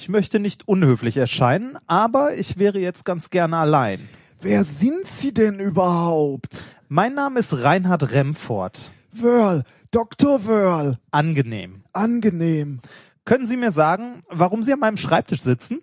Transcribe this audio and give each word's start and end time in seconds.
Ich 0.00 0.08
möchte 0.08 0.40
nicht 0.40 0.66
unhöflich 0.66 1.18
erscheinen, 1.18 1.76
aber 1.86 2.34
ich 2.34 2.56
wäre 2.56 2.78
jetzt 2.78 3.04
ganz 3.04 3.28
gerne 3.28 3.58
allein. 3.58 4.00
Wer 4.40 4.64
sind 4.64 5.04
Sie 5.06 5.34
denn 5.34 5.60
überhaupt? 5.60 6.68
Mein 6.88 7.12
Name 7.12 7.40
ist 7.40 7.62
Reinhard 7.62 8.10
Remford. 8.10 8.80
Wörl, 9.12 9.62
Dr. 9.90 10.46
Wörl. 10.46 10.98
Angenehm. 11.10 11.82
Angenehm. 11.92 12.80
Können 13.26 13.46
Sie 13.46 13.58
mir 13.58 13.72
sagen, 13.72 14.22
warum 14.30 14.62
Sie 14.62 14.72
an 14.72 14.80
meinem 14.80 14.96
Schreibtisch 14.96 15.42
sitzen? 15.42 15.82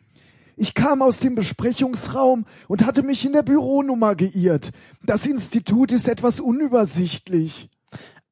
Ich 0.55 0.73
kam 0.73 1.03
aus 1.03 1.19
dem 1.19 1.35
Besprechungsraum 1.35 2.45
und 2.67 2.87
hatte 2.87 3.03
mich 3.03 3.23
in 3.23 3.33
der 3.33 3.43
Büronummer 3.43 4.15
geirrt. 4.15 4.71
Das 5.03 5.27
Institut 5.27 5.91
ist 5.91 6.07
etwas 6.07 6.39
unübersichtlich. 6.39 7.69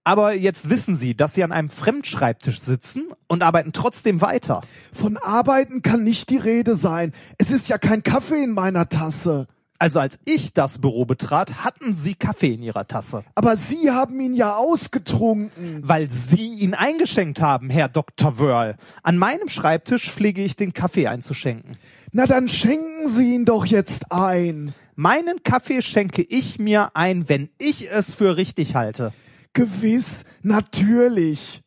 Aber 0.05 0.35
jetzt 0.35 0.69
wissen 0.69 0.95
Sie, 0.95 1.15
dass 1.15 1.33
Sie 1.33 1.43
an 1.43 1.51
einem 1.51 1.67
Fremdschreibtisch 1.67 2.59
sitzen 2.59 3.07
und 3.27 3.41
arbeiten 3.41 3.73
trotzdem 3.73 4.21
weiter. 4.21 4.61
Von 4.93 5.17
Arbeiten 5.17 5.81
kann 5.81 6.03
nicht 6.03 6.29
die 6.29 6.37
Rede 6.37 6.75
sein. 6.75 7.11
Es 7.39 7.51
ist 7.51 7.67
ja 7.69 7.79
kein 7.79 8.03
Kaffee 8.03 8.43
in 8.43 8.51
meiner 8.51 8.87
Tasse. 8.87 9.47
Also 9.79 9.99
als 9.99 10.19
ich 10.23 10.53
das 10.53 10.77
Büro 10.77 11.05
betrat, 11.05 11.65
hatten 11.65 11.95
Sie 11.95 12.13
Kaffee 12.13 12.53
in 12.53 12.61
Ihrer 12.61 12.87
Tasse. 12.87 13.23
Aber 13.33 13.57
Sie 13.57 13.89
haben 13.89 14.19
ihn 14.19 14.35
ja 14.35 14.55
ausgetrunken. 14.55 15.81
Weil 15.81 16.11
Sie 16.11 16.53
ihn 16.53 16.75
eingeschenkt 16.75 17.41
haben, 17.41 17.71
Herr 17.71 17.89
Dr. 17.89 18.37
Wörl. 18.37 18.77
An 19.01 19.17
meinem 19.17 19.49
Schreibtisch 19.49 20.11
pflege 20.11 20.43
ich 20.43 20.55
den 20.55 20.73
Kaffee 20.73 21.07
einzuschenken. 21.07 21.77
Na 22.11 22.27
dann 22.27 22.47
schenken 22.47 23.07
Sie 23.07 23.33
ihn 23.33 23.45
doch 23.45 23.65
jetzt 23.65 24.11
ein. 24.11 24.75
Meinen 24.95 25.41
Kaffee 25.41 25.81
schenke 25.81 26.21
ich 26.21 26.59
mir 26.59 26.95
ein, 26.95 27.27
wenn 27.27 27.49
ich 27.57 27.89
es 27.91 28.13
für 28.13 28.37
richtig 28.37 28.75
halte. 28.75 29.11
Gewiss, 29.55 30.25
natürlich. 30.43 31.63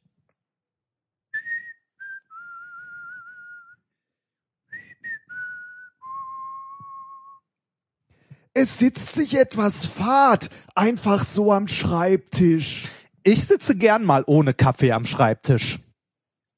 Es 8.54 8.78
sitzt 8.78 9.14
sich 9.14 9.36
etwas 9.36 9.86
fad, 9.86 10.50
einfach 10.74 11.24
so 11.24 11.52
am 11.52 11.66
Schreibtisch. 11.66 12.88
Ich 13.22 13.46
sitze 13.46 13.74
gern 13.76 14.04
mal 14.04 14.22
ohne 14.26 14.52
Kaffee 14.54 14.92
am 14.92 15.06
Schreibtisch. 15.06 15.78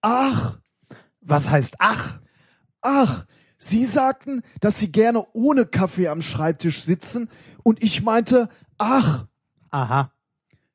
Ach, 0.03 0.59
Was 1.21 1.49
heißt 1.49 1.77
ach? 1.79 2.19
ach, 2.81 3.27
Sie 3.57 3.85
sagten, 3.85 4.43
dass 4.61 4.79
Sie 4.79 4.91
gerne 4.91 5.27
ohne 5.35 5.67
Kaffee 5.67 6.09
am 6.09 6.23
Schreibtisch 6.23 6.83
sitzen 6.83 7.29
und 7.63 7.83
ich 7.83 8.03
meinte, 8.03 8.49
ach, 8.79 9.27
Aha. 9.71 10.13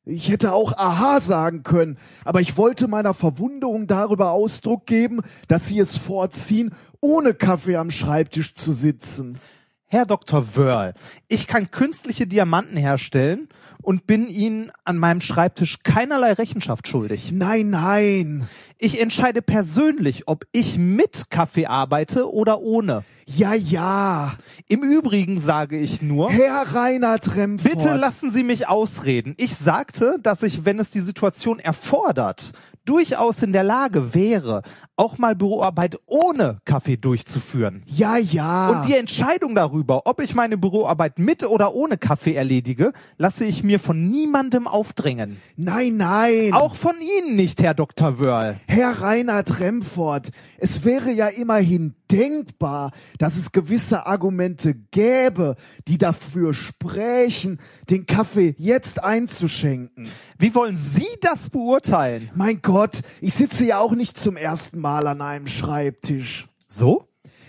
Ich 0.08 0.30
hätte 0.30 0.54
auch 0.54 0.78
Aha 0.78 1.20
sagen 1.20 1.64
können, 1.64 1.98
aber 2.24 2.40
ich 2.40 2.58
wollte 2.58 2.88
meiner 2.88 3.16
Verwunderung 3.16 3.88
darüber 3.88 4.30
Ausdruck 4.30 4.86
geben, 4.86 5.22
dass 5.48 5.68
Sie 5.68 5.80
es 5.80 5.98
vorziehen, 5.98 6.76
ohne 7.02 7.34
Kaffee 7.34 7.78
am 7.78 7.90
Schreibtisch 7.90 8.54
zu 8.54 8.72
sitzen. 8.72 9.40
Herr 9.88 10.08
Dr. 10.08 10.56
Wörl, 10.56 10.94
ich 11.28 11.46
kann 11.46 11.70
künstliche 11.70 12.26
Diamanten 12.26 12.76
herstellen 12.76 13.48
und 13.84 14.08
bin 14.08 14.28
Ihnen 14.28 14.72
an 14.84 14.98
meinem 14.98 15.22
Schreibtisch 15.22 15.78
keinerlei 15.84 16.34
Rechenschaft 16.34 16.88
schuldig. 16.88 17.32
Nein, 17.32 17.70
nein. 17.70 18.48
Ich 18.80 19.00
entscheide 19.00 19.44
persönlich, 19.44 20.28
ob 20.28 20.48
ich 20.52 20.80
mit 20.80 21.30
Kaffee 21.30 21.68
arbeite 21.68 22.32
oder 22.32 22.62
ohne. 22.62 23.04
Ja, 23.28 23.54
ja. 23.54 24.34
Im 24.68 24.84
Übrigen 24.84 25.40
sage 25.40 25.78
ich 25.78 26.02
nur, 26.02 26.32
Herr 26.32 26.74
Reinhard 26.74 27.36
Remford. 27.36 27.72
bitte 27.72 27.94
lassen 27.94 28.32
Sie 28.32 28.44
mich 28.44 28.68
ausreden. 28.68 29.36
Ich 29.38 29.56
sagte, 29.56 30.18
dass 30.20 30.42
ich, 30.42 30.66
wenn 30.66 30.80
es 30.80 30.90
die 30.90 31.00
Situation 31.00 31.60
erfordert, 31.60 32.54
durchaus 32.86 33.42
in 33.42 33.52
der 33.52 33.64
Lage 33.64 34.14
wäre, 34.14 34.62
auch 34.96 35.18
mal 35.18 35.36
Büroarbeit 35.36 35.98
ohne 36.06 36.60
Kaffee 36.66 36.98
durchzuführen. 36.98 37.84
Ja, 37.86 38.18
ja. 38.18 38.70
Und 38.70 38.88
die 38.88 38.96
Entscheidung 38.96 39.56
darüber, 39.56 40.06
ob 40.06 40.22
ich 40.22 40.36
meine 40.36 40.58
Büroarbeit 40.58 41.20
mit 41.20 41.44
oder 41.44 41.74
ohne 41.74 41.98
Kaffee 41.98 42.36
erledige, 42.36 42.94
lasse 43.18 43.46
ich 43.46 43.64
mir 43.64 43.80
von 43.80 44.10
niemandem 44.10 44.68
aufdrängen. 44.68 45.38
nein, 45.58 45.98
nein. 45.98 46.54
Auch 46.54 46.76
von 46.76 46.96
Ihnen 47.02 47.36
nicht, 47.36 47.62
Herr 47.62 47.74
Dr. 47.74 48.20
Wörl. 48.20 48.58
Herr 48.68 49.02
Reinhard 49.02 49.60
Remford, 49.60 50.32
es 50.58 50.86
wäre 50.86 51.12
ja 51.12 51.28
immerhin 51.28 51.96
denkbar, 52.12 52.92
dass 53.18 53.38
es 53.38 53.52
gewisse 53.52 54.06
Argumente 54.06 54.76
gäbe, 54.92 55.56
die 55.88 55.98
dafür 55.98 56.54
sprechen, 56.54 57.60
den 57.90 58.06
Kaffee 58.06 58.56
jetzt 58.58 59.04
einzuschenken. 59.04 60.10
Wie 60.38 60.54
wollen 60.54 60.76
Sie 60.76 61.08
das 61.22 61.50
beurteilen? 61.50 62.30
Mein 62.36 62.62
Gott, 62.62 63.02
ich 63.22 63.34
sitze 63.34 63.66
ja 63.66 63.80
auch 63.80 63.94
nicht 63.94 64.18
zum 64.18 64.36
ersten 64.36 64.82
Mal 64.82 65.08
an 65.08 65.22
einem 65.22 65.48
Schreibtisch. 65.48 66.48
So? 66.68 67.08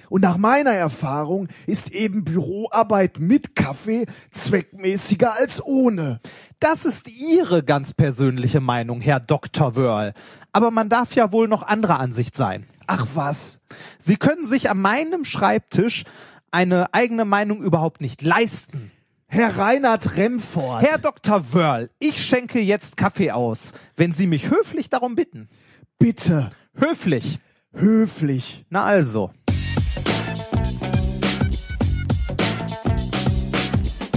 Und 0.09 0.23
nach 0.23 0.37
meiner 0.37 0.71
Erfahrung 0.71 1.49
ist 1.67 1.93
eben 1.93 2.23
Büroarbeit 2.23 3.19
mit 3.19 3.57
Kaffee 3.57 4.07
zweckmäßiger 4.31 5.35
als 5.37 5.65
ohne. 5.65 6.21
Das 6.61 6.85
ist 6.85 7.11
Ihre 7.11 7.65
ganz 7.65 7.93
persönliche 7.93 8.61
Meinung, 8.61 9.01
Herr 9.01 9.19
Dr. 9.19 9.75
Wörl. 9.75 10.15
Aber 10.53 10.71
man 10.71 10.89
darf 10.89 11.17
ja 11.17 11.33
wohl 11.33 11.49
noch 11.49 11.65
anderer 11.65 11.99
Ansicht 11.99 12.37
sein. 12.37 12.67
Ach 12.87 13.07
was? 13.15 13.63
Sie 13.99 14.17
können 14.17 14.47
sich 14.47 14.71
an 14.71 14.81
meinem 14.81 15.25
Schreibtisch 15.25 16.05
eine 16.53 16.95
eigene 16.95 17.25
Meinung 17.25 17.61
überhaupt 17.63 18.01
nicht 18.01 18.23
leisten. 18.23 18.93
Herr 19.29 19.59
Reinhard 19.59 20.17
Remford. 20.17 20.83
Herr 20.83 20.99
Dr. 20.99 21.53
Wörl, 21.53 21.91
ich 21.99 22.25
schenke 22.25 22.61
jetzt 22.61 22.97
Kaffee 22.97 23.33
aus, 23.33 23.73
wenn 23.97 24.13
Sie 24.13 24.27
mich 24.27 24.51
höflich 24.51 24.89
darum 24.89 25.15
bitten. 25.17 25.49
bitte, 25.99 26.51
Höflich. 26.75 27.39
höflich. 27.75 28.65
Na 28.71 28.85
also. 28.85 29.31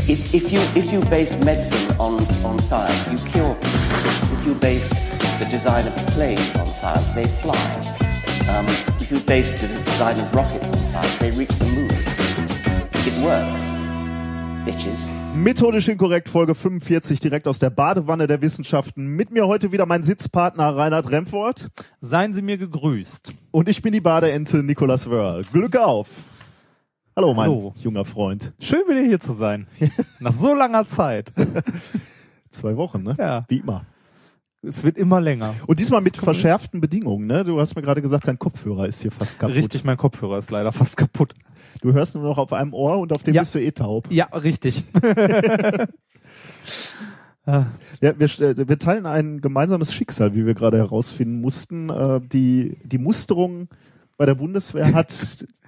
If, 0.07 0.33
if 0.33 0.51
you 0.51 0.59
if 0.75 0.91
you 0.91 1.01
base 1.09 1.35
medicine 1.45 1.95
on, 1.99 2.15
on 2.43 2.57
science, 2.59 3.07
you 3.11 3.17
cure 3.31 3.53
people. 3.55 4.39
If 4.39 4.45
you 4.47 4.55
base 4.55 4.89
the 5.37 5.45
design 5.45 5.85
of 5.87 5.93
planes 6.13 6.55
on 6.55 6.65
science, 6.65 7.13
they 7.13 7.25
fly. 7.27 7.55
Um, 8.49 8.65
if 8.99 9.11
you 9.11 9.19
base 9.19 9.51
the 9.61 9.67
design 9.83 10.19
of 10.19 10.33
rockets 10.33 10.65
on 10.65 10.73
science, 10.77 11.17
they 11.19 11.29
reach 11.31 11.49
the 11.59 11.65
moon. 11.65 11.91
It 13.05 13.23
works, 13.23 13.61
bitches. 14.65 15.07
Methodisch 15.35 15.87
inkorrekt, 15.87 16.29
Folge 16.29 16.55
45, 16.55 17.19
direkt 17.19 17.47
aus 17.47 17.59
der 17.59 17.69
Badewanne 17.69 18.27
der 18.27 18.41
Wissenschaften. 18.41 19.07
Mit 19.15 19.31
mir 19.31 19.47
heute 19.47 19.71
wieder 19.71 19.85
mein 19.85 20.03
Sitzpartner 20.03 20.75
Reinhard 20.75 21.09
Remford 21.11 21.69
Seien 22.01 22.33
Sie 22.33 22.41
mir 22.41 22.57
gegrüßt. 22.57 23.33
und 23.51 23.69
ich 23.69 23.81
bin 23.81 23.93
die 23.93 24.01
Badeente 24.01 24.63
Nikolas 24.63 25.09
Wörl. 25.09 25.43
Glück 25.51 25.77
auf! 25.77 26.09
Hallo, 27.15 27.33
mein 27.33 27.49
Hallo. 27.49 27.73
junger 27.77 28.05
Freund. 28.05 28.53
Schön 28.59 28.81
wieder 28.87 29.01
hier 29.01 29.19
zu 29.19 29.33
sein. 29.33 29.67
Nach 30.19 30.33
so 30.33 30.53
langer 30.53 30.85
Zeit. 30.85 31.33
Zwei 32.49 32.77
Wochen, 32.77 33.03
ne? 33.03 33.15
Ja. 33.19 33.45
Wie 33.49 33.57
immer. 33.57 33.85
Es 34.61 34.83
wird 34.83 34.97
immer 34.97 35.21
länger. 35.21 35.55
Und 35.67 35.79
diesmal 35.79 36.01
mit 36.01 36.17
verschärften 36.17 36.81
Bedingungen, 36.81 37.27
ne? 37.27 37.45
Du 37.45 37.59
hast 37.59 37.75
mir 37.75 37.81
gerade 37.81 38.01
gesagt, 38.01 38.27
dein 38.27 38.37
Kopfhörer 38.37 38.87
ist 38.87 39.01
hier 39.01 39.11
fast 39.11 39.39
kaputt. 39.39 39.55
Richtig, 39.55 39.83
mein 39.85 39.95
Kopfhörer 39.97 40.37
ist 40.37 40.51
leider 40.51 40.71
fast 40.73 40.97
kaputt. 40.97 41.33
Du 41.81 41.93
hörst 41.93 42.15
nur 42.15 42.25
noch 42.25 42.37
auf 42.37 42.51
einem 42.51 42.73
Ohr 42.73 42.97
und 42.99 43.13
auf 43.13 43.23
dem 43.23 43.33
Ja. 43.35 43.41
bist 43.43 43.55
du 43.55 43.59
eh 43.59 43.71
taub. 43.71 44.11
Ja, 44.11 44.25
richtig. 44.25 44.83
Ja, 47.45 47.65
wir, 47.99 48.11
äh, 48.21 48.67
wir 48.67 48.77
teilen 48.77 49.07
ein 49.07 49.41
gemeinsames 49.41 49.91
Schicksal, 49.91 50.35
wie 50.35 50.45
wir 50.45 50.53
gerade 50.53 50.77
herausfinden 50.77 51.41
mussten. 51.41 51.89
Äh, 51.89 52.19
Die, 52.31 52.77
die 52.83 52.99
Musterung 52.99 53.69
bei 54.19 54.25
der 54.25 54.35
Bundeswehr 54.35 54.93
hat 54.93 55.13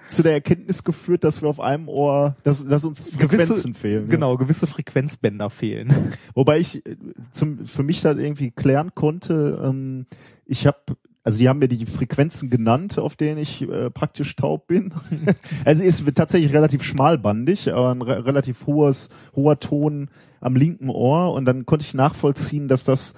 zu 0.10 0.24
der 0.24 0.34
Erkenntnis 0.34 0.84
geführt, 0.84 1.24
dass 1.24 1.42
wir 1.42 1.48
auf 1.48 1.62
einem 1.62 1.88
Ohr, 1.88 2.36
dass, 2.44 2.68
dass 2.68 2.84
uns 2.84 3.10
Frequenzen 3.10 3.74
fehlen. 3.74 4.04
ne? 4.04 4.10
Genau, 4.10 4.36
gewisse 4.36 4.68
Frequenzbänder 4.68 5.50
fehlen. 5.50 6.14
Wobei 6.36 6.60
ich 6.60 6.86
äh, 6.86 6.98
zum, 7.32 7.66
für 7.66 7.82
mich 7.82 8.02
da 8.02 8.12
irgendwie 8.12 8.52
klären 8.52 8.94
konnte, 8.94 9.60
ähm, 9.64 10.06
ich 10.46 10.68
habe 10.68 10.80
also 11.24 11.38
die 11.38 11.48
haben 11.48 11.60
mir 11.60 11.68
die 11.68 11.86
Frequenzen 11.86 12.50
genannt, 12.50 12.98
auf 12.98 13.16
denen 13.16 13.38
ich 13.38 13.62
äh, 13.62 13.90
praktisch 13.92 14.36
taub 14.36 14.68
bin. 14.68 14.92
also 15.66 15.84
ist 15.84 16.04
tatsächlich 16.16 16.52
relativ 16.52 16.84
schmalbandig, 16.84 17.72
aber 17.72 17.92
ein 17.92 18.02
re 18.02 18.26
relativ 18.26 18.66
hohes, 18.66 19.10
hoher 19.36 19.60
Ton 19.60 20.10
am 20.42 20.56
linken 20.56 20.90
Ohr 20.90 21.32
und 21.34 21.46
dann 21.46 21.66
konnte 21.66 21.86
ich 21.86 21.94
nachvollziehen, 21.94 22.68
dass 22.68 22.84
das 22.84 23.14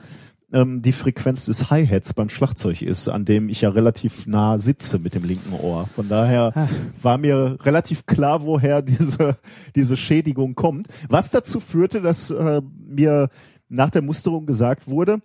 ähm, 0.54 0.82
die 0.82 0.94
Frequenz 0.94 1.46
des 1.46 1.70
Hi-Hats 1.70 2.14
beim 2.14 2.30
Schlagzeug 2.30 2.82
ist, 2.82 3.10
an 3.10 3.26
dem 3.26 3.50
ich 3.50 3.62
ja 3.62 3.70
relativ 3.70 4.28
nah 4.28 4.58
sitze 4.58 5.00
mit 5.00 5.16
dem 5.16 5.26
linken 5.26 5.54
Ohr. 5.54 5.90
Von 5.96 6.08
daher 6.08 6.54
war 7.02 7.18
mir 7.18 7.58
relativ 7.62 8.06
klar, 8.06 8.44
woher 8.44 8.82
diese, 8.82 9.38
diese 9.76 9.98
Schädigung 9.98 10.56
kommt. 10.56 10.88
Was 11.10 11.32
dazu 11.32 11.60
führte, 11.60 12.02
dass 12.02 12.32
äh, 12.32 12.62
mir 12.88 13.30
nach 13.68 13.90
der 13.90 14.04
Musterung 14.04 14.46
gesagt 14.46 14.88
wurde, 14.88 15.22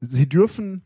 sie 0.00 0.28
dürfen 0.28 0.82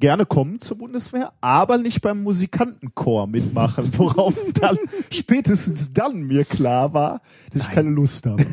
gerne 0.00 0.26
kommen 0.26 0.60
zur 0.60 0.78
Bundeswehr, 0.78 1.32
aber 1.40 1.78
nicht 1.78 2.00
beim 2.00 2.22
Musikantenchor 2.22 3.26
mitmachen, 3.26 3.90
worauf 3.96 4.34
dann 4.54 4.78
spätestens 5.10 5.92
dann 5.92 6.22
mir 6.22 6.44
klar 6.44 6.94
war, 6.94 7.20
dass 7.52 7.62
ich 7.62 7.70
keine 7.70 7.90
Lust 7.90 8.26
habe. 8.26 8.44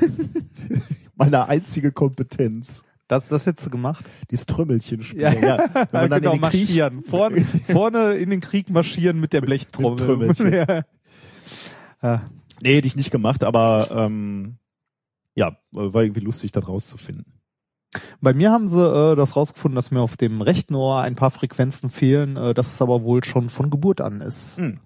Meine 1.15 1.47
einzige 1.47 1.91
Kompetenz. 1.91 2.83
Das, 3.12 3.28
das 3.28 3.46
hättest 3.46 3.66
du 3.68 3.72
gemacht. 3.72 4.10
Dieses 4.31 4.46
Trümmelchen 4.46 5.04
spielen. 5.04 5.44
Ja, 5.44 5.58
Ja, 5.58 5.69
wenn 5.92 6.02
man 6.02 6.10
dann 6.10 6.22
genau, 6.22 6.38
marschieren. 6.38 7.04
Vorne, 7.10 7.44
vorne 7.66 8.13
in 8.13 8.30
den 8.30 8.40
Krieg 8.40 8.69
marschieren 8.69 9.19
mit 9.19 9.34
der 9.34 9.42
Blechtrommel. 9.42 9.98
Trommelchen. 9.98 10.54
ja. 10.54 10.86
Ja. 12.02 12.22
Nee, 12.62 12.75
hätte 12.78 12.88
ich 12.88 12.96
nicht 12.96 13.12
gemacht, 13.12 13.44
aber 13.44 13.90
ähm, 13.92 14.56
ja, 15.36 15.58
war 15.72 16.02
irgendwie 16.02 16.22
lustig, 16.22 16.54
das 16.54 16.66
rauszufinden. 16.66 17.25
Bei 18.22 18.34
mir 18.34 18.50
haben 18.50 18.69
sie 18.69 18.81
äh, 18.81 19.18
das 19.18 19.36
rausgefunden, 19.36 19.75
dass 19.75 19.92
mir 19.92 20.00
auf 20.00 20.16
dem 20.16 20.42
rechten 20.42 20.75
Ohr 20.75 21.02
ein 21.02 21.18
paar 21.18 21.31
Frequenzen 21.31 21.90
fehlen, 21.90 22.38
äh, 22.38 22.54
dass 22.54 22.72
es 22.74 22.81
aber 22.81 23.04
wohl 23.04 23.25
schon 23.25 23.50
von 23.50 23.69
Geburt 23.69 24.00
an 24.00 24.22
ist. 24.22 24.56
Hm. 24.56 24.80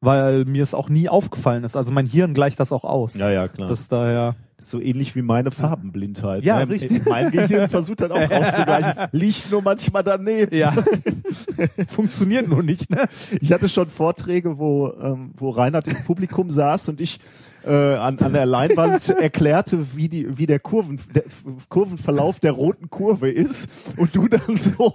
Weil 0.00 0.46
mir 0.46 0.64
es 0.64 0.74
auch 0.74 0.88
nie 0.88 1.08
aufgefallen 1.08 1.62
ist. 1.62 1.76
Also 1.76 1.92
mein 1.92 2.06
Hirn 2.06 2.34
gleicht 2.34 2.58
das 2.58 2.72
auch 2.72 2.82
aus. 2.82 3.14
Ja, 3.14 3.30
ja, 3.30 3.46
klar. 3.46 3.68
Das 3.68 3.86
daher. 3.86 4.34
So 4.62 4.80
ähnlich 4.80 5.14
wie 5.16 5.22
meine 5.22 5.50
Farbenblindheit. 5.50 6.44
Ja, 6.44 6.56
Mein- 6.56 6.68
richtig. 6.68 7.04
Mein 7.06 7.30
Gehirn 7.30 7.68
versucht 7.68 8.00
dann 8.00 8.12
auch 8.12 8.30
auszugleichen. 8.30 8.94
Liegt 9.12 9.50
nur 9.50 9.62
manchmal 9.62 10.02
daneben. 10.04 10.56
Ja. 10.56 10.72
Funktioniert 11.88 12.48
nur 12.48 12.62
nicht, 12.62 12.90
ne? 12.90 13.08
Ich 13.40 13.52
hatte 13.52 13.68
schon 13.68 13.88
Vorträge, 13.90 14.58
wo, 14.58 14.92
ähm, 15.00 15.32
wo 15.36 15.50
Reinhard 15.50 15.88
im 15.88 15.96
Publikum 16.04 16.50
saß 16.50 16.88
und 16.88 17.00
ich 17.00 17.20
äh, 17.64 17.94
an, 17.94 18.18
an 18.18 18.32
der 18.32 18.46
Leinwand 18.46 19.08
erklärte, 19.20 19.96
wie 19.96 20.08
die, 20.08 20.38
wie 20.38 20.46
der 20.46 20.58
Kurven, 20.58 21.00
der 21.14 21.24
Kurvenverlauf 21.68 22.40
der 22.40 22.52
roten 22.52 22.90
Kurve 22.90 23.30
ist 23.30 23.68
und 23.96 24.14
du 24.14 24.28
dann 24.28 24.56
so, 24.56 24.94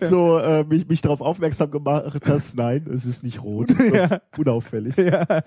so 0.00 0.38
äh, 0.38 0.64
mich, 0.64 0.88
mich 0.88 1.00
darauf 1.00 1.20
aufmerksam 1.20 1.70
gemacht 1.70 2.20
hast, 2.26 2.56
nein, 2.56 2.86
es 2.92 3.04
ist 3.04 3.24
nicht 3.24 3.42
rot, 3.42 3.68
Ja. 3.92 4.20
unauffällig. 4.36 4.96
Ja. 4.96 5.26
Nein. 5.28 5.42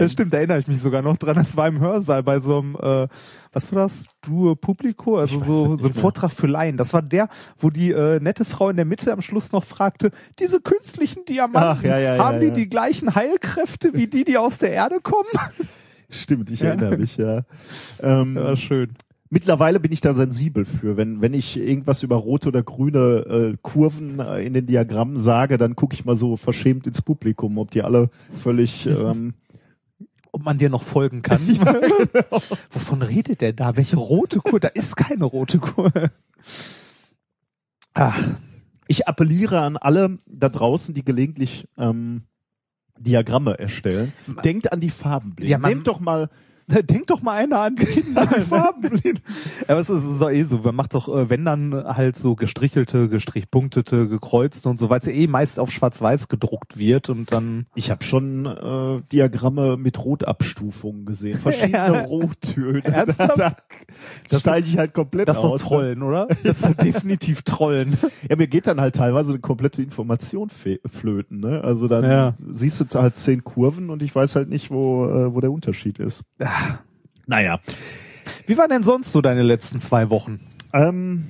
Das 0.00 0.12
stimmt, 0.12 0.32
da 0.32 0.38
erinnere 0.38 0.58
ich 0.58 0.68
mich 0.68 0.80
sogar 0.80 1.02
noch 1.02 1.16
dran. 1.16 1.34
Das 1.34 1.56
war 1.56 1.66
im 1.68 1.80
Hörsaal 1.80 2.22
bei 2.22 2.40
so 2.40 2.58
einem, 2.58 2.76
äh, 2.76 3.08
was 3.52 3.72
war 3.72 3.82
das? 3.82 4.06
Duo 4.22 4.54
Publico, 4.54 5.16
also 5.18 5.40
so, 5.40 5.76
so 5.76 5.88
ein. 5.88 5.94
Vortrag 5.94 6.30
für 6.30 6.46
Laien. 6.46 6.76
Das 6.76 6.92
war 6.94 7.02
der, 7.02 7.28
wo 7.58 7.70
die 7.70 7.90
äh, 7.90 8.20
nette 8.20 8.44
Frau 8.44 8.68
in 8.70 8.76
der 8.76 8.84
Mitte 8.84 9.12
am 9.12 9.20
Schluss 9.22 9.52
noch 9.52 9.64
fragte, 9.64 10.10
diese 10.38 10.60
künstlichen 10.60 11.24
Diamanten, 11.24 11.78
Ach, 11.78 11.82
ja, 11.82 11.98
ja, 11.98 12.16
ja, 12.16 12.24
haben 12.24 12.40
die 12.40 12.46
ja. 12.46 12.52
die 12.52 12.68
gleichen 12.68 13.14
Heilkräfte 13.14 13.94
wie 13.94 14.06
die, 14.06 14.24
die 14.24 14.38
aus 14.38 14.58
der 14.58 14.72
Erde 14.72 15.00
kommen? 15.00 15.28
Stimmt, 16.12 16.50
ich 16.50 16.60
Ja. 16.60 16.68
erinnere 16.68 16.96
mich, 16.96 17.16
ja. 17.16 17.42
Ähm, 18.00 18.36
Ja, 18.36 18.56
schön. 18.56 18.92
Mittlerweile 19.30 19.80
bin 19.80 19.92
ich 19.92 20.02
da 20.02 20.12
sensibel 20.12 20.66
für. 20.66 20.98
Wenn, 20.98 21.22
wenn 21.22 21.32
ich 21.32 21.56
irgendwas 21.58 22.02
über 22.02 22.16
rote 22.16 22.48
oder 22.48 22.62
grüne 22.62 22.98
äh, 23.54 23.56
Kurven 23.62 24.20
äh, 24.20 24.42
in 24.44 24.52
den 24.52 24.66
Diagrammen 24.66 25.16
sage, 25.16 25.56
dann 25.56 25.74
gucke 25.74 25.94
ich 25.94 26.04
mal 26.04 26.14
so 26.16 26.36
verschämt 26.36 26.86
ins 26.86 27.00
Publikum, 27.00 27.56
ob 27.56 27.70
die 27.70 27.82
alle 27.82 28.10
völlig 28.36 28.86
ähm, 28.86 29.32
Ob 30.32 30.44
man 30.44 30.58
dir 30.58 30.68
noch 30.68 30.82
folgen 30.82 31.22
kann. 31.22 31.40
genau. 31.46 32.42
Wovon 32.70 33.00
redet 33.00 33.40
der 33.40 33.54
da? 33.54 33.74
Welche 33.76 33.96
rote 33.96 34.40
Kur? 34.40 34.60
Da 34.60 34.68
ist 34.68 34.96
keine 34.96 35.24
rote 35.24 35.58
Kur. 35.58 35.90
Ach, 37.94 38.18
Ich 38.88 39.08
appelliere 39.08 39.60
an 39.60 39.78
alle 39.78 40.18
da 40.26 40.50
draußen, 40.50 40.94
die 40.94 41.04
gelegentlich 41.04 41.66
ähm, 41.78 42.22
Diagramme 42.98 43.58
erstellen. 43.58 44.12
Denkt 44.44 44.72
an 44.72 44.80
die 44.80 44.90
Farbenblinden. 44.90 45.50
Ja, 45.50 45.68
Nehmt 45.68 45.86
doch 45.86 46.00
mal 46.00 46.28
denk 46.68 47.06
doch 47.08 47.22
mal 47.22 47.36
einer 47.38 47.58
an 47.60 47.74
Kinder. 47.76 48.22
an 48.22 48.28
die 48.36 48.40
Farbenblinden. 48.40 49.20
Aber 49.68 49.80
es 49.80 49.90
ist, 49.90 50.04
es 50.04 50.12
ist 50.12 50.20
doch 50.20 50.30
eh 50.30 50.42
so, 50.44 50.58
man 50.58 50.74
macht 50.74 50.94
doch, 50.94 51.08
äh, 51.08 51.28
wenn 51.30 51.44
dann 51.44 51.74
halt 51.74 52.16
so 52.16 52.34
gestrichelte, 52.34 53.08
gestrichpunktete, 53.08 54.08
gekreuzte 54.08 54.68
und 54.68 54.78
so, 54.78 54.90
weil 54.90 54.98
es 54.98 55.06
ja 55.06 55.12
eh 55.12 55.26
meist 55.26 55.58
auf 55.60 55.70
schwarz-weiß 55.70 56.28
gedruckt 56.28 56.76
wird 56.78 57.08
und 57.10 57.32
dann 57.32 57.66
Ich 57.74 57.90
habe 57.90 58.04
schon 58.04 58.46
äh, 58.46 59.02
Diagramme 59.12 59.76
mit 59.76 60.02
Rotabstufungen 60.04 61.06
gesehen, 61.06 61.38
verschiedene 61.38 61.72
Ja. 61.72 62.00
Rottöne. 62.02 62.84
Ernsthaft? 62.84 63.38
Da, 63.42 63.52
da 64.30 64.38
steige 64.40 64.66
ich 64.68 64.78
halt 64.78 64.94
komplett 64.94 65.28
das 65.28 65.36
ist 65.36 65.42
doch 65.42 65.50
aus. 65.52 65.62
Trollen, 65.64 66.02
oder? 66.02 66.26
Das 66.44 66.60
ist 66.62 66.82
definitiv 66.82 67.42
Trollen. 67.42 67.96
Ja, 68.28 68.36
mir 68.36 68.46
geht 68.46 68.66
dann 68.66 68.80
halt 68.80 68.96
teilweise 68.96 69.32
eine 69.32 69.40
komplette 69.40 69.82
Information 69.82 70.48
flöten. 70.48 71.40
Ne? 71.40 71.62
Also 71.62 71.88
dann 71.88 72.04
Ja. 72.04 72.34
siehst 72.50 72.80
du 72.80 72.98
halt 73.00 73.16
zehn 73.16 73.44
Kurven 73.44 73.90
und 73.90 74.02
ich 74.02 74.14
weiß 74.14 74.36
halt 74.36 74.48
nicht, 74.48 74.70
wo, 74.70 75.06
äh, 75.06 75.34
wo 75.34 75.40
der 75.40 75.52
Unterschied 75.52 75.98
ist. 75.98 76.22
Naja. 77.26 77.60
Wie 78.46 78.56
waren 78.56 78.68
denn 78.68 78.84
sonst 78.84 79.12
so 79.12 79.20
deine 79.20 79.42
letzten 79.42 79.80
zwei 79.80 80.10
Wochen? 80.10 80.40
Ähm, 80.72 81.28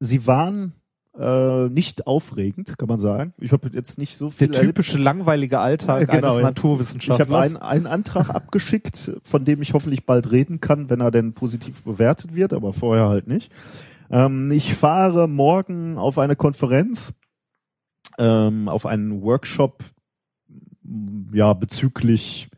sie 0.00 0.26
waren 0.26 0.72
äh, 1.18 1.68
nicht 1.68 2.06
aufregend, 2.06 2.76
kann 2.78 2.88
man 2.88 2.98
sagen. 2.98 3.34
Ich 3.38 3.52
habe 3.52 3.70
jetzt 3.72 3.98
nicht 3.98 4.16
so 4.16 4.30
viel 4.30 4.48
Der 4.48 4.62
typische 4.62 4.98
langweilige 4.98 5.60
Alltag 5.60 6.00
Ja, 6.00 6.06
genau, 6.06 6.28
eines 6.28 6.34
ja. 6.34 6.38
Ich 6.38 6.44
Naturwissenschaftlers. 6.44 7.28
habe 7.28 7.40
einen, 7.40 7.56
einen 7.56 7.86
Antrag 7.86 8.30
abgeschickt, 8.34 9.12
von 9.22 9.44
dem 9.44 9.62
ich 9.62 9.74
hoffentlich 9.74 10.06
bald 10.06 10.32
reden 10.32 10.60
kann, 10.60 10.90
wenn 10.90 11.00
er 11.00 11.10
denn 11.10 11.32
positiv 11.34 11.84
bewertet 11.84 12.34
wird, 12.34 12.52
aber 12.52 12.72
vorher 12.72 13.08
halt 13.08 13.28
nicht. 13.28 13.52
Ähm, 14.10 14.50
ich 14.50 14.74
fahre 14.74 15.28
morgen 15.28 15.98
auf 15.98 16.18
eine 16.18 16.36
Konferenz, 16.36 17.14
ähm, 18.18 18.68
auf 18.68 18.86
einen 18.86 19.22
Workshop, 19.22 19.84
ja, 21.32 21.52
bezüglich 21.54 22.48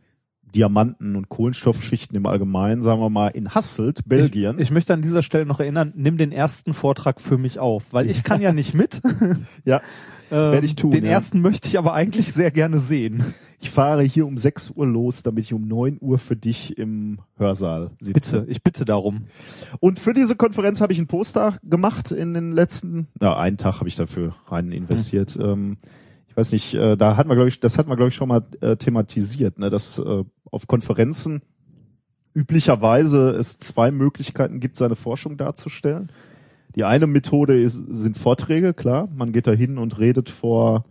Diamanten 0.57 1.15
und 1.17 1.29
Kohlenstoffschichten 1.29 2.17
im 2.17 2.27
Allgemeinen, 2.27 2.83
sagen 2.83 3.01
wir 3.01 3.11
mal, 3.11 3.29
in 3.29 3.55
Hasselt, 3.55 4.01
Belgien. 4.07 4.57
Ich, 4.57 4.65
ich 4.65 4.71
möchte 4.71 4.95
an 4.95 5.03
dieser 5.03 5.23
Stelle 5.23 5.47
noch 5.47 5.61
erinnern, 5.61 5.93
nimm 5.95 6.17
den 6.17 6.33
ersten 6.33 6.75
Vortrag 6.75 7.21
für 7.21 7.39
mich 7.39 7.59
auf, 7.59 7.93
weil 7.93 8.11
ich 8.11 8.25
kann 8.25 8.41
ja 8.41 8.53
nicht 8.53 8.75
mit. 8.75 9.01
ja, 9.65 9.81
Ähm, 10.31 10.53
Werd 10.53 10.65
ich 10.65 10.77
tun, 10.77 10.91
Den 10.91 11.05
ja. 11.05 11.13
ersten 11.13 11.41
möchte 11.41 11.69
ich 11.69 11.79
aber 11.79 11.95
eigentlich 11.95 12.33
sehr 12.33 12.51
gerne 12.51 12.79
sehen. 12.79 13.35
ich 13.61 13.71
fahre 13.71 14.03
hier 14.03 14.27
um 14.27 14.37
6 14.37 14.73
Uhr 14.73 14.87
los, 14.87 15.23
damit 15.23 15.45
ich 15.45 15.53
um 15.53 15.67
9 15.67 15.99
Uhr 16.01 16.19
für 16.19 16.37
dich 16.37 16.77
im 16.79 17.19
Hörsaal 17.37 17.91
sitze. 17.99 18.41
Bitte, 18.41 18.51
ich 18.51 18.63
bitte 18.63 18.85
darum. 18.85 19.27
Und 19.81 19.99
für 19.99 20.15
diese 20.15 20.37
Konferenz 20.37 20.81
habe 20.81 20.93
ich 20.93 20.99
ein 20.99 21.07
Poster 21.07 21.59
gemacht 21.63 22.11
in 22.11 22.35
den 22.35 22.53
letzten, 22.53 23.09
na, 23.21 23.37
einen 23.37 23.57
Tag 23.57 23.79
habe 23.79 23.89
ich 23.89 23.97
dafür 23.97 24.35
rein 24.49 24.73
investiert. 24.73 25.39
Ähm, 25.41 25.77
ich 26.37 26.39
weiß 26.39 26.53
nicht, 26.53 26.75
äh, 26.75 26.99
da 26.99 27.17
hat 27.17 27.27
man, 27.27 27.35
glaube 27.35 27.49
ich, 27.49 27.61
das 27.61 27.79
hat 27.79 27.87
man, 27.87 27.97
glaube 27.97 28.11
ich, 28.11 28.15
schon 28.15 28.29
mal 28.29 28.45
äh, 28.61 28.77
thematisiert, 28.77 29.59
ne, 29.59 29.71
dass 29.71 29.99
äh, 29.99 30.23
auf 30.51 30.67
Konferenzen 30.67 31.41
üblicherweise 32.35 33.31
es 33.31 33.59
zwei 33.59 33.91
Möglichkeiten 33.91 34.61
gibt, 34.61 34.77
seine 34.77 34.97
Forschung 34.97 35.39
darzustellen. 35.39 36.11
Die 36.75 36.85
eine 36.85 37.07
Methode 37.07 37.59
ist, 37.59 37.77
sind 37.89 38.19
Vorträge, 38.19 38.75
klar. 38.75 39.09
Man 39.17 39.33
geht 39.33 39.47
da 39.47 39.53
hin 39.53 39.79
und 39.79 39.99
redet 39.99 40.29
vor, 40.29 40.85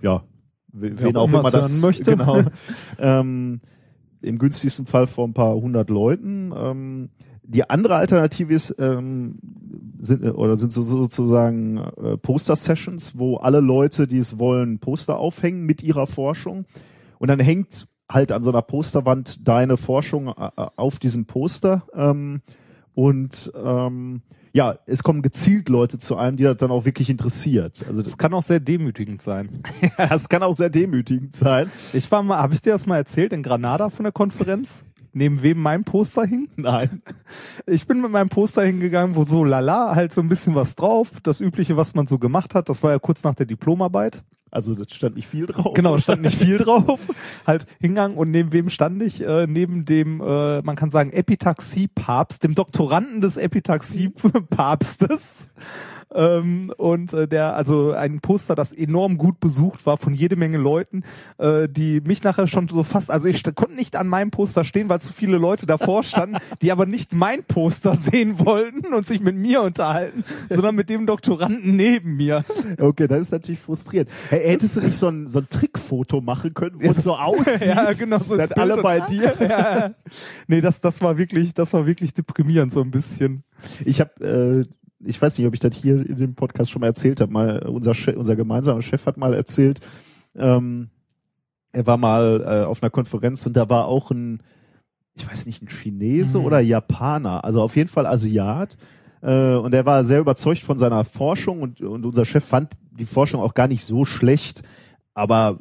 ja, 0.00 0.24
we- 0.72 0.98
wen 0.98 1.16
auch 1.16 1.24
auch 1.24 1.28
immer 1.28 1.50
das 1.50 1.82
möchte. 1.82 2.12
Genau. 2.16 2.40
ähm, 2.98 3.60
Im 4.22 4.38
günstigsten 4.38 4.86
Fall 4.86 5.06
vor 5.06 5.28
ein 5.28 5.34
paar 5.34 5.54
hundert 5.56 5.90
Leuten. 5.90 6.54
Ähm, 6.56 7.10
die 7.48 7.68
andere 7.68 7.96
Alternative 7.96 8.52
ist, 8.52 8.76
ähm, 8.78 9.38
sind, 10.00 10.22
äh, 10.22 10.28
oder 10.28 10.56
sind 10.56 10.72
so, 10.72 10.82
sozusagen 10.82 11.78
äh, 11.78 12.16
Poster-Sessions, 12.18 13.18
wo 13.18 13.36
alle 13.36 13.60
Leute, 13.60 14.06
die 14.06 14.18
es 14.18 14.38
wollen, 14.38 14.78
Poster 14.78 15.18
aufhängen 15.18 15.64
mit 15.64 15.82
ihrer 15.82 16.06
Forschung. 16.06 16.66
Und 17.18 17.28
dann 17.28 17.40
hängt 17.40 17.88
halt 18.10 18.32
an 18.32 18.42
so 18.42 18.50
einer 18.50 18.62
Posterwand 18.62 19.48
deine 19.48 19.76
Forschung 19.76 20.28
äh, 20.28 20.50
auf 20.76 20.98
diesem 20.98 21.24
Poster. 21.24 21.84
Ähm, 21.94 22.42
und 22.94 23.50
ähm, 23.54 24.22
ja, 24.52 24.78
es 24.86 25.02
kommen 25.02 25.22
gezielt 25.22 25.68
Leute 25.68 25.98
zu 25.98 26.16
einem, 26.16 26.36
die 26.36 26.44
das 26.44 26.56
dann 26.58 26.70
auch 26.70 26.84
wirklich 26.84 27.08
interessiert. 27.08 27.84
Also 27.86 28.02
das, 28.02 28.12
Das 28.12 28.18
kann 28.18 28.34
auch 28.34 28.42
sehr 28.42 28.60
demütigend 28.60 29.22
sein. 29.22 29.62
das 29.96 30.28
kann 30.28 30.42
auch 30.42 30.52
sehr 30.52 30.68
demütigend 30.70 31.34
sein. 31.34 31.70
Ich 31.92 32.10
war 32.10 32.22
mal, 32.22 32.38
habe 32.38 32.54
ich 32.54 32.60
dir 32.60 32.72
das 32.72 32.86
mal 32.86 32.96
erzählt 32.96 33.32
in 33.32 33.42
Granada 33.42 33.88
von 33.88 34.04
der 34.04 34.12
Konferenz? 34.12 34.84
Neben 35.12 35.42
wem 35.42 35.60
mein 35.60 35.84
Poster 35.84 36.24
hing? 36.24 36.48
Nein. 36.56 37.02
Ich 37.66 37.86
bin 37.86 38.00
mit 38.00 38.10
meinem 38.10 38.28
Poster 38.28 38.62
hingegangen, 38.62 39.16
wo 39.16 39.24
so 39.24 39.44
lala, 39.44 39.94
halt 39.94 40.12
so 40.12 40.20
ein 40.20 40.28
bisschen 40.28 40.54
was 40.54 40.76
drauf. 40.76 41.10
Das 41.22 41.40
übliche, 41.40 41.76
was 41.76 41.94
man 41.94 42.06
so 42.06 42.18
gemacht 42.18 42.54
hat. 42.54 42.68
Das 42.68 42.82
war 42.82 42.92
ja 42.92 42.98
kurz 42.98 43.24
nach 43.24 43.34
der 43.34 43.46
Diplomarbeit. 43.46 44.22
Also 44.50 44.74
das 44.74 44.94
stand 44.94 45.16
nicht 45.16 45.28
viel 45.28 45.46
drauf. 45.46 45.74
Genau, 45.74 45.98
stand 45.98 46.22
nicht 46.22 46.38
viel 46.38 46.58
drauf. 46.58 47.00
Halt 47.46 47.66
hingegangen 47.80 48.16
und 48.16 48.30
neben 48.30 48.52
wem 48.52 48.70
stand 48.70 49.02
ich? 49.02 49.20
Äh, 49.20 49.46
neben 49.46 49.84
dem, 49.84 50.20
äh, 50.20 50.62
man 50.62 50.76
kann 50.76 50.90
sagen, 50.90 51.12
Epitaxie-Papst, 51.12 52.44
dem 52.44 52.54
Doktoranden 52.54 53.20
des 53.20 53.36
Epitaxie-Papstes. 53.36 55.48
Ähm, 56.14 56.72
und 56.76 57.12
äh, 57.12 57.28
der, 57.28 57.54
also 57.54 57.92
ein 57.92 58.20
Poster, 58.20 58.54
das 58.54 58.72
enorm 58.72 59.18
gut 59.18 59.40
besucht 59.40 59.84
war 59.86 59.98
von 59.98 60.14
jede 60.14 60.36
Menge 60.36 60.56
Leuten, 60.58 61.02
äh, 61.38 61.68
die 61.68 62.00
mich 62.00 62.22
nachher 62.22 62.46
schon 62.46 62.68
so 62.68 62.82
fast, 62.82 63.10
also 63.10 63.28
ich 63.28 63.42
konnte 63.54 63.74
nicht 63.74 63.94
an 63.96 64.08
meinem 64.08 64.30
Poster 64.30 64.64
stehen, 64.64 64.88
weil 64.88 65.00
zu 65.00 65.12
viele 65.12 65.36
Leute 65.38 65.66
davor 65.66 66.02
standen, 66.02 66.38
die 66.62 66.72
aber 66.72 66.86
nicht 66.86 67.12
mein 67.12 67.44
Poster 67.44 67.96
sehen 67.96 68.38
wollten 68.38 68.94
und 68.94 69.06
sich 69.06 69.20
mit 69.20 69.36
mir 69.36 69.62
unterhalten, 69.62 70.24
sondern 70.48 70.74
mit 70.74 70.88
dem 70.88 71.06
Doktoranden 71.06 71.76
neben 71.76 72.16
mir. 72.16 72.44
Okay, 72.80 73.06
das 73.06 73.20
ist 73.20 73.32
natürlich 73.32 73.60
frustrierend. 73.60 74.10
Hey, 74.30 74.40
hättest 74.48 74.76
du 74.76 74.80
nicht 74.80 74.96
so 74.96 75.08
ein, 75.08 75.28
so 75.28 75.40
ein 75.40 75.48
Trickfoto 75.50 76.20
machen 76.20 76.54
können, 76.54 76.76
wo 76.80 76.88
es 76.90 77.02
so 77.02 77.16
aussieht, 77.18 77.66
Ja, 77.66 77.92
genau, 77.92 78.18
so 78.18 78.36
dass 78.36 78.52
alle 78.52 78.80
bei 78.82 79.00
dir. 79.08 79.34
ja. 79.40 79.90
Nee, 80.46 80.60
das, 80.60 80.80
das 80.80 81.00
war 81.02 81.18
wirklich, 81.18 81.54
das 81.54 81.72
war 81.72 81.86
wirklich 81.86 82.14
deprimierend 82.14 82.72
so 82.72 82.80
ein 82.80 82.90
bisschen. 82.90 83.44
Ich 83.84 84.00
habe, 84.00 84.64
äh, 84.66 84.72
ich 85.04 85.20
weiß 85.20 85.38
nicht, 85.38 85.46
ob 85.46 85.54
ich 85.54 85.60
das 85.60 85.74
hier 85.76 86.04
in 86.06 86.16
dem 86.16 86.34
Podcast 86.34 86.70
schon 86.70 86.80
mal 86.80 86.88
erzählt 86.88 87.20
habe. 87.20 87.32
Mal 87.32 87.60
unser 87.66 87.94
Chef, 87.94 88.16
unser 88.16 88.36
gemeinsamer 88.36 88.82
Chef 88.82 89.06
hat 89.06 89.16
mal 89.16 89.34
erzählt, 89.34 89.80
ähm, 90.36 90.88
er 91.72 91.86
war 91.86 91.96
mal 91.96 92.42
äh, 92.44 92.64
auf 92.64 92.82
einer 92.82 92.90
Konferenz 92.90 93.44
und 93.46 93.56
da 93.56 93.68
war 93.68 93.86
auch 93.86 94.10
ein, 94.10 94.40
ich 95.14 95.28
weiß 95.30 95.46
nicht, 95.46 95.62
ein 95.62 95.68
Chinese 95.68 96.38
Mhm. 96.38 96.44
oder 96.44 96.60
Japaner, 96.60 97.44
also 97.44 97.62
auf 97.62 97.76
jeden 97.76 97.88
Fall 97.88 98.06
Asiat. 98.06 98.76
Äh, 99.20 99.54
und 99.54 99.74
er 99.74 99.84
war 99.84 100.04
sehr 100.04 100.20
überzeugt 100.20 100.62
von 100.62 100.78
seiner 100.78 101.04
Forschung 101.04 101.60
und, 101.62 101.80
und 101.80 102.06
unser 102.06 102.24
Chef 102.24 102.44
fand 102.44 102.72
die 102.90 103.04
Forschung 103.04 103.40
auch 103.40 103.54
gar 103.54 103.68
nicht 103.68 103.84
so 103.84 104.04
schlecht, 104.04 104.62
aber 105.14 105.58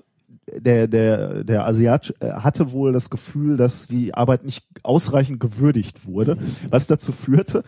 der, 0.47 0.87
der, 0.87 1.43
der 1.43 1.67
Asiat 1.67 2.13
äh, 2.19 2.31
hatte 2.31 2.71
wohl 2.71 2.93
das 2.93 3.09
Gefühl, 3.09 3.57
dass 3.57 3.87
die 3.87 4.13
Arbeit 4.13 4.45
nicht 4.45 4.65
ausreichend 4.83 5.39
gewürdigt 5.39 6.05
wurde, 6.05 6.37
was 6.69 6.87
dazu 6.87 7.11
führte, 7.11 7.63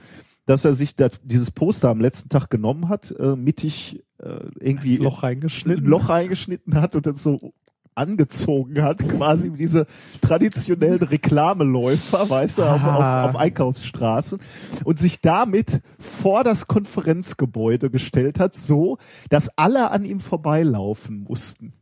dass 0.49 0.65
er 0.65 0.73
sich 0.73 0.95
da, 0.95 1.09
dieses 1.23 1.51
Poster 1.51 1.89
am 1.89 2.01
letzten 2.01 2.29
Tag 2.29 2.49
genommen 2.49 2.89
hat, 2.89 3.11
äh, 3.19 3.35
mittig 3.35 4.03
äh, 4.17 4.39
irgendwie 4.59 4.97
Loch 4.97 5.21
reingeschnitten. 5.21 5.85
ein 5.85 5.87
Loch 5.87 6.09
reingeschnitten 6.09 6.73
hat 6.81 6.95
und 6.95 7.05
dann 7.05 7.13
so 7.13 7.53
angezogen 7.93 8.81
hat, 8.81 8.97
quasi 9.07 9.53
wie 9.53 9.57
diese 9.57 9.85
traditionellen 10.21 11.03
Reklameläufer, 11.03 12.27
weißt 12.27 12.57
du, 12.57 12.63
auf, 12.63 12.81
Ah. 12.81 13.25
auf, 13.25 13.29
auf 13.29 13.39
Einkaufsstraßen 13.39 14.39
und 14.85 14.97
sich 14.97 15.21
damit 15.21 15.83
vor 15.99 16.43
das 16.43 16.65
Konferenzgebäude 16.65 17.91
gestellt 17.91 18.39
hat, 18.39 18.55
so, 18.55 18.97
dass 19.29 19.55
alle 19.55 19.91
an 19.91 20.03
ihm 20.03 20.19
vorbeilaufen 20.19 21.25
mussten. 21.29 21.73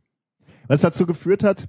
Was 0.66 0.82
dazu 0.82 1.06
geführt 1.06 1.42
hat, 1.42 1.68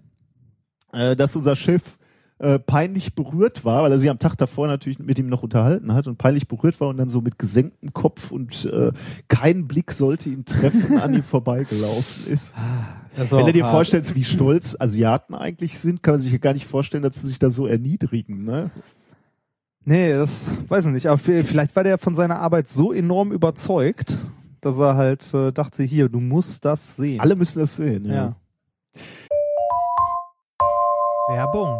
äh, 0.92 1.16
dass 1.16 1.38
unser 1.38 1.56
Chef 1.56 1.98
äh, 2.40 2.58
peinlich 2.58 3.16
berührt 3.16 3.66
war, 3.66 3.84
weil 3.84 3.92
er 3.92 4.00
sich 4.00 4.10
am 4.10 4.18
Tag 4.20 4.36
davor 4.36 4.68
natürlich 4.68 4.98
mit 5.00 5.20
ihm 5.20 5.28
noch 5.28 5.44
unterhalten 5.44 5.94
hat 5.94 6.08
und 6.08 6.18
peinlich 6.18 6.48
berührt 6.48 6.80
war 6.80 6.88
und 6.88 6.98
dann 6.98 7.10
so 7.10 7.22
mit 7.22 7.38
gesenktem 7.38 7.94
Kopf 7.94 8.32
und 8.32 8.66
äh, 8.66 8.92
kein 9.28 9.68
Blick 9.68 9.92
sollte 9.92 10.30
ihn 10.30 10.46
treffen, 10.46 11.00
an 11.00 11.14
ihm 11.14 11.24
vorbeigelaufen 11.24 12.28
ist. 12.32 12.54
Das 13.16 13.32
Wenn 13.32 13.46
du 13.46 13.52
dir 13.54 13.66
vorstellst, 13.66 14.16
wie 14.16 14.24
stolz 14.24 14.76
Asiaten 14.80 15.36
eigentlich 15.36 15.80
sind, 15.80 16.02
kann 16.02 16.14
man 16.14 16.22
sich 16.22 16.32
ja 16.32 16.38
gar 16.38 16.54
nicht 16.54 16.66
vorstellen, 16.66 17.04
dass 17.04 17.20
sie 17.22 17.28
sich 17.28 17.40
da 17.40 17.50
so 17.50 17.68
erniedrigen. 17.68 18.46
Ne? 18.46 18.72
Nee, 19.84 20.14
das 20.14 20.52
weiß 20.68 20.86
ich 20.86 20.92
nicht. 20.92 21.08
Aber 21.08 21.20
vi- 21.20 21.44
vielleicht 21.44 21.76
war 21.76 21.84
der 21.84 21.98
von 21.98 22.14
seiner 22.16 22.40
Arbeit 22.40 22.70
so 22.70 22.94
enorm 22.94 23.32
überzeugt, 23.32 24.18
dass 24.62 24.78
er 24.78 24.96
halt 24.96 25.34
äh, 25.34 25.52
dachte, 25.52 25.84
hier, 25.84 26.08
du 26.10 26.20
musst 26.20 26.64
das 26.66 26.96
sehen. 26.96 27.20
Alle 27.20 27.36
müssen 27.36 27.60
das 27.60 27.76
sehen. 27.76 28.06
Ja. 28.06 28.14
ja. 28.14 28.36
Werbung. 31.30 31.80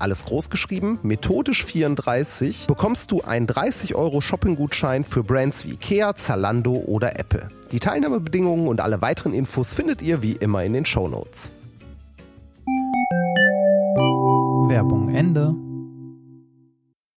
alles 0.00 0.24
groß 0.24 0.50
geschrieben, 0.50 0.98
methodisch 1.02 1.64
34, 1.64 2.66
bekommst 2.66 3.12
du 3.12 3.22
einen 3.22 3.46
30 3.46 3.94
Euro 3.94 4.20
Shopping-Gutschein 4.20 5.04
für 5.04 5.22
Brands 5.22 5.64
wie 5.64 5.72
Ikea, 5.72 6.16
Zalando 6.16 6.72
oder 6.72 7.18
Apple. 7.18 7.48
Die 7.72 7.80
Teilnahmebedingungen 7.80 8.66
und 8.68 8.80
alle 8.80 9.02
weiteren 9.02 9.34
Infos 9.34 9.74
findet 9.74 10.02
ihr 10.02 10.22
wie 10.22 10.32
immer 10.32 10.64
in 10.64 10.72
den 10.72 10.86
Shownotes. 10.86 11.52
Werbung 14.68 15.14
Ende. 15.14 15.54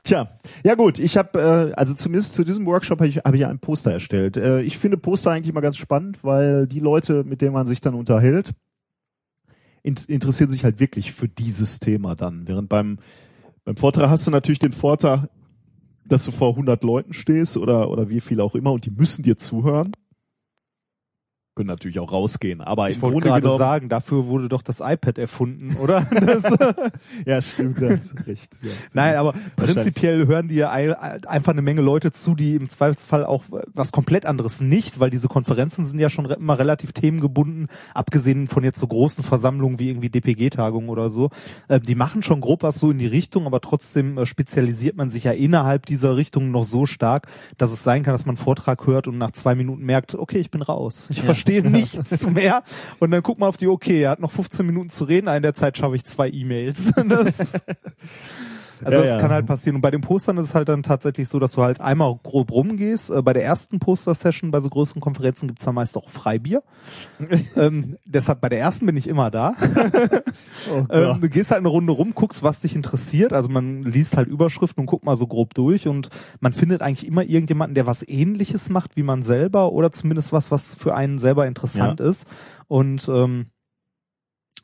Tja, 0.04 0.28
ja 0.66 0.76
gut, 0.76 1.00
ich 1.00 1.16
habe, 1.16 1.40
äh, 1.40 1.74
also 1.76 1.94
zumindest 1.94 2.34
zu 2.34 2.44
diesem 2.44 2.66
Workshop 2.66 3.00
habe 3.00 3.08
ich, 3.08 3.18
hab 3.20 3.34
ich 3.34 3.46
ein 3.46 3.60
Poster 3.60 3.92
erstellt. 3.92 4.36
Äh, 4.36 4.62
ich 4.62 4.78
finde 4.78 4.98
Poster 4.98 5.32
eigentlich 5.32 5.54
mal 5.54 5.62
ganz 5.62 5.78
spannend, 5.78 6.24
weil 6.24 6.68
die 6.68 6.82
Leute, 6.82 7.24
mit 7.24 7.42
denen 7.42 7.54
man 7.54 7.68
sich 7.68 7.80
dann 7.80 7.94
unterhält, 7.94 8.52
in, 9.84 9.96
interessieren 10.08 10.50
sich 10.50 10.64
halt 10.64 10.80
wirklich 10.80 11.12
für 11.12 11.28
dieses 11.28 11.80
Thema 11.80 12.16
dann. 12.16 12.48
Während 12.48 12.70
beim, 12.70 12.98
beim 13.66 13.76
Vortrag 13.76 14.10
hast 14.10 14.26
du 14.26 14.32
natürlich 14.32 14.60
den 14.60 14.72
Vorteil, 14.72 15.30
dass 16.06 16.26
du 16.26 16.32
vor 16.32 16.52
100 16.52 16.84
Leuten 16.84 17.14
stehst 17.14 17.58
oder, 17.58 17.90
oder 17.90 18.10
wie 18.10 18.22
viel 18.22 18.42
auch 18.42 18.56
immer 18.56 18.72
und 18.72 18.86
die 18.86 18.92
müssen 18.92 19.24
dir 19.24 19.38
zuhören. 19.38 19.92
Können 21.56 21.68
natürlich 21.68 22.00
auch 22.00 22.12
rausgehen, 22.12 22.62
aber 22.62 22.90
Ich 22.90 23.00
wollte 23.04 23.20
gerade 23.28 23.42
genommen, 23.42 23.60
sagen, 23.60 23.88
dafür 23.90 24.26
wurde 24.26 24.50
doch 24.50 24.64
das 24.64 24.80
iPad 24.80 25.20
erfunden, 25.20 25.76
oder? 25.76 26.04
Ja 27.28 27.42
stimmt, 27.44 27.80
das 27.80 28.16
recht. 28.26 28.58
Ja, 28.64 28.72
Nein, 28.94 29.16
aber 29.18 29.34
prinzipiell 29.56 30.26
hören 30.26 30.48
dir 30.48 30.72
ein- 30.72 30.94
einfach 30.94 31.52
eine 31.52 31.62
Menge 31.62 31.82
Leute 31.82 32.12
zu, 32.12 32.34
die 32.34 32.56
im 32.56 32.70
Zweifelsfall 32.70 33.24
auch 33.24 33.44
was 33.72 33.92
komplett 33.92 34.26
anderes 34.26 34.62
nicht, 34.62 35.00
weil 35.00 35.12
diese 35.12 35.28
Konferenzen 35.28 35.86
sind 35.86 36.00
ja 36.00 36.10
schon 36.10 36.26
immer 36.26 36.58
relativ 36.58 36.92
themengebunden, 36.92 37.68
abgesehen 37.94 38.48
von 38.48 38.64
jetzt 38.64 38.80
so 38.80 38.88
großen 38.88 39.24
Versammlungen 39.24 39.78
wie 39.78 39.90
irgendwie 39.90 40.10
DPG-Tagungen 40.10 40.90
oder 40.90 41.12
so. 41.12 41.30
Äh, 41.68 41.80
die 41.80 41.94
machen 41.96 42.24
schon 42.24 42.42
grob 42.42 42.64
was 42.64 42.80
so 42.80 42.90
in 42.90 42.98
die 42.98 43.06
Richtung, 43.08 43.46
aber 43.46 43.62
trotzdem 43.62 44.18
äh, 44.18 44.26
spezialisiert 44.26 44.96
man 44.98 45.12
sich 45.12 45.26
ja 45.26 45.32
innerhalb 45.34 45.86
dieser 45.86 46.18
Richtung 46.18 46.50
noch 46.50 46.64
so 46.64 46.88
stark, 46.88 47.28
dass 47.60 47.72
es 47.72 47.84
sein 47.84 48.02
kann, 48.02 48.16
dass 48.16 48.26
man 48.26 48.38
einen 48.38 48.44
Vortrag 48.44 48.88
hört 48.88 49.08
und 49.08 49.20
nach 49.20 49.32
zwei 49.32 49.54
Minuten 49.54 49.84
merkt, 49.84 50.16
okay, 50.16 50.40
ich 50.40 50.50
bin 50.50 50.64
raus. 50.64 51.10
Ich 51.14 51.24
verstehe 51.44 51.70
nichts 51.70 52.26
mehr. 52.30 52.64
Und 53.00 53.12
dann 53.12 53.22
guckt 53.22 53.40
man 53.40 53.50
auf 53.50 53.58
die, 53.58 53.68
okay, 53.68 54.04
er 54.04 54.12
hat 54.12 54.20
noch 54.20 54.32
15 54.32 54.66
Minuten 54.66 54.90
zu 54.90 55.04
reden, 55.04 55.28
in 55.28 55.44
der 55.44 55.54
Zeit 55.54 55.78
schaffe 55.78 55.96
ich 55.96 56.06
zwei 56.06 56.30
E-Mails. 56.30 56.94
Also 58.86 59.00
Ja, 59.00 59.04
das 59.04 59.14
ja. 59.14 59.20
kann 59.20 59.32
halt 59.32 59.46
passieren. 59.46 59.76
Und 59.76 59.82
bei 59.82 59.92
den 59.92 60.02
Postern 60.02 60.38
ist 60.38 60.50
es 60.50 60.56
halt 60.56 60.70
dann 60.70 60.84
tatsächlich 60.84 61.28
so, 61.28 61.40
dass 61.40 61.54
du 61.54 61.62
halt 61.62 61.82
einmal 61.82 62.18
grob 62.24 62.52
rumgehst. 62.52 63.10
Äh, 63.10 63.22
bei 63.22 63.34
der 63.34 63.44
ersten 63.44 63.80
Poster-Session, 63.80 64.52
bei 64.52 64.62
so 64.62 64.70
größeren 64.70 65.02
Konferenzen 65.02 65.48
gibt's 65.48 65.66
dann 65.66 65.76
meist 65.76 65.98
auch 65.98 66.10
Freibier. 66.10 66.64
ähm, 67.56 67.98
deshalb 68.06 68.42
bei 68.42 68.50
der 68.50 68.60
ersten 68.60 68.86
bin 68.86 68.98
ich 68.98 69.08
immer 69.08 69.32
da. 69.32 69.56
Oh 70.72 70.86
ähm, 70.92 71.20
du 71.20 71.28
gehst 71.28 71.52
halt 71.52 71.60
eine 71.60 71.68
Runde 71.68 71.92
rum, 71.92 72.14
guckst, 72.16 72.42
was 72.42 72.62
dich 72.62 72.76
interessiert. 72.76 73.34
Also 73.34 73.50
man 73.50 73.84
liest 73.84 74.16
halt 74.16 74.30
Überschriften 74.30 74.82
und 74.82 74.86
guckt 74.86 75.04
mal 75.04 75.18
so 75.18 75.28
grob 75.28 75.54
durch 75.54 75.88
und 75.88 76.10
man 76.40 76.54
findet 76.54 76.82
eigentlich 76.82 77.06
immer 77.06 77.24
irgendjemanden, 77.24 77.76
der 77.76 77.86
was 77.86 78.08
ähnliches 78.08 78.70
macht 78.70 78.96
wie 78.96 79.04
man 79.04 79.24
selber 79.24 79.74
oder 79.74 79.92
zumindest 79.92 80.32
was, 80.32 80.52
was 80.52 80.76
für 80.76 80.96
einen 80.96 81.20
selber 81.20 81.48
interessant 81.48 82.00
ist. 82.00 82.28
Und 82.68 83.10
ähm, 83.10 83.48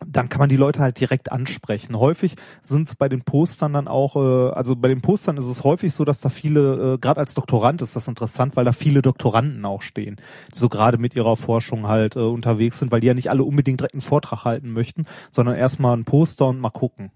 dann 0.06 0.30
kann 0.30 0.40
man 0.40 0.50
die 0.50 0.56
Leute 0.56 0.80
halt 0.80 1.00
direkt 1.00 1.32
ansprechen. 1.32 1.98
Häufig 2.00 2.36
sind 2.62 2.88
es 2.88 2.96
bei 2.96 3.10
den 3.10 3.22
Postern 3.22 3.74
dann 3.74 3.88
auch, 3.88 4.16
äh, 4.16 4.52
also 4.54 4.76
bei 4.76 4.88
den 4.88 5.02
Postern 5.02 5.38
ist 5.38 5.46
es 5.48 5.64
häufig 5.64 5.94
so, 5.94 6.06
dass 6.06 6.22
da 6.22 6.30
viele, 6.30 6.96
äh, 6.96 6.98
gerade 6.98 7.20
als 7.20 7.34
Doktorand 7.34 7.82
ist 7.82 7.96
das 7.96 8.08
interessant, 8.08 8.56
weil 8.56 8.66
da 8.66 8.72
viele 8.72 9.02
Doktoranden 9.02 9.66
auch 9.66 9.82
stehen, 9.82 10.16
die 10.54 10.58
so 10.58 10.70
gerade 10.70 10.98
mit 10.98 11.16
ihrer 11.16 11.36
Forschung 11.36 11.88
halt 11.88 12.16
äh, 12.16 12.20
unterwegs 12.20 12.80
sind, 12.80 12.92
weil 12.92 13.02
die 13.02 13.08
ja 13.08 13.14
nicht 13.14 13.30
alle 13.30 13.44
unbedingt 13.44 13.82
direkt 13.82 13.94
einen 13.96 14.02
Vortrag 14.02 14.46
halten 14.46 14.72
möchten, 14.72 15.06
sondern 15.32 15.56
erstmal 15.56 15.98
ein 15.98 16.06
Poster 16.06 16.48
und 16.48 16.60
mal 16.60 16.70
gucken. 16.70 17.12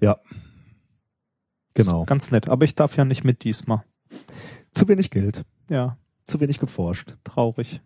Ja. 0.00 0.18
Genau. 1.74 2.04
Ganz 2.04 2.30
nett, 2.30 2.48
aber 2.48 2.64
ich 2.64 2.74
darf 2.74 2.96
ja 2.96 3.04
nicht 3.04 3.24
mit 3.24 3.44
diesmal. 3.44 3.84
Zu 4.72 4.88
wenig 4.88 5.10
Geld, 5.10 5.44
Ja, 5.70 5.96
zu 6.26 6.40
wenig 6.40 6.58
geforscht. 6.58 7.14
traurig. 7.24 7.80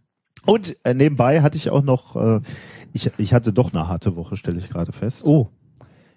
Und 0.45 0.77
äh, 0.85 0.95
nebenbei 0.95 1.43
hatte 1.43 1.57
ich 1.57 1.71
auch 1.71 1.83
noch, 1.83 2.15
äh, 2.17 2.41
ich, 2.97 3.11
ich 3.19 3.33
hatte 3.35 3.53
doch 3.53 3.73
eine 3.73 3.87
harte 3.89 4.17
Woche, 4.17 4.37
stelle 4.37 4.59
ich 4.59 4.69
gerade 4.69 4.93
fest. 4.93 5.25
Oh, 5.27 5.51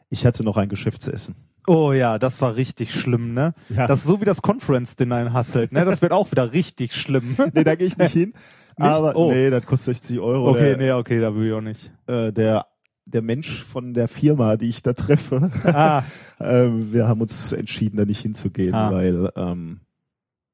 Ich 0.09 0.25
hatte 0.25 0.43
noch 0.43 0.57
ein 0.57 0.69
Geschäftsessen. 0.69 1.35
Oh 1.67 1.91
ja, 1.93 2.17
das 2.17 2.41
war 2.41 2.55
richtig 2.55 2.93
schlimm, 2.93 3.33
ne? 3.35 3.53
Ja. 3.69 3.85
Das 3.85 3.99
ist 3.99 4.05
so 4.05 4.19
wie 4.21 4.25
das 4.25 4.41
Conference 4.41 4.95
Dinner 4.95 5.21
in 5.21 5.33
Hasselt, 5.33 5.71
ne? 5.71 5.85
Das 5.85 6.01
wird 6.01 6.11
auch 6.13 6.31
wieder 6.31 6.51
richtig 6.53 6.95
schlimm. 6.95 7.35
Nee, 7.53 7.63
da 7.63 7.75
gehe 7.75 7.85
ich 7.85 7.97
nicht 7.97 8.13
hin. 8.13 8.33
Aber 8.77 9.15
Oh. 9.15 9.29
nee, 9.31 9.49
das 9.51 9.65
kostet 9.67 9.97
60 9.97 10.19
Euro. 10.19 10.49
Okay, 10.51 10.69
der, 10.69 10.77
nee, 10.77 10.91
okay, 10.93 11.19
da 11.19 11.35
will 11.35 11.47
ich 11.47 11.53
auch 11.53 11.61
nicht. 11.61 11.91
äh, 12.07 12.31
der, 12.31 12.65
der 13.05 13.21
Mensch 13.21 13.63
von 13.63 13.93
der 13.93 14.07
Firma, 14.07 14.55
die 14.55 14.69
ich 14.69 14.81
da 14.81 14.93
treffe, 14.93 15.51
Ah, 15.65 16.01
ähm, 16.39 16.93
wir 16.93 17.07
haben 17.07 17.21
uns 17.21 17.51
entschieden, 17.51 17.97
da 17.97 18.05
nicht 18.05 18.21
hinzugehen, 18.21 18.73
Ah. 18.73 18.91
weil 18.91 19.29
ähm, 19.35 19.81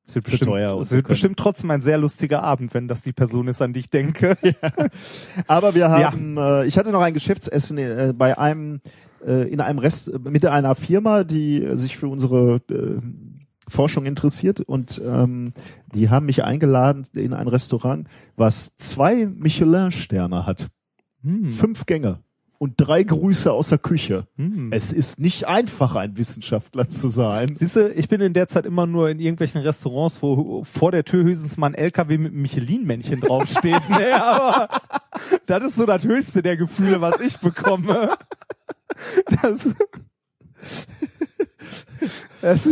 es 0.08 0.16
wird, 0.16 0.26
bestimmt, 0.26 0.50
teuer 0.50 0.80
es 0.82 0.92
wir 0.92 0.98
wird 0.98 1.08
bestimmt 1.08 1.38
trotzdem 1.38 1.72
ein 1.72 1.82
sehr 1.82 1.98
lustiger 1.98 2.44
Abend, 2.44 2.74
wenn 2.74 2.88
das 2.88 3.02
die 3.02 3.14
Person 3.14 3.48
ist, 3.48 3.62
an 3.62 3.74
die 3.74 3.80
ich 3.82 3.90
denke. 3.90 4.38
Aber 5.48 5.76
wir 5.76 5.90
haben, 5.90 6.38
äh, 6.38 6.66
ich 6.66 6.78
hatte 6.78 6.92
noch 6.92 7.02
ein 7.02 7.14
Geschäftsessen 7.14 7.78
äh, 7.78 8.14
bei 8.16 8.38
einem, 8.38 8.82
äh, 9.26 9.50
in 9.50 9.62
einem 9.62 9.80
Rest, 9.80 10.12
mit 10.24 10.46
einer 10.46 10.76
Firma, 10.76 11.24
die 11.24 11.64
äh, 11.64 11.76
sich 11.76 11.98
für 11.98 12.08
unsere 12.08 12.62
äh, 12.70 13.02
Forschung 13.68 14.06
interessiert 14.06 14.62
und 14.62 15.02
ähm, 15.04 15.54
die 15.94 16.10
haben 16.10 16.28
mich 16.28 16.44
eingeladen 16.44 17.08
in 17.14 17.34
ein 17.34 17.48
Restaurant, 17.48 18.08
was 18.36 18.76
zwei 18.78 19.26
Michelin-Sterne 19.26 20.46
hat, 20.46 20.70
Hm. 21.24 21.50
fünf 21.50 21.88
Gänge 21.88 22.20
und 22.66 22.74
drei 22.78 23.04
Grüße 23.04 23.52
aus 23.52 23.70
der 23.70 23.78
Küche. 23.78 24.28
Hm. 24.38 24.70
Es 24.72 24.92
ist 24.92 25.20
nicht 25.20 25.48
einfach, 25.48 25.96
ein 25.96 26.18
Wissenschaftler 26.18 26.90
zu 26.90 27.10
sein. 27.10 27.54
Siehst 27.56 27.76
du, 27.76 27.90
ich 27.90 28.10
bin 28.10 28.22
in 28.22 28.34
der 28.34 28.48
Zeit 28.48 28.66
immer 28.66 28.88
nur 28.88 29.10
in 29.10 29.20
irgendwelchen 29.20 29.62
Restaurants, 29.62 30.22
wo 30.24 30.64
vor 30.64 30.92
der 30.92 31.06
Tür 31.06 31.24
höchstens 31.24 31.58
mal 31.58 31.68
ein 31.68 31.76
LKW 31.76 32.18
mit 32.18 32.34
Michelin-Männchen 32.34 33.22
draufsteht. 33.22 33.90
ne? 33.90 34.20
Aber 34.20 34.82
das 35.46 35.64
ist 35.64 35.76
so 35.76 35.86
das 35.86 36.04
höchste 36.04 36.42
der 36.42 36.58
Gefühle, 36.58 37.02
was 37.02 37.20
ich 37.20 37.38
bekomme. 37.38 38.18
Das, 39.42 39.60
das, 42.42 42.70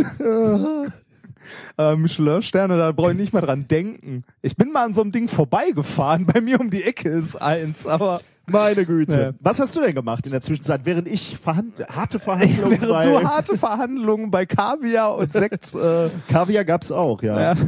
äh, 1.78 1.96
Michelin-Sterne, 1.96 2.76
da 2.76 2.92
brauche 2.92 3.12
ich 3.12 3.16
nicht 3.16 3.32
mal 3.32 3.40
dran 3.40 3.66
denken. 3.68 4.24
Ich 4.42 4.56
bin 4.56 4.72
mal 4.72 4.84
an 4.84 4.94
so 4.94 5.02
einem 5.02 5.12
Ding 5.12 5.28
vorbeigefahren. 5.28 6.26
Bei 6.26 6.40
mir 6.40 6.60
um 6.60 6.70
die 6.70 6.84
Ecke 6.84 7.08
ist 7.08 7.36
eins, 7.36 7.86
aber 7.86 8.20
Meine 8.46 8.84
Güte. 8.84 9.20
Ja. 9.20 9.32
Was 9.40 9.58
hast 9.58 9.74
du 9.74 9.80
denn 9.80 9.94
gemacht 9.94 10.26
in 10.26 10.32
der 10.32 10.40
Zwischenzeit, 10.40 10.82
während 10.84 11.08
ich 11.08 11.38
verhand 11.38 11.80
harte 11.88 12.18
Verhandlungen 12.18 12.80
während 12.80 12.92
bei 12.92 13.06
du 13.06 13.22
harte 13.22 13.56
Verhandlungen 13.56 14.30
bei 14.30 14.44
Kaviar 14.44 15.16
und 15.16 15.32
Sekt 15.32 15.74
äh, 15.74 16.10
Kaviar 16.28 16.64
gab's 16.64 16.92
auch, 16.92 17.22
ja. 17.22 17.54
ja, 17.54 17.60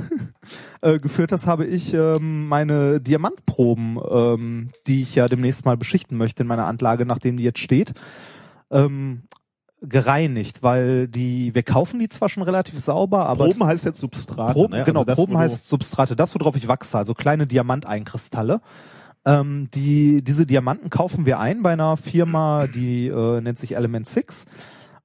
äh, 0.82 0.98
geführt 0.98 1.32
hast, 1.32 1.46
habe 1.46 1.64
ich 1.64 1.94
ähm, 1.94 2.46
meine 2.48 3.00
Diamantproben, 3.00 3.98
ähm, 4.10 4.70
die 4.86 5.02
ich 5.02 5.14
ja 5.14 5.26
demnächst 5.26 5.64
mal 5.64 5.76
beschichten 5.76 6.18
möchte 6.18 6.42
in 6.42 6.46
meiner 6.46 6.66
Anlage, 6.66 7.06
nachdem 7.06 7.38
die 7.38 7.44
jetzt 7.44 7.60
steht, 7.60 7.94
ähm, 8.70 9.22
gereinigt, 9.82 10.62
weil 10.62 11.06
die, 11.08 11.54
wir 11.54 11.62
kaufen 11.62 11.98
die 12.00 12.08
zwar 12.08 12.28
schon 12.28 12.42
relativ 12.42 12.78
sauber, 12.80 13.26
aber 13.26 13.46
Proben 13.46 13.64
heißt 13.64 13.84
jetzt 13.84 14.00
Substrate, 14.00 14.54
Proben, 14.54 14.78
ne? 14.78 14.84
genau, 14.84 15.00
Also 15.00 15.06
das, 15.06 15.16
Proben 15.16 15.38
heißt 15.38 15.68
Substrate, 15.68 16.16
das 16.16 16.34
worauf 16.34 16.56
ich 16.56 16.66
wachse, 16.68 16.96
also 16.98 17.14
kleine 17.14 17.46
Diamanteikristalle. 17.46 18.60
Ähm, 19.26 19.68
die, 19.74 20.22
diese 20.22 20.46
Diamanten 20.46 20.88
kaufen 20.88 21.26
wir 21.26 21.40
ein 21.40 21.62
bei 21.62 21.72
einer 21.72 21.96
Firma, 21.96 22.66
die 22.68 23.08
äh, 23.08 23.40
nennt 23.40 23.58
sich 23.58 23.76
Element 23.76 24.06
6. 24.08 24.46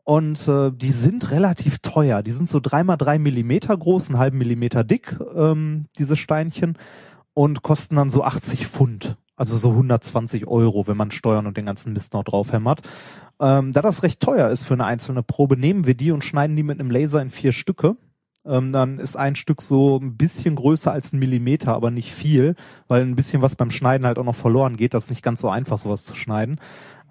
Und 0.03 0.47
äh, 0.47 0.71
die 0.71 0.91
sind 0.91 1.31
relativ 1.31 1.79
teuer. 1.79 2.23
Die 2.23 2.31
sind 2.31 2.49
so 2.49 2.59
dreimal 2.59 2.97
drei 2.97 3.19
Millimeter 3.19 3.75
groß, 3.77 4.09
einen 4.09 4.19
halben 4.19 4.37
Millimeter 4.37 4.83
dick, 4.83 5.17
ähm, 5.35 5.85
diese 5.97 6.15
Steinchen, 6.15 6.77
und 7.33 7.61
kosten 7.61 7.95
dann 7.95 8.09
so 8.09 8.23
80 8.23 8.67
Pfund. 8.67 9.15
Also 9.35 9.57
so 9.57 9.69
120 9.71 10.47
Euro, 10.47 10.87
wenn 10.87 10.97
man 10.97 11.11
Steuern 11.11 11.47
und 11.47 11.57
den 11.57 11.65
ganzen 11.65 11.93
Mist 11.93 12.13
noch 12.13 12.23
draufhämmert. 12.23 12.81
Ähm, 13.41 13.74
da 13.74 13.81
das 13.81 14.03
recht 14.03 14.19
teuer 14.19 14.50
ist 14.50 14.63
für 14.63 14.75
eine 14.75 14.86
einzelne 14.86 15.24
Probe, 15.24 15.57
nehmen 15.57 15.88
wir 15.88 15.95
die 15.95 16.12
und 16.12 16.24
schneiden 16.24 16.55
die 16.55 16.63
mit 16.63 16.79
einem 16.79 16.91
Laser 16.91 17.21
in 17.21 17.31
vier 17.31 17.51
Stücke. 17.51 17.98
Ähm, 18.45 18.71
dann 18.71 19.00
ist 19.00 19.15
ein 19.15 19.36
Stück 19.36 19.62
so 19.62 20.00
ein 20.00 20.15
bisschen 20.17 20.55
größer 20.55 20.91
als 20.91 21.13
ein 21.13 21.19
Millimeter, 21.19 21.74
aber 21.74 21.91
nicht 21.91 22.12
viel, 22.13 22.55
weil 22.88 23.01
ein 23.03 23.15
bisschen 23.15 23.41
was 23.41 23.55
beim 23.55 23.69
Schneiden 23.69 24.05
halt 24.05 24.17
auch 24.17 24.24
noch 24.24 24.36
verloren 24.36 24.77
geht. 24.77 24.93
Das 24.93 25.05
ist 25.05 25.10
nicht 25.10 25.24
ganz 25.24 25.41
so 25.41 25.50
einfach, 25.50 25.77
sowas 25.77 26.03
zu 26.03 26.15
schneiden. 26.15 26.60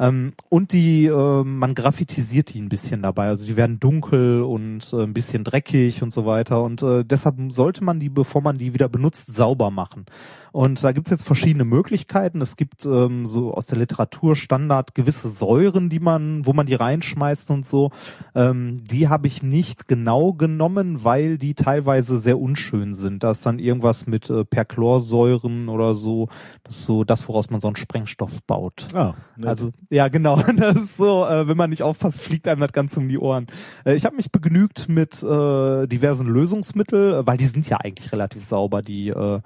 Ähm, 0.00 0.32
und 0.49 0.72
die, 0.72 1.06
äh, 1.06 1.44
man 1.44 1.75
graffitisiert 1.75 2.54
die 2.54 2.60
ein 2.60 2.68
bisschen 2.68 3.02
dabei. 3.02 3.28
Also 3.28 3.45
die 3.45 3.56
werden 3.56 3.78
dunkel 3.78 4.43
und 4.43 4.93
äh, 4.93 5.02
ein 5.02 5.12
bisschen 5.14 5.45
dreckig 5.45 6.02
und 6.02 6.12
so 6.12 6.26
weiter. 6.26 6.62
Und 6.62 6.82
äh, 6.82 7.04
deshalb 7.04 7.36
sollte 7.52 7.84
man 7.84 8.00
die, 8.00 8.08
bevor 8.08 8.40
man 8.40 8.58
die 8.58 8.73
wieder 8.73 8.88
benutzt, 8.88 9.32
sauber 9.32 9.71
machen. 9.71 10.06
Und 10.52 10.82
da 10.82 10.93
gibt's 10.93 11.10
jetzt 11.10 11.25
verschiedene 11.25 11.65
Möglichkeiten. 11.65 12.41
Es 12.41 12.56
gibt 12.56 12.84
ähm, 12.84 13.26
so 13.26 13.54
aus 13.54 13.67
der 13.67 13.78
Literatur 13.78 14.36
Standard 14.36 14.95
gewisse 14.95 15.28
Säuren, 15.28 15.89
die 15.89 16.00
man, 16.00 16.47
wo 16.47 16.52
man 16.52 16.67
die 16.67 16.75
reinschmeißt 16.75 17.50
und 17.50 17.65
so. 17.65 17.91
Ähm, 18.34 18.82
die 18.84 19.08
habe 19.08 19.26
ich 19.26 19.43
nicht 19.43 19.89
genau 19.89 20.32
genommen, 20.32 21.04
weil 21.04 21.39
die 21.39 21.54
teilweise 21.54 22.19
sehr 22.19 22.39
unschön 22.39 22.95
sind. 22.95 23.23
Da 23.23 23.32
ist 23.32 23.47
dann 23.47 23.58
irgendwas 23.58 24.06
mit 24.06 24.28
äh, 24.30 24.45
Perchlorsäuren 24.45 25.69
oder 25.69 25.95
so. 25.95 26.28
Das 26.65 26.78
ist 26.78 26.84
so 26.86 27.04
das, 27.04 27.28
woraus 27.28 27.50
man 27.50 27.60
so 27.60 27.69
einen 27.69 27.76
Sprengstoff 27.76 28.43
baut. 28.45 28.89
Ah, 28.95 29.15
ne, 29.36 29.49
Also 29.49 29.71
ja, 29.91 30.08
genau. 30.08 30.41
Das 30.60 30.76
ist 30.76 30.97
so, 30.99 31.25
äh, 31.25 31.49
wenn 31.49 31.56
man 31.56 31.71
nicht 31.71 31.82
aufpasst, 31.82 32.21
fliegt 32.21 32.47
einem 32.47 32.60
das 32.60 32.73
Ganze 32.73 33.00
um 33.00 33.08
die 33.08 33.19
Ohren. 33.19 33.47
Äh, 33.84 33.95
ich 33.95 34.04
habe 34.04 34.17
mich 34.17 34.30
begnügt 34.30 34.89
mit 34.89 35.23
äh, 35.23 35.86
diversen 35.86 36.26
Lösungsmitteln, 36.26 37.15
äh, 37.15 37.26
weil 37.26 37.36
die 37.39 37.45
sind 37.45 37.69
ja 37.69 37.78
eigentlich 37.78 38.13
relativ 38.13 38.45
sauber, 38.45 38.82
die 38.82 39.08
äh, 39.08 39.41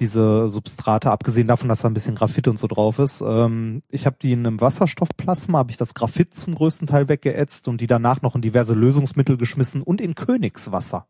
diese 0.00 0.48
Substrate, 0.48 1.10
abgesehen 1.10 1.48
davon, 1.48 1.68
dass 1.68 1.80
da 1.80 1.88
ein 1.88 1.94
bisschen 1.94 2.14
Graphit 2.14 2.46
und 2.48 2.58
so 2.58 2.66
drauf 2.68 2.98
ist. 2.98 3.20
Ähm, 3.20 3.82
ich 3.88 4.06
habe 4.06 4.16
die 4.20 4.32
in 4.32 4.46
einem 4.46 4.60
Wasserstoffplasma, 4.60 5.58
habe 5.58 5.70
ich 5.70 5.76
das 5.76 5.94
Graphit 5.94 6.34
zum 6.34 6.54
größten 6.54 6.86
Teil 6.86 7.08
weggeätzt 7.08 7.66
und 7.68 7.80
die 7.80 7.86
danach 7.86 8.22
noch 8.22 8.34
in 8.34 8.42
diverse 8.42 8.74
Lösungsmittel 8.74 9.36
geschmissen 9.36 9.82
und 9.82 10.00
in 10.00 10.14
Königswasser. 10.14 11.06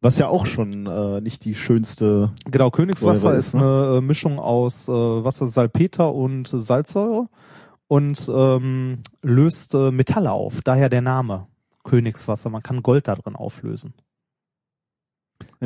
was 0.00 0.18
ja 0.18 0.28
auch 0.28 0.46
schon 0.46 0.86
äh, 0.86 1.20
nicht 1.20 1.44
die 1.44 1.54
schönste. 1.54 2.32
Genau, 2.46 2.70
Königswasser 2.70 3.34
ist 3.34 3.48
ist, 3.48 3.54
ne? 3.54 3.60
eine 3.60 3.98
äh, 3.98 4.00
Mischung 4.00 4.38
aus 4.38 4.88
äh, 4.88 4.92
was 4.92 5.40
war 5.40 5.46
das, 5.46 5.54
Salpeter 5.54 6.14
und 6.14 6.48
Salzsäure 6.48 7.28
und 7.88 8.26
ähm, 8.34 9.02
löst 9.22 9.74
äh, 9.74 9.90
Metalle 9.90 10.32
auf. 10.32 10.62
Daher 10.62 10.88
der 10.88 11.02
Name 11.02 11.46
Königswasser. 11.84 12.48
Man 12.48 12.62
kann 12.62 12.82
Gold 12.82 13.08
da 13.08 13.14
drin 13.14 13.36
auflösen. 13.36 13.94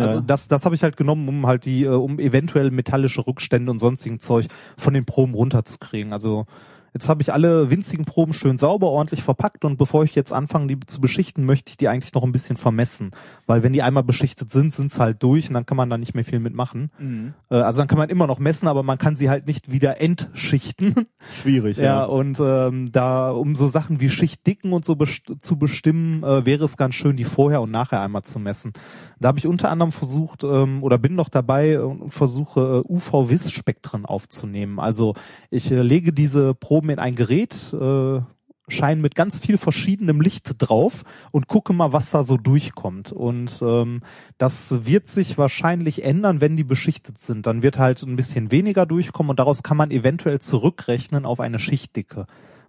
Also 0.03 0.21
das, 0.21 0.49
das 0.49 0.65
habe 0.65 0.75
ich 0.75 0.83
halt 0.83 0.97
genommen, 0.97 1.29
um 1.29 1.47
halt 1.47 1.65
die, 1.65 1.85
äh, 1.85 1.89
um 1.89 2.19
eventuell 2.19 2.71
metallische 2.71 3.27
Rückstände 3.27 3.71
und 3.71 3.79
sonstigen 3.79 4.21
Zeug 4.21 4.47
von 4.77 4.95
den 4.95 5.05
Proben 5.05 5.35
runterzukriegen. 5.35 6.13
Also 6.13 6.47
jetzt 6.95 7.11
habe 7.11 7.21
ich 7.21 7.31
alle 7.31 7.71
winzigen 7.71 8.07
Proben 8.07 8.33
schön 8.33 8.57
sauber, 8.57 8.87
ordentlich 8.89 9.23
verpackt 9.23 9.67
und 9.67 9.77
bevor 9.77 10.05
ich 10.05 10.15
jetzt 10.15 10.33
anfange, 10.33 10.69
die 10.69 10.81
zu 10.87 10.99
beschichten, 10.99 11.45
möchte 11.45 11.69
ich 11.69 11.77
die 11.77 11.89
eigentlich 11.89 12.15
noch 12.15 12.25
ein 12.25 12.33
bisschen 12.33 12.57
vermessen. 12.57 13.11
Weil 13.47 13.63
wenn 13.63 13.75
die 13.75 13.83
einmal 13.83 14.03
beschichtet 14.03 14.51
sind, 14.51 14.73
sind 14.73 14.91
sie 14.91 14.99
halt 14.99 15.23
durch 15.23 15.49
und 15.49 15.55
dann 15.55 15.67
kann 15.67 15.77
man 15.77 15.91
da 15.91 15.99
nicht 15.99 16.15
mehr 16.15 16.25
viel 16.25 16.39
mitmachen. 16.39 16.91
Mhm. 16.99 17.35
Äh, 17.51 17.57
also 17.57 17.83
dann 17.83 17.89
kann 17.89 17.99
man 17.99 18.09
immer 18.09 18.27
noch 18.27 18.39
messen, 18.39 18.67
aber 18.67 18.83
man 18.83 18.97
kann 18.97 19.15
sie 19.15 19.29
halt 19.29 19.47
nicht 19.47 19.71
wieder 19.71 20.01
entschichten. 20.01 20.95
schwierig. 21.43 21.77
Ja, 21.77 21.85
Ja. 21.85 22.05
und 22.05 22.41
ähm, 22.41 22.91
da, 22.93 23.31
um 23.31 23.55
so 23.57 23.69
Sachen 23.69 24.01
wie 24.01 24.09
Schichtdicken 24.09 24.73
und 24.73 24.87
so 24.87 24.97
best 24.97 25.23
zu 25.41 25.59
bestimmen, 25.59 26.23
äh, 26.23 26.47
wäre 26.47 26.65
es 26.65 26.79
ganz 26.79 26.95
schön, 26.95 27.17
die 27.19 27.25
vorher 27.25 27.61
und 27.61 27.71
nachher 27.71 28.01
einmal 28.01 28.23
zu 28.23 28.39
messen. 28.39 28.73
Da 29.19 29.29
habe 29.29 29.39
ich 29.39 29.47
unter 29.47 29.71
anderem 29.71 29.93
versucht, 29.93 30.45
ähm, 30.45 30.83
oder 30.83 30.99
bin 30.99 31.15
noch 31.15 31.29
dabei 31.29 31.81
und 31.81 32.11
versuche, 32.13 32.85
äh, 32.87 32.93
UV-Vis-Spektren 32.93 34.05
aufzunehmen. 34.05 34.79
Also 34.79 35.15
ich 35.51 35.71
äh, 35.71 35.83
lege 35.83 36.13
diese 36.13 36.55
Proben 36.55 36.91
in 36.91 36.99
ein 36.99 37.15
Gerät, 37.15 37.73
äh, 37.73 38.21
scheinen 38.69 39.01
mit 39.01 39.15
ganz 39.15 39.39
viel 39.39 39.59
verschiedenem 39.59 40.21
Licht 40.21 40.55
drauf 40.59 41.05
und 41.31 41.47
gucke 41.47 41.73
mal, 41.73 41.93
was 41.93 42.11
da 42.11 42.25
so 42.25 42.37
durchkommt. 42.37 43.13
Und 43.13 43.63
ähm, 43.63 44.03
das 44.39 44.87
wird 44.87 45.07
sich 45.07 45.39
wahrscheinlich 45.39 46.05
ändern, 46.05 46.41
wenn 46.41 46.57
die 46.57 46.65
beschichtet 46.65 47.19
sind. 47.19 47.47
Dann 47.47 47.63
wird 47.63 47.79
halt 47.79 48.03
ein 48.03 48.17
bisschen 48.17 48.51
weniger 48.51 48.85
durchkommen 48.85 49.31
und 49.31 49.39
daraus 49.39 49.63
kann 49.63 49.77
man 49.77 49.91
eventuell 49.91 50.41
zurückrechnen 50.41 51.27
auf 51.27 51.41
eine 51.41 51.59
Schichtdicke. 51.59 52.27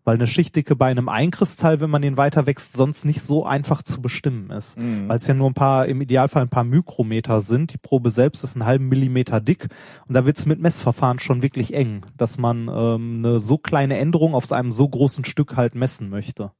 Weil 0.07 0.15
eine 0.15 0.25
Schichtdicke 0.25 0.77
bei 0.77 0.89
einem 0.89 1.09
Einkristall, 1.09 1.81
wenn 1.81 1.89
man 1.89 2.01
den 2.01 2.15
weiter 2.15 2.45
wächst, 2.45 2.71
sonst 2.71 3.03
nicht 3.03 3.21
so 3.21 3.45
einfach 3.45 3.83
zu 3.83 4.01
bestimmen 4.01 4.51
ist. 4.51 4.79
Mhm. 4.79 5.09
Weil 5.09 5.17
es 5.17 5.27
ja 5.27 5.33
nur 5.33 5.49
ein 5.49 5.53
paar, 5.53 5.85
im 5.87 5.99
Idealfall 5.99 6.43
ein 6.43 6.49
paar 6.49 6.63
Mikrometer 6.63 7.41
sind. 7.41 7.73
Die 7.73 7.77
Probe 7.77 8.09
selbst 8.11 8.41
ist 8.45 8.55
einen 8.55 8.65
halben 8.65 8.87
Millimeter 8.87 9.41
dick. 9.41 9.67
Und 10.07 10.13
da 10.13 10.25
wird 10.25 10.37
es 10.37 10.45
mit 10.45 10.61
Messverfahren 10.61 11.19
schon 11.19 11.41
wirklich 11.41 11.73
eng, 11.73 12.05
dass 12.15 12.37
man 12.37 12.69
ähm, 12.73 13.17
eine 13.17 13.41
so 13.41 13.57
kleine 13.57 13.97
Änderung 13.97 14.33
auf 14.33 14.49
einem 14.49 14.71
so 14.71 14.87
großen 14.87 15.25
Stück 15.25 15.57
halt 15.57 15.75
messen 15.75 16.09
möchte. 16.09 16.53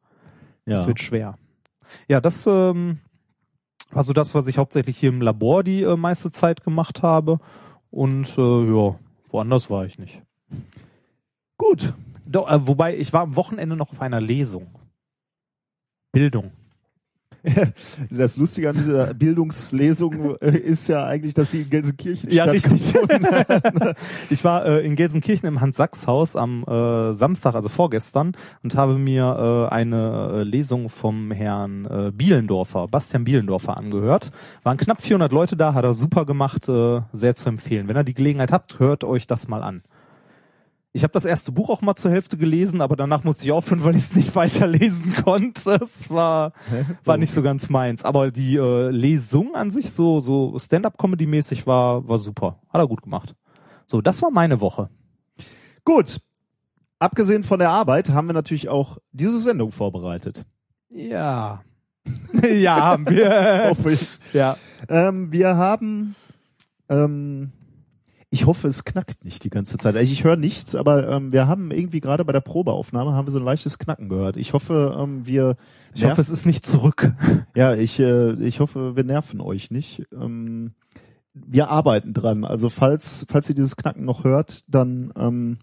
Das 0.66 0.82
ja. 0.82 0.88
wird 0.88 1.00
schwer. 1.00 1.38
Ja, 2.10 2.20
das 2.20 2.46
ähm, 2.48 3.00
war 3.92 4.04
so 4.04 4.12
das, 4.12 4.36
was 4.36 4.48
ich 4.48 4.58
hauptsächlich 4.58 4.98
hier 4.98 5.08
im 5.08 5.22
Labor 5.22 5.64
die 5.64 5.84
äh, 5.84 5.96
meiste 5.96 6.32
Zeit 6.32 6.66
gemacht 6.66 7.02
habe. 7.02 7.40
Und 7.92 8.38
äh, 8.38 8.42
ja, 8.42 8.96
woanders 9.30 9.70
war 9.70 9.86
ich 9.86 9.98
nicht. 9.98 10.22
Gut. 11.58 11.94
Doch, 12.28 12.50
äh, 12.50 12.68
wobei, 12.68 12.98
ich 12.98 13.14
war 13.14 13.22
am 13.22 13.36
Wochenende 13.36 13.76
noch 13.76 13.92
auf 13.92 14.02
einer 14.02 14.22
Lesung. 14.22 14.68
Bildung. 16.12 16.52
Das 18.10 18.38
Lustige 18.38 18.70
an 18.70 18.76
dieser 18.76 19.14
Bildungslesung 19.14 20.36
ist 20.42 20.88
ja 20.88 21.06
eigentlich, 21.06 21.34
dass 21.34 21.52
sie 21.52 21.62
in 21.62 21.70
Gelsenkirchen 21.70 22.30
Ja, 22.32 22.46
richtig. 22.46 22.94
Ich 24.30 24.44
war 24.44 24.66
äh, 24.66 24.86
in 24.86 24.96
Gelsenkirchen 24.96 25.48
im 25.48 25.62
Hans-Sachs-Haus 25.62 26.36
am 26.36 26.64
äh, 26.64 27.14
Samstag, 27.14 27.56
also 27.56 27.70
vorgestern, 27.70 28.34
und 28.64 28.76
habe 28.76 28.98
mir 28.98 29.68
äh, 29.70 29.74
eine 29.74 30.32
äh, 30.34 30.44
Lesung 30.44 30.90
vom 30.90 31.32
Herrn 31.32 31.86
äh, 31.86 32.12
Bielendorfer, 32.12 32.88
Bastian 32.88 33.24
Bielendorfer, 33.24 33.78
angehört. 33.78 34.32
Waren 34.64 34.78
knapp 34.78 35.02
400 35.02 35.32
Leute 35.32 35.58
da, 35.58 35.74
hat 35.74 35.84
er 35.84 35.94
super 35.94 36.26
gemacht, 36.26 36.68
äh, 36.68 37.02
sehr 37.14 37.36
zu 37.36 37.50
empfehlen. 37.50 37.88
Wenn 37.88 37.98
ihr 37.98 38.04
die 38.04 38.14
Gelegenheit 38.14 38.52
habt, 38.52 38.80
hört 38.80 39.04
euch 39.04 39.28
das 39.28 39.48
mal 39.48 39.64
an. 39.64 39.84
Ich 40.98 41.04
habe 41.04 41.14
das 41.14 41.26
erste 41.26 41.52
Buch 41.52 41.70
auch 41.70 41.82
mal 41.82 41.96
zur 41.96 42.10
Hälfte 42.10 42.38
gelesen, 42.38 42.82
aber 42.82 42.96
danach 42.96 43.24
musste 43.24 43.46
ich 43.46 43.52
aufhören, 43.52 43.84
weil 43.84 43.96
ich 43.96 44.02
es 44.02 44.16
nicht 44.16 44.36
weiterlesen 44.36 45.14
konnte. 45.24 45.78
Das 45.78 46.10
war, 46.10 46.54
war 47.06 47.18
nicht 47.18 47.30
so 47.30 47.44
ganz 47.44 47.70
meins. 47.70 48.04
Aber 48.04 48.32
die 48.32 48.56
äh, 48.56 48.90
Lesung 48.90 49.54
an 49.54 49.70
sich, 49.70 49.92
so, 49.92 50.20
so 50.20 50.58
Stand-up-Comedy-mäßig, 50.58 51.68
war, 51.68 52.08
war 52.08 52.18
super. 52.18 52.60
Hat 52.70 52.82
er 52.82 52.88
gut 52.88 53.04
gemacht. 53.04 53.36
So, 53.86 54.02
das 54.02 54.24
war 54.24 54.32
meine 54.32 54.60
Woche. 54.60 54.90
Gut. 55.86 56.20
Abgesehen 56.98 57.44
von 57.44 57.60
der 57.60 57.70
Arbeit 57.70 58.10
haben 58.10 58.26
wir 58.26 58.34
natürlich 58.34 58.68
auch 58.68 58.98
diese 59.12 59.38
Sendung 59.40 59.70
vorbereitet. 59.70 60.46
Ja. 60.90 61.62
ja, 62.42 62.76
haben 62.76 63.08
wir. 63.08 63.66
Hoffe 63.70 63.92
ich. 63.92 64.18
ja. 64.34 64.58
Ähm, 64.90 65.32
wir 65.32 65.58
haben, 65.58 66.16
ähm, 66.90 67.52
ich 68.30 68.46
hoffe, 68.46 68.68
es 68.68 68.84
knackt 68.84 69.24
nicht 69.24 69.44
die 69.44 69.50
ganze 69.50 69.78
Zeit. 69.78 69.96
Also 69.96 70.12
Ich 70.12 70.24
höre 70.24 70.36
nichts, 70.36 70.76
aber 70.76 71.08
ähm, 71.08 71.32
wir 71.32 71.48
haben 71.48 71.72
irgendwie 71.72 72.02
gerade 72.02 72.26
bei 72.26 72.34
der 72.34 72.42
Probeaufnahme 72.42 73.14
haben 73.14 73.28
wir 73.28 73.32
so 73.32 73.40
ein 73.40 73.46
leichtes 73.46 73.80
Knacken 73.80 74.10
gehört. 74.10 74.36
Ich 74.36 74.54
hoffe, 74.54 74.98
ähm, 75.00 75.26
wir 75.26 75.56
Ich 75.94 76.04
hoffe, 76.04 76.22
es 76.22 76.30
ist 76.30 76.46
nicht 76.46 76.66
zurück. 76.66 77.14
Ja, 77.56 77.74
ich, 77.74 78.00
äh, 78.00 78.34
ich 78.34 78.60
hoffe, 78.60 78.96
wir 78.96 79.04
nerven 79.04 79.40
euch 79.40 79.72
nicht. 79.72 80.04
Ähm, 80.12 80.74
wir 81.34 81.70
arbeiten 81.70 82.14
dran. 82.14 82.44
Also 82.44 82.70
falls, 82.70 83.26
falls 83.30 83.48
ihr 83.50 83.56
dieses 83.56 83.78
Knacken 83.78 84.04
noch 84.04 84.24
hört, 84.24 84.64
dann 84.68 85.14
ähm, 85.18 85.58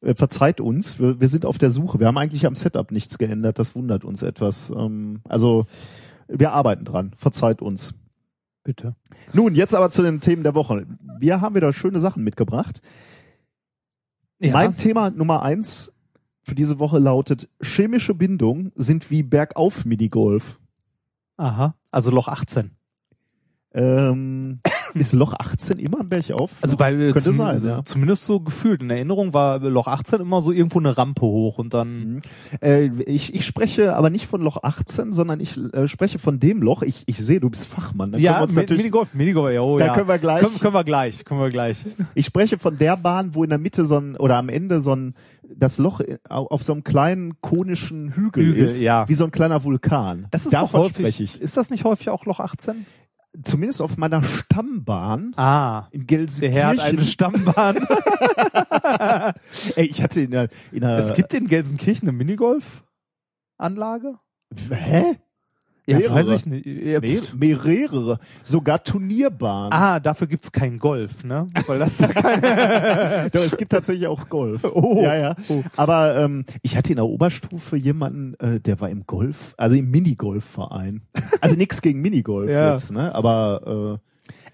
äh, 0.00 0.14
verzeiht 0.14 0.60
uns. 0.60 0.98
Wir, 0.98 1.20
wir 1.20 1.28
sind 1.28 1.46
auf 1.46 1.58
der 1.58 1.70
Suche. 1.70 2.00
Wir 2.00 2.08
haben 2.08 2.18
eigentlich 2.18 2.46
am 2.46 2.56
Setup 2.56 2.90
nichts 2.90 3.18
geändert. 3.18 3.58
Das 3.58 3.76
wundert 3.76 4.04
uns 4.04 4.22
etwas. 4.22 4.70
Ähm, 4.70 5.20
also 5.28 5.66
wir 6.26 6.52
arbeiten 6.52 6.84
dran. 6.84 7.12
Verzeiht 7.16 7.62
uns. 7.62 7.94
Bitte. 8.64 8.94
Nun, 9.32 9.54
jetzt 9.54 9.74
aber 9.74 9.90
zu 9.90 10.02
den 10.02 10.20
Themen 10.20 10.42
der 10.44 10.54
Woche. 10.54 10.86
Wir 11.22 11.40
haben 11.40 11.54
wieder 11.54 11.72
schöne 11.72 12.00
Sachen 12.00 12.24
mitgebracht. 12.24 12.82
Ja. 14.40 14.54
Mein 14.54 14.76
Thema 14.76 15.08
Nummer 15.10 15.42
eins 15.42 15.92
für 16.42 16.56
diese 16.56 16.80
Woche 16.80 16.98
lautet, 16.98 17.48
chemische 17.62 18.12
Bindungen 18.12 18.72
sind 18.74 19.08
wie 19.08 19.22
Bergauf-Minigolf. 19.22 20.58
Aha. 21.36 21.76
Also 21.92 22.10
Loch 22.10 22.26
18. 22.26 22.72
Ähm, 23.72 24.58
ist 24.94 25.12
Loch 25.12 25.34
18 25.38 25.78
immer 25.78 26.00
am 26.00 26.08
Bergauf? 26.08 26.50
Also 26.60 26.76
bei 26.76 26.92
Könnte 26.94 27.20
zum, 27.22 27.34
sein, 27.34 27.60
ja. 27.64 27.84
zumindest 27.84 28.24
so 28.24 28.40
gefühlt. 28.40 28.82
In 28.82 28.90
Erinnerung 28.90 29.32
war 29.34 29.58
Loch 29.60 29.86
18 29.88 30.20
immer 30.20 30.42
so 30.42 30.52
irgendwo 30.52 30.78
eine 30.78 30.96
Rampe 30.96 31.22
hoch 31.22 31.58
und 31.58 31.74
dann. 31.74 32.22
Äh, 32.60 32.86
ich, 33.06 33.34
ich 33.34 33.44
spreche 33.46 33.96
aber 33.96 34.10
nicht 34.10 34.26
von 34.26 34.40
Loch 34.42 34.62
18, 34.62 35.12
sondern 35.12 35.40
ich 35.40 35.58
äh, 35.72 35.88
spreche 35.88 36.18
von 36.18 36.38
dem 36.40 36.62
Loch. 36.62 36.82
Ich, 36.82 37.02
ich 37.06 37.18
sehe, 37.18 37.40
du 37.40 37.50
bist 37.50 37.66
Fachmann. 37.66 38.12
Dann 38.12 38.20
können 38.20 38.22
wir 38.22 38.30
Ja, 38.30 38.42
uns 38.42 38.54
Minigolf, 38.56 39.14
Minigolf, 39.14 39.52
ja, 39.54 39.60
oh, 39.62 39.78
Da 39.78 39.86
ja. 39.86 39.94
können 39.94 40.08
wir 40.08 40.18
gleich- 40.18 40.42
Können, 40.42 40.58
können 40.58 40.74
wir 40.74 40.84
gleich, 40.84 41.24
können 41.24 41.40
wir 41.40 41.50
gleich. 41.50 41.78
ich 42.14 42.26
spreche 42.26 42.58
von 42.58 42.76
der 42.76 42.96
Bahn, 42.96 43.34
wo 43.34 43.44
in 43.44 43.50
der 43.50 43.58
Mitte 43.58 43.84
so 43.84 43.98
ein, 43.98 44.16
oder 44.16 44.36
am 44.36 44.48
Ende 44.48 44.80
so 44.80 44.94
ein, 44.94 45.14
das 45.54 45.78
Loch 45.78 46.00
au- 46.28 46.46
auf 46.46 46.62
so 46.64 46.72
einem 46.72 46.82
kleinen 46.84 47.40
konischen 47.40 48.14
Hügel, 48.14 48.44
Hügel, 48.46 48.64
ist, 48.64 48.80
ja. 48.80 49.08
wie 49.08 49.14
so 49.14 49.24
ein 49.24 49.30
kleiner 49.30 49.64
Vulkan. 49.64 50.26
Das 50.30 50.44
ist 50.46 50.52
Davon 50.52 50.68
doch 50.80 50.84
häufig. 50.88 50.96
spreche 50.96 51.24
ich. 51.24 51.40
Ist 51.40 51.56
das 51.56 51.70
nicht 51.70 51.84
häufig 51.84 52.08
auch 52.08 52.24
Loch 52.26 52.40
18? 52.40 52.86
Zumindest 53.42 53.80
auf 53.80 53.96
meiner 53.96 54.22
Stammbahn 54.22 55.32
Ah. 55.36 55.88
in 55.90 56.06
Der 56.06 56.18
Gelsenkirchen. 56.18 56.52
Herr 56.54 56.68
hat 56.68 56.80
eine 56.80 57.02
Stammbahn. 57.02 57.76
Ey, 59.76 59.86
ich 59.86 60.02
hatte 60.02 60.20
in 60.20 60.32
der, 60.32 60.48
in 60.70 60.82
der 60.82 60.98
es 60.98 61.14
gibt 61.14 61.32
in 61.32 61.46
Gelsenkirchen 61.48 62.08
eine 62.08 62.16
Minigolf-Anlage? 62.18 64.18
hä? 64.70 65.16
Ja, 65.86 65.98
Mehrere. 65.98 66.14
weiß 66.14 66.28
ich 66.30 66.46
nicht. 66.46 67.34
Mehrere, 67.34 68.20
sogar 68.44 68.84
Turnierbahnen. 68.84 69.72
Ah, 69.72 69.98
dafür 69.98 70.28
gibt's 70.28 70.52
keinen 70.52 70.78
Golf, 70.78 71.24
ne? 71.24 71.48
Weil 71.66 71.80
das 71.80 71.96
da 71.96 72.06
keine. 72.06 73.28
Doch, 73.32 73.40
es 73.40 73.56
gibt 73.56 73.72
tatsächlich 73.72 74.06
auch 74.06 74.28
Golf. 74.28 74.62
Oh. 74.64 75.02
Ja, 75.02 75.16
ja. 75.16 75.36
Aber 75.76 76.16
ähm, 76.16 76.44
ich 76.62 76.76
hatte 76.76 76.90
in 76.90 76.96
der 76.96 77.06
Oberstufe 77.06 77.76
jemanden, 77.76 78.34
äh, 78.34 78.60
der 78.60 78.80
war 78.80 78.90
im 78.90 79.06
Golf, 79.06 79.54
also 79.56 79.74
im 79.74 79.90
Minigolfverein. 79.90 81.02
Also 81.40 81.56
nichts 81.56 81.82
gegen 81.82 82.00
Minigolf 82.00 82.50
Ja. 82.50 82.72
jetzt, 82.72 82.92
ne? 82.92 83.12
Aber 83.14 83.98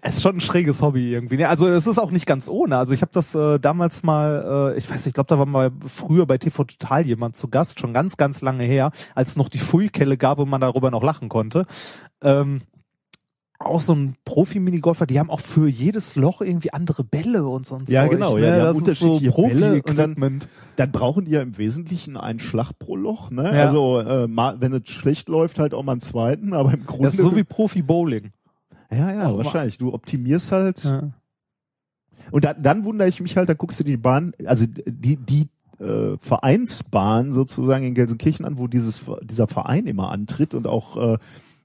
Es 0.00 0.16
ist 0.16 0.22
schon 0.22 0.36
ein 0.36 0.40
schräges 0.40 0.80
Hobby 0.80 1.12
irgendwie. 1.12 1.36
ne? 1.38 1.48
Also 1.48 1.66
es 1.66 1.86
ist 1.86 1.98
auch 1.98 2.10
nicht 2.12 2.24
ganz 2.26 2.48
ohne. 2.48 2.76
Also 2.78 2.94
ich 2.94 3.02
habe 3.02 3.10
das 3.12 3.34
äh, 3.34 3.58
damals 3.58 4.02
mal, 4.04 4.72
äh, 4.74 4.78
ich 4.78 4.84
weiß 4.88 4.96
nicht, 4.98 5.08
ich 5.08 5.14
glaube, 5.14 5.28
da 5.28 5.38
war 5.38 5.46
mal 5.46 5.72
früher 5.86 6.24
bei 6.24 6.38
TV 6.38 6.64
Total 6.64 7.04
jemand 7.04 7.36
zu 7.36 7.48
Gast, 7.48 7.80
schon 7.80 7.92
ganz, 7.92 8.16
ganz 8.16 8.40
lange 8.40 8.62
her, 8.64 8.92
als 9.16 9.30
es 9.30 9.36
noch 9.36 9.48
die 9.48 9.58
Fuikelle 9.58 10.16
gab 10.16 10.38
und 10.38 10.48
man 10.48 10.60
darüber 10.60 10.90
noch 10.92 11.02
lachen 11.02 11.28
konnte. 11.28 11.64
Ähm, 12.22 12.60
auch 13.60 13.80
so 13.80 13.92
ein 13.92 14.14
Profi-Minigolfer, 14.24 15.04
die 15.04 15.18
haben 15.18 15.30
auch 15.30 15.40
für 15.40 15.68
jedes 15.68 16.14
Loch 16.14 16.42
irgendwie 16.42 16.72
andere 16.72 17.02
Bälle 17.02 17.44
und 17.48 17.66
so 17.66 17.74
ein 17.74 17.84
Ja, 17.88 18.02
Zeug, 18.02 18.12
genau, 18.12 18.36
ne? 18.36 18.46
ja, 18.46 18.54
die 18.54 18.62
haben 18.68 18.84
das 18.84 18.92
ist 18.92 19.00
so 19.00 19.06
unterschiedliche 19.14 19.42
Bälle 19.42 19.72
und 19.74 19.88
dann- 19.88 20.14
Profi-Equipment. 20.14 20.48
dann 20.76 20.92
brauchen 20.92 21.24
die 21.24 21.32
ja 21.32 21.42
im 21.42 21.58
Wesentlichen 21.58 22.16
einen 22.16 22.38
Schlag 22.38 22.70
pro 22.78 22.94
Loch, 22.94 23.32
ne? 23.32 23.42
Ja. 23.42 23.62
Also 23.64 23.98
äh, 23.98 24.28
mal, 24.28 24.60
wenn 24.60 24.72
es 24.72 24.88
schlecht 24.88 25.28
läuft, 25.28 25.58
halt 25.58 25.74
auch 25.74 25.82
mal 25.82 25.90
einen 25.92 26.00
zweiten, 26.00 26.54
aber 26.54 26.72
im 26.72 26.86
Grunde 26.86 27.06
Das 27.06 27.14
ist 27.16 27.22
so 27.22 27.34
wie 27.34 27.42
Profi-Bowling. 27.42 28.30
Ja, 28.90 29.12
ja, 29.12 29.28
immer. 29.28 29.38
wahrscheinlich. 29.38 29.78
Du 29.78 29.92
optimierst 29.92 30.52
halt 30.52 30.84
Ja. 30.84 31.10
Und 32.30 32.44
da, 32.44 32.54
dann 32.54 32.84
wundere 32.84 33.08
ich 33.08 33.20
mich 33.20 33.36
halt, 33.36 33.48
da 33.48 33.54
guckst 33.54 33.80
du 33.80 33.84
die 33.84 33.96
Bahn, 33.96 34.32
also 34.44 34.66
die, 34.66 35.16
die 35.16 35.48
äh, 35.80 36.16
Vereinsbahn 36.20 37.32
sozusagen 37.32 37.84
in 37.84 37.94
Gelsenkirchen 37.94 38.44
an, 38.44 38.58
wo 38.58 38.66
dieses, 38.66 39.02
dieser 39.22 39.46
Verein 39.46 39.86
immer 39.86 40.10
antritt 40.10 40.54
und 40.54 40.66
auch 40.66 41.14
äh, 41.14 41.18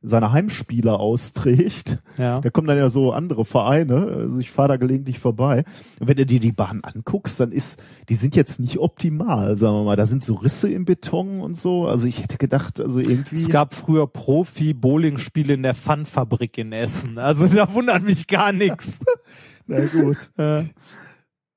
seine 0.04 0.32
Heimspieler 0.32 1.00
austrägt. 1.00 2.00
Ja. 2.18 2.40
Da 2.42 2.50
kommen 2.50 2.68
dann 2.68 2.78
ja 2.78 2.90
so 2.90 3.12
andere 3.14 3.46
Vereine, 3.46 3.96
also 4.20 4.38
ich 4.40 4.52
fahre 4.52 4.68
da 4.68 4.76
gelegentlich 4.78 5.18
vorbei. 5.20 5.64
Und 6.00 6.08
wenn 6.10 6.18
du 6.18 6.26
dir 6.26 6.40
die 6.40 6.52
Bahn 6.52 6.82
anguckst, 6.84 7.40
dann 7.40 7.52
ist, 7.52 7.82
die 8.10 8.16
sind 8.16 8.36
jetzt 8.36 8.60
nicht 8.60 8.80
optimal, 8.80 9.56
sagen 9.58 9.76
wir 9.78 9.84
mal. 9.84 9.96
Da 9.96 10.06
sind 10.06 10.24
so 10.24 10.36
Risse 10.36 10.70
im 10.70 10.86
Beton 10.86 11.40
und 11.42 11.56
so. 11.58 11.88
Also 11.88 12.06
ich 12.08 12.22
hätte 12.22 12.38
gedacht, 12.38 12.80
also 12.82 13.00
irgendwie. 13.00 13.36
Es 13.38 13.50
gab 13.50 13.74
früher 13.74 14.06
Profi-Bowling-Spiele 14.08 15.54
in 15.54 15.64
der 15.64 15.74
Fun-Fabrik 15.74 16.58
in 16.58 16.74
Essen. 16.74 17.18
Also 17.18 17.48
da 17.48 17.74
wundert 17.74 18.04
mich 18.04 18.28
gar 18.28 18.52
nichts. 18.52 19.00
na 19.68 19.86
gut. 19.86 20.18
Äh, 20.38 20.64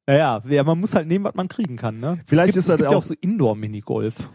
Naja, 0.09 0.41
ja, 0.49 0.63
man 0.63 0.79
muss 0.79 0.95
halt 0.95 1.09
nehmen, 1.09 1.25
was 1.25 1.35
man 1.35 1.49
kriegen 1.49 1.75
kann, 1.77 1.99
ne? 1.99 2.21
Vielleicht 2.27 2.51
es 2.51 2.55
gibt, 2.55 2.59
ist 2.59 2.65
es 2.65 2.67
das 2.69 2.77
gibt 2.77 2.91
ja 2.91 2.97
auch- 2.97 3.01
auch 3.01 3.03
so 3.03 3.15
Indoor-Minigolf. 3.21 4.31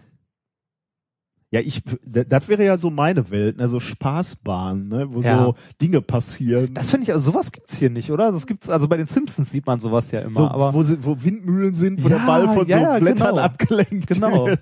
Ja, 1.54 1.60
ich, 1.60 1.82
das 2.06 2.48
wäre 2.48 2.64
ja 2.64 2.78
so 2.78 2.90
meine 2.90 3.30
Welt, 3.30 3.58
ne, 3.58 3.68
so 3.68 3.82
Spaßbahn, 3.82 4.88
ne, 4.88 5.08
wo 5.12 5.20
Ja. 5.20 5.44
so 5.46 5.56
Dinge 5.82 6.00
passieren. 6.02 6.74
Das 6.74 6.90
finde 6.90 7.04
ich, 7.04 7.12
also 7.14 7.32
sowas 7.32 7.52
gibt's 7.52 7.78
hier 7.78 7.90
nicht, 7.90 8.10
oder? 8.10 8.32
Das 8.32 8.48
gibt's, 8.48 8.70
also 8.70 8.88
bei 8.88 8.96
den 8.96 9.08
Simpsons 9.08 9.52
sieht 9.52 9.66
man 9.66 9.80
sowas 9.82 10.12
ja 10.12 10.22
immer, 10.22 10.34
so, 10.36 10.48
aber 10.48 10.74
wo, 10.74 10.80
wo 10.80 11.22
Windmühlen 11.24 11.74
sind, 11.74 12.04
wo 12.06 12.08
Ja, 12.08 12.20
der 12.20 12.26
Ball 12.26 12.48
von 12.54 12.68
ja, 12.68 12.94
so 12.96 13.00
Blättern 13.02 13.30
genau. 13.32 13.42
abgelenkt 13.42 14.08
Genau. 14.08 14.46
wird. 14.48 14.62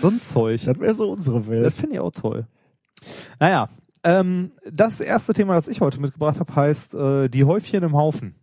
so 0.00 0.08
ein 0.08 0.22
Zeug. 0.22 0.62
Das 0.64 0.80
wäre 0.80 0.94
so 0.94 1.10
unsere 1.10 1.40
Das 1.40 1.48
Welt. 1.48 1.72
finde 1.74 1.94
ich 1.96 2.00
auch 2.00 2.10
toll. 2.12 2.46
Naja, 3.38 3.68
ähm, 4.02 4.52
das 4.72 5.00
erste 5.00 5.34
Thema, 5.34 5.54
das 5.54 5.68
ich 5.68 5.82
heute 5.82 6.00
mitgebracht 6.00 6.40
habe, 6.40 6.54
heißt 6.56 6.94
äh, 6.94 7.28
Die 7.28 7.44
Häufchen 7.44 7.82
im 7.82 7.92
Haufen. 7.94 8.34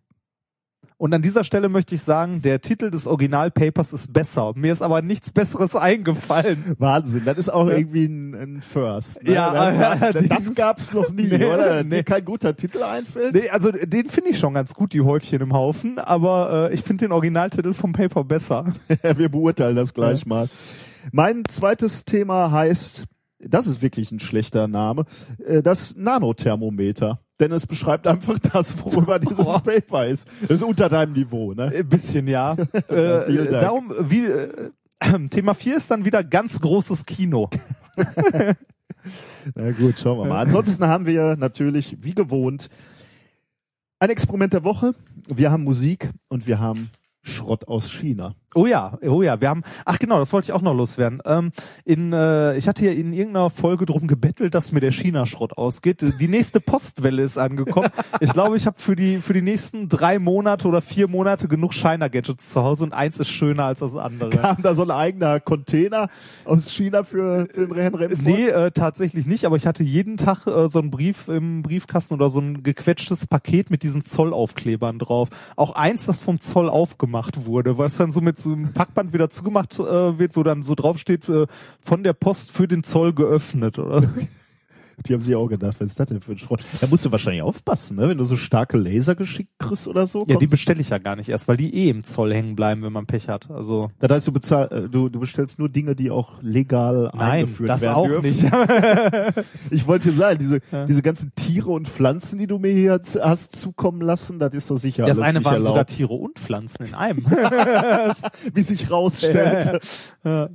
Und 1.00 1.14
an 1.14 1.22
dieser 1.22 1.44
Stelle 1.44 1.70
möchte 1.70 1.94
ich 1.94 2.02
sagen, 2.02 2.42
der 2.42 2.60
Titel 2.60 2.90
des 2.90 3.06
Originalpapers 3.06 3.94
ist 3.94 4.14
besser. 4.14 4.54
Mir 4.56 4.74
ist 4.74 4.82
aber 4.82 5.04
nichts 5.04 5.30
Besseres 5.32 5.76
eingefallen. 5.76 6.64
Wahnsinn, 6.80 7.22
das 7.24 7.38
ist 7.38 7.50
auch 7.50 7.68
Ja. 7.70 7.78
irgendwie 7.78 8.06
ein, 8.06 8.34
ein 8.34 8.62
First. 8.62 9.22
Ne? 9.22 9.34
Ja, 9.34 9.96
das, 10.12 10.26
das 10.28 10.56
gab's 10.56 10.94
noch 10.94 11.12
nie, 11.12 11.28
Nee, 11.28 11.46
oder? 11.46 11.84
nee. 11.84 11.98
Dir 11.98 12.04
kein 12.04 12.26
guter 12.26 12.56
Titel 12.56 12.82
einfällt? 12.82 13.36
Nee, 13.36 13.50
also 13.50 13.72
den 13.72 14.10
finde 14.10 14.32
ich 14.32 14.40
schon 14.40 14.56
ganz 14.56 14.74
gut, 14.74 14.92
die 14.94 15.02
Häufchen 15.02 15.40
im 15.42 15.54
Haufen, 15.54 16.00
aber 16.00 16.70
äh, 16.72 16.74
ich 16.74 16.82
finde 16.82 17.06
den 17.06 17.12
Originaltitel 17.12 17.74
vom 17.74 17.92
Paper 17.94 18.24
besser. 18.24 18.66
Wir 19.16 19.30
beurteilen 19.30 19.76
das 19.76 19.94
gleich 19.94 20.26
mal. 20.26 20.50
Mein 21.12 21.44
zweites 21.46 22.06
Thema 22.06 22.50
heißt, 22.52 23.06
das 23.40 23.68
ist 23.68 23.84
wirklich 23.84 24.12
ein 24.12 24.20
schlechter 24.20 24.68
Name, 24.68 25.06
äh, 25.46 25.62
das 25.62 25.96
Nanothermometer. 25.96 27.20
Denn 27.40 27.52
es 27.52 27.68
beschreibt 27.68 28.08
einfach 28.08 28.40
das, 28.40 28.84
worüber 28.84 29.20
dieses 29.20 29.46
Oh. 29.46 29.60
Paper 29.60 30.08
ist. 30.08 30.28
Das 30.42 30.52
ist 30.52 30.64
unter 30.64 30.90
deinem 30.90 31.14
Niveau, 31.14 31.54
ne? 31.54 31.72
Ein 31.76 31.88
bisschen, 31.88 32.28
ja. 32.28 32.54
äh, 32.88 33.50
darum, 33.52 33.94
wie, 34.00 34.26
äh, 34.26 34.72
Thema 35.30 35.54
4 35.54 35.78
ist 35.78 35.92
dann 35.92 36.06
wieder 36.06 36.24
ganz 36.24 36.60
großes 36.60 37.06
Kino. 37.06 37.50
Na 39.56 39.72
gut, 39.72 40.00
schauen 40.00 40.20
wir 40.20 40.26
mal. 40.26 40.42
Ansonsten 40.42 40.86
haben 40.88 41.06
wir 41.06 41.36
natürlich, 41.38 41.98
wie 42.02 42.14
gewohnt, 42.14 42.70
ein 44.00 44.10
Experiment 44.10 44.54
der 44.54 44.64
Woche. 44.64 44.94
Wir 45.34 45.52
haben 45.52 45.64
Musik 45.64 46.10
und 46.28 46.48
wir 46.48 46.60
haben 46.60 46.90
Schrott 47.24 47.68
aus 47.68 47.92
China. 47.92 48.36
Oh 48.56 48.66
ja, 48.66 48.98
oh 49.02 49.22
ja, 49.22 49.42
wir 49.42 49.50
haben, 49.50 49.64
ach 49.84 50.00
genau, 50.00 50.20
das 50.20 50.32
wollte 50.32 50.46
ich 50.46 50.54
auch 50.54 50.62
noch 50.62 50.74
loswerden. 50.74 51.22
Ähm, 51.26 51.52
in, 51.84 52.14
äh, 52.14 52.58
ich 52.58 52.68
hatte 52.68 52.86
ja 52.86 52.92
in 52.92 53.12
irgendeiner 53.12 53.50
Folge 53.50 53.86
drum 53.86 54.08
gebettelt, 54.08 54.56
dass 54.56 54.72
mir 54.72 54.80
der 54.80 54.92
China-Schrott 54.92 55.58
ausgeht. 55.58 56.02
Die 56.20 56.28
nächste 56.30 56.62
Postwelle 56.62 57.24
ist 57.24 57.38
angekommen. 57.38 57.90
Ich 58.22 58.32
glaube, 58.32 58.56
ich 58.56 58.66
habe 58.66 58.80
für 58.80 58.96
die 58.96 59.18
für 59.18 59.34
die 59.34 59.42
nächsten 59.42 59.90
drei 59.90 60.18
Monate 60.18 60.68
oder 60.68 60.82
vier 60.82 61.10
Monate 61.10 61.50
genug 61.50 61.74
China-Gadgets 61.74 62.48
zu 62.48 62.64
Hause 62.64 62.86
und 62.86 62.94
eins 62.94 63.20
ist 63.20 63.28
schöner 63.28 63.66
als 63.66 63.80
das 63.80 63.96
andere. 63.96 64.30
Kam 64.30 64.62
da 64.62 64.76
so 64.76 64.84
ein 64.84 64.92
eigener 64.92 65.42
Container 65.42 66.08
aus 66.46 66.72
China 66.72 67.04
für 67.04 67.44
den 67.46 67.72
Rennrennen? 67.72 68.18
Nee, 68.24 68.48
äh, 68.48 68.72
tatsächlich 68.72 69.26
nicht, 69.28 69.46
aber 69.46 69.58
ich 69.58 69.68
hatte 69.68 69.84
jeden 69.84 70.16
Tag 70.16 70.48
äh, 70.48 70.70
so 70.70 70.80
einen 70.80 70.90
Brief 70.90 71.28
im 71.28 71.64
Briefkasten 71.64 72.14
oder 72.14 72.30
so 72.30 72.40
ein 72.40 72.64
gequetschtes 72.64 73.28
Paket 73.28 73.70
mit 73.70 73.84
diesen 73.84 74.06
Zollaufklebern 74.06 75.00
drauf. 75.00 75.30
Auch 75.58 75.74
eins, 75.74 76.06
das 76.06 76.20
vom 76.20 76.40
Zoll 76.40 76.70
aufgemacht 76.70 77.46
wurde, 77.46 77.78
was 77.78 77.98
dann 77.98 78.10
so 78.10 78.22
mit 78.22 78.37
so 78.38 78.54
einem 78.54 78.74
Packband 78.74 79.14
wieder 79.14 79.30
zugemacht 79.30 79.80
äh, 79.80 80.20
wird, 80.20 80.36
wo 80.36 80.44
dann 80.44 80.64
so 80.64 80.76
draufsteht, 80.76 81.28
äh, 81.30 81.48
von 81.82 82.04
der 82.04 82.14
Post 82.14 82.52
für 82.52 82.68
den 82.68 82.84
Zoll 82.84 83.14
geöffnet. 83.14 83.80
Oder? 83.80 84.04
Die 85.06 85.14
haben 85.14 85.20
sich 85.20 85.36
auch 85.36 85.48
gedacht, 85.48 85.76
was 85.80 85.90
ist 85.90 86.00
das 86.00 86.08
denn 86.08 86.22
für 86.22 86.32
ein 86.32 86.40
Schrott? 86.40 86.64
Da 86.82 86.88
musst 86.88 87.06
du 87.06 87.12
wahrscheinlich 87.12 87.44
aufpassen, 87.44 87.98
ne? 87.98 88.10
wenn 88.10 88.18
du 88.18 88.24
so 88.26 88.36
starke 88.36 88.78
Laser 88.78 89.14
geschickt 89.16 89.52
kriegst 89.60 89.88
oder 89.88 90.08
so. 90.08 90.26
Ja, 90.28 90.38
die 90.38 90.48
bestelle 90.48 90.82
ich 90.82 90.90
ja 90.90 90.98
gar 90.98 91.16
nicht 91.16 91.30
erst, 91.30 91.48
weil 91.48 91.56
die 91.56 91.74
eh 91.74 91.90
im 91.90 92.04
Zoll 92.04 92.34
hängen 92.34 92.56
bleiben, 92.56 92.82
wenn 92.82 92.92
man 92.92 93.06
Pech 93.06 93.30
hat. 93.30 93.52
Also 93.52 93.92
das 94.00 94.10
heißt, 94.10 94.28
du, 94.28 94.32
bezahl, 94.32 94.68
äh, 94.72 94.90
du, 94.90 95.10
du 95.10 95.20
bestellst 95.20 95.60
nur 95.60 95.70
Dinge, 95.70 95.96
die 95.96 96.10
auch 96.10 96.42
legal 96.42 97.12
nein, 97.14 97.22
eingeführt 97.42 97.70
das 97.70 97.82
werden 97.82 97.94
auch 97.96 98.08
dürfen. 98.08 98.32
nicht. 98.32 98.44
Ich 99.72 99.86
wollte 99.88 100.10
dir 100.10 100.16
sagen, 100.16 100.40
diese, 100.40 100.62
diese 100.88 101.02
ganzen 101.02 101.34
Tiere 101.36 101.70
und 101.70 101.88
Pflanzen, 101.88 102.40
die 102.40 102.48
du 102.48 102.58
mir 102.58 102.72
hier 102.72 103.00
hast- 103.22 103.56
zukommen 103.56 104.02
lassen, 104.02 104.40
das 104.40 104.54
ist 104.56 104.70
doch 104.72 104.78
sicher 104.78 105.06
das 105.06 105.18
alles 105.18 105.30
eine 105.30 105.40
nicht 105.40 105.46
waren 105.46 105.62
sogar 105.62 105.78
erlaubt, 105.78 105.92
Tiere 105.92 106.14
und 106.14 106.40
Pflanzen 106.40 106.86
in 106.86 106.94
einem. 106.96 107.26
wie 108.54 108.64
sich 108.64 108.90
rausstellt. 108.90 109.82
Ja. 110.24 110.50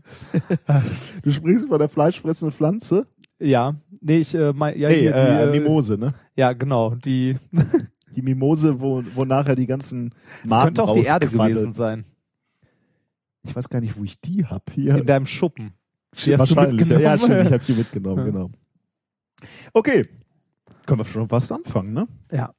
Du 1.22 1.30
sprichst 1.30 1.68
von 1.68 1.78
der 1.78 1.88
fleischfressenden 1.88 2.52
Pflanze. 2.52 3.06
Ja, 3.42 3.74
nee, 4.00 4.18
ich 4.18 4.34
äh, 4.34 4.52
mein, 4.52 4.78
ja, 4.78 4.88
Hey, 4.88 5.00
hier, 5.00 5.14
äh, 5.14 5.50
die, 5.52 5.56
äh, 5.58 5.60
Mimose, 5.60 5.98
ne? 5.98 6.14
Ja, 6.36 6.52
genau, 6.52 6.94
die 6.94 7.36
Die 8.14 8.22
Mimose, 8.22 8.80
wo, 8.80 9.02
wo 9.14 9.24
nachher 9.24 9.56
die 9.56 9.66
ganzen 9.66 10.10
das 10.42 10.50
Maden 10.50 10.64
könnte 10.64 10.82
auch 10.84 10.94
die 10.94 11.04
Erde 11.04 11.28
gewesen 11.28 11.72
sein. 11.72 12.04
Ich 13.42 13.56
weiß 13.56 13.68
gar 13.68 13.80
nicht, 13.80 13.98
wo 13.98 14.04
ich 14.04 14.20
die 14.20 14.44
hab 14.44 14.70
hier. 14.70 14.96
In 14.96 15.06
deinem 15.06 15.26
Schuppen. 15.26 15.72
Die 16.24 16.38
Wahrscheinlich. 16.38 16.88
Ja, 16.88 17.00
ja, 17.00 17.18
stimmt, 17.18 17.46
ich 17.46 17.52
habe 17.52 17.64
die 17.64 17.72
mitgenommen, 17.72 18.18
Ja. 18.18 18.24
genau. 18.24 18.50
Okay. 19.72 20.06
Können 20.86 21.00
wir 21.00 21.04
schon 21.04 21.30
was 21.30 21.50
anfangen, 21.50 21.92
ne? 21.92 22.06
Ja. 22.30 22.54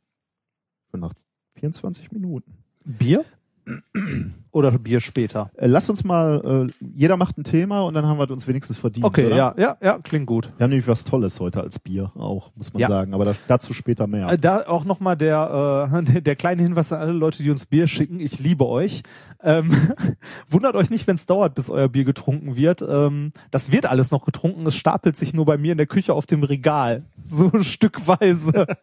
Schon 0.89 1.01
nach 1.01 1.13
24 1.59 2.11
Minuten. 2.11 2.51
Bier? 2.83 3.23
Oder 4.53 4.69
Bier 4.77 4.99
später? 5.01 5.49
Äh, 5.57 5.65
lass 5.65 5.89
uns 5.89 6.03
mal, 6.03 6.67
äh, 6.69 6.85
jeder 6.95 7.17
macht 7.17 7.39
ein 7.39 7.43
Thema 7.43 7.81
und 7.81 7.95
dann 7.95 8.05
haben 8.05 8.19
wir 8.19 8.29
uns 8.29 8.47
wenigstens 8.47 8.77
verdient. 8.77 9.03
Okay, 9.03 9.25
oder? 9.25 9.35
ja, 9.35 9.55
ja, 9.57 9.77
ja, 9.81 9.97
klingt 9.97 10.27
gut. 10.27 10.47
Wir 10.57 10.63
haben 10.65 10.69
nämlich 10.69 10.87
was 10.87 11.05
Tolles 11.05 11.39
heute 11.39 11.59
als 11.61 11.79
Bier 11.79 12.11
auch, 12.15 12.51
muss 12.55 12.71
man 12.71 12.81
Ja. 12.81 12.87
sagen. 12.87 13.15
Aber 13.15 13.25
da, 13.25 13.33
dazu 13.47 13.73
später 13.73 14.05
mehr. 14.05 14.29
Äh, 14.29 14.37
Da 14.37 14.67
auch 14.67 14.85
nochmal 14.85 15.17
der, 15.17 15.89
äh, 15.91 16.03
der, 16.03 16.21
der 16.21 16.35
kleine 16.35 16.61
Hinweis 16.61 16.93
an 16.93 16.99
alle 16.99 17.13
Leute, 17.13 17.41
die 17.41 17.49
uns 17.49 17.65
Bier 17.65 17.87
schicken. 17.87 18.19
Ich 18.19 18.37
liebe 18.39 18.67
euch. 18.67 19.01
Ähm, 19.41 19.71
wundert 20.51 20.75
euch 20.75 20.91
nicht, 20.91 21.07
wenn 21.07 21.15
es 21.15 21.25
dauert, 21.25 21.55
bis 21.55 21.71
euer 21.71 21.89
Bier 21.89 22.03
getrunken 22.05 22.55
wird. 22.55 22.85
Ähm, 22.87 23.33
das 23.49 23.71
wird 23.71 23.87
alles 23.87 24.11
noch 24.11 24.23
getrunken. 24.23 24.67
Es 24.67 24.75
stapelt 24.75 25.17
sich 25.17 25.33
nur 25.33 25.45
bei 25.45 25.57
mir 25.57 25.71
in 25.71 25.79
der 25.79 25.87
Küche 25.87 26.13
auf 26.13 26.27
dem 26.27 26.43
Regal. 26.43 27.01
So 27.23 27.49
stückweise. 27.63 28.67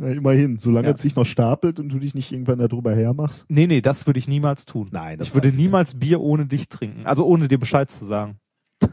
Na, 0.00 0.08
immerhin, 0.10 0.58
solange 0.60 0.86
Ja. 0.88 0.94
es 0.94 1.02
sich 1.02 1.16
noch 1.16 1.26
stapelt 1.26 1.80
und 1.80 1.88
du 1.88 1.98
dich 1.98 2.14
nicht 2.14 2.30
irgendwann 2.32 2.60
darüber 2.60 2.94
hermachst. 2.94 3.44
nee, 3.48 3.66
nee, 3.66 3.80
das 3.80 4.06
würde 4.06 4.18
ich 4.20 4.28
niemals 4.28 4.64
tun. 4.64 4.88
Nein, 4.92 5.18
das 5.18 5.28
ich 5.28 5.34
würde 5.34 5.48
ich 5.48 5.56
niemals 5.56 5.98
Bier 5.98 6.20
ohne 6.20 6.46
dich 6.46 6.68
trinken. 6.68 7.04
Also 7.04 7.26
ohne 7.26 7.48
dir 7.48 7.58
Bescheid 7.58 7.90
zu 7.90 8.04
sagen. 8.04 8.38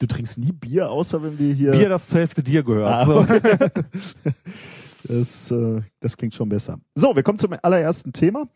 Du 0.00 0.06
trinkst 0.06 0.38
nie 0.38 0.52
Bier, 0.52 0.90
außer 0.92 1.24
wenn 1.24 1.40
wir 1.40 1.52
hier. 1.52 1.72
Bier, 1.72 1.88
das 1.88 2.06
zur 2.06 2.20
Hälfte 2.20 2.40
dir 2.40 2.62
gehört. 2.62 2.86
Ah, 2.88 3.04
so. 3.04 3.26
Das, 5.08 5.50
äh, 5.50 5.80
das 6.00 6.16
klingt 6.16 6.34
schon 6.34 6.48
besser. 6.48 6.80
So, 6.94 7.14
wir 7.16 7.22
kommen 7.22 7.38
zum 7.38 7.54
allerersten 7.62 8.12
Thema. 8.12 8.46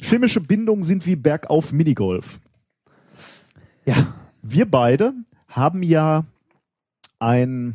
Chemische 0.00 0.40
Bindungen 0.40 0.82
sind 0.84 1.04
wie 1.06 1.16
bergauf 1.16 1.72
Minigolf. 1.72 2.40
Ja. 3.84 4.14
Wir 4.42 4.68
beide 4.70 5.12
haben 5.48 5.82
ja 5.82 6.24
ein, 7.18 7.74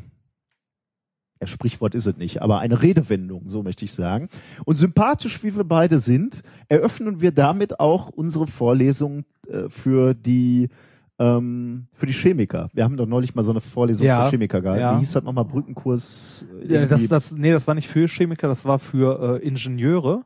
ja, 1.45 1.47
Sprichwort 1.47 1.95
ist 1.95 2.05
es 2.07 2.17
nicht, 2.17 2.41
aber 2.41 2.59
eine 2.59 2.81
Redewendung, 2.81 3.43
so 3.49 3.63
möchte 3.63 3.85
ich 3.85 3.93
sagen. 3.93 4.29
Und 4.65 4.77
sympathisch 4.77 5.43
wie 5.43 5.55
wir 5.55 5.63
beide 5.63 5.99
sind, 5.99 6.41
eröffnen 6.69 7.21
wir 7.21 7.31
damit 7.31 7.79
auch 7.79 8.09
unsere 8.09 8.47
Vorlesung 8.47 9.25
äh, 9.47 9.69
für 9.69 10.13
die 10.13 10.69
ähm, 11.17 11.87
für 11.93 12.07
die 12.07 12.13
Chemiker. 12.13 12.69
Wir 12.73 12.83
haben 12.83 12.97
doch 12.97 13.05
neulich 13.05 13.35
mal 13.35 13.43
so 13.43 13.51
eine 13.51 13.61
Vorlesung 13.61 14.05
Ja, 14.05 14.25
für 14.25 14.31
Chemiker 14.31 14.61
gehalten. 14.61 14.81
ja. 14.81 14.95
Wie 14.95 14.99
hieß 14.99 15.13
das 15.13 15.23
nochmal? 15.23 15.45
Brückenkurs? 15.45 16.45
äh, 16.67 16.73
Ja, 16.73 16.85
das, 16.85 17.07
das, 17.07 17.31
nee, 17.37 17.51
das 17.51 17.67
war 17.67 17.75
nicht 17.75 17.87
für 17.87 18.07
Chemiker, 18.07 18.47
das 18.49 18.65
war 18.65 18.79
für 18.79 19.39
äh, 19.41 19.47
Ingenieure, 19.47 20.23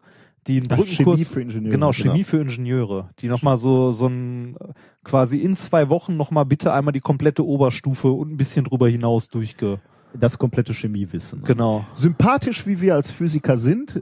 die 0.48 0.58
einen 0.58 0.64
Brückenkurs, 0.64 1.20
Chemie 1.20 1.26
für 1.26 1.42
Ingenieure, 1.42 1.72
genau, 1.72 1.92
genau. 1.92 2.12
Chemie 2.12 2.24
für 2.24 2.38
Ingenieure, 2.42 3.10
die 3.20 3.28
nochmal 3.28 3.58
so, 3.58 3.92
so 3.92 4.08
ein, 4.08 4.56
äh, 4.56 4.74
quasi 5.04 5.38
in 5.38 5.56
zwei 5.58 5.90
Wochen 5.90 6.18
nochmal 6.18 6.46
bitte 6.46 6.74
einmal 6.74 6.92
die 6.92 7.02
komplette 7.02 7.46
Oberstufe 7.46 8.08
und 8.10 8.32
ein 8.32 8.38
bisschen 8.38 8.66
drüber 8.66 8.88
hinaus 8.90 9.30
durchge, 9.30 9.80
das 10.14 10.38
komplette 10.38 10.74
Chemiewissen. 10.74 11.44
genau. 11.44 11.86
Sympathisch 11.94 12.66
wie 12.68 12.82
wir 12.82 12.96
als 12.96 13.12
Physiker 13.12 13.58
sind, 13.58 14.02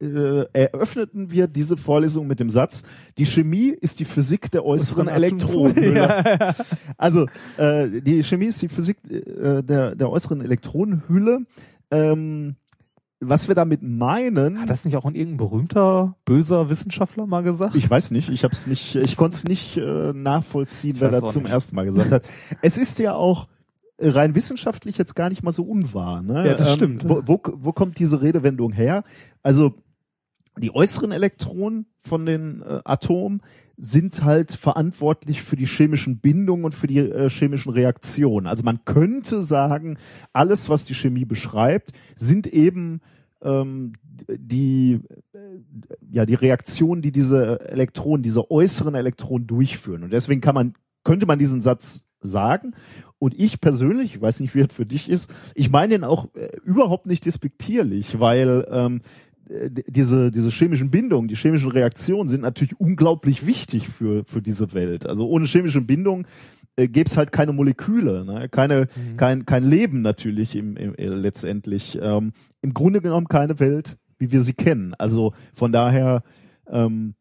äh, 0.00 0.44
eröffneten 0.52 1.30
wir 1.30 1.46
diese 1.46 1.76
Vorlesung 1.76 2.26
mit 2.26 2.40
dem 2.40 2.50
Satz, 2.50 2.82
die 3.16 3.24
Chemie 3.26 3.68
ist 3.70 4.00
die 4.00 4.04
Physik 4.04 4.50
der 4.50 4.64
äußeren 4.64 5.08
Elektronenhülle. 5.08 6.54
Also 6.98 7.26
äh, 7.56 8.00
die 8.02 8.22
Chemie 8.22 8.46
ist 8.46 8.60
die 8.60 8.68
Physik 8.68 8.98
äh, 9.10 9.62
der, 9.62 9.94
der 9.94 10.10
äußeren 10.10 10.40
Elektronenhülle. 10.42 11.40
Ähm, 11.90 12.56
was 13.20 13.48
wir 13.48 13.54
damit 13.56 13.82
meinen, 13.82 14.60
Hat 14.60 14.70
das 14.70 14.84
nicht 14.84 14.96
auch 14.96 15.04
ein 15.04 15.14
irgendein 15.14 15.38
berühmter, 15.38 16.16
böser 16.24 16.68
Wissenschaftler 16.70 17.26
mal 17.26 17.42
gesagt? 17.42 17.74
ich 17.74 17.88
weiß 17.88 18.10
nicht, 18.12 18.28
ich 18.28 18.44
hab's 18.44 18.66
nicht, 18.68 18.94
ich 18.94 19.16
konnte 19.16 19.36
es 19.36 19.44
nicht 19.44 19.76
äh, 19.76 20.12
nachvollziehen, 20.12 20.96
Ich 20.96 21.00
wer 21.00 21.10
das 21.10 21.32
zum 21.32 21.42
nicht. 21.44 21.52
ersten 21.52 21.74
Mal 21.74 21.84
gesagt 21.86 22.12
hat. 22.12 22.22
Es 22.62 22.78
ist 22.78 22.98
ja 23.00 23.14
auch 23.14 23.48
rein 23.98 24.34
wissenschaftlich 24.34 24.98
jetzt 24.98 25.14
gar 25.14 25.28
nicht 25.28 25.42
mal 25.42 25.52
so 25.52 25.64
unwahr. 25.64 26.22
Ne? 26.22 26.46
Ja, 26.46 26.54
das 26.54 26.74
stimmt. 26.74 27.08
Wo, 27.08 27.22
wo, 27.26 27.40
wo 27.44 27.72
kommt 27.72 27.98
diese 27.98 28.22
Redewendung 28.22 28.72
her? 28.72 29.04
Also 29.42 29.74
die 30.58 30.74
äußeren 30.74 31.12
Elektronen 31.12 31.86
von 32.02 32.26
den 32.26 32.62
äh, 32.62 32.80
Atomen 32.84 33.42
sind 33.76 34.24
halt 34.24 34.52
verantwortlich 34.52 35.42
für 35.42 35.54
die 35.54 35.66
chemischen 35.66 36.18
Bindungen 36.18 36.64
und 36.64 36.74
für 36.74 36.88
die 36.88 36.98
äh, 36.98 37.28
chemischen 37.28 37.70
Reaktionen. 37.70 38.46
Also 38.46 38.64
man 38.64 38.84
könnte 38.84 39.42
sagen, 39.42 39.98
alles, 40.32 40.68
was 40.68 40.84
die 40.84 40.94
Chemie 40.94 41.24
beschreibt, 41.24 41.92
sind 42.16 42.48
eben 42.48 43.00
ähm, 43.40 43.92
die 44.28 45.00
äh, 45.32 45.38
ja 46.10 46.26
die 46.26 46.34
Reaktionen, 46.34 47.02
die 47.02 47.12
diese 47.12 47.60
Elektronen, 47.68 48.22
diese 48.22 48.50
äußeren 48.50 48.96
Elektronen 48.96 49.46
durchführen. 49.46 50.02
Und 50.02 50.12
deswegen 50.12 50.40
kann 50.40 50.56
man 50.56 50.74
könnte 51.04 51.26
man 51.26 51.38
diesen 51.38 51.62
Satz 51.62 52.04
sagen. 52.20 52.74
Und 53.18 53.38
ich 53.38 53.60
persönlich, 53.60 54.14
ich 54.14 54.20
weiß 54.20 54.40
nicht, 54.40 54.54
wie 54.54 54.60
es 54.60 54.72
für 54.72 54.86
dich 54.86 55.08
ist, 55.08 55.32
ich 55.54 55.70
meine 55.70 55.94
ihn 55.94 56.04
auch 56.04 56.28
äh, 56.34 56.50
überhaupt 56.64 57.06
nicht 57.06 57.24
despektierlich, 57.26 58.20
weil 58.20 58.66
ähm, 58.70 59.00
äh, 59.48 59.70
diese, 59.70 60.30
diese 60.30 60.50
chemischen 60.50 60.90
Bindungen, 60.90 61.28
die 61.28 61.36
chemischen 61.36 61.70
Reaktionen 61.70 62.28
sind 62.28 62.42
natürlich 62.42 62.78
unglaublich 62.78 63.46
wichtig 63.46 63.88
für, 63.88 64.24
für 64.24 64.42
diese 64.42 64.72
Welt. 64.72 65.06
Also 65.06 65.28
ohne 65.28 65.46
chemische 65.46 65.80
Bindung 65.80 66.26
äh, 66.76 66.88
gäbe 66.88 67.08
es 67.08 67.16
halt 67.16 67.32
keine 67.32 67.52
Moleküle, 67.52 68.24
ne? 68.24 68.48
keine, 68.48 68.88
kein, 69.16 69.46
kein 69.46 69.64
Leben 69.64 70.02
natürlich 70.02 70.54
im, 70.54 70.76
im, 70.76 70.94
äh, 70.94 71.06
letztendlich. 71.06 71.98
Ähm, 72.00 72.32
Im 72.62 72.74
Grunde 72.74 73.00
genommen 73.00 73.28
keine 73.28 73.58
Welt, 73.58 73.96
wie 74.18 74.30
wir 74.30 74.42
sie 74.42 74.54
kennen. 74.54 74.94
Also 74.94 75.32
von 75.54 75.72
daher 75.72 76.22
ähm, 76.68 77.14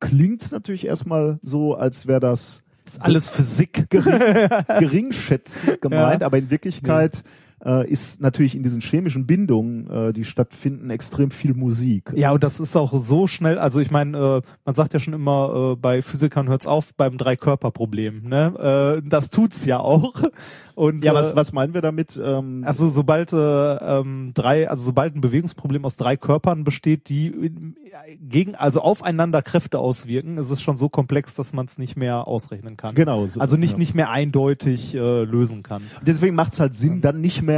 klingt 0.00 0.42
es 0.42 0.50
natürlich 0.50 0.86
erstmal 0.86 1.38
so, 1.42 1.74
als 1.74 2.06
wäre 2.06 2.20
Das 2.20 2.62
ist 2.94 3.02
alles 3.02 3.28
Physik. 3.28 3.88
gering, 3.90 4.18
geringschätzend 4.78 5.80
gemeint, 5.80 6.22
aber 6.22 6.38
in 6.38 6.50
Wirklichkeit 6.50 7.22
äh, 7.64 7.88
ist 7.90 8.20
natürlich 8.20 8.54
in 8.54 8.62
diesen 8.62 8.80
chemischen 8.80 9.26
Bindungen, 9.26 9.90
äh, 9.90 10.12
die 10.12 10.24
stattfinden, 10.24 10.90
extrem 10.90 11.30
viel 11.30 11.54
Musik. 11.54 12.12
Ja, 12.14 12.32
und 12.32 12.42
das 12.42 12.60
ist 12.60 12.76
auch 12.76 12.92
so 12.96 13.26
schnell, 13.26 13.58
also 13.58 13.80
ich 13.80 13.90
meine, 13.90 14.16
äh, 14.16 14.42
man 14.64 14.74
sagt 14.74 14.94
ja 14.94 15.00
schon 15.00 15.14
immer, 15.14 15.72
äh, 15.72 15.76
bei 15.76 16.02
Physikern 16.02 16.48
hört's 16.48 16.66
auf 16.66 16.94
beim 16.94 17.18
Drei-Körper-Problem. 17.18 18.28
Ne? 18.28 19.00
Äh, 19.02 19.08
das 19.08 19.30
tut's 19.30 19.64
ja 19.66 19.80
auch. 19.80 20.14
Und, 20.74 21.04
Ja, 21.04 21.12
äh, 21.12 21.14
was, 21.14 21.36
was 21.36 21.52
meinen 21.52 21.74
wir 21.74 21.82
damit? 21.82 22.18
Ähm, 22.22 22.62
Also 22.64 22.88
sobald 22.88 23.32
äh, 23.32 23.36
ähm, 23.36 24.32
drei, 24.34 24.70
also 24.70 24.84
sobald 24.84 25.14
ein 25.14 25.20
Bewegungsproblem 25.20 25.84
aus 25.84 25.98
drei 25.98 26.16
Körpern 26.16 26.64
besteht, 26.64 27.08
die 27.10 27.52
gegen, 28.20 28.54
also 28.54 28.80
aufeinander 28.80 29.42
Kräfte 29.42 29.78
auswirken, 29.78 30.38
ist 30.38 30.50
es 30.50 30.62
schon 30.62 30.76
so 30.76 30.88
komplex, 30.88 31.34
dass 31.34 31.52
man 31.52 31.66
es 31.66 31.76
nicht 31.76 31.96
mehr 31.96 32.26
ausrechnen 32.26 32.76
kann. 32.76 32.94
genau. 32.94 33.26
So, 33.26 33.40
Also 33.40 33.56
nicht 33.56 33.72
ja. 33.72 33.78
nicht 33.78 33.94
mehr 33.94 34.10
eindeutig 34.10 34.94
äh, 34.94 35.24
lösen 35.24 35.62
kann. 35.62 35.82
Deswegen 36.02 36.34
macht 36.34 36.52
es 36.54 36.60
halt 36.60 36.74
Sinn, 36.74 37.00
dann 37.00 37.20
nicht 37.20 37.42
mehr 37.42 37.49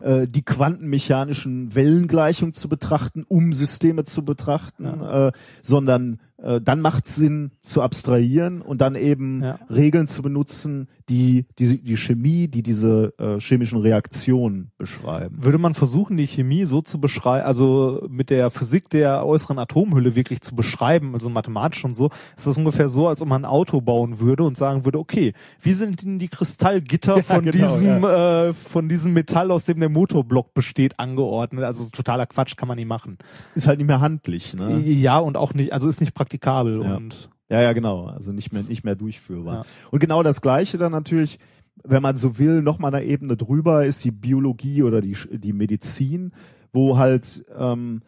äh, 0.00 0.26
die 0.28 0.42
quantenmechanischen 0.42 1.74
Wellengleichungen 1.74 2.52
zu 2.52 2.68
betrachten, 2.68 3.24
um 3.26 3.52
Systeme 3.52 4.04
zu 4.04 4.24
betrachten, 4.24 4.84
äh, 4.84 5.32
sondern 5.62 6.20
äh, 6.36 6.60
dann 6.60 6.80
macht 6.80 7.06
es 7.06 7.16
Sinn 7.16 7.52
zu 7.60 7.82
abstrahieren 7.82 8.60
und 8.60 8.80
dann 8.80 8.94
eben 8.94 9.42
Ja. 9.42 9.58
Regeln 9.70 10.06
zu 10.06 10.22
benutzen, 10.22 10.88
die 11.08 11.46
die, 11.58 11.78
die 11.82 11.96
Chemie, 11.96 12.48
die 12.48 12.62
diese 12.62 13.14
äh, 13.18 13.38
chemischen 13.40 13.78
Reaktionen 13.78 14.72
beschreiben. 14.78 15.36
Würde 15.42 15.58
man 15.58 15.74
versuchen, 15.74 16.16
die 16.16 16.26
Chemie 16.26 16.64
so 16.64 16.82
zu 16.82 17.00
beschreiben, 17.00 17.46
also 17.46 18.06
mit 18.10 18.30
der 18.30 18.50
Physik 18.50 18.90
der 18.90 19.24
äußeren 19.24 19.58
Atomhülle 19.58 20.16
wirklich 20.16 20.40
zu 20.40 20.54
beschreiben, 20.54 21.14
also 21.14 21.30
mathematisch 21.30 21.84
und 21.84 21.94
so, 21.94 22.10
ist 22.36 22.46
das 22.46 22.56
ungefähr 22.58 22.88
so, 22.88 23.08
als 23.08 23.22
ob 23.22 23.28
man 23.28 23.42
ein 23.42 23.50
Auto 23.50 23.80
bauen 23.80 24.18
würde 24.20 24.42
und 24.42 24.56
sagen 24.56 24.84
würde, 24.84 24.98
okay, 24.98 25.32
wie 25.60 25.72
sind 25.72 26.02
denn 26.02 26.18
die 26.18 26.28
Kristallgitter 26.28 27.22
von 27.22 27.44
genau, 27.44 27.52
diesem, 27.52 28.04
äh, 28.04 28.52
von 28.52 28.88
diesem 28.88 29.12
Metall, 29.12 29.50
aus 29.50 29.64
dem 29.64 29.80
der 29.80 29.88
Motorblock 29.88 30.54
besteht, 30.54 30.98
angeordnet? 30.98 31.64
Also 31.64 31.88
totaler 31.90 32.26
Quatsch 32.26 32.56
kann 32.56 32.68
man 32.68 32.76
nicht 32.76 32.88
machen. 32.88 33.18
Ist 33.54 33.66
halt 33.66 33.78
nicht 33.78 33.86
mehr 33.86 34.00
handlich, 34.00 34.54
ne? 34.54 34.80
Ja, 34.80 35.18
und 35.18 35.36
auch 35.36 35.54
nicht, 35.54 35.72
also 35.72 35.88
ist 35.88 36.00
nicht 36.00 36.14
praktikabel 36.14 36.82
Ja. 36.82 36.96
und 36.96 37.30
Ja, 37.48 37.60
ja, 37.62 37.72
genau. 37.72 38.06
Also 38.06 38.32
nicht 38.32 38.52
mehr, 38.52 38.62
nicht 38.64 38.84
mehr 38.84 38.96
durchführbar. 38.96 39.54
Ja. 39.54 39.62
Und 39.90 40.00
genau 40.00 40.22
das 40.22 40.40
Gleiche 40.40 40.78
dann 40.78 40.92
natürlich, 40.92 41.38
wenn 41.84 42.02
man 42.02 42.16
so 42.16 42.38
will, 42.38 42.62
noch 42.62 42.78
mal 42.78 42.92
eine 42.94 43.04
Ebene 43.06 43.36
drüber 43.36 43.84
ist 43.86 44.04
die 44.04 44.10
Biologie 44.10 44.82
oder 44.82 45.00
die, 45.00 45.16
die 45.30 45.52
Medizin, 45.52 46.32
wo 46.72 46.96
halt 46.98 47.44
ähm, 47.56 48.02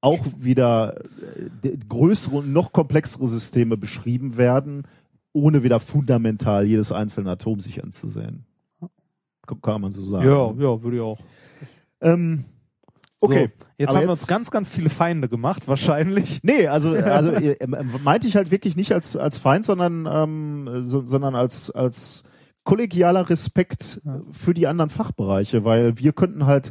auch 0.00 0.26
wieder 0.38 0.96
äh, 1.62 1.76
größere 1.88 2.36
und 2.36 2.52
noch 2.52 2.72
komplexere 2.72 3.26
Systeme 3.28 3.76
beschrieben 3.76 4.36
werden, 4.36 4.82
ohne 5.32 5.62
wieder 5.62 5.80
fundamental 5.80 6.66
jedes 6.66 6.92
einzelne 6.92 7.30
Atom 7.30 7.60
sich 7.60 7.82
anzusehen. 7.82 8.44
Kann- 9.46 9.62
Kann 9.62 9.80
man 9.80 9.92
so 9.92 10.04
sagen. 10.04 10.26
ja, 10.26 10.50
ja, 10.52 10.82
würde 10.82 10.96
ich 10.96 11.02
auch. 11.02 11.18
Ähm, 12.00 12.44
okay. 13.22 13.50
So, 13.58 13.66
jetzt 13.78 13.88
haben 13.88 13.94
wir 13.96 14.00
jetzt- 14.02 14.10
uns 14.10 14.26
ganz, 14.26 14.50
ganz 14.50 14.68
viele 14.68 14.90
Feinde 14.90 15.28
gemacht, 15.28 15.66
wahrscheinlich. 15.68 16.40
Nee, 16.42 16.66
also, 16.68 16.90
also 16.94 17.30
äh, 17.32 17.52
äh, 17.52 17.66
meinte 18.04 18.26
ich 18.28 18.36
halt 18.36 18.50
wirklich 18.50 18.76
nicht 18.76 18.92
als, 18.92 19.16
als 19.16 19.38
Feind, 19.38 19.64
sondern, 19.64 20.06
ähm, 20.10 20.84
so, 20.84 21.00
sondern 21.02 21.34
als, 21.34 21.70
als 21.70 22.24
kollegialer 22.64 23.28
Respekt 23.28 24.00
für 24.30 24.54
die 24.54 24.66
anderen 24.68 24.90
Fachbereiche, 24.90 25.64
weil 25.64 25.98
wir 25.98 26.12
könnten 26.12 26.46
halt 26.46 26.70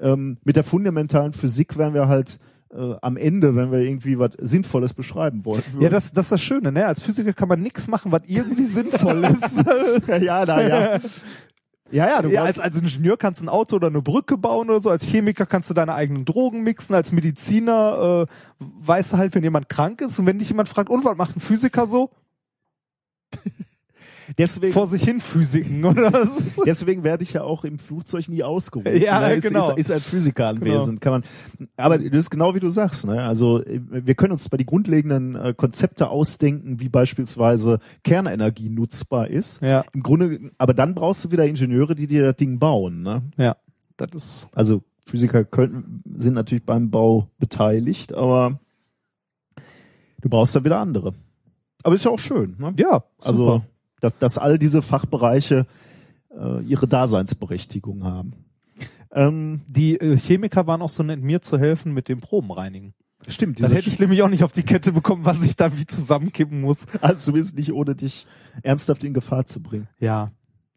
ähm, 0.00 0.38
mit 0.44 0.56
der 0.56 0.64
fundamentalen 0.64 1.32
Physik 1.32 1.78
wären 1.78 1.94
wir 1.94 2.08
halt 2.08 2.38
äh, 2.72 2.94
am 3.02 3.16
Ende, 3.16 3.56
wenn 3.56 3.72
wir 3.72 3.80
irgendwie 3.80 4.18
was 4.18 4.32
Sinnvolles 4.38 4.94
beschreiben 4.94 5.44
wollen. 5.44 5.62
Ja, 5.80 5.88
das, 5.88 6.12
das 6.12 6.26
ist 6.26 6.32
das 6.32 6.40
Schöne, 6.42 6.72
ne? 6.72 6.86
Als 6.86 7.02
Physiker 7.02 7.32
kann 7.32 7.48
man 7.48 7.60
nichts 7.60 7.88
machen, 7.88 8.12
was 8.12 8.22
irgendwie 8.26 8.64
sinnvoll 8.66 9.24
ist. 9.24 10.08
ja, 10.22 10.44
na 10.46 10.68
ja. 10.68 10.98
Ja, 11.90 12.08
ja, 12.08 12.22
du 12.22 12.28
Ja, 12.30 12.42
als, 12.42 12.58
als 12.58 12.80
Ingenieur 12.80 13.16
kannst 13.16 13.40
du 13.40 13.44
ein 13.44 13.48
Auto 13.48 13.76
oder 13.76 13.88
eine 13.88 14.02
Brücke 14.02 14.36
bauen 14.36 14.70
oder 14.70 14.80
so. 14.80 14.90
Als 14.90 15.04
Chemiker 15.04 15.46
kannst 15.46 15.70
du 15.70 15.74
deine 15.74 15.94
eigenen 15.94 16.24
Drogen 16.24 16.62
mixen. 16.62 16.94
Als 16.94 17.12
Mediziner 17.12 18.26
äh, 18.28 18.64
weißt 18.86 19.12
du 19.12 19.16
halt, 19.16 19.34
wenn 19.34 19.42
jemand 19.42 19.68
krank 19.68 20.00
ist. 20.00 20.18
Und 20.18 20.26
wenn 20.26 20.38
dich 20.38 20.48
jemand 20.48 20.68
fragt, 20.68 20.90
und 20.90 21.04
was 21.04 21.16
macht 21.16 21.36
ein 21.36 21.40
Physiker 21.40 21.86
so? 21.86 22.10
Deswegen, 24.38 24.72
Vor 24.72 24.86
sich 24.86 25.02
hin 25.04 25.20
Physiken, 25.20 25.84
oder? 25.86 26.28
deswegen 26.64 27.04
werde 27.04 27.22
ich 27.22 27.32
ja 27.32 27.42
auch 27.42 27.64
im 27.64 27.78
Flugzeug 27.78 28.28
nie 28.28 28.42
ausgerufen. 28.42 29.00
Ja, 29.00 29.20
ne? 29.20 29.34
ist, 29.34 29.46
genau. 29.46 29.70
ist, 29.70 29.78
ist 29.78 29.90
ein 29.90 30.00
Physiker 30.00 30.48
anwesend, 30.48 31.00
kann 31.00 31.12
man. 31.12 31.68
Aber 31.76 31.98
das 31.98 32.12
ist 32.12 32.30
genau 32.30 32.54
wie 32.54 32.60
du 32.60 32.68
sagst. 32.68 33.06
Ne? 33.06 33.22
Also 33.22 33.62
wir 33.66 34.14
können 34.14 34.32
uns 34.32 34.44
zwar 34.44 34.58
die 34.58 34.66
grundlegenden 34.66 35.34
äh, 35.36 35.54
Konzepte 35.56 36.08
ausdenken, 36.08 36.80
wie 36.80 36.88
beispielsweise 36.88 37.78
Kernenergie 38.04 38.68
nutzbar 38.68 39.28
ist. 39.28 39.60
ja, 39.62 39.84
Im 39.92 40.02
Grunde, 40.02 40.50
aber 40.58 40.74
dann 40.74 40.94
brauchst 40.94 41.24
du 41.24 41.30
wieder 41.30 41.46
Ingenieure, 41.46 41.94
die 41.94 42.06
dir 42.06 42.24
das 42.24 42.36
Ding 42.36 42.58
bauen. 42.58 43.02
Ne? 43.02 43.22
ja. 43.36 43.56
Das 43.96 44.08
ist, 44.14 44.48
Also 44.54 44.82
Physiker 45.04 45.44
können, 45.44 46.02
sind 46.16 46.32
natürlich 46.34 46.64
beim 46.64 46.90
Bau 46.90 47.28
beteiligt, 47.38 48.14
aber 48.14 48.58
du 50.22 50.28
brauchst 50.28 50.56
dann 50.56 50.64
wieder 50.64 50.78
andere. 50.78 51.14
Aber 51.82 51.94
ist 51.94 52.04
ja 52.04 52.10
auch 52.10 52.18
schön. 52.18 52.56
Ne? 52.58 52.74
ja, 52.78 53.04
Also, 53.20 53.38
super. 53.44 53.66
Dass, 54.00 54.18
dass 54.18 54.38
all 54.38 54.58
diese 54.58 54.82
Fachbereiche 54.82 55.66
äh, 56.36 56.62
ihre 56.64 56.86
Daseinsberechtigung 56.88 58.04
haben. 58.04 58.32
Ähm, 59.12 59.62
Die 59.66 60.00
äh, 60.00 60.16
Chemiker 60.16 60.66
waren 60.66 60.82
auch 60.82 60.90
so 60.90 61.02
nett, 61.02 61.20
mir 61.20 61.42
zu 61.42 61.58
helfen 61.58 61.92
mit 61.92 62.08
dem 62.08 62.20
Probenreinigen. 62.20 62.94
stimmt, 63.28 63.60
Dann 63.62 63.72
hätte 63.72 63.88
ich 63.88 63.98
nämlich 63.98 64.22
auch 64.22 64.28
nicht 64.28 64.44
auf 64.44 64.52
die 64.52 64.62
Kette 64.62 64.92
bekommen, 64.92 65.24
was 65.24 65.42
ich 65.42 65.56
da 65.56 65.76
wie 65.76 65.86
zusammenkippen 65.86 66.60
muss. 66.60 66.86
also 67.00 67.20
zumindest 67.20 67.56
nicht 67.56 67.72
ohne 67.72 67.94
dich 67.94 68.26
ernsthaft 68.62 69.04
in 69.04 69.14
Gefahr 69.14 69.46
zu 69.46 69.60
bringen. 69.60 69.88
Ja. 69.98 70.30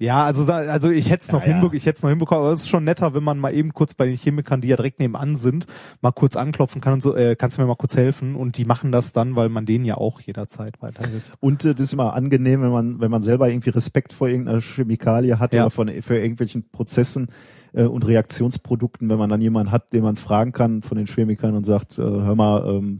Ja, 0.03 0.25
also 0.25 0.43
also 0.51 0.89
ich 0.91 1.09
hätte 1.09 1.23
es 1.23 1.31
noch 1.31 1.41
Ja, 1.41 1.47
ja. 1.47 1.53
hinbekommen, 1.53 1.77
ich 1.77 1.85
hätte 1.85 1.97
es 1.97 2.03
noch 2.03 2.09
hinbekommen, 2.09 2.43
aber 2.43 2.51
es 2.51 2.61
ist 2.63 2.67
schon 2.69 2.83
netter, 2.83 3.13
wenn 3.13 3.23
man 3.23 3.39
mal 3.39 3.53
eben 3.53 3.73
kurz 3.73 3.93
bei 3.93 4.05
den 4.05 4.17
Chemikern, 4.17 4.59
die 4.59 4.67
ja 4.67 4.75
direkt 4.75 4.99
nebenan 4.99 5.37
sind, 5.37 5.65
mal 6.01 6.11
kurz 6.11 6.35
anklopfen 6.35 6.81
kann 6.81 6.91
und 6.93 7.01
so, 7.01 7.15
äh, 7.15 7.35
kannst 7.37 7.57
du 7.57 7.61
mir 7.61 7.67
mal 7.67 7.75
kurz 7.75 7.95
helfen? 7.95 8.35
Und 8.35 8.57
die 8.57 8.65
machen 8.65 8.91
das 8.91 9.13
dann, 9.13 9.37
weil 9.37 9.47
man 9.47 9.65
denen 9.65 9.85
ja 9.85 9.95
auch 9.95 10.19
jederzeit 10.19 10.81
weiterhilft. 10.81 11.31
Und 11.39 11.63
äh, 11.63 11.73
das 11.73 11.85
ist 11.87 11.93
immer 11.93 12.13
angenehm, 12.15 12.61
wenn 12.61 12.71
man, 12.71 12.99
wenn 12.99 13.11
man 13.11 13.21
selber 13.21 13.47
irgendwie 13.49 13.69
Respekt 13.69 14.11
vor 14.11 14.27
irgendeiner 14.27 14.59
Chemikalie 14.59 15.39
hat 15.39 15.53
Ja. 15.53 15.61
oder 15.63 15.69
von, 15.69 15.87
für 16.01 16.17
irgendwelchen 16.17 16.69
Prozessen 16.69 17.27
äh, 17.71 17.83
und 17.83 18.05
Reaktionsprodukten, 18.05 19.07
wenn 19.09 19.17
man 19.17 19.29
dann 19.29 19.39
jemanden 19.39 19.71
hat, 19.71 19.93
den 19.93 20.03
man 20.03 20.17
fragen 20.17 20.51
kann 20.51 20.81
von 20.81 20.97
den 20.97 21.07
Chemikern 21.07 21.55
und 21.55 21.65
sagt, 21.65 21.97
äh, 21.97 22.01
hör 22.01 22.35
mal, 22.35 22.65
ähm, 22.67 22.99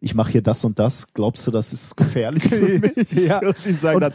ich 0.00 0.16
mache 0.16 0.32
hier 0.32 0.42
das 0.42 0.64
und 0.64 0.80
das, 0.80 1.14
glaubst 1.14 1.46
du, 1.46 1.52
das 1.52 1.72
ist 1.72 1.96
gefährlich 1.96 2.42
für 2.42 2.78
mich? 2.80 3.12
Ja. 3.12 3.38
Und 3.38 3.54
die 3.64 3.72
sagen 3.72 3.94
Und- 3.96 4.00
dann, 4.02 4.12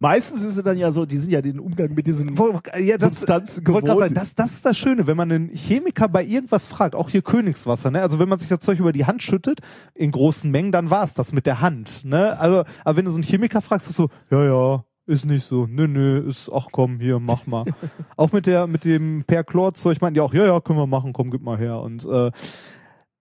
meistens 0.00 0.42
ist 0.42 0.56
es 0.56 0.64
dann 0.64 0.76
ja 0.76 0.90
so, 0.90 1.06
die 1.06 1.18
sind 1.18 1.30
ja 1.30 1.40
den 1.40 1.60
Umgang 1.60 1.94
mit 1.94 2.06
diesen 2.06 2.34
ja, 2.78 2.96
das, 2.96 3.14
Substanzen 3.14 3.62
gewohnt. 3.62 3.86
sagen, 3.86 4.14
das, 4.14 4.34
das 4.34 4.52
ist 4.52 4.64
das 4.64 4.76
Schöne, 4.76 5.06
wenn 5.06 5.16
man 5.16 5.30
einen 5.30 5.50
Chemiker 5.50 6.08
bei 6.08 6.24
irgendwas 6.24 6.66
fragt, 6.66 6.96
auch 6.96 7.10
hier 7.10 7.22
Königswasser, 7.22 7.90
ne? 7.90 8.02
Also 8.02 8.18
wenn 8.18 8.28
man 8.28 8.38
sich 8.38 8.48
das 8.48 8.60
Zeug 8.60 8.80
über 8.80 8.92
die 8.92 9.04
Hand 9.04 9.22
schüttet, 9.22 9.60
in 9.94 10.10
großen 10.10 10.50
Mengen, 10.50 10.72
dann 10.72 10.90
war 10.90 11.04
es 11.04 11.14
das 11.14 11.32
mit 11.32 11.46
der 11.46 11.60
Hand, 11.60 12.04
ne? 12.04 12.38
Also, 12.40 12.64
aber 12.84 12.96
wenn 12.96 13.04
du 13.04 13.10
so 13.10 13.18
einen 13.18 13.24
Chemiker 13.24 13.60
fragst, 13.60 13.88
ist 13.88 13.96
so, 13.96 14.08
ja, 14.30 14.44
ja, 14.44 14.84
ist 15.06 15.26
nicht 15.26 15.44
so, 15.44 15.66
nö, 15.66 15.86
nö, 15.86 16.26
ist, 16.26 16.50
ach 16.52 16.68
komm, 16.72 17.00
hier, 17.00 17.18
mach 17.18 17.46
mal. 17.46 17.64
auch 18.16 18.32
mit 18.32 18.46
der, 18.46 18.66
mit 18.66 18.84
dem 18.84 19.24
Perchlor-Zeug 19.26 20.00
meinten 20.00 20.14
die 20.14 20.20
auch, 20.20 20.32
ja, 20.32 20.46
ja, 20.46 20.60
können 20.60 20.78
wir 20.78 20.86
machen, 20.86 21.12
komm, 21.12 21.30
gib 21.30 21.42
mal 21.42 21.58
her. 21.58 21.80
Und 21.80 22.04
äh, 22.06 22.30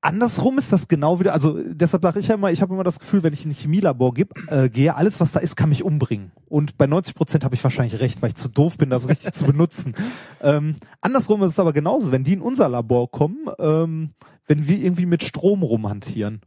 Andersrum 0.01 0.57
ist 0.57 0.71
das 0.71 0.87
genau 0.87 1.19
wieder, 1.19 1.33
also 1.33 1.61
deshalb 1.61 2.03
sage 2.03 2.19
ich 2.21 2.29
ja 2.29 2.35
immer, 2.35 2.51
ich 2.51 2.61
habe 2.61 2.73
immer 2.73 2.85
das 2.85 2.99
Gefühl, 2.99 3.21
wenn 3.21 3.33
ich 3.33 3.43
in 3.43 3.51
ein 3.51 3.55
Chemielabor 3.55 4.13
geb, 4.13 4.31
äh, 4.49 4.69
gehe, 4.69 4.95
alles 4.95 5.19
was 5.19 5.33
da 5.33 5.41
ist, 5.41 5.57
kann 5.57 5.69
mich 5.69 5.83
umbringen. 5.83 6.31
Und 6.47 6.77
bei 6.77 6.87
90 6.87 7.15
Prozent 7.15 7.43
habe 7.43 7.55
ich 7.55 7.63
wahrscheinlich 7.63 7.99
recht, 7.99 8.21
weil 8.21 8.29
ich 8.29 8.35
zu 8.35 8.47
doof 8.47 8.77
bin, 8.77 8.89
das 8.89 9.09
richtig 9.09 9.33
zu 9.33 9.45
benutzen. 9.45 9.93
Ähm, 10.41 10.77
andersrum 11.01 11.43
ist 11.43 11.53
es 11.53 11.59
aber 11.59 11.73
genauso, 11.73 12.13
wenn 12.13 12.23
die 12.23 12.31
in 12.31 12.41
unser 12.41 12.69
Labor 12.69 13.11
kommen, 13.11 13.49
ähm, 13.59 14.11
wenn 14.47 14.69
wir 14.69 14.77
irgendwie 14.77 15.05
mit 15.05 15.21
Strom 15.21 15.63
rumhantieren. 15.63 16.39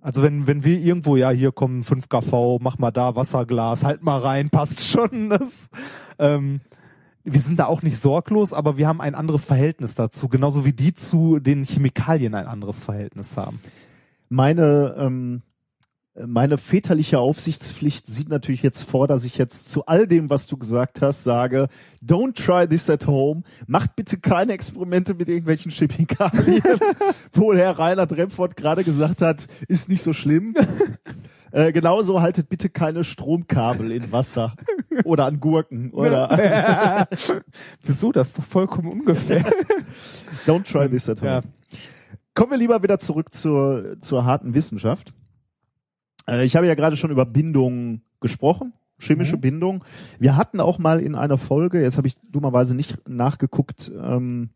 Also 0.00 0.22
wenn, 0.22 0.46
wenn 0.46 0.64
wir 0.64 0.78
irgendwo, 0.78 1.16
ja, 1.16 1.30
hier 1.30 1.52
kommen 1.52 1.82
5 1.82 2.08
kV, 2.08 2.58
mach 2.60 2.78
mal 2.78 2.90
da 2.90 3.16
Wasserglas, 3.16 3.84
halt 3.84 4.02
mal 4.02 4.18
rein, 4.18 4.48
passt 4.48 4.80
schon. 4.80 5.28
Das, 5.38 5.68
ähm, 6.18 6.60
wir 7.24 7.40
sind 7.40 7.58
da 7.58 7.66
auch 7.66 7.82
nicht 7.82 7.98
sorglos, 7.98 8.52
aber 8.52 8.76
wir 8.76 8.86
haben 8.86 9.00
ein 9.00 9.14
anderes 9.14 9.44
Verhältnis 9.44 9.94
dazu, 9.94 10.28
genauso 10.28 10.64
wie 10.64 10.72
die 10.72 10.94
zu 10.94 11.38
den 11.38 11.64
Chemikalien 11.64 12.34
ein 12.34 12.46
anderes 12.46 12.82
Verhältnis 12.82 13.36
haben. 13.36 13.60
meine 14.28 14.94
ähm, 14.98 15.42
meine 16.26 16.58
väterliche 16.58 17.18
Aufsichtspflicht 17.18 18.06
sieht 18.06 18.28
natürlich 18.28 18.62
jetzt 18.62 18.82
vor, 18.82 19.08
dass 19.08 19.24
ich 19.24 19.36
jetzt 19.36 19.68
zu 19.68 19.86
all 19.86 20.06
dem, 20.06 20.30
was 20.30 20.46
du 20.46 20.56
gesagt 20.56 21.02
hast, 21.02 21.24
sage, 21.24 21.68
don't 22.04 22.34
try 22.34 22.68
this 22.68 22.88
at 22.88 23.08
home, 23.08 23.42
macht 23.66 23.96
bitte 23.96 24.18
keine 24.18 24.52
Experimente 24.52 25.14
mit 25.14 25.28
irgendwelchen 25.28 25.72
Chemikalien, 25.72 26.62
wo 27.32 27.52
Herr 27.52 27.78
Reinhard 27.78 28.12
Remford 28.12 28.56
gerade 28.56 28.84
gesagt 28.84 29.22
hat, 29.22 29.48
ist 29.66 29.88
nicht 29.88 30.02
so 30.02 30.12
schlimm. 30.12 30.54
Äh, 31.54 31.70
genauso 31.70 32.20
haltet 32.20 32.48
bitte 32.48 32.68
keine 32.68 33.04
Stromkabel 33.04 33.92
in 33.92 34.10
Wasser 34.10 34.56
oder 35.04 35.26
an 35.26 35.38
Gurken 35.38 35.92
oder 35.92 37.06
Wieso? 37.82 38.10
Das 38.10 38.30
ist 38.30 38.38
doch 38.38 38.44
vollkommen 38.44 38.90
ungefähr. 38.90 39.44
don't 40.46 40.64
try 40.64 40.88
this 40.88 41.08
at 41.08 41.20
home. 41.20 41.30
Ja. 41.30 41.42
Kommen 42.34 42.50
wir 42.50 42.58
lieber 42.58 42.82
wieder 42.82 42.98
zurück 42.98 43.32
zur, 43.32 44.00
zur 44.00 44.24
harten 44.24 44.54
Wissenschaft. 44.54 45.14
Äh, 46.26 46.44
ich 46.44 46.56
habe 46.56 46.66
ja 46.66 46.74
gerade 46.74 46.96
schon 46.96 47.12
über 47.12 47.24
Bindungen 47.24 48.02
gesprochen, 48.20 48.72
chemische 48.98 49.36
Bindung. 49.36 49.84
Wir 50.18 50.36
hatten 50.36 50.58
auch 50.58 50.80
mal 50.80 50.98
in 50.98 51.14
einer 51.14 51.38
Folge, 51.38 51.80
jetzt 51.80 51.98
habe 51.98 52.08
ich 52.08 52.16
dummerweise 52.28 52.74
nicht 52.74 53.08
nachgeguckt, 53.08 53.92
ähm, 53.96 54.50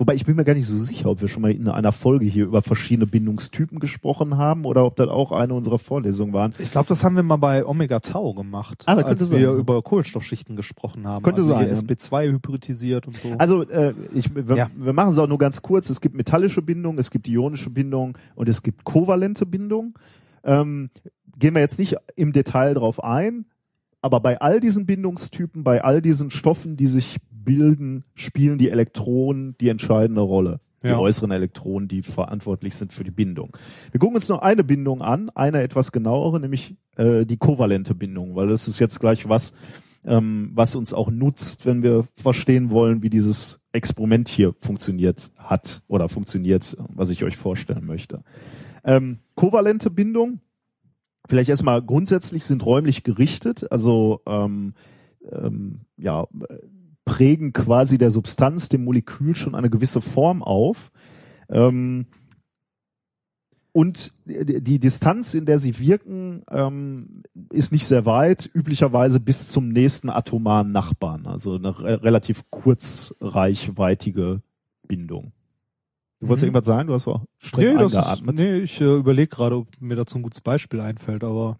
wobei 0.00 0.14
ich 0.14 0.24
bin 0.24 0.34
mir 0.34 0.44
gar 0.44 0.54
nicht 0.54 0.66
so 0.66 0.74
sicher, 0.76 1.10
ob 1.10 1.20
wir 1.20 1.28
schon 1.28 1.42
mal 1.42 1.50
in 1.52 1.68
einer 1.68 1.92
Folge 1.92 2.24
hier 2.24 2.46
über 2.46 2.62
verschiedene 2.62 3.06
Bindungstypen 3.06 3.78
gesprochen 3.78 4.38
haben 4.38 4.64
oder 4.64 4.86
ob 4.86 4.96
das 4.96 5.08
auch 5.08 5.30
eine 5.30 5.52
unserer 5.52 5.78
Vorlesungen 5.78 6.32
waren. 6.32 6.54
Ich 6.58 6.72
glaube, 6.72 6.88
das 6.88 7.04
haben 7.04 7.16
wir 7.16 7.22
mal 7.22 7.36
bei 7.36 7.66
Omega 7.66 8.00
Tau 8.00 8.32
gemacht, 8.32 8.82
Ah, 8.86 8.94
als 8.96 9.20
sein, 9.20 9.30
wir 9.32 9.40
ja. 9.40 9.52
über 9.54 9.82
Kohlenstoffschichten 9.82 10.56
gesprochen 10.56 11.06
haben. 11.06 11.22
Könnte 11.22 11.42
also 11.42 11.50
sein, 11.52 11.66
Hier 11.66 11.74
ja. 11.74 11.80
SB2 11.80 12.32
hybridisiert 12.32 13.06
und 13.06 13.16
so. 13.18 13.28
Also 13.36 13.62
äh, 13.68 13.92
ich, 14.14 14.34
wir, 14.34 14.56
Ja. 14.56 14.70
wir 14.74 14.94
machen 14.94 15.10
es 15.10 15.18
auch 15.18 15.28
nur 15.28 15.36
ganz 15.38 15.60
kurz. 15.60 15.90
Es 15.90 16.00
gibt 16.00 16.14
metallische 16.16 16.62
Bindung, 16.62 16.96
es 16.98 17.10
gibt 17.10 17.28
ionische 17.28 17.68
Bindung 17.68 18.16
und 18.34 18.48
es 18.48 18.62
gibt 18.62 18.84
kovalente 18.84 19.44
Bindung. 19.44 19.98
Ähm, 20.44 20.88
gehen 21.38 21.54
wir 21.54 21.60
jetzt 21.60 21.78
nicht 21.78 21.96
im 22.16 22.32
Detail 22.32 22.72
drauf 22.72 23.04
ein, 23.04 23.44
aber 24.00 24.20
bei 24.20 24.40
all 24.40 24.60
diesen 24.60 24.86
Bindungstypen, 24.86 25.62
bei 25.62 25.84
all 25.84 26.00
diesen 26.00 26.30
Stoffen, 26.30 26.78
die 26.78 26.86
sich 26.86 27.18
bilden, 27.44 28.04
spielen 28.14 28.58
die 28.58 28.70
Elektronen 28.70 29.56
die 29.60 29.68
entscheidende 29.68 30.20
Rolle. 30.22 30.60
die 30.82 30.88
Ja. 30.88 30.98
äußeren 30.98 31.30
Elektronen, 31.30 31.88
die 31.88 32.00
verantwortlich 32.00 32.74
sind 32.74 32.90
für 32.94 33.04
die 33.04 33.10
Bindung. 33.10 33.54
Wir 33.92 34.00
gucken 34.00 34.16
uns 34.16 34.30
noch 34.30 34.40
eine 34.40 34.64
Bindung 34.64 35.02
an, 35.02 35.28
eine 35.34 35.60
etwas 35.60 35.92
genauere, 35.92 36.40
nämlich 36.40 36.74
äh, 36.96 37.26
die 37.26 37.36
kovalente 37.36 37.94
Bindung, 37.94 38.34
weil 38.34 38.48
das 38.48 38.66
ist 38.66 38.78
jetzt 38.78 38.98
gleich 38.98 39.28
was, 39.28 39.52
ähm, 40.06 40.52
was 40.54 40.74
uns 40.74 40.94
auch 40.94 41.10
nutzt, 41.10 41.66
wenn 41.66 41.82
wir 41.82 42.06
verstehen 42.16 42.70
wollen, 42.70 43.02
wie 43.02 43.10
dieses 43.10 43.60
Experiment 43.72 44.28
hier 44.28 44.54
funktioniert 44.58 45.30
hat 45.36 45.82
oder 45.86 46.08
funktioniert, 46.08 46.74
was 46.94 47.10
ich 47.10 47.24
euch 47.24 47.36
vorstellen 47.36 47.84
möchte. 47.84 48.22
Ähm, 48.82 49.18
kovalente 49.34 49.90
Bindung, 49.90 50.40
vielleicht 51.28 51.50
erstmal 51.50 51.82
grundsätzlich 51.82 52.46
sind 52.46 52.64
räumlich 52.64 53.02
gerichtet, 53.04 53.70
also 53.70 54.22
ähm, 54.26 54.72
ähm, 55.30 55.80
ja, 55.98 56.26
prägen 57.16 57.52
quasi 57.52 57.98
der 57.98 58.10
Substanz, 58.10 58.68
dem 58.68 58.84
Molekül 58.84 59.34
schon 59.34 59.54
eine 59.54 59.70
gewisse 59.70 60.00
Form 60.00 60.42
auf. 60.42 60.90
Ähm, 61.48 62.06
und 63.72 64.12
die 64.26 64.78
Distanz, 64.80 65.34
in 65.34 65.44
der 65.46 65.58
sie 65.60 65.78
wirken, 65.78 66.42
ähm, 66.50 67.22
ist 67.52 67.70
nicht 67.72 67.86
sehr 67.86 68.04
weit, 68.04 68.50
üblicherweise 68.52 69.20
bis 69.20 69.48
zum 69.48 69.68
nächsten 69.68 70.10
atomaren 70.10 70.72
Nachbarn, 70.72 71.26
also 71.26 71.54
eine 71.54 71.78
re 71.78 72.02
relativ 72.02 72.42
kurzreichweitige 72.50 74.42
Bindung. 74.88 75.32
Du 76.20 76.28
wolltest 76.28 76.42
Mhm. 76.44 76.48
irgendwas 76.48 76.66
sagen? 76.66 76.88
Du 76.88 76.94
hast 76.94 77.06
auch 77.08 77.24
streng 77.38 77.74
Nee, 77.74 77.78
das 77.80 77.92
ist, 77.92 77.98
eingeatmet. 77.98 78.36
nee 78.36 78.56
ich 78.58 78.80
äh, 78.80 78.96
überlege 78.96 79.28
gerade, 79.28 79.56
ob 79.56 79.68
mir 79.80 79.94
dazu 79.96 80.18
ein 80.18 80.22
gutes 80.22 80.40
Beispiel 80.40 80.80
einfällt, 80.80 81.22
aber 81.24 81.58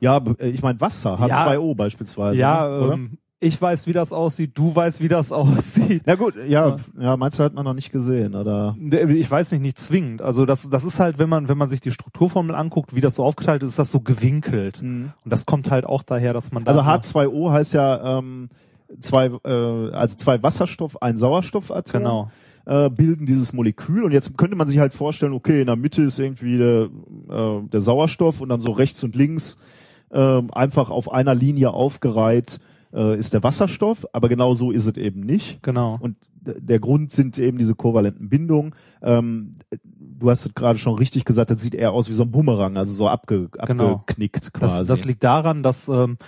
Ja, 0.00 0.22
äh, 0.38 0.48
ich 0.48 0.62
meine 0.62 0.80
Wasser, 0.80 1.18
Ja. 1.20 1.46
H2O 1.46 1.74
beispielsweise. 1.76 2.38
ja, 2.38 2.66
ne, 2.68 2.94
ähm, 2.94 3.18
ich 3.42 3.60
weiß, 3.60 3.88
wie 3.88 3.92
das 3.92 4.12
aussieht, 4.12 4.52
du 4.54 4.74
weißt, 4.74 5.00
wie 5.00 5.08
das 5.08 5.32
aussieht. 5.32 6.02
Na 6.06 6.14
gut, 6.14 6.34
ja, 6.46 6.76
ja, 6.98 7.16
meinst 7.16 7.38
du 7.38 7.42
hat 7.42 7.54
man 7.54 7.64
noch 7.64 7.74
nicht 7.74 7.90
gesehen, 7.90 8.34
oder? 8.34 8.76
Ich 8.80 9.30
weiß 9.30 9.52
nicht, 9.52 9.62
nicht 9.62 9.78
zwingend. 9.78 10.22
Also 10.22 10.46
das, 10.46 10.70
das 10.70 10.84
ist 10.84 11.00
halt, 11.00 11.18
wenn 11.18 11.28
man, 11.28 11.48
wenn 11.48 11.58
man 11.58 11.68
sich 11.68 11.80
die 11.80 11.90
Strukturformel 11.90 12.54
anguckt, 12.54 12.94
wie 12.94 13.00
das 13.00 13.16
so 13.16 13.24
aufgeteilt 13.24 13.62
ist, 13.62 13.70
ist 13.70 13.78
das 13.78 13.90
so 13.90 14.00
gewinkelt. 14.00 14.80
Und 14.80 15.12
das 15.24 15.44
kommt 15.44 15.70
halt 15.70 15.86
auch 15.86 16.02
daher, 16.02 16.32
dass 16.32 16.52
man 16.52 16.64
da 16.64 16.70
Also 16.70 16.82
H2O 16.82 17.50
heißt 17.50 17.74
ja 17.74 18.18
ähm, 18.18 18.48
zwei, 19.00 19.26
äh, 19.44 19.90
also 19.92 20.16
zwei 20.16 20.42
Wasserstoff, 20.42 21.02
ein 21.02 21.18
Sauerstoffatom. 21.18 22.00
Genau. 22.00 22.30
Äh, 22.64 22.90
bilden 22.90 23.26
dieses 23.26 23.52
Molekül 23.52 24.04
und 24.04 24.12
jetzt 24.12 24.38
könnte 24.38 24.54
man 24.54 24.68
sich 24.68 24.78
halt 24.78 24.94
vorstellen, 24.94 25.32
okay, 25.32 25.62
in 25.62 25.66
der 25.66 25.74
Mitte 25.74 26.02
ist 26.02 26.20
irgendwie 26.20 26.58
der, 26.58 26.90
äh, 27.28 27.60
der 27.66 27.80
Sauerstoff 27.80 28.40
und 28.40 28.50
dann 28.50 28.60
so 28.60 28.70
rechts 28.70 29.02
und 29.02 29.16
links 29.16 29.58
ähm, 30.12 30.48
einfach 30.52 30.90
auf 30.90 31.12
einer 31.12 31.34
Linie 31.34 31.72
aufgereiht 31.72 32.60
äh, 32.92 33.18
ist 33.18 33.34
der 33.34 33.42
Wasserstoff, 33.42 34.06
aber 34.12 34.28
genau 34.28 34.54
so 34.54 34.70
ist 34.70 34.86
es 34.86 34.96
eben 34.96 35.20
nicht. 35.20 35.62
Genau. 35.62 35.98
Und 36.00 36.16
der 36.44 36.80
Grund 36.80 37.12
sind 37.12 37.38
eben 37.38 37.58
diese 37.58 37.74
kovalenten 37.74 38.28
Bindungen. 38.28 38.74
Ähm, 39.00 39.56
du 39.84 40.28
hast 40.28 40.46
es 40.46 40.54
gerade 40.54 40.78
schon 40.78 40.94
richtig 40.96 41.24
gesagt, 41.24 41.50
das 41.50 41.62
sieht 41.62 41.74
eher 41.74 41.92
aus 41.92 42.08
wie 42.08 42.14
so 42.14 42.24
ein 42.24 42.30
Bumerang, 42.30 42.76
also 42.76 42.92
so 42.94 43.08
abge, 43.08 43.48
Genau. 43.66 43.94
abgeknickt 43.94 44.52
quasi. 44.52 44.78
Das, 44.78 44.88
das 44.88 45.04
liegt 45.04 45.22
daran, 45.22 45.62
dass, 45.62 45.88
ähm, 45.88 46.18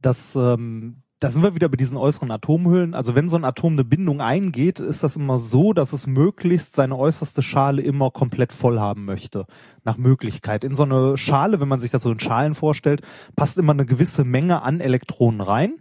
dass 0.00 0.34
ähm, 0.34 0.96
da 1.20 1.30
sind 1.30 1.42
wir 1.42 1.54
wieder 1.54 1.68
bei 1.68 1.76
diesen 1.76 1.98
äußeren 1.98 2.30
Atomhüllen. 2.30 2.94
Also 2.94 3.14
wenn 3.14 3.28
so 3.28 3.36
ein 3.36 3.44
Atom 3.44 3.74
eine 3.74 3.84
Bindung 3.84 4.22
eingeht, 4.22 4.80
ist 4.80 5.04
das 5.04 5.16
immer 5.16 5.36
so, 5.36 5.74
dass 5.74 5.92
es 5.92 6.06
möglichst 6.06 6.74
seine 6.74 6.96
äußerste 6.96 7.42
Schale 7.42 7.82
immer 7.82 8.10
komplett 8.10 8.52
voll 8.52 8.80
haben 8.80 9.04
möchte. 9.04 9.44
Nach 9.84 9.98
Möglichkeit. 9.98 10.64
In 10.64 10.74
so 10.74 10.84
eine 10.84 11.18
Schale, 11.18 11.60
wenn 11.60 11.68
man 11.68 11.78
sich 11.78 11.90
das 11.90 12.02
so 12.02 12.10
in 12.10 12.20
Schalen 12.20 12.54
vorstellt, 12.54 13.02
passt 13.36 13.58
immer 13.58 13.72
eine 13.72 13.84
gewisse 13.84 14.24
Menge 14.24 14.62
an 14.62 14.80
Elektronen 14.80 15.42
rein. 15.42 15.74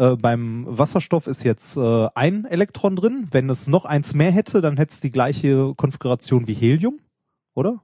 Äh, 0.00 0.16
beim 0.16 0.64
Wasserstoff 0.66 1.26
ist 1.26 1.44
jetzt 1.44 1.76
äh, 1.76 2.08
ein 2.14 2.46
Elektron 2.46 2.96
drin. 2.96 3.28
Wenn 3.30 3.50
es 3.50 3.68
noch 3.68 3.84
eins 3.84 4.14
mehr 4.14 4.32
hätte, 4.32 4.62
dann 4.62 4.78
hätte 4.78 4.94
es 4.94 5.00
die 5.00 5.10
gleiche 5.10 5.74
Konfiguration 5.76 6.46
wie 6.46 6.54
Helium, 6.54 6.98
oder? 7.54 7.82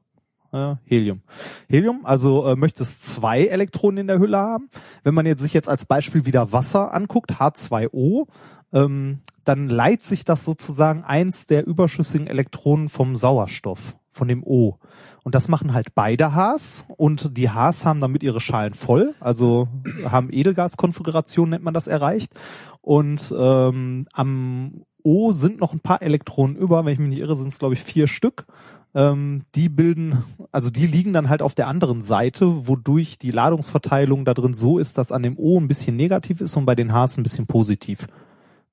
Helium. 0.87 1.21
Helium, 1.69 2.07
also 2.07 2.47
äh, 2.47 2.57
möchte 2.57 2.83
es 2.83 3.03
zwei 3.03 3.45
Elektronen 3.45 3.99
in 3.99 4.07
der 4.07 4.19
Hülle 4.19 4.39
haben. 4.39 4.71
Wenn 5.03 5.13
man 5.13 5.27
jetzt 5.27 5.43
sich 5.43 5.53
jetzt 5.53 5.69
als 5.69 5.85
Beispiel 5.85 6.25
wieder 6.25 6.53
Wasser 6.53 6.95
anguckt, 6.95 7.33
H2O, 7.33 8.27
ähm, 8.73 9.19
dann 9.45 9.69
leiht 9.69 10.03
sich 10.03 10.25
das 10.25 10.47
sozusagen 10.47 11.05
eins 11.05 11.45
der 11.45 11.67
überschüssigen 11.67 12.27
Elektronen 12.27 12.89
vom 12.89 13.17
Sauerstoff, 13.17 13.95
von 14.17 14.29
dem 14.29 14.43
O. 14.43 14.79
Und 15.23 15.35
das 15.35 15.49
machen 15.49 15.75
halt 15.75 15.95
beide 15.95 16.35
Hs 16.35 16.87
und 16.97 17.37
die 17.37 17.51
Hs 17.51 17.85
haben 17.85 18.01
damit 18.01 18.23
ihre 18.23 18.41
Schalen 18.41 18.75
voll, 18.75 19.15
also 19.21 19.69
haben 20.05 20.33
Edelgaskonfiguration 20.33 21.51
nennt 21.51 21.65
man 21.65 21.75
das 21.75 21.87
erreicht. 21.87 22.33
Und 22.81 23.35
ähm, 23.37 24.07
am 24.13 24.83
O 25.03 25.33
sind 25.33 25.61
noch 25.61 25.73
ein 25.73 25.81
paar 25.81 26.03
Elektronen 26.03 26.57
über, 26.57 26.85
wenn 26.85 26.93
ich 26.93 26.99
mich 26.99 27.11
nicht 27.11 27.21
irre, 27.21 27.37
sind 27.37 27.49
es 27.49 27.59
glaube 27.59 27.75
ich 27.75 27.83
vier 27.83 28.07
Stück. 28.07 28.47
Ähm, 28.95 29.43
die 29.55 29.69
bilden, 29.69 30.25
also 30.53 30.71
die 30.71 30.87
liegen 30.87 31.13
dann 31.13 31.29
halt 31.29 31.43
auf 31.43 31.55
der 31.55 31.69
anderen 31.69 32.03
Seite, 32.03 32.67
wodurch 32.67 33.19
die 33.19 33.31
Ladungsverteilung 33.31 34.25
da 34.25 34.33
drin 34.33 34.55
so 34.55 34.79
ist, 34.79 34.97
dass 34.97 35.13
an 35.13 35.23
dem 35.23 35.39
O 35.39 35.61
ein 35.61 35.69
bisschen 35.69 35.97
negativ 35.97 36.41
ist 36.41 36.57
und 36.57 36.65
bei 36.65 36.75
den 36.75 36.93
Hs 36.93 37.19
ein 37.19 37.23
bisschen 37.23 37.47
positiv. 37.47 38.07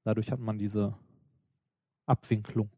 Dadurch 0.06 0.32
hat 0.32 0.40
man 0.40 0.58
diese 0.58 0.94
Abwinklung. 2.06 2.70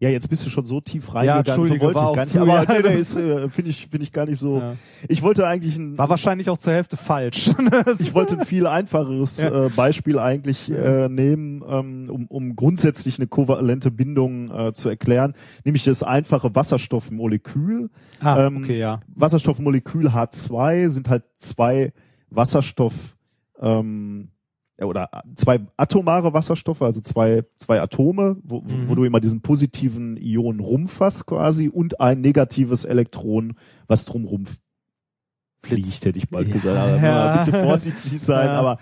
Ja, 0.00 0.08
jetzt 0.10 0.28
bist 0.28 0.44
du 0.44 0.50
schon 0.50 0.66
so 0.66 0.80
tief 0.80 1.06
Ja, 1.08 1.14
reingegangen, 1.36 1.44
so 1.66 1.74
Entschuldige, 1.74 1.84
wollte 1.86 2.00
ich 2.00 2.14
gar 2.16 2.24
nicht. 2.24 2.36
Aber 2.36 2.74
ja, 2.74 2.82
nee, 2.92 2.98
ist, 3.00 3.16
äh, 3.16 3.48
finde 3.48 3.70
ich, 3.70 3.86
finde 3.86 4.02
ich 4.04 4.12
gar 4.12 4.26
nicht 4.26 4.38
so. 4.38 4.58
Ja. 4.58 4.74
Ich 5.08 5.22
wollte 5.22 5.46
eigentlich 5.46 5.76
ein, 5.76 5.96
War 5.96 6.08
wahrscheinlich 6.10 6.50
auch 6.50 6.58
zur 6.58 6.72
Hälfte 6.72 6.96
falsch. 6.96 7.52
ich 8.00 8.12
wollte 8.14 8.38
ein 8.38 8.44
viel 8.44 8.66
einfacheres 8.66 9.40
Ja. 9.40 9.66
äh, 9.66 9.68
Beispiel 9.70 10.18
eigentlich 10.18 10.70
äh, 10.70 11.08
nehmen, 11.08 11.62
ähm, 11.68 12.10
um, 12.10 12.26
um 12.26 12.56
grundsätzlich 12.56 13.18
eine 13.18 13.28
kovalente 13.28 13.90
Bindung 13.90 14.50
äh, 14.50 14.72
zu 14.74 14.88
erklären, 14.88 15.34
nämlich 15.64 15.84
das 15.84 16.02
einfache 16.02 16.54
Wasserstoffmolekül. 16.54 17.90
ah, 18.20 18.46
Ähm, 18.46 18.58
okay, 18.58 18.78
ja. 18.78 19.00
Wasserstoffmolekül 19.14 20.08
H2 20.08 20.88
sind 20.90 21.08
halt 21.08 21.24
zwei 21.36 21.92
Wasserstoff 22.30 23.16
ähm, 23.60 24.28
ja, 24.28 24.33
oder 24.80 25.08
zwei 25.36 25.60
atomare 25.76 26.32
Wasserstoffe, 26.32 26.82
also 26.82 27.00
zwei, 27.00 27.44
zwei 27.58 27.80
Atome, 27.80 28.36
wo, 28.42 28.60
Mhm. 28.60 28.88
wo 28.88 28.94
du 28.96 29.04
immer 29.04 29.20
diesen 29.20 29.40
positiven 29.40 30.16
Ion 30.16 30.58
rumfasst 30.60 31.26
quasi 31.26 31.68
und 31.68 32.00
ein 32.00 32.20
negatives 32.20 32.84
Elektron, 32.84 33.54
was 33.86 34.04
drum 34.04 34.24
rumfliegt, 34.24 36.04
hätte 36.04 36.18
ich 36.18 36.28
bald 36.28 36.48
Ja. 36.48 36.54
gesagt. 36.54 37.02
Ja. 37.02 37.30
Ein 37.32 37.38
bisschen 37.38 37.54
vorsichtig 37.64 38.20
sein, 38.20 38.46
Ja. 38.46 38.58
aber 38.60 38.78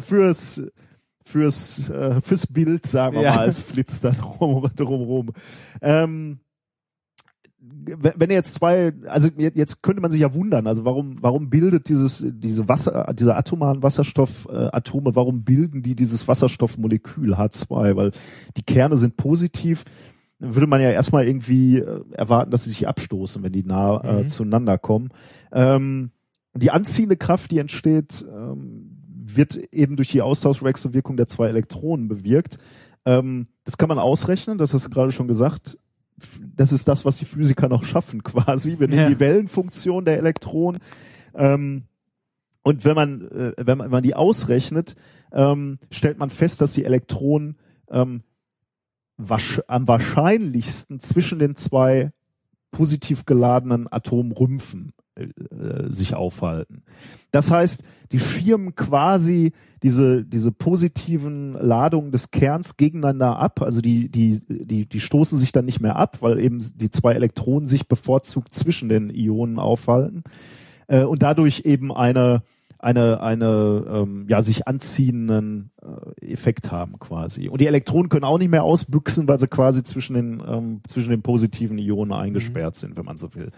fürs 0.00 0.62
fürs 1.24 1.88
äh, 1.90 2.20
fürs 2.22 2.46
Bild 2.46 2.86
sagen 2.86 3.14
wir 3.16 3.22
Ja. 3.22 3.36
mal, 3.36 3.48
es 3.48 3.60
flitzt 3.60 4.02
da 4.04 4.10
drum, 4.10 4.68
drum 4.76 5.02
rum. 5.02 5.30
Ähm, 5.80 6.40
wenn 7.62 8.30
jetzt 8.30 8.54
zwei, 8.54 8.92
also 9.06 9.28
je- 9.36 9.52
jetzt 9.54 9.82
könnte 9.82 10.00
man 10.00 10.10
sich 10.10 10.20
ja 10.22 10.32
wundern, 10.34 10.66
also 10.66 10.84
warum, 10.84 11.16
warum 11.20 11.50
bildet 11.50 11.88
dieses, 11.88 12.24
diese 12.26 12.68
Wasser, 12.68 13.12
diese 13.18 13.36
atomaren 13.36 13.82
Wasserstoffatome, 13.82 15.14
warum 15.14 15.42
bilden 15.44 15.82
die 15.82 15.94
dieses 15.94 16.26
Wasserstoffmolekül 16.28 17.34
H2? 17.34 17.96
Weil 17.96 18.12
die 18.56 18.62
Kerne 18.62 18.96
sind 18.96 19.16
positiv, 19.16 19.84
dann 20.38 20.54
würde 20.54 20.66
man 20.66 20.80
ja 20.80 20.90
erstmal 20.90 21.26
irgendwie 21.26 21.78
äh, 21.78 22.00
erwarten, 22.12 22.50
dass 22.50 22.64
sie 22.64 22.70
sich 22.70 22.88
abstoßen, 22.88 23.42
wenn 23.42 23.52
die 23.52 23.64
nah 23.64 24.02
äh, 24.02 24.22
Mhm. 24.22 24.28
zueinander 24.28 24.78
kommen. 24.78 25.10
Ähm, 25.52 26.10
die 26.54 26.70
anziehende 26.70 27.16
Kraft, 27.16 27.50
die 27.50 27.58
entsteht, 27.58 28.24
ähm, 28.34 28.96
wird 29.24 29.56
eben 29.72 29.96
durch 29.96 30.08
die 30.08 30.22
Austauschwechselwirkung 30.22 31.16
der 31.16 31.26
zwei 31.26 31.48
Elektronen 31.48 32.08
bewirkt. 32.08 32.58
Ähm, 33.04 33.48
das 33.64 33.76
kann 33.78 33.88
man 33.88 33.98
ausrechnen, 33.98 34.58
das 34.58 34.72
hast 34.74 34.86
du 34.86 34.90
gerade 34.90 35.12
schon 35.12 35.28
gesagt. 35.28 35.78
Das 36.56 36.72
ist 36.72 36.88
das, 36.88 37.04
was 37.04 37.18
die 37.18 37.24
Physiker 37.24 37.68
noch 37.68 37.84
schaffen, 37.84 38.22
quasi. 38.24 38.78
Wir 38.78 38.88
nehmen 38.88 39.02
Ja. 39.02 39.08
die 39.08 39.20
Wellenfunktion 39.20 40.04
der 40.04 40.18
Elektronen. 40.18 40.80
Ähm, 41.34 41.84
und 42.62 42.84
wenn 42.84 42.94
man, 42.94 43.28
äh, 43.28 43.52
wenn 43.56 43.78
man, 43.78 43.86
wenn 43.86 43.90
man 43.92 44.02
die 44.02 44.14
ausrechnet, 44.14 44.94
ähm, 45.32 45.78
stellt 45.90 46.18
man 46.18 46.30
fest, 46.30 46.60
dass 46.60 46.72
die 46.74 46.84
Elektronen 46.84 47.56
ähm, 47.90 48.22
am 49.66 49.86
wahrscheinlichsten 49.88 51.00
zwischen 51.00 51.38
den 51.38 51.56
zwei 51.56 52.12
positiv 52.70 53.24
geladenen 53.26 53.90
Atomrümpfen 53.90 54.92
äh, 55.22 55.90
sich 55.90 56.14
aufhalten. 56.14 56.82
Das 57.30 57.50
heißt, 57.50 57.84
die 58.12 58.20
schirmen 58.20 58.74
quasi 58.74 59.52
diese, 59.82 60.24
diese 60.24 60.52
positiven 60.52 61.54
Ladungen 61.54 62.12
des 62.12 62.30
Kerns 62.30 62.76
gegeneinander 62.76 63.38
ab. 63.38 63.62
Also 63.62 63.80
die, 63.80 64.08
die, 64.08 64.40
die, 64.48 64.86
die 64.86 65.00
stoßen 65.00 65.38
sich 65.38 65.52
dann 65.52 65.64
nicht 65.64 65.80
mehr 65.80 65.96
ab, 65.96 66.18
weil 66.20 66.38
eben 66.40 66.62
die 66.76 66.90
zwei 66.90 67.14
Elektronen 67.14 67.66
sich 67.66 67.88
bevorzugt 67.88 68.54
zwischen 68.54 68.88
den 68.88 69.10
Ionen 69.10 69.58
aufhalten. 69.58 70.24
Äh, 70.88 71.04
und 71.04 71.22
dadurch 71.22 71.62
eben 71.64 71.94
eine, 71.94 72.42
eine 72.78 73.20
eine 73.20 73.84
ähm, 73.90 74.26
ja 74.28 74.42
sich 74.42 74.66
anziehenden 74.66 75.70
äh, 75.82 76.32
Effekt 76.32 76.72
haben 76.72 76.98
quasi. 76.98 77.48
Und 77.48 77.60
die 77.60 77.66
Elektronen 77.66 78.08
können 78.08 78.24
auch 78.24 78.38
nicht 78.38 78.50
mehr 78.50 78.64
ausbüchsen, 78.64 79.28
weil 79.28 79.38
sie 79.38 79.48
quasi 79.48 79.82
zwischen 79.82 80.14
den 80.14 80.42
ähm, 80.46 80.80
zwischen 80.88 81.10
den 81.10 81.22
positiven 81.22 81.78
Ionen 81.78 82.12
eingesperrt 82.12 82.76
sind, 82.76 82.96
wenn 82.96 83.04
man 83.04 83.18
so 83.18 83.34
will. 83.34 83.50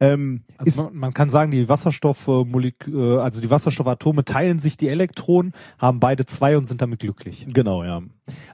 Ähm, 0.00 0.42
Also 0.58 0.84
man, 0.84 0.96
man 0.96 1.14
kann 1.14 1.28
sagen, 1.30 1.50
die 1.50 1.68
Wasserstoffmolek 1.68 2.88
äh, 2.88 3.18
also 3.18 3.40
die 3.40 3.50
Wasserstoffatome 3.50 4.24
teilen 4.24 4.58
sich 4.58 4.76
die 4.76 4.88
Elektronen, 4.88 5.52
haben 5.78 6.00
beide 6.00 6.26
zwei 6.26 6.56
und 6.56 6.64
sind 6.66 6.82
damit 6.82 7.00
glücklich. 7.00 7.46
Genau, 7.52 7.84
ja. 7.84 8.02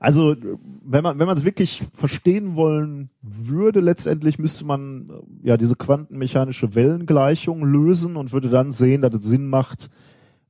Also 0.01 0.37
wenn 0.85 1.03
man 1.03 1.19
wenn 1.19 1.27
man 1.27 1.37
es 1.37 1.45
wirklich 1.45 1.83
verstehen 1.95 2.57
wollen 2.57 3.11
würde, 3.23 3.81
letztendlich 3.81 4.39
müsste 4.39 4.65
man 4.65 5.07
äh, 5.43 5.49
ja 5.49 5.57
diese 5.57 5.77
quantenmechanische 5.77 6.75
Wellengleichung 6.75 7.65
lösen 7.65 8.17
und 8.17 8.33
würde 8.33 8.49
dann 8.51 8.71
sehen, 8.73 9.03
dass 9.03 9.15
es 9.15 9.25
Sinn 9.25 9.49
macht, 9.49 9.91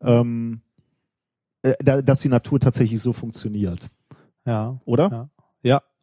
ähm, 0.02 0.60
äh, 1.62 1.74
da, 1.82 2.02
dass 2.02 2.20
die 2.20 2.28
Natur 2.28 2.58
tatsächlich 2.58 3.00
so 3.00 3.12
funktioniert, 3.12 3.88
Ja. 4.46 4.80
oder? 4.86 5.10
Ja. 5.10 5.28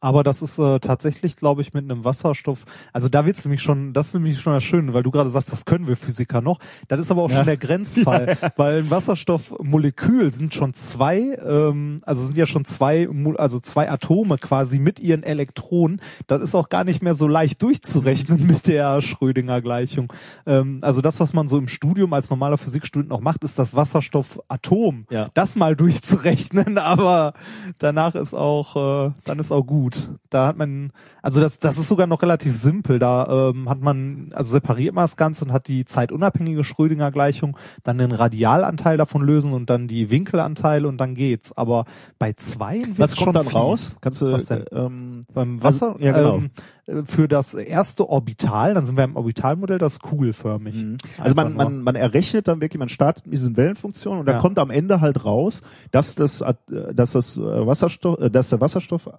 Ja, 0.08 0.10
aber 0.10 0.24
das 0.24 0.42
ist 0.42 0.58
äh, 0.58 0.80
tatsächlich, 0.80 1.36
glaube 1.36 1.62
ich, 1.62 1.74
mit 1.74 1.84
einem 1.84 2.06
Wasserstoff. 2.06 2.64
Also 2.94 3.10
da 3.10 3.26
wird's 3.26 3.44
nämlich 3.44 3.62
schon, 3.62 3.92
das 3.94 4.08
ist 4.08 4.14
nämlich 4.14 4.40
schon 4.40 4.54
das 4.54 4.64
Schöne, 4.64 4.94
weil 4.94 5.04
du 5.04 5.12
gerade 5.12 5.30
sagst, 5.30 5.52
das 5.52 5.66
können 5.66 5.86
wir 5.88 5.98
Physiker 5.98 6.40
noch. 6.42 6.60
Das 6.88 7.00
ist 7.00 7.12
aber 7.12 7.24
auch 7.24 7.30
Ja. 7.30 7.38
schon 7.38 7.46
der 7.48 7.58
Grenzfall, 7.58 8.38
weil 8.56 8.80
ein 8.84 8.90
Wasserstoffmolekül 8.90 10.32
sind 10.32 10.54
schon 10.54 10.74
zwei, 10.74 11.38
ähm, 11.46 12.02
also 12.06 12.26
sind 12.26 12.38
ja 12.38 12.46
schon 12.48 12.64
zwei, 12.66 13.08
also 13.38 13.60
zwei 13.60 13.90
Atome 13.92 14.38
quasi 14.38 14.80
mit 14.80 15.00
ihren 15.00 15.24
Elektronen. 15.24 16.02
Das 16.28 16.42
ist 16.42 16.56
auch 16.56 16.70
gar 16.70 16.84
nicht 16.86 17.02
mehr 17.04 17.14
so 17.14 17.28
leicht 17.28 17.62
durchzurechnen 17.62 18.48
mit 18.48 18.68
der 18.68 19.02
Schrödinger 19.02 19.62
Gleichung. 19.62 20.14
Ähm, 20.46 20.80
also 20.82 21.02
das, 21.02 21.20
was 21.20 21.34
man 21.34 21.48
so 21.50 21.58
im 21.58 21.68
Studium 21.68 22.14
als 22.14 22.30
normaler 22.30 22.58
Physikstudent 22.58 23.10
noch 23.10 23.20
macht, 23.22 23.44
ist 23.44 23.60
das 23.60 23.76
Wasserstoffatom. 23.76 25.06
Ja. 25.10 25.30
Das 25.34 25.56
mal 25.56 25.76
durchzurechnen, 25.76 26.78
aber 26.78 27.34
danach 27.80 28.16
ist 28.16 28.34
auch, 28.34 29.08
äh, 29.08 29.12
dann 29.26 29.40
ist 29.40 29.52
auch 29.52 29.64
gut. 29.66 29.97
Da 30.30 30.48
hat 30.48 30.58
man, 30.58 30.92
also 31.22 31.40
das, 31.40 31.60
das 31.60 31.78
ist 31.78 31.88
sogar 31.88 32.06
noch 32.08 32.22
relativ 32.22 32.56
simpel. 32.58 33.00
Da 33.00 33.52
ähm, 33.52 33.70
hat 33.70 33.80
man, 33.80 34.32
also 34.34 34.52
separiert 34.52 34.94
man 34.94 35.04
das 35.04 35.16
Ganze 35.16 35.46
und 35.46 35.54
hat 35.54 35.68
die 35.68 35.86
zeitunabhängige 35.86 36.64
Schrödinger 36.64 37.12
Gleichung, 37.12 37.56
dann 37.84 37.98
den 37.98 38.12
Radialanteil 38.12 38.98
davon 38.98 39.22
lösen 39.24 39.54
und 39.54 39.70
dann 39.70 39.88
die 39.88 40.10
Winkelanteile 40.12 40.88
und 40.88 40.98
dann 40.98 41.16
geht's. 41.16 41.56
Aber 41.56 41.86
bei 42.20 42.34
zwei 42.34 42.84
Was 42.98 43.16
kommt 43.16 43.36
dann 43.36 43.48
raus? 43.48 43.96
Kannst 44.02 44.22
du 44.22 44.32
Was 44.34 44.46
denn? 44.46 44.66
ähm, 44.72 45.26
Beim 45.34 45.60
Also, 45.64 45.88
Wasser, 45.94 46.02
ja, 46.04 46.12
genau. 46.12 46.36
ähm, 46.38 46.50
äh, 46.88 47.04
für 47.06 47.28
das 47.28 47.54
erste 47.54 48.10
Orbital, 48.10 48.74
dann 48.74 48.84
sind 48.84 48.98
wir 48.98 49.04
im 49.06 49.16
Orbitalmodell, 49.16 49.78
das 49.78 49.94
ist 49.94 50.02
kugelförmig. 50.02 50.76
Also 51.20 51.36
man, 51.36 51.54
nur. 51.54 51.64
man, 51.64 51.82
man 51.84 51.96
errechnet 51.96 52.48
dann 52.50 52.60
wirklich, 52.60 52.80
man 52.80 52.90
startet 52.90 53.26
mit 53.26 53.34
diesen 53.34 53.56
Wellenfunktionen 53.56 54.20
und 54.20 54.26
dann 54.26 54.36
Ja. 54.36 54.42
kommt 54.42 54.60
am 54.60 54.70
Ende 54.72 55.00
halt 55.00 55.24
raus, 55.24 55.62
dass 55.92 56.16
das, 56.16 56.42
äh, 56.42 56.54
dass 56.94 57.14
das 57.14 57.38
äh, 57.38 57.42
Wasserstoff, 57.42 58.20
äh, 58.20 58.30
dass 58.30 58.50
der 58.50 58.60
Wasserstoff, 58.60 59.10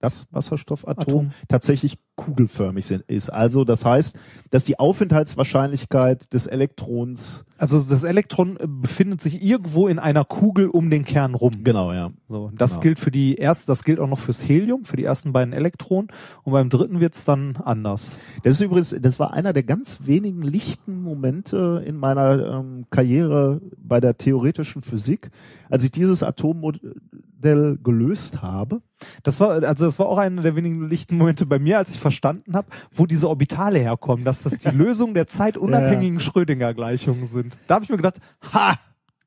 das 0.00 0.26
Wasserstoffatom 0.30 1.26
Atom. 1.26 1.30
tatsächlich 1.48 1.98
kugelförmig 2.16 2.86
sind, 2.86 3.02
ist. 3.06 3.30
Also 3.30 3.64
das 3.64 3.84
heißt, 3.84 4.18
dass 4.50 4.64
die 4.64 4.78
Aufenthaltswahrscheinlichkeit 4.78 6.32
des 6.32 6.46
Elektrons 6.46 7.44
Also 7.58 7.78
das 7.80 8.02
Elektron 8.02 8.56
äh, 8.58 8.66
befindet 8.66 9.20
sich 9.22 9.42
irgendwo 9.42 9.88
in 9.88 9.98
einer 9.98 10.24
Kugel 10.24 10.68
um 10.68 10.90
den 10.90 11.04
Kern 11.04 11.34
rum. 11.34 11.52
genau 11.64 11.92
ja 11.92 12.10
So, 12.28 12.50
das 12.56 12.72
Genau. 12.72 12.80
gilt 12.82 12.98
für 12.98 13.10
die 13.10 13.36
erste, 13.36 13.66
das 13.68 13.84
gilt 13.84 13.98
auch 14.00 14.08
noch 14.08 14.18
fürs 14.18 14.46
Helium, 14.46 14.84
für 14.84 14.96
die 14.96 15.04
ersten 15.04 15.32
beiden 15.32 15.52
Elektronen 15.54 16.08
und 16.44 16.52
beim 16.52 16.68
dritten 16.68 17.00
wird's 17.00 17.24
dann 17.24 17.56
anders. 17.56 18.18
Das 18.42 18.54
ist 18.54 18.60
übrigens, 18.60 18.94
das 19.00 19.18
war 19.18 19.32
einer 19.32 19.52
der 19.52 19.62
ganz 19.62 20.00
wenigen 20.06 20.42
lichten 20.42 21.02
Momente 21.02 21.82
in 21.86 21.96
meiner 21.96 22.58
ähm, 22.60 22.86
Karriere 22.90 23.60
bei 23.78 24.00
der 24.00 24.16
theoretischen 24.16 24.82
Physik, 24.82 25.30
als 25.70 25.82
ich 25.84 25.90
dieses 25.90 26.22
Atommodell 26.22 27.78
gelöst 27.82 28.42
habe. 28.42 28.82
Das 29.22 29.40
war 29.40 29.62
also 29.62 29.84
das 29.84 29.98
war 29.98 30.06
auch 30.06 30.18
einer 30.18 30.42
der 30.42 30.56
wenigen 30.56 30.88
lichten 30.88 31.18
Momente 31.18 31.44
bei 31.46 31.58
mir, 31.58 31.78
als 31.78 31.90
ich 31.90 31.98
verstanden 32.00 32.54
habe, 32.56 32.68
wo 32.92 33.06
diese 33.06 33.28
Orbitale 33.28 33.78
herkommen, 33.78 34.24
dass 34.24 34.42
das 34.42 34.58
die 34.58 34.68
Lösung 34.76 35.14
der 35.14 35.26
zeitunabhängigen 35.26 36.18
Schrödinger 36.20 36.72
Gleichungen 36.74 37.26
sind. 37.26 37.45
Da 37.66 37.74
habe 37.76 37.84
ich 37.84 37.90
mir 37.90 37.96
gedacht, 37.96 38.18
ha, 38.52 38.74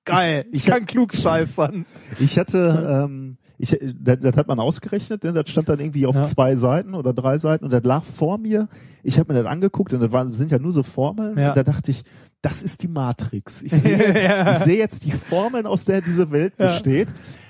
geil, 0.05 0.45
ich 0.51 0.65
kann 0.65 0.86
klug 0.86 1.13
scheißern. 1.13 1.86
Ich 2.20 2.38
hatte, 2.39 3.05
ähm, 3.05 3.38
ich, 3.57 3.78
das, 3.99 4.20
das 4.22 4.38
hat 4.38 4.47
man 4.47 4.59
ausgerechnet, 4.59 5.24
ne? 5.24 5.34
das 5.34 5.49
stand 5.49 5.67
dann 5.70 5.80
irgendwie 5.80 6.05
auf 6.05 6.15
Ja. 6.15 6.24
zwei 6.24 6.55
Seiten 6.55 6.93
oder 6.93 7.13
drei 7.13 7.38
Seiten 7.38 7.65
und 7.65 7.72
das 7.74 7.84
lag 7.84 8.03
vor 8.05 8.38
mir. 8.38 8.70
Ich 9.03 9.20
habe 9.20 9.34
mir 9.34 9.43
das 9.43 9.51
angeguckt 9.51 9.93
und 9.93 9.99
das 9.99 10.11
waren, 10.11 10.32
sind 10.34 10.51
ja 10.51 10.59
nur 10.59 10.72
so 10.72 10.82
Formeln. 10.84 11.38
Ja. 11.38 11.49
Und 11.49 11.57
da 11.57 11.63
dachte 11.63 11.91
ich, 11.91 12.03
das 12.41 12.63
ist 12.63 12.84
die 12.84 12.88
Matrix. 12.88 13.61
Ich 13.61 13.74
sehe 13.74 13.97
jetzt, 14.13 14.24
Ja. 14.26 14.51
ich 14.53 14.57
sehe 14.59 14.78
jetzt 14.78 15.03
die 15.05 15.11
Formeln, 15.11 15.65
aus 15.65 15.86
der 15.86 16.01
diese 16.01 16.32
Welt 16.32 16.55
besteht. 16.57 17.09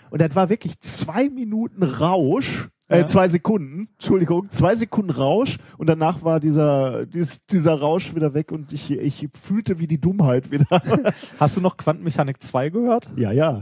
Und 0.10 0.20
das 0.22 0.34
war 0.36 0.50
wirklich 0.50 0.80
zwei 0.80 1.30
Minuten 1.30 1.84
Rausch. 1.84 2.70
Äh, 2.90 3.06
zwei 3.06 3.30
Sekunden, 3.30 3.88
Entschuldigung, 3.94 4.50
zwei 4.50 4.76
Sekunden 4.76 5.12
Rausch 5.12 5.58
und 5.78 5.88
danach 5.88 6.24
war 6.24 6.40
dieser, 6.40 7.06
dies, 7.06 7.46
dieser 7.46 7.80
Rausch 7.80 8.16
wieder 8.16 8.34
weg 8.34 8.52
und 8.52 8.74
ich, 8.74 8.92
ich 8.92 9.28
fühlte 9.40 9.80
wie 9.80 9.88
die 9.88 10.02
Dummheit 10.02 10.52
wieder. 10.52 10.66
Hast 11.40 11.56
du 11.56 11.62
noch 11.62 11.78
Quantenmechanik 11.78 12.42
2 12.42 12.70
gehört? 12.70 13.10
ja, 13.16 13.32
ja. 13.32 13.62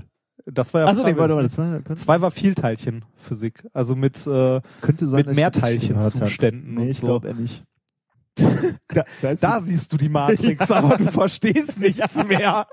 Das 0.49 0.73
war 0.73 0.81
ja 0.81 0.87
Also 0.87 1.03
nee, 1.03 1.17
warte 1.17 1.35
mal, 1.35 1.43
das 1.43 1.57
war, 1.57 1.81
Zwei 1.97 2.21
war 2.21 2.31
Vielteilchenphysik, 2.31 3.67
also 3.73 3.97
mit 3.97 4.25
äh, 4.25 4.61
könnte 4.79 5.05
sein, 5.05 5.25
mit. 5.25 5.35
Mehrteilchenzuständen 5.35 6.75
Nee, 6.75 6.81
und 6.81 6.87
ich 6.87 6.97
so. 6.97 7.07
glaube 7.07 7.33
nicht. 7.33 7.65
da, 8.87 9.03
da, 9.21 9.33
Da 9.33 9.61
siehst 9.61 9.91
du 9.91 9.97
die 9.97 10.09
Matrix, 10.09 10.71
aber 10.71 10.97
du 10.97 11.11
verstehst 11.11 11.77
nichts 11.79 12.23
mehr. 12.23 12.67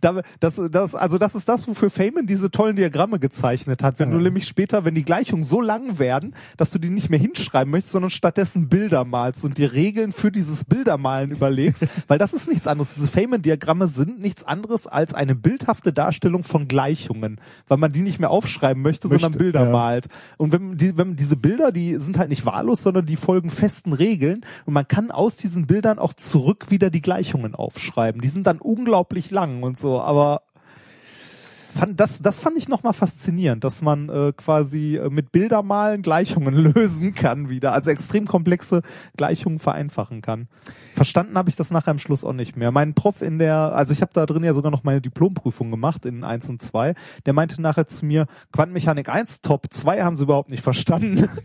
Da, 0.00 0.22
das, 0.40 0.60
das, 0.70 0.94
also 0.94 1.18
das 1.18 1.34
ist 1.34 1.48
das, 1.48 1.68
wofür 1.68 1.90
Feynman 1.90 2.26
diese 2.26 2.50
tollen 2.50 2.76
Diagramme 2.76 3.18
gezeichnet 3.18 3.82
hat. 3.82 3.98
Wenn 3.98 4.10
du 4.10 4.18
nämlich 4.18 4.46
später, 4.46 4.84
wenn 4.84 4.94
die 4.94 5.04
Gleichungen 5.04 5.42
so 5.42 5.60
lang 5.60 5.98
werden, 5.98 6.34
dass 6.56 6.70
du 6.70 6.78
die 6.78 6.90
nicht 6.90 7.10
mehr 7.10 7.18
hinschreiben 7.18 7.70
möchtest, 7.70 7.92
sondern 7.92 8.10
stattdessen 8.10 8.68
Bilder 8.68 9.04
malst 9.04 9.44
und 9.44 9.58
dir 9.58 9.72
Regeln 9.72 10.12
für 10.12 10.32
dieses 10.32 10.64
Bildermalen 10.64 11.30
überlegst, 11.30 11.86
weil 12.08 12.18
das 12.18 12.32
ist 12.32 12.48
nichts 12.48 12.66
anderes. 12.66 12.94
Diese 12.94 13.08
Feynman-Diagramme 13.08 13.88
sind 13.88 14.20
nichts 14.20 14.44
anderes 14.44 14.86
als 14.86 15.14
eine 15.14 15.34
bildhafte 15.34 15.92
Darstellung 15.92 16.42
von 16.42 16.68
Gleichungen, 16.68 17.40
weil 17.68 17.78
man 17.78 17.92
die 17.92 18.02
nicht 18.02 18.20
mehr 18.20 18.30
aufschreiben 18.30 18.82
möchte, 18.82 19.08
sondern 19.08 19.32
Möchte, 19.32 19.44
Bilder 19.44 19.64
ja. 19.64 19.70
malt. 19.70 20.08
Und 20.36 20.52
wenn, 20.52 20.76
die, 20.76 20.96
wenn 20.96 21.16
diese 21.16 21.36
Bilder, 21.36 21.72
die 21.72 21.96
sind 21.96 22.18
halt 22.18 22.28
nicht 22.28 22.46
wahllos, 22.46 22.82
sondern 22.82 23.06
die 23.06 23.16
folgen 23.16 23.50
festen 23.50 23.92
Regeln 23.92 24.44
und 24.66 24.74
man 24.74 24.88
kann 24.88 25.10
aus 25.10 25.36
diesen 25.36 25.66
Bildern 25.66 25.98
auch 25.98 26.14
zurück 26.14 26.70
wieder 26.70 26.90
die 26.90 27.02
Gleichungen 27.02 27.54
aufschreiben. 27.54 28.20
Die 28.20 28.28
sind 28.28 28.46
dann 28.46 28.58
unglaublich 28.58 29.30
lang 29.30 29.62
und 29.62 29.78
so, 29.78 29.89
aber 29.98 30.42
fand, 31.70 31.98
das, 31.98 32.20
das 32.20 32.38
fand 32.38 32.56
ich 32.58 32.68
nochmal 32.68 32.92
faszinierend, 32.92 33.64
dass 33.64 33.82
man 33.82 34.08
äh, 34.08 34.32
quasi 34.36 34.96
äh, 34.96 35.08
mit 35.08 35.32
Bildermalen 35.32 36.02
Gleichungen 36.02 36.54
lösen 36.74 37.14
kann 37.14 37.48
wieder, 37.48 37.72
also 37.72 37.90
extrem 37.90 38.26
komplexe 38.26 38.82
Gleichungen 39.16 39.58
vereinfachen 39.58 40.20
kann. 40.20 40.48
Verstanden 40.94 41.36
habe 41.38 41.48
ich 41.48 41.56
das 41.56 41.70
nachher 41.70 41.92
am 41.92 41.98
Schluss 41.98 42.24
auch 42.24 42.32
nicht 42.32 42.56
mehr. 42.56 42.70
Mein 42.70 42.94
Prof 42.94 43.22
in 43.22 43.38
der, 43.38 43.74
also 43.74 43.92
ich 43.92 44.02
habe 44.02 44.12
da 44.12 44.26
drin 44.26 44.44
ja 44.44 44.54
sogar 44.54 44.70
noch 44.70 44.84
meine 44.84 45.00
Diplomprüfung 45.00 45.70
gemacht 45.70 46.04
in 46.04 46.24
1 46.24 46.48
und 46.48 46.62
2, 46.62 46.94
der 47.26 47.32
meinte 47.32 47.60
nachher 47.62 47.86
zu 47.86 48.04
mir, 48.04 48.26
Quantenmechanik 48.52 49.08
1 49.08 49.42
top, 49.42 49.66
2 49.70 50.02
haben 50.02 50.16
sie 50.16 50.24
überhaupt 50.24 50.50
nicht 50.50 50.62
verstanden. 50.62 51.28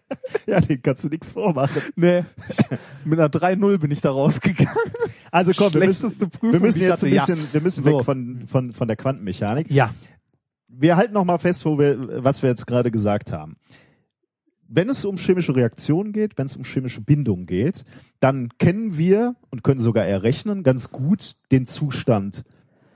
ja, 0.46 0.60
den 0.60 0.82
kannst 0.82 1.04
du 1.04 1.08
nichts 1.08 1.30
vormachen. 1.30 1.82
nee, 1.96 2.24
mit 3.04 3.18
einer 3.18 3.28
3-0 3.28 3.78
bin 3.78 3.90
ich 3.90 4.00
da 4.00 4.10
rausgegangen. 4.10 4.72
Also 5.30 5.52
komm, 5.56 5.72
wir 5.74 5.86
müssen, 5.86 6.10
Prüfung, 6.18 6.52
wir 6.52 6.60
müssen 6.60 6.82
jetzt 6.82 7.04
ein 7.04 7.10
hatte, 7.10 7.14
ja. 7.14 7.24
bisschen, 7.24 7.52
wir 7.52 7.60
müssen 7.60 7.84
So. 7.84 7.98
weg 7.98 8.04
von, 8.04 8.44
von, 8.46 8.72
von 8.72 8.88
der 8.88 8.96
Quantenmechanik. 8.96 9.70
Ja, 9.70 9.90
Wir 10.68 10.96
halten 10.96 11.14
noch 11.14 11.24
mal 11.24 11.38
fest, 11.38 11.64
wo 11.64 11.78
wir, 11.78 12.24
was 12.24 12.42
wir 12.42 12.50
jetzt 12.50 12.66
gerade 12.66 12.90
gesagt 12.90 13.32
haben. 13.32 13.56
Wenn 14.68 14.88
es 14.88 15.04
um 15.04 15.16
chemische 15.18 15.54
Reaktionen 15.54 16.12
geht, 16.12 16.38
wenn 16.38 16.46
es 16.46 16.56
um 16.56 16.64
chemische 16.64 17.02
Bindung 17.02 17.44
geht, 17.44 17.84
dann 18.20 18.48
kennen 18.58 18.96
wir 18.96 19.36
und 19.50 19.62
können 19.62 19.80
sogar 19.80 20.06
errechnen 20.06 20.62
ganz 20.62 20.90
gut 20.90 21.36
den 21.50 21.66
Zustand 21.66 22.42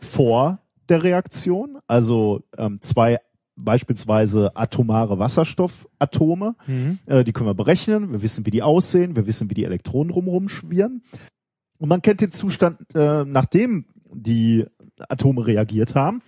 vor 0.00 0.58
der 0.88 1.02
Reaktion. 1.02 1.78
Also 1.86 2.42
ähm, 2.56 2.80
zwei 2.80 3.18
beispielsweise 3.56 4.56
atomare 4.56 5.18
Wasserstoffatome, 5.18 6.54
Mhm. 6.66 6.98
äh, 7.06 7.24
die 7.24 7.32
können 7.32 7.48
wir 7.48 7.54
berechnen. 7.54 8.12
Wir 8.12 8.22
wissen, 8.22 8.46
wie 8.46 8.50
die 8.50 8.62
aussehen. 8.62 9.16
Wir 9.16 9.26
wissen, 9.26 9.50
wie 9.50 9.54
die 9.54 9.64
Elektronen 9.64 10.12
drumherum 10.12 10.48
schwirren. 10.48 11.02
Und 11.78 11.88
man 11.88 12.02
kennt 12.02 12.20
den 12.20 12.32
Zustand, 12.32 12.78
äh, 12.94 13.24
nachdem 13.24 13.86
die 14.12 14.64
Atome 15.08 15.46
reagiert 15.46 15.94
haben. 15.94 16.22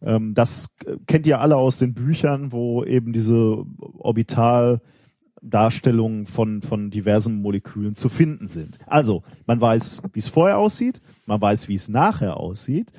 Ähm, 0.00 0.34
das 0.34 0.68
äh, 0.84 0.96
kennt 1.06 1.26
ihr 1.26 1.40
alle 1.40 1.56
aus 1.56 1.78
den 1.78 1.94
Büchern, 1.94 2.52
wo 2.52 2.84
eben 2.84 3.12
diese 3.12 3.64
Orbitaldarstellungen 3.98 6.26
von, 6.26 6.62
von 6.62 6.90
diversen 6.90 7.40
Molekülen 7.42 7.94
zu 7.94 8.08
finden 8.08 8.46
sind. 8.46 8.78
Also, 8.86 9.22
man 9.46 9.60
weiß, 9.60 10.02
wie 10.12 10.20
es 10.20 10.28
vorher 10.28 10.58
aussieht, 10.58 11.00
man 11.26 11.40
weiß, 11.40 11.68
wie 11.68 11.74
es 11.74 11.88
nachher 11.88 12.36
aussieht. 12.36 12.92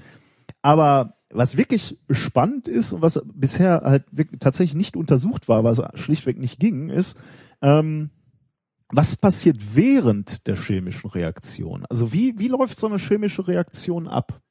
Aber 0.62 1.16
was 1.32 1.58
wirklich 1.58 1.98
spannend 2.10 2.68
ist 2.68 2.94
und 2.94 3.02
was 3.02 3.22
bisher 3.26 3.82
halt 3.84 4.06
wirklich 4.12 4.40
tatsächlich 4.40 4.76
nicht 4.76 4.96
untersucht 4.96 5.48
war, 5.48 5.64
was 5.64 5.82
schlichtweg 5.96 6.40
nicht 6.40 6.60
ging, 6.60 6.90
ist, 6.90 7.18
ähm, 7.62 8.10
was 8.92 9.16
passiert 9.16 9.76
während 9.76 10.48
der 10.48 10.56
chemischen 10.56 11.10
Reaktion? 11.12 11.86
Also 11.90 12.12
wie, 12.12 12.40
wie 12.40 12.48
läuft 12.48 12.80
so 12.80 12.88
eine 12.88 12.98
chemische 12.98 13.48
Reaktion 13.48 14.08
ab? 14.08 14.42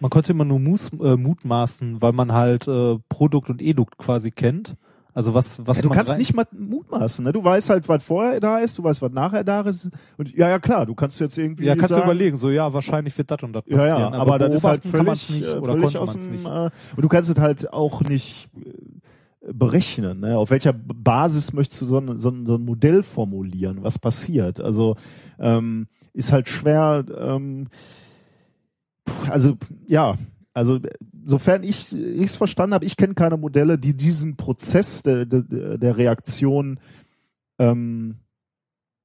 Man 0.00 0.10
konnte 0.10 0.32
immer 0.32 0.44
nur 0.44 0.60
mus, 0.60 0.90
äh, 0.92 1.16
mutmaßen, 1.16 2.02
weil 2.02 2.12
man 2.12 2.32
halt 2.32 2.68
äh, 2.68 2.98
Produkt 3.08 3.48
und 3.48 3.62
Edukt 3.62 3.96
quasi 3.98 4.30
kennt. 4.30 4.76
Also 5.14 5.34
was, 5.34 5.58
was 5.66 5.76
Ja, 5.76 5.82
du 5.82 5.90
kannst 5.90 6.12
rein- 6.12 6.18
nicht 6.18 6.34
mal 6.34 6.46
mutmaßen, 6.52 7.22
ne? 7.24 7.32
Du 7.32 7.44
weißt 7.44 7.68
halt, 7.70 7.86
was 7.88 8.02
vorher 8.02 8.40
da 8.40 8.58
ist, 8.58 8.78
du 8.78 8.84
weißt, 8.84 9.02
was 9.02 9.12
nachher 9.12 9.44
da 9.44 9.60
ist. 9.60 9.90
Und 10.16 10.34
ja, 10.34 10.48
ja, 10.48 10.58
klar, 10.58 10.86
du 10.86 10.94
kannst 10.94 11.20
jetzt 11.20 11.36
irgendwie 11.36 11.66
Ja, 11.66 11.74
kannst 11.74 11.90
du 11.90 11.94
sagen, 11.96 12.04
überlegen, 12.06 12.36
so 12.38 12.48
ja, 12.48 12.72
wahrscheinlich 12.72 13.16
wird 13.18 13.30
das 13.30 13.42
und 13.42 13.52
das 13.52 13.64
Ja, 13.66 13.76
passieren. 13.76 13.98
ja, 14.14 14.18
aber, 14.18 14.38
das 14.38 14.54
ist 14.54 14.64
halt 14.64 14.84
völlig, 14.84 15.28
nicht 15.28 15.42
äh, 15.42 15.58
oder 15.58 15.72
völlig 15.74 15.98
aus 15.98 16.12
dem, 16.12 16.30
nicht. 16.32 16.46
äh, 16.46 16.70
und 16.96 17.02
du 17.02 17.08
kannst 17.08 17.28
es 17.28 17.38
halt 17.38 17.72
auch 17.74 18.00
nicht 18.02 18.48
äh, 18.56 19.52
berechnen, 19.52 20.20
ne? 20.20 20.38
Auf 20.38 20.50
welcher 20.50 20.72
Basis 20.72 21.52
möchtest 21.52 21.82
du 21.82 21.86
so 21.86 21.98
ein, 21.98 22.18
so 22.18 22.30
ein, 22.30 22.46
so 22.46 22.54
ein 22.54 22.64
Modell 22.64 23.02
formulieren, 23.02 23.82
was 23.82 23.98
passiert? 23.98 24.60
Also 24.60 24.96
ähm, 25.38 25.88
ist 26.14 26.32
halt 26.32 26.48
schwer, 26.48 27.04
ähm, 27.18 27.68
also 29.30 29.56
ja, 29.86 30.16
also 30.54 30.78
sofern 31.24 31.62
ich 31.64 31.92
es 31.92 32.36
verstanden 32.36 32.74
habe, 32.74 32.84
ich 32.84 32.96
kenne 32.96 33.14
keine 33.14 33.36
Modelle, 33.36 33.78
die 33.78 33.96
diesen 33.96 34.36
Prozess 34.36 35.02
der, 35.02 35.24
der, 35.24 35.78
der 35.78 35.96
Reaktion 35.96 36.78
ähm, 37.58 38.16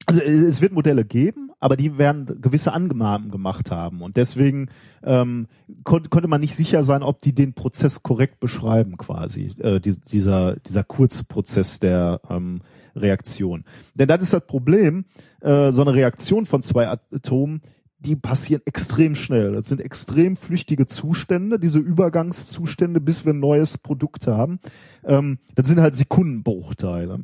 also 0.08 0.22
es 0.22 0.62
wird 0.62 0.72
Modelle 0.72 1.04
geben, 1.04 1.52
aber 1.60 1.76
die 1.76 1.98
werden 1.98 2.42
gewisse 2.42 2.72
Annahmen 2.72 3.30
gemacht 3.30 3.72
haben 3.72 4.02
und 4.02 4.16
deswegen 4.16 4.70
ähm, 5.04 5.48
kon 5.84 6.10
konnte 6.10 6.30
man 6.30 6.40
nicht 6.40 6.56
sicher 6.56 6.84
sein, 6.84 7.04
ob 7.04 7.22
die 7.22 7.34
den 7.34 7.54
Prozess 7.54 8.04
korrekt 8.04 8.40
beschreiben 8.40 8.96
quasi, 8.96 9.54
äh, 9.60 9.82
die, 9.82 10.00
dieser 10.00 10.56
dieser 10.56 10.86
kurze 10.86 11.26
Prozess 11.26 11.82
der 11.82 12.22
ähm, 12.30 12.62
Reaktion. 12.96 13.66
Denn 13.96 14.08
das 14.08 14.24
ist 14.24 14.34
das 14.34 14.48
Problem, 14.48 15.06
äh, 15.42 15.72
so 15.72 15.82
eine 15.82 15.94
Reaktion 15.94 16.46
von 16.46 16.64
zwei 16.64 16.88
Atomen, 16.88 17.62
die 18.00 18.16
passieren 18.16 18.62
extrem 18.66 19.16
schnell. 19.16 19.54
Das 19.54 19.68
sind 19.68 19.82
extrem 19.82 20.36
flüchtige 20.36 20.86
Zustände, 20.86 21.60
diese 21.60 21.80
Übergangszustände, 21.80 23.02
bis 23.02 23.26
wir 23.26 23.34
ein 23.34 23.40
neues 23.40 23.78
Produkt 23.78 24.28
haben. 24.28 24.60
Ähm, 25.04 25.40
das 25.56 25.68
sind 25.68 25.82
halt 25.82 25.96
Sekundenbruchteile. 25.96 27.24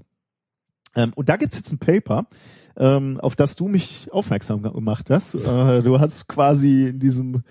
Ähm, 0.95 1.11
und 1.15 1.29
da 1.29 1.37
gibt's 1.37 1.57
jetzt 1.57 1.71
ein 1.71 1.79
Paper, 1.79 2.27
ähm, 2.75 3.19
auf 3.19 3.35
das 3.35 3.55
du 3.55 3.67
mich 3.67 4.11
aufmerksam 4.11 4.61
gemacht 4.63 5.09
hast. 5.09 5.35
Äh, 5.35 5.83
du 5.83 5.99
hast 5.99 6.27
quasi 6.27 6.87
in 6.87 6.99
diesem 6.99 7.43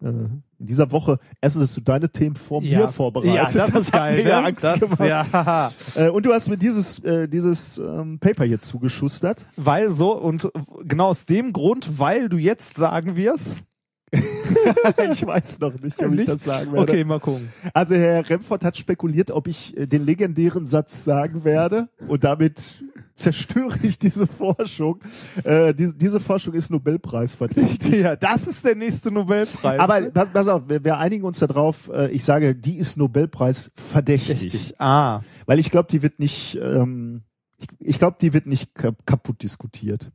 äh, 0.00 0.28
in 0.62 0.66
dieser 0.68 0.90
Woche 0.92 1.18
erstens 1.40 1.64
hast 1.64 1.76
du 1.76 1.80
deine 1.80 2.08
Themen 2.10 2.36
vor 2.36 2.62
mir 2.62 2.88
vorbereitet. 2.88 3.54
Ja, 3.54 3.66
das, 3.66 3.74
ist 3.74 3.92
hat 3.92 4.00
geil. 4.00 4.22
mir 4.22 4.28
ja 4.30 4.40
ne? 4.40 4.46
Angst 4.46 4.64
das, 4.64 4.80
gemacht. 4.80 5.00
ja. 5.00 5.72
Äh, 5.94 6.08
und 6.08 6.24
du 6.24 6.32
hast 6.32 6.48
mir 6.48 6.56
dieses 6.56 7.00
äh, 7.00 7.28
dieses 7.28 7.78
ähm, 7.78 8.18
Paper 8.18 8.44
hier 8.44 8.60
zugeschustert. 8.60 9.44
Weil 9.56 9.90
so 9.90 10.16
und 10.16 10.50
genau 10.84 11.08
aus 11.08 11.26
dem 11.26 11.52
Grund, 11.52 11.98
weil 11.98 12.28
du 12.28 12.38
jetzt 12.38 12.76
sagen 12.76 13.16
wirst. 13.16 13.64
ich 14.12 15.26
weiß 15.26 15.60
noch 15.60 15.80
nicht, 15.80 15.98
ob 16.02 16.12
ich 16.12 16.18
Nicht? 16.18 16.28
das 16.28 16.44
sagen 16.44 16.72
werde. 16.72 16.92
Okay, 16.92 17.02
mal 17.02 17.18
gucken. 17.18 17.50
Also 17.72 17.94
Herr 17.94 18.28
Remford 18.28 18.62
hat 18.62 18.76
spekuliert, 18.76 19.30
ob 19.30 19.48
ich 19.48 19.76
äh, 19.76 19.86
den 19.86 20.04
legendären 20.04 20.66
Satz 20.66 21.04
sagen 21.04 21.44
werde 21.44 21.88
und 22.08 22.22
damit 22.22 22.82
zerstöre 23.14 23.78
ich 23.82 23.98
diese 23.98 24.26
Forschung. 24.26 25.00
Äh, 25.44 25.74
diese, 25.74 25.94
diese 25.94 26.20
Forschung 26.20 26.54
ist 26.54 26.70
Nobelpreis 26.70 27.34
verdächtig. 27.34 28.00
Ja, 28.02 28.16
das 28.16 28.46
ist 28.46 28.64
der 28.64 28.74
nächste 28.74 29.10
Nobelpreis. 29.10 29.78
Aber 29.80 30.00
pass, 30.10 30.30
pass 30.30 30.48
auf, 30.48 30.68
wir, 30.68 30.82
wir 30.82 30.98
einigen 30.98 31.24
uns 31.24 31.38
darauf. 31.38 31.88
Äh, 31.92 32.10
ich 32.10 32.24
sage, 32.24 32.54
die 32.54 32.76
ist 32.76 32.96
Nobelpreis 32.96 33.70
verdächtig. 33.74 34.74
Ah, 34.78 35.20
weil 35.46 35.58
ich 35.58 35.70
glaube, 35.70 35.88
die 35.90 36.02
wird 36.02 36.18
nicht. 36.18 36.58
Ähm, 36.62 37.22
ich 37.58 37.68
ich 37.78 37.98
glaube, 37.98 38.16
die 38.20 38.32
wird 38.32 38.46
nicht 38.46 38.74
kap- 38.74 39.06
kaputt 39.06 39.42
diskutiert. 39.42 40.10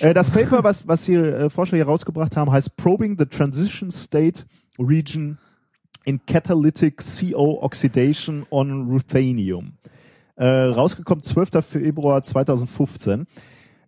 Äh, 0.00 0.12
das 0.12 0.28
Paper, 0.30 0.62
was, 0.62 0.86
was 0.86 1.04
die 1.04 1.14
äh, 1.14 1.48
Forscher 1.48 1.76
hier 1.76 1.86
rausgebracht 1.86 2.36
haben, 2.36 2.50
heißt 2.52 2.76
Probing 2.76 3.16
the 3.18 3.26
Transition 3.26 3.90
State 3.90 4.44
Region 4.78 5.38
in 6.04 6.20
Catalytic 6.26 6.98
CO 6.98 7.62
Oxidation 7.62 8.44
on 8.50 8.88
Ruthenium. 8.90 9.74
Äh, 10.36 10.46
rausgekommen 10.46 11.22
12. 11.22 11.64
Februar 11.64 12.22
2015. 12.22 13.26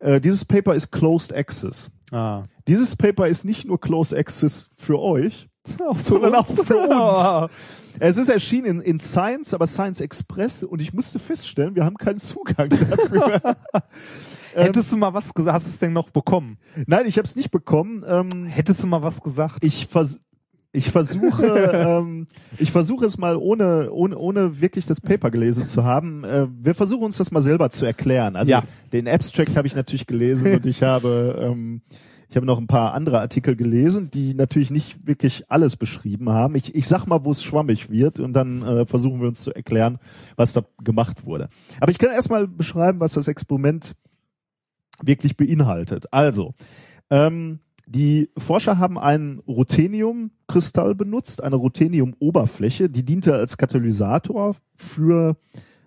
Äh, 0.01 0.21
dieses 0.21 0.45
Paper 0.45 0.75
ist 0.75 0.91
Closed 0.91 1.35
Access. 1.35 1.91
ah. 2.13 2.45
Dieses 2.67 2.97
Paper 2.97 3.29
ist 3.29 3.45
nicht 3.45 3.67
nur 3.67 3.79
Closed 3.81 4.17
Access 4.19 4.71
für 4.77 4.99
euch, 4.99 5.49
sondern 6.05 6.35
auch 6.35 6.47
für 6.47 6.77
uns. 6.77 7.53
Es 8.01 8.19
ist 8.19 8.29
erschienen 8.29 8.67
in, 8.67 8.81
in 8.81 8.99
Science, 8.99 9.55
aber 9.55 9.67
Science 9.67 10.01
Express 10.01 10.65
und 10.65 10.83
ich 10.83 10.93
musste 10.93 11.21
feststellen, 11.21 11.77
wir 11.77 11.85
haben 11.85 11.97
keinen 11.97 12.19
Zugang 12.19 12.69
dafür. 12.69 13.41
Hättest 14.55 14.93
du 14.93 14.97
mal 14.97 15.15
was 15.15 15.33
gesagt? 15.33 15.55
Hast 15.55 15.67
du 15.67 15.71
es 15.71 15.79
denn 15.79 15.93
noch 15.93 16.11
bekommen? 16.11 16.59
Nein, 16.87 17.07
ich 17.07 17.19
habe 17.19 17.27
es 17.27 17.37
nicht 17.37 17.51
bekommen. 17.51 18.05
Ähm, 18.07 18.47
Hättest 18.47 18.83
du 18.83 18.87
mal 18.87 19.03
was 19.03 19.23
gesagt? 19.23 19.65
ich 19.65 19.87
vers 19.87 20.19
ich 20.75 20.91
versuche, 20.91 21.47
ähm, 21.73 22.27
ich 22.59 22.71
versuche 22.73 23.07
es 23.07 23.17
mal 23.17 23.37
ohne, 23.37 23.91
ohne, 23.93 24.19
ohne 24.19 24.61
wirklich 24.61 24.87
das 24.87 25.01
Paper 25.01 25.31
gelesen 25.31 25.67
zu 25.67 25.85
haben. 25.85 26.25
Äh, 26.25 26.49
wir 26.51 26.75
versuchen 26.75 27.05
uns 27.05 27.17
das 27.17 27.31
mal 27.31 27.41
selber 27.41 27.71
zu 27.71 27.87
erklären. 27.87 28.37
Also 28.37 28.51
Ja. 28.51 28.65
den 28.93 29.09
Abstract 29.09 29.57
habe 29.57 29.67
ich 29.67 29.75
natürlich 29.75 30.07
gelesen 30.07 30.53
und 30.55 30.67
ich 30.67 30.83
habe, 30.83 31.39
ähm, 31.41 31.83
ich 32.29 32.37
habe 32.37 32.47
noch 32.47 32.59
ein 32.59 32.67
paar 32.67 32.93
andere 32.95 33.21
Artikel 33.21 33.55
gelesen, 33.55 34.11
die 34.11 34.35
natürlich 34.35 34.73
nicht 34.73 35.07
wirklich 35.07 35.45
alles 35.49 35.77
beschrieben 35.77 36.29
haben. 36.31 36.57
Ich, 36.57 36.75
ich 36.75 36.89
sag 36.89 37.07
mal, 37.07 37.25
wo 37.25 37.31
es 37.31 37.43
schwammig 37.45 37.91
wird 37.91 38.19
und 38.19 38.33
dann 38.33 38.63
äh, 38.63 38.87
versuchen 38.87 39.21
wir 39.21 39.29
uns 39.29 39.43
zu 39.43 39.55
erklären, 39.55 39.99
was 40.35 40.53
da 40.53 40.65
gemacht 40.83 41.25
wurde. 41.25 41.49
Aber 41.81 41.93
ich 41.93 41.99
kann 41.99 42.11
erstmal 42.11 42.49
beschreiben, 42.49 42.99
was 42.99 43.13
das 43.13 43.29
Experiment 43.29 43.93
wirklich 45.03 45.37
beinhaltet. 45.37 46.13
Also, 46.13 46.55
ähm, 47.11 47.61
die 47.87 48.31
Forscher 48.37 48.79
haben 48.79 48.99
einen 48.99 49.41
Ruthenium-Kristall 49.41 50.95
benutzt, 50.95 51.43
eine 51.43 51.57
Ruthenium-Oberfläche, 51.57 52.89
die 52.89 53.05
diente 53.05 53.35
als 53.35 53.57
Katalysator 53.57 54.57
für, 54.75 55.37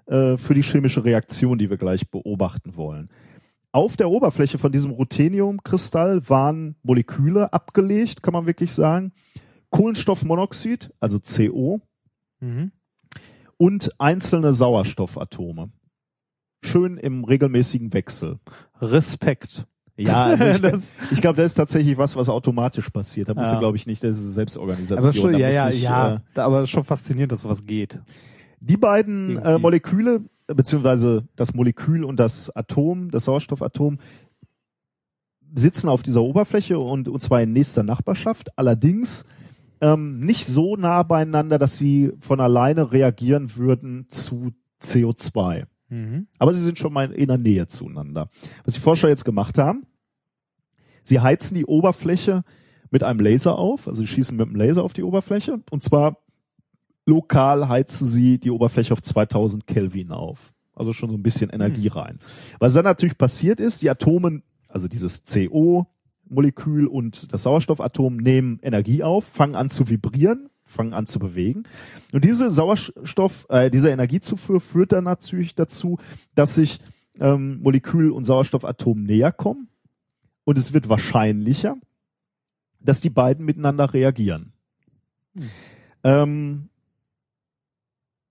äh, 0.05 0.37
für 0.37 0.53
die 0.53 0.61
chemische 0.61 1.03
Reaktion, 1.03 1.57
die 1.57 1.69
wir 1.69 1.77
gleich 1.77 2.09
beobachten 2.09 2.75
wollen. 2.75 3.09
Auf 3.71 3.97
der 3.97 4.09
Oberfläche 4.09 4.57
von 4.57 4.71
diesem 4.71 4.91
Ruthenium-Kristall 4.91 6.29
waren 6.29 6.75
Moleküle 6.83 7.53
abgelegt, 7.53 8.23
kann 8.23 8.33
man 8.33 8.47
wirklich 8.47 8.71
sagen. 8.71 9.11
Kohlenstoffmonoxid, 9.69 10.93
also 10.99 11.19
CO, 11.19 11.81
mhm. 12.39 12.71
und 13.57 13.91
einzelne 13.99 14.53
Sauerstoffatome. 14.53 15.71
Schön 16.63 16.97
im 16.97 17.23
regelmäßigen 17.23 17.93
Wechsel. 17.93 18.39
Respekt. 18.81 19.67
Ja, 19.97 20.25
also 20.25 20.45
ich, 20.45 20.61
Das- 20.61 20.93
ich 21.11 21.21
glaube, 21.21 21.37
das 21.37 21.47
ist 21.51 21.55
tatsächlich 21.55 21.97
was, 21.97 22.15
was 22.15 22.29
automatisch 22.29 22.89
passiert. 22.89 23.29
Da 23.29 23.33
musst 23.33 23.47
Ja. 23.47 23.53
du, 23.55 23.59
glaube 23.59 23.77
ich, 23.77 23.87
nicht, 23.87 24.03
das 24.03 24.17
ist 24.17 24.35
Selbstorganisation. 24.35 25.03
Aber 25.03 25.13
schon, 25.13 25.33
ja, 25.33 25.49
ja, 25.49 25.69
ich, 25.69 25.81
ja. 25.81 26.21
Äh, 26.35 26.39
Aber 26.39 26.67
schon 26.67 26.83
faszinierend, 26.83 27.31
dass 27.31 27.41
sowas 27.41 27.65
geht. 27.65 27.99
die 28.59 28.77
beiden 28.77 29.37
äh. 29.37 29.57
Moleküle, 29.57 30.21
beziehungsweise 30.47 31.27
das 31.35 31.53
Molekül 31.53 32.03
und 32.03 32.19
das 32.19 32.55
Atom, 32.55 33.11
das 33.11 33.25
Sauerstoffatom, 33.25 33.97
sitzen 35.55 35.89
auf 35.89 36.01
dieser 36.03 36.21
Oberfläche 36.21 36.77
und, 36.79 37.07
und 37.07 37.21
zwar 37.21 37.41
in 37.41 37.53
nächster 37.53 37.83
Nachbarschaft. 37.83 38.49
Allerdings 38.57 39.25
ähm, 39.81 40.19
nicht 40.19 40.45
so 40.45 40.75
nah 40.75 41.03
beieinander, 41.03 41.57
dass 41.57 41.77
sie 41.77 42.11
von 42.19 42.39
alleine 42.39 42.91
reagieren 42.91 43.55
würden 43.55 44.07
zu 44.09 44.51
CO2. 44.81 45.65
Mhm. 45.89 46.27
Aber 46.37 46.53
sie 46.53 46.61
sind 46.61 46.79
schon 46.79 46.93
mal 46.93 47.11
in 47.11 47.27
der 47.27 47.37
Nähe 47.37 47.67
zueinander. 47.67 48.29
Was 48.65 48.73
die 48.75 48.79
Forscher 48.79 49.09
jetzt 49.09 49.25
gemacht 49.25 49.57
haben, 49.57 49.85
sie 51.03 51.19
heizen 51.19 51.55
die 51.55 51.65
Oberfläche 51.65 52.43
mit 52.89 53.03
einem 53.03 53.19
Laser 53.19 53.57
auf, 53.57 53.87
also 53.87 54.01
sie 54.01 54.07
schießen 54.07 54.35
mit 54.35 54.47
einem 54.47 54.55
Laser 54.55 54.83
auf 54.83 54.93
die 54.93 55.03
Oberfläche 55.03 55.61
und 55.71 55.83
zwar 55.83 56.17
lokal 57.05 57.69
heizen 57.69 58.05
sie 58.05 58.37
die 58.37 58.51
Oberfläche 58.51 58.93
auf 58.93 59.01
2000 59.01 59.65
Kelvin 59.65 60.11
auf. 60.11 60.53
Also 60.73 60.93
schon 60.93 61.09
so 61.09 61.15
ein 61.15 61.23
bisschen 61.23 61.49
Energie 61.49 61.87
rein. 61.87 62.19
Was 62.59 62.73
dann 62.73 62.83
natürlich 62.83 63.17
passiert 63.17 63.59
ist, 63.59 63.81
die 63.81 63.89
Atome, 63.89 64.43
also 64.67 64.87
dieses 64.87 65.23
CO 65.23 65.87
Molekül 66.29 66.87
und 66.87 67.33
das 67.33 67.43
Sauerstoffatom 67.43 68.17
nehmen 68.17 68.59
Energie 68.61 69.01
auf, 69.03 69.23
fangen 69.25 69.55
an 69.55 69.69
zu 69.69 69.89
vibrieren, 69.89 70.49
fangen 70.67 70.93
an 70.93 71.07
zu 71.07 71.19
bewegen. 71.19 71.63
Und 72.13 72.23
diese 72.23 72.51
Sauerstoff, 72.51 73.47
äh, 73.49 73.71
diese 73.71 73.89
Energiezufuhr 73.89 74.59
führt 74.59 74.91
dann 74.91 75.05
natürlich 75.05 75.55
dazu, 75.55 75.97
dass 76.35 76.55
sich 76.55 76.79
ähm, 77.19 77.61
Molekül 77.61 78.11
und 78.11 78.23
Sauerstoffatom 78.23 79.03
näher 79.03 79.31
kommen. 79.31 79.69
Und 80.43 80.57
es 80.57 80.73
wird 80.73 80.89
wahrscheinlicher, 80.89 81.75
dass 82.79 83.01
die 83.01 83.09
beiden 83.09 83.45
miteinander 83.45 83.93
reagieren. 83.93 84.53
Ähm, 86.03 86.69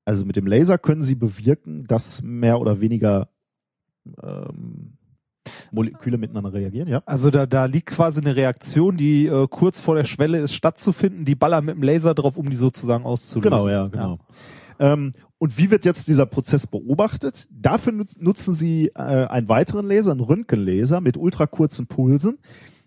also 0.05 0.25
mit 0.25 0.37
dem 0.37 0.47
Laser 0.47 0.79
können 0.79 1.03
sie 1.03 1.17
bewirken, 1.17 1.87
dass 1.87 2.23
mehr 2.23 2.61
oder 2.61 2.81
weniger 2.81 3.29
ähm, 4.23 4.96
Moleküle 5.77 6.19
miteinander 6.19 6.53
reagieren, 6.53 6.89
ja. 6.89 7.03
Also 7.07 7.31
da, 7.31 7.47
da 7.47 7.67
liegt 7.67 7.91
quasi 7.91 8.21
eine 8.21 8.35
Reaktion, 8.35 8.97
die 8.97 9.27
äh, 9.27 9.47
kurz 9.49 9.79
vor 9.79 9.95
der 9.95 10.03
Schwelle 10.05 10.39
ist, 10.39 10.55
stattzufinden. 10.55 11.25
Die 11.25 11.37
ballern 11.37 11.65
mit 11.65 11.77
dem 11.77 11.85
Laser 11.85 12.15
drauf, 12.15 12.37
um 12.37 12.51
die 12.51 12.57
sozusagen 12.57 13.05
auszulösen. 13.05 13.51
Genau, 13.51 13.69
ja, 13.69 13.87
genau. 13.87 14.19
Ähm, 14.81 15.13
und 15.39 15.57
wie 15.57 15.71
wird 15.71 15.85
jetzt 15.85 16.09
dieser 16.09 16.27
Prozess 16.27 16.67
beobachtet? 16.67 17.47
Dafür 17.51 17.93
nut- 17.93 18.21
nutzen 18.21 18.53
sie 18.53 18.89
äh, 18.89 19.01
einen 19.01 19.49
weiteren 19.49 19.87
Laser, 19.87 20.11
einen 20.11 20.21
Röntgenlaser 20.21 21.01
mit 21.01 21.17
ultrakurzen 21.17 21.87
Pulsen, 21.87 22.39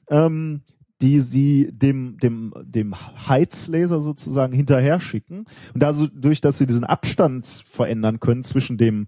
ähm, 0.09 0.61
die 1.01 1.21
sie 1.21 1.71
dem, 1.71 2.17
dem, 2.17 2.53
dem 2.61 2.93
Heizlaser 2.93 4.01
sozusagen 4.01 4.51
hinterher 4.51 4.99
schicken. 4.99 5.45
Und 5.73 5.83
also 5.83 6.07
durch, 6.07 6.41
dass 6.41 6.57
sie 6.57 6.67
diesen 6.67 6.83
Abstand 6.83 7.45
verändern 7.65 8.19
können 8.19 8.43
zwischen 8.43 8.77
dem, 8.77 9.05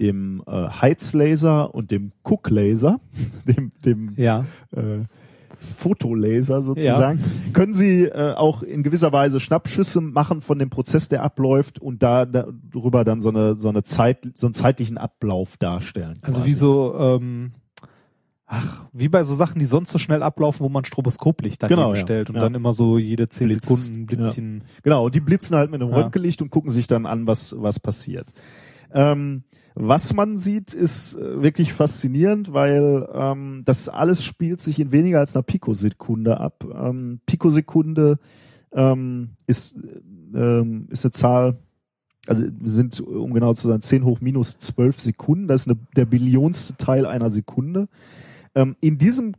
dem 0.00 0.42
äh, 0.46 0.50
Heizlaser 0.68 1.74
und 1.74 1.90
dem 1.90 2.12
Cook-Laser, 2.24 3.00
dem, 3.46 3.70
dem 3.84 4.14
Ja. 4.16 4.44
äh, 4.74 5.00
Fotolaser 5.58 6.60
sozusagen, 6.62 7.20
können 7.54 7.72
Sie 7.72 8.02
äh, 8.02 8.34
auch 8.34 8.62
in 8.62 8.82
gewisser 8.82 9.12
Weise 9.12 9.40
Schnappschüsse 9.40 10.00
machen 10.02 10.40
von 10.42 10.58
dem 10.58 10.68
Prozess, 10.68 11.08
der 11.08 11.22
abläuft 11.22 11.78
und 11.78 12.02
da, 12.02 12.26
darüber 12.26 13.04
dann 13.04 13.20
so 13.22 13.30
eine 13.30 13.54
so 13.54 13.68
eine 13.70 13.82
Zeit 13.82 14.30
so 14.34 14.46
einen 14.46 14.52
zeitlichen 14.54 14.98
Ablauf 14.98 15.56
darstellen. 15.56 16.18
Also 16.22 16.40
quasi. 16.40 16.50
wie 16.50 16.54
so, 16.54 16.94
ähm, 16.98 17.52
ach, 18.46 18.82
wie 18.92 19.08
bei 19.08 19.22
so 19.22 19.34
Sachen, 19.34 19.58
die 19.58 19.64
sonst 19.64 19.90
so 19.90 19.98
schnell 19.98 20.22
ablaufen, 20.22 20.64
wo 20.64 20.68
man 20.68 20.84
Stroboskoplicht 20.84 21.62
daneben 21.62 21.76
Genau, 21.80 21.94
ja. 21.94 22.00
stellt 22.00 22.28
und 22.28 22.36
Ja. 22.36 22.42
dann 22.42 22.54
immer 22.54 22.72
so 22.74 22.98
jede 22.98 23.28
zehn 23.30 23.48
Blitz. 23.48 23.66
Sekunden 23.66 24.06
Blitzchen. 24.06 24.64
Genau, 24.82 25.08
die 25.08 25.20
blitzen 25.20 25.56
halt 25.56 25.70
mit 25.70 25.80
einem 25.80 25.90
Ja. 25.92 25.96
Röntgenlicht 25.98 26.42
und 26.42 26.50
gucken 26.50 26.70
sich 26.70 26.88
dann 26.88 27.06
an, 27.06 27.26
was, 27.26 27.54
was 27.58 27.80
passiert. 27.80 28.32
Ähm, 28.92 29.44
was 29.74 30.14
man 30.14 30.36
sieht, 30.38 30.72
ist 30.72 31.14
äh, 31.16 31.42
wirklich 31.42 31.72
faszinierend, 31.72 32.52
weil 32.52 33.08
ähm, 33.12 33.62
das 33.64 33.88
alles 33.88 34.24
spielt 34.24 34.60
sich 34.60 34.78
in 34.78 34.92
weniger 34.92 35.18
als 35.18 35.34
einer 35.34 35.42
Pikosekunde 35.42 36.38
ab. 36.38 36.64
Ähm, 36.72 37.20
Pikosekunde 37.26 38.18
ähm, 38.72 39.30
ist, 39.46 39.76
ähm, 40.34 40.86
ist 40.90 41.04
eine 41.04 41.12
Zahl, 41.12 41.58
also 42.26 42.44
sind, 42.62 43.00
um 43.00 43.34
genau 43.34 43.52
zu 43.54 43.68
sein, 43.68 43.82
10 43.82 44.04
hoch 44.04 44.20
minus 44.20 44.58
12 44.58 45.00
Sekunden. 45.00 45.48
Das 45.48 45.62
ist 45.62 45.68
eine, 45.68 45.78
der 45.96 46.06
billionste 46.06 46.76
Teil 46.76 47.04
einer 47.06 47.30
Sekunde. 47.30 47.88
Ähm, 48.54 48.76
in 48.80 48.98
diesem 48.98 49.34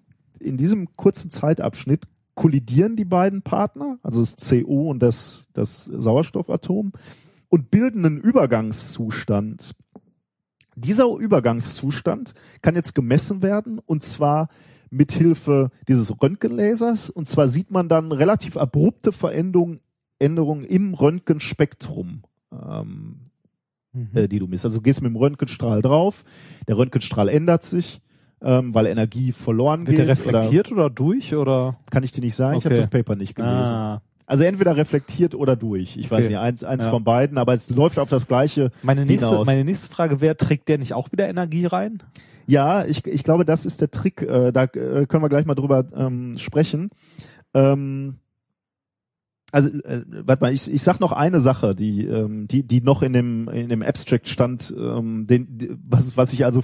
in 0.45 0.57
diesem 0.57 0.95
kurzen 0.95 1.31
Zeitabschnitt 1.31 2.05
kollidieren 2.35 2.95
die 2.95 3.05
beiden 3.05 3.41
Partner, 3.41 3.97
also 4.03 4.19
das 4.19 4.35
CO 4.35 4.89
und 4.89 4.99
das, 4.99 5.47
das 5.53 5.85
Sauerstoffatom, 5.85 6.91
und 7.49 7.71
bilden 7.71 8.05
einen 8.05 8.19
Übergangszustand. 8.19 9.71
Dieser 10.75 11.05
Übergangszustand 11.07 12.33
kann 12.61 12.75
jetzt 12.75 12.95
gemessen 12.95 13.41
werden 13.41 13.79
und 13.79 14.03
zwar 14.03 14.49
mit 14.89 15.11
Hilfe 15.11 15.71
dieses 15.87 16.21
Röntgenlasers 16.21 17.09
und 17.09 17.27
zwar 17.29 17.47
sieht 17.47 17.71
man 17.71 17.89
dann 17.89 18.11
relativ 18.11 18.57
abrupte 18.57 19.11
Veränderungen 19.11 19.79
Änderungen 20.17 20.63
im 20.63 20.93
Röntgenspektrum, 20.93 22.23
ähm, 22.53 23.19
Mhm. 23.91 24.09
äh, 24.13 24.27
die 24.29 24.39
du 24.39 24.47
misst. 24.47 24.63
Also 24.65 24.77
du 24.77 24.81
gehst 24.83 25.01
mit 25.01 25.09
dem 25.09 25.15
Röntgenstrahl 25.17 25.81
drauf, 25.81 26.23
der 26.67 26.77
Röntgenstrahl 26.77 27.27
ändert 27.29 27.63
sich, 27.65 28.01
ähm, 28.41 28.73
weil 28.73 28.85
Energie 28.87 29.31
verloren 29.33 29.87
Wird 29.87 29.97
geht. 29.97 29.99
der 29.99 30.07
reflektiert 30.07 30.71
oder, 30.71 30.89
durch 30.89 31.33
oder? 31.33 31.41
Oder, 31.41 31.79
kann 31.91 32.03
ich 32.03 32.11
dir 32.13 32.21
nicht 32.21 32.35
sagen, 32.35 32.57
ich 32.57 32.65
habe 32.65 32.75
Okay. 32.75 32.81
das 32.81 32.89
Paper 32.89 33.15
nicht 33.15 33.35
gelesen. 33.35 33.73
Ah, 33.75 34.01
Also 34.27 34.43
entweder 34.43 34.75
reflektiert 34.75 35.35
oder 35.35 35.55
durch. 35.55 35.97
Ich 35.97 36.09
weiß 36.09 36.25
Okay. 36.25 36.33
nicht, 36.33 36.39
eins, 36.41 36.63
eins 36.63 36.85
Ja. 36.85 36.89
von 36.91 37.03
beiden, 37.03 37.37
aber 37.37 37.53
es 37.53 37.69
läuft 37.69 37.99
auf 37.99 38.09
das 38.09 38.27
Gleiche. 38.27 38.71
meine 38.81 39.05
nächste, 39.05 39.29
hinaus. 39.29 39.45
meine 39.45 39.63
nächste 39.63 39.93
Frage 39.93 40.19
wäre, 40.21 40.35
trägt 40.35 40.67
der 40.67 40.77
nicht 40.79 40.93
auch 40.93 41.11
wieder 41.11 41.27
Energie 41.29 41.65
rein? 41.67 42.01
Ja, 42.47 42.85
ich, 42.85 43.05
ich 43.05 43.23
glaube, 43.23 43.45
das 43.45 43.65
ist 43.65 43.81
der 43.81 43.91
Trick. 43.91 44.21
Äh, 44.21 44.51
da 44.51 44.63
äh, 44.65 45.05
können 45.07 45.23
wir 45.23 45.29
gleich 45.29 45.45
mal 45.45 45.55
drüber 45.55 45.85
ähm, 45.95 46.37
sprechen. 46.37 46.89
Ähm, 47.53 48.15
also, 49.51 49.69
äh, 49.69 50.03
warte 50.07 50.43
mal, 50.43 50.53
ich, 50.53 50.71
ich 50.71 50.81
sag 50.83 50.99
noch 50.99 51.11
eine 51.11 51.39
Sache, 51.39 51.75
die, 51.75 52.05
ähm, 52.05 52.47
die, 52.47 52.63
die 52.63 52.81
noch 52.81 53.01
in 53.03 53.13
dem, 53.13 53.47
in 53.47 53.69
dem 53.69 53.81
Abstract 53.83 54.27
stand, 54.27 54.73
ähm, 54.77 55.27
den, 55.27 55.57
die, 55.57 55.69
was, 55.87 56.17
was 56.17 56.33
ich 56.33 56.43
also 56.45 56.61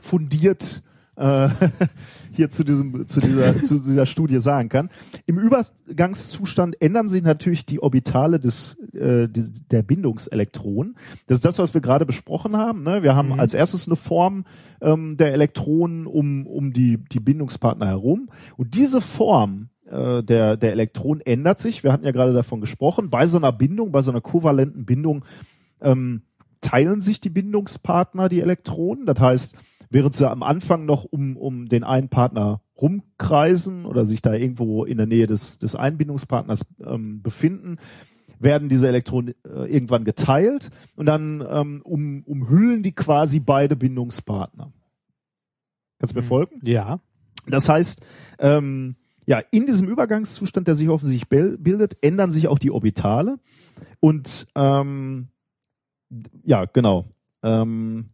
fundiert 0.00 0.82
äh, 1.16 1.48
hier 2.34 2.50
zu 2.50 2.64
diesem, 2.64 3.06
zu 3.06 3.20
dieser, 3.20 3.62
zu 3.62 3.78
dieser 3.80 4.06
Studie 4.06 4.40
sagen 4.40 4.68
kann. 4.68 4.88
Im 5.26 5.38
Übergangszustand 5.38 6.80
ändern 6.80 7.08
sich 7.08 7.22
natürlich 7.22 7.66
die 7.66 7.82
Orbitale 7.82 8.38
des, 8.38 8.76
äh, 8.94 9.28
der 9.28 9.82
Bindungselektronen. 9.82 10.96
Das 11.26 11.38
ist 11.38 11.44
das, 11.44 11.58
was 11.58 11.74
wir 11.74 11.80
gerade 11.80 12.06
besprochen 12.06 12.56
haben. 12.56 12.82
Ne? 12.82 13.02
Wir 13.02 13.14
haben 13.14 13.30
Mhm. 13.30 13.40
als 13.40 13.54
erstes 13.54 13.86
eine 13.86 13.96
Form 13.96 14.44
ähm, 14.80 15.16
der 15.16 15.32
Elektronen 15.32 16.06
um, 16.06 16.46
um 16.46 16.72
die, 16.72 16.98
die 16.98 17.20
Bindungspartner 17.20 17.86
herum. 17.86 18.28
Und 18.56 18.74
diese 18.74 19.00
Form 19.00 19.68
äh, 19.86 20.22
der, 20.22 20.56
der 20.56 20.72
Elektronen 20.72 21.20
ändert 21.20 21.58
sich. 21.58 21.84
Wir 21.84 21.92
hatten 21.92 22.04
ja 22.04 22.12
gerade 22.12 22.32
davon 22.32 22.60
gesprochen. 22.60 23.10
Bei 23.10 23.26
so 23.26 23.38
einer 23.38 23.52
Bindung, 23.52 23.92
bei 23.92 24.00
so 24.00 24.10
einer 24.10 24.20
kovalenten 24.20 24.84
Bindung 24.84 25.24
ähm, 25.80 26.22
teilen 26.60 27.00
sich 27.00 27.20
die 27.20 27.30
Bindungspartner 27.30 28.28
die 28.28 28.40
Elektronen. 28.40 29.04
Das 29.04 29.20
heißt, 29.20 29.56
während 29.92 30.14
sie 30.14 30.28
am 30.28 30.42
Anfang 30.42 30.86
noch 30.86 31.04
um, 31.04 31.36
um 31.36 31.68
den 31.68 31.84
einen 31.84 32.08
Partner 32.08 32.60
rumkreisen 32.80 33.84
oder 33.86 34.04
sich 34.04 34.22
da 34.22 34.32
irgendwo 34.34 34.84
in 34.84 34.96
der 34.96 35.06
Nähe 35.06 35.26
des, 35.26 35.58
des 35.58 35.76
Einbindungspartners 35.76 36.66
ähm, 36.84 37.22
befinden, 37.22 37.76
werden 38.40 38.68
diese 38.68 38.88
Elektronen 38.88 39.34
äh, 39.44 39.72
irgendwann 39.72 40.04
geteilt 40.04 40.70
und 40.96 41.06
dann 41.06 41.44
ähm, 41.48 41.80
um, 41.84 42.22
umhüllen 42.24 42.82
die 42.82 42.92
quasi 42.92 43.38
beide 43.38 43.76
Bindungspartner. 43.76 44.72
Kannst 46.00 46.14
du 46.14 46.18
mir 46.18 46.24
Mhm. 46.24 46.28
folgen? 46.28 46.60
Ja. 46.64 46.98
Das 47.46 47.68
heißt, 47.68 48.02
ähm, 48.40 48.96
ja, 49.26 49.40
in 49.52 49.66
diesem 49.66 49.88
Übergangszustand, 49.88 50.66
der 50.66 50.74
sich 50.74 50.88
offensichtlich 50.88 51.28
bil- 51.28 51.56
bildet, 51.58 51.96
ändern 52.02 52.32
sich 52.32 52.48
auch 52.48 52.58
die 52.58 52.72
Orbitale. 52.72 53.38
Und 54.00 54.48
ähm, 54.56 55.28
ja, 56.44 56.64
genau. 56.64 57.06
Ähm, 57.44 58.08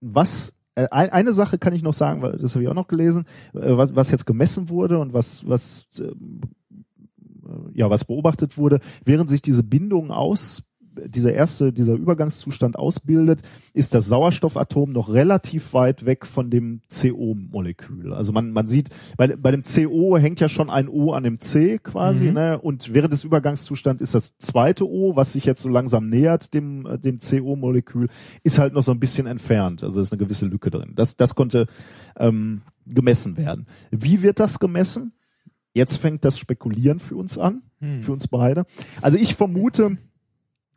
was 0.00 0.54
äh, 0.74 0.86
ein- 0.90 1.10
eine 1.10 1.32
Sache 1.32 1.58
kann 1.58 1.72
ich 1.74 1.82
noch 1.82 1.94
sagen, 1.94 2.22
weil 2.22 2.32
das 2.38 2.54
habe 2.54 2.62
ich 2.62 2.68
auch 2.68 2.74
noch 2.74 2.88
gelesen, 2.88 3.24
äh, 3.54 3.76
was, 3.76 3.94
was 3.96 4.10
jetzt 4.10 4.26
gemessen 4.26 4.68
wurde 4.68 4.98
und 4.98 5.12
was 5.12 5.46
was 5.48 5.86
ähm, 5.98 6.40
äh, 7.44 7.78
ja 7.78 7.90
was 7.90 8.04
beobachtet 8.04 8.56
wurde, 8.58 8.80
während 9.04 9.28
sich 9.30 9.42
diese 9.42 9.62
Bindung 9.62 10.10
aus 10.10 10.62
dieser 11.06 11.32
erste, 11.32 11.72
dieser 11.72 11.94
Übergangszustand 11.94 12.78
ausbildet, 12.78 13.42
ist 13.74 13.94
das 13.94 14.06
Sauerstoffatom 14.06 14.90
noch 14.92 15.08
relativ 15.12 15.72
weit 15.74 16.04
weg 16.06 16.26
von 16.26 16.50
dem 16.50 16.80
CO-Molekül. 16.90 18.12
Also 18.12 18.32
man, 18.32 18.50
man 18.52 18.66
sieht, 18.66 18.90
bei, 19.16 19.34
bei 19.36 19.50
dem 19.50 19.62
CO 19.62 20.16
hängt 20.18 20.40
ja 20.40 20.48
schon 20.48 20.70
ein 20.70 20.88
O 20.88 21.12
an 21.12 21.22
dem 21.24 21.40
C 21.40 21.78
quasi, 21.78 22.26
Mhm. 22.28 22.32
ne? 22.34 22.58
Und 22.60 22.92
während 22.92 23.12
des 23.12 23.24
Übergangszustands 23.24 24.02
ist 24.02 24.14
das 24.14 24.38
zweite 24.38 24.88
O, 24.88 25.16
was 25.16 25.32
sich 25.32 25.44
jetzt 25.44 25.62
so 25.62 25.68
langsam 25.68 26.08
nähert 26.08 26.54
dem, 26.54 26.86
dem 27.02 27.18
CO-Molekül, 27.18 28.08
ist 28.42 28.58
halt 28.58 28.72
noch 28.74 28.82
so 28.82 28.92
ein 28.92 29.00
bisschen 29.00 29.26
entfernt. 29.26 29.82
Also 29.84 30.00
ist 30.00 30.12
eine 30.12 30.18
gewisse 30.18 30.46
Lücke 30.46 30.70
drin. 30.70 30.92
Das, 30.94 31.16
das 31.16 31.34
konnte 31.34 31.66
ähm, 32.18 32.62
gemessen 32.86 33.36
werden. 33.36 33.66
Wie 33.90 34.22
wird 34.22 34.40
das 34.40 34.58
gemessen? 34.58 35.12
Jetzt 35.74 35.96
fängt 35.96 36.24
das 36.24 36.38
Spekulieren 36.38 36.98
für 36.98 37.16
uns 37.16 37.38
an 37.38 37.62
Hm. 37.80 38.02
für 38.02 38.10
uns 38.10 38.26
beide. 38.26 38.64
Also 39.02 39.18
ich 39.18 39.36
vermute, 39.36 39.98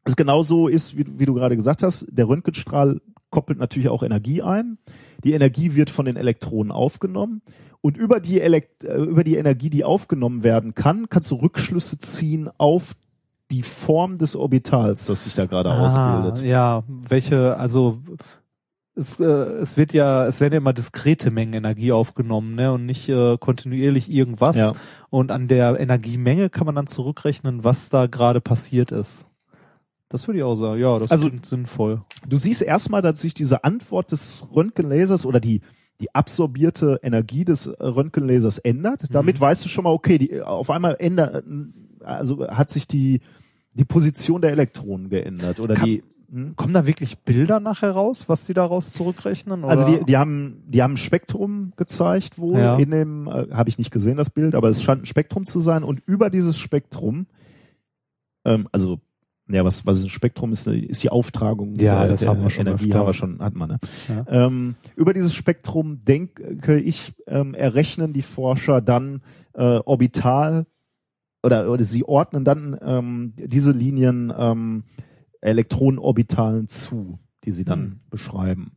es 0.03 0.15
genauso 0.15 0.67
ist, 0.67 0.97
wie, 0.97 1.05
wie 1.19 1.25
du 1.25 1.33
gerade 1.33 1.55
gesagt 1.55 1.83
hast. 1.83 2.07
Der 2.09 2.27
Röntgenstrahl 2.27 3.01
koppelt 3.29 3.59
natürlich 3.59 3.89
auch 3.89 4.03
Energie 4.03 4.41
ein. 4.41 4.77
Die 5.23 5.33
Energie 5.33 5.75
wird 5.75 5.89
von 5.89 6.05
den 6.05 6.15
Elektronen 6.15 6.71
aufgenommen. 6.71 7.41
Und 7.81 7.97
über 7.97 8.19
die, 8.19 8.41
Elekt 8.41 8.83
äh, 8.83 8.97
über 8.97 9.23
die 9.23 9.35
Energie, 9.35 9.69
die 9.69 9.83
aufgenommen 9.83 10.43
werden 10.43 10.75
kann, 10.75 11.09
kannst 11.09 11.31
du 11.31 11.35
Rückschlüsse 11.35 11.99
ziehen 11.99 12.49
auf 12.57 12.93
die 13.49 13.63
Form 13.63 14.17
des 14.17 14.35
Orbitals, 14.35 15.05
das 15.05 15.23
sich 15.23 15.35
da 15.35 15.45
gerade 15.45 15.69
Ah, 15.69 15.85
ausbildet. 15.85 16.45
Ja, 16.47 16.83
welche, 16.87 17.57
also 17.57 17.99
es, 18.95 19.19
äh, 19.19 19.25
es 19.25 19.77
wird 19.77 19.93
ja, 19.93 20.25
es 20.25 20.39
werden 20.39 20.53
ja 20.53 20.57
immer 20.57 20.73
diskrete 20.73 21.31
Mengen 21.31 21.53
Energie 21.53 21.91
aufgenommen, 21.91 22.55
ne, 22.55 22.71
und 22.71 22.85
nicht 22.85 23.09
äh, 23.09 23.37
kontinuierlich 23.37 24.09
irgendwas. 24.09 24.55
Ja. 24.55 24.73
Und 25.09 25.31
an 25.31 25.47
der 25.47 25.79
Energiemenge 25.79 26.49
kann 26.49 26.65
man 26.65 26.75
dann 26.75 26.87
zurückrechnen, 26.87 27.63
was 27.63 27.89
da 27.89 28.07
gerade 28.07 28.41
passiert 28.41 28.91
ist. 28.91 29.27
Das 30.11 30.27
würde 30.27 30.39
ich 30.39 30.43
auch 30.43 30.55
sagen. 30.55 30.79
Ja, 30.79 30.99
das 30.99 31.09
Also- 31.11 31.27
klingt 31.29 31.45
sinnvoll. 31.45 32.01
Du 32.27 32.37
siehst 32.37 32.61
erstmal, 32.61 33.01
dass 33.01 33.21
sich 33.21 33.33
diese 33.33 33.63
Antwort 33.63 34.11
des 34.11 34.45
Röntgenlasers 34.55 35.25
oder 35.25 35.39
die 35.39 35.61
die 35.99 36.15
absorbierte 36.15 36.99
Energie 37.03 37.45
des 37.45 37.67
äh, 37.67 37.73
Röntgenlasers 37.85 38.57
ändert. 38.57 39.03
Damit 39.11 39.39
weißt 39.39 39.63
du 39.65 39.69
schon 39.69 39.83
mal, 39.83 39.91
okay, 39.91 40.17
die, 40.17 40.41
auf 40.41 40.71
einmal 40.71 40.95
ändert, 40.99 41.43
also 41.99 42.47
hat 42.47 42.71
sich 42.71 42.87
die 42.87 43.21
die 43.73 43.85
Position 43.85 44.41
der 44.41 44.51
Elektronen 44.51 45.09
geändert 45.09 45.59
oder 45.59 45.75
Kann- 45.75 45.85
die 45.85 46.03
hm? 46.31 46.55
Kommen 46.55 46.73
da 46.73 46.87
wirklich 46.87 47.19
Bilder 47.19 47.59
nachher 47.59 47.91
raus, 47.91 48.27
was 48.29 48.45
die 48.47 48.53
daraus 48.53 48.93
zurückrechnen? 48.93 49.63
Also 49.65 49.85
oder? 49.87 49.99
die, 49.99 50.05
die 50.05 50.17
haben 50.17 50.63
die 50.65 50.81
haben 50.81 50.93
ein 50.93 50.97
Spektrum 50.97 51.73
gezeigt 51.75 52.39
wohl 52.39 52.57
Ja. 52.59 52.77
in 52.77 52.89
dem 52.89 53.27
äh, 53.27 53.51
habe 53.51 53.69
ich 53.69 53.77
nicht 53.77 53.91
gesehen 53.91 54.17
das 54.17 54.29
Bild, 54.31 54.55
aber 54.55 54.69
es 54.69 54.81
scheint 54.81 55.03
ein 55.03 55.05
Spektrum 55.05 55.45
zu 55.45 55.59
sein 55.59 55.83
und 55.83 56.01
über 56.05 56.29
dieses 56.31 56.57
Spektrum 56.57 57.27
ähm, 58.45 58.67
also 58.71 58.99
ja, 59.53 59.65
was, 59.65 59.85
was 59.85 60.03
ein 60.03 60.09
Spektrum 60.09 60.51
ist, 60.51 60.67
ist 60.67 61.03
die 61.03 61.09
Auftragung 61.09 61.75
Ja, 61.75 62.01
der, 62.01 62.09
das 62.09 62.21
der 62.21 62.29
haben 62.29 62.41
wir 62.43 62.49
schon 62.49 62.67
Energie, 62.67 62.93
haben 62.93 63.07
wir 63.07 63.13
schon, 63.13 63.39
hat 63.39 63.55
man, 63.55 63.69
ne? 63.69 63.79
Ja. 64.07 64.45
Ähm, 64.45 64.75
über 64.95 65.13
dieses 65.13 65.33
Spektrum 65.33 66.03
denke 66.05 66.79
ich, 66.79 67.13
ähm, 67.27 67.53
errechnen 67.53 68.13
die 68.13 68.21
Forscher 68.21 68.81
dann 68.81 69.21
äh, 69.53 69.61
orbital 69.61 70.65
oder, 71.43 71.71
oder 71.71 71.83
sie 71.83 72.03
ordnen 72.03 72.43
dann 72.43 72.77
ähm, 72.81 73.33
diese 73.35 73.71
Linien 73.71 74.31
ähm, 74.37 74.83
Elektronenorbitalen 75.41 76.67
zu, 76.67 77.19
die 77.43 77.51
sie 77.51 77.65
dann 77.65 77.81
Hm. 77.81 77.99
beschreiben. 78.09 78.71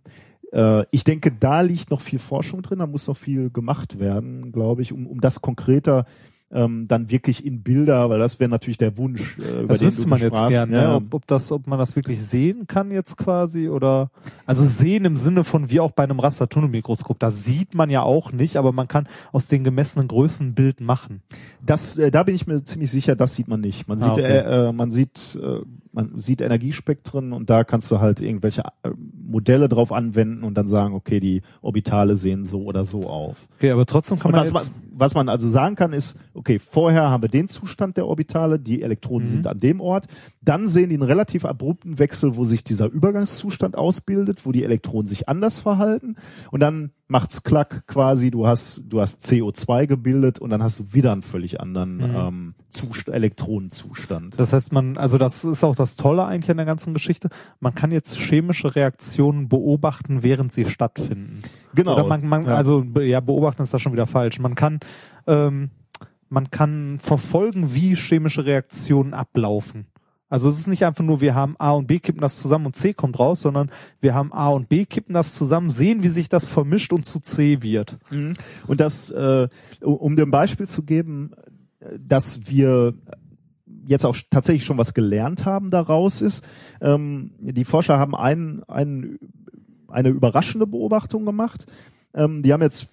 Äh, 0.53 0.85
ich 0.91 1.05
denke, 1.05 1.31
da 1.33 1.61
liegt 1.61 1.91
noch 1.91 2.01
viel 2.01 2.19
Forschung 2.19 2.63
drin, 2.63 2.79
da 2.79 2.87
muss 2.87 3.07
noch 3.07 3.17
viel 3.17 3.51
gemacht 3.51 3.99
werden, 3.99 4.53
glaube 4.53 4.83
ich, 4.83 4.93
um, 4.93 5.07
um 5.07 5.21
das 5.21 5.41
konkreter 5.43 6.07
ähm, 6.55 6.87
dann 6.89 7.11
wirklich 7.11 7.45
in 7.45 7.63
Bilder, 7.63 8.09
weil 8.09 8.19
das 8.21 8.41
wäre 8.41 8.49
natürlich 8.49 8.79
der 8.79 8.97
Wunsch, 8.97 9.37
äh, 9.39 9.61
über 9.63 9.69
Das 9.69 9.79
den 9.81 9.89
wüsste 9.89 10.07
man 10.09 10.21
jetzt 10.21 10.29
sprachst. 10.37 10.51
gerne, 10.53 10.73
Ja, 10.75 10.89
ne? 10.91 10.95
ob, 10.95 11.13
ob 11.13 11.27
das, 11.27 11.51
ob 11.53 11.67
man 11.67 11.79
das 11.79 11.97
wirklich 11.97 12.23
sehen 12.23 12.67
kann 12.69 12.91
jetzt 12.91 13.17
quasi 13.17 13.69
oder 13.69 14.11
also 14.47 14.65
sehen 14.65 15.05
im 15.05 15.17
Sinne 15.17 15.45
von 15.45 15.69
wie 15.71 15.81
auch 15.81 15.91
bei 15.91 16.05
einem 16.05 16.21
Rastertunnelmikroskop. 16.21 17.19
Da 17.19 17.31
sieht 17.31 17.75
man 17.75 17.91
ja 17.91 18.03
auch 18.03 18.33
nicht, 18.33 18.57
aber 18.57 18.73
man 18.73 18.89
kann 18.89 19.09
aus 19.33 19.49
den 19.49 19.65
gemessenen 19.65 20.09
Größen 20.09 20.49
ein 20.49 20.55
Bild 20.55 20.81
machen. 20.81 21.23
Das, 21.65 21.99
äh, 21.99 22.11
da 22.11 22.23
bin 22.23 22.35
ich 22.35 22.47
mir 22.47 22.63
ziemlich 22.63 22.91
sicher, 22.91 23.17
das 23.17 23.35
sieht 23.35 23.49
man 23.49 23.61
nicht. 23.61 23.89
Man 23.89 23.99
Ah, 23.99 24.01
sieht, 24.03 24.13
okay. 24.13 24.23
äh, 24.23 24.69
äh, 24.69 24.73
man 24.73 24.91
sieht, 24.91 25.37
äh, 25.43 25.61
man 25.95 26.19
sieht 26.19 26.41
Energiespektren 26.41 27.33
und 27.33 27.49
da 27.49 27.65
kannst 27.65 27.91
du 27.91 28.01
halt 28.01 28.21
irgendwelche 28.21 28.63
äh, 28.83 28.91
Modelle 29.25 29.69
drauf 29.69 29.93
anwenden 29.93 30.43
und 30.43 30.55
dann 30.55 30.67
sagen, 30.67 30.95
okay, 30.95 31.21
die 31.21 31.43
Orbitale 31.63 32.17
sehen 32.17 32.45
so 32.45 32.65
oder 32.65 32.85
so 32.85 33.09
auf. 33.09 33.49
Okay, 33.57 33.71
aber 33.71 33.87
trotzdem 33.87 34.19
kann 34.19 34.33
man 34.33 34.41
was 34.41 34.53
man, 34.53 34.65
was 34.93 35.15
man 35.15 35.29
also 35.29 35.49
sagen 35.49 35.77
kann, 35.77 35.93
ist, 35.93 36.19
okay, 36.35 36.59
vorher 36.59 37.09
haben 37.11 37.23
wir 37.23 37.29
den 37.29 37.49
Zustand 37.49 37.97
der 37.97 38.07
Orbitale, 38.07 38.59
die 38.59 38.83
Elektronen 38.83 39.27
Mhm. 39.27 39.31
sind 39.31 39.47
an 39.47 39.59
dem 39.59 39.81
Ort, 39.81 40.07
dann 40.43 40.67
sehen 40.67 40.89
die 40.89 40.97
einen 40.97 41.03
relativ 41.03 41.45
abrupten 41.45 41.99
Wechsel, 41.99 42.37
wo 42.37 42.45
sich 42.45 42.65
dieser 42.65 42.87
Übergangszustand 42.87 43.77
ausbildet, 43.77 44.45
wo 44.45 44.53
die 44.53 44.65
Elektronen 44.65 45.07
sich 45.07 45.29
anders 45.29 45.61
verhalten 45.61 46.17
und 46.51 46.61
dann 46.61 46.91
macht's 47.07 47.43
klack 47.43 47.87
quasi, 47.87 48.31
du 48.31 48.47
hast, 48.47 48.85
du 48.89 49.01
hast 49.01 49.23
CO2 49.27 49.87
gebildet 49.87 50.39
und 50.39 50.51
dann 50.51 50.63
hast 50.63 50.79
du 50.81 50.95
wieder 50.95 51.13
einen 51.13 51.23
völlig 51.23 51.61
anderen 51.61 51.97
Mhm. 51.97 52.15
ähm, 52.17 52.55
Zust 52.71 53.09
Elektronenzustand. 53.09 54.39
das 54.39 54.53
heißt 54.53 54.73
man, 54.73 54.97
also 54.97 55.19
das 55.19 55.45
ist 55.45 55.63
auch 55.65 55.77
das 55.77 55.97
Tolle 55.97 56.25
eigentlich 56.25 56.51
an 56.51 56.57
der 56.57 56.67
ganzen 56.67 56.93
Geschichte. 56.95 57.29
Man 57.61 57.75
kann 57.75 57.93
jetzt 57.93 58.17
chemische 58.17 58.75
Reaktionen 58.75 59.49
beobachten, 59.49 60.23
während 60.23 60.51
sie 60.53 60.65
stattfinden. 60.65 61.43
Genau. 61.75 61.95
Oder 61.95 62.05
man, 62.07 62.27
man 62.27 62.47
also 62.47 62.83
ja, 63.01 63.21
beobachten 63.21 63.63
ist 63.63 63.75
da 63.75 63.79
schon 63.79 63.93
wieder 63.93 64.07
falsch. 64.07 64.39
Man 64.41 64.55
kann, 64.55 64.81
ähm, 65.27 65.71
man 66.29 66.51
kann 66.51 66.99
verfolgen, 66.99 67.75
wie 67.75 67.95
chemische 67.95 68.45
Reaktionen 68.45 69.15
ablaufen. 69.15 69.87
Also 70.29 70.49
es 70.49 70.59
ist 70.59 70.67
nicht 70.67 70.85
einfach 70.85 71.05
nur, 71.05 71.21
wir 71.21 71.35
haben 71.35 71.55
A 71.59 71.73
und 71.73 71.87
B 71.87 71.99
kippen 71.99 72.21
das 72.21 72.41
zusammen 72.41 72.67
und 72.67 72.77
C 72.77 72.95
kommt 72.95 73.19
raus, 73.19 73.43
sondern 73.43 73.71
wir 74.01 74.15
haben 74.15 74.33
A 74.33 74.49
und 74.49 74.69
B 74.69 74.87
kippen 74.87 75.15
das 75.15 75.35
zusammen, 75.35 75.71
sehen, 75.71 76.03
wie 76.03 76.09
sich 76.09 76.29
das 76.29 76.47
vermischt 76.47 76.93
und 76.93 77.05
zu 77.05 77.21
C 77.21 77.63
wird. 77.63 77.99
Mhm. 78.11 78.33
Und 78.67 78.81
das, 78.81 79.11
äh, 79.11 79.49
um 79.81 80.19
ein 80.19 80.31
Beispiel 80.31 80.67
zu 80.67 80.83
geben, 80.83 81.33
äh, 81.81 81.99
dass 81.99 82.49
wir 82.49 82.95
jetzt 83.87 84.07
auch 84.07 84.17
tatsächlich 84.31 84.65
schon 84.65 84.79
was 84.79 84.95
gelernt 84.95 85.45
haben 85.45 85.71
daraus 85.71 86.23
ist, 86.23 86.45
ähm, 86.81 87.33
die 87.39 87.65
Forscher 87.65 87.99
haben 87.99 88.17
einen, 88.17 88.63
einen, 88.65 89.19
eine 89.89 90.09
überraschende 90.09 90.67
Beobachtung 90.67 91.27
gemacht. 91.27 91.67
Ähm, 92.15 92.43
die 92.43 92.53
haben 92.53 92.63
jetzt 92.63 92.89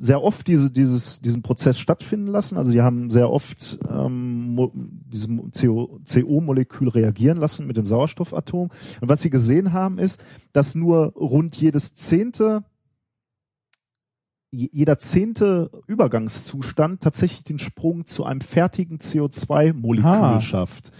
sehr 0.00 0.22
oft 0.22 0.46
diese, 0.48 0.70
dieses, 0.70 1.20
diesen 1.20 1.42
Prozess 1.42 1.78
stattfinden 1.78 2.26
lassen. 2.26 2.56
Also 2.56 2.72
die 2.72 2.82
haben 2.82 3.10
sehr 3.10 3.30
oft 3.30 3.78
ähm, 3.88 4.58
diesem 5.12 5.50
CO, 5.52 6.00
CO-Molekül 6.04 6.88
reagieren 6.88 7.36
lassen 7.38 7.66
mit 7.66 7.76
dem 7.76 7.86
Sauerstoffatom. 7.86 8.70
Und 9.00 9.08
was 9.08 9.22
sie 9.22 9.30
gesehen 9.30 9.72
haben, 9.72 9.98
ist, 9.98 10.22
dass 10.52 10.74
nur 10.74 11.12
rund 11.14 11.56
jedes 11.56 11.94
zehnte 11.94 12.64
je- 14.50 14.68
jeder 14.72 14.98
zehnte 14.98 15.70
Übergangszustand 15.86 17.02
tatsächlich 17.02 17.44
den 17.44 17.58
Sprung 17.58 18.04
zu 18.06 18.24
einem 18.24 18.40
fertigen 18.42 18.98
CO2-Molekül 18.98 20.10
Ah. 20.10 20.40
schafft. 20.40 20.92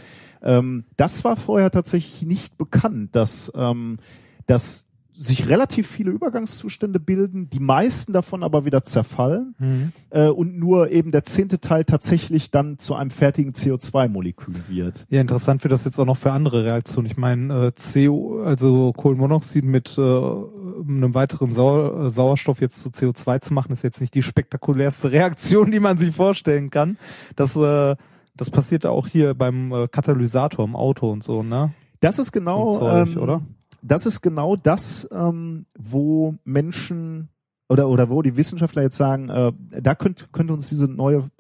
Ähm, 0.43 0.87
das 0.97 1.23
war 1.25 1.37
vorher 1.37 1.71
tatsächlich 1.71 2.23
nicht 2.23 2.57
bekannt, 2.59 3.15
dass, 3.15 3.53
ähm, 3.55 3.99
dass 4.47 4.87
sich 5.15 5.49
relativ 5.49 5.87
viele 5.89 6.11
Übergangszustände 6.11 6.99
bilden, 6.99 7.49
die 7.51 7.61
meisten 7.61 8.13
davon 8.13 8.43
aber 8.43 8.65
wieder 8.65 8.83
zerfallen 8.83 9.93
äh, 10.11 10.29
und 10.29 10.59
nur 10.59 10.91
eben 10.91 11.11
der 11.11 11.25
zehnte 11.25 11.61
Teil 11.61 11.85
tatsächlich 11.85 12.51
dann 12.51 12.79
zu 12.79 12.95
einem 12.95 13.11
fertigen 13.11 13.53
CO2-Molekül 13.53 14.55
wird. 14.69 15.07
Ja, 15.11 15.21
interessant 15.21 15.63
wird 15.65 15.73
das 15.73 15.85
jetzt 15.85 15.99
auch 15.99 16.07
noch 16.07 16.17
für 16.17 16.33
andere 16.33 16.65
Reaktionen. 16.65 17.07
Ich 17.07 17.17
meine, 17.17 17.67
äh, 17.67 17.73
CO, 17.73 18.43
also 18.43 18.93
Kohlenmonoxid 18.93 19.65
mit 19.65 19.97
äh, 19.99 20.01
einem 20.01 21.15
weiteren 21.15 21.53
Sau 21.53 22.07
äh, 22.07 22.11
Sauerstoff 22.11 22.61
jetzt 22.61 22.81
zu 22.81 22.89
CO2 22.89 23.41
zu 23.41 23.55
machen, 23.55 23.73
ist 23.73 23.83
jetzt 23.83 24.01
nicht 24.01 24.15
die 24.15 24.23
spektakulärste 24.23 25.13
Reaktion, 25.13 25.71
die 25.71 25.81
man 25.81 25.99
sich 25.99 26.15
vorstellen 26.15 26.71
kann. 26.71 26.97
Das, 27.37 27.55
äh, 27.57 27.97
das 28.37 28.51
passiert 28.51 28.87
auch 28.87 29.07
hier 29.07 29.35
beim 29.35 29.73
äh, 29.73 29.89
Katalysator 29.89 30.65
im 30.65 30.75
Auto 30.75 31.11
und 31.11 31.23
so, 31.23 31.43
ne? 31.43 31.73
Das 32.01 32.19
ist 32.19 32.33
genau, 32.33 32.71
So 32.71 32.87
ein 32.87 33.07
Zeug, 33.07 33.17
ähm, 33.17 33.23
oder? 33.23 33.43
Das 33.83 34.07
ist 34.07 34.21
genau 34.23 34.57
das, 34.57 35.09
ähm, 35.13 35.67
wo 35.79 36.35
Menschen 36.45 37.29
oder 37.69 37.89
oder 37.89 38.09
wo 38.11 38.23
die 38.23 38.37
Wissenschaftler 38.37 38.83
jetzt 38.83 38.97
sagen, 38.97 39.29
äh, 39.29 39.53
da 39.81 39.95
könnte 39.95 40.27
könnte 40.33 40.53
uns 40.53 40.69
diese 40.69 40.87
neue 40.89 41.31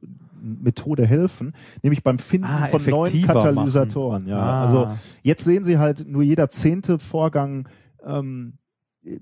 Methode 0.40 1.06
helfen, 1.06 1.52
nämlich 1.82 2.02
beim 2.02 2.18
Finden 2.18 2.48
Ah, 2.48 2.66
von 2.66 2.84
neuen 2.84 3.22
Katalysatoren. 3.22 4.22
machen. 4.24 4.30
Ja, 4.30 4.38
Ah. 4.42 4.62
also 4.64 4.88
jetzt 5.22 5.44
sehen 5.44 5.64
Sie 5.64 5.78
halt 5.78 6.06
nur 6.08 6.22
jeder 6.22 6.50
zehnte 6.50 6.98
Vorgang 6.98 7.68
ähm, 8.04 8.54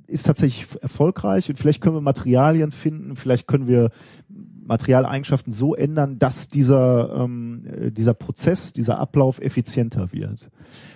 ist 0.06 0.24
tatsächlich 0.26 0.66
erfolgreich 0.82 1.48
und 1.48 1.58
vielleicht 1.58 1.80
können 1.80 1.96
wir 1.96 2.00
Materialien 2.02 2.70
finden, 2.70 3.16
vielleicht 3.16 3.46
können 3.46 3.66
wir 3.66 3.90
Materialeigenschaften 4.70 5.52
so 5.52 5.74
ändern, 5.74 6.18
dass 6.18 6.48
dieser 6.48 7.14
ähm, 7.24 7.64
äh, 7.66 7.90
dieser 7.90 8.14
Prozess, 8.14 8.72
dieser 8.72 8.98
Ablauf 8.98 9.40
effizienter 9.40 10.12
wird. 10.12 10.48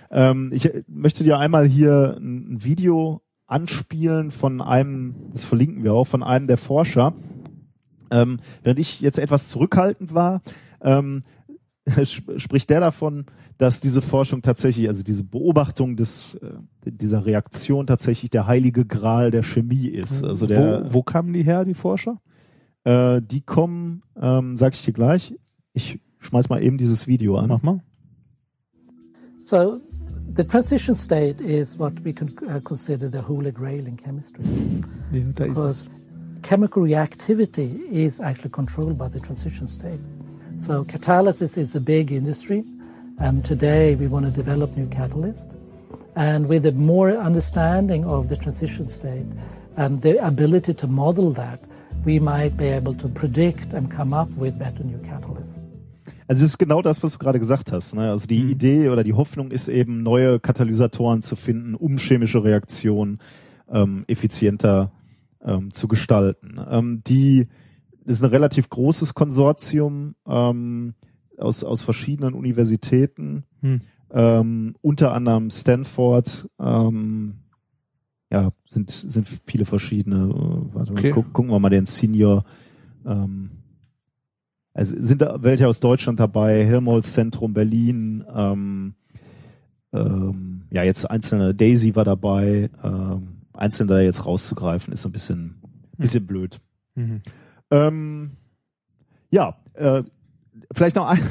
Ähm, 0.09 0.49
ich 0.53 0.73
äh, 0.73 0.83
möchte 0.87 1.23
dir 1.23 1.37
einmal 1.37 1.67
hier 1.67 2.17
ein, 2.19 2.63
Video 2.63 3.21
anspielen 3.47 4.31
von 4.31 4.61
einem, 4.61 5.15
das 5.33 5.43
verlinken 5.43 5.83
wir 5.83 5.93
auch, 5.93 6.07
von 6.07 6.23
einem 6.23 6.47
der 6.47 6.57
Forscher. 6.57 7.13
Ähm, 8.09 8.39
während 8.63 8.79
ich 8.79 9.01
jetzt 9.01 9.19
etwas 9.19 9.49
zurückhaltend 9.49 10.13
war, 10.13 10.41
ähm, 10.81 11.23
sp- 12.01 12.39
spricht 12.39 12.69
der 12.69 12.79
davon, 12.79 13.25
dass 13.57 13.81
diese 13.81 14.01
Forschung 14.01 14.41
tatsächlich, 14.41 14.87
also 14.87 15.03
diese 15.03 15.23
Beobachtung 15.23 15.95
des, 15.95 16.35
äh, 16.35 16.91
dieser 16.91 17.25
Reaktion 17.25 17.87
tatsächlich 17.87 18.29
der 18.31 18.47
heilige 18.47 18.85
Gral 18.85 19.31
der 19.31 19.43
Chemie 19.43 19.87
ist. 19.87 20.23
Also 20.23 20.47
der, 20.47 20.85
wo, 20.85 20.93
wo 20.93 21.03
kamen 21.03 21.33
die 21.33 21.43
her, 21.43 21.65
die 21.65 21.73
Forscher? 21.73 22.21
Äh, 22.85 23.21
die 23.21 23.41
kommen, 23.41 24.01
ähm, 24.19 24.55
sag 24.55 24.73
ich 24.73 24.83
dir 24.85 24.93
gleich, 24.93 25.35
ich 25.73 25.99
schmeiß 26.19 26.49
mal 26.49 26.63
eben 26.63 26.77
dieses 26.77 27.05
Video 27.07 27.37
an. 27.37 27.49
Mach 27.49 27.61
mal. 27.61 27.81
So, 29.43 29.79
the 30.35 30.43
transition 30.43 30.95
state 30.95 31.39
is 31.39 31.77
what 31.77 31.93
we 32.03 32.13
can 32.13 32.29
uh, 32.47 32.59
consider 32.63 33.09
the 33.11 33.21
holy 33.21 33.51
grail 33.51 33.85
in 33.85 33.95
chemistry 33.97 34.43
Ja, 35.11 35.21
da 35.35 35.45
ist 35.45 35.51
es. 35.51 35.55
because 35.55 35.89
chemical 36.41 36.83
reactivity 36.83 37.79
is 37.91 38.19
actually 38.19 38.49
controlled 38.51 38.97
by 38.97 39.07
the 39.07 39.19
transition 39.19 39.67
state. 39.67 39.99
So, 40.61 40.83
catalysis 40.83 41.57
is 41.57 41.75
a 41.75 41.79
big 41.79 42.11
industry, 42.11 42.63
and 43.19 43.43
today 43.45 43.95
we 43.95 44.07
want 44.07 44.25
to 44.25 44.31
develop 44.31 44.75
new 44.75 44.87
catalysts. 44.87 45.45
And 46.15 46.47
with 46.47 46.65
a 46.65 46.71
more 46.71 47.11
understanding 47.11 48.05
of 48.05 48.29
the 48.29 48.37
transition 48.37 48.87
state 48.89 49.25
and 49.75 50.01
the 50.01 50.17
ability 50.25 50.73
to 50.75 50.87
model 50.87 51.31
that, 51.33 51.59
we 52.05 52.19
might 52.19 52.55
be 52.57 52.65
able 52.65 52.95
to 52.95 53.07
predict 53.09 53.73
and 53.73 53.89
come 53.89 54.15
up 54.15 54.29
with 54.37 54.57
better 54.57 54.83
new 54.83 54.99
catalysts. 54.99 55.55
Also 56.27 56.43
es 56.43 56.51
ist 56.51 56.57
genau 56.57 56.81
das, 56.81 57.03
was 57.03 57.13
du 57.13 57.19
gerade 57.19 57.39
gesagt 57.39 57.71
hast. 57.71 57.93
Ne? 57.93 58.09
Also 58.09 58.25
die 58.25 58.49
Idee 58.49 58.89
oder 58.89 59.03
die 59.03 59.13
Hoffnung 59.13 59.51
ist 59.51 59.67
eben, 59.67 60.01
neue 60.01 60.39
Katalysatoren 60.39 61.21
zu 61.21 61.35
finden, 61.35 61.75
um 61.75 61.97
chemische 61.97 62.43
Reaktionen 62.43 63.19
ähm, 63.69 64.05
effizienter 64.07 64.91
ähm, 65.43 65.71
zu 65.71 65.87
gestalten. 65.87 66.59
Ähm, 66.67 67.03
die 67.05 67.47
ist 68.05 68.23
ein 68.23 68.29
relativ 68.29 68.69
großes 68.69 69.13
Konsortium 69.13 70.15
ähm, 70.27 70.95
aus, 71.37 71.63
aus 71.63 71.81
verschiedenen 71.81 72.33
Universitäten, 72.33 73.43
Hm. 73.61 73.81
ähm, 74.11 74.75
unter 74.81 75.13
anderem 75.13 75.49
Stanford, 75.51 76.49
ähm, 76.59 77.35
ja, 78.31 78.51
sind, 78.69 78.91
sind 78.91 79.27
viele 79.45 79.65
verschiedene. 79.65 80.25
Äh, 80.25 80.73
warte 80.75 80.93
mal, 80.93 80.99
Okay. 80.99 81.11
guck, 81.11 81.31
gucken 81.33 81.51
wir 81.51 81.59
mal 81.59 81.69
den 81.69 81.85
Senior. 81.85 82.43
Ähm, 83.05 83.51
also 84.73 84.95
sind 84.99 85.21
da 85.21 85.41
welche 85.41 85.67
aus 85.67 85.79
Deutschland 85.79 86.19
dabei, 86.19 86.65
Helmholtz 86.65 87.13
Zentrum 87.13 87.53
Berlin, 87.53 88.25
ähm, 88.35 88.95
ähm, 89.93 90.63
ja, 90.71 90.83
jetzt 90.83 91.09
einzelne, 91.09 91.55
Daisy 91.55 91.95
war 91.95 92.03
dabei, 92.03 92.69
ähm, 92.83 93.37
einzelne 93.53 93.93
da 93.93 93.99
jetzt 94.01 94.25
rauszugreifen, 94.25 94.91
ist 94.93 95.03
so 95.03 95.09
ein 95.09 95.13
bisschen, 95.13 95.55
bisschen 95.97 96.27
blöd. 96.27 96.59
Mhm. 96.95 97.21
Ähm, 97.71 98.31
ja, 99.29 99.55
äh, 99.75 100.03
vielleicht 100.73 100.97
noch 100.97 101.07
ein, 101.07 101.21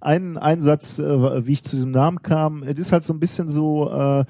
ein, 0.00 0.36
ein 0.36 0.60
Satz, 0.60 0.98
äh, 0.98 1.46
wie 1.46 1.52
ich 1.52 1.64
zu 1.64 1.76
diesem 1.76 1.92
Namen 1.92 2.22
kam. 2.22 2.62
Es 2.64 2.78
ist 2.78 2.92
halt 2.92 3.04
so 3.04 3.14
ein 3.14 3.20
bisschen 3.20 3.48
so, 3.48 3.90
äh, 3.90 4.24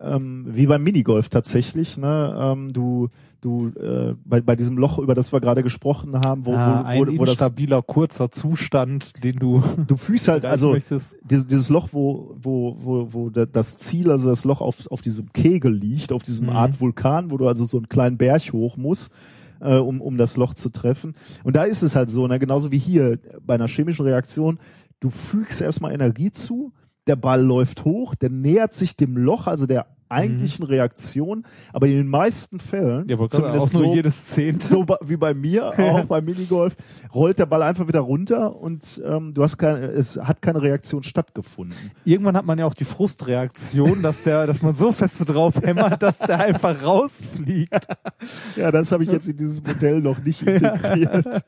ähm, 0.00 0.46
wie 0.48 0.66
beim 0.66 0.82
Minigolf 0.82 1.28
tatsächlich. 1.28 1.96
Ne? 1.96 2.36
Ähm, 2.38 2.72
du 2.72 3.08
du 3.40 3.68
äh, 3.68 4.16
bei, 4.24 4.40
bei 4.40 4.56
diesem 4.56 4.76
Loch, 4.78 4.98
über 4.98 5.14
das 5.14 5.32
wir 5.32 5.40
gerade 5.40 5.62
gesprochen 5.62 6.18
haben, 6.18 6.44
wo, 6.44 6.54
Ah, 6.54 6.80
wo, 6.82 6.84
ein 6.88 6.98
wo, 7.06 7.20
wo 7.20 7.24
das 7.24 7.34
instabiler, 7.34 7.82
kurzer 7.82 8.32
Zustand, 8.32 9.22
den 9.22 9.36
du 9.36 9.62
du 9.86 9.96
fühlst 9.96 10.26
halt 10.26 10.44
also 10.44 10.72
möchtest. 10.72 11.16
dieses, 11.30 11.46
dieses 11.46 11.68
Loch, 11.70 11.90
wo, 11.92 12.34
wo, 12.40 12.76
wo, 12.80 13.12
wo 13.14 13.30
da- 13.30 13.46
das 13.46 13.78
Ziel, 13.78 14.10
also 14.10 14.28
das 14.28 14.44
Loch 14.44 14.60
auf, 14.60 14.90
auf 14.90 15.02
diesem 15.02 15.32
Kegel 15.32 15.72
liegt, 15.72 16.10
auf 16.12 16.24
diesem 16.24 16.46
Mhm. 16.46 16.52
Art 16.56 16.80
Vulkan, 16.80 17.30
wo 17.30 17.36
du 17.36 17.46
also 17.46 17.64
so 17.64 17.76
einen 17.76 17.88
kleinen 17.88 18.16
Berg 18.18 18.42
hoch 18.52 18.76
musst, 18.76 19.12
äh, 19.60 19.76
um, 19.76 20.00
um 20.00 20.16
das 20.18 20.36
Loch 20.36 20.54
zu 20.54 20.68
treffen. 20.70 21.14
Und 21.44 21.54
da 21.54 21.62
ist 21.62 21.82
es 21.82 21.94
halt 21.94 22.10
so, 22.10 22.26
ne, 22.26 22.40
genauso 22.40 22.72
wie 22.72 22.78
hier 22.78 23.20
bei 23.46 23.54
einer 23.54 23.68
chemischen 23.68 24.04
Reaktion, 24.04 24.58
du 24.98 25.10
fügst 25.10 25.60
erstmal 25.60 25.92
Energie 25.94 26.32
zu, 26.32 26.72
der 27.08 27.16
Ball 27.16 27.42
läuft 27.42 27.84
hoch, 27.84 28.14
der 28.14 28.30
nähert 28.30 28.74
sich 28.74 28.96
dem 28.96 29.16
Loch, 29.16 29.46
also 29.46 29.66
der 29.66 29.86
eigentlichen 30.10 30.64
Reaktion, 30.64 31.44
aber 31.72 31.86
in 31.86 31.98
den 31.98 32.08
meisten 32.08 32.58
Fällen, 32.58 33.08
Ja, 33.08 33.16
zumindest 33.28 33.74
nur 33.74 33.84
so, 33.84 33.94
jedes 33.94 34.26
Zehnte. 34.26 34.66
so 34.66 34.86
wie 35.02 35.16
bei 35.16 35.34
mir, 35.34 35.66
auch 35.78 36.04
beim 36.06 36.24
Minigolf, 36.24 36.76
rollt 37.14 37.38
der 37.38 37.46
Ball 37.46 37.62
einfach 37.62 37.88
wieder 37.88 38.00
runter 38.00 38.56
und 38.56 39.02
ähm, 39.04 39.34
du 39.34 39.42
hast 39.42 39.58
keine, 39.58 39.86
es 39.88 40.16
hat 40.16 40.40
keine 40.42 40.62
Reaktion 40.62 41.02
stattgefunden. 41.02 41.76
Irgendwann 42.04 42.36
hat 42.36 42.46
man 42.46 42.58
ja 42.58 42.66
auch 42.66 42.74
die 42.74 42.84
Frustreaktion, 42.84 44.02
dass 44.02 44.24
der, 44.24 44.46
dass 44.46 44.62
man 44.62 44.74
so 44.74 44.92
feste 44.92 45.24
drauf 45.24 45.60
hämmert, 45.62 46.02
dass 46.02 46.18
der 46.18 46.40
einfach 46.40 46.82
rausfliegt. 46.82 47.86
Ja, 48.56 48.70
das 48.70 48.92
habe 48.92 49.02
ich 49.02 49.10
jetzt 49.10 49.28
in 49.28 49.36
dieses 49.36 49.62
Modell 49.62 50.00
noch 50.00 50.18
nicht 50.20 50.42
integriert. 50.46 51.44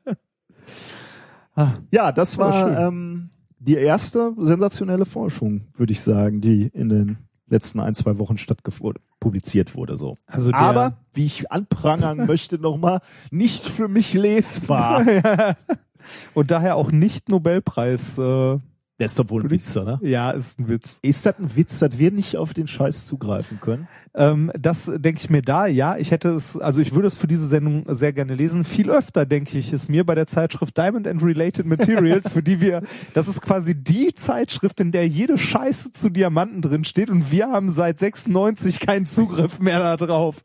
ja, 1.90 2.12
das 2.12 2.38
war 2.38 2.88
ähm, 2.88 3.30
die 3.60 3.74
erste 3.74 4.32
sensationelle 4.38 5.04
Forschung, 5.04 5.68
würde 5.76 5.92
ich 5.92 6.00
sagen, 6.00 6.40
die 6.40 6.66
in 6.72 6.88
den 6.88 7.18
letzten 7.46 7.80
ein, 7.80 7.94
zwei 7.94 8.18
Wochen 8.18 8.38
stattgefunden, 8.38 9.02
publiziert 9.20 9.74
wurde, 9.74 9.96
so. 9.96 10.16
Also 10.26 10.52
Aber, 10.52 10.98
wie 11.14 11.26
ich 11.26 11.50
anprangern 11.52 12.18
möchte 12.26 12.58
nochmal, 12.58 13.00
nicht 13.30 13.64
für 13.64 13.88
mich 13.88 14.14
lesbar. 14.14 15.04
Und 16.34 16.50
daher 16.50 16.76
auch 16.76 16.90
nicht 16.92 17.28
Nobelpreis. 17.28 18.16
Äh, 18.18 18.58
Das 18.98 19.12
ist 19.12 19.18
doch 19.18 19.28
wohl 19.30 19.42
ein 19.44 19.50
Witz, 19.50 19.76
oder? 19.76 19.98
ja, 20.02 20.30
ist 20.30 20.58
ein 20.58 20.68
Witz. 20.68 20.98
Ist 21.02 21.26
das 21.26 21.38
ein 21.38 21.54
Witz, 21.56 21.78
dass 21.80 21.98
wir 21.98 22.10
nicht 22.10 22.36
auf 22.36 22.54
den 22.54 22.66
Scheiß 22.68 23.06
zugreifen 23.06 23.60
können? 23.60 23.88
Ähm, 24.12 24.50
das 24.58 24.90
denke 24.92 25.20
ich 25.22 25.30
mir 25.30 25.42
da, 25.42 25.66
ja. 25.66 25.96
Ich 25.96 26.10
hätte 26.10 26.30
es, 26.30 26.56
also 26.56 26.80
ich 26.80 26.94
würde 26.94 27.06
es 27.06 27.16
für 27.16 27.28
diese 27.28 27.46
Sendung 27.46 27.84
sehr 27.88 28.12
gerne 28.12 28.34
lesen. 28.34 28.64
Viel 28.64 28.90
öfter 28.90 29.24
denke 29.24 29.56
ich 29.56 29.72
es 29.72 29.88
mir 29.88 30.04
bei 30.04 30.16
der 30.16 30.26
Zeitschrift 30.26 30.76
Diamond 30.76 31.06
and 31.06 31.22
Related 31.22 31.64
Materials, 31.66 32.32
für 32.32 32.42
die 32.42 32.60
wir, 32.60 32.82
das 33.14 33.28
ist 33.28 33.40
quasi 33.40 33.74
die 33.76 34.12
Zeitschrift, 34.14 34.80
in 34.80 34.90
der 34.90 35.06
jede 35.06 35.38
Scheiße 35.38 35.92
zu 35.92 36.10
Diamanten 36.10 36.60
drin 36.60 36.84
steht 36.84 37.08
und 37.08 37.30
wir 37.30 37.50
haben 37.50 37.70
seit 37.70 38.00
96 38.00 38.80
keinen 38.80 39.06
Zugriff 39.06 39.60
mehr 39.60 39.96
darauf. 39.96 40.42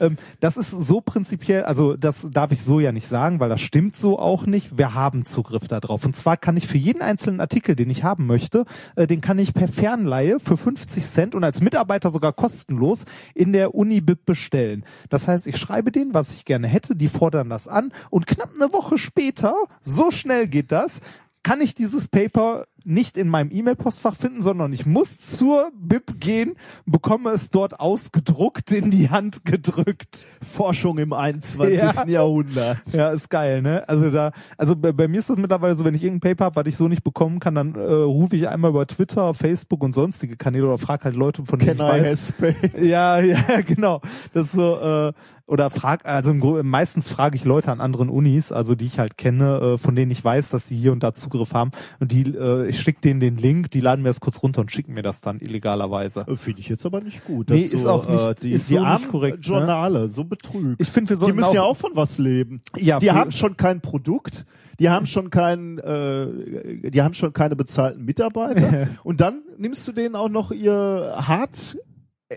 Ähm, 0.00 0.16
das 0.38 0.56
ist 0.56 0.70
so 0.70 1.00
prinzipiell, 1.00 1.64
also 1.64 1.96
das 1.96 2.28
darf 2.30 2.52
ich 2.52 2.62
so 2.62 2.78
ja 2.78 2.92
nicht 2.92 3.08
sagen, 3.08 3.40
weil 3.40 3.48
das 3.48 3.60
stimmt 3.60 3.96
so 3.96 4.18
auch 4.18 4.46
nicht. 4.46 4.78
Wir 4.78 4.94
haben 4.94 5.24
Zugriff 5.24 5.66
darauf. 5.66 6.04
Und 6.04 6.14
zwar 6.14 6.36
kann 6.36 6.56
ich 6.56 6.68
für 6.68 6.78
jeden 6.78 7.02
einzelnen 7.02 7.40
Artikel, 7.40 7.74
den 7.74 7.90
ich 7.90 8.04
haben 8.04 8.26
möchte, 8.26 8.64
äh, 8.94 9.08
den 9.08 9.20
kann 9.20 9.40
ich 9.40 9.54
per 9.54 9.66
Fernleihe 9.66 10.38
für 10.38 10.56
50 10.56 11.04
Cent 11.04 11.34
und 11.34 11.42
als 11.42 11.60
Mitarbeiter 11.60 12.12
sogar 12.12 12.32
kostenlos 12.32 13.06
in 13.34 13.52
der 13.52 13.74
Unibib 13.74 14.24
bestellen. 14.24 14.84
Das 15.08 15.28
heißt, 15.28 15.46
ich 15.46 15.56
schreibe 15.56 15.92
denen, 15.92 16.14
was 16.14 16.32
ich 16.32 16.44
gerne 16.44 16.66
hätte, 16.66 16.96
die 16.96 17.08
fordern 17.08 17.50
das 17.50 17.68
an 17.68 17.92
und 18.10 18.26
knapp 18.26 18.50
eine 18.54 18.72
Woche 18.72 18.98
später, 18.98 19.54
so 19.82 20.10
schnell 20.10 20.48
geht 20.48 20.72
das, 20.72 21.00
kann 21.42 21.60
ich 21.60 21.74
dieses 21.74 22.08
Paper 22.08 22.66
nicht 22.88 23.18
in 23.18 23.28
meinem 23.28 23.50
E-Mail-Postfach 23.52 24.16
finden, 24.16 24.42
sondern 24.42 24.72
ich 24.72 24.86
muss 24.86 25.20
zur 25.20 25.70
BIP 25.78 26.18
gehen, 26.18 26.54
bekomme 26.86 27.30
es 27.30 27.50
dort 27.50 27.78
ausgedruckt 27.80 28.72
in 28.72 28.90
die 28.90 29.10
Hand 29.10 29.44
gedrückt. 29.44 30.24
Forschung 30.42 30.98
im 30.98 31.12
21. 31.12 31.68
Ja. 31.88 32.06
Jahrhundert. 32.06 32.78
Ja, 32.92 33.10
ist 33.10 33.28
geil, 33.28 33.60
ne? 33.62 33.86
Also 33.88 34.10
da, 34.10 34.32
also 34.56 34.74
bei, 34.74 34.92
bei 34.92 35.08
mir 35.08 35.18
ist 35.20 35.28
das 35.28 35.36
mittlerweile 35.36 35.74
so, 35.74 35.84
wenn 35.84 35.94
ich 35.94 36.02
irgendein 36.02 36.30
Paper 36.30 36.46
habe, 36.46 36.56
was 36.56 36.66
ich 36.66 36.76
so 36.76 36.88
nicht 36.88 37.04
bekommen 37.04 37.40
kann, 37.40 37.54
dann 37.54 37.74
äh, 37.74 37.80
rufe 37.80 38.36
ich 38.36 38.48
einmal 38.48 38.70
über 38.70 38.86
Twitter, 38.86 39.34
Facebook 39.34 39.82
und 39.82 39.92
sonstige 39.92 40.36
Kanäle 40.36 40.66
oder 40.66 40.78
frage 40.78 41.04
halt 41.04 41.16
Leute, 41.16 41.44
von 41.44 41.58
denen 41.58 41.76
Can 41.76 42.00
ich 42.00 42.02
I 42.02 42.04
weiß. 42.04 42.32
Ja, 42.80 43.20
ja, 43.20 43.60
genau. 43.66 44.00
Das 44.32 44.46
ist 44.46 44.52
so, 44.52 44.78
äh, 44.78 45.12
oder 45.48 45.70
frag, 45.70 46.06
also 46.06 46.30
im 46.30 46.68
meistens 46.68 47.08
frage 47.08 47.34
ich 47.34 47.44
Leute 47.44 47.72
an 47.72 47.80
anderen 47.80 48.10
Unis, 48.10 48.52
also 48.52 48.74
die 48.74 48.84
ich 48.84 48.98
halt 48.98 49.16
kenne, 49.16 49.58
äh, 49.58 49.78
von 49.78 49.96
denen 49.96 50.10
ich 50.10 50.22
weiß, 50.22 50.50
dass 50.50 50.68
sie 50.68 50.76
hier 50.76 50.92
und 50.92 51.02
da 51.02 51.14
Zugriff 51.14 51.54
haben. 51.54 51.70
Und 52.00 52.12
die, 52.12 52.24
äh, 52.34 52.68
ich 52.78 52.84
schicke 52.84 53.00
denen 53.00 53.20
den 53.20 53.36
Link, 53.36 53.70
die 53.70 53.80
laden 53.80 54.02
mir 54.02 54.08
das 54.08 54.20
kurz 54.20 54.42
runter 54.42 54.60
und 54.60 54.70
schicken 54.70 54.94
mir 54.94 55.02
das 55.02 55.20
dann 55.20 55.40
illegalerweise. 55.40 56.24
Finde 56.36 56.60
ich 56.60 56.68
jetzt 56.68 56.86
aber 56.86 57.00
nicht 57.00 57.24
gut. 57.24 57.50
Nee, 57.50 57.60
ist 57.60 57.82
so, 57.82 57.90
auch 57.90 58.08
nicht- 58.08 58.20
äh, 58.20 58.34
die, 58.42 58.52
ist 58.52 58.70
die 58.70 58.74
so 58.74 58.80
armen 58.80 59.08
korrekt, 59.08 59.38
ne? 59.38 59.44
Journale, 59.44 60.08
so 60.08 60.24
betrügt. 60.24 60.80
Ich 60.80 60.88
finde, 60.88 61.10
wir 61.10 61.16
die 61.16 61.20
sollten 61.20 61.36
müssen 61.36 61.48
auch, 61.48 61.54
ja 61.54 61.62
auch 61.62 61.76
von 61.76 61.92
was 61.94 62.18
leben. 62.18 62.62
Ja, 62.76 62.98
die 62.98 63.10
haben 63.10 63.30
schon 63.30 63.56
kein 63.56 63.80
Produkt, 63.80 64.46
die 64.78 64.88
haben 64.88 65.06
schon 65.06 65.30
keinen, 65.30 65.78
äh, 65.78 66.90
die 66.90 67.02
haben 67.02 67.14
schon 67.14 67.32
keine 67.32 67.56
bezahlten 67.56 68.04
Mitarbeiter. 68.04 68.88
und 69.04 69.20
dann 69.20 69.42
nimmst 69.56 69.86
du 69.88 69.92
denen 69.92 70.14
auch 70.14 70.28
noch 70.28 70.50
ihr 70.52 71.14
hart 71.16 71.76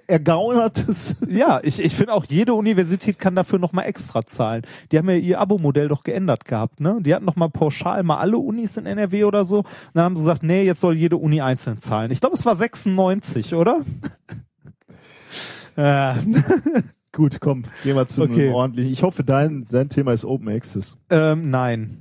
ergaunertes. 0.08 1.16
Ja, 1.28 1.60
ich, 1.64 1.80
ich 1.80 1.96
finde 1.96 2.14
auch, 2.14 2.26
jede 2.26 2.54
Universität 2.54 3.20
kann 3.20 3.36
dafür 3.36 3.60
nochmal 3.60 3.86
extra 3.88 4.26
zahlen. 4.26 4.64
Die 4.92 4.98
haben 4.98 5.10
ja 5.10 5.16
ihr 5.16 5.40
Abo-Modell 5.40 5.88
doch 5.90 6.04
geändert 6.04 6.46
gehabt, 6.46 6.80
ne? 6.80 6.98
Die 7.02 7.14
hatten 7.14 7.26
nochmal 7.26 7.50
pauschal 7.50 8.04
mal 8.04 8.18
alle 8.18 8.38
Unis 8.38 8.78
in 8.78 8.86
NRW 8.86 9.26
oder 9.26 9.44
so. 9.44 9.60
Und 9.60 9.66
dann 9.94 10.04
haben 10.06 10.16
sie 10.16 10.22
gesagt, 10.24 10.44
nee, 10.44 10.64
jetzt 10.64 10.80
soll 10.82 10.96
jede 10.96 11.18
Uni 11.18 11.42
einzeln 11.42 11.80
zahlen. 11.82 12.12
Ich 12.12 12.22
glaube, 12.22 12.36
es 12.36 12.46
war 12.46 12.56
96, 12.56 13.54
oder? 13.54 13.82
äh, 15.76 16.14
Gut, 17.14 17.42
komm, 17.42 17.64
gehen 17.84 17.98
wir 17.98 18.08
zum 18.08 18.32
Okay. 18.32 18.50
ordentlichen. 18.52 18.94
Ich 18.94 19.04
hoffe, 19.04 19.26
dein, 19.26 19.66
dein 19.70 19.90
Thema 19.90 20.14
ist 20.14 20.24
Open 20.24 20.48
Access. 20.48 20.98
ähm, 21.10 21.50
nein. 21.50 21.98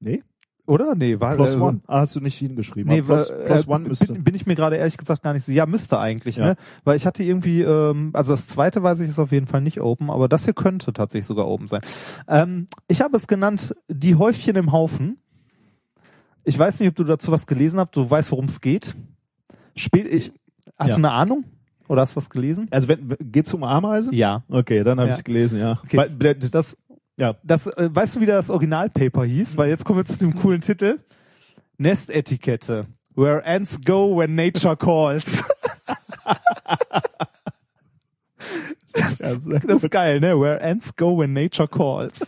Nee? 0.00 0.22
Oder? 0.66 0.94
Nee, 0.94 1.20
war 1.20 1.34
Plus 1.34 1.54
äh, 1.54 1.58
One. 1.58 1.80
Ah, 1.86 2.00
hast 2.00 2.16
du 2.16 2.20
nicht 2.20 2.38
hingeschrieben. 2.38 2.90
Nee, 2.90 3.00
Aber 3.00 3.16
plus, 3.16 3.32
plus 3.44 3.66
äh, 3.66 3.70
One 3.70 3.88
müsste. 3.88 4.12
bin, 4.14 4.24
bin 4.24 4.34
ich 4.34 4.46
mir 4.46 4.54
gerade 4.54 4.76
ehrlich 4.76 4.96
gesagt 4.96 5.22
gar 5.22 5.34
nicht 5.34 5.44
so. 5.44 5.52
Ja, 5.52 5.66
müsste 5.66 5.98
eigentlich, 5.98 6.36
Ja. 6.36 6.46
ne? 6.46 6.56
Weil 6.84 6.96
ich 6.96 7.04
hatte 7.04 7.22
irgendwie, 7.22 7.60
ähm, 7.60 8.10
also 8.14 8.32
das 8.32 8.46
zweite 8.46 8.82
weiß 8.82 9.00
ich 9.00 9.10
ist 9.10 9.18
auf 9.18 9.30
jeden 9.32 9.46
Fall 9.46 9.60
nicht 9.60 9.80
open, 9.80 10.08
aber 10.10 10.26
das 10.28 10.44
hier 10.44 10.54
könnte 10.54 10.92
tatsächlich 10.94 11.26
sogar 11.26 11.46
open 11.48 11.66
sein. 11.66 11.82
Ähm, 12.28 12.66
ich 12.88 13.02
habe 13.02 13.16
es 13.18 13.26
genannt, 13.26 13.74
die 13.88 14.14
Häufchen 14.16 14.56
im 14.56 14.72
Haufen. 14.72 15.18
Ich 16.44 16.58
weiß 16.58 16.80
nicht, 16.80 16.88
ob 16.88 16.94
du 16.96 17.04
dazu 17.04 17.30
was 17.30 17.46
gelesen 17.46 17.78
hast, 17.80 17.94
du 17.96 18.08
weißt, 18.10 18.30
worum 18.30 18.46
es 18.46 18.60
geht. 18.60 18.94
Spät, 19.76 20.06
ich, 20.06 20.32
hast 20.78 20.90
Ja. 20.90 20.94
du 20.96 21.00
eine 21.00 21.10
Ahnung? 21.12 21.44
Oder 21.88 22.00
hast 22.00 22.12
du 22.12 22.16
was 22.16 22.30
gelesen? 22.30 22.68
also 22.70 22.88
wenn, 22.88 23.14
geht's 23.20 23.52
um 23.52 23.62
Ameisen? 23.62 24.14
Ja. 24.14 24.42
Okay, 24.48 24.82
dann 24.82 24.98
habe 24.98 25.08
Ja. 25.08 25.12
ich 25.14 25.18
es 25.18 25.24
gelesen, 25.24 25.60
ja. 25.60 25.78
Okay. 25.84 25.98
Weil, 25.98 26.34
Das, 26.34 26.78
ja. 27.16 27.36
das, 27.42 27.66
äh, 27.66 27.88
weißt 27.92 28.16
du, 28.16 28.20
wie 28.20 28.26
das 28.26 28.50
Originalpaper 28.50 29.24
hieß? 29.24 29.56
Weil 29.56 29.68
jetzt 29.68 29.84
kommen 29.84 29.98
wir 29.98 30.04
zu 30.04 30.18
dem 30.18 30.34
coolen 30.38 30.60
Titel. 30.60 31.00
Nestetikette. 31.78 32.86
Where 33.14 33.44
ants 33.44 33.80
go 33.84 34.16
when 34.16 34.34
nature 34.34 34.76
calls. 34.76 35.44
sehr, 39.18 39.60
Das 39.60 39.82
ist 39.84 39.90
geil, 39.90 40.20
ne? 40.20 40.38
Where 40.40 40.60
ants 40.62 40.94
go 40.96 41.18
when 41.18 41.32
nature 41.32 41.68
calls. 41.68 42.26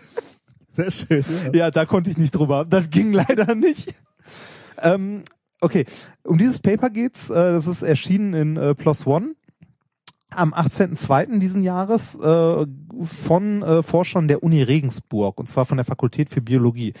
sehr 0.72 0.90
schön. 0.90 1.24
Ja. 1.52 1.58
ja, 1.58 1.70
da 1.70 1.84
konnte 1.84 2.10
ich 2.10 2.16
nicht 2.16 2.34
drüber. 2.34 2.64
Das 2.64 2.88
ging 2.90 3.12
leider 3.12 3.54
nicht. 3.54 3.94
Ähm, 4.82 5.24
okay, 5.60 5.84
um 6.22 6.38
dieses 6.38 6.58
Paper 6.58 6.90
geht's. 6.90 7.30
Äh, 7.30 7.34
das 7.34 7.66
ist 7.66 7.82
erschienen 7.82 8.34
in 8.34 8.56
äh, 8.56 8.74
Plus 8.74 9.06
One 9.06 9.34
am 10.36 10.52
18.02. 10.52 11.38
diesen 11.38 11.62
Jahres 11.62 12.14
äh, 12.14 12.66
von 13.02 13.62
äh, 13.62 13.82
Forschern 13.82 14.28
der 14.28 14.42
Uni 14.42 14.62
Regensburg 14.62 15.38
und 15.38 15.48
zwar 15.48 15.64
von 15.64 15.76
der 15.76 15.84
Fakultät 15.84 16.28
für 16.28 16.40
Biologie. 16.40 16.94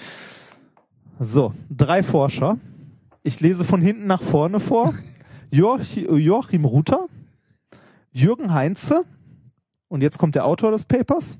So, 1.20 1.54
drei 1.70 2.02
Forscher. 2.02 2.58
Ich 3.22 3.40
lese 3.40 3.64
von 3.64 3.80
hinten 3.80 4.06
nach 4.06 4.22
vorne 4.22 4.60
vor. 4.60 4.94
Joach 5.50 5.96
Joachim 5.96 6.64
Ruther, 6.64 7.06
Jürgen 8.12 8.52
Heinze 8.52 9.04
und 9.88 10.02
jetzt 10.02 10.18
kommt 10.18 10.34
der 10.34 10.46
Autor 10.46 10.72
des 10.72 10.84
Papers, 10.84 11.38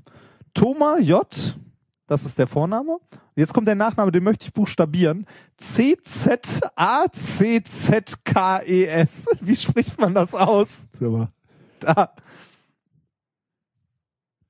Thomas 0.53 0.99
J. 1.01 1.57
Das 2.07 2.23
ist 2.23 2.39
der 2.39 2.47
Vorname. 2.47 2.99
Jetzt 3.35 3.53
kommt 3.53 3.67
der 3.67 3.75
Nachname, 3.75 4.13
den 4.13 4.23
möchte 4.23 4.45
ich 4.45 4.53
buchstabieren. 4.53 5.25
C-Z-A-C-Z-K-E-S. 5.57 6.69
Wie 9.41 9.55
spricht 9.57 9.99
man 9.99 10.13
das 10.13 10.33
aus? 10.33 10.87
Aber 11.01 11.33
Da. 11.79 12.13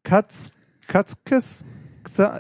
Katz, 0.04 0.52
Katzkes? 0.88 1.66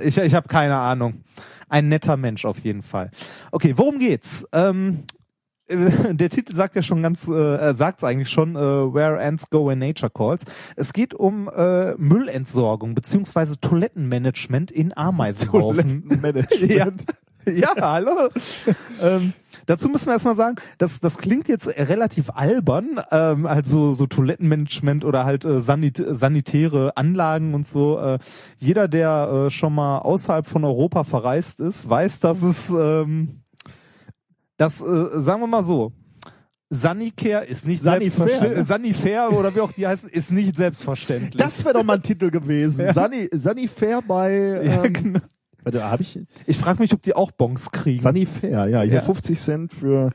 Ich, 0.04 0.18
ich 0.18 0.34
habe 0.36 0.48
keine 0.48 0.78
Ahnung. 0.78 1.24
Ein 1.68 1.90
netter 1.90 2.18
Mensch 2.18 2.46
auf 2.46 2.60
jeden 2.60 2.84
Fall. 2.84 3.10
Okay, 3.52 3.74
worum 3.76 4.00
geht's? 4.00 4.48
Ähm, 4.52 5.04
äh, 5.68 5.76
der 6.14 6.30
Titel 6.30 6.56
sagt 6.56 6.76
ja 6.76 6.82
schon 6.82 7.02
ganz, 7.02 7.28
äh, 7.28 7.74
sagt 7.74 8.00
es 8.00 8.04
eigentlich 8.04 8.30
schon, 8.30 8.56
äh, 8.56 8.60
Where 8.60 9.20
Ants 9.20 9.50
Go 9.50 9.68
When 9.68 9.80
Nature 9.80 10.12
Calls. 10.12 10.46
Es 10.76 10.94
geht 10.94 11.14
um 11.14 11.50
äh, 11.50 11.96
Müllentsorgung 11.96 12.96
beziehungsweise 12.96 13.60
Toilettenmanagement 13.60 14.72
in 14.72 14.94
Ameisenhaufen. 14.96 16.08
Toilettenmanagement. 16.08 16.72
ja. 16.72 16.88
ja, 17.56 17.74
hallo. 17.80 18.30
ähm, 19.02 19.34
dazu 19.66 19.89
müssen 19.89 20.08
wir 20.08 20.14
erstmal 20.14 20.36
sagen, 20.36 20.56
das, 20.78 21.00
das 21.00 21.18
klingt 21.18 21.48
jetzt 21.48 21.68
relativ 21.68 22.30
albern, 22.32 23.02
ähm, 23.12 23.46
also 23.46 23.91
so 23.93 24.08
Toilettenmanagement 24.08 25.06
oder 25.06 25.26
halt 25.26 25.46
äh, 25.46 25.60
sanit 25.60 26.04
sanitäre 26.08 26.96
Anlagen 26.98 27.54
und 27.54 27.68
so. 27.68 28.00
Äh, 28.00 28.20
jeder, 28.58 28.88
der 28.88 29.46
äh, 29.48 29.50
schon 29.50 29.74
mal 29.74 30.00
außerhalb 30.00 30.48
von 30.48 30.64
Europa 30.64 31.04
verreist 31.04 31.60
ist, 31.60 31.89
weiß, 31.89 32.20
dass 32.20 32.41
es, 32.41 32.70
ähm, 32.70 33.41
das, 34.58 34.82
äh, 34.82 35.20
sagen 35.20 35.41
wir 35.41 35.48
mal 35.48 35.64
so, 35.64 35.91
Sanicare 36.70 37.46
ist 37.46 37.66
nicht 37.66 37.80
Sanifair, 37.82 38.10
selbstverständlich. 38.28 38.58
ne? 38.58 38.64
Sanifair 38.64 39.32
oder 39.32 39.54
wie 39.56 39.62
auch 39.62 39.72
die 39.72 39.86
heißen, 39.86 40.10
ist 40.10 40.32
nicht 40.32 40.56
selbstverständlich. 40.56 41.38
Das 41.38 41.64
wäre 41.64 41.76
doch 41.76 41.84
mal 41.84 41.93
ein 41.93 42.02
Titel 42.02 42.32
gewesen. 42.32 42.86
Ja. 42.86 42.93
Sunny, 42.93 43.30
Sunny 43.32 43.68
Fair 43.68 44.02
bei. 44.02 44.62
ja, 44.64 44.84
Ähm, 44.84 44.93
genau. 44.93 45.20
Warte, 45.66 45.84
habe 45.84 46.03
ich 46.03 46.20
Ich 46.45 46.57
frage 46.57 46.82
mich, 46.82 46.93
ob 46.93 47.01
die 47.01 47.16
auch 47.16 47.32
Bons 47.32 47.72
kriegen. 47.72 48.01
Sunny 48.01 48.26
Fair? 48.26 48.70
Ja, 48.70 48.82
hier 48.82 48.93
Ja. 48.95 49.01
50 49.01 49.38
Cent 49.38 49.74
für. 49.74 50.11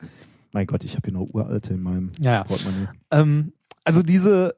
Mein 0.51 0.65
Gott, 0.65 0.83
ich 0.83 0.95
habe 0.95 1.03
hier 1.09 1.13
noch 1.13 1.27
uralte 1.33 1.73
in 1.75 1.83
meinem 1.83 2.11
Ja, 2.19 2.33
ja. 2.33 2.43
Portemonnaie. 2.45 2.87
Ähm, 3.11 3.53
also 3.83 4.01
diese 4.01 4.55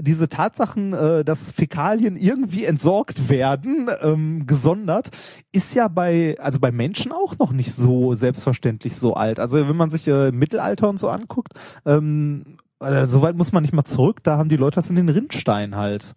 diese 0.00 0.28
Tatsachen, 0.28 0.92
äh, 0.92 1.24
dass 1.24 1.52
Fäkalien 1.52 2.16
irgendwie 2.16 2.64
entsorgt 2.64 3.28
werden, 3.30 3.88
ähm, 4.02 4.44
gesondert, 4.44 5.10
ist 5.52 5.74
ja 5.74 5.86
bei 5.88 6.36
also 6.40 6.58
bei 6.58 6.72
Menschen 6.72 7.12
auch 7.12 7.38
noch 7.38 7.52
nicht 7.52 7.72
so 7.72 8.12
selbstverständlich 8.14 8.96
so 8.96 9.14
alt. 9.14 9.38
Also 9.38 9.68
wenn 9.68 9.76
man 9.76 9.90
sich 9.90 10.06
äh, 10.08 10.28
im 10.28 10.38
Mittelalter 10.38 10.88
und 10.88 10.98
so 10.98 11.08
anguckt, 11.08 11.52
ähm, 11.86 12.56
äh, 12.80 13.06
so 13.06 13.22
weit 13.22 13.36
muss 13.36 13.52
man 13.52 13.62
nicht 13.62 13.72
mal 13.72 13.84
zurück. 13.84 14.22
Da 14.24 14.36
haben 14.36 14.48
die 14.48 14.56
Leute 14.56 14.74
das 14.76 14.90
in 14.90 14.96
den 14.96 15.08
Rindstein 15.08 15.76
halt 15.76 16.14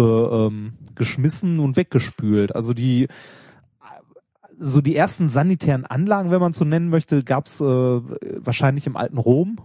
ge, 0.00 0.46
ähm, 0.46 0.72
geschmissen 0.94 1.58
und 1.60 1.76
weggespült. 1.76 2.54
Also 2.54 2.74
die 2.74 3.08
so 4.62 4.82
die 4.82 4.94
ersten 4.94 5.30
sanitären 5.30 5.86
Anlagen, 5.86 6.30
wenn 6.30 6.40
man 6.40 6.52
so 6.52 6.66
nennen 6.66 6.90
möchte, 6.90 7.24
gab 7.24 7.46
es 7.46 7.60
äh, 7.62 7.64
wahrscheinlich 7.64 8.86
im 8.86 8.96
alten 8.96 9.16
Rom. 9.16 9.56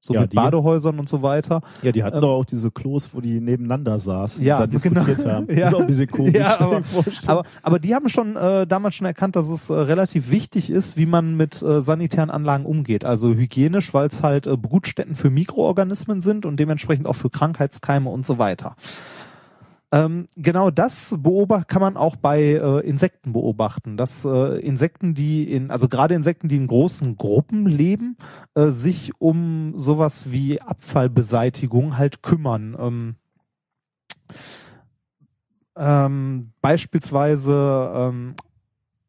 So 0.00 0.12
Ja, 0.14 0.22
mit 0.22 0.32
die- 0.32 0.36
Badehäusern 0.36 0.98
und 0.98 1.08
so 1.08 1.22
weiter. 1.22 1.62
Ja, 1.82 1.90
die 1.92 2.02
hatten 2.04 2.16
Ähm, 2.16 2.22
doch 2.22 2.30
auch 2.36 2.44
diese 2.44 2.70
Klos, 2.72 3.10
wo 3.14 3.20
die 3.20 3.40
nebeneinander 3.40 3.98
saßen 3.98 4.44
Ja, 4.44 4.56
und 4.56 4.60
dann 4.62 4.70
diskutiert 4.70 5.18
genau. 5.18 5.30
haben. 5.30 5.46
Ja. 5.50 5.54
Das 5.56 5.68
ist 5.70 5.74
auch 5.76 5.80
ein 5.80 5.86
bisschen 5.86 6.10
komisch. 6.10 6.34
Ja, 6.34 6.60
aber-. 6.60 6.82
Aber, 7.26 7.42
aber 7.62 7.78
die 7.78 7.94
haben 7.94 8.08
schon 8.08 8.36
äh, 8.36 8.66
damals 8.66 8.94
schon 8.96 9.06
erkannt, 9.06 9.36
dass 9.36 9.48
es 9.48 9.70
äh, 9.70 9.74
relativ 9.74 10.30
wichtig 10.30 10.68
ist, 10.70 10.96
wie 10.96 11.06
man 11.06 11.36
mit 11.36 11.62
äh, 11.62 11.80
sanitären 11.80 12.30
Anlagen 12.30 12.66
umgeht. 12.66 13.04
Also 13.04 13.34
hygienisch, 13.34 13.94
weil 13.94 14.08
es 14.08 14.22
halt 14.22 14.46
äh, 14.48 14.56
Brutstätten 14.56 15.14
für 15.16 15.30
Mikroorganismen 15.30 16.20
sind 16.20 16.44
und 16.44 16.58
dementsprechend 16.58 17.06
auch 17.06 17.14
für 17.16 17.30
Krankheitskeime 17.30 18.10
und 18.10 18.26
so 18.26 18.38
weiter. 18.38 18.74
Ähm, 19.92 20.26
genau 20.36 20.70
das 20.70 21.14
beobacht, 21.16 21.68
kann 21.68 21.80
man 21.80 21.96
auch 21.96 22.16
bei 22.16 22.40
äh, 22.42 22.80
Insekten 22.80 23.32
beobachten, 23.32 23.96
dass 23.96 24.24
äh, 24.24 24.58
Insekten, 24.58 25.14
die 25.14 25.50
in, 25.50 25.70
also 25.70 25.88
gerade 25.88 26.14
Insekten, 26.14 26.48
die 26.48 26.56
in 26.56 26.66
großen 26.66 27.16
Gruppen 27.16 27.66
leben, 27.66 28.16
äh, 28.54 28.70
sich 28.70 29.12
um 29.20 29.74
sowas 29.78 30.30
wie 30.32 30.60
Abfallbeseitigung 30.60 31.96
halt 31.98 32.22
kümmern. 32.22 32.76
Ähm, 32.78 33.14
ähm, 35.76 36.52
beispielsweise 36.60 37.92
ähm, 37.94 38.34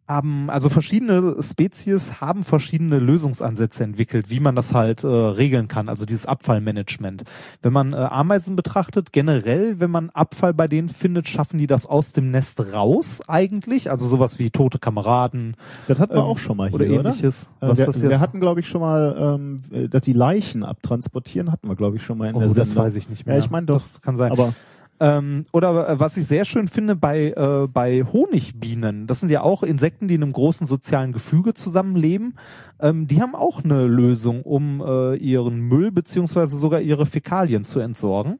haben, 0.07 0.49
also 0.49 0.69
verschiedene 0.69 1.35
Spezies 1.41 2.21
haben 2.21 2.43
verschiedene 2.43 2.99
Lösungsansätze 2.99 3.83
entwickelt, 3.83 4.29
wie 4.29 4.39
man 4.39 4.55
das 4.55 4.73
halt 4.73 5.03
äh, 5.03 5.07
regeln 5.07 5.67
kann, 5.67 5.89
also 5.89 6.05
dieses 6.05 6.25
Abfallmanagement. 6.25 7.23
Wenn 7.61 7.73
man 7.73 7.93
äh, 7.93 7.97
Ameisen 7.97 8.55
betrachtet, 8.55 9.11
generell, 9.11 9.79
wenn 9.79 9.91
man 9.91 10.09
Abfall 10.11 10.53
bei 10.53 10.67
denen 10.67 10.89
findet, 10.89 11.27
schaffen 11.27 11.57
die 11.57 11.67
das 11.67 11.85
aus 11.85 12.13
dem 12.13 12.31
Nest 12.31 12.73
raus 12.73 13.21
eigentlich, 13.27 13.91
also 13.91 14.07
sowas 14.07 14.39
wie 14.39 14.49
tote 14.49 14.79
Kameraden 14.79 15.55
das 15.87 15.99
hatten 15.99 16.13
wir 16.13 16.19
ähm, 16.19 16.25
auch 16.25 16.37
schon 16.37 16.57
mal 16.57 16.69
hier, 16.69 16.75
oder 16.75 16.85
oder? 16.85 17.09
ähnliches. 17.09 17.49
Äh, 17.61 17.69
Was 17.69 17.77
wir, 17.77 17.85
das 17.85 18.01
wir 18.01 18.09
jetzt? 18.09 18.21
hatten, 18.21 18.39
glaube 18.39 18.59
ich, 18.59 18.67
schon 18.67 18.81
mal, 18.81 19.15
ähm, 19.19 19.63
äh, 19.71 19.87
dass 19.87 20.01
die 20.01 20.13
Leichen 20.13 20.63
abtransportieren, 20.63 21.51
hatten 21.51 21.67
wir, 21.67 21.75
glaube 21.75 21.97
ich, 21.97 22.03
schon 22.03 22.17
mal 22.17 22.29
in 22.29 22.35
oh, 22.35 22.39
der 22.39 22.47
das 22.49 22.69
Sendung. 22.69 22.85
weiß 22.85 22.95
ich 22.95 23.09
nicht 23.09 23.25
mehr. 23.25 23.35
Ja, 23.35 23.43
ich 23.43 23.49
meine. 23.49 23.67
Das 23.67 24.01
kann 24.01 24.17
sein. 24.17 24.31
Aber 24.31 24.53
Ähm, 24.99 25.45
oder 25.51 25.89
äh, 25.89 25.99
was 25.99 26.17
ich 26.17 26.25
sehr 26.25 26.45
schön 26.45 26.67
finde 26.67 26.95
bei, 26.95 27.29
äh, 27.29 27.67
bei 27.67 28.03
Honigbienen, 28.03 29.05
das 29.05 29.19
sind 29.19 29.29
ja 29.29 29.41
auch 29.41 29.61
Insekten, 29.61 30.07
die 30.07 30.15
in 30.15 30.23
einem 30.23 30.33
großen 30.33 30.65
sozialen 30.65 31.11
Gefüge 31.11 31.53
zusammenleben, 31.53 32.37
ähm, 32.79 33.07
die 33.07 33.21
haben 33.21 33.35
auch 33.35 33.63
eine 33.63 33.85
Lösung, 33.85 34.41
um 34.41 34.81
äh, 34.81 35.15
ihren 35.15 35.59
Müll 35.59 35.91
beziehungsweise 35.91 36.57
sogar 36.57 36.81
ihre 36.81 37.05
Fäkalien 37.05 37.63
zu 37.63 37.79
entsorgen. 37.79 38.39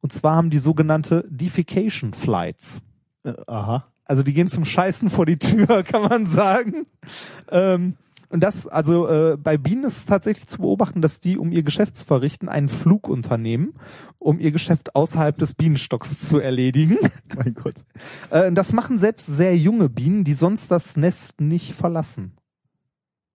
Und 0.00 0.12
zwar 0.12 0.36
haben 0.36 0.50
die 0.50 0.58
sogenannte 0.58 1.24
Defecation 1.28 2.12
Flights. 2.12 2.82
äh, 3.24 3.32
aha. 3.46 3.86
Also 4.04 4.22
die 4.22 4.32
gehen 4.32 4.48
zum 4.48 4.64
Scheißen 4.64 5.10
vor 5.10 5.26
die 5.26 5.38
Tür, 5.38 5.82
kann 5.84 6.02
man 6.02 6.26
sagen. 6.26 6.86
Ähm, 7.50 7.96
und 8.30 8.40
das, 8.42 8.66
also 8.66 9.08
äh, 9.08 9.36
bei 9.36 9.56
Bienen 9.56 9.84
ist 9.84 9.98
es 9.98 10.06
tatsächlich 10.06 10.46
zu 10.48 10.58
beobachten, 10.58 11.00
dass 11.00 11.20
die, 11.20 11.38
um 11.38 11.50
ihr 11.50 11.62
Geschäft 11.62 11.96
zu 11.96 12.04
verrichten, 12.04 12.48
einen 12.48 12.68
Flug 12.68 13.08
unternehmen, 13.08 13.74
um 14.18 14.38
ihr 14.38 14.52
Geschäft 14.52 14.94
außerhalb 14.94 15.38
des 15.38 15.54
Bienenstocks 15.54 16.18
zu 16.18 16.38
erledigen. 16.38 16.98
Mein 17.36 17.54
Gott. 17.54 17.84
Äh, 18.30 18.52
das 18.52 18.72
machen 18.72 18.98
selbst 18.98 19.26
sehr 19.26 19.56
junge 19.56 19.88
Bienen, 19.88 20.24
die 20.24 20.34
sonst 20.34 20.70
das 20.70 20.96
Nest 20.96 21.40
nicht 21.40 21.72
verlassen. 21.72 22.34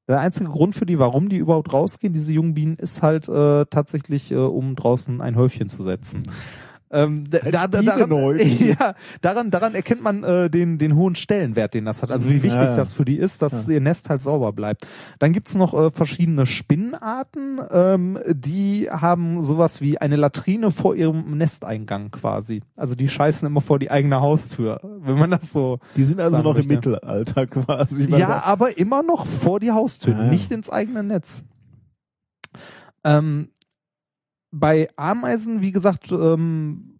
Der 0.07 0.19
einzige 0.19 0.49
Grund 0.49 0.75
für 0.75 0.85
die, 0.85 0.99
warum 0.99 1.29
die 1.29 1.37
überhaupt 1.37 1.71
rausgehen, 1.71 2.13
diese 2.13 2.33
jungen 2.33 2.53
Bienen, 2.53 2.75
ist 2.75 3.01
halt 3.01 3.29
äh, 3.29 3.65
tatsächlich, 3.65 4.31
äh, 4.31 4.35
um 4.35 4.75
draußen 4.75 5.21
ein 5.21 5.37
Häufchen 5.37 5.69
zu 5.69 5.81
setzen. 5.81 6.23
Ähm, 6.93 7.23
da, 7.27 7.39
da, 7.39 7.67
da, 7.67 7.81
daran, 7.81 8.37
ja, 8.59 8.93
daran, 9.21 9.49
daran 9.49 9.73
erkennt 9.73 10.03
man 10.03 10.23
äh, 10.23 10.49
den, 10.49 10.77
den 10.77 10.95
hohen 10.95 11.15
Stellenwert, 11.15 11.73
den 11.73 11.85
das 11.85 12.03
hat. 12.03 12.11
Also 12.11 12.29
wie 12.29 12.43
wichtig 12.43 12.53
Ja, 12.53 12.65
ja. 12.65 12.75
das 12.75 12.93
für 12.93 13.03
die 13.03 13.17
ist, 13.17 13.41
dass 13.41 13.67
ihr 13.67 13.81
Nest 13.81 14.09
halt 14.09 14.21
sauber 14.21 14.53
bleibt. 14.53 14.87
Dann 15.17 15.33
gibt's 15.33 15.55
noch 15.55 15.73
äh, 15.73 15.89
verschiedene 15.91 16.45
Spinnenarten, 16.45 17.59
ähm, 17.71 18.19
die 18.27 18.89
haben 18.91 19.41
sowas 19.41 19.81
wie 19.81 19.97
eine 19.97 20.15
Latrine 20.17 20.69
vor 20.69 20.95
ihrem 20.95 21.35
Nesteingang 21.37 22.11
quasi. 22.11 22.61
Also 22.75 22.93
die 22.93 23.09
scheißen 23.09 23.47
immer 23.47 23.61
vor 23.61 23.79
die 23.79 23.89
eigene 23.89 24.21
Haustür, 24.21 24.79
wenn 24.99 25.17
man 25.17 25.31
das 25.31 25.51
so. 25.51 25.79
Die 25.95 26.03
sind 26.03 26.21
also 26.21 26.43
noch 26.43 26.55
im 26.55 26.67
möchte. 26.67 26.91
Mittelalter 26.91 27.47
quasi. 27.47 28.05
Ja, 28.05 28.43
aber 28.43 28.77
immer 28.77 29.01
noch 29.01 29.25
vor 29.25 29.59
die 29.59 29.71
Haustür, 29.71 30.13
Ja, 30.13 30.23
ja. 30.25 30.29
nicht 30.29 30.51
ins 30.51 30.69
eigene 30.69 31.01
Netz. 31.01 31.43
Ähm, 33.03 33.49
bei 34.53 34.87
Ameisen, 34.95 35.61
wie 35.61 35.71
gesagt, 35.71 36.11
ähm, 36.11 36.99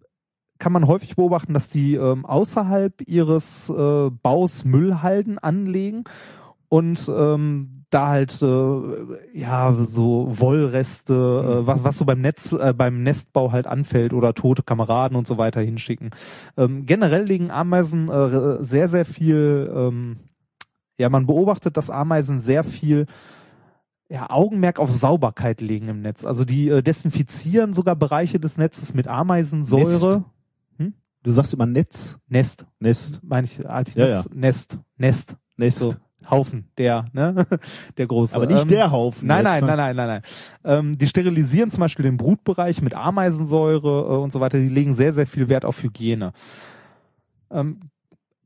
kann 0.58 0.72
man 0.72 0.86
häufig 0.86 1.16
beobachten, 1.16 1.54
dass 1.54 1.68
die 1.68 1.94
ähm, 1.94 2.26
außerhalb 2.26 3.02
ihres 3.06 3.70
äh, 3.70 4.10
Baus 4.10 4.64
Müllhalden 4.64 5.38
anlegen 5.38 6.04
und 6.68 7.08
ähm, 7.08 7.84
da 7.90 8.08
halt 8.08 8.42
äh, 8.42 9.38
ja 9.38 9.76
so 9.84 10.26
Wollreste, 10.30 11.14
äh, 11.14 11.66
was, 11.66 11.84
was 11.84 11.98
so 11.98 12.04
beim 12.04 12.20
Netz, 12.20 12.50
äh, 12.50 12.74
beim 12.76 13.02
Nestbau 13.02 13.52
halt 13.52 13.68
anfällt 13.68 14.12
oder 14.12 14.34
tote 14.34 14.64
Kameraden 14.64 15.16
und 15.16 15.26
so 15.26 15.38
weiter 15.38 15.60
hinschicken. 15.60 16.10
Ähm, 16.56 16.86
generell 16.86 17.22
legen 17.22 17.52
Ameisen 17.52 18.08
äh, 18.08 18.62
sehr, 18.64 18.88
sehr 18.88 19.04
viel, 19.04 19.72
ähm, 19.72 20.16
ja, 20.98 21.08
man 21.08 21.26
beobachtet, 21.26 21.76
dass 21.76 21.90
Ameisen 21.90 22.40
sehr 22.40 22.64
viel 22.64 23.06
ja, 24.14 24.30
Augenmerk 24.30 24.78
auf 24.78 24.92
Sauberkeit 24.92 25.60
legen 25.60 25.88
im 25.88 26.00
Netz. 26.00 26.24
Also 26.24 26.44
die 26.44 26.68
äh, 26.68 26.82
desinfizieren 26.82 27.74
sogar 27.74 27.96
Bereiche 27.96 28.38
des 28.38 28.56
Netzes 28.58 28.94
mit 28.94 29.08
Ameisensäure. 29.08 30.24
Du 31.24 31.30
sagst 31.30 31.54
immer 31.54 31.64
Netz, 31.64 32.18
Nest, 32.28 32.66
Nest, 32.78 33.20
meine 33.24 33.46
ich, 33.46 33.56
Ja, 33.56 33.80
Netz? 33.80 34.28
Nest, 34.34 34.78
Nest, 34.98 35.36
Nest. 35.56 35.78
so 35.78 35.94
Haufen, 36.30 36.68
der, 36.78 37.06
ne, 37.12 37.46
der 37.96 38.06
große. 38.06 38.36
Aber 38.36 38.46
nicht 38.46 38.62
Ähm, 38.62 38.68
der 38.68 38.90
Haufen. 38.90 39.26
Nein, 39.26 39.44
jetzt, 39.44 39.60
nein, 39.60 39.60
ne? 39.62 39.66
nein, 39.66 39.76
nein, 39.76 39.96
nein, 39.96 40.06
nein. 40.06 40.22
Ähm, 40.64 40.98
die 40.98 41.06
sterilisieren 41.08 41.70
zum 41.70 41.80
Beispiel 41.80 42.04
den 42.04 42.18
Brutbereich 42.18 42.82
mit 42.82 42.94
Ameisensäure 42.94 44.14
äh, 44.14 44.18
und 44.22 44.32
so 44.32 44.40
weiter. 44.40 44.58
Die 44.58 44.68
legen 44.68 44.92
sehr, 44.94 45.12
sehr 45.14 45.26
viel 45.26 45.48
Wert 45.48 45.64
auf 45.64 45.82
Hygiene. 45.82 46.32
Ähm, 47.50 47.80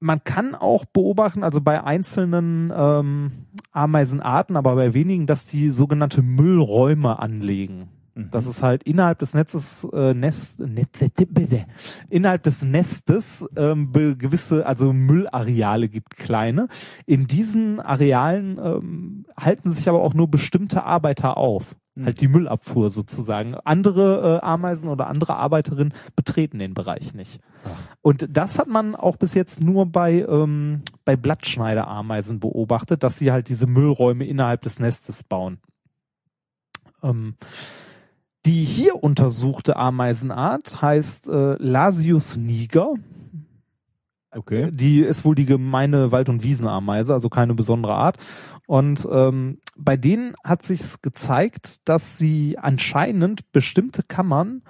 man 0.01 0.23
kann 0.25 0.55
auch 0.55 0.85
beobachten, 0.85 1.43
also 1.43 1.61
bei 1.61 1.83
einzelnen 1.83 2.73
ähm, 2.75 3.31
Ameisenarten, 3.73 4.57
aber 4.57 4.75
bei 4.75 4.95
wenigen, 4.95 5.27
dass 5.27 5.47
die 5.47 5.71
sogenannte 5.71 6.23
Müllräume 6.23 7.19
anlegen. 7.19 7.89
Mhm. 8.15 8.31
Dass 8.31 8.47
es 8.47 8.63
halt 8.63 8.83
innerhalb 8.83 9.19
des 9.21 9.35
Netzes, 9.35 9.87
äh, 9.93 10.15
Nest, 10.15 10.63
innerhalb 12.11 12.43
des 12.43 12.63
Nestes 12.63 13.49
ähm, 13.57 13.93
gewisse, 13.93 14.67
also 14.67 14.93
Müllareale 14.93 15.89
gibt, 15.89 16.17
kleine. 16.17 16.69
In 17.07 17.27
diesen 17.27 17.81
Arealen 17.81 18.59
ähm, 18.63 19.27
halten 19.39 19.71
sich 19.71 19.89
aber 19.89 20.03
auch 20.03 20.15
nur 20.15 20.29
bestimmte 20.29 20.85
Arbeiter 20.85 21.37
auf. 21.37 21.77
Halt 22.07 22.21
die 22.21 22.29
Müllabfuhr 22.29 22.91
sozusagen. 22.91 23.55
Andere 23.65 24.41
äh, 24.43 24.45
Ameisen 24.45 24.89
oder 24.89 25.09
andere 25.09 25.37
Arbeiterinnen 25.37 25.95
betreten 26.17 26.59
den 26.59 26.75
Bereich 26.75 27.15
nicht. 27.15 27.41
Und 28.03 28.27
das 28.31 28.59
hat 28.59 28.69
man 28.69 28.95
auch 28.95 29.17
bis 29.17 29.35
jetzt 29.35 29.61
nur 29.61 29.87
bei, 29.87 30.21
ähm, 30.29 30.83
bei 31.05 31.17
Blattschneiderameisen 31.17 32.41
beobachtet, 32.41 33.03
dass 33.03 33.19
sie 33.19 33.33
halt 33.33 33.49
diese 33.49 33.67
Müllräume 33.67 34.27
innerhalb 34.27 34.63
des 34.63 34.79
Nestes 34.79 35.25
bauen. 35.25 35.59
Ähm, 37.03 37.35
die 38.47 38.65
hier 38.65 39.03
untersuchte 39.03 39.77
Ameisenart 39.77 40.81
heißt 40.81 41.29
äh, 41.29 41.57
Lasius 41.59 42.37
niger. 42.37 42.95
Okay. 44.31 44.71
Die 44.73 45.01
ist 45.01 45.25
wohl 45.25 45.35
die 45.35 45.47
gemeine 45.47 46.13
Wald- 46.13 46.29
und 46.29 46.43
Wiesenameise, 46.43 47.13
also 47.13 47.29
keine 47.29 47.55
besondere 47.55 47.95
Art. 47.95 48.19
Und 48.69 49.09
ähm, 49.11 49.61
bei 49.79 49.97
denen 49.97 50.35
hat 50.45 50.63
sich 50.63 51.01
gezeigt, 51.01 51.89
dass 51.89 52.19
sie 52.19 52.59
anscheinend 52.59 53.51
bestimmte 53.51 54.03
Kammern 54.03 54.61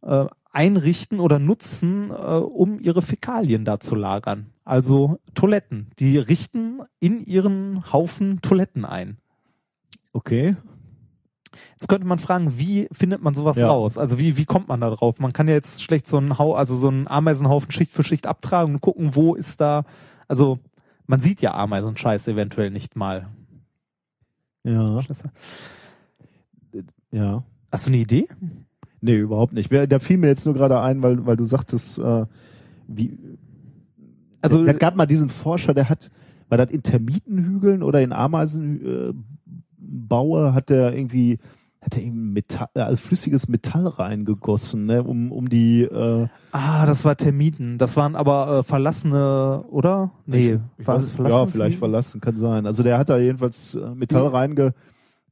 äh, 0.00 0.24
einrichten 0.52 1.20
oder 1.20 1.38
nutzen, 1.38 2.10
äh, 2.10 2.14
um 2.14 2.80
ihre 2.80 3.02
Fäkalien 3.02 3.66
da 3.66 3.78
zu 3.78 3.94
lagern. 3.94 4.46
Also 4.64 5.20
Toiletten. 5.34 5.90
Die 5.98 6.16
richten 6.16 6.80
in 6.98 7.20
ihren 7.20 7.92
Haufen 7.92 8.40
Toiletten 8.40 8.86
ein. 8.86 9.18
Okay. 10.14 10.56
Jetzt 11.72 11.88
könnte 11.90 12.06
man 12.06 12.18
fragen, 12.18 12.58
wie 12.58 12.88
findet 12.90 13.20
man 13.20 13.34
sowas 13.34 13.58
Ja. 13.58 13.68
raus? 13.68 13.98
Also 13.98 14.18
wie, 14.18 14.38
wie 14.38 14.46
kommt 14.46 14.68
man 14.68 14.80
da 14.80 14.88
drauf? 14.88 15.18
Man 15.18 15.34
kann 15.34 15.46
ja 15.46 15.52
jetzt 15.52 15.82
schlecht 15.82 16.08
so 16.08 16.16
einen 16.16 16.38
Hau, 16.38 16.54
also 16.54 16.74
so 16.74 16.88
einen 16.88 17.06
Ameisenhaufen 17.06 17.70
Schicht 17.70 17.92
für 17.92 18.02
Schicht 18.02 18.26
abtragen 18.26 18.76
und 18.76 18.80
gucken, 18.80 19.14
wo 19.14 19.34
ist 19.34 19.60
da, 19.60 19.84
also 20.26 20.58
man 21.06 21.20
sieht 21.20 21.40
ja 21.40 21.54
Ameisenscheiß 21.54 22.28
eventuell 22.28 22.70
nicht 22.70 22.96
mal. 22.96 23.28
Ja. 24.64 25.00
Ja. 27.12 27.44
Hast 27.70 27.86
du 27.86 27.90
eine 27.90 27.98
Idee? 27.98 28.28
Nee, 29.00 29.16
überhaupt 29.16 29.52
nicht. 29.52 29.72
Da 29.72 29.98
fiel 29.98 30.18
mir 30.18 30.28
jetzt 30.28 30.46
nur 30.46 30.54
gerade 30.54 30.80
ein, 30.80 31.02
weil, 31.02 31.26
weil 31.26 31.36
du 31.36 31.44
sagtest, 31.44 31.98
äh, 31.98 32.26
wie, 32.88 33.18
Also 34.40 34.64
da 34.64 34.72
gab 34.72 34.96
mal 34.96 35.06
diesen 35.06 35.28
Forscher, 35.28 35.74
der 35.74 35.88
hat, 35.88 36.10
war 36.48 36.58
das 36.58 36.72
in 36.72 36.82
Termitenhügeln 36.82 37.82
oder 37.82 38.00
in 38.00 38.12
Ameisenbaue, 38.12 40.48
äh, 40.48 40.52
hat 40.52 40.70
der 40.70 40.96
irgendwie, 40.96 41.38
hat 41.86 41.96
er 41.96 42.02
irgendwie 42.02 42.32
Metall, 42.32 42.68
äh, 42.74 42.80
also 42.80 42.96
flüssiges 42.98 43.48
Metall 43.48 43.86
reingegossen, 43.86 44.86
ne, 44.86 45.02
um, 45.02 45.32
um 45.32 45.48
die, 45.48 45.82
äh, 45.82 46.26
ah, 46.52 46.84
das 46.84 47.04
war 47.04 47.16
Termiten. 47.16 47.78
Das 47.78 47.96
waren 47.96 48.16
aber 48.16 48.58
äh, 48.58 48.62
verlassene, 48.62 49.64
oder? 49.70 50.10
Nee, 50.26 50.58
ich 50.78 50.86
war 50.86 50.96
weiß, 50.96 51.06
das 51.06 51.14
verlassene 51.14 51.40
ja, 51.40 51.46
vielleicht 51.46 51.78
verlassen, 51.78 52.20
kann 52.20 52.36
sein. 52.36 52.66
Also 52.66 52.82
der 52.82 52.98
hat 52.98 53.08
da 53.08 53.18
jedenfalls 53.18 53.74
äh, 53.74 53.94
Metall 53.94 54.24
Ja. 54.24 54.28
reingegossen. 54.30 54.74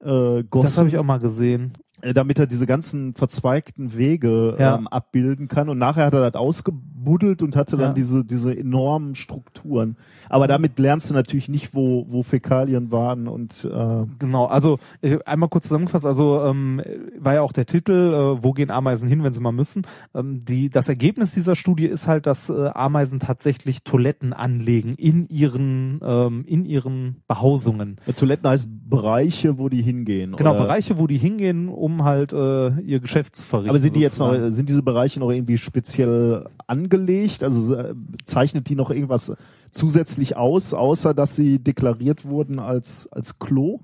Äh, 0.00 0.44
Das 0.50 0.78
habe 0.78 0.88
ich 0.88 0.96
auch 0.96 1.04
mal 1.04 1.18
gesehen. 1.18 1.74
Äh, 2.04 2.14
damit 2.14 2.38
er 2.38 2.46
diese 2.46 2.66
ganzen 2.66 3.14
verzweigten 3.14 3.96
Wege 3.96 4.54
Ja. 4.58 4.76
ähm, 4.76 4.86
abbilden 4.88 5.48
kann. 5.48 5.68
Und 5.68 5.78
nachher 5.78 6.06
hat 6.06 6.14
er 6.14 6.30
das 6.30 6.34
ausgebuddelt 6.40 7.42
und 7.42 7.56
hatte 7.56 7.76
dann 7.76 7.88
Ja. 7.88 7.92
diese, 7.94 8.24
diese 8.24 8.56
enormen 8.56 9.14
Strukturen. 9.14 9.96
Aber 10.28 10.46
damit 10.46 10.78
lernst 10.78 11.10
du 11.10 11.14
natürlich 11.14 11.48
nicht, 11.48 11.74
wo, 11.74 12.06
wo 12.08 12.22
Fäkalien 12.22 12.90
waren 12.92 13.28
und 13.28 13.64
äh, 13.64 14.02
Genau, 14.18 14.46
also 14.46 14.78
ich, 15.00 15.26
einmal 15.26 15.48
kurz 15.48 15.64
zusammengefasst, 15.64 16.06
also 16.06 16.42
ähm, 16.44 16.80
war 17.18 17.34
ja 17.34 17.42
auch 17.42 17.52
der 17.52 17.66
Titel, 17.66 17.92
äh, 18.38 18.42
wo 18.44 18.52
gehen 18.52 18.70
Ameisen 18.70 19.08
hin, 19.08 19.22
wenn 19.22 19.32
sie 19.32 19.40
mal 19.40 19.52
müssen. 19.52 19.82
Ähm, 20.14 20.40
die, 20.44 20.70
das 20.70 20.88
Ergebnis 20.88 21.32
dieser 21.32 21.56
Studie 21.56 21.86
ist 21.86 22.06
halt, 22.08 22.26
dass 22.26 22.48
äh, 22.50 22.70
Ameisen 22.74 23.20
tatsächlich 23.20 23.82
Toiletten 23.84 24.32
anlegen 24.32 24.94
in 24.94 25.26
ihren, 25.26 26.00
ähm, 26.02 26.44
in 26.46 26.64
ihren 26.64 27.22
Behausungen. 27.28 27.96
Toiletten 28.16 28.48
heißt 28.48 28.68
Bereiche, 28.88 29.58
wo 29.58 29.68
die 29.68 29.82
hingehen. 29.82 30.34
Genau, 30.36 30.50
oder? 30.54 30.60
Bereiche, 30.64 30.98
wo 30.98 31.06
die 31.06 31.18
hingehen, 31.18 31.68
um 31.68 31.93
halt 32.02 32.32
äh, 32.32 32.80
ihr 32.80 32.98
Geschäft 32.98 33.36
zu 33.36 33.44
verrichten. 33.44 33.70
Aber 33.70 33.78
sind 33.78 33.94
die 33.94 34.00
jetzt 34.00 34.18
noch, 34.18 34.34
sind 34.48 34.68
diese 34.68 34.82
Bereiche 34.82 35.20
noch 35.20 35.30
irgendwie 35.30 35.58
speziell 35.58 36.46
angelegt? 36.66 37.44
Also 37.44 37.74
äh, 37.76 37.94
zeichnet 38.24 38.68
die 38.68 38.74
noch 38.74 38.90
irgendwas 38.90 39.36
zusätzlich 39.70 40.36
aus, 40.36 40.74
außer 40.74 41.14
dass 41.14 41.36
sie 41.36 41.58
deklariert 41.58 42.24
wurden 42.24 42.58
als, 42.58 43.08
als 43.12 43.38
Klo? 43.38 43.80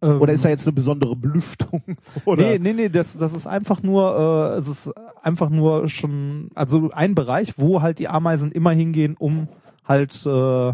Ähm, 0.00 0.20
Oder 0.20 0.32
ist 0.32 0.44
da 0.44 0.48
jetzt 0.48 0.66
eine 0.66 0.74
besondere 0.74 1.16
Belüftung? 1.16 1.82
Oder? 2.24 2.42
Nee, 2.42 2.58
nee, 2.58 2.72
nee, 2.72 2.88
das, 2.88 3.16
das 3.16 3.32
ist 3.32 3.46
einfach 3.46 3.82
nur, 3.82 4.54
äh, 4.54 4.58
es 4.58 4.68
ist 4.68 4.92
einfach 5.22 5.50
nur 5.50 5.88
schon, 5.88 6.50
also 6.54 6.90
ein 6.92 7.14
Bereich, 7.14 7.54
wo 7.56 7.82
halt 7.82 7.98
die 7.98 8.08
Ameisen 8.08 8.52
immer 8.52 8.70
hingehen, 8.70 9.16
um 9.18 9.48
halt 9.84 10.14
äh, 10.26 10.72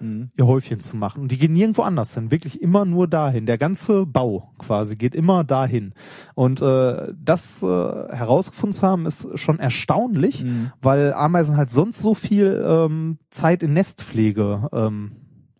Mhm. 0.00 0.30
ihr 0.36 0.46
Häufchen 0.46 0.80
zu 0.80 0.96
machen. 0.96 1.22
Und 1.22 1.32
die 1.32 1.38
gehen 1.38 1.52
nirgendwo 1.52 1.82
anders 1.82 2.14
hin, 2.14 2.30
wirklich 2.30 2.60
immer 2.60 2.84
nur 2.84 3.08
dahin. 3.08 3.46
Der 3.46 3.58
ganze 3.58 4.06
Bau 4.06 4.52
quasi 4.58 4.96
geht 4.96 5.14
immer 5.14 5.44
dahin. 5.44 5.94
Und 6.34 6.60
äh, 6.62 7.12
das 7.16 7.62
äh, 7.62 7.66
herausgefunden 7.66 8.72
zu 8.72 8.86
haben, 8.86 9.06
ist 9.06 9.38
schon 9.38 9.58
erstaunlich, 9.58 10.44
Mhm. 10.44 10.72
weil 10.82 11.12
Ameisen 11.12 11.56
halt 11.56 11.70
sonst 11.70 12.00
so 12.02 12.14
viel 12.14 12.64
ähm, 12.66 13.18
Zeit 13.30 13.62
in 13.62 13.72
Nestpflege 13.72 14.68
ähm, 14.72 15.12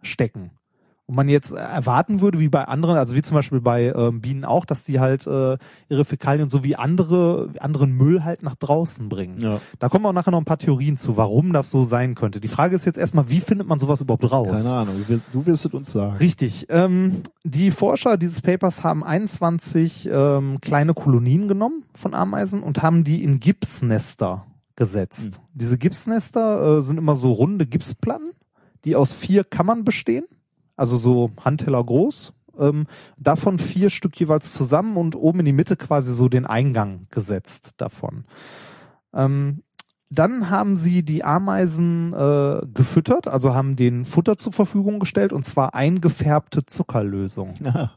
stecken. 0.03 0.51
Und 1.07 1.17
man 1.17 1.29
jetzt 1.29 1.53
erwarten 1.53 2.23
würde, 2.23 2.39
wie 2.39 2.49
bei 2.49 2.65
anderen, 2.65 2.97
also 2.97 3.15
wie 3.15 3.21
zum 3.21 3.35
Beispiel 3.35 3.61
bei 3.61 3.93
ähm, 3.95 4.23
Bienen 4.23 4.47
auch, 4.47 4.65
dass 4.65 4.85
die 4.85 5.01
halt 5.01 5.27
äh, 5.27 5.59
ihre 5.91 6.05
Fäkalien 6.07 6.49
so 6.49 6.65
wie 6.65 6.77
andere, 6.77 7.51
anderen 7.61 7.93
Müll 7.93 8.25
halt 8.25 8.43
nach 8.43 8.55
draußen 8.55 9.11
bringen. 9.11 9.39
Ja. 9.41 9.61
Da 9.81 9.91
kommen 9.91 10.07
auch 10.07 10.15
nachher 10.15 10.31
noch 10.31 10.39
ein 10.39 10.47
paar 10.47 10.57
Theorien 10.57 10.97
zu, 10.97 11.19
warum 11.19 11.53
das 11.53 11.71
so 11.71 11.85
sein 11.85 12.15
könnte. 12.15 12.41
Die 12.41 12.49
Frage 12.49 12.75
ist 12.75 12.87
jetzt 12.87 12.97
erstmal, 12.97 13.29
wie 13.29 13.41
findet 13.41 13.69
man 13.69 13.79
sowas 13.79 14.01
überhaupt 14.01 14.33
raus? 14.33 14.65
Keine 14.65 14.75
Ahnung, 14.75 14.95
du 15.33 15.47
wirst- 15.47 15.67
es 15.67 15.75
uns 15.75 15.93
sagen. 15.93 16.17
Richtig. 16.17 16.69
Ähm, 16.71 17.21
die 17.45 17.71
Forscher 17.71 18.17
dieses 18.17 18.41
Papers 18.41 18.83
haben 18.83 19.05
21 19.05 20.09
ähm, 20.11 20.59
kleine 20.63 20.95
Kolonien 20.95 21.49
genommen 21.49 21.85
von 21.95 22.15
Ameisen 22.15 22.63
und 22.63 22.83
haben 22.83 23.05
die 23.05 23.23
in 23.23 23.41
Gipsnester 23.41 24.47
gesetzt. 24.77 25.43
Diese 25.53 25.77
Gipsnester 25.77 26.79
äh, 26.79 26.83
sind 26.83 26.97
immer 26.97 27.17
so 27.17 27.33
runde 27.33 27.67
Gipsplatten, 27.67 28.31
die 28.85 28.97
aus 28.97 29.13
vier 29.13 29.45
Kammern 29.45 29.85
bestehen, 29.85 30.25
also 30.77 30.97
so 30.97 31.31
Handteller 31.45 31.83
groß. 31.83 32.33
Ähm, 32.59 32.87
davon 33.19 33.59
vier 33.59 33.91
Stück 33.91 34.19
jeweils 34.19 34.53
zusammen 34.53 34.97
und 34.97 35.17
oben 35.17 35.41
in 35.41 35.47
die 35.47 35.53
Mitte 35.53 35.77
quasi 35.77 36.15
so 36.15 36.29
den 36.29 36.47
Eingang 36.47 37.07
gesetzt 37.11 37.75
davon. 37.79 38.25
Ähm, 39.13 39.63
dann 40.11 40.51
haben 40.51 40.77
sie 40.77 41.03
die 41.03 41.25
Ameisen 41.25 42.13
äh, 42.13 42.61
gefüttert, 42.73 43.27
also 43.27 43.55
haben 43.55 43.75
den 43.75 44.05
Futter 44.05 44.37
zur 44.37 44.53
Verfügung 44.53 45.01
gestellt 45.01 45.33
und 45.33 45.45
zwar 45.45 45.75
eingefärbte 45.75 46.67
Zuckerlösung. 46.67 47.55
Ja. 47.65 47.93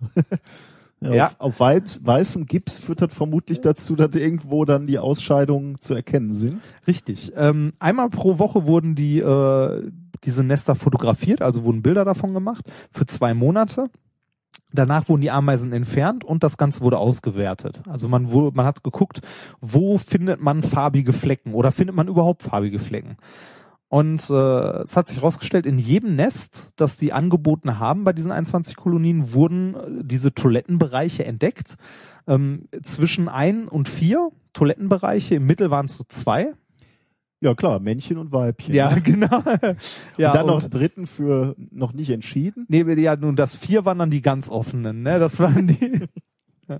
Ja, 0.99 1.13
Ja. 1.13 1.25
Auf, 1.27 1.35
auf 1.39 1.59
weiß, 1.59 2.05
weißem 2.05 2.47
Gips 2.47 2.83
das 2.95 3.13
vermutlich 3.13 3.61
dazu, 3.61 3.95
dass 3.95 4.15
irgendwo 4.15 4.65
dann 4.65 4.87
die 4.87 4.97
Ausscheidungen 4.97 5.79
zu 5.79 5.93
erkennen 5.93 6.33
sind. 6.33 6.61
Richtig. 6.87 7.33
Ähm, 7.35 7.73
einmal 7.79 8.09
pro 8.09 8.39
Woche 8.39 8.65
wurden 8.65 8.95
die 8.95 9.19
äh, 9.19 9.91
diese 10.23 10.43
Nester 10.43 10.75
fotografiert, 10.75 11.41
also 11.41 11.63
wurden 11.63 11.81
Bilder 11.81 12.05
davon 12.05 12.33
gemacht 12.33 12.65
für 12.91 13.05
zwei 13.05 13.33
Monate. 13.33 13.89
Danach 14.73 15.07
wurden 15.07 15.21
die 15.21 15.31
Ameisen 15.31 15.71
entfernt 15.71 16.25
und 16.25 16.43
das 16.43 16.57
Ganze 16.57 16.81
wurde 16.81 16.97
ausgewertet. 16.97 17.81
Also 17.87 18.09
man, 18.09 18.31
wurde, 18.31 18.55
man 18.55 18.65
hat 18.65 18.83
geguckt, 18.83 19.21
wo 19.61 19.97
findet 19.97 20.41
man 20.41 20.61
farbige 20.61 21.13
Flecken 21.13 21.53
oder 21.53 21.71
findet 21.71 21.95
man 21.95 22.07
überhaupt 22.07 22.43
farbige 22.43 22.79
Flecken. 22.79 23.17
Und 23.89 24.29
äh, 24.29 24.81
es 24.81 24.97
hat 24.97 25.07
sich 25.07 25.17
herausgestellt, 25.17 25.65
in 25.65 25.79
jedem 25.79 26.15
Nest, 26.17 26.71
das 26.75 26.97
die 26.97 27.13
angeboten 27.13 27.79
haben 27.79 28.03
bei 28.03 28.11
diesen 28.11 28.33
21 28.33 28.75
Kolonien, 28.75 29.31
wurden 29.31 29.75
äh, 29.75 30.03
diese 30.03 30.33
Toilettenbereiche 30.33 31.23
entdeckt. 31.23 31.75
Ähm, 32.27 32.67
zwischen 32.83 33.29
ein 33.29 33.69
und 33.69 33.87
vier 33.87 34.31
Toilettenbereiche, 34.51 35.35
im 35.35 35.45
Mittel 35.45 35.71
waren 35.71 35.85
es 35.85 35.95
so 35.95 36.03
zwei. 36.09 36.53
Ja 37.39 37.53
klar, 37.53 37.79
Männchen 37.79 38.17
und 38.17 38.31
Weibchen. 38.31 38.73
Ja, 38.73 38.97
genau. 39.03 39.43
ja, 40.17 40.31
und 40.31 40.35
dann 40.35 40.47
noch 40.47 40.63
und- 40.63 40.73
dritten 40.73 41.05
für 41.05 41.55
noch 41.71 41.93
nicht 41.93 42.09
entschieden. 42.09 42.65
Nee, 42.67 42.83
ja, 43.01 43.15
nun 43.15 43.35
das 43.35 43.55
vier 43.55 43.85
waren 43.85 43.99
dann 43.99 44.09
die 44.11 44.21
ganz 44.21 44.49
offenen, 44.49 45.03
ne? 45.03 45.19
Das 45.19 45.39
waren 45.39 45.67
die. 45.67 46.07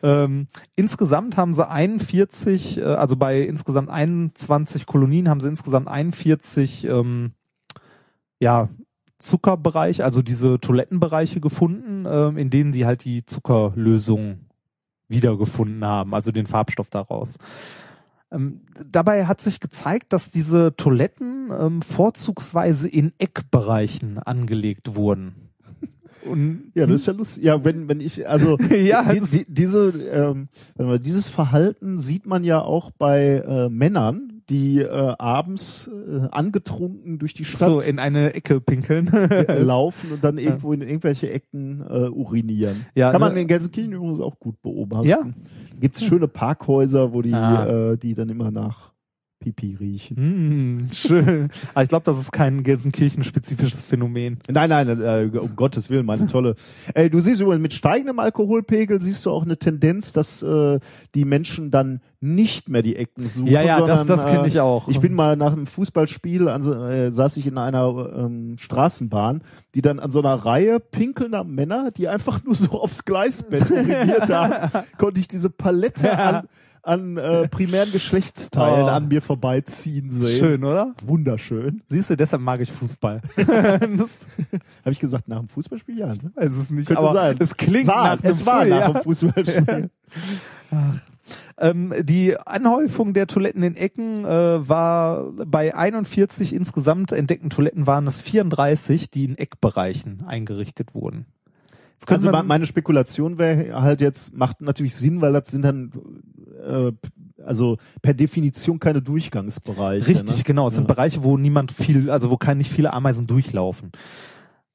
Ähm, 0.00 0.46
insgesamt 0.76 1.36
haben 1.36 1.54
sie 1.54 1.68
41, 1.68 2.78
äh, 2.78 2.82
also 2.84 3.16
bei 3.16 3.40
insgesamt 3.40 3.90
21 3.90 4.86
Kolonien 4.86 5.28
haben 5.28 5.40
sie 5.40 5.48
insgesamt 5.48 5.88
41 5.88 6.84
ähm, 6.84 7.32
ja, 8.38 8.68
Zuckerbereiche, 9.18 10.04
also 10.04 10.22
diese 10.22 10.60
Toilettenbereiche 10.60 11.40
gefunden, 11.40 12.06
ähm, 12.08 12.38
in 12.38 12.50
denen 12.50 12.72
sie 12.72 12.86
halt 12.86 13.04
die 13.04 13.26
Zuckerlösung 13.26 14.46
wiedergefunden 15.08 15.84
haben, 15.84 16.14
also 16.14 16.30
den 16.30 16.46
Farbstoff 16.46 16.90
daraus. 16.90 17.38
Ähm, 18.30 18.60
dabei 18.90 19.26
hat 19.26 19.40
sich 19.40 19.58
gezeigt, 19.60 20.12
dass 20.12 20.30
diese 20.30 20.74
Toiletten 20.76 21.50
ähm, 21.58 21.82
vorzugsweise 21.82 22.88
in 22.88 23.12
Eckbereichen 23.18 24.18
angelegt 24.18 24.94
wurden. 24.94 25.48
Und, 26.24 26.72
Ja, 26.74 26.86
das 26.86 27.02
ist 27.02 27.06
ja 27.06 27.12
lustig. 27.12 27.44
Ja, 27.44 27.64
wenn, 27.64 27.88
wenn 27.88 28.00
ich, 28.00 28.28
also 28.28 28.58
Ja, 28.70 29.12
die, 29.12 29.20
die, 29.20 29.44
diese, 29.48 29.88
ähm, 29.90 30.48
mal, 30.76 30.98
dieses 30.98 31.28
Verhalten 31.28 31.98
sieht 31.98 32.26
man 32.26 32.44
ja 32.44 32.60
auch 32.60 32.90
bei 32.90 33.42
äh, 33.46 33.68
Männern, 33.68 34.42
die 34.50 34.80
äh, 34.80 35.14
abends 35.18 35.88
äh, 35.88 36.26
angetrunken 36.30 37.18
durch 37.18 37.34
die 37.34 37.44
Stadt 37.44 37.68
so 37.68 37.80
in 37.80 37.98
eine 37.98 38.34
Ecke 38.34 38.60
pinkeln. 38.60 39.06
laufen 39.58 40.12
und 40.12 40.24
dann 40.24 40.38
irgendwo 40.38 40.72
in 40.72 40.82
irgendwelche 40.82 41.30
Ecken 41.30 41.82
äh, 41.88 42.08
urinieren. 42.08 42.86
Ja, 42.94 43.12
Kann 43.12 43.20
man 43.20 43.34
ne- 43.34 43.42
in 43.42 43.48
Gelsenkirchen 43.48 43.92
übrigens 43.92 44.20
auch 44.20 44.38
gut 44.38 44.60
beobachten. 44.62 45.06
Ja. 45.06 45.20
Gibt's 45.80 46.02
schöne 46.04 46.28
Parkhäuser, 46.28 47.12
wo 47.12 47.22
die, 47.22 47.32
Ah. 47.32 47.92
äh, 47.92 47.96
die 47.96 48.14
dann 48.14 48.28
immer 48.28 48.50
nach 48.50 48.87
Pipi 49.52 49.76
riechen. 49.78 50.16
Hm, 50.16 50.88
schön. 50.92 51.50
Aber 51.74 51.82
ich 51.82 51.88
glaube, 51.88 52.04
das 52.04 52.18
ist 52.18 52.32
kein 52.32 52.62
Gelsenkirchen-spezifisches 52.62 53.86
Phänomen. 53.86 54.38
Nein, 54.50 54.68
nein, 54.70 54.88
äh, 55.00 55.30
um 55.38 55.56
Gottes 55.56 55.90
Willen, 55.90 56.06
meine 56.06 56.26
tolle. 56.26 56.54
Ey, 56.94 57.08
du 57.10 57.20
siehst 57.20 57.40
übrigens 57.40 57.62
mit 57.62 57.72
steigendem 57.72 58.18
Alkoholpegel 58.18 59.00
siehst 59.00 59.24
du 59.26 59.30
auch 59.30 59.44
eine 59.44 59.58
Tendenz, 59.58 60.12
dass 60.12 60.42
äh, 60.42 60.80
die 61.14 61.24
Menschen 61.24 61.70
dann 61.70 62.00
nicht 62.20 62.68
mehr 62.68 62.82
die 62.82 62.96
Ecken 62.96 63.28
suchen. 63.28 63.46
Ja, 63.48 63.62
ja, 63.62 63.78
das- 63.80 64.00
sondern, 64.00 64.06
das 64.08 64.26
kenn 64.26 64.44
äh, 64.44 64.48
ich 64.48 64.60
auch. 64.60 64.88
Ich 64.88 65.00
bin 65.00 65.14
mal 65.14 65.36
nach 65.36 65.52
einem 65.52 65.66
Fußballspiel, 65.66 66.48
an 66.48 66.62
äh, 66.90 67.10
saß 67.10 67.36
ich 67.36 67.46
in 67.46 67.58
einer 67.58 68.12
ähm, 68.16 68.56
Straßenbahn, 68.58 69.42
die 69.74 69.82
dann 69.82 69.98
an 70.00 70.10
so 70.10 70.18
einer 70.20 70.34
Reihe 70.34 70.80
pinkelnder 70.80 71.44
Männer, 71.44 71.90
die 71.90 72.08
einfach 72.08 72.44
nur 72.44 72.54
so 72.56 72.72
aufs 72.72 73.04
Gleisbett 73.04 73.70
uriniert 73.70 74.28
haben, 74.28 74.84
konnte 74.98 75.20
ich 75.20 75.28
diese 75.28 75.50
Palette 75.50 76.18
an, 76.18 76.48
an 76.88 77.16
äh, 77.16 77.48
primären 77.48 77.92
Geschlechtsteilen 77.92 78.84
Oh. 78.84 78.88
an 78.88 79.08
mir 79.08 79.22
vorbeiziehen 79.22 80.10
sehen. 80.10 80.38
Schön, 80.38 80.64
oder? 80.64 80.94
Wunderschön. 81.04 81.82
Siehst 81.86 82.10
du, 82.10 82.16
deshalb 82.16 82.42
mag 82.42 82.60
ich 82.60 82.72
Fußball. 82.72 83.20
Habe 83.36 84.08
ich 84.90 84.98
gesagt, 84.98 85.28
nach 85.28 85.38
dem 85.38 85.48
Fußballspiel? 85.48 85.98
Ja, 85.98 86.08
ne? 86.08 86.32
ist 86.36 86.56
es 86.56 86.70
nicht, 86.70 86.86
Könnte 86.86 87.02
aber 87.02 87.12
sein. 87.12 87.36
es 87.38 87.56
klingt 87.56 87.88
war, 87.88 88.16
nach 88.16 88.24
es 88.24 88.46
war 88.46 88.60
Full, 88.60 88.70
nach 88.70 88.80
ja. 88.80 88.92
dem 88.92 89.02
Fußballspiel. 89.02 89.90
Ähm, 91.58 91.92
die 92.02 92.36
Anhäufung 92.38 93.12
der 93.14 93.26
Toiletten 93.26 93.62
in 93.62 93.74
Ecken 93.76 94.24
äh, 94.24 94.66
war 94.68 95.24
bei 95.44 95.74
41 95.74 96.54
insgesamt 96.54 97.12
entdeckten 97.12 97.50
Toiletten 97.50 97.86
waren 97.86 98.06
es 98.06 98.20
34, 98.20 99.10
die 99.10 99.24
in 99.24 99.36
Eckbereichen 99.36 100.22
eingerichtet 100.26 100.94
wurden. 100.94 101.26
Könnte 102.06 102.26
Also 102.28 102.30
man- 102.30 102.46
meine 102.46 102.66
Spekulation 102.66 103.38
wäre 103.38 103.80
halt 103.82 104.00
jetzt, 104.00 104.34
macht 104.36 104.60
natürlich 104.60 104.94
Sinn, 104.94 105.20
weil 105.20 105.32
das 105.32 105.48
sind 105.50 105.62
dann 105.62 105.92
äh, 106.66 106.92
also 107.44 107.78
per 108.02 108.14
Definition 108.14 108.78
keine 108.78 109.00
Durchgangsbereiche. 109.02 110.06
Richtig, 110.06 110.36
ne? 110.38 110.42
genau. 110.44 110.68
Es 110.68 110.74
sind 110.74 110.84
Ja. 110.88 110.94
Bereiche, 110.94 111.24
wo 111.24 111.36
niemand 111.36 111.72
viel, 111.72 112.10
also 112.10 112.30
wo 112.30 112.36
kann 112.36 112.58
nicht 112.58 112.70
viele 112.70 112.92
Ameisen 112.92 113.26
durchlaufen. 113.26 113.92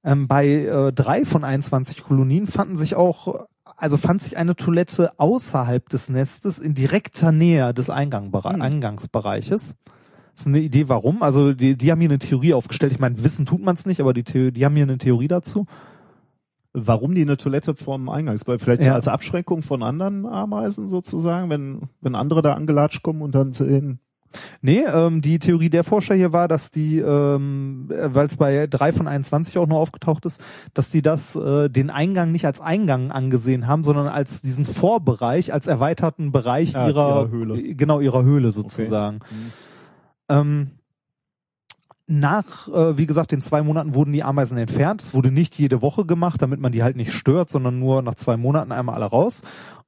Ähm, 0.04 0.28
bei 0.28 0.48
äh, 0.48 0.92
drei 0.92 1.24
von 1.26 1.44
21 1.44 2.04
Kolonien 2.04 2.48
fanden 2.48 2.76
sich 2.78 2.96
auch, 2.96 3.46
also 3.78 3.98
fand 3.98 4.22
sich 4.22 4.38
eine 4.38 4.56
Toilette 4.56 5.12
außerhalb 5.18 5.88
des 5.90 6.10
Nestes 6.10 6.60
in 6.60 6.74
direkter 6.74 7.32
Nähe 7.32 7.74
des 7.74 7.90
Eingangbere 7.90 8.54
Hm. 8.54 8.62
Eingangsbereiches. 8.62 9.76
Das 10.34 10.42
ist 10.42 10.48
eine 10.48 10.60
Idee, 10.60 10.90
warum. 10.90 11.22
Also 11.22 11.54
die, 11.54 11.78
die 11.78 11.92
haben 11.92 12.00
hier 12.02 12.10
eine 12.10 12.20
Theorie 12.20 12.54
aufgestellt. 12.54 12.92
Ich 12.92 13.00
meine, 13.00 13.24
wissen 13.24 13.46
tut 13.46 13.62
man 13.62 13.76
es 13.76 13.86
nicht, 13.86 14.02
aber 14.02 14.14
die, 14.14 14.52
die 14.52 14.66
haben 14.66 14.76
hier 14.76 14.84
eine 14.84 14.98
Theorie 14.98 15.28
dazu. 15.28 15.68
Warum 16.74 17.14
die 17.16 17.22
eine 17.22 17.38
Toilette 17.38 17.76
vorm 17.76 18.10
Eingangsbereich? 18.10 18.62
Vielleicht 18.62 18.84
Ja. 18.84 18.96
als 18.96 19.08
Abschreckung 19.08 19.62
von 19.62 19.84
anderen 19.84 20.26
Ameisen 20.26 20.88
sozusagen, 20.88 21.50
wenn, 21.50 21.84
wenn 22.02 22.16
andere 22.16 22.42
da 22.42 22.54
angelatscht 22.54 23.04
kommen 23.04 23.22
und 23.22 23.36
dann 23.36 23.54
sehen, 23.54 24.00
Nee, 24.64 24.84
ähm, 24.92 25.22
die 25.22 25.38
Theorie 25.38 25.70
der 25.70 25.84
Forscher 25.84 26.16
hier 26.16 26.34
war, 26.34 26.48
dass 26.48 26.72
die, 26.72 26.98
ähm, 26.98 27.86
weil 27.88 28.26
es 28.26 28.38
bei 28.38 28.66
drei 28.66 28.92
von 28.92 29.08
21 29.08 29.60
auch 29.60 29.68
nur 29.68 29.78
aufgetaucht 29.78 30.26
ist, 30.26 30.42
dass 30.74 30.90
die 30.90 31.04
das 31.04 31.36
äh, 31.36 31.70
den 31.70 31.92
Eingang 31.92 32.32
nicht 32.32 32.48
als 32.48 32.60
Eingang 32.60 33.12
angesehen 33.12 33.68
haben, 33.68 33.84
sondern 33.84 34.08
als 34.08 34.42
diesen 34.42 34.66
Vorbereich, 34.66 35.54
als 35.54 35.68
erweiterten 35.68 36.32
Bereich 36.32 36.76
Ah, 36.76 36.88
ihrer, 36.88 37.10
ihrer 37.22 37.30
Höhle. 37.30 37.60
äh, 37.60 37.76
genau 37.76 38.00
ihrer 38.00 38.24
Höhle 38.24 38.50
sozusagen. 38.50 39.20
Ähm, 40.28 40.72
nach, 42.20 42.68
äh, 42.68 42.98
wie 42.98 43.06
gesagt, 43.06 43.32
den 43.32 43.42
zwei 43.42 43.62
Monaten 43.62 43.96
wurden 43.96 44.14
die 44.14 44.24
Ameisen 44.24 44.58
entfernt. 44.58 45.02
Es 45.02 45.14
wurde 45.14 45.32
nicht 45.32 45.58
jede 45.58 45.82
Woche 45.82 46.06
gemacht, 46.06 46.42
damit 46.42 46.60
man 46.60 46.72
die 46.72 46.84
halt 46.84 46.96
nicht 46.96 47.14
stört, 47.14 47.50
sondern 47.50 47.80
nur 47.80 48.02
nach 48.02 48.16
zwei 48.16 48.38
Monaten 48.38 48.72
einmal 48.72 48.96
alle 48.96 49.06
raus. 49.06 49.42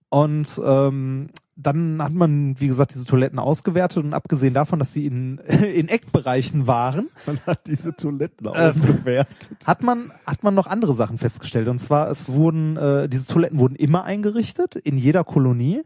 Und 0.10 0.62
ähm, 0.64 1.30
dann 1.58 2.02
hat 2.02 2.14
man, 2.14 2.60
wie 2.60 2.68
gesagt, 2.68 2.94
diese 2.94 3.06
Toiletten 3.06 3.40
ausgewertet 3.40 4.04
und 4.04 4.14
abgesehen 4.14 4.54
davon, 4.54 4.80
dass 4.80 4.92
sie 4.92 5.06
in, 5.06 5.38
in 5.48 5.88
Eckbereichen 5.88 6.68
waren, 6.68 7.10
man 7.26 7.40
hat 7.46 7.68
diese 7.68 7.96
Toiletten 7.96 8.48
Ähm, 8.48 8.54
ausgewertet. 8.54 9.58
hat 9.66 9.84
man, 9.84 10.12
hat 10.26 10.44
man 10.44 10.54
noch 10.54 10.68
andere 10.68 10.94
Sachen 10.94 11.18
festgestellt. 11.18 11.68
Und 11.68 11.80
zwar, 11.80 12.10
es 12.10 12.30
wurden, 12.30 12.78
äh, 12.78 13.08
diese 13.08 13.28
Toiletten 13.28 13.60
wurden 13.60 13.76
immer 13.76 14.04
eingerichtet, 14.04 14.76
in 14.76 14.98
jeder 14.98 15.24
Kolonie. 15.24 15.84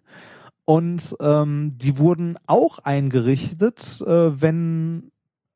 Und 0.66 1.16
ähm, 1.20 1.74
die 1.78 1.98
wurden 1.98 2.38
auch 2.46 2.80
eingerichtet, 2.80 4.04
äh, 4.06 4.42
wenn, 4.42 5.12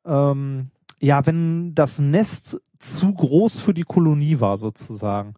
ähm, 0.06 0.72
ja, 1.04 1.26
wenn 1.26 1.76
das 1.76 2.00
Nest 2.00 2.62
zu 2.80 3.14
groß 3.14 3.60
für 3.60 3.74
die 3.74 3.84
Kolonie 3.84 4.40
war, 4.40 4.56
sozusagen. 4.58 5.36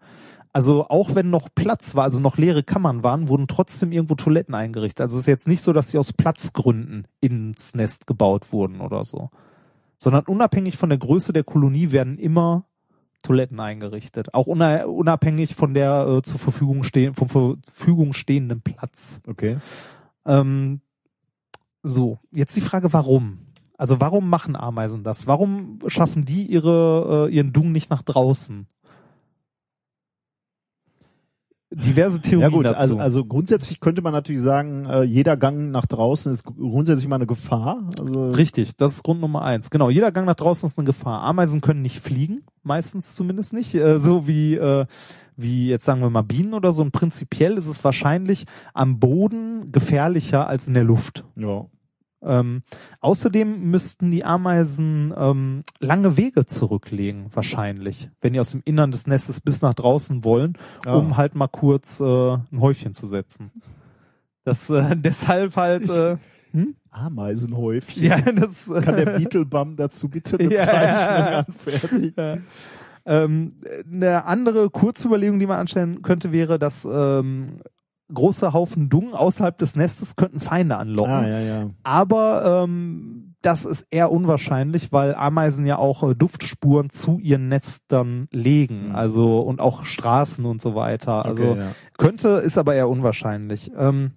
Also 0.54 0.88
auch 0.88 1.16
wenn 1.16 1.30
noch 1.32 1.50
Platz 1.54 1.96
war, 1.96 2.04
also 2.04 2.20
noch 2.20 2.38
leere 2.38 2.64
Kammern 2.64 3.04
waren, 3.04 3.28
wurden 3.28 3.48
trotzdem 3.48 3.92
irgendwo 3.92 4.16
Toiletten 4.16 4.54
eingerichtet. 4.56 5.02
Also 5.02 5.16
es 5.16 5.22
ist 5.22 5.28
jetzt 5.28 5.48
nicht 5.48 5.62
so, 5.62 5.74
dass 5.74 5.90
sie 5.90 5.98
aus 5.98 6.14
Platzgründen 6.14 7.08
ins 7.20 7.74
Nest 7.74 8.08
gebaut 8.08 8.54
wurden 8.54 8.80
oder 8.80 9.04
so. 9.04 9.32
Sondern 9.98 10.26
unabhängig 10.26 10.78
von 10.78 10.90
der 10.90 11.00
Größe 11.00 11.34
der 11.34 11.44
Kolonie 11.44 11.92
werden 11.92 12.18
immer 12.20 12.66
Toiletten 13.24 13.60
eingerichtet. 13.60 14.34
Auch 14.36 14.48
una- 14.48 14.86
unabhängig 14.86 15.56
von 15.56 15.74
der 15.74 16.08
äh, 16.08 16.22
zur 16.22 16.40
Verfügung 16.40 16.84
stehen, 16.84 17.16
vom 17.16 17.28
Verfügung 17.28 18.14
stehenden 18.14 18.62
Platz. 18.62 19.20
Okay. 19.28 19.58
Ähm, 20.26 20.82
so, 21.82 22.20
jetzt 22.32 22.56
die 22.56 22.62
Frage, 22.62 22.94
warum? 22.94 23.40
Also 23.78 24.00
warum 24.00 24.30
machen 24.30 24.56
Ameisen 24.56 25.04
das? 25.04 25.28
Warum 25.28 25.80
schaffen 25.88 26.26
die 26.26 26.44
ihre, 26.44 27.28
äh, 27.30 27.34
ihren 27.34 27.54
Dung 27.54 27.72
nicht 27.72 27.90
nach 27.90 28.02
draußen? 28.02 28.68
Diverse 31.72 32.22
Theorien 32.22 32.42
Ja 32.42 32.56
gut, 32.56 32.66
dazu. 32.66 32.80
also, 32.80 33.00
also 33.00 33.26
grundsätzlich 33.26 33.82
könnte 33.82 34.02
man 34.02 34.14
natürlich 34.14 34.42
sagen, 34.42 34.86
äh, 34.86 35.04
jeder 35.04 35.36
Gang 35.36 35.72
nach 35.72 35.86
draußen 35.86 36.32
ist 36.32 36.46
grundsätzlich 36.46 37.08
mal 37.10 37.18
eine 37.18 37.26
Gefahr. 37.26 37.90
Also 38.00 38.30
Richtig, 38.30 38.78
das 38.78 38.94
ist 38.94 39.04
Grund 39.04 39.20
Nummer 39.20 39.42
eins. 39.42 39.70
Genau, 39.70 39.90
jeder 39.90 40.14
Gang 40.14 40.26
nach 40.26 40.36
draußen 40.36 40.70
ist 40.70 40.78
eine 40.78 40.86
Gefahr. 40.86 41.22
Ameisen 41.24 41.60
können 41.60 41.82
nicht 41.82 42.00
fliegen, 42.00 42.44
meistens 42.64 43.16
zumindest 43.16 43.52
nicht, 43.52 43.76
äh, 43.76 44.00
so 44.00 44.26
wie 44.26 44.56
äh, 44.56 44.86
wie 45.36 45.68
jetzt 45.68 45.84
sagen 45.84 46.00
wir 46.00 46.10
mal 46.10 46.22
Bienen 46.22 46.54
oder 46.54 46.72
so. 46.72 46.82
Und 46.82 46.92
prinzipiell 46.92 47.58
ist 47.58 47.68
es 47.68 47.84
wahrscheinlich 47.84 48.46
am 48.74 49.00
Boden 49.00 49.74
gefährlicher 49.74 50.48
als 50.48 50.70
in 50.70 50.76
der 50.76 50.86
Luft. 50.86 51.26
ja. 51.36 51.66
Ähm, 52.26 52.64
außerdem 53.02 53.70
müssten 53.70 54.10
die 54.12 54.26
Ameisen 54.26 55.14
ähm, 55.16 55.64
lange 55.80 56.18
Wege 56.18 56.46
zurücklegen, 56.46 57.28
wahrscheinlich, 57.34 58.10
wenn 58.22 58.34
die 58.34 58.40
aus 58.40 58.52
dem 58.52 58.62
Innern 58.66 58.92
des 58.92 59.08
Nestes 59.08 59.42
bis 59.42 59.62
nach 59.62 59.74
draußen 59.76 60.24
wollen, 60.24 60.58
Ah. 60.86 60.96
um 60.96 61.18
halt 61.18 61.36
mal 61.36 61.48
kurz 61.48 62.00
äh, 62.00 62.04
ein 62.34 62.60
Häufchen 62.60 62.94
zu 62.94 63.06
setzen. 63.08 63.52
Das 64.44 64.70
äh, 64.70 64.96
deshalb 64.96 65.56
halt 65.56 65.90
äh, 65.90 66.18
Ameisenhäufchen. 66.92 68.04
ja, 68.04 68.20
das 68.20 68.70
äh, 68.70 68.82
Kann 68.82 68.96
der 68.96 69.06
Beetlebum 69.18 69.76
dazu 69.76 70.10
bitte 70.10 70.38
eine 70.40 70.50
Ja, 70.54 70.60
Zeichnung 70.64 71.32
ja. 71.32 71.40
anfertigen? 71.48 72.44
Ähm, 73.08 73.54
eine 73.92 74.26
andere 74.26 74.70
Kurzüberlegung, 74.72 75.38
die 75.40 75.46
man 75.46 75.60
anstellen 75.60 76.02
könnte, 76.02 76.32
wäre, 76.32 76.58
dass 76.58 76.88
ähm, 76.92 77.60
große 78.14 78.54
Haufen 78.54 78.90
Dung 78.90 79.14
außerhalb 79.14 79.58
des 79.58 79.76
Nestes 79.76 80.16
könnten 80.16 80.40
Feinde 80.40 80.78
anlocken. 80.78 81.12
Ah, 81.12 81.28
ja, 81.28 81.40
ja. 81.40 81.70
Aber 81.84 82.64
ähm, 82.64 83.36
das 83.42 83.66
ist 83.66 83.88
eher 83.90 84.12
unwahrscheinlich, 84.12 84.92
weil 84.92 85.16
Ameisen 85.16 85.66
ja 85.66 85.78
auch 85.78 86.04
äh, 86.04 86.16
Duftspuren 86.16 86.90
zu 86.90 87.20
ihren 87.20 87.48
Nestern 87.48 88.28
legen, 88.32 88.90
Mhm. 88.90 88.96
also 88.96 89.40
und 89.42 89.62
auch 89.62 89.86
Straßen 89.86 90.46
und 90.46 90.62
so 90.62 90.76
weiter. 90.76 91.26
Also 91.26 91.52
Okay, 91.52 91.60
ja. 91.60 91.72
könnte, 91.98 92.30
ist 92.30 92.58
aber 92.58 92.76
eher 92.76 92.90
unwahrscheinlich. 92.90 93.72
Ähm, 93.78 94.12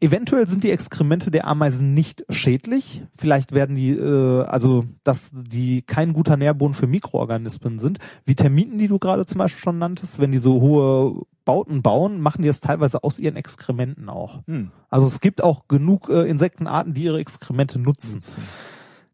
eventuell 0.00 0.46
sind 0.48 0.64
die 0.64 0.70
Exkremente 0.70 1.30
der 1.30 1.46
Ameisen 1.46 1.94
nicht 1.94 2.24
schädlich. 2.28 3.04
Vielleicht 3.16 3.52
werden 3.52 3.76
die, 3.76 3.90
äh, 3.90 4.42
also 4.42 4.84
dass 5.04 5.30
die 5.32 5.82
kein 5.82 6.12
guter 6.12 6.36
Nährboden 6.36 6.74
für 6.74 6.86
Mikroorganismen 6.88 7.78
sind. 7.78 7.98
Wie 8.24 8.34
Termiten, 8.34 8.78
die 8.78 8.88
du 8.88 8.98
gerade 8.98 9.26
zum 9.26 9.38
Beispiel 9.38 9.62
schon 9.62 9.78
nanntest, 9.78 10.18
wenn 10.18 10.32
die 10.32 10.38
so 10.38 10.60
hohe 10.60 11.22
Bauten 11.44 11.82
bauen, 11.82 12.20
machen 12.20 12.42
die 12.42 12.48
das 12.48 12.60
teilweise 12.60 13.02
aus 13.04 13.18
ihren 13.18 13.36
Exkrementen 13.36 14.08
auch. 14.08 14.40
Hm. 14.46 14.70
Also 14.88 15.06
es 15.06 15.20
gibt 15.20 15.42
auch 15.42 15.68
genug 15.68 16.08
äh, 16.08 16.28
Insektenarten, 16.28 16.94
die 16.94 17.04
ihre 17.04 17.18
Exkremente 17.18 17.78
nutzen. 17.78 18.22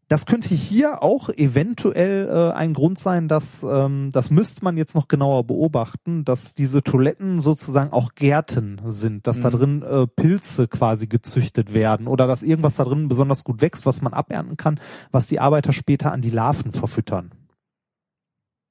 Das 0.07 0.25
könnte 0.25 0.55
hier 0.55 1.03
auch 1.03 1.29
eventuell 1.29 2.27
äh, 2.27 2.51
ein 2.55 2.73
Grund 2.73 2.97
sein, 2.97 3.27
dass 3.27 3.61
ähm, 3.61 4.09
das 4.11 4.31
müsste 4.31 4.63
man 4.63 4.75
jetzt 4.75 4.95
noch 4.95 5.07
genauer 5.07 5.43
beobachten, 5.43 6.25
dass 6.25 6.55
diese 6.55 6.81
Toiletten 6.81 7.41
sozusagen 7.41 7.93
auch 7.93 8.15
Gärten 8.15 8.81
sind, 8.87 9.27
dass 9.27 9.41
da 9.41 9.49
Mhm. 9.49 9.53
drin 9.53 9.81
äh, 9.83 10.07
Pilze 10.07 10.67
quasi 10.67 11.05
gezüchtet 11.05 11.75
werden 11.75 12.07
oder 12.07 12.25
dass 12.25 12.41
irgendwas 12.41 12.77
da 12.77 12.85
drin 12.85 13.07
besonders 13.07 13.43
gut 13.43 13.61
wächst, 13.61 13.85
was 13.85 14.01
man 14.01 14.13
abernten 14.13 14.57
kann, 14.57 14.79
was 15.11 15.27
die 15.27 15.39
Arbeiter 15.39 15.73
später 15.73 16.11
an 16.11 16.21
die 16.21 16.31
Larven 16.31 16.71
verfüttern. 16.71 17.31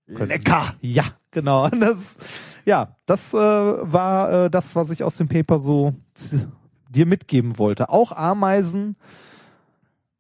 Lecker! 0.09 0.74
Ja, 0.80 1.05
genau. 1.30 1.68
Das, 1.78 2.16
ja, 2.69 2.99
das 3.07 3.32
äh, 3.32 3.39
war 3.39 4.45
äh, 4.45 4.51
das, 4.51 4.77
was 4.77 4.90
ich 4.90 5.03
aus 5.03 5.16
dem 5.16 5.27
Paper 5.27 5.59
so 5.59 5.95
dir 6.90 7.07
mitgeben 7.07 7.57
wollte. 7.59 7.89
Auch 7.89 8.12
Ameisen 8.12 8.97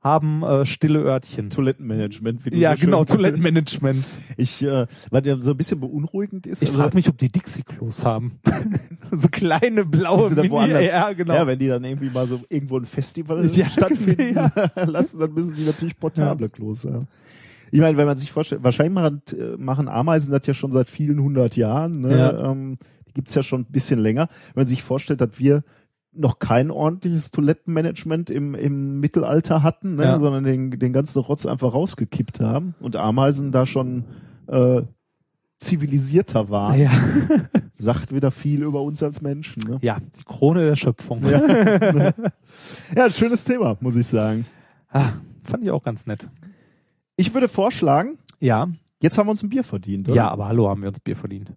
haben 0.00 0.42
äh, 0.42 0.64
stille 0.64 1.00
Örtchen. 1.00 1.50
Toilettenmanagement, 1.50 2.46
wie 2.46 2.50
du 2.50 2.56
Ja, 2.56 2.74
so 2.74 2.86
genau, 2.86 3.04
Toilettenmanagement. 3.04 3.98
Ja, 4.02 4.12
genau. 4.16 4.34
Ich, 4.38 4.62
äh, 4.62 4.86
was 5.10 5.26
ja 5.26 5.38
so 5.38 5.50
ein 5.50 5.56
bisschen 5.58 5.78
beunruhigend 5.80 6.46
ist. 6.46 6.62
Ich 6.62 6.70
also- 6.70 6.80
frage 6.80 6.96
mich, 6.96 7.06
ob 7.10 7.18
die 7.18 7.28
Dixie-Klos 7.28 8.06
haben. 8.06 8.40
so 9.12 9.28
kleine 9.28 9.84
blaue 9.84 10.30
Mini 10.30 10.86
Ja, 10.86 11.12
genau. 11.12 11.34
Ja, 11.34 11.46
wenn 11.46 11.58
die 11.58 11.68
dann 11.68 11.84
irgendwie 11.84 12.08
mal 12.08 12.26
so 12.26 12.40
irgendwo 12.48 12.78
ein 12.78 12.86
Festival 12.86 13.44
Ja, 13.50 13.66
stattfinden 13.68 14.36
ja. 14.36 14.50
lassen, 14.86 15.20
dann 15.20 15.34
müssen 15.34 15.54
die 15.54 15.66
natürlich 15.66 15.98
portable 15.98 16.48
Klos 16.48 16.86
haben. 16.86 17.08
Ich 17.70 17.80
meine, 17.80 17.96
wenn 17.96 18.06
man 18.06 18.16
sich 18.16 18.32
vorstellt, 18.32 18.62
wahrscheinlich 18.62 18.94
machen, 18.94 19.22
machen 19.58 19.88
Ameisen 19.88 20.32
das 20.32 20.46
ja 20.46 20.54
schon 20.54 20.72
seit 20.72 20.88
vielen 20.88 21.20
hundert 21.20 21.56
Jahren. 21.56 22.00
Ne? 22.00 22.18
Ja. 22.18 22.50
Ähm, 22.50 22.78
die 23.08 23.14
gibt's 23.14 23.34
ja 23.34 23.42
schon 23.42 23.62
ein 23.62 23.72
bisschen 23.72 23.98
länger. 23.98 24.28
Wenn 24.54 24.62
man 24.62 24.66
sich 24.66 24.82
vorstellt, 24.82 25.20
dass 25.20 25.38
wir 25.38 25.64
noch 26.12 26.38
kein 26.38 26.70
ordentliches 26.70 27.30
Toilettenmanagement 27.30 28.30
im, 28.30 28.54
im 28.54 29.00
Mittelalter 29.00 29.62
hatten, 29.62 29.96
ne? 29.96 30.04
Ja. 30.04 30.18
sondern 30.18 30.44
den, 30.44 30.70
den 30.70 30.92
ganzen 30.92 31.20
Rotz 31.20 31.46
einfach 31.46 31.74
rausgekippt 31.74 32.40
haben 32.40 32.74
und 32.80 32.96
Ameisen 32.96 33.52
da 33.52 33.66
schon 33.66 34.04
äh, 34.48 34.82
zivilisierter 35.58 36.50
waren, 36.50 36.78
ja. 36.78 36.90
sagt 37.72 38.14
wieder 38.14 38.30
viel 38.30 38.62
über 38.62 38.80
uns 38.82 39.02
als 39.02 39.22
Menschen. 39.22 39.62
Ne? 39.68 39.78
ja, 39.82 39.98
die 40.00 40.24
Krone 40.24 40.64
der 40.64 40.76
Schöpfung. 40.76 41.22
Ja. 41.28 41.40
ja, 42.96 43.04
ein 43.04 43.12
schönes 43.12 43.44
Thema, 43.44 43.76
muss 43.80 43.96
ich 43.96 44.06
sagen. 44.06 44.46
Ah, 44.90 45.10
fand 45.42 45.64
ich 45.64 45.70
auch 45.70 45.82
ganz 45.82 46.06
nett. 46.06 46.28
Ich 47.18 47.34
würde 47.34 47.48
vorschlagen, 47.48 48.16
Ja, 48.38 48.68
jetzt 49.02 49.18
haben 49.18 49.26
wir 49.26 49.32
uns 49.32 49.42
ein 49.42 49.48
Bier 49.48 49.64
verdient, 49.64 50.08
oder? 50.08 50.16
ja, 50.16 50.28
aber 50.28 50.46
hallo, 50.46 50.68
haben 50.68 50.82
wir 50.82 50.88
uns 50.88 51.00
Bier 51.00 51.16
verdient. 51.16 51.52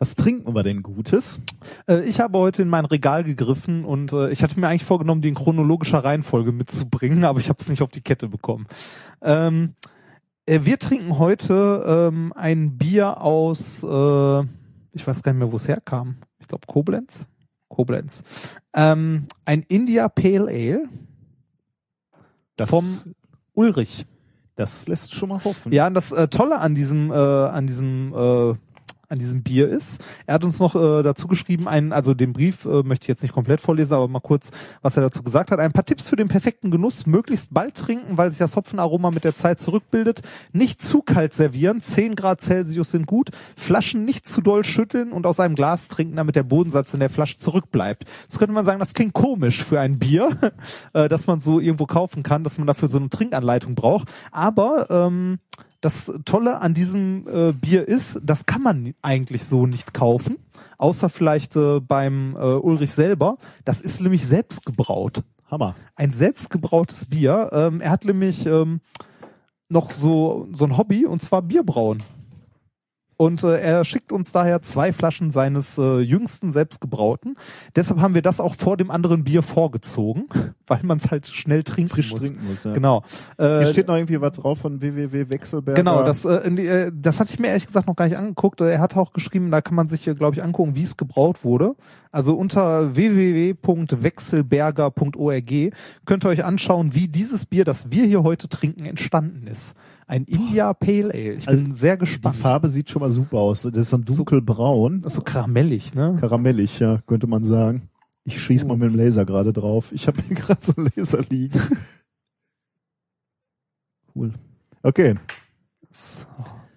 Was 0.00 0.16
trinken 0.16 0.52
wir 0.56 0.64
denn 0.64 0.82
Gutes? 0.82 1.38
Äh, 1.86 2.00
ich 2.08 2.18
habe 2.18 2.36
heute 2.38 2.62
in 2.62 2.68
mein 2.68 2.84
Regal 2.84 3.22
gegriffen 3.22 3.84
und 3.84 4.12
äh, 4.12 4.30
ich 4.30 4.42
hatte 4.42 4.58
mir 4.58 4.66
eigentlich 4.66 4.84
vorgenommen, 4.84 5.22
die 5.22 5.28
in 5.28 5.36
chronologischer 5.36 6.02
Reihenfolge 6.02 6.50
mitzubringen, 6.50 7.22
aber 7.24 7.38
ich 7.38 7.48
habe 7.48 7.58
es 7.60 7.68
nicht 7.68 7.80
auf 7.80 7.92
die 7.92 8.00
Kette 8.00 8.28
bekommen. 8.28 8.66
Ähm, 9.20 9.74
äh, 10.46 10.58
wir 10.64 10.80
trinken 10.80 11.18
heute 11.20 11.84
ähm, 12.12 12.32
ein 12.34 12.76
Bier 12.78 13.20
aus, 13.20 13.84
äh, 13.84 14.40
ich 14.94 15.06
weiß 15.06 15.22
gar 15.22 15.32
nicht 15.32 15.38
mehr, 15.38 15.52
wo 15.52 15.56
es 15.56 15.68
herkam. 15.68 16.16
Ich 16.40 16.48
glaube 16.48 16.66
Koblenz. 16.66 17.24
Koblenz. 17.68 18.24
Ähm, 18.74 19.28
ein 19.44 19.62
India 19.62 20.08
Pale 20.08 20.48
Ale 20.48 20.88
Das, 22.56 22.68
vom 22.68 22.84
Ulrich. 23.54 24.06
das 24.56 24.86
lässt 24.88 25.14
schon 25.14 25.30
mal 25.30 25.42
hoffen. 25.44 25.72
Ja, 25.72 25.86
und 25.86 25.94
das 25.94 26.12
äh, 26.12 26.28
Tolle 26.28 26.58
an 26.58 26.74
diesem, 26.74 27.10
äh, 27.10 27.14
an 27.14 27.66
diesem, 27.66 28.12
äh, 28.14 28.54
an 29.12 29.18
diesem 29.18 29.42
Bier 29.42 29.68
ist, 29.68 30.02
er 30.26 30.34
hat 30.34 30.44
uns 30.44 30.58
noch 30.58 30.74
äh, 30.74 31.02
dazu 31.02 31.28
geschrieben, 31.28 31.68
einen, 31.68 31.92
also 31.92 32.14
den 32.14 32.32
Brief 32.32 32.64
äh, 32.64 32.82
möchte 32.82 33.04
ich 33.04 33.08
jetzt 33.08 33.22
nicht 33.22 33.34
komplett 33.34 33.60
vorlesen, 33.60 33.92
aber 33.92 34.08
mal 34.08 34.20
kurz, 34.20 34.50
was 34.80 34.96
er 34.96 35.02
dazu 35.02 35.22
gesagt 35.22 35.50
hat. 35.50 35.60
Ein 35.60 35.72
paar 35.72 35.84
Tipps 35.84 36.08
für 36.08 36.16
den 36.16 36.28
perfekten 36.28 36.70
Genuss, 36.70 37.06
möglichst 37.06 37.52
bald 37.52 37.74
trinken, 37.74 38.16
weil 38.16 38.30
sich 38.30 38.38
das 38.38 38.56
Hopfenaroma 38.56 39.10
mit 39.10 39.24
der 39.24 39.34
Zeit 39.34 39.60
zurückbildet. 39.60 40.22
Nicht 40.52 40.82
zu 40.82 41.02
kalt 41.02 41.34
servieren, 41.34 41.82
10 41.82 42.16
Grad 42.16 42.40
Celsius 42.40 42.90
sind 42.90 43.06
gut. 43.06 43.30
Flaschen 43.54 44.06
nicht 44.06 44.26
zu 44.26 44.40
doll 44.40 44.64
schütteln 44.64 45.12
und 45.12 45.26
aus 45.26 45.40
einem 45.40 45.54
Glas 45.54 45.88
trinken, 45.88 46.16
damit 46.16 46.34
der 46.34 46.42
Bodensatz 46.42 46.94
in 46.94 47.00
der 47.00 47.10
Flasche 47.10 47.36
zurückbleibt. 47.36 48.06
Jetzt 48.22 48.38
könnte 48.38 48.54
man 48.54 48.64
sagen, 48.64 48.78
das 48.78 48.94
klingt 48.94 49.12
komisch 49.12 49.62
für 49.62 49.78
ein 49.78 49.98
Bier, 49.98 50.30
äh, 50.94 51.10
das 51.10 51.26
man 51.26 51.40
so 51.40 51.60
irgendwo 51.60 51.84
kaufen 51.84 52.22
kann, 52.22 52.44
dass 52.44 52.56
man 52.56 52.66
dafür 52.66 52.88
so 52.88 52.96
eine 52.96 53.10
Trinkanleitung 53.10 53.74
braucht. 53.74 54.08
Aber 54.30 54.90
ähm, 54.90 55.38
das 55.82 56.10
Tolle 56.24 56.60
an 56.60 56.74
diesem 56.74 57.26
äh, 57.28 57.52
Bier 57.52 57.86
ist, 57.86 58.20
das 58.22 58.46
kann 58.46 58.62
man 58.62 58.94
eigentlich 59.02 59.44
so 59.44 59.66
nicht 59.66 59.92
kaufen, 59.92 60.38
außer 60.78 61.08
vielleicht 61.08 61.56
äh, 61.56 61.80
beim 61.80 62.36
äh, 62.36 62.38
Ulrich 62.38 62.92
selber. 62.92 63.36
Das 63.64 63.80
ist 63.80 64.00
nämlich 64.00 64.24
selbst 64.24 64.64
gebraut. 64.64 65.24
Hammer. 65.50 65.74
Ein 65.96 66.12
selbstgebrautes 66.12 67.06
Bier. 67.06 67.50
Ähm, 67.52 67.80
er 67.80 67.90
hat 67.90 68.04
nämlich 68.04 68.46
ähm, 68.46 68.80
noch 69.68 69.90
so, 69.90 70.48
so 70.52 70.64
ein 70.64 70.78
Hobby 70.78 71.04
und 71.04 71.20
zwar 71.20 71.42
Bierbrauen. 71.42 72.02
Und 73.22 73.44
äh, 73.44 73.60
er 73.60 73.84
schickt 73.84 74.10
uns 74.10 74.32
daher 74.32 74.62
zwei 74.62 74.92
Flaschen 74.92 75.30
seines 75.30 75.78
äh, 75.78 76.00
jüngsten 76.00 76.50
selbstgebrauten. 76.50 77.36
Deshalb 77.76 78.00
haben 78.00 78.14
wir 78.14 78.22
das 78.22 78.40
auch 78.40 78.56
vor 78.56 78.76
dem 78.76 78.90
anderen 78.90 79.22
Bier 79.22 79.42
vorgezogen, 79.42 80.24
weil 80.66 80.80
man 80.82 80.98
es 80.98 81.12
halt 81.12 81.28
schnell 81.28 81.62
trinken 81.62 81.90
Frisch 81.90 82.10
muss. 82.10 82.22
trinken 82.22 82.44
muss, 82.48 82.64
ja. 82.64 82.72
Genau. 82.72 83.04
Äh, 83.38 83.58
Hier 83.58 83.66
steht 83.66 83.86
noch 83.86 83.94
irgendwie 83.94 84.20
was 84.20 84.32
drauf 84.32 84.58
von 84.58 84.80
www.wechselberger. 84.80 85.80
Genau, 85.80 86.02
das, 86.02 86.24
äh, 86.24 86.48
äh, 86.48 86.90
das 86.92 87.20
hatte 87.20 87.32
ich 87.32 87.38
mir 87.38 87.46
ehrlich 87.46 87.66
gesagt 87.66 87.86
noch 87.86 87.94
gar 87.94 88.06
nicht 88.06 88.16
angeguckt. 88.16 88.60
Äh, 88.60 88.72
Er 88.72 88.80
hat 88.80 88.96
auch 88.96 89.12
geschrieben, 89.12 89.52
da 89.52 89.60
kann 89.60 89.76
man 89.76 89.86
sich, 89.86 90.02
glaube 90.02 90.34
ich, 90.34 90.42
angucken, 90.42 90.74
wie 90.74 90.82
es 90.82 90.96
gebraut 90.96 91.44
wurde. 91.44 91.76
Also 92.10 92.34
unter 92.34 92.96
www.wechselberger.org 92.96 95.72
könnt 96.06 96.24
ihr 96.24 96.28
euch 96.28 96.44
anschauen, 96.44 96.92
wie 96.96 97.06
dieses 97.06 97.46
Bier, 97.46 97.64
das 97.64 97.92
wir 97.92 98.04
hier 98.04 98.24
heute 98.24 98.48
trinken, 98.48 98.84
entstanden 98.84 99.46
ist. 99.46 99.76
Ein 100.12 100.24
India 100.24 100.74
Pale 100.74 101.10
Ale. 101.14 101.36
Ich 101.36 101.46
bin 101.46 101.72
sehr 101.72 101.96
Die 101.96 102.00
gespannt. 102.00 102.36
Farbe 102.36 102.68
sieht 102.68 102.90
schon 102.90 103.00
mal 103.00 103.10
super 103.10 103.38
aus. 103.38 103.62
Das 103.62 103.74
ist 103.74 103.88
so 103.88 103.96
ein 103.96 104.04
dunkelbraun. 104.04 105.02
Ist 105.04 105.14
so 105.14 105.22
karamellig, 105.22 105.94
ne? 105.94 106.18
Karamellig, 106.20 106.80
ja, 106.80 107.00
könnte 107.06 107.26
man 107.26 107.44
sagen. 107.44 107.88
Ich 108.24 108.38
schieß 108.38 108.66
mal 108.66 108.76
mit 108.76 108.90
dem 108.90 108.94
Laser 108.94 109.24
gerade 109.24 109.54
drauf. 109.54 109.90
Ich 109.90 110.06
habe 110.06 110.20
hier 110.20 110.36
gerade 110.36 110.62
so 110.62 110.74
einen 110.76 110.90
Laser 110.94 111.22
liegen. 111.30 111.58
Cool. 114.14 114.34
Okay. 114.82 115.14
Das, 115.88 116.26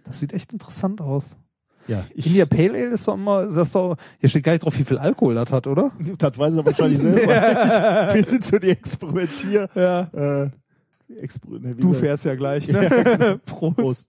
das 0.05 0.21
sieht 0.21 0.31
echt 0.31 0.53
interessant 0.53 1.01
aus. 1.01 1.35
Ja, 1.89 2.05
ich, 2.15 2.27
India 2.27 2.45
Pale 2.45 2.69
Ale 2.69 2.93
ist 2.93 3.05
doch 3.05 3.15
immer, 3.15 3.47
das 3.47 3.67
ist 3.67 3.75
doch, 3.75 3.97
hier 4.19 4.29
steht 4.29 4.45
gar 4.45 4.53
nicht 4.53 4.63
drauf, 4.63 4.79
wie 4.79 4.85
viel 4.85 4.97
Alkohol 4.97 5.35
das 5.35 5.51
hat, 5.51 5.67
oder? 5.67 5.91
das 6.17 6.37
weiß 6.37 6.55
er 6.55 6.65
wahrscheinlich 6.65 6.99
selber. 6.99 7.21
ich, 8.07 8.15
wir 8.15 8.23
sind 8.23 8.45
so 8.45 8.57
die 8.59 8.69
Experimentier. 8.69 9.67
Ja. 9.75 10.43
Äh, 10.43 10.51
Exper 11.19 11.59
ne, 11.59 11.75
Du 11.75 11.93
fährst 11.93 12.25
ja 12.25 12.35
gleich, 12.35 12.67
ne? 12.67 13.39
Prost. 13.45 13.75
Prost. 13.77 14.07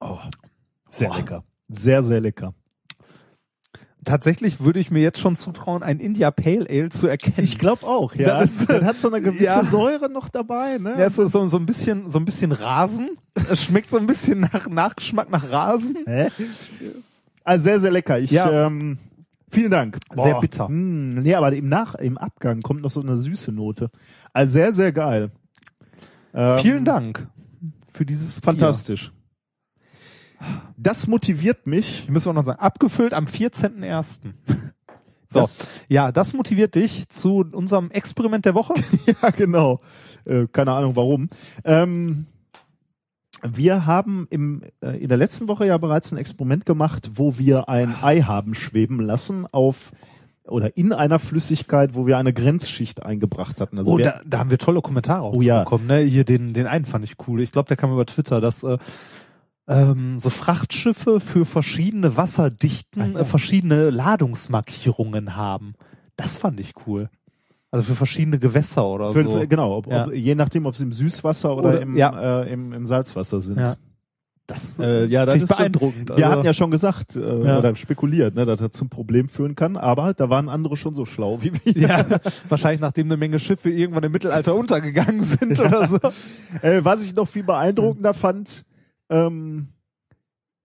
Oh, 0.00 0.18
sehr 0.90 1.08
Boah. 1.08 1.16
lecker. 1.16 1.44
Sehr, 1.68 2.02
sehr 2.02 2.20
lecker. 2.20 2.54
Tatsächlich 4.04 4.60
würde 4.60 4.78
ich 4.80 4.90
mir 4.90 5.02
jetzt 5.02 5.18
schon 5.18 5.36
zutrauen, 5.36 5.82
ein 5.82 6.00
India 6.00 6.30
Pale 6.30 6.66
Ale 6.70 6.88
zu 6.88 7.08
erkennen. 7.08 7.34
Ich 7.40 7.58
glaube 7.58 7.84
auch, 7.86 8.14
ja. 8.14 8.40
Das 8.40 8.60
ist- 8.60 8.70
Das 8.70 8.82
hat 8.82 8.98
so 8.98 9.08
eine 9.08 9.20
gewisse 9.20 9.44
Ja. 9.44 9.64
Säure 9.64 10.08
noch 10.08 10.28
dabei, 10.30 10.78
ne? 10.78 10.90
Ja, 10.92 11.06
es 11.06 11.18
ist 11.18 11.32
so, 11.32 11.46
so 11.46 11.58
ein 11.58 11.66
bisschen, 11.66 12.08
so 12.08 12.18
ein 12.18 12.24
bisschen 12.24 12.52
Rasen. 12.52 13.10
Es 13.50 13.64
schmeckt 13.64 13.90
so 13.90 13.98
ein 13.98 14.06
bisschen 14.06 14.40
nach 14.40 14.66
Nachgeschmack 14.68 15.28
nach 15.30 15.50
Rasen. 15.50 15.96
Hä? 16.06 16.28
Also 17.44 17.64
sehr, 17.64 17.80
sehr 17.80 17.90
lecker. 17.90 18.18
Ich, 18.18 18.30
Ja. 18.30 18.66
ähm, 18.66 18.98
vielen 19.50 19.70
Dank. 19.70 19.98
Sehr 20.12 20.40
bitter. 20.40 20.68
Mh, 20.68 21.20
nee, 21.20 21.34
aber 21.34 21.52
im 21.52 21.68
Nach, 21.68 21.94
im 21.94 22.18
Abgang 22.18 22.60
kommt 22.60 22.82
noch 22.82 22.90
so 22.90 23.00
eine 23.00 23.16
süße 23.16 23.52
Note. 23.52 23.90
Also 24.32 24.52
sehr, 24.52 24.72
sehr 24.72 24.92
geil. 24.92 25.30
Ähm, 26.34 26.58
Vielen 26.58 26.84
Dank 26.84 27.28
für 27.92 28.04
dieses 28.04 28.40
Fantastisch. 28.40 29.12
Das 30.76 31.06
motiviert 31.06 31.66
mich. 31.66 32.04
Bier. 32.04 32.12
Müssen 32.12 32.26
wir 32.26 32.32
noch 32.34 32.44
sagen. 32.44 32.60
Abgefüllt 32.60 33.12
am 33.12 33.24
14.01. 33.24 34.18
So. 35.30 35.40
Das, 35.40 35.58
Ja, 35.88 36.10
das 36.10 36.32
motiviert 36.32 36.74
dich 36.74 37.10
zu 37.10 37.44
unserem 37.52 37.90
Experiment 37.90 38.46
der 38.46 38.54
Woche. 38.54 38.72
ja, 39.22 39.28
genau. 39.28 39.82
Äh, 40.24 40.46
keine 40.50 40.72
Ahnung 40.72 40.96
warum. 40.96 41.28
Ähm, 41.64 42.24
wir 43.42 43.86
haben 43.86 44.26
im, 44.30 44.62
äh, 44.80 44.98
in 45.02 45.08
der 45.08 45.16
letzten 45.18 45.48
Woche 45.48 45.66
ja 45.66 45.78
bereits 45.78 46.12
ein 46.12 46.18
Experiment 46.18 46.66
gemacht, 46.66 47.10
wo 47.14 47.38
wir 47.38 47.68
ein 47.68 47.94
Ei 48.02 48.20
haben 48.22 48.54
schweben 48.54 49.00
lassen 49.00 49.46
auf 49.50 49.92
oder 50.44 50.76
in 50.78 50.92
einer 50.94 51.18
Flüssigkeit, 51.18 51.94
wo 51.94 52.06
wir 52.06 52.16
eine 52.16 52.32
Grenzschicht 52.32 53.02
eingebracht 53.02 53.60
hatten. 53.60 53.78
Also 53.78 53.92
Oh, 53.92 53.98
da, 53.98 54.20
da 54.26 54.38
haben 54.38 54.50
wir 54.50 54.58
tolle 54.58 54.80
Kommentare 54.80 55.22
auch 55.22 55.34
Oh, 55.34 55.40
ja. 55.42 55.64
bekommen. 55.64 55.86
Ne? 55.86 55.98
Hier 56.00 56.24
den, 56.24 56.54
den 56.54 56.66
einen 56.66 56.86
fand 56.86 57.04
ich 57.04 57.16
cool. 57.28 57.42
Ich 57.42 57.52
glaube, 57.52 57.68
der 57.68 57.76
kam 57.76 57.92
über 57.92 58.06
Twitter, 58.06 58.40
dass 58.40 58.62
äh, 58.62 58.78
ähm, 59.68 60.18
so 60.18 60.30
Frachtschiffe 60.30 61.20
für 61.20 61.44
verschiedene 61.44 62.16
Wasserdichten 62.16 63.02
Ah, 63.02 63.06
ja. 63.08 63.20
äh, 63.20 63.24
verschiedene 63.24 63.90
Ladungsmarkierungen 63.90 65.36
haben. 65.36 65.74
Das 66.16 66.38
fand 66.38 66.58
ich 66.60 66.72
cool. 66.86 67.10
Also 67.70 67.84
für 67.84 67.94
verschiedene 67.94 68.38
Gewässer 68.38 68.86
oder 68.86 69.10
Für, 69.12 69.28
so. 69.28 69.46
genau, 69.46 69.76
ob, 69.76 69.86
Ja. 69.88 70.06
ob, 70.06 70.14
je 70.14 70.34
nachdem, 70.34 70.64
ob 70.66 70.74
sie 70.76 70.84
im 70.84 70.92
Süßwasser 70.92 71.54
oder, 71.56 71.68
Oder- 71.68 71.80
im, 71.82 71.96
ja. 71.96 72.42
äh, 72.42 72.52
im, 72.52 72.72
im 72.72 72.86
Salzwasser 72.86 73.40
sind. 73.40 73.58
Ja. 73.58 73.76
Das 74.46 74.78
Äh, 74.78 75.04
ja, 75.04 75.26
das 75.26 75.42
ist 75.42 75.48
schon- 75.48 75.56
beeindruckend. 75.58 76.08
Wir 76.08 76.16
Also- 76.16 76.28
hatten 76.30 76.46
ja 76.46 76.54
schon 76.54 76.70
gesagt 76.70 77.16
äh, 77.16 77.44
Ja. 77.44 77.58
oder 77.58 77.76
spekuliert, 77.76 78.34
ne, 78.34 78.46
dass 78.46 78.60
das 78.60 78.70
zum 78.70 78.88
Problem 78.88 79.28
führen 79.28 79.54
kann, 79.54 79.76
aber 79.76 80.14
da 80.14 80.30
waren 80.30 80.48
andere 80.48 80.78
schon 80.78 80.94
so 80.94 81.04
schlau 81.04 81.42
wie 81.42 81.52
wir. 81.52 81.72
Ja, 81.88 82.06
wahrscheinlich 82.48 82.80
nachdem 82.80 83.08
eine 83.08 83.18
Menge 83.18 83.38
Schiffe 83.38 83.68
irgendwann 83.68 84.04
im 84.04 84.12
Mittelalter 84.12 84.54
untergegangen 84.54 85.22
sind 85.22 85.60
oder 85.60 85.86
so. 85.86 85.98
Äh, 86.62 86.82
was 86.82 87.04
ich 87.04 87.14
noch 87.14 87.28
viel 87.28 87.42
beeindruckender 87.44 88.14
fand, 88.14 88.64
ähm, 89.10 89.68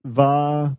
war 0.04 0.78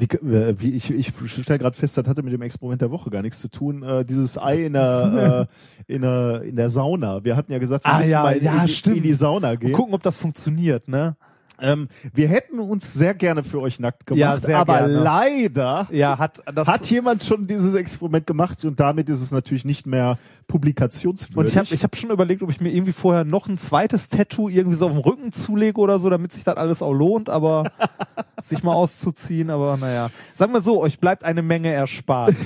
wie, 0.00 0.04
äh, 0.06 0.54
wie 0.58 0.70
ich, 0.76 0.90
ich 0.90 1.12
stelle 1.42 1.58
gerade 1.58 1.76
fest, 1.76 1.96
das 1.98 2.06
hatte 2.06 2.22
mit 2.22 2.32
dem 2.32 2.42
Experiment 2.42 2.80
der 2.80 2.90
Woche 2.90 3.10
gar 3.10 3.22
nichts 3.22 3.40
zu 3.40 3.48
tun. 3.48 3.82
Äh, 3.82 4.04
dieses 4.04 4.38
Ei 4.38 4.66
in 4.66 4.74
der, 4.74 5.48
äh, 5.88 5.92
in 5.94 6.02
der 6.02 6.42
in 6.42 6.56
der 6.56 6.70
Sauna. 6.70 7.24
Wir 7.24 7.36
hatten 7.36 7.50
ja 7.52 7.58
gesagt, 7.58 7.84
wir 7.84 7.92
Ah, 7.92 7.98
müssen 7.98 8.10
ja, 8.12 8.22
mal 8.22 8.36
in, 8.36 8.44
ja, 8.44 8.64
in, 8.64 8.96
in 8.96 9.02
die 9.02 9.14
Sauna 9.14 9.50
Und 9.52 9.60
gehen. 9.60 9.72
gucken, 9.72 9.94
ob 9.94 10.02
das 10.02 10.16
funktioniert, 10.16 10.86
ne? 10.88 11.16
Ähm, 11.60 11.88
wir 12.14 12.28
hätten 12.28 12.58
uns 12.58 12.94
sehr 12.94 13.14
gerne 13.14 13.42
für 13.42 13.60
euch 13.60 13.80
nackt 13.80 14.06
gemacht, 14.06 14.18
Ja, 14.20 14.36
sehr 14.36 14.58
aber 14.58 14.78
gerne. 14.78 14.92
leider 15.00 15.88
Ja, 15.90 16.18
hat 16.18 16.42
hat 16.56 16.86
jemand 16.86 17.24
schon 17.24 17.46
dieses 17.46 17.74
Experiment 17.74 18.26
gemacht 18.26 18.64
und 18.64 18.78
damit 18.80 19.08
ist 19.08 19.20
es 19.20 19.32
natürlich 19.32 19.64
nicht 19.64 19.86
mehr 19.86 20.18
publikationswürdig. 20.46 21.36
und 21.36 21.46
ich 21.48 21.56
habe 21.56 21.74
ich 21.74 21.84
hab 21.84 21.96
schon 21.96 22.10
überlegt, 22.10 22.42
ob 22.42 22.50
ich 22.50 22.60
mir 22.60 22.72
irgendwie 22.72 22.92
vorher 22.92 23.24
noch 23.24 23.48
ein 23.48 23.58
zweites 23.58 24.08
Tattoo 24.08 24.48
irgendwie 24.48 24.76
so 24.76 24.86
auf 24.86 24.92
dem 24.92 25.00
Rücken 25.00 25.32
zulege 25.32 25.78
oder 25.80 25.98
so, 25.98 26.10
damit 26.10 26.32
sich 26.32 26.44
das 26.44 26.56
alles 26.56 26.82
auch 26.82 26.92
lohnt, 26.92 27.28
aber 27.28 27.70
sich 28.44 28.62
mal 28.62 28.72
auszuziehen, 28.74 29.50
aber 29.50 29.76
naja. 29.76 30.10
Sagen 30.34 30.52
wir 30.52 30.60
so, 30.62 30.80
euch 30.80 31.00
bleibt 31.00 31.24
eine 31.24 31.42
Menge 31.42 31.70
erspart. 31.72 32.34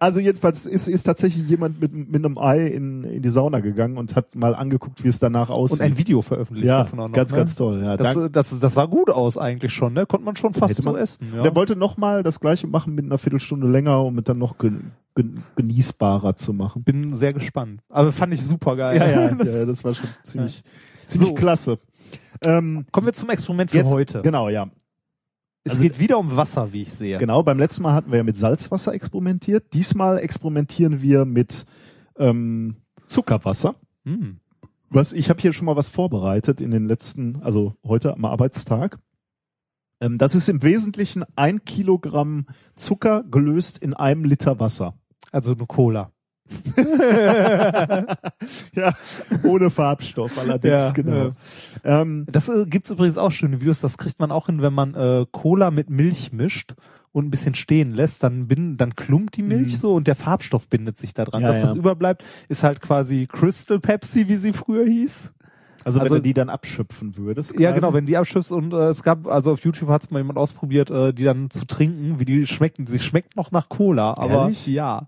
Also 0.00 0.20
jedenfalls 0.20 0.66
ist, 0.66 0.86
ist 0.86 1.02
tatsächlich 1.04 1.48
jemand 1.48 1.80
mit, 1.80 1.92
mit 1.92 2.24
einem 2.24 2.38
Ei 2.38 2.66
in, 2.66 3.04
in 3.04 3.22
die 3.22 3.28
Sauna 3.28 3.60
gegangen 3.60 3.96
und 3.96 4.14
hat 4.16 4.34
mal 4.34 4.54
angeguckt, 4.54 5.02
wie 5.02 5.08
es 5.08 5.18
danach 5.18 5.50
aussieht. 5.50 5.80
Und 5.80 5.86
ein 5.86 5.98
Video 5.98 6.22
veröffentlicht 6.22 6.66
ja, 6.68 6.78
davon 6.84 7.00
auch 7.00 7.08
noch. 7.08 7.14
ganz, 7.14 7.32
ne? 7.32 7.38
ganz 7.38 7.54
toll. 7.54 7.82
Ja, 7.82 7.96
Das, 7.98 8.14
Dank- 8.14 8.32
das, 8.32 8.60
das 8.60 8.74
sah 8.74 8.86
gut 8.86 9.10
aus 9.10 9.36
eigentlich 9.36 9.72
schon, 9.72 9.92
ne? 9.92 10.06
Konnte 10.06 10.24
man 10.24 10.36
schon 10.36 10.54
fast 10.54 10.76
so 10.80 10.96
essen. 10.96 11.28
Ja. 11.32 11.40
Und 11.40 11.46
er 11.46 11.54
wollte 11.56 11.76
nochmal 11.76 12.22
das 12.22 12.40
gleiche 12.40 12.66
machen 12.66 12.94
mit 12.94 13.04
einer 13.04 13.18
Viertelstunde 13.18 13.68
länger, 13.68 14.02
um 14.04 14.18
es 14.18 14.24
dann 14.24 14.38
noch 14.38 14.58
gen, 14.58 14.92
gen, 15.14 15.42
genießbarer 15.56 16.36
zu 16.36 16.52
machen. 16.52 16.82
Bin 16.84 17.14
sehr 17.14 17.32
gespannt. 17.32 17.82
Aber 17.88 18.12
fand 18.12 18.32
ich 18.34 18.42
super 18.42 18.76
geil. 18.76 18.96
Ja, 18.98 19.08
ja, 19.08 19.28
Das- 19.34 19.48
ja 19.54 19.64
das 19.66 19.84
war 19.84 19.94
schon 19.94 20.08
ziemlich, 20.22 20.62
ziemlich 21.06 21.28
So. 21.30 21.34
klasse. 21.34 21.78
Ähm, 22.44 22.86
Kommen 22.92 23.06
wir 23.06 23.12
zum 23.12 23.28
Experiment 23.30 23.70
für 23.70 23.78
jetzt, 23.78 23.92
heute. 23.92 24.22
Genau, 24.22 24.48
ja. 24.48 24.68
Es 25.64 25.72
also- 25.72 25.82
geht 25.82 25.98
wieder 25.98 26.18
um 26.18 26.36
Wasser, 26.36 26.72
wie 26.72 26.82
ich 26.82 26.92
sehe. 26.94 27.18
Genau, 27.18 27.42
beim 27.42 27.58
letzten 27.58 27.82
Mal 27.82 27.92
hatten 27.92 28.10
wir 28.10 28.18
ja 28.18 28.22
mit 28.24 28.36
Salzwasser 28.36 28.94
experimentiert. 28.94 29.74
Diesmal 29.74 30.18
experimentieren 30.18 31.02
wir 31.02 31.24
mit 31.24 31.66
ähm, 32.16 32.76
Zuckerwasser. 33.06 33.74
Hm. 34.04 34.38
Was 34.90 35.12
ich 35.12 35.28
habe 35.28 35.40
hier 35.40 35.52
schon 35.52 35.66
mal 35.66 35.76
was 35.76 35.88
vorbereitet 35.88 36.60
in 36.60 36.70
den 36.70 36.86
letzten, 36.86 37.42
also 37.42 37.74
heute 37.84 38.14
am 38.14 38.24
Arbeitstag. 38.24 38.98
Ähm, 40.00 40.16
das 40.18 40.34
ist 40.34 40.48
im 40.48 40.62
Wesentlichen 40.62 41.24
ein 41.36 41.64
Kilogramm 41.64 42.46
Zucker 42.76 43.24
gelöst 43.24 43.78
in 43.78 43.94
einem 43.94 44.24
Liter 44.24 44.60
Wasser. 44.60 44.94
Also 45.30 45.52
eine 45.52 45.66
Cola. 45.66 46.12
ja, 48.74 48.94
ohne 49.42 49.68
Farbstoff 49.68 50.38
allerdings, 50.38 50.70
Ja, 50.72 50.92
genau. 50.92 51.32
Ähm, 51.84 52.24
Das 52.30 52.48
äh, 52.48 52.64
gibt's 52.66 52.90
übrigens 52.90 53.18
auch 53.18 53.30
schöne 53.30 53.60
Videos. 53.60 53.80
Das 53.80 53.98
kriegt 53.98 54.18
man 54.18 54.30
auch 54.30 54.46
hin, 54.46 54.62
wenn 54.62 54.72
man 54.72 54.94
äh, 54.94 55.26
Cola 55.30 55.70
mit 55.70 55.90
Milch 55.90 56.32
mischt 56.32 56.74
und 57.18 57.26
ein 57.26 57.30
bisschen 57.30 57.54
stehen 57.54 57.92
lässt, 57.92 58.22
dann 58.22 58.46
bin, 58.48 58.76
dann 58.76 58.94
klumpt 58.96 59.36
die 59.36 59.42
Milch 59.42 59.72
Mhm. 59.72 59.76
so 59.76 59.94
und 59.94 60.06
der 60.06 60.14
Farbstoff 60.14 60.68
bindet 60.68 60.96
sich 60.96 61.12
da 61.14 61.24
dran. 61.24 61.42
Ja, 61.42 61.48
das, 61.48 61.62
was 61.62 61.72
ja. 61.72 61.76
überbleibt, 61.78 62.24
ist 62.48 62.62
halt 62.64 62.80
quasi 62.80 63.26
Crystal 63.30 63.78
Pepsi, 63.78 64.28
wie 64.28 64.36
sie 64.36 64.52
früher 64.52 64.86
hieß. 64.86 65.32
also, 65.84 66.00
Also- 66.00 66.14
wenn 66.14 66.18
du 66.18 66.22
die 66.28 66.34
dann 66.34 66.48
abschöpfen 66.50 67.16
würdest. 67.16 67.52
Ja, 67.58 67.70
quasi. 67.70 67.80
genau, 67.80 67.94
wenn 67.94 68.04
die 68.06 68.16
abschüpfst 68.16 68.50
und 68.52 68.72
äh, 68.74 68.88
es 68.88 69.02
gab, 69.02 69.26
also 69.26 69.52
auf 69.52 69.60
YouTube 69.60 69.88
hat 69.88 70.02
es 70.04 70.10
mal 70.10 70.18
jemand 70.18 70.38
ausprobiert, 70.38 70.90
äh, 70.90 71.14
die 71.14 71.24
dann 71.24 71.50
zu 71.50 71.66
trinken, 71.66 72.18
wie 72.20 72.24
die 72.24 72.46
schmeckten. 72.46 72.86
Sie 72.86 72.98
schmeckt 72.98 73.36
noch 73.36 73.52
nach 73.52 73.68
Cola, 73.68 74.14
aber 74.16 74.42
Ehrlich? 74.42 74.66
ja. 74.66 75.06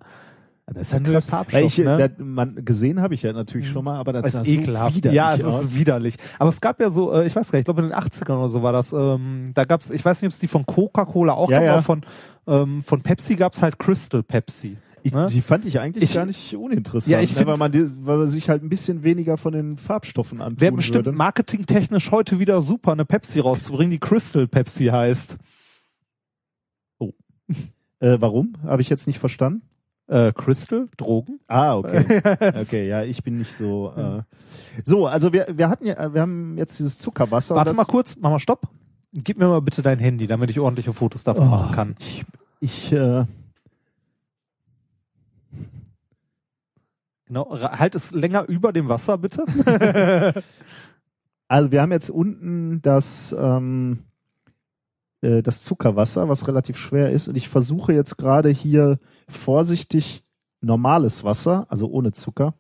Das 0.72 0.82
ist 0.88 0.92
ja 0.92 1.00
krass. 1.00 1.26
Farbstoff, 1.28 1.60
ich, 1.62 1.78
ne? 1.78 2.10
da, 2.16 2.24
man, 2.24 2.64
gesehen 2.64 3.00
habe 3.00 3.14
ich 3.14 3.22
ja 3.22 3.32
natürlich 3.32 3.68
schon 3.68 3.84
mal, 3.84 3.96
aber 3.98 4.12
das 4.12 4.22
Das 4.32 4.34
ist 4.46 4.54
so 4.54 4.60
ekelhaft. 4.60 4.94
widerlich 4.96 5.16
ja, 5.16 5.34
es 5.34 5.44
aus. 5.44 5.62
ist 5.64 5.76
widerlich. 5.78 6.16
Aber 6.38 6.48
es 6.50 6.60
gab 6.60 6.80
ja 6.80 6.90
so, 6.90 7.12
äh, 7.12 7.26
ich 7.26 7.34
weiß 7.34 7.50
gar 7.50 7.56
nicht, 7.58 7.62
ich 7.62 7.64
glaube 7.66 7.82
in 7.82 7.88
den 7.88 7.96
80ern 7.98 8.36
oder 8.38 8.48
so 8.48 8.62
war 8.62 8.72
das, 8.72 8.92
ähm, 8.92 9.50
da 9.54 9.64
gab's, 9.64 9.90
ich 9.90 10.04
weiß 10.04 10.22
nicht, 10.22 10.28
ob 10.28 10.32
es 10.32 10.38
die 10.38 10.48
von 10.48 10.64
Coca-Cola 10.66 11.32
auch 11.32 11.50
Ja, 11.50 11.58
gab, 11.58 11.64
ja. 11.66 11.72
aber 11.74 11.82
von, 11.82 12.02
ähm, 12.46 12.82
von 12.82 13.02
Pepsi 13.02 13.34
gab's 13.36 13.62
halt 13.62 13.78
Crystal 13.78 14.22
Pepsi. 14.22 14.76
Ich, 15.02 15.12
ne? 15.14 15.26
Die 15.30 15.40
fand 15.40 15.64
ich 15.64 15.80
eigentlich 15.80 16.04
Ich- 16.04 16.14
gar 16.14 16.26
nicht 16.26 16.54
uninteressant, 16.54 17.10
Ja, 17.10 17.20
ich 17.20 17.30
ne, 17.30 17.36
find- 17.38 17.46
weil, 17.48 17.56
man, 17.56 17.72
die- 17.72 17.90
weil 18.06 18.18
man 18.18 18.26
sich 18.26 18.48
halt 18.50 18.62
ein 18.62 18.68
bisschen 18.68 19.02
weniger 19.02 19.38
von 19.38 19.52
den 19.54 19.76
Farbstoffen 19.78 20.40
antun 20.42 20.60
Wäre 20.60 20.72
bestimmt 20.74 21.06
würde. 21.06 21.16
marketingtechnisch 21.16 22.10
heute 22.10 22.38
wieder 22.38 22.60
super, 22.60 22.92
eine 22.92 23.06
Pepsi 23.06 23.40
rauszubringen, 23.40 23.90
die 23.90 23.98
Crystal 23.98 24.46
Pepsi 24.46 24.86
heißt. 24.86 25.36
Äh, 28.02 28.16
warum? 28.18 28.54
Habe 28.64 28.80
ich 28.80 28.88
jetzt 28.88 29.06
nicht 29.06 29.18
verstanden. 29.18 29.60
Äh, 30.10 30.32
Crystal? 30.32 30.88
Drogen? 30.96 31.38
Ah, 31.46 31.76
okay. 31.76 32.20
okay, 32.60 32.88
ja, 32.88 33.04
ich 33.04 33.22
bin 33.22 33.38
nicht 33.38 33.54
so. 33.54 33.92
Äh. 33.96 34.22
So, 34.82 35.06
also 35.06 35.32
wir, 35.32 35.46
wir 35.52 35.68
hatten 35.68 35.86
ja, 35.86 36.12
wir 36.12 36.20
haben 36.20 36.58
jetzt 36.58 36.80
dieses 36.80 36.98
Zuckerwasser. 36.98 37.54
Warte 37.54 37.74
mal 37.74 37.84
kurz, 37.84 38.16
mach 38.18 38.30
mal 38.30 38.40
Stopp. 38.40 38.62
Gib 39.12 39.38
mir 39.38 39.46
mal 39.46 39.62
bitte 39.62 39.82
dein 39.82 40.00
Handy, 40.00 40.26
damit 40.26 40.50
ich 40.50 40.58
ordentliche 40.58 40.92
Fotos 40.92 41.22
davon 41.22 41.46
Oh, 41.46 41.50
machen 41.50 41.74
kann. 41.74 41.96
Ich, 42.00 42.24
ich 42.60 42.92
äh, 42.92 43.24
Genau, 47.26 47.56
halt 47.60 47.94
es 47.94 48.10
länger 48.10 48.48
über 48.48 48.72
dem 48.72 48.88
Wasser, 48.88 49.16
bitte. 49.16 49.44
also 51.48 51.70
wir 51.70 51.80
haben 51.80 51.92
jetzt 51.92 52.10
unten 52.10 52.82
das 52.82 53.32
ähm, 53.38 54.00
äh, 55.22 55.42
das 55.42 55.62
Zuckerwasser, 55.62 56.28
was 56.28 56.48
relativ 56.48 56.76
schwer 56.76 57.10
ist, 57.10 57.28
und 57.28 57.36
ich 57.36 57.48
versuche 57.48 57.92
jetzt 57.92 58.16
gerade 58.16 58.50
hier 58.50 58.98
vorsichtig 59.28 60.24
normales 60.60 61.24
Wasser, 61.24 61.66
also 61.70 61.88
ohne 61.88 62.12
Zucker, 62.12 62.54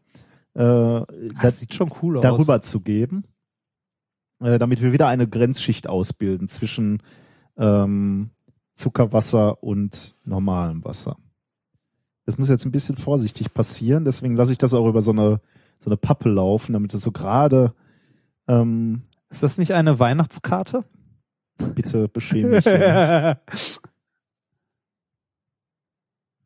äh, 0.54 0.60
Das 0.60 1.06
das, 1.42 1.58
sieht 1.58 1.74
schon 1.74 1.92
cool 2.02 2.16
aus. 2.18 2.22
darüber 2.22 2.60
zu 2.60 2.80
geben, 2.80 3.24
äh, 4.40 4.58
damit 4.58 4.80
wir 4.82 4.92
wieder 4.92 5.08
eine 5.08 5.28
Grenzschicht 5.28 5.88
ausbilden 5.88 6.48
zwischen 6.48 7.02
ähm, 7.56 8.30
Zuckerwasser 8.74 9.62
und 9.62 10.16
normalem 10.24 10.84
Wasser. 10.84 11.16
Das 12.26 12.38
muss 12.38 12.48
jetzt 12.48 12.64
ein 12.64 12.72
bisschen 12.72 12.96
vorsichtig 12.96 13.52
passieren, 13.52 14.04
deswegen 14.04 14.36
lasse 14.36 14.52
ich 14.52 14.58
das 14.58 14.74
auch 14.74 14.88
über 14.88 15.00
so 15.00 15.10
eine 15.10 15.40
so 15.82 15.88
eine 15.88 15.96
Pappe 15.96 16.28
laufen, 16.28 16.74
damit 16.74 16.92
es 16.92 17.00
so 17.00 17.10
gerade 17.10 17.72
ähm, 18.46 19.02
Ist 19.30 19.42
das 19.42 19.56
nicht 19.56 19.72
eine 19.72 19.98
Weihnachtskarte? 19.98 20.84
Bitte 21.74 22.08
beschäme 22.08 22.48
mich. 22.56 22.64
nicht. 22.64 23.80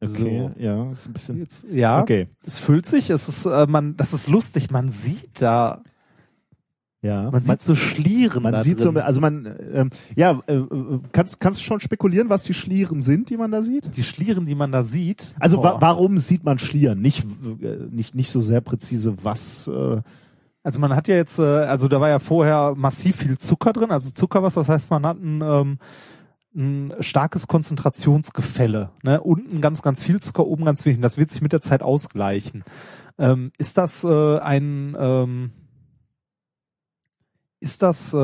Okay, 0.05 0.51
So. 0.55 0.61
ja, 0.61 0.91
ist 0.93 1.07
ein 1.07 1.13
bisschen. 1.13 1.39
Jetzt, 1.39 1.67
ja, 1.71 2.01
Okay, 2.03 2.29
es 2.45 2.59
füllt 2.59 2.87
sich, 2.87 3.11
es 3.11 3.29
ist, 3.29 3.47
äh, 3.47 3.67
man, 3.67 3.97
das 3.97 4.13
ist 4.13 4.29
lustig, 4.29 4.71
man 4.71 4.89
sieht 4.89 5.41
da, 5.41 5.83
ja. 7.01 7.31
man 7.31 7.43
sieht 7.43 7.63
so 7.63 7.75
Schlieren 7.75 8.43
Man 8.43 8.61
sieht 8.61 8.81
so, 8.81 8.93
drin. 8.93 9.03
also 9.03 9.21
man, 9.21 9.55
ähm, 9.73 9.91
ja, 10.17 10.43
äh, 10.47 10.61
kannst, 11.13 11.41
kannst 11.41 11.61
du 11.61 11.65
schon 11.65 11.81
spekulieren, 11.81 12.29
was 12.29 12.45
die 12.45 12.55
Schlieren 12.55 13.03
sind, 13.03 13.31
die 13.31 13.37
man 13.37 13.51
da 13.51 13.63
sieht? 13.63 13.97
die 13.97 14.03
Schlieren, 14.03 14.47
die 14.47 14.55
man 14.55 14.73
da 14.73 14.83
sieht. 14.83 15.35
Also 15.39 15.63
wa 15.63 15.77
warum 15.81 16.19
sieht 16.19 16.45
man 16.45 16.59
Schlieren? 16.59 17.01
Nicht, 17.01 17.25
äh, 17.63 17.87
nicht, 17.91 18.15
nicht 18.15 18.31
so 18.31 18.41
sehr 18.41 18.61
präzise, 18.61 19.17
was, 19.23 19.69
äh, 19.69 20.03
Also 20.65 20.81
man 20.81 20.97
hat 20.97 21.09
ja 21.09 21.15
jetzt, 21.15 21.39
äh, 21.39 21.43
also 21.43 21.89
da 21.89 22.01
war 22.01 22.09
ja 22.09 22.19
vorher 22.19 22.75
massiv 22.75 23.17
viel 23.17 23.37
Zucker 23.37 23.75
drin, 23.75 23.91
also 23.91 24.11
Zuckerwasser, 24.11 24.63
das 24.63 24.69
heißt, 24.71 24.91
man 24.91 25.07
hat 25.07 25.19
ein, 25.19 25.43
ähm, 25.43 25.79
ein 26.57 26.95
starkes 27.01 27.47
Konzentrationsgefälle. 27.47 28.91
Ne? 29.03 29.21
Unten 29.21 29.61
ganz, 29.61 29.83
ganz 29.83 30.03
viel 30.03 30.21
Zucker, 30.21 30.47
oben 30.47 30.65
ganz 30.65 30.85
wenig. 30.87 31.01
Das 31.01 31.19
wird 31.19 31.31
sich 31.31 31.43
mit 31.43 31.53
der 31.53 31.61
Zeit 31.61 31.83
ausgleichen. 31.83 32.65
Ähm, 33.19 33.53
ist 33.59 33.77
das 33.77 34.05
äh, 34.05 34.39
ein, 34.39 34.97
ähm, 34.99 35.51
ist 37.61 37.83
das, 37.83 38.13
äh, 38.13 38.17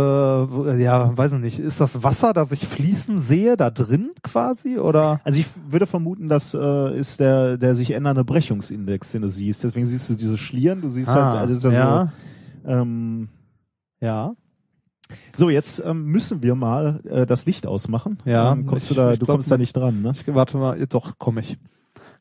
ja, 0.82 1.16
weiß 1.16 1.32
ich 1.32 1.38
nicht, 1.40 1.58
ist 1.58 1.80
das 1.80 2.02
Wasser, 2.02 2.32
das 2.32 2.52
ich 2.52 2.66
fließen 2.66 3.18
sehe, 3.18 3.56
da 3.56 3.70
drin 3.70 4.10
quasi? 4.22 4.78
Oder? 4.78 5.20
also 5.24 5.40
ich 5.40 5.46
würde 5.68 5.86
vermuten, 5.86 6.28
das 6.28 6.54
äh, 6.54 6.96
ist 6.96 7.20
der, 7.20 7.56
der 7.56 7.74
sich 7.74 7.92
ändernde 7.92 8.24
Brechungsindex, 8.24 9.12
den 9.12 9.22
du 9.22 9.28
siehst. 9.28 9.64
Deswegen 9.64 9.86
siehst 9.86 10.10
du 10.10 10.14
diese 10.14 10.36
Schlieren, 10.36 10.82
du 10.82 10.88
siehst 10.88 11.10
Ah, 11.10 11.32
halt, 11.32 11.40
also 11.40 11.54
das 11.54 11.64
ist 11.64 11.64
ja, 11.64 11.70
ja, 11.70 12.06
so, 12.06 12.12
ähm, 12.66 13.28
ja. 14.00 14.34
so, 15.34 15.50
jetzt 15.50 15.82
ähm, 15.84 16.04
müssen 16.06 16.42
wir 16.42 16.54
mal 16.54 17.00
äh, 17.06 17.26
das 17.26 17.46
Licht 17.46 17.66
ausmachen. 17.66 18.18
Ja, 18.24 18.52
ähm, 18.52 18.66
kommst 18.66 18.84
ich- 18.84 18.88
du 18.88 18.94
da, 18.94 19.12
du 19.12 19.18
glaub, 19.24 19.36
kommst 19.36 19.50
da 19.50 19.58
nicht 19.58 19.76
dran, 19.76 20.02
ne? 20.02 20.12
Ich 20.14 20.32
warte 20.34 20.56
mal, 20.56 20.86
doch, 20.86 21.18
komme 21.18 21.40
ich. 21.40 21.58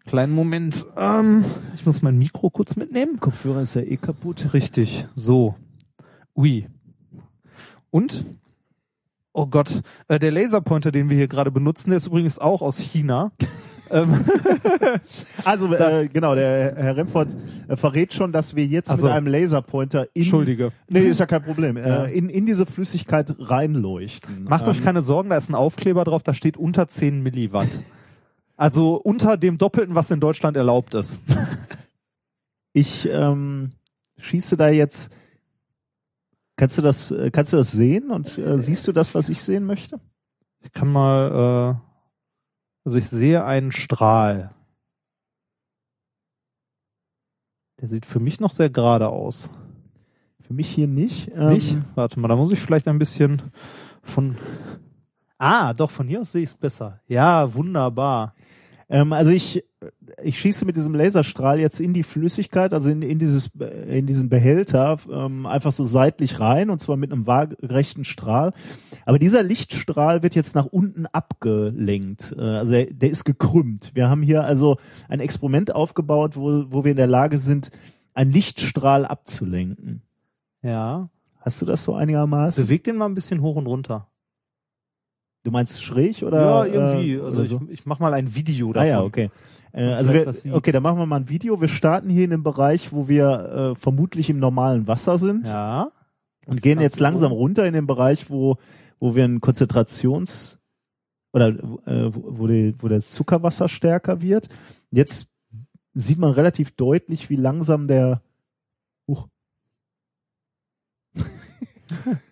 Kleinen 0.06 0.34
Moment. 0.34 0.86
Ähm, 0.98 1.46
ich 1.76 1.86
muss 1.86 2.02
mein 2.02 2.18
Mikro 2.18 2.50
kurz 2.50 2.76
mitnehmen. 2.76 3.20
Kopfhörer 3.20 3.62
ist 3.62 3.76
ja 3.76 3.82
eh 3.82 3.98
kaputt. 3.98 4.54
Richtig. 4.54 5.06
So. 5.14 5.56
Ui. 6.36 6.68
Und? 7.92 8.26
Oh 9.34 9.46
Gott. 9.46 9.82
Äh, 10.08 10.18
der 10.18 10.32
Laserpointer, 10.32 10.92
den 10.92 11.10
wir 11.10 11.18
hier 11.18 11.28
gerade 11.28 11.52
benutzen, 11.52 11.90
der 11.90 11.98
ist 11.98 12.08
übrigens 12.08 12.40
auch 12.40 12.62
aus 12.62 12.78
China. 12.78 13.32
ähm, 13.92 14.26
Also 15.46 15.74
äh, 15.74 16.08
genau, 16.12 16.36
der 16.36 16.76
Herr 16.76 16.98
Remford 16.98 17.36
äh, 17.68 17.76
verrät 17.76 18.14
schon, 18.14 18.32
dass 18.32 18.56
wir 18.56 18.66
jetzt 18.66 18.90
Also- 18.92 19.06
mit 19.08 19.14
einem 19.16 19.28
Laserpointer 19.28 20.08
in 20.14 20.24
Entschuldige. 20.24 20.72
Nee, 20.88 21.08
ist 21.08 21.20
ja 21.20 21.26
kein 21.26 21.44
Problem. 21.44 21.78
Ja. 21.78 22.06
Äh, 22.06 22.18
in, 22.18 22.30
in 22.30 22.46
diese 22.46 22.66
Flüssigkeit 22.66 23.34
reinleuchten. 23.40 24.44
Macht 24.46 24.68
euch 24.68 24.78
Ähm, 24.80 24.84
keine 24.84 25.02
Sorgen, 25.02 25.30
da 25.30 25.38
ist 25.38 25.50
ein 25.50 25.56
Aufkleber 25.56 26.04
drauf, 26.04 26.24
da 26.24 26.34
steht 26.34 26.58
unter 26.58 26.88
10 26.88 27.22
Milliwatt. 27.24 27.70
Also 28.58 28.96
unter 28.96 29.38
dem 29.38 29.58
Doppelten, 29.58 29.96
was 29.96 30.12
in 30.12 30.20
Deutschland 30.20 30.58
erlaubt 30.58 30.94
ist. 30.94 31.20
Ich 32.72 33.10
ähm, 33.12 33.72
schieße 34.20 34.56
da 34.56 34.70
jetzt. 34.70 35.12
Kannst 36.56 36.78
du 36.78 36.84
das, 36.84 37.10
äh, 37.10 37.32
kannst 37.32 37.52
du 37.52 37.58
das 37.58 37.72
sehen 37.72 38.12
und 38.12 38.38
äh, 38.38 38.60
siehst 38.60 38.88
du 38.88 38.92
das, 38.92 39.16
was 39.16 39.28
ich 39.30 39.42
sehen 39.42 39.66
möchte? 39.66 40.00
Ich 40.62 40.72
kann 40.72 40.88
mal, 40.92 41.80
äh, 41.82 41.89
also 42.90 42.98
ich 42.98 43.08
sehe 43.08 43.46
einen 43.46 43.72
Strahl. 43.72 44.50
Der 47.80 47.88
sieht 47.88 48.08
für 48.08 48.20
mich 48.20 48.40
noch 48.40 48.52
sehr 48.52 48.72
gerade 48.72 49.10
aus. 49.10 49.52
Für 50.42 50.56
mich 50.56 50.72
hier 50.72 50.88
nicht. 50.88 51.30
Ähm, 51.36 51.54
Nicht? 51.54 51.78
Warte 51.94 52.20
mal, 52.20 52.30
da 52.30 52.36
muss 52.36 52.50
ich 52.50 52.60
vielleicht 52.60 52.88
ein 52.88 52.98
bisschen 52.98 53.44
von. 54.02 54.40
Ah, 55.38 55.76
doch, 55.76 55.92
von 55.92 56.08
hier 56.08 56.22
aus 56.22 56.32
sehe 56.32 56.42
ich 56.42 56.50
es 56.50 56.56
besser. 56.56 57.00
Ja, 57.06 57.54
wunderbar. 57.54 58.34
Ähm, 58.90 59.14
also 59.14 59.32
ich, 59.32 59.64
ich 60.22 60.40
schieße 60.40 60.66
mit 60.66 60.76
diesem 60.76 60.96
Laserstrahl 60.96 61.60
jetzt 61.60 61.80
in 61.80 61.94
die 61.94 62.04
Flüssigkeit, 62.04 62.74
also 62.74 62.90
in, 62.90 63.02
in 63.02 63.20
dieses, 63.20 63.52
in 63.88 64.08
diesen 64.08 64.30
Behälter, 64.30 64.98
ähm, 65.12 65.46
einfach 65.46 65.72
so 65.72 65.86
seitlich 65.86 66.40
rein 66.40 66.70
und 66.70 66.80
zwar 66.80 66.98
mit 66.98 67.12
einem 67.12 67.28
waagerechten 67.28 68.04
Strahl. 68.04 68.52
Aber 69.06 69.20
dieser 69.20 69.44
Lichtstrahl 69.44 70.24
wird 70.24 70.36
jetzt 70.36 70.56
nach 70.56 70.66
unten 70.66 71.06
abgelenkt. 71.06 72.36
Äh, 72.38 72.42
also 72.42 72.72
der, 72.72 72.86
der 72.88 73.12
ist 73.12 73.26
gekrümmt. 73.26 73.92
Wir 73.94 74.10
haben 74.10 74.24
hier 74.24 74.44
also 74.44 74.78
ein 75.08 75.20
Experiment 75.20 75.74
aufgebaut, 75.74 76.36
wo, 76.36 76.66
wo 76.70 76.84
wir 76.84 76.92
in 76.92 76.98
der 76.98 77.08
Lage 77.08 77.38
sind, 77.38 77.70
einen 78.14 78.32
Lichtstrahl 78.32 79.06
abzulenken. 79.06 80.02
Ja. 80.62 81.10
Hast 81.40 81.62
du 81.62 81.66
das 81.66 81.84
so 81.84 81.94
einigermaßen? 81.94 82.66
Beweg 82.66 82.84
den 82.84 82.98
mal 82.98 83.06
ein 83.06 83.16
bisschen 83.16 83.42
hoch 83.42 83.56
und 83.56 83.66
runter. 83.66 84.09
Du 85.44 85.52
meinst 85.52 85.82
schräg 85.82 86.22
oder? 86.22 86.42
ja, 86.42 86.66
irgendwie. 86.66 87.14
äh, 87.14 87.22
also 87.22 87.40
oder 87.40 87.44
ich, 87.44 87.50
so? 87.50 87.62
ich 87.70 87.86
mach 87.86 88.00
mal 88.00 88.14
ein 88.14 88.36
Video 88.36 88.74
davon. 88.74 88.82
Ah 88.82 88.90
ja, 88.90 89.02
okay. 89.02 89.32
Äh, 89.72 89.84
also 89.94 90.14
wir, 90.14 90.28
okay, 90.54 90.72
dann 90.72 90.84
machen 90.84 90.98
wir 90.98 91.06
mal 91.06 91.18
ein 91.18 91.30
Video. 91.30 91.62
Wir 91.62 91.70
starten 91.70 92.10
hier 92.10 92.26
in 92.26 92.32
dem 92.32 92.44
Bereich, 92.44 92.92
wo 92.92 93.08
wir 93.08 93.74
äh, 93.74 93.80
vermutlich 93.80 94.30
im 94.30 94.40
normalen 94.40 94.88
Wasser 94.88 95.18
sind 95.18 95.48
Ja. 95.48 95.92
Und 96.46 96.62
gehen 96.62 96.82
jetzt 96.82 97.00
langsam 97.00 97.32
runter 97.32 97.66
in 97.66 97.74
den 97.74 97.86
Bereich, 97.86 98.30
wo 98.30 98.58
wo 99.00 99.16
wir 99.16 99.26
ein 99.26 99.42
Konzentrations 99.42 100.60
oder 101.32 101.50
äh, 101.50 102.14
wo, 102.14 102.40
wo, 102.40 102.48
die, 102.48 102.76
wo 102.80 102.88
das 102.88 103.14
Zuckerwasser 103.14 103.68
stärker 103.68 104.22
wird. 104.22 104.50
Jetzt 104.92 105.32
sieht 105.94 106.20
man 106.20 106.32
relativ 106.32 106.72
deutlich, 106.72 107.30
wie 107.30 107.36
langsam 107.36 107.88
der 107.88 108.22
Huch, 109.08 109.28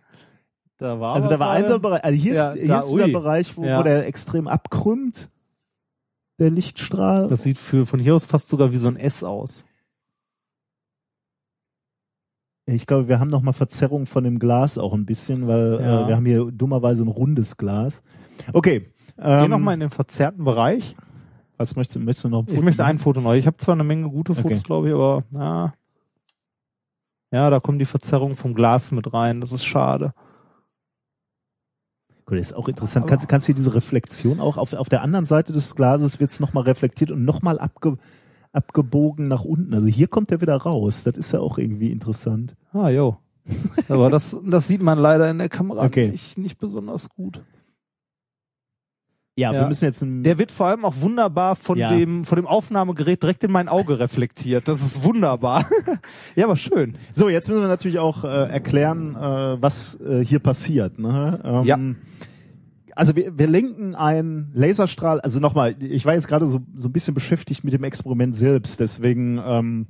Da 0.78 1.00
war 1.00 1.16
also 1.16 1.28
da 1.30 1.40
war 1.40 1.54
gerade- 1.56 1.66
ein 1.66 1.70
so 1.70 1.76
ein 1.76 1.82
Bereich, 1.82 2.04
also 2.04 2.18
hier 2.20 2.34
Ja, 2.34 2.48
ist, 2.52 2.60
hier 2.60 2.68
da- 2.68 2.80
ist 2.80 2.90
dieser 2.92 3.06
ui. 3.06 3.12
Bereich, 3.12 3.58
wo, 3.58 3.64
Ja. 3.66 3.80
wo 3.80 3.84
der 3.84 4.06
extrem 4.08 4.48
abkrümmt, 4.48 5.30
der 6.40 6.52
Lichtstrahl. 6.52 7.28
Das 7.30 7.42
sieht 7.42 7.58
für, 7.58 7.86
von 7.88 8.00
hier 8.00 8.14
aus 8.14 8.26
fast 8.26 8.50
sogar 8.50 8.72
wie 8.72 8.78
so 8.78 8.88
ein 8.88 8.96
S 8.98 9.24
aus. 9.24 9.66
Ich 12.70 12.86
glaube, 12.86 13.08
wir 13.08 13.20
haben 13.20 13.30
noch 13.30 13.42
mal 13.42 13.54
Verzerrung 13.54 14.06
von 14.06 14.24
dem 14.26 14.40
Glas 14.40 14.78
auch 14.78 14.94
ein 14.94 15.06
bisschen, 15.06 15.48
weil 15.48 15.80
Ja. 15.82 16.04
äh, 16.04 16.08
wir 16.10 16.16
haben 16.16 16.26
hier 16.26 16.52
dummerweise 16.52 17.04
ein 17.04 17.08
rundes 17.08 17.56
Glas. 17.58 18.04
Okay. 18.54 18.92
Geh 19.16 19.24
Ähm, 19.24 19.50
noch 19.50 19.58
mal 19.60 19.74
in 19.74 19.80
den 19.80 19.90
verzerrten 19.90 20.44
Bereich. 20.44 20.96
was 21.60 21.76
möchtest 21.76 21.96
du? 21.96 22.00
Möchtest 22.02 22.26
du 22.26 22.30
noch? 22.30 22.42
ein 22.44 22.46
Ich 22.48 22.52
Foto 22.54 22.66
möchte 22.66 22.82
machen? 22.84 22.90
ein 22.92 23.00
Foto 23.00 23.22
neu. 23.22 23.38
Ich 23.38 23.48
habe 23.48 23.58
zwar 23.58 23.74
eine 23.74 23.84
Menge 23.84 24.10
gute 24.10 24.36
Fotos, 24.36 24.52
Okay. 24.60 24.62
glaube 24.64 24.90
ich, 24.90 24.94
aber 24.94 25.24
ja. 25.32 25.74
Ja, 27.32 27.50
da 27.50 27.60
kommen 27.60 27.80
die 27.80 27.86
Verzerrungen 27.86 28.36
vom 28.36 28.54
Glas 28.54 28.92
mit 28.92 29.12
rein. 29.12 29.42
Das 29.42 29.52
ist 29.52 29.66
schade. 29.66 30.14
Gut, 32.28 32.38
das 32.38 32.48
ist 32.48 32.54
auch 32.54 32.68
interessant. 32.68 33.08
Kannst, 33.08 33.24
du- 33.24 33.28
kannst 33.28 33.46
du 33.46 33.48
hier 33.48 33.56
diese 33.56 33.74
Reflexion 33.74 34.40
auch 34.42 34.58
auf, 34.58 34.74
auf 34.74 34.90
der 34.90 35.02
anderen 35.02 35.26
Seite 35.26 35.54
des 35.54 35.76
Glases 35.76 36.20
wird's 36.20 36.40
noch 36.40 36.54
mal 36.54 36.62
reflektiert 36.62 37.10
und 37.10 37.24
noch 37.26 37.42
mal 37.42 37.58
abge, 37.58 37.98
abgebogen 38.52 39.28
nach 39.30 39.44
unten. 39.46 39.74
Also 39.74 39.88
hier 39.88 40.08
kommt 40.08 40.30
der 40.30 40.42
wieder 40.42 40.58
raus. 40.58 41.04
Das 41.06 41.18
ist 41.18 41.32
ja 41.32 41.40
auch 41.40 41.58
irgendwie 41.58 41.92
interessant. 41.92 42.56
Ah, 42.74 42.90
jo. 42.90 43.18
aber 43.88 44.10
das, 44.10 44.36
das 44.46 44.68
sieht 44.68 44.82
man 44.82 45.00
leider 45.00 45.30
in 45.32 45.38
der 45.38 45.48
Kamera 45.50 45.86
Okay. 45.86 46.10
nicht, 46.10 46.38
nicht 46.38 46.58
besonders 46.60 47.08
gut. 47.10 47.42
Ja, 49.40 49.54
Ja. 49.54 49.62
wir 49.62 49.68
müssen 49.68 49.86
jetzt 49.86 50.02
ein, 50.02 50.24
Der 50.24 50.40
wird 50.40 50.52
vor 50.52 50.66
allem 50.66 50.84
auch 50.84 50.96
wunderbar 51.00 51.56
von 51.56 51.78
Ja. 51.78 51.92
dem 51.96 52.26
von 52.26 52.38
dem 52.38 52.48
Aufnahmegerät 52.48 53.22
direkt 53.22 53.44
in 53.44 53.52
mein 53.52 53.70
Auge 53.70 54.00
reflektiert. 54.00 54.68
Das 54.68 54.82
ist 54.82 55.04
wunderbar. 55.04 55.70
ja, 56.36 56.46
aber 56.46 56.56
schön. 56.58 56.98
So, 57.12 57.30
jetzt 57.30 57.48
müssen 57.48 57.62
wir 57.62 57.68
natürlich 57.68 58.00
auch 58.00 58.24
äh, 58.24 58.28
erklären, 58.50 59.16
äh, 59.16 59.62
was 59.62 59.98
äh, 60.02 60.26
hier 60.26 60.40
passiert. 60.40 60.98
Ne? 60.98 61.40
Ähm, 61.44 61.64
Ja. 61.66 61.78
Also 62.98 63.16
wir, 63.16 63.38
wir 63.38 63.48
lenken 63.48 63.96
einen 63.96 64.52
Laserstrahl, 64.54 65.22
also 65.22 65.40
nochmal, 65.40 65.76
ich 65.82 66.06
war 66.06 66.14
jetzt 66.16 66.28
gerade 66.28 66.48
so, 66.48 66.62
so 66.76 66.90
ein 66.90 66.92
bisschen 66.92 67.14
beschäftigt 67.14 67.64
mit 67.64 67.74
dem 67.74 67.84
Experiment 67.84 68.36
selbst, 68.36 68.80
deswegen 68.80 69.40
ähm, 69.44 69.88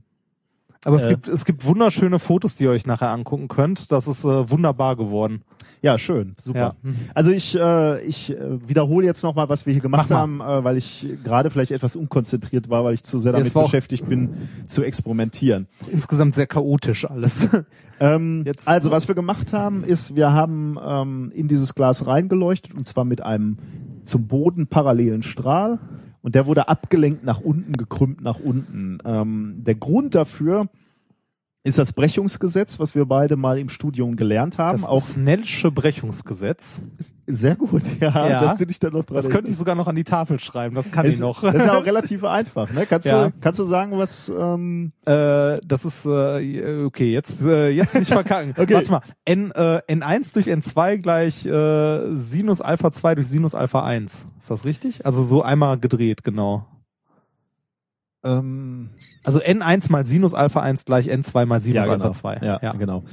Aber 0.86 0.98
es 0.98 1.04
Äh. 1.06 1.10
gibt 1.10 1.28
es 1.28 1.46
gibt 1.46 1.66
wunderschöne 1.66 2.20
Fotos, 2.20 2.56
die 2.56 2.66
ihr 2.66 2.72
euch 2.72 2.86
nachher 2.86 3.10
angucken 3.12 3.48
könnt. 3.48 3.92
Das 3.92 4.08
ist 4.08 4.24
äh, 4.24 4.50
wunderbar 4.50 4.96
geworden. 4.96 5.42
Ja, 5.82 5.98
schön, 5.98 6.36
super. 6.40 6.76
Ja. 6.84 6.92
Also 7.14 7.32
ich, 7.32 7.56
äh, 7.58 8.02
ich 8.06 8.32
äh, 8.32 8.68
wiederhole 8.68 9.06
jetzt 9.06 9.24
nochmal, 9.24 9.50
was 9.50 9.66
wir 9.66 9.74
hier 9.74 9.82
gemacht 9.82 10.10
Mach 10.10 10.18
haben, 10.18 10.42
äh, 10.42 10.64
weil 10.64 10.78
ich 10.78 11.08
gerade 11.24 11.50
vielleicht 11.50 11.72
etwas 11.72 11.96
unkonzentriert 11.96 12.70
war, 12.70 12.84
weil 12.84 12.94
ich 12.94 13.04
zu 13.04 13.18
sehr 13.18 13.32
damit 13.34 13.54
beschäftigt 13.54 14.08
bin, 14.08 14.30
zu 14.68 14.84
experimentieren. 14.84 15.68
Insgesamt 15.92 16.36
sehr 16.36 16.48
chaotisch 16.48 17.10
alles. 17.10 17.48
Ähm, 18.00 18.44
Jetzt- 18.46 18.68
also 18.68 18.92
was 18.92 19.08
wir 19.08 19.16
gemacht 19.16 19.54
haben, 19.54 19.84
ist, 19.84 20.16
wir 20.16 20.32
haben 20.32 20.78
ähm, 20.86 21.32
in 21.34 21.48
dieses 21.48 21.74
Glas 21.74 22.06
reingeleuchtet 22.06 22.76
und 22.76 22.86
zwar 22.86 23.06
mit 23.06 23.22
einem 23.24 23.58
zum 24.06 24.28
Boden 24.28 24.68
parallelen 24.68 25.24
Strahl 25.24 25.80
und 26.22 26.36
der 26.36 26.46
wurde 26.46 26.68
abgelenkt 26.68 27.24
nach 27.24 27.40
unten, 27.40 27.74
gekrümmt 27.74 28.22
nach 28.22 28.40
unten. 28.40 29.00
Ähm, 29.04 29.64
der 29.66 29.74
Grund 29.74 30.14
dafür 30.14 30.70
ist 31.68 31.78
das 31.78 31.92
Brechungsgesetz, 31.92 32.80
was 32.80 32.96
wir 32.96 33.06
beide 33.06 33.36
mal 33.36 33.60
im 33.60 33.68
Studium 33.70 34.16
gelernt 34.16 34.58
haben. 34.58 34.80
Das 34.82 34.88
auch 34.90 35.02
Snellsche 35.04 35.70
Brechungsgesetz. 35.70 36.80
sehr 37.28 37.56
gut, 37.56 37.84
ja, 38.00 38.30
Ja. 38.30 38.42
dass 38.42 38.58
du 38.58 38.66
dich 38.66 38.80
da 38.80 38.90
noch 38.90 39.04
dran 39.04 39.18
Das 39.18 39.30
könnte 39.30 39.52
ich 39.52 39.58
sogar 39.58 39.76
noch 39.76 39.88
an 39.88 39.96
die 39.96 40.06
Tafel 40.06 40.40
schreiben. 40.40 40.76
Das 40.76 40.92
kann 40.92 41.06
ich 41.06 41.16
ist, 41.16 41.20
noch. 41.20 41.42
Das 41.42 41.56
ist 41.56 41.66
ja 41.66 41.78
auch 41.78 41.86
relativ 41.86 42.24
einfach. 42.24 42.72
Ne? 42.72 42.86
Kannst, 42.86 43.08
Ja. 43.10 43.28
du, 43.28 43.34
kannst 43.42 43.60
du 43.60 43.66
sagen, 43.66 43.98
was 43.98 44.30
ähm, 44.30 44.94
Äh, 45.06 45.60
das 45.66 45.84
ist 45.86 46.06
äh, 46.06 46.84
okay, 46.86 47.12
jetzt 47.12 47.42
äh, 47.42 47.70
jetzt 47.70 47.96
nicht 47.96 48.12
verkacken. 48.12 48.54
Okay. 48.58 48.74
Warte 48.74 48.92
mal. 48.92 49.02
N 49.26 49.52
äh, 49.52 49.82
N1 49.90 50.34
durch 50.34 50.48
N2 50.48 50.98
gleich 50.98 51.46
äh, 51.46 52.16
Sinus 52.16 52.62
Alpha 52.62 52.92
2 52.92 53.16
durch 53.16 53.28
Sinus 53.28 53.54
Alpha 53.56 53.84
1. 53.84 54.26
Ist 54.40 54.50
das 54.50 54.64
richtig? 54.66 55.06
Also 55.06 55.22
so 55.24 55.42
einmal 55.42 55.78
gedreht, 55.78 56.24
genau. 56.24 56.66
Ähm, 58.28 58.90
Also 59.24 59.40
N1 59.40 59.92
mal 59.92 60.06
Sinus 60.06 60.34
Alpha 60.34 60.62
1 60.62 60.86
gleich 60.86 61.10
N2 61.12 61.46
mal 61.46 61.62
Sinus 61.62 61.76
ja, 61.76 61.82
Alpha 61.84 61.96
genau. 61.96 62.12
2. 62.12 62.40
Ja, 62.62 62.74
genau. 62.74 63.04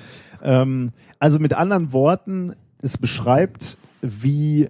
Ähm, 0.43 0.93
also 1.19 1.39
mit 1.39 1.55
anderen 1.55 1.93
Worten, 1.93 2.55
es 2.83 2.99
beschreibt, 2.99 3.79
wie 4.03 4.69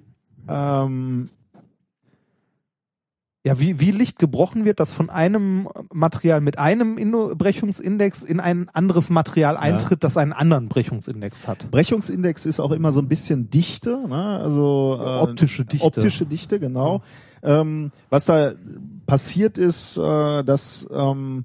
ähm, 0.48 1.30
Ja, 3.46 3.58
wie, 3.58 3.78
wie 3.78 3.90
Licht 3.90 4.18
gebrochen 4.18 4.64
wird, 4.64 4.80
das 4.80 4.94
von 4.94 5.10
einem 5.10 5.68
Material 5.92 6.40
mit 6.40 6.58
einem 6.58 6.96
Inno- 6.96 7.34
Brechungsindex 7.34 8.22
in 8.22 8.40
ein 8.40 8.70
anderes 8.72 9.10
Material 9.10 9.58
eintritt, 9.58 10.02
das 10.02 10.16
einen 10.16 10.32
anderen 10.32 10.68
Brechungsindex 10.68 11.46
hat. 11.46 11.70
Brechungsindex 11.70 12.46
ist 12.46 12.58
auch 12.58 12.70
immer 12.70 12.92
so 12.92 13.00
ein 13.00 13.08
bisschen 13.08 13.50
Dichte, 13.50 13.98
ne? 14.08 14.38
also 14.42 14.98
äh, 14.98 15.18
Optische 15.20 15.66
Dichte. 15.66 15.84
Optische 15.86 16.24
Dichte, 16.24 16.58
genau. 16.58 17.02
Ähm, 17.42 17.90
was 18.08 18.24
da 18.24 18.52
passiert 19.06 19.58
ist, 19.58 19.96
äh, 19.96 20.44
dass 20.44 20.86
ähm, 20.92 21.44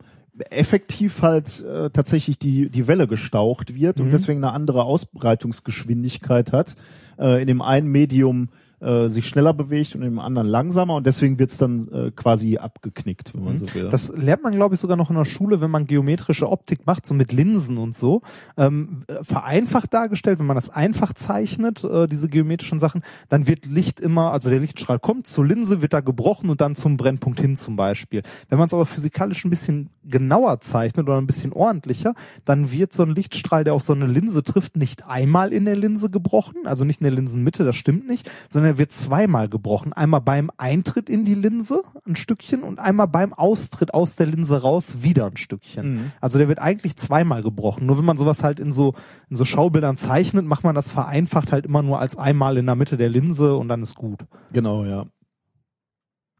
effektiv 0.50 1.22
halt 1.22 1.64
äh, 1.64 1.90
tatsächlich 1.90 2.40
die, 2.40 2.70
die 2.70 2.88
Welle 2.88 3.08
gestaucht 3.08 3.76
wird 3.76 4.00
und 4.00 4.08
Mhm. 4.08 4.12
deswegen 4.12 4.44
eine 4.44 4.54
andere 4.54 4.84
Ausbreitungsgeschwindigkeit 4.84 6.54
hat. 6.54 6.76
Äh, 7.18 7.42
in 7.42 7.48
dem 7.48 7.62
einen 7.62 7.88
Medium 7.88 8.50
äh, 8.82 9.10
sich 9.10 9.28
schneller 9.28 9.54
bewegt 9.54 9.96
und 9.96 10.04
im 10.04 10.20
anderen 10.20 10.48
langsamer 10.48 10.96
und 10.96 11.06
deswegen 11.06 11.40
wird's 11.40 11.58
dann 11.58 11.88
äh, 11.92 12.12
quasi 12.12 12.58
abgeknickt, 12.58 13.34
wenn 13.34 13.44
man 13.44 13.58
so 13.58 13.74
will. 13.74 13.86
Mhm. 13.86 13.92
Das 13.92 14.16
lernt 14.16 14.44
man, 14.44 14.54
glaube 14.54 14.76
ich, 14.76 14.82
sogar 14.82 14.98
noch 14.98 15.10
in 15.10 15.16
der 15.16 15.26
Schule, 15.26 15.62
wenn 15.62 15.72
man 15.72 15.86
geometrische 15.86 16.50
Optik 16.50 16.86
macht, 16.86 17.06
so 17.06 17.14
mit 17.14 17.32
Linsen 17.32 17.78
und 17.78 17.96
so. 17.96 18.22
Ähm, 18.58 19.04
äh, 19.08 19.24
vereinfacht 19.24 19.94
dargestellt, 19.94 20.40
wenn 20.40 20.46
man 20.46 20.56
das 20.56 20.70
einfach 20.70 21.14
zeichnet, 21.14 21.84
äh, 21.84 22.08
diese 22.08 22.30
geometrischen 22.30 22.80
Sachen, 22.80 23.04
dann 23.30 23.48
wird 23.48 23.66
Licht 23.66 24.00
immer, 24.00 24.32
also 24.32 24.50
der 24.50 24.60
Lichtstrahl 24.60 25.00
kommt 25.00 25.28
zur 25.28 25.46
Linse, 25.46 25.82
wird 25.82 25.94
da 25.94 26.00
gebrochen 26.00 26.50
und 26.50 26.62
dann 26.62 26.76
zum 26.76 26.98
Brennpunkt 26.98 27.40
hin 27.40 27.58
zum 27.58 27.76
Beispiel. 27.76 28.24
Wenn 28.48 28.58
man 28.58 28.68
es 28.68 28.74
aber 28.74 28.86
physikalisch 28.86 29.44
ein 29.46 29.50
bisschen 29.50 29.90
genauer 30.04 30.62
zeichnet 30.62 31.08
oder 31.08 31.18
ein 31.18 31.28
bisschen 31.28 31.54
ordentlicher, 31.54 32.14
dann 32.46 32.72
wird 32.72 32.94
so 32.94 33.04
ein 33.04 33.14
Lichtstrahl, 33.14 33.64
der 33.64 33.74
auf 33.74 33.84
so 33.84 33.94
eine 33.94 34.08
Linse 34.08 34.44
trifft, 34.44 34.76
nicht 34.76 35.06
einmal 35.06 35.54
in 35.54 35.66
der 35.66 35.76
Linse 35.76 36.10
gebrochen, 36.10 36.66
also 36.66 36.86
nicht 36.86 37.02
in 37.02 37.06
der 37.06 37.14
Linsenmitte, 37.14 37.64
das 37.64 37.76
stimmt 37.76 38.08
nicht, 38.08 38.30
sondern 38.50 38.69
er 38.70 38.78
wird 38.78 38.92
zweimal 38.92 39.50
gebrochen. 39.50 39.94
Einmal 39.94 40.22
beim 40.22 40.52
Eintritt 40.58 41.10
in 41.10 41.26
die 41.26 41.36
Linse 41.36 41.82
ein 42.08 42.16
Stückchen 42.16 42.64
und 42.64 42.80
einmal 42.80 43.08
beim 43.08 43.34
Austritt 43.34 43.94
aus 43.94 44.16
der 44.16 44.28
Linse 44.28 44.62
raus 44.62 45.02
wieder 45.02 45.26
ein 45.26 45.38
Stückchen. 45.38 45.94
Mhm. 45.94 46.12
Also 46.22 46.38
der 46.38 46.48
wird 46.48 46.60
eigentlich 46.60 46.96
zweimal 46.96 47.42
gebrochen. 47.42 47.86
Nur 47.86 47.98
wenn 47.98 48.06
man 48.06 48.18
sowas 48.18 48.44
halt 48.44 48.60
in 48.60 48.72
so, 48.72 48.94
in 49.30 49.36
so 49.36 49.44
Schaubildern 49.44 49.98
zeichnet, 49.98 50.46
macht 50.46 50.64
man 50.64 50.76
das 50.76 50.92
vereinfacht 50.92 51.52
halt 51.52 51.66
immer 51.66 51.82
nur 51.82 52.00
als 52.00 52.16
einmal 52.16 52.58
in 52.58 52.66
der 52.68 52.76
Mitte 52.76 52.96
der 52.96 53.10
Linse 53.10 53.56
und 53.56 53.68
dann 53.70 53.82
ist 53.82 53.96
gut. 53.96 54.20
Genau, 54.54 54.86
ja. 54.86 55.06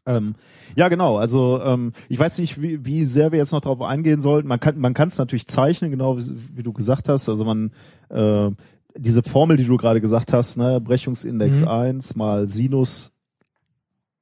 Ähm, 0.06 0.34
ja, 0.76 0.88
genau. 0.88 1.18
Also 1.18 1.60
ähm, 1.62 1.92
ich 2.08 2.18
weiß 2.18 2.38
nicht, 2.38 2.62
wie, 2.62 2.84
wie 2.84 3.04
sehr 3.04 3.32
wir 3.32 3.38
jetzt 3.38 3.52
noch 3.52 3.60
darauf 3.60 3.82
eingehen 3.82 4.20
sollten. 4.20 4.48
Man 4.48 4.60
kann 4.60 4.78
man 4.78 4.94
kann 4.94 5.08
es 5.08 5.18
natürlich 5.18 5.46
zeichnen, 5.46 5.90
genau 5.90 6.16
wie, 6.16 6.56
wie 6.56 6.62
du 6.62 6.72
gesagt 6.72 7.08
hast. 7.08 7.28
Also 7.28 7.44
man 7.44 7.72
äh, 8.08 8.50
diese 8.96 9.22
Formel, 9.22 9.56
die 9.56 9.64
du 9.64 9.76
gerade 9.76 10.00
gesagt 10.00 10.32
hast, 10.32 10.56
ne, 10.56 10.80
Brechungsindex 10.80 11.60
Mhm. 11.62 11.68
1 11.68 12.16
mal 12.16 12.48
Sinus 12.48 13.12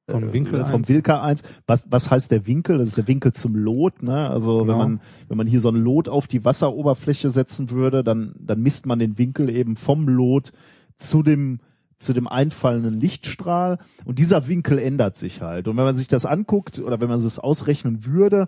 Vom 0.09 0.33
Winkel 0.33 0.61
äh, 0.61 0.65
vom 0.65 0.81
1. 0.81 0.89
Wilka 0.89 1.21
1. 1.21 1.43
Was, 1.67 1.85
was 1.89 2.09
heißt 2.09 2.31
der 2.31 2.47
Winkel? 2.47 2.79
Das 2.79 2.87
ist 2.89 2.97
der 2.97 3.07
Winkel 3.07 3.31
zum 3.31 3.55
Lot. 3.55 4.01
Ne? 4.01 4.29
Also 4.29 4.59
Genau. 4.59 4.67
wenn 4.71 4.77
man 4.77 5.01
wenn 5.27 5.37
man 5.37 5.47
hier 5.47 5.59
so 5.59 5.69
ein 5.69 5.75
Lot 5.75 6.09
auf 6.09 6.27
die 6.27 6.43
Wasseroberfläche 6.43 7.29
setzen 7.29 7.69
würde, 7.69 8.03
dann 8.03 8.33
dann 8.39 8.61
misst 8.61 8.85
man 8.85 8.99
den 8.99 9.17
Winkel 9.17 9.49
eben 9.49 9.75
vom 9.75 10.07
Lot 10.07 10.51
zu 10.95 11.21
dem 11.23 11.59
zu 11.99 12.13
dem 12.13 12.27
einfallenden 12.27 12.99
Lichtstrahl 12.99 13.77
und 14.05 14.19
dieser 14.19 14.47
Winkel 14.47 14.79
ändert 14.79 15.17
sich 15.17 15.41
halt. 15.41 15.67
Und 15.67 15.75
wenn 15.77 15.83
man 15.83 15.97
sich 15.97 16.07
das 16.07 16.25
anguckt 16.25 16.79
oder 16.79 17.01
wenn 17.01 17.09
man 17.09 17.19
es 17.19 17.37
ausrechnen 17.39 18.05
würde, 18.05 18.47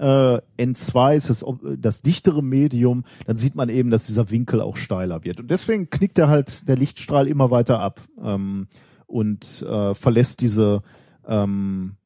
äh, 0.00 0.40
N2 0.58 1.14
ist 1.14 1.30
das, 1.30 1.44
das 1.78 2.02
dichtere 2.02 2.42
Medium, 2.42 3.04
dann 3.26 3.36
sieht 3.36 3.54
man 3.54 3.68
eben, 3.68 3.90
dass 3.90 4.06
dieser 4.06 4.30
Winkel 4.30 4.60
auch 4.60 4.76
steiler 4.76 5.24
wird. 5.24 5.40
Und 5.40 5.50
deswegen 5.50 5.90
knickt 5.90 6.18
er 6.18 6.28
halt 6.28 6.66
der 6.68 6.76
Lichtstrahl 6.76 7.28
immer 7.28 7.50
weiter 7.50 7.80
ab 7.80 8.00
ähm, 8.22 8.68
und 9.06 9.62
äh, 9.62 9.94
verlässt 9.94 10.40
diese 10.40 10.82
ähm, 11.28 11.96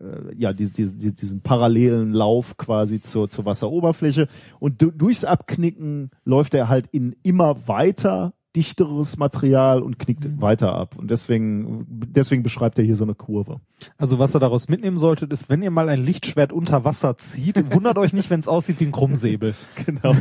äh, 0.00 0.34
ja, 0.36 0.52
die, 0.52 0.72
die, 0.72 0.96
die, 0.96 1.14
diesen 1.14 1.42
parallelen 1.42 2.12
Lauf 2.12 2.56
quasi 2.56 3.00
zur, 3.00 3.28
zur 3.28 3.44
Wasseroberfläche. 3.44 4.28
Und 4.58 4.80
du, 4.80 4.90
durchs 4.90 5.24
Abknicken 5.24 6.10
läuft 6.24 6.54
er 6.54 6.68
halt 6.68 6.86
in 6.92 7.14
immer 7.22 7.68
weiter 7.68 8.32
dichteres 8.56 9.18
Material 9.18 9.82
und 9.82 9.98
knickt 9.98 10.40
weiter 10.40 10.74
ab. 10.74 10.96
Und 10.96 11.10
deswegen, 11.10 11.86
deswegen 11.88 12.42
beschreibt 12.42 12.78
er 12.78 12.84
hier 12.84 12.96
so 12.96 13.04
eine 13.04 13.14
Kurve. 13.14 13.60
Also 13.96 14.18
was 14.18 14.34
ihr 14.34 14.40
daraus 14.40 14.68
mitnehmen 14.68 14.98
solltet, 14.98 15.32
ist, 15.32 15.48
wenn 15.48 15.62
ihr 15.62 15.70
mal 15.70 15.88
ein 15.88 16.04
Lichtschwert 16.04 16.52
unter 16.52 16.84
Wasser 16.84 17.18
zieht, 17.18 17.72
wundert 17.74 17.98
euch 17.98 18.12
nicht, 18.12 18.30
wenn 18.30 18.40
es 18.40 18.48
aussieht 18.48 18.80
wie 18.80 18.86
ein 18.86 18.92
Krummsäbel. 18.92 19.54
Genau. 19.86 20.14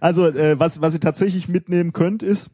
Also 0.00 0.26
äh, 0.26 0.58
was, 0.58 0.80
was 0.80 0.94
ihr 0.94 1.00
tatsächlich 1.00 1.48
mitnehmen 1.48 1.92
könnt, 1.92 2.22
ist 2.22 2.50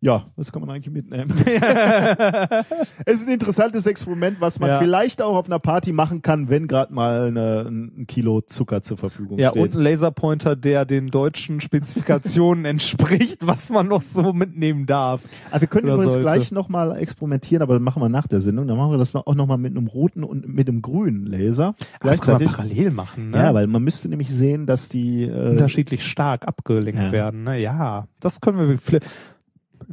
ja, 0.00 0.26
was 0.36 0.52
kann 0.52 0.60
man 0.60 0.70
eigentlich 0.70 0.92
mitnehmen? 0.92 1.30
es 3.06 3.20
ist 3.20 3.26
ein 3.28 3.32
interessantes 3.34 3.86
Experiment, 3.86 4.40
was 4.40 4.60
man 4.60 4.68
Ja. 4.70 4.78
vielleicht 4.78 5.22
auch 5.22 5.36
auf 5.36 5.46
einer 5.46 5.58
Party 5.58 5.92
machen 5.92 6.22
kann, 6.22 6.48
wenn 6.48 6.68
gerade 6.68 6.92
mal 6.92 7.26
eine, 7.28 7.62
ein 7.68 8.06
Kilo 8.06 8.40
Zucker 8.42 8.82
zur 8.82 8.96
Verfügung 8.98 9.38
Ja, 9.38 9.50
steht. 9.50 9.62
und 9.62 9.74
ein 9.74 9.80
Laserpointer, 9.82 10.54
der 10.56 10.84
den 10.84 11.08
deutschen 11.08 11.60
Spezifikationen 11.60 12.64
entspricht, 12.66 13.46
was 13.46 13.70
man 13.70 13.88
noch 13.88 14.02
so 14.02 14.32
mitnehmen 14.32 14.86
darf. 14.86 15.22
Aber 15.50 15.60
wir 15.62 15.68
können 15.68 15.88
übrigens 15.88 16.12
sollte. 16.12 16.20
gleich 16.20 16.52
nochmal 16.52 16.96
experimentieren, 16.98 17.62
aber 17.62 17.74
das 17.74 17.82
machen 17.82 18.02
wir 18.02 18.08
nach 18.08 18.26
der 18.26 18.40
Sendung. 18.40 18.68
Dann 18.68 18.76
machen 18.76 18.90
wir 18.92 18.98
das 18.98 19.14
auch 19.16 19.34
nochmal 19.34 19.58
mit 19.58 19.76
einem 19.76 19.86
roten 19.86 20.24
und 20.24 20.46
mit 20.46 20.68
einem 20.68 20.82
grünen 20.82 21.26
Laser. 21.26 21.74
Das 22.00 22.20
kann 22.20 22.34
man 22.34 22.44
parallel 22.44 22.90
machen, 22.90 23.30
ne? 23.30 23.38
Ja, 23.38 23.54
weil 23.54 23.66
man 23.66 23.82
müsste 23.82 24.08
nämlich 24.08 24.30
sehen, 24.32 24.66
dass 24.66 24.88
die 24.88 25.22
äh, 25.24 25.50
unterschiedlich 25.50 26.04
stark 26.04 26.46
abgelenkt 26.46 27.00
Ja. 27.00 27.12
werden. 27.12 27.44
Ne? 27.44 27.58
Ja, 27.60 28.06
das 28.20 28.40
können 28.40 28.58
wir. 28.58 29.00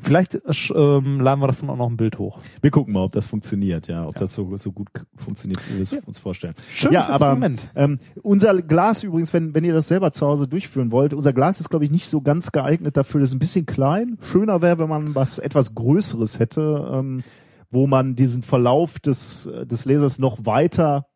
Vielleicht 0.01 0.35
äh, 0.35 0.39
ähm, 0.75 1.19
laden 1.19 1.39
wir 1.41 1.47
davon 1.47 1.69
auch 1.69 1.77
noch 1.77 1.89
ein 1.89 1.97
Bild 1.97 2.17
hoch. 2.17 2.39
wir 2.61 2.71
gucken 2.71 2.93
mal, 2.93 3.03
ob 3.03 3.11
das 3.11 3.25
funktioniert, 3.25 3.87
ja, 3.87 4.07
ob 4.07 4.15
das 4.15 4.33
so, 4.33 4.57
so 4.57 4.71
gut 4.71 4.89
funktioniert, 5.17 5.59
wie 5.69 5.75
wir 5.75 5.81
es 5.81 5.93
uns 5.93 6.17
vorstellen. 6.17 6.55
Schönes 6.71 7.07
ja, 7.07 7.13
aber 7.13 7.39
ähm, 7.75 7.99
unser 8.21 8.61
Glas 8.61 9.03
übrigens, 9.03 9.33
wenn, 9.33 9.53
wenn 9.53 9.63
ihr 9.63 9.73
das 9.73 9.87
selber 9.87 10.11
zu 10.11 10.25
Hause 10.25 10.47
durchführen 10.47 10.91
wollt, 10.91 11.13
unser 11.13 11.33
Glas 11.33 11.59
ist, 11.59 11.69
glaube 11.69 11.85
ich, 11.85 11.91
nicht 11.91 12.07
so 12.07 12.21
ganz 12.21 12.51
geeignet 12.51 12.97
dafür. 12.97 13.19
Das 13.19 13.29
ist 13.29 13.35
ein 13.35 13.39
bisschen 13.39 13.65
klein. 13.65 14.17
Schöner 14.31 14.61
wäre, 14.61 14.79
wenn 14.79 14.89
man 14.89 15.15
was 15.15 15.37
etwas 15.37 15.75
Größeres 15.75 16.39
hätte, 16.39 16.89
ähm, 16.91 17.23
wo 17.69 17.87
man 17.87 18.15
diesen 18.15 18.43
Verlauf 18.43 18.99
des, 18.99 19.49
des 19.65 19.85
Lasers 19.85 20.19
noch 20.19 20.45
weiter 20.45 21.07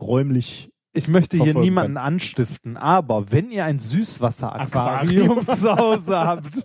räumlich 0.00 0.70
Ich 0.92 1.08
möchte 1.08 1.36
hier 1.36 1.58
niemanden 1.58 1.96
anstiften, 1.96 2.76
aber 2.76 3.30
wenn 3.32 3.50
ihr 3.50 3.64
ein 3.64 3.78
Süßwasseraquarium 3.78 5.38
Aquarium. 5.38 5.46
zu 5.56 5.76
Hause 5.76 6.18
habt, 6.18 6.64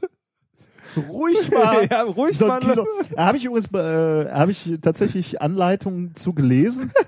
ruhig 1.09 1.51
mal 1.51 1.87
ja, 1.91 2.01
ruhig 2.03 2.37
so 2.37 2.47
mal 2.47 2.59
Kilo. 2.59 2.85
Da 3.15 3.25
habe 3.25 3.37
ich 3.37 3.45
übrigens 3.45 3.71
äh, 3.73 4.31
habe 4.31 4.51
ich 4.51 4.79
tatsächlich 4.81 5.41
Anleitungen 5.41 6.15
zu 6.15 6.33
gelesen. 6.33 6.91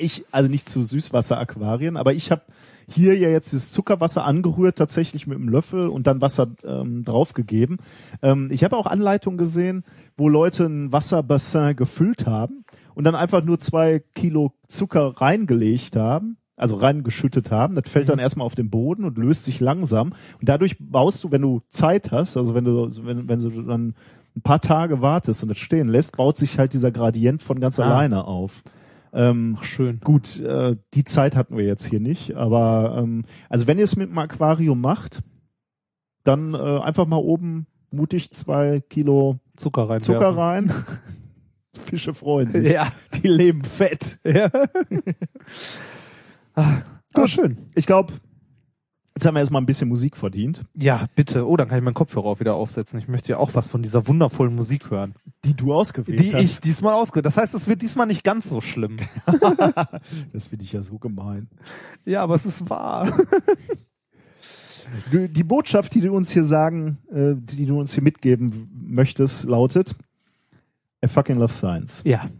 Ich 0.00 0.24
also 0.30 0.48
nicht 0.48 0.68
zu 0.68 0.84
Süßwasseraquarien, 0.84 1.96
aber 1.96 2.12
ich 2.12 2.30
habe 2.30 2.42
hier 2.88 3.18
ja 3.18 3.28
jetzt 3.28 3.52
das 3.52 3.72
Zuckerwasser 3.72 4.24
angerührt 4.24 4.78
tatsächlich 4.78 5.26
mit 5.26 5.36
einem 5.36 5.48
Löffel 5.48 5.88
und 5.88 6.06
dann 6.06 6.20
Wasser 6.20 6.52
ähm, 6.64 7.04
draufgegeben. 7.04 7.78
Ähm, 8.22 8.48
ich 8.52 8.62
habe 8.62 8.76
auch 8.76 8.86
Anleitungen 8.86 9.38
gesehen, 9.38 9.84
wo 10.16 10.28
Leute 10.28 10.66
ein 10.66 10.92
Wasserbassin 10.92 11.74
gefüllt 11.74 12.26
haben 12.26 12.64
und 12.94 13.04
dann 13.04 13.16
einfach 13.16 13.42
nur 13.42 13.58
zwei 13.58 14.02
Kilo 14.14 14.52
Zucker 14.68 15.20
reingelegt 15.20 15.96
haben. 15.96 16.38
Also 16.58 16.76
reingeschüttet 16.76 17.50
haben, 17.52 17.74
das 17.76 17.88
fällt 17.88 18.08
dann 18.08 18.18
erstmal 18.18 18.44
auf 18.44 18.54
den 18.56 18.68
Boden 18.68 19.04
und 19.04 19.16
löst 19.16 19.44
sich 19.44 19.60
langsam. 19.60 20.08
Und 20.40 20.48
dadurch 20.48 20.76
baust 20.78 21.22
du, 21.24 21.30
wenn 21.30 21.40
du 21.42 21.62
Zeit 21.68 22.10
hast, 22.10 22.36
also 22.36 22.52
wenn 22.54 22.64
du, 22.64 22.90
wenn, 23.06 23.28
wenn 23.28 23.38
du 23.38 23.62
dann 23.62 23.94
ein 24.36 24.42
paar 24.42 24.60
Tage 24.60 25.00
wartest 25.00 25.42
und 25.42 25.48
das 25.48 25.58
stehen 25.58 25.88
lässt, 25.88 26.16
baut 26.16 26.36
sich 26.36 26.58
halt 26.58 26.72
dieser 26.72 26.90
Gradient 26.90 27.42
von 27.42 27.60
ganz 27.60 27.78
Ah. 27.78 27.84
alleine 27.84 28.24
auf. 28.24 28.62
Ähm, 29.12 29.56
Ach, 29.58 29.64
schön. 29.64 30.00
gut, 30.00 30.38
äh, 30.40 30.76
die 30.94 31.04
Zeit 31.04 31.34
hatten 31.36 31.56
wir 31.56 31.64
jetzt 31.64 31.86
hier 31.86 32.00
nicht, 32.00 32.34
aber 32.36 32.98
ähm, 33.02 33.24
also 33.48 33.66
wenn 33.66 33.78
ihr 33.78 33.84
es 33.84 33.96
mit 33.96 34.10
dem 34.10 34.18
Aquarium 34.18 34.80
macht, 34.80 35.22
dann 36.24 36.52
äh, 36.54 36.58
einfach 36.58 37.06
mal 37.06 37.16
oben 37.16 37.66
mutig 37.90 38.30
zwei 38.32 38.80
Kilo 38.90 39.38
Zucker 39.56 39.88
rein. 39.88 40.00
Zucker 40.02 40.36
rein. 40.36 40.72
Fische 41.78 42.12
freuen 42.12 42.50
sich. 42.50 42.68
Ja. 42.68 42.88
Die 43.22 43.28
leben 43.28 43.62
fett. 43.64 44.18
ja. 44.24 44.50
ah, 46.62 46.82
Gut. 47.14 47.30
schön. 47.30 47.58
Ich 47.74 47.86
glaube, 47.86 48.12
jetzt 49.16 49.26
haben 49.26 49.34
wir 49.34 49.40
erstmal 49.40 49.62
ein 49.62 49.66
bisschen 49.66 49.88
Musik 49.88 50.16
verdient, 50.16 50.64
Ja, 50.74 51.06
bitte. 51.14 51.46
Oh, 51.48 51.56
dann 51.56 51.68
kann 51.68 51.78
ich 51.78 51.84
meinen 51.84 51.94
Kopfhörer 51.94 52.26
auch 52.26 52.40
wieder 52.40 52.54
aufsetzen. 52.54 52.98
Ich 53.00 53.08
möchte 53.08 53.30
ja 53.30 53.38
auch 53.38 53.54
was 53.54 53.66
von 53.66 53.82
dieser 53.82 54.06
wundervollen 54.06 54.54
Musik 54.54 54.90
hören. 54.90 55.14
die 55.44 55.54
du 55.54 55.72
ausgewählt 55.74 56.20
Die 56.20 56.34
hast. 56.34 56.42
ich 56.42 56.60
diesmal 56.60 56.94
ausge. 56.94 57.22
Das 57.22 57.36
heißt, 57.36 57.54
es 57.54 57.66
wird 57.66 57.82
diesmal 57.82 58.06
nicht 58.06 58.22
ganz 58.24 58.48
so 58.48 58.60
schlimm. 58.60 58.98
das 60.32 60.46
finde 60.46 60.64
ich 60.64 60.72
ja 60.72 60.82
so 60.82 60.98
gemein. 60.98 61.48
Ja, 62.04 62.22
aber 62.22 62.34
es 62.34 62.46
ist 62.46 62.68
wahr. 62.70 63.16
Die 65.12 65.44
Botschaft, 65.44 65.94
die 65.94 66.00
du 66.00 66.12
uns 66.14 66.30
hier 66.30 66.44
sagen, 66.44 66.96
äh, 67.12 67.34
die 67.36 67.66
du 67.66 67.78
uns 67.78 67.92
hier 67.92 68.02
mitgeben 68.02 68.70
möchtest, 68.88 69.44
lautet: 69.44 69.94
I 71.04 71.08
fucking 71.08 71.36
love 71.38 71.52
science. 71.52 72.00
Ja. 72.06 72.30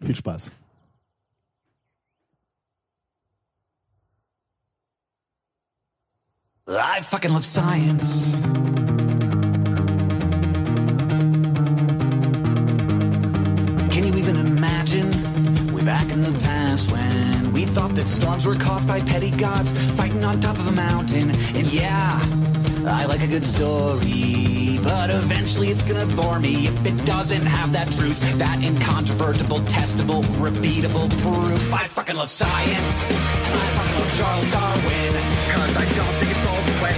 Viel 0.00 0.14
Spaß. 0.14 0.50
I 6.66 7.02
fucking 7.02 7.30
love 7.30 7.44
science. 7.44 8.30
Can 13.90 14.06
you 14.06 14.14
even 14.14 14.36
imagine? 14.36 15.74
Way 15.74 15.82
back 15.82 16.10
in 16.10 16.22
the 16.22 16.32
past 16.40 16.90
when 16.90 17.52
we 17.52 17.66
thought 17.66 17.94
that 17.96 18.08
storms 18.08 18.46
were 18.46 18.54
caused 18.54 18.88
by 18.88 19.02
petty 19.02 19.30
gods 19.30 19.72
fighting 19.92 20.24
on 20.24 20.40
top 20.40 20.56
of 20.56 20.66
a 20.66 20.72
mountain. 20.72 21.32
And 21.54 21.66
yeah, 21.70 22.18
I 22.86 23.04
like 23.04 23.20
a 23.20 23.26
good 23.26 23.44
story, 23.44 24.80
but 24.82 25.10
eventually 25.10 25.68
it's 25.68 25.82
gonna 25.82 26.06
bore 26.16 26.40
me 26.40 26.68
if 26.68 26.86
it 26.86 27.04
doesn't 27.04 27.44
have 27.44 27.72
that 27.72 27.92
truth, 27.92 28.18
that 28.38 28.64
incontrovertible, 28.64 29.60
testable, 29.66 30.22
repeatable 30.40 31.10
proof. 31.20 31.74
I 31.74 31.88
fucking 31.88 32.16
love 32.16 32.30
science. 32.30 33.00
I 33.02 33.66
fucking 33.76 33.98
love 34.00 34.16
Charles 34.16 34.50
Darwin. 34.50 35.44
Cause 35.52 35.76
I 35.76 35.94
don't 35.94 36.23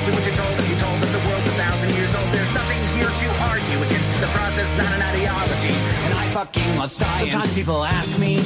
it's 0.07 0.15
to 0.15 0.15
what 0.15 0.27
you're 0.27 0.37
told 0.37 0.59
if 0.59 0.70
you 0.70 0.77
told 0.77 1.01
that 1.01 1.11
the 1.11 1.28
world's 1.28 1.47
a 1.47 1.51
thousand 1.53 1.91
years 1.95 2.15
old. 2.15 2.27
There's 2.31 2.55
nothing 2.55 2.78
here 2.95 3.11
to 3.11 3.28
argue 3.51 3.78
against 3.87 4.20
the 4.20 4.27
process, 4.28 4.69
not 4.78 4.93
an 4.95 5.03
ideology. 5.03 5.74
And 6.07 6.15
I 6.15 6.24
fucking 6.33 6.78
love 6.78 6.91
science. 6.91 7.31
Sometimes 7.31 7.55
people 7.55 7.85
ask 7.85 8.19
me 8.19 8.39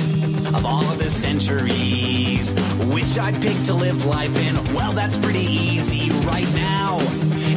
of 0.54 0.64
all 0.64 0.84
of 0.84 0.98
the 0.98 1.10
centuries, 1.10 2.54
which 2.92 3.18
I'd 3.18 3.40
pick 3.42 3.60
to 3.64 3.74
live 3.74 4.04
life 4.06 4.34
in. 4.36 4.74
Well, 4.74 4.92
that's 4.92 5.18
pretty 5.18 5.44
easy 5.44 6.10
right 6.26 6.48
now. 6.54 6.98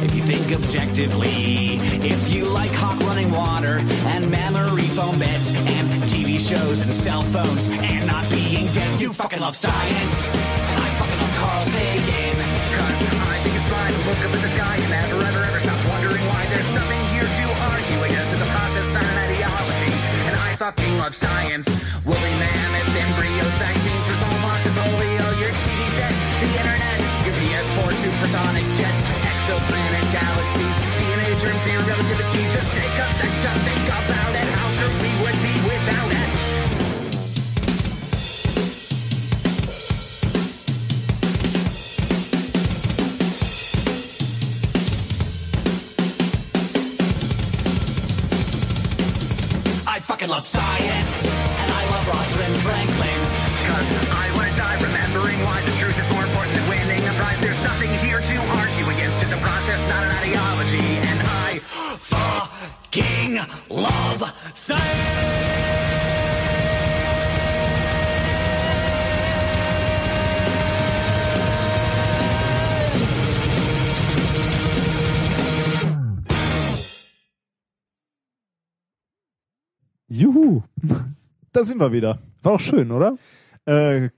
If 0.04 0.14
you 0.14 0.22
think 0.22 0.52
objectively, 0.52 1.78
if 2.04 2.34
you 2.34 2.46
like 2.46 2.72
hawk 2.72 3.00
running 3.00 3.30
water 3.30 3.78
and 4.12 4.30
memory 4.30 4.88
foam 4.92 5.18
beds 5.18 5.50
and 5.50 6.02
TV 6.04 6.38
shows 6.38 6.82
and 6.82 6.94
cell 6.94 7.22
phones 7.22 7.68
and 7.68 8.06
not 8.06 8.28
being 8.28 8.66
dead, 8.72 9.00
you 9.00 9.12
fucking 9.12 9.40
love 9.40 9.56
science. 9.56 10.26
And 10.26 10.82
I 10.82 10.88
fucking 10.98 11.20
love 11.20 11.36
Carl 11.38 11.64
Sagan. 11.64 12.33
Look 14.14 14.30
up 14.30 14.36
at 14.38 14.42
the 14.46 14.52
sky 14.54 14.76
and 14.78 14.90
never 14.90 15.18
ever 15.26 15.42
ever 15.42 15.60
stop 15.60 15.80
wondering 15.90 16.22
why 16.30 16.42
there's 16.46 16.70
nothing 16.74 17.02
here 17.10 17.26
to 17.26 17.46
argue 17.74 18.00
against. 18.06 18.30
It's 18.30 18.42
a 18.42 18.50
process, 18.54 18.86
not 18.94 19.02
an 19.02 19.18
ideology. 19.26 19.92
And 20.30 20.34
I 20.38 20.54
fucking 20.54 20.94
love 21.02 21.14
science. 21.14 21.66
Woolly 22.06 22.34
mammoth, 22.38 22.94
embryos, 22.94 23.56
vaccines 23.58 24.06
for 24.06 24.14
smallpox 24.14 24.66
and 24.70 24.76
polio, 24.78 25.26
your 25.42 25.50
TV 25.66 25.80
set, 25.98 26.14
the 26.42 26.50
internet, 26.62 26.98
your 27.26 27.34
PS4 27.42 27.90
supersonic 27.90 28.66
jets, 28.78 29.00
exoplanet 29.02 30.06
galaxies, 30.14 30.76
DNA 31.00 31.30
germ 31.42 31.58
theory, 31.66 31.82
relativity. 31.82 32.42
Just 32.54 32.70
take 32.70 32.94
a 32.94 33.06
sec 33.18 33.32
to 33.42 33.50
think 33.66 33.86
about 33.88 34.34
it. 34.38 34.63
Love 50.26 50.44
science, 50.44 51.24
and 51.26 51.72
I 51.72 51.82
love 51.90 52.08
Rosalind 52.08 52.56
Franklin. 52.62 53.20
Cause 53.68 53.88
I 54.08 54.30
wanna 54.34 54.56
die 54.56 54.80
remembering 54.80 55.38
why 55.44 55.60
the 55.62 55.72
truth 55.72 55.98
is 55.98 56.08
more 56.12 56.24
important 56.24 56.54
than 56.54 56.68
winning 56.68 57.06
a 57.06 57.12
prize. 57.12 57.38
There's 57.40 57.62
nothing 57.62 57.90
here 58.00 58.20
to 58.20 58.36
argue 58.56 58.86
against. 58.94 59.22
It's 59.22 59.32
a 59.32 59.36
process, 59.36 59.80
not 59.88 60.04
an 60.04 60.12
ideology. 60.24 60.88
And 61.08 61.20
I 61.20 61.58
fucking 62.00 63.38
love 63.68 64.32
science. 64.54 66.23
Juhu. 80.18 80.62
Da 81.52 81.64
sind 81.64 81.78
wir 81.80 81.90
wieder. 81.90 82.20
War 82.42 82.52
doch 82.52 82.60
schön, 82.60 82.92
oder? 82.92 83.16
Äh, 83.66 84.10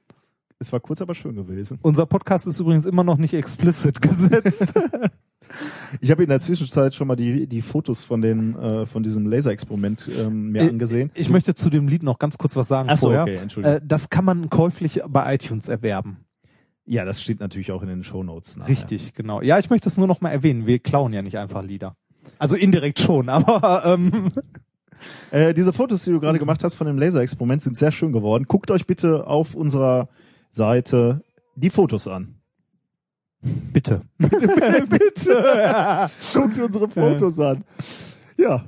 es 0.58 0.70
war 0.70 0.80
kurz, 0.80 1.00
aber 1.00 1.14
schön 1.14 1.34
gewesen. 1.34 1.78
Unser 1.80 2.04
Podcast 2.04 2.46
ist 2.46 2.60
übrigens 2.60 2.84
immer 2.84 3.02
noch 3.02 3.16
nicht 3.16 3.32
explicit 3.32 4.02
gesetzt. 4.02 4.66
Ich 6.02 6.10
habe 6.10 6.22
in 6.22 6.28
der 6.28 6.40
Zwischenzeit 6.40 6.94
schon 6.94 7.08
mal 7.08 7.16
die, 7.16 7.46
die 7.46 7.62
Fotos 7.62 8.02
von 8.02 8.20
den 8.20 8.56
äh, 8.56 8.84
von 8.84 9.02
diesem 9.02 9.26
Laserexperiment 9.26 10.06
ähm, 10.18 10.50
mir 10.52 10.62
Äh, 10.64 10.68
angesehen. 10.68 11.10
Ich 11.14 11.30
möchte 11.30 11.54
zu 11.54 11.70
dem 11.70 11.88
Lied 11.88 12.02
noch 12.02 12.18
ganz 12.18 12.36
kurz 12.36 12.54
was 12.56 12.68
sagen 12.68 12.88
Ach 12.90 12.98
so, 12.98 13.06
vorher. 13.06 13.22
okay, 13.22 13.36
Entschuldigung. 13.36 13.78
Äh, 13.78 13.80
das 13.82 14.10
kann 14.10 14.24
man 14.26 14.50
käuflich 14.50 15.00
bei 15.08 15.34
iTunes 15.34 15.68
erwerben. 15.70 16.18
ja, 16.84 17.06
das 17.06 17.22
steht 17.22 17.40
natürlich 17.40 17.72
auch 17.72 17.80
in 17.82 17.88
den 17.88 18.04
Shownotes. 18.04 18.56
nachher. 18.58 18.68
Richtig, 18.70 19.14
genau. 19.14 19.40
Ja, 19.40 19.58
ich 19.58 19.70
möchte 19.70 19.88
es 19.88 19.96
nur 19.96 20.06
noch 20.08 20.20
mal 20.20 20.30
erwähnen. 20.30 20.66
Wir 20.66 20.78
klauen 20.78 21.14
ja 21.14 21.22
nicht 21.22 21.38
einfach 21.38 21.62
Lieder. 21.62 21.96
Also 22.38 22.56
indirekt 22.56 22.98
schon, 22.98 23.28
aber 23.30 23.84
ähm, 23.86 24.32
Äh, 25.30 25.54
diese 25.54 25.72
Fotos, 25.72 26.04
die 26.04 26.10
du 26.10 26.20
gerade 26.20 26.38
gemacht 26.38 26.64
hast 26.64 26.74
von 26.74 26.86
dem 26.86 26.98
Laserexperiment, 26.98 27.62
sind 27.62 27.76
sehr 27.76 27.92
schön 27.92 28.12
geworden. 28.12 28.44
Guckt 28.48 28.70
euch 28.70 28.86
bitte 28.86 29.26
auf 29.26 29.54
unserer 29.54 30.08
Seite 30.50 31.22
die 31.54 31.70
Fotos 31.70 32.08
an. 32.08 32.36
bitte. 33.42 34.02
bitte. 34.18 36.10
Guckt 36.34 36.58
unsere 36.58 36.88
Fotos 36.88 37.38
an. 37.40 37.64
Ja, 38.36 38.64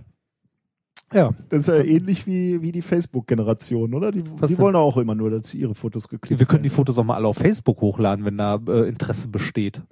Ja, 1.12 1.32
das 1.48 1.60
ist 1.60 1.68
ja 1.68 1.82
ähnlich 1.82 2.26
wie, 2.26 2.60
wie 2.60 2.72
die 2.72 2.82
Facebook-Generation, 2.82 3.94
oder? 3.94 4.12
Die, 4.12 4.22
die 4.22 4.58
wollen 4.58 4.76
auch 4.76 4.98
immer 4.98 5.14
nur, 5.14 5.30
dass 5.30 5.54
ihre 5.54 5.74
Fotos 5.74 6.08
geklickt 6.08 6.38
wir 6.38 6.46
können 6.46 6.62
die 6.62 6.68
werden. 6.68 6.76
Fotos 6.76 6.98
auch 6.98 7.04
mal 7.04 7.14
alle 7.14 7.28
auf 7.28 7.38
Facebook 7.38 7.80
hochladen, 7.80 8.24
wenn 8.26 8.36
da 8.36 8.60
äh, 8.68 8.88
Interesse 8.88 9.28
besteht. 9.28 9.82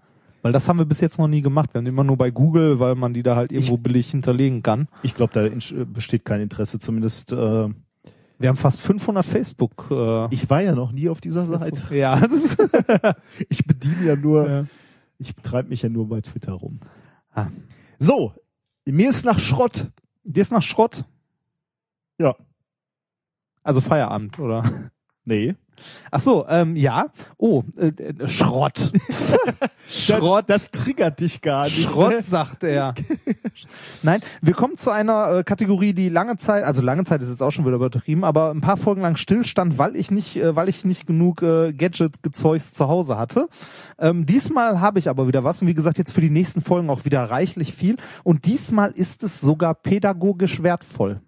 Weil 0.47 0.53
das 0.53 0.69
haben 0.69 0.79
wir 0.79 0.85
bis 0.85 1.01
jetzt 1.01 1.19
noch 1.19 1.27
nie 1.27 1.41
gemacht. 1.43 1.75
Wir 1.75 1.81
haben 1.81 1.87
immer 1.87 2.05
nur 2.05 2.17
bei 2.17 2.31
Google, 2.31 2.79
weil 2.79 2.95
man 2.95 3.13
die 3.13 3.25
da 3.25 3.35
halt 3.35 3.51
irgendwo 3.51 3.77
billig 3.79 4.09
hinterlegen 4.13 4.63
kann. 4.63 4.87
Ich 5.03 5.17
glaube, 5.17 5.33
da 5.33 5.49
besteht 5.87 6.25
kein 6.25 6.41
Interesse. 6.41 6.79
Zumindest, 6.79 7.33
äh, 7.33 7.69
Wir 8.39 8.49
haben 8.49 8.57
fast 8.57 8.81
500 8.81 9.27
Facebook. 9.27 9.89
Äh, 9.91 10.33
ich 10.33 10.49
war 10.49 10.63
ja 10.63 10.77
noch 10.77 10.93
nie 10.93 11.09
auf 11.09 11.21
dieser 11.21 11.47
Seite. 11.47 11.83
ja, 11.97 12.21
das 12.21 12.33
ist, 12.33 12.59
Ich 13.49 13.67
bediene 13.67 14.05
ja 14.05 14.15
nur, 14.15 14.49
Ja. 14.49 14.67
ich 15.19 15.35
betreibe 15.35 15.69
mich 15.69 15.83
ja 15.83 15.89
nur 15.89 16.09
bei 16.09 16.21
Twitter 16.21 16.53
rum. 16.53 16.79
Ah. 17.35 17.49
So, 17.99 18.33
mir 18.85 19.09
ist 19.09 19.25
nach 19.25 19.41
Schrott. 19.41 19.91
dir 20.23 20.43
ist 20.43 20.53
nach 20.53 20.63
Schrott. 20.63 21.03
Ja. 22.21 22.37
Also 23.65 23.81
Feierabend, 23.81 24.39
oder? 24.39 24.63
Nee. 25.27 25.57
Ach 26.11 26.21
so, 26.21 26.47
ähm, 26.49 26.77
ja. 26.77 27.07
Oh, 27.37 27.65
äh, 27.77 27.89
äh, 27.89 28.29
Schrott. 28.29 28.93
Schrott. 29.89 30.45
Das 30.47 30.71
triggert 30.71 31.19
dich 31.19 31.43
gar 31.43 31.65
nicht. 31.65 31.83
Schrott, 31.83 32.13
ne? 32.13 32.23
sagt 32.23 32.63
er. 32.63 32.95
Nein, 34.03 34.21
wir 34.41 34.55
kommen 34.55 34.79
zu 34.79 34.91
einer 34.91 35.39
äh, 35.39 35.45
Kategorie, 35.45 35.93
die 35.93 36.09
lange 36.09 36.37
Zeit, 36.37 36.63
also 36.63 36.81
lange 36.81 37.05
Zeit 37.05 37.23
ist 37.23 37.29
jetzt 37.29 37.43
auch 37.43 37.51
schon 37.51 37.67
wieder 37.67 37.75
übertrieben, 37.75 38.25
aber 38.25 38.53
ein 38.53 38.61
paar 38.61 38.77
Folgen 38.77 39.03
lang 39.03 39.17
stillstand, 39.17 39.79
weil 39.79 39.97
ich 39.97 40.13
nicht, 40.13 40.37
äh, 40.37 40.55
weil 40.55 40.69
ich 40.69 40.85
nicht 40.85 41.09
genug 41.09 41.43
äh, 41.43 41.73
Gadget-Gezeugs 41.73 42.73
zu 42.73 42.87
Hause 42.87 43.19
hatte. 43.19 43.49
Ähm, 43.99 44.27
diesmal 44.27 44.81
habe 44.81 45.01
ich 45.01 45.09
aber 45.09 45.27
wieder 45.27 45.43
was 45.43 45.61
und 45.61 45.69
wie 45.69 45.75
gesagt 45.75 45.99
jetzt 45.99 46.13
für 46.13 46.21
die 46.21 46.31
nächsten 46.31 46.63
Folgen 46.63 46.89
auch 46.89 47.05
wieder 47.05 47.25
reichlich 47.25 47.75
viel 47.75 47.97
und 48.23 48.47
diesmal 48.47 48.93
ist 48.93 49.25
es 49.25 49.41
sogar 49.41 49.75
pädagogisch 49.75 50.63
wertvoll. 50.63 51.21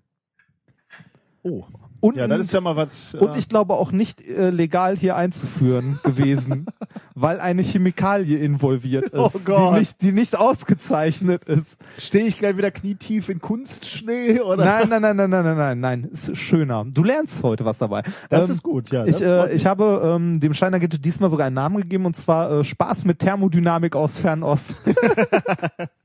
Oh. 1.43 1.65
Und, 2.01 2.16
Ja, 2.16 2.29
das 2.29 2.41
ist 2.47 2.53
ja 2.53 2.61
mal 2.61 2.77
was. 2.77 3.15
und 3.15 3.35
äh, 3.35 3.39
ich 3.39 3.49
glaube 3.49 3.75
auch 3.75 3.91
nicht 3.91 4.20
äh, 4.23 4.51
legal 4.51 4.97
hier 4.97 5.16
einzuführen 5.16 5.99
gewesen, 6.05 6.66
weil 7.15 7.41
eine 7.41 7.62
Chemikalie 7.62 8.39
involviert 8.39 9.07
ist, 9.07 9.15
Oh 9.15 9.31
Gott. 9.45 9.75
die 9.75 9.79
nicht, 9.81 10.03
die 10.03 10.12
nicht 10.12 10.37
ausgezeichnet 10.37 11.45
ist. 11.45 11.77
stehe 11.99 12.27
ich 12.27 12.39
gleich 12.39 12.57
wieder 12.57 12.70
knietief 12.70 13.29
in 13.29 13.41
Kunstschnee 13.41 14.41
oder? 14.41 14.65
Nein, 14.65 14.89
nein, 14.89 15.03
nein, 15.03 15.16
nein, 15.16 15.31
nein, 15.31 15.45
nein, 15.45 15.57
nein, 15.57 15.81
nein, 15.81 16.05
ist 16.12 16.37
schöner. 16.37 16.85
Du 16.89 17.03
lernst 17.03 17.43
heute 17.43 17.65
was 17.65 17.79
dabei. 17.79 18.03
Das 18.31 18.49
Ähm, 18.49 18.55
ist 18.55 18.62
gut, 18.62 18.91
ja. 18.91 19.05
Ich, 19.05 19.20
äh, 19.20 19.53
ich 19.55 19.66
habe 19.66 20.03
ähm, 20.16 20.39
dem 20.39 20.55
Steiner 20.55 20.79
Gadget 20.79 21.05
diesmal 21.05 21.31
sogar 21.31 21.47
einen 21.47 21.55
Namen 21.55 21.79
gegeben 21.79 22.07
und 22.07 22.16
zwar 22.16 22.51
äh, 22.61 22.65
Spaß 22.65 23.05
mit 23.07 23.19
Thermodynamik 23.19 23.97
aus 23.97 24.16
Fernost. 24.16 24.75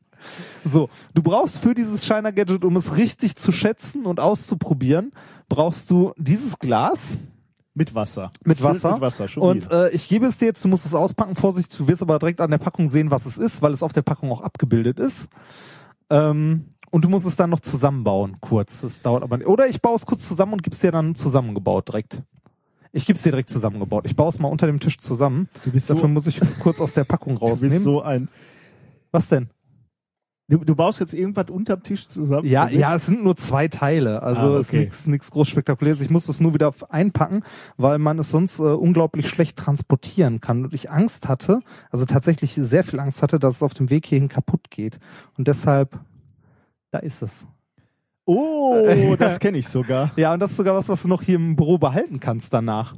so, 0.65 0.89
du 1.13 1.21
brauchst 1.23 1.57
für 1.59 1.73
dieses 1.73 2.05
Shiner 2.05 2.31
Gadget, 2.31 2.63
um 2.65 2.75
es 2.75 2.95
richtig 2.97 3.35
zu 3.35 3.51
schätzen 3.51 4.05
und 4.05 4.19
auszuprobieren, 4.19 5.11
brauchst 5.49 5.89
du 5.91 6.13
dieses 6.17 6.59
Glas 6.59 7.17
mit 7.75 7.95
Wasser. 7.95 8.31
mit 8.45 8.61
Wasser. 8.61 8.93
Mit 8.93 9.01
Wasser, 9.01 9.27
schon 9.27 9.43
und 9.43 9.71
äh, 9.71 9.89
ich 9.89 10.07
gebe 10.07 10.25
es 10.27 10.37
dir 10.37 10.45
jetzt, 10.45 10.63
du 10.63 10.67
musst 10.67 10.85
es 10.85 10.93
auspacken, 10.93 11.35
Vorsicht, 11.35 11.77
du 11.79 11.87
wirst 11.87 12.01
aber 12.03 12.19
direkt 12.19 12.39
an 12.41 12.51
der 12.51 12.59
Packung 12.59 12.87
sehen, 12.87 13.09
was 13.11 13.25
es 13.25 13.37
ist, 13.37 13.61
weil 13.61 13.73
es 13.73 13.81
auf 13.81 13.93
der 13.93 14.03
Packung 14.03 14.31
auch 14.31 14.41
abgebildet 14.41 14.99
ist. 14.99 15.27
Ähm, 16.09 16.65
und 16.91 17.03
du 17.03 17.09
musst 17.09 17.25
es 17.25 17.35
dann 17.35 17.49
noch 17.49 17.61
zusammenbauen, 17.61 18.37
kurz. 18.41 18.81
Das 18.81 19.01
dauert 19.01 19.23
aber 19.23 19.37
nicht. 19.39 19.47
Oder 19.47 19.67
ich 19.67 19.81
baue 19.81 19.95
es 19.95 20.05
kurz 20.05 20.27
zusammen 20.27 20.53
und 20.53 20.61
gib's 20.63 20.79
dir 20.79 20.91
dann 20.91 21.15
zusammengebaut 21.15 21.87
direkt. 21.87 22.21
Ich 22.91 23.07
gebe 23.07 23.17
es 23.17 23.23
dir 23.23 23.31
direkt 23.31 23.49
zusammengebaut. 23.49 24.05
Ich 24.05 24.15
baue 24.15 24.29
es 24.29 24.37
mal 24.37 24.49
unter 24.49 24.67
dem 24.67 24.79
Tisch 24.79 24.99
zusammen. 24.99 25.49
Du 25.65 25.71
bist 25.71 25.87
so- 25.87 25.95
Dafür 25.95 26.09
muss 26.09 26.27
ich 26.27 26.39
es 26.39 26.59
kurz 26.59 26.79
aus 26.79 26.93
der 26.93 27.05
Packung 27.05 27.33
du 27.39 27.39
bist 27.39 27.63
rausnehmen. 27.63 27.79
so 27.79 28.03
ein. 28.03 28.29
Was 29.11 29.29
denn? 29.29 29.49
Du, 30.49 30.57
du 30.57 30.75
baust 30.75 30.99
jetzt 30.99 31.13
irgendwas 31.13 31.49
unterm 31.49 31.83
Tisch 31.83 32.09
zusammen? 32.09 32.45
Ja, 32.45 32.67
ja, 32.69 32.93
es 32.95 33.05
sind 33.05 33.23
nur 33.23 33.37
zwei 33.37 33.69
Teile. 33.69 34.21
Also 34.23 34.55
Ah, 34.55 34.57
es 34.59 34.65
ist 34.67 34.69
okay. 34.73 34.79
nichts 34.81 35.07
nichts 35.07 35.31
groß 35.31 35.47
spektakuläres. 35.47 36.01
Ich 36.01 36.09
muss 36.09 36.25
das 36.25 36.41
nur 36.41 36.53
wieder 36.53 36.73
einpacken, 36.89 37.43
weil 37.77 37.97
man 37.97 38.19
es 38.19 38.29
sonst 38.29 38.59
äh, 38.59 38.63
unglaublich 38.63 39.29
schlecht 39.29 39.57
transportieren 39.57 40.41
kann. 40.41 40.65
Und 40.65 40.73
ich 40.73 40.91
Angst 40.91 41.29
hatte, 41.29 41.61
also 41.91 42.05
tatsächlich 42.05 42.55
sehr 42.55 42.83
viel 42.83 42.99
Angst 42.99 43.21
hatte, 43.21 43.39
dass 43.39 43.57
es 43.57 43.63
auf 43.63 43.73
dem 43.73 43.89
Weg 43.89 44.05
hierhin 44.05 44.27
kaputt 44.27 44.69
geht. 44.69 44.99
Und 45.37 45.47
deshalb, 45.47 45.97
da 46.91 46.99
ist 46.99 47.21
es. 47.21 47.47
Oh, 48.25 49.15
das 49.19 49.39
kenne 49.39 49.57
ich 49.57 49.69
sogar. 49.69 50.11
Ja, 50.17 50.33
und 50.33 50.41
das 50.41 50.51
ist 50.51 50.57
sogar 50.57 50.75
was, 50.75 50.89
was 50.89 51.03
du 51.03 51.07
noch 51.07 51.21
hier 51.21 51.35
im 51.35 51.55
Büro 51.55 51.77
behalten 51.77 52.19
kannst 52.19 52.53
danach. 52.53 52.95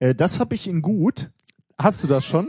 Äh, 0.00 0.16
das 0.16 0.40
habe 0.40 0.56
ich 0.56 0.66
in 0.66 0.82
gut. 0.82 1.30
Hast 1.78 2.02
du 2.02 2.08
das 2.08 2.24
schon? 2.24 2.48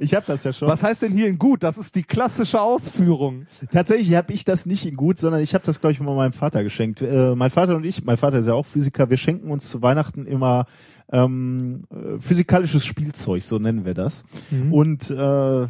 Ich 0.00 0.14
habe 0.14 0.26
das 0.26 0.44
ja 0.44 0.52
schon. 0.52 0.68
Was 0.68 0.82
heißt 0.82 1.02
denn 1.02 1.12
hier 1.12 1.26
in 1.26 1.38
gut? 1.38 1.62
Das 1.62 1.78
ist 1.78 1.94
die 1.94 2.02
klassische 2.02 2.60
Ausführung. 2.60 3.46
Tatsächlich 3.70 4.14
habe 4.14 4.32
ich 4.32 4.44
das 4.44 4.66
nicht 4.66 4.86
in 4.86 4.96
gut, 4.96 5.18
sondern 5.18 5.40
ich 5.40 5.54
habe 5.54 5.64
das, 5.64 5.80
glaube 5.80 5.92
ich, 5.92 6.00
mal 6.00 6.14
meinem 6.14 6.32
Vater 6.32 6.62
geschenkt. 6.62 7.02
Äh, 7.02 7.34
mein 7.34 7.50
Vater 7.50 7.76
und 7.76 7.84
ich, 7.84 8.04
mein 8.04 8.16
Vater 8.16 8.38
ist 8.38 8.46
ja 8.46 8.54
auch 8.54 8.66
Physiker, 8.66 9.10
wir 9.10 9.16
schenken 9.16 9.50
uns 9.50 9.70
zu 9.70 9.82
Weihnachten 9.82 10.26
immer 10.26 10.66
ähm, 11.10 11.84
äh, 11.90 12.20
physikalisches 12.20 12.84
Spielzeug, 12.84 13.42
so 13.42 13.58
nennen 13.58 13.84
wir 13.84 13.94
das. 13.94 14.24
Mhm. 14.50 14.72
Und 14.72 15.10
äh, 15.10 15.66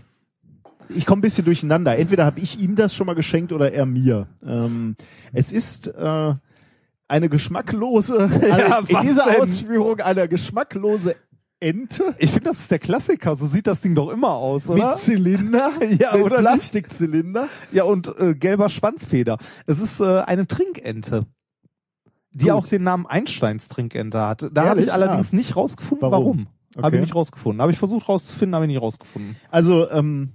ich 0.89 1.07
komme 1.07 1.21
ein 1.21 1.23
bisschen 1.23 1.45
durcheinander. 1.45 1.97
Entweder 1.97 2.25
habe 2.25 2.41
ich 2.41 2.59
ihm 2.61 2.77
das 2.77 2.95
schon 2.95 3.07
mal 3.07 3.15
geschenkt 3.15 3.53
oder 3.53 3.73
er 3.73 3.87
mir. 3.87 4.27
Ähm, 4.45 4.97
es 5.33 5.53
ist 5.53 5.89
äh, 5.89 6.35
eine 7.09 7.29
geschmacklose, 7.29 8.31
Ja, 8.49 8.79
in 8.87 9.01
dieser 9.01 9.27
denn? 9.27 9.43
Ausführung 9.43 10.01
eine 10.01 10.29
geschmacklose 10.29 11.17
Ente 11.63 12.15
Ich 12.19 12.31
finde, 12.31 12.51
das 12.51 12.59
ist 12.61 12.71
der 12.71 12.79
Klassiker. 12.79 13.35
So 13.35 13.47
sieht 13.47 13.67
das 13.67 13.81
Ding 13.81 13.95
doch 13.95 14.11
immer 14.11 14.31
aus, 14.35 14.69
oder? 14.69 14.89
mit 14.91 14.99
Zylinder, 14.99 15.71
Ja, 15.99 16.15
mit 16.17 16.25
oder? 16.25 16.39
Plastikzylinder. 16.39 17.49
Ja, 17.73 17.85
und 17.85 18.09
äh, 18.19 18.35
gelber 18.35 18.69
Schwanzfeder. 18.69 19.39
Es 19.67 19.81
ist 19.81 20.01
äh, 20.01 20.21
eine 20.21 20.47
Trinkente, 20.47 21.27
die 22.33 22.47
Gut. 22.47 22.53
auch 22.55 22.67
den 22.67 22.83
Namen 22.83 23.07
Einsteins 23.07 23.69
Trinkente 23.69 24.21
hat. 24.27 24.49
Da 24.53 24.65
habe 24.69 24.83
ich 24.83 24.93
allerdings 24.93 25.33
nicht 25.33 25.55
rausgefunden, 25.57 26.11
Warum? 26.11 26.25
warum. 26.25 26.47
Habe 26.77 26.87
Okay. 26.87 26.97
ich 26.97 27.01
nicht 27.03 27.15
rausgefunden. 27.15 27.61
Habe 27.61 27.71
ich 27.73 27.79
versucht 27.79 28.09
rauszufinden, 28.09 28.55
habe 28.55 28.65
ich 28.65 28.71
nicht 28.73 28.81
rausgefunden. 28.81 29.37
Also 29.51 29.91
ähm, 29.91 30.33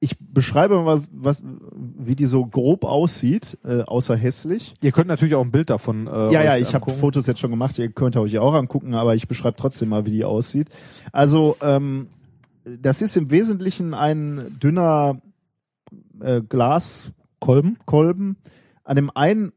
ich 0.00 0.16
beschreibe 0.20 0.76
mal, 0.76 0.86
was, 0.86 1.08
was, 1.12 1.42
wie 1.42 2.14
die 2.14 2.26
so 2.26 2.46
grob 2.46 2.84
aussieht, 2.84 3.58
äh, 3.64 3.82
außer 3.82 4.16
hässlich. 4.16 4.74
Ihr 4.80 4.92
könnt 4.92 5.08
natürlich 5.08 5.34
auch 5.34 5.44
ein 5.44 5.50
Bild 5.50 5.70
davon. 5.70 6.06
Äh, 6.06 6.32
ja, 6.32 6.42
ja, 6.42 6.56
ich 6.56 6.74
habe. 6.74 6.90
Fotos 6.92 7.26
jetzt 7.26 7.40
schon 7.40 7.50
gemacht. 7.50 7.78
Ihr 7.78 7.90
könnt 7.90 8.16
euch 8.16 8.38
auch 8.38 8.54
angucken, 8.54 8.94
aber 8.94 9.14
ich 9.14 9.26
beschreibe 9.26 9.56
trotzdem 9.56 9.88
mal, 9.88 10.06
wie 10.06 10.12
die 10.12 10.24
aussieht. 10.24 10.68
Also 11.12 11.56
ähm, 11.60 12.08
das 12.64 13.02
ist 13.02 13.16
im 13.16 13.30
Wesentlichen 13.30 13.94
ein 13.94 14.56
dünner 14.62 15.20
äh, 16.20 16.42
Glaskolben. 16.42 17.78
Kolben. 17.84 18.36
An 18.84 18.96
dem 18.96 19.10
einen 19.14 19.52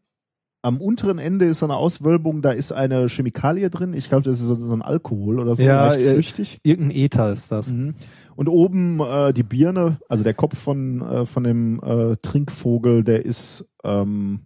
am 0.61 0.79
unteren 0.79 1.17
Ende 1.17 1.45
ist 1.45 1.59
so 1.59 1.65
eine 1.65 1.75
Auswölbung, 1.75 2.41
da 2.41 2.51
ist 2.51 2.71
eine 2.71 3.09
Chemikalie 3.09 3.69
drin. 3.69 3.93
Ich 3.93 4.09
glaube, 4.09 4.23
das 4.23 4.39
ist 4.39 4.47
so, 4.47 4.55
so 4.55 4.73
ein 4.73 4.81
Alkohol 4.81 5.39
oder 5.39 5.55
so, 5.55 5.63
Ja, 5.63 5.87
leicht 5.87 6.05
äh, 6.05 6.13
flüchtig. 6.13 6.59
Irgendein 6.63 6.97
Ether 6.97 7.33
ist 7.33 7.51
das. 7.51 7.73
Mhm. 7.73 7.95
Und 8.35 8.47
oben 8.47 8.99
äh, 8.99 9.33
die 9.33 9.43
Birne, 9.43 9.97
also 10.07 10.23
der 10.23 10.33
Kopf 10.33 10.57
von, 10.57 11.01
äh, 11.01 11.25
von 11.25 11.43
dem 11.43 11.81
äh, 11.83 12.15
Trinkvogel, 12.21 13.03
der 13.03 13.25
ist 13.25 13.67
ähm, 13.83 14.41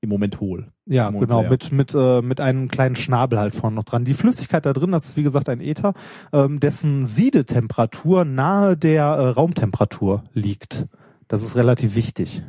im 0.00 0.08
Moment 0.08 0.38
hohl. 0.40 0.68
Ja, 0.86 1.08
Im 1.08 1.18
genau, 1.18 1.40
leer. 1.40 1.50
mit, 1.50 1.72
mit, 1.72 1.94
äh, 1.94 2.20
mit 2.20 2.40
einem 2.40 2.68
kleinen 2.68 2.94
Schnabel 2.94 3.38
halt 3.38 3.54
vorne 3.54 3.76
noch 3.76 3.84
dran. 3.84 4.04
Die 4.04 4.14
Flüssigkeit 4.14 4.64
da 4.66 4.72
drin, 4.72 4.92
das 4.92 5.06
ist 5.06 5.16
wie 5.16 5.22
gesagt 5.22 5.48
ein 5.48 5.60
Äther, 5.60 5.94
ähm, 6.32 6.60
dessen 6.60 7.06
Siedetemperatur 7.06 8.24
nahe 8.24 8.76
der 8.76 9.04
äh, 9.04 9.28
Raumtemperatur 9.30 10.24
liegt. 10.32 10.86
Das 11.26 11.42
ist 11.42 11.56
relativ 11.56 11.96
wichtig. 11.96 12.42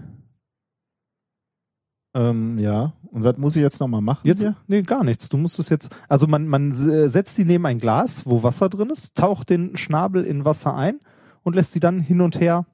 Ähm, 2.16 2.58
ja. 2.58 2.94
Und 3.12 3.24
was 3.24 3.38
muss 3.38 3.56
ich 3.56 3.62
jetzt 3.62 3.80
nochmal 3.80 4.02
machen? 4.02 4.26
Jetzt, 4.26 4.42
hier? 4.42 4.56
nee, 4.68 4.82
gar 4.82 5.04
nichts. 5.04 5.30
Du 5.30 5.38
musst 5.38 5.60
es 5.60 5.70
jetzt, 5.70 5.94
also 6.08 6.28
man, 6.28 6.48
man 6.48 6.72
äh, 6.90 7.10
setzt 7.10 7.38
die 7.38 7.46
neben 7.46 7.66
ein 7.66 7.78
Glas, 7.78 8.26
wo 8.26 8.42
Wasser 8.42 8.70
drin 8.70 8.90
ist, 8.90 9.16
taucht 9.16 9.50
den 9.50 9.78
Schnabel 9.78 10.24
in 10.24 10.46
Wasser 10.46 10.76
ein 10.76 11.00
und 11.44 11.56
lässt 11.56 11.74
sie 11.74 11.80
dann 11.80 12.00
hin 12.00 12.22
und 12.22 12.40
her 12.40 12.66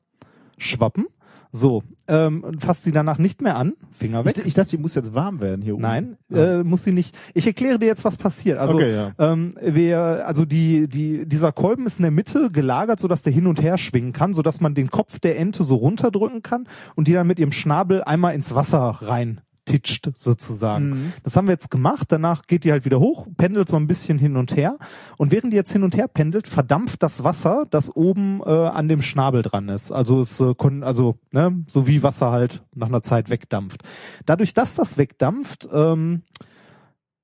schwappen. 0.57 1.07
So, 1.53 1.83
ähm, 2.07 2.43
und 2.43 2.61
fasst 2.63 2.83
sie 2.83 2.93
danach 2.93 3.17
nicht 3.17 3.41
mehr 3.41 3.57
an, 3.57 3.73
Finger 3.91 4.23
weg. 4.23 4.35
Ich, 4.37 4.45
ich 4.45 4.53
dachte, 4.53 4.71
die 4.71 4.77
muss 4.77 4.95
jetzt 4.95 5.13
warm 5.13 5.41
werden 5.41 5.61
hier 5.61 5.73
oben. 5.73 5.81
Nein, 5.81 6.17
Ja. 6.29 6.59
äh, 6.59 6.63
muss 6.63 6.83
sie 6.85 6.93
nicht. 6.93 7.17
Ich 7.33 7.45
erkläre 7.45 7.77
dir 7.77 7.87
jetzt, 7.87 8.05
was 8.05 8.15
passiert. 8.15 8.57
Also, 8.57 8.75
Okay, 8.75 8.93
ja. 8.93 9.11
ähm, 9.19 9.55
wir, 9.61 10.25
also 10.25 10.45
die, 10.45 10.87
die, 10.87 11.25
dieser 11.27 11.51
Kolben 11.51 11.85
ist 11.85 11.99
in 11.99 12.03
der 12.03 12.11
Mitte 12.11 12.51
gelagert, 12.51 12.99
sodass 13.01 13.21
der 13.21 13.33
hin 13.33 13.47
und 13.47 13.61
her 13.61 13.77
schwingen 13.77 14.13
kann, 14.13 14.33
sodass 14.33 14.61
man 14.61 14.75
den 14.75 14.89
Kopf 14.89 15.19
der 15.19 15.37
Ente 15.37 15.63
so 15.65 15.75
runterdrücken 15.75 16.41
kann 16.41 16.67
und 16.95 17.07
die 17.09 17.13
dann 17.13 17.27
mit 17.27 17.37
ihrem 17.37 17.51
Schnabel 17.51 18.01
einmal 18.03 18.33
ins 18.33 18.55
Wasser 18.55 18.99
rein 19.01 19.41
titscht 19.71 20.11
sozusagen. 20.17 20.89
Mhm. 20.89 21.13
Das 21.23 21.37
haben 21.37 21.47
wir 21.47 21.53
jetzt 21.53 21.71
gemacht. 21.71 22.07
Danach 22.11 22.45
geht 22.45 22.65
die 22.65 22.71
halt 22.71 22.83
wieder 22.83 22.99
hoch, 22.99 23.27
pendelt 23.37 23.69
so 23.69 23.77
ein 23.77 23.87
bisschen 23.87 24.17
hin 24.17 24.35
und 24.35 24.55
her. 24.57 24.77
Und 25.17 25.31
während 25.31 25.53
die 25.53 25.57
jetzt 25.57 25.71
hin 25.71 25.83
und 25.83 25.95
her 25.95 26.09
pendelt, 26.09 26.47
verdampft 26.47 27.01
das 27.03 27.23
Wasser, 27.23 27.63
das 27.69 27.95
oben 27.95 28.41
äh, 28.45 28.49
an 28.49 28.89
dem 28.89 29.01
Schnabel 29.01 29.43
dran 29.43 29.69
ist. 29.69 29.91
Also 29.91 30.19
es 30.19 30.39
äh, 30.41 30.53
also 30.81 31.17
ne, 31.31 31.63
so 31.67 31.87
wie 31.87 32.03
Wasser 32.03 32.31
halt 32.31 32.63
nach 32.75 32.87
einer 32.87 33.01
Zeit 33.01 33.29
wegdampft. 33.29 33.83
Dadurch, 34.25 34.53
dass 34.53 34.75
das 34.75 34.97
wegdampft, 34.97 35.69
ähm, 35.71 36.23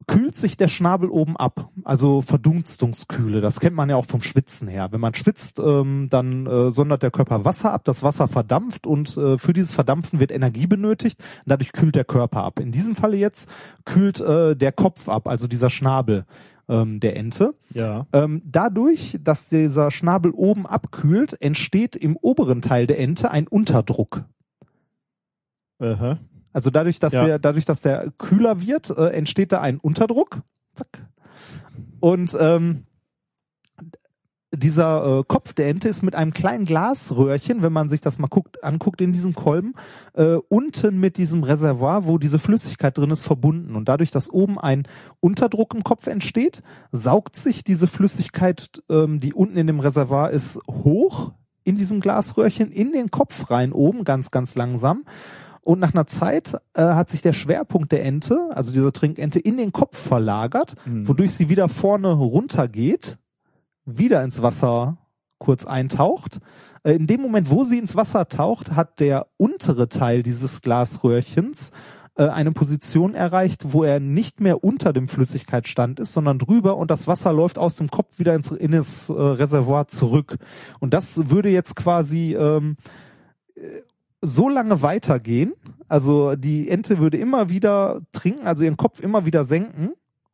kühlt 0.08 0.36
sich 0.36 0.58
der 0.58 0.70
Schnabel 0.70 1.10
oben 1.10 1.38
ab. 1.38 1.70
Also 1.84 2.22
Verdunstungskühle. 2.22 3.42
Das 3.42 3.60
kennt 3.60 3.76
man 3.76 3.90
ja 3.90 3.98
auch 3.98 4.06
vom 4.06 4.22
Schwitzen 4.22 4.68
her. 4.68 4.88
Wenn 4.92 5.02
man 5.02 5.14
schwitzt, 5.14 5.60
ähm, 5.60 6.08
dann 6.10 6.48
äh, 6.48 6.72
sondert 6.72 7.04
der 7.04 7.12
Körper 7.12 7.46
Wasser 7.46 7.74
ab. 7.74 7.84
Das 7.84 8.04
Wasser 8.04 8.28
verdampft 8.28 8.88
und 8.88 9.16
äh, 9.18 9.38
für 9.38 9.54
dieses 9.54 9.74
Verdampfen 9.74 10.20
wird 10.20 10.32
Energie 10.32 10.66
benötigt. 10.66 11.20
Und 11.20 11.52
dadurch 11.52 11.74
kühlt 11.74 11.96
der 11.96 12.06
Körper 12.06 12.44
ab. 12.44 12.60
In 12.60 12.72
diesem 12.72 12.96
Falle 12.96 13.18
jetzt 13.18 13.50
kühlt 13.86 14.22
äh, 14.22 14.56
der 14.56 14.72
Kopf 14.72 15.10
ab, 15.10 15.28
also 15.28 15.48
dieser 15.48 15.70
Schnabel 15.70 16.26
ähm, 16.70 17.00
der 17.00 17.18
Ente. 17.18 17.54
Ja. 17.74 18.08
Ähm, 18.14 18.42
dadurch, 18.46 19.18
dass 19.22 19.50
dieser 19.50 19.92
Schnabel 19.92 20.32
oben 20.32 20.66
abkühlt, 20.66 21.40
entsteht 21.42 21.96
im 21.96 22.18
oberen 22.18 22.62
Teil 22.62 22.88
der 22.88 23.00
Ente 23.00 23.30
ein 23.32 23.48
Unterdruck. 23.48 24.24
Aha. 25.80 26.18
Also 26.58 26.72
dadurch, 26.72 26.98
dass 26.98 27.14
Ja. 27.14 27.24
der, 27.24 27.38
dadurch, 27.38 27.66
dass 27.66 27.82
der 27.82 28.12
kühler 28.18 28.64
wird, 28.64 28.90
äh, 28.90 29.10
entsteht 29.10 29.52
da 29.52 29.62
ein 29.62 29.78
Unterdruck. 29.78 30.42
Zack. 30.74 31.06
Und 32.00 32.36
ähm, 32.40 32.88
dieser 34.52 35.20
äh, 35.20 35.24
Kopf 35.28 35.54
der 35.54 35.70
Ente 35.70 35.88
ist 35.88 36.02
mit 36.02 36.16
einem 36.16 36.34
kleinen 36.34 36.66
Glasröhrchen, 36.66 37.62
wenn 37.62 37.74
man 37.74 37.90
sich 37.90 38.02
das 38.02 38.18
mal 38.18 38.26
guckt, 38.26 38.64
anguckt 38.64 39.02
in 39.02 39.14
diesem 39.14 39.36
Kolben, 39.36 39.76
äh, 40.16 40.38
unten 40.50 41.00
mit 41.00 41.18
diesem 41.18 41.44
Reservoir, 41.44 42.08
wo 42.08 42.18
diese 42.18 42.40
Flüssigkeit 42.40 42.98
drin 42.98 43.12
ist, 43.12 43.22
verbunden. 43.22 43.76
Und 43.76 43.88
dadurch, 43.88 44.10
dass 44.10 44.28
oben 44.28 44.58
ein 44.58 44.88
Unterdruck 45.20 45.76
im 45.76 45.84
Kopf 45.84 46.08
entsteht, 46.08 46.64
saugt 46.92 47.36
sich 47.36 47.64
diese 47.66 47.86
Flüssigkeit, 47.86 48.82
ähm, 48.90 49.20
die 49.20 49.36
unten 49.36 49.58
in 49.58 49.68
dem 49.68 49.80
Reservoir 49.80 50.32
ist, 50.32 50.60
hoch 50.68 51.34
in 51.64 51.78
diesem 51.78 52.00
Glasröhrchen 52.00 52.72
in 52.72 52.94
den 52.94 53.12
Kopf 53.12 53.52
rein 53.52 53.74
oben, 53.74 54.06
ganz, 54.06 54.32
ganz 54.32 54.56
langsam. 54.56 55.04
Und 55.68 55.80
nach 55.80 55.94
einer 55.94 56.08
Zeit 56.08 56.54
äh, 56.76 56.82
hat 56.82 57.10
sich 57.10 57.22
der 57.22 57.34
Schwerpunkt 57.34 57.92
der 57.92 58.06
Ente, 58.06 58.40
also 58.52 58.72
dieser 58.72 58.94
Trinkente, 58.94 59.38
in 59.38 59.58
den 59.58 59.74
Kopf 59.74 59.98
verlagert, 59.98 60.76
wodurch 60.86 61.34
sie 61.34 61.50
wieder 61.50 61.68
vorne 61.68 62.14
runtergeht, 62.14 63.18
wieder 63.84 64.24
ins 64.24 64.42
Wasser 64.42 64.98
kurz 65.40 65.66
eintaucht. 65.66 66.40
Äh, 66.84 66.94
in 66.94 67.06
dem 67.06 67.20
Moment, 67.20 67.50
wo 67.50 67.66
sie 67.66 67.80
ins 67.80 67.98
Wasser 67.98 68.30
taucht, 68.30 68.78
hat 68.78 69.02
der 69.02 69.28
untere 69.36 69.90
Teil 69.90 70.24
dieses 70.24 70.62
Glasröhrchens 70.62 71.72
äh, 72.16 72.30
eine 72.30 72.54
Position 72.54 73.14
erreicht, 73.14 73.74
wo 73.74 73.84
er 73.84 74.00
nicht 74.00 74.40
mehr 74.40 74.64
unter 74.64 74.94
dem 74.94 75.10
Flüssigkeitsstand 75.10 76.00
ist, 76.00 76.14
sondern 76.14 76.40
drüber 76.40 76.78
und 76.78 76.92
das 76.92 77.08
Wasser 77.08 77.34
läuft 77.34 77.58
aus 77.58 77.76
dem 77.76 77.90
Kopf 77.90 78.20
wieder 78.20 78.36
ins, 78.36 78.52
in 78.52 78.72
das 78.72 79.10
äh, 79.10 79.12
Reservoir 79.12 79.90
zurück. 79.90 80.38
Und 80.80 80.94
das 80.94 81.30
würde 81.30 81.50
jetzt 81.50 81.76
quasi 81.76 82.38
ähm, 82.40 82.78
so 84.22 84.50
lange 84.50 84.82
weitergehen, 84.82 85.54
also 85.88 86.36
die 86.36 86.70
Ente 86.70 86.98
würde 86.98 87.18
immer 87.18 87.50
wieder 87.50 88.02
trinken, 88.12 88.48
also 88.48 88.64
ihren 88.64 88.78
Kopf 88.78 89.00
immer 89.00 89.26
wieder 89.26 89.44
senken 89.44 89.92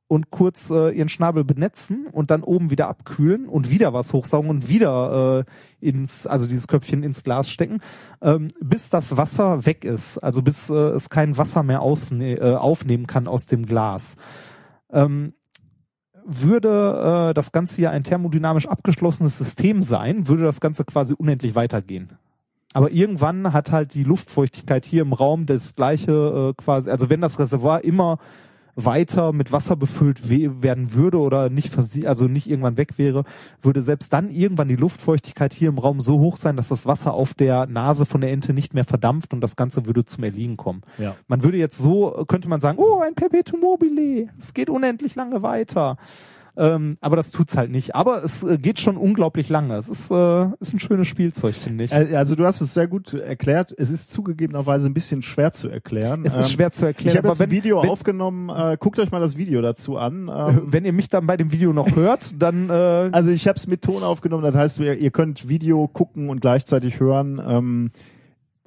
und 0.07 0.31
kurz 0.31 0.69
äh, 0.69 0.89
ihren 0.91 1.09
Schnabel 1.09 1.43
benetzen 1.43 2.07
und 2.11 2.29
dann 2.29 2.43
oben 2.43 2.69
wieder 2.69 2.87
abkühlen 2.87 3.47
und 3.47 3.69
wieder 3.69 3.93
was 3.93 4.13
hochsaugen 4.13 4.49
und 4.49 4.69
wieder 4.69 5.45
äh, 5.81 5.87
ins, 5.87 6.27
also 6.27 6.47
dieses 6.47 6.67
Köpfchen 6.67 7.03
ins 7.03 7.23
Glas 7.23 7.49
stecken, 7.49 7.79
ähm, 8.21 8.49
bis 8.61 8.89
das 8.89 9.17
Wasser 9.17 9.65
weg 9.65 9.83
ist, 9.85 10.19
also 10.19 10.41
bis 10.41 10.69
äh, 10.69 10.73
es 10.73 11.09
kein 11.09 11.37
Wasser 11.37 11.63
mehr 11.63 11.81
ausne 11.81 12.35
äh, 12.35 12.55
aufnehmen 12.55 13.07
kann 13.07 13.27
aus 13.27 13.47
dem 13.47 13.65
Glas. 13.65 14.17
Ähm, 14.91 15.33
würde 16.25 17.29
äh, 17.29 17.33
das 17.33 17.51
Ganze 17.51 17.81
ja 17.81 17.89
ein 17.89 18.03
thermodynamisch 18.03 18.67
abgeschlossenes 18.67 19.37
System 19.37 19.81
sein, 19.81 20.27
würde 20.27 20.43
das 20.43 20.61
Ganze 20.61 20.85
quasi 20.85 21.13
unendlich 21.13 21.55
weitergehen. 21.55 22.17
Aber 22.73 22.91
irgendwann 22.91 23.53
hat 23.53 23.71
halt 23.71 23.93
die 23.93 24.03
Luftfeuchtigkeit 24.03 24.85
hier 24.85 25.03
im 25.03 25.13
Raum 25.13 25.45
das 25.45 25.75
gleiche 25.75 26.53
äh, 26.57 26.61
quasi, 26.61 26.89
also 26.89 27.09
wenn 27.09 27.21
das 27.21 27.39
Reservoir 27.39 27.83
immer 27.83 28.17
weiter 28.75 29.33
mit 29.33 29.51
Wasser 29.51 29.75
befüllt 29.75 30.29
we 30.29 30.63
werden 30.63 30.93
würde 30.93 31.19
oder 31.19 31.49
nicht 31.49 31.77
also 32.05 32.27
nicht 32.27 32.49
irgendwann 32.49 32.77
weg 32.77 32.97
wäre, 32.97 33.23
würde 33.61 33.81
selbst 33.81 34.11
dann 34.13 34.29
irgendwann 34.29 34.67
die 34.67 34.75
Luftfeuchtigkeit 34.75 35.53
hier 35.53 35.69
im 35.69 35.77
Raum 35.77 36.01
so 36.01 36.19
hoch 36.19 36.37
sein, 36.37 36.57
dass 36.57 36.69
das 36.69 36.85
Wasser 36.85 37.13
auf 37.13 37.33
der 37.33 37.67
Nase 37.67 38.05
von 38.05 38.21
der 38.21 38.31
Ente 38.31 38.53
nicht 38.53 38.73
mehr 38.73 38.85
verdampft 38.85 39.33
und 39.33 39.41
das 39.41 39.55
Ganze 39.55 39.85
würde 39.85 40.05
zum 40.05 40.23
Erliegen 40.23 40.57
kommen. 40.57 40.81
Ja. 40.97 41.15
Man 41.27 41.43
würde 41.43 41.57
jetzt 41.57 41.77
so, 41.77 42.25
könnte 42.27 42.49
man 42.49 42.61
sagen, 42.61 42.79
oh, 42.79 42.99
ein 42.99 43.15
Perpetuum 43.15 43.61
mobile, 43.61 44.29
es 44.37 44.53
geht 44.53 44.69
unendlich 44.69 45.15
lange 45.15 45.43
weiter. 45.43 45.97
Ähm, 46.55 46.97
aber 47.01 47.15
das 47.15 47.31
tut's 47.31 47.57
halt 47.57 47.71
nicht. 47.71 47.95
Aber 47.95 48.23
es 48.23 48.43
äh, 48.43 48.57
geht 48.59 48.79
schon 48.79 48.95
unglaublich 48.95 49.49
lange. 49.49 49.75
Es 49.75 49.89
ist, 49.89 50.11
äh, 50.11 50.45
ist 50.59 50.73
ein 50.73 50.79
schönes 50.79 51.07
Spielzeug, 51.07 51.55
finde 51.55 51.85
ich. 51.85 51.91
Äh, 51.91 52.15
Also 52.15 52.35
du 52.35 52.45
hast 52.45 52.61
es 52.61 52.73
sehr 52.75 52.87
gut 52.87 53.13
erklärt. 53.13 53.73
Es 53.75 53.89
ist 53.89 54.11
zugegebenerweise 54.11 54.87
ein 54.87 54.93
bisschen 54.93 55.23
schwer 55.23 55.51
zu 55.51 55.67
erklären. 55.67 56.21
es 56.25 56.35
ist 56.35 56.45
Ähm, 56.49 56.51
schwer 56.53 56.71
zu 56.71 56.85
erklären. 56.85 57.13
Ich 57.13 57.17
habe 57.17 57.27
jetzt 57.29 57.41
ein 57.41 57.49
Video 57.49 57.81
wenn, 57.81 57.89
aufgenommen. 57.89 58.49
Äh, 58.49 58.77
guckt 58.79 58.99
euch 58.99 59.11
mal 59.11 59.19
das 59.19 59.35
Video 59.35 59.61
dazu 59.61 59.97
an. 59.97 60.29
Ähm, 60.31 60.61
wenn 60.67 60.85
ihr 60.85 60.93
mich 60.93 61.09
dann 61.09 61.25
bei 61.25 61.37
dem 61.37 61.51
Video 61.51 61.73
noch 61.73 61.95
hört, 61.95 62.35
dann 62.39 62.69
äh, 62.69 62.73
also 62.73 63.31
ich 63.31 63.47
habe 63.47 63.57
es 63.57 63.65
mit 63.65 63.81
Ton 63.81 64.03
aufgenommen. 64.03 64.43
Das 64.43 64.53
heißt, 64.55 64.79
ihr, 64.79 64.93
ihr 64.95 65.11
könnt 65.11 65.49
Video 65.49 65.87
gucken 65.87 66.29
und 66.29 66.39
gleichzeitig 66.41 66.99
hören. 66.99 67.41
Ähm, 67.45 67.91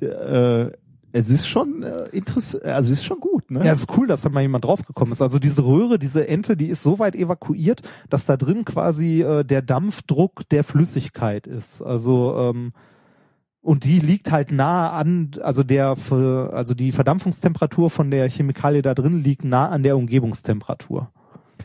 äh, 0.00 0.70
es 1.16 1.30
ist 1.30 1.48
schon 1.48 1.82
äh, 1.82 2.08
interessant. 2.12 2.64
Also 2.64 2.92
es 2.92 2.98
ist 2.98 3.04
schon 3.06 3.20
gut. 3.20 3.50
Ne? 3.50 3.64
Ja, 3.64 3.72
es 3.72 3.80
ist 3.80 3.96
cool, 3.96 4.06
dass 4.06 4.20
da 4.20 4.28
mal 4.28 4.42
jemand 4.42 4.64
draufgekommen 4.64 5.12
ist. 5.12 5.22
Also 5.22 5.38
diese 5.38 5.64
Röhre, 5.64 5.98
diese 5.98 6.28
Ente, 6.28 6.56
die 6.56 6.68
ist 6.68 6.82
so 6.82 6.98
weit 6.98 7.14
evakuiert, 7.14 7.80
dass 8.10 8.26
da 8.26 8.36
drin 8.36 8.64
quasi 8.66 9.22
äh, 9.22 9.42
der 9.42 9.62
Dampfdruck 9.62 10.46
der 10.50 10.62
Flüssigkeit 10.62 11.46
ist. 11.46 11.80
Also 11.80 12.36
ähm, 12.36 12.72
und 13.62 13.84
die 13.84 13.98
liegt 13.98 14.30
halt 14.30 14.52
nah 14.52 14.92
an, 14.92 15.32
also 15.42 15.64
der, 15.64 15.96
also 16.52 16.74
die 16.74 16.92
Verdampfungstemperatur 16.92 17.90
von 17.90 18.12
der 18.12 18.28
Chemikalie 18.28 18.80
da 18.80 18.94
drin 18.94 19.24
liegt 19.24 19.44
nah 19.44 19.70
an 19.70 19.82
der 19.82 19.96
Umgebungstemperatur. 19.96 21.10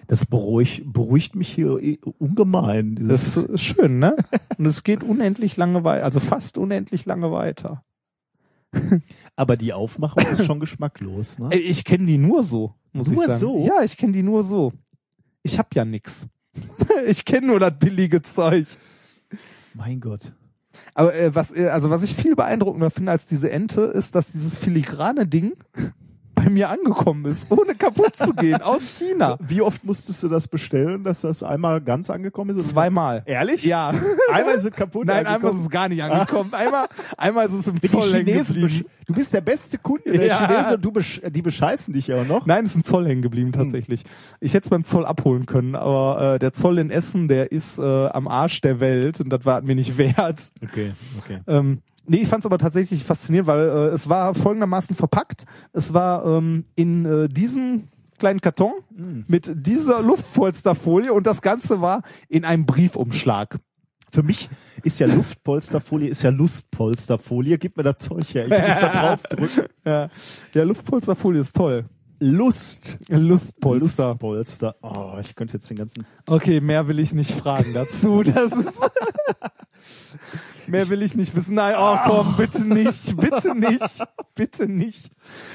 Das 0.07 0.25
beruhigt, 0.25 0.81
beruhigt 0.91 1.35
mich 1.35 1.49
hier 1.49 1.77
eh 1.77 1.99
ungemein. 2.17 2.97
Das 3.07 3.37
ist 3.37 3.59
schön, 3.59 3.99
ne? 3.99 4.15
Und 4.57 4.65
es 4.65 4.83
geht 4.83 5.03
unendlich 5.03 5.57
lange 5.57 5.83
weiter, 5.83 6.03
also 6.03 6.19
fast 6.19 6.57
unendlich 6.57 7.05
lange 7.05 7.31
weiter. 7.31 7.83
aber 9.35 9.57
die 9.57 9.73
Aufmachung 9.73 10.25
ist 10.31 10.45
schon 10.45 10.59
geschmacklos. 10.59 11.39
Ne? 11.39 11.55
Ich 11.55 11.83
kenne 11.83 12.05
die 12.05 12.17
nur 12.17 12.43
so, 12.43 12.73
muss 12.93 13.09
Nur 13.09 13.23
ich 13.23 13.27
sagen. 13.27 13.39
so? 13.39 13.65
Ja, 13.65 13.83
ich 13.83 13.97
kenne 13.97 14.13
die 14.13 14.23
nur 14.23 14.43
so. 14.43 14.73
Ich 15.43 15.57
hab 15.57 15.75
ja 15.75 15.85
nix. 15.85 16.27
ich 17.07 17.25
kenne 17.25 17.47
nur 17.47 17.59
das 17.59 17.77
billige 17.77 18.21
Zeug. 18.21 18.67
Mein 19.73 19.99
Gott. 19.99 20.33
Aber 20.93 21.13
äh, 21.15 21.33
was, 21.33 21.55
äh, 21.55 21.67
also 21.67 21.89
was 21.89 22.03
ich 22.03 22.15
viel 22.15 22.35
beeindruckender 22.35 22.89
finde 22.89 23.11
als 23.11 23.25
diese 23.25 23.51
Ente, 23.51 23.81
ist, 23.81 24.15
dass 24.15 24.31
dieses 24.31 24.57
filigrane 24.57 25.25
Ding 25.27 25.53
mir 26.53 26.69
angekommen 26.69 27.25
ist, 27.25 27.51
ohne 27.51 27.75
kaputt 27.75 28.15
zu 28.15 28.33
gehen, 28.33 28.61
aus 28.61 28.97
China. 28.97 29.37
Wie 29.47 29.61
oft 29.61 29.83
musstest 29.83 30.23
du 30.23 30.27
das 30.27 30.47
bestellen, 30.47 31.03
dass 31.03 31.21
das 31.21 31.43
einmal 31.43 31.81
ganz 31.81 32.09
angekommen 32.09 32.57
ist? 32.57 32.69
Zweimal. 32.69 33.23
Ehrlich? 33.25 33.63
Ja. 33.63 33.93
Einmal 34.31 34.55
ist 34.55 34.65
es 34.65 34.71
kaputt. 34.71 35.07
Nein, 35.07 35.17
einmal 35.19 35.35
angekommen. 35.35 35.59
ist 35.59 35.65
es 35.65 35.69
gar 35.71 35.89
nicht 35.89 36.03
angekommen. 36.03 36.53
Einmal, 36.53 36.87
einmal 37.17 37.45
ist 37.47 37.53
es 37.53 37.67
im 37.67 37.79
Die 37.81 37.87
Zoll 37.89 38.11
hängen 38.13 38.25
geblieben. 38.45 38.85
du 39.07 39.13
bist 39.13 39.33
der 39.33 39.41
beste 39.41 39.77
Kunde 39.77 40.11
der 40.11 40.25
Ja. 40.25 40.47
Chinesen 40.47 40.75
und 40.75 40.85
du 40.85 40.91
besch 40.91 41.21
die 41.29 41.41
bescheißen 41.41 41.93
dich 41.93 42.07
ja 42.07 42.21
auch 42.21 42.27
noch. 42.27 42.45
Nein, 42.45 42.65
ist 42.65 42.75
im 42.75 42.83
Zoll 42.83 43.07
hängen 43.07 43.21
geblieben 43.21 43.47
Hm. 43.53 43.53
tatsächlich. 43.53 44.03
Ich 44.39 44.53
hätte 44.53 44.65
es 44.65 44.69
beim 44.69 44.83
Zoll 44.83 45.05
abholen 45.05 45.45
können, 45.45 45.75
aber 45.75 46.35
äh, 46.35 46.39
der 46.39 46.53
Zoll 46.53 46.77
in 46.79 46.89
Essen, 46.91 47.27
der 47.27 47.51
ist 47.51 47.77
äh, 47.77 47.81
am 48.07 48.27
Arsch 48.27 48.61
der 48.61 48.79
Welt 48.79 49.19
und 49.21 49.29
das 49.29 49.45
war 49.45 49.61
mir 49.61 49.75
nicht 49.75 49.97
wert. 49.97 50.51
Okay, 50.63 50.91
okay. 51.19 51.39
Ähm, 51.47 51.81
Nee, 52.07 52.17
ich 52.17 52.27
fand 52.27 52.43
es 52.43 52.45
aber 52.45 52.57
tatsächlich 52.57 53.03
faszinierend, 53.03 53.47
weil 53.47 53.69
äh, 53.69 53.87
es 53.89 54.09
war 54.09 54.33
folgendermaßen 54.33 54.95
verpackt. 54.95 55.45
Es 55.71 55.93
war 55.93 56.25
ähm, 56.25 56.65
in 56.75 57.05
äh, 57.05 57.29
diesem 57.29 57.89
kleinen 58.17 58.41
Karton 58.41 58.73
mit 59.27 59.51
dieser 59.53 60.01
Luftpolsterfolie 60.01 61.11
und 61.11 61.25
das 61.25 61.41
Ganze 61.41 61.81
war 61.81 62.03
in 62.29 62.45
einem 62.45 62.67
Briefumschlag. 62.67 63.59
Für 64.13 64.23
mich 64.23 64.49
ist 64.83 64.99
ja 64.99 65.07
Luftpolsterfolie, 65.07 66.09
ist 66.09 66.21
ja 66.21 66.31
Lustpolsterfolie. 66.31 67.57
Gib 67.57 67.77
mir 67.77 67.83
das 67.83 67.95
Zeug 67.95 68.25
her. 68.33 68.43
Ich 68.43 68.67
muss 68.67 68.79
da 68.79 68.89
draufdrücken. 69.17 69.63
Ja, 69.85 70.09
ja 70.53 70.63
Luftpolsterfolie 70.63 71.41
ist 71.41 71.55
toll. 71.55 71.85
Lust. 72.19 72.99
Lustpolster. 73.07 74.09
Lustpolster. 74.09 74.75
Oh, 74.83 75.17
ich 75.19 75.33
könnte 75.33 75.53
jetzt 75.53 75.67
den 75.69 75.77
ganzen. 75.77 76.05
Okay, 76.27 76.61
mehr 76.61 76.87
will 76.87 76.99
ich 76.99 77.13
nicht 77.13 77.31
fragen 77.31 77.73
dazu. 77.73 78.21
Das 78.21 78.51
ist 78.51 78.81
mehr 80.67 80.89
will 80.89 81.01
ich 81.01 81.15
nicht 81.15 81.35
wissen. 81.35 81.55
Nein, 81.55 81.75
oh 81.77 81.97
komm, 82.05 82.35
bitte 82.37 82.63
nicht, 82.63 83.17
bitte 83.17 83.55
nicht, 83.55 84.03
bitte 84.35 84.67
nicht. 84.67 85.11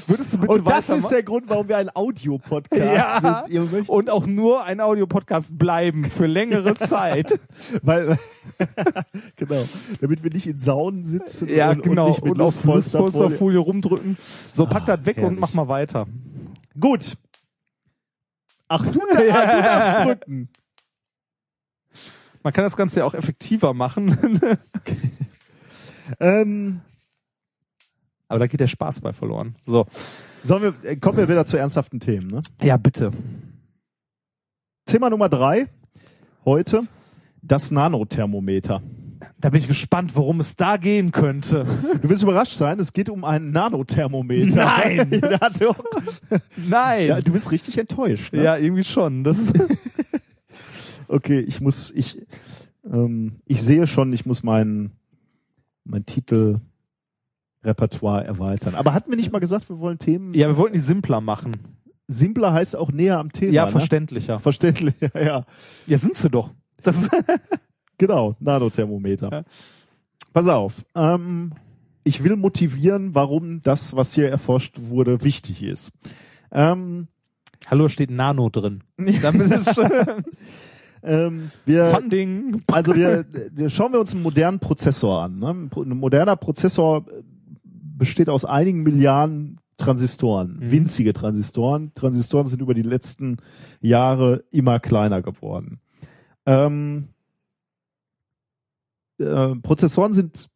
Würdest 0.06 0.34
du 0.34 0.38
bitte 0.38 0.52
Und 0.52 0.68
das 0.68 0.88
ist 0.88 1.08
der 1.08 1.22
Grund, 1.22 1.48
warum 1.48 1.68
wir 1.68 1.76
ein 1.76 1.94
Audiopodcast 1.94 3.24
ja, 3.48 3.64
sind. 3.66 3.88
Und 3.88 4.10
auch 4.10 4.26
nur 4.26 4.64
ein 4.64 4.80
Audiopodcast 4.80 5.58
bleiben 5.58 6.04
für 6.04 6.26
längere 6.26 6.74
Zeit. 6.78 7.38
weil, 7.82 8.18
genau, 9.36 9.64
damit 10.00 10.22
wir 10.22 10.30
nicht 10.30 10.46
in 10.46 10.58
Saunen 10.58 11.04
sitzen 11.04 11.48
ja, 11.48 11.70
und, 11.70 11.82
genau. 11.82 12.04
und 12.06 12.10
nicht 12.10 12.24
mit 12.24 12.32
Und 12.32 12.40
auf 12.40 12.64
Lustpolsterfolie. 12.64 13.58
Rumdrücken. 13.58 14.16
So, 14.50 14.66
pack 14.66 14.86
das 14.86 15.04
weg 15.06 15.18
und 15.18 15.22
herrlich. 15.22 15.40
mach 15.40 15.54
mal 15.54 15.68
weiter. 15.68 16.06
Gut. 16.78 17.16
Ach, 18.68 18.84
du, 18.84 19.00
ja, 19.10 19.56
du 19.56 19.62
darfst 19.62 20.04
drücken. 20.04 20.48
Man 22.46 22.52
kann 22.52 22.62
das 22.62 22.76
Ganze 22.76 23.00
ja 23.00 23.04
auch 23.04 23.14
effektiver 23.14 23.74
machen. 23.74 24.40
Ähm, 26.20 26.82
Aber 28.28 28.38
da 28.38 28.46
geht 28.46 28.60
der 28.60 28.68
Spaß 28.68 29.00
bei 29.00 29.12
verloren. 29.12 29.56
So. 29.64 29.86
sollen 30.44 30.62
wir, 30.62 30.88
äh, 30.88 30.94
kommen 30.94 31.18
wir 31.18 31.28
wieder 31.28 31.44
zu 31.44 31.56
ernsthaften 31.56 31.98
Themen, 31.98 32.28
ne? 32.28 32.42
Ja, 32.62 32.76
bitte. 32.76 33.10
Thema 34.84 35.10
Nummer 35.10 35.28
drei 35.28 35.66
heute, 36.44 36.86
das 37.42 37.72
Nanothermometer. 37.72 38.80
Da 39.40 39.50
bin 39.50 39.60
ich 39.60 39.66
gespannt, 39.66 40.14
worum 40.14 40.38
es 40.38 40.54
da 40.54 40.76
gehen 40.76 41.10
könnte. 41.10 41.66
Du 42.00 42.08
wirst 42.08 42.22
überrascht 42.22 42.56
sein, 42.56 42.78
es 42.78 42.92
geht 42.92 43.10
um 43.10 43.24
ein 43.24 43.50
Nanothermometer. 43.50 44.64
Nein! 44.64 45.10
ja. 45.20 45.74
Nein. 46.68 47.06
ja, 47.08 47.20
du 47.20 47.32
bist 47.32 47.50
richtig 47.50 47.76
enttäuscht. 47.78 48.32
Ne? 48.32 48.44
Ja, 48.44 48.56
irgendwie 48.56 48.84
schon. 48.84 49.24
Das 49.24 49.52
Okay, 51.08 51.40
ich 51.40 51.60
muss, 51.60 51.90
ich, 51.90 52.22
ähm, 52.90 53.36
ich 53.46 53.62
sehe 53.62 53.86
schon, 53.86 54.12
ich 54.12 54.26
muss 54.26 54.42
mein, 54.42 54.92
mein 55.84 56.06
Titelrepertoire 56.06 58.24
erweitern. 58.24 58.74
Aber 58.74 58.94
hatten 58.94 59.10
wir 59.10 59.16
nicht 59.16 59.32
mal 59.32 59.38
gesagt, 59.38 59.68
wir 59.68 59.78
wollen 59.78 59.98
Themen? 59.98 60.34
ja, 60.34 60.48
wir 60.48 60.56
wollten 60.56 60.74
die 60.74 60.80
simpler 60.80 61.20
machen. 61.20 61.52
Simpler 62.08 62.52
heißt 62.52 62.76
auch 62.76 62.92
näher 62.92 63.18
am 63.18 63.32
Thema. 63.32 63.52
Ja, 63.52 63.66
ne? 63.66 63.72
verständlicher. 63.72 64.38
Verständlich, 64.38 64.94
ja, 65.14 65.44
ja. 65.86 65.98
Sind 65.98 66.16
sie 66.16 66.30
doch. 66.30 66.50
Das 66.82 67.08
Genau, 67.98 68.36
Nanothermometer. 68.40 69.32
Ja. 69.32 69.44
Pass 70.32 70.48
auf. 70.48 70.84
Ähm, 70.94 71.52
ich 72.04 72.22
will 72.22 72.36
motivieren, 72.36 73.14
warum 73.14 73.62
das, 73.62 73.96
was 73.96 74.12
hier 74.12 74.28
erforscht 74.28 74.74
wurde, 74.78 75.24
wichtig 75.24 75.62
ist. 75.62 75.92
Ähm, 76.52 77.08
Hallo, 77.68 77.88
steht 77.88 78.10
Nano 78.10 78.48
drin. 78.48 78.84
Damit 79.22 79.50
ist 79.50 79.74
schon 79.74 79.90
ähm, 81.06 81.50
wir, 81.64 81.86
Funding. 81.86 82.62
also 82.66 82.94
wir, 82.94 83.24
wir 83.52 83.70
schauen 83.70 83.92
wir 83.92 84.00
uns 84.00 84.14
einen 84.14 84.22
modernen 84.22 84.58
Prozessor 84.58 85.22
an. 85.22 85.38
Ne? 85.38 85.68
Ein 85.74 85.96
moderner 85.98 86.36
Prozessor 86.36 87.04
besteht 87.62 88.28
aus 88.28 88.44
einigen 88.44 88.82
Milliarden 88.82 89.60
Transistoren, 89.78 90.58
Mhm. 90.60 90.70
winzige 90.70 91.12
Transistoren. 91.12 91.92
Transistoren 91.94 92.46
sind 92.46 92.62
über 92.62 92.72
die 92.72 92.82
letzten 92.82 93.36
Jahre 93.80 94.44
immer 94.50 94.80
kleiner 94.80 95.20
geworden. 95.20 95.80
Ähm, 96.46 97.08
äh, 99.18 99.54
Prozessoren 99.56 100.14
sind 100.14 100.48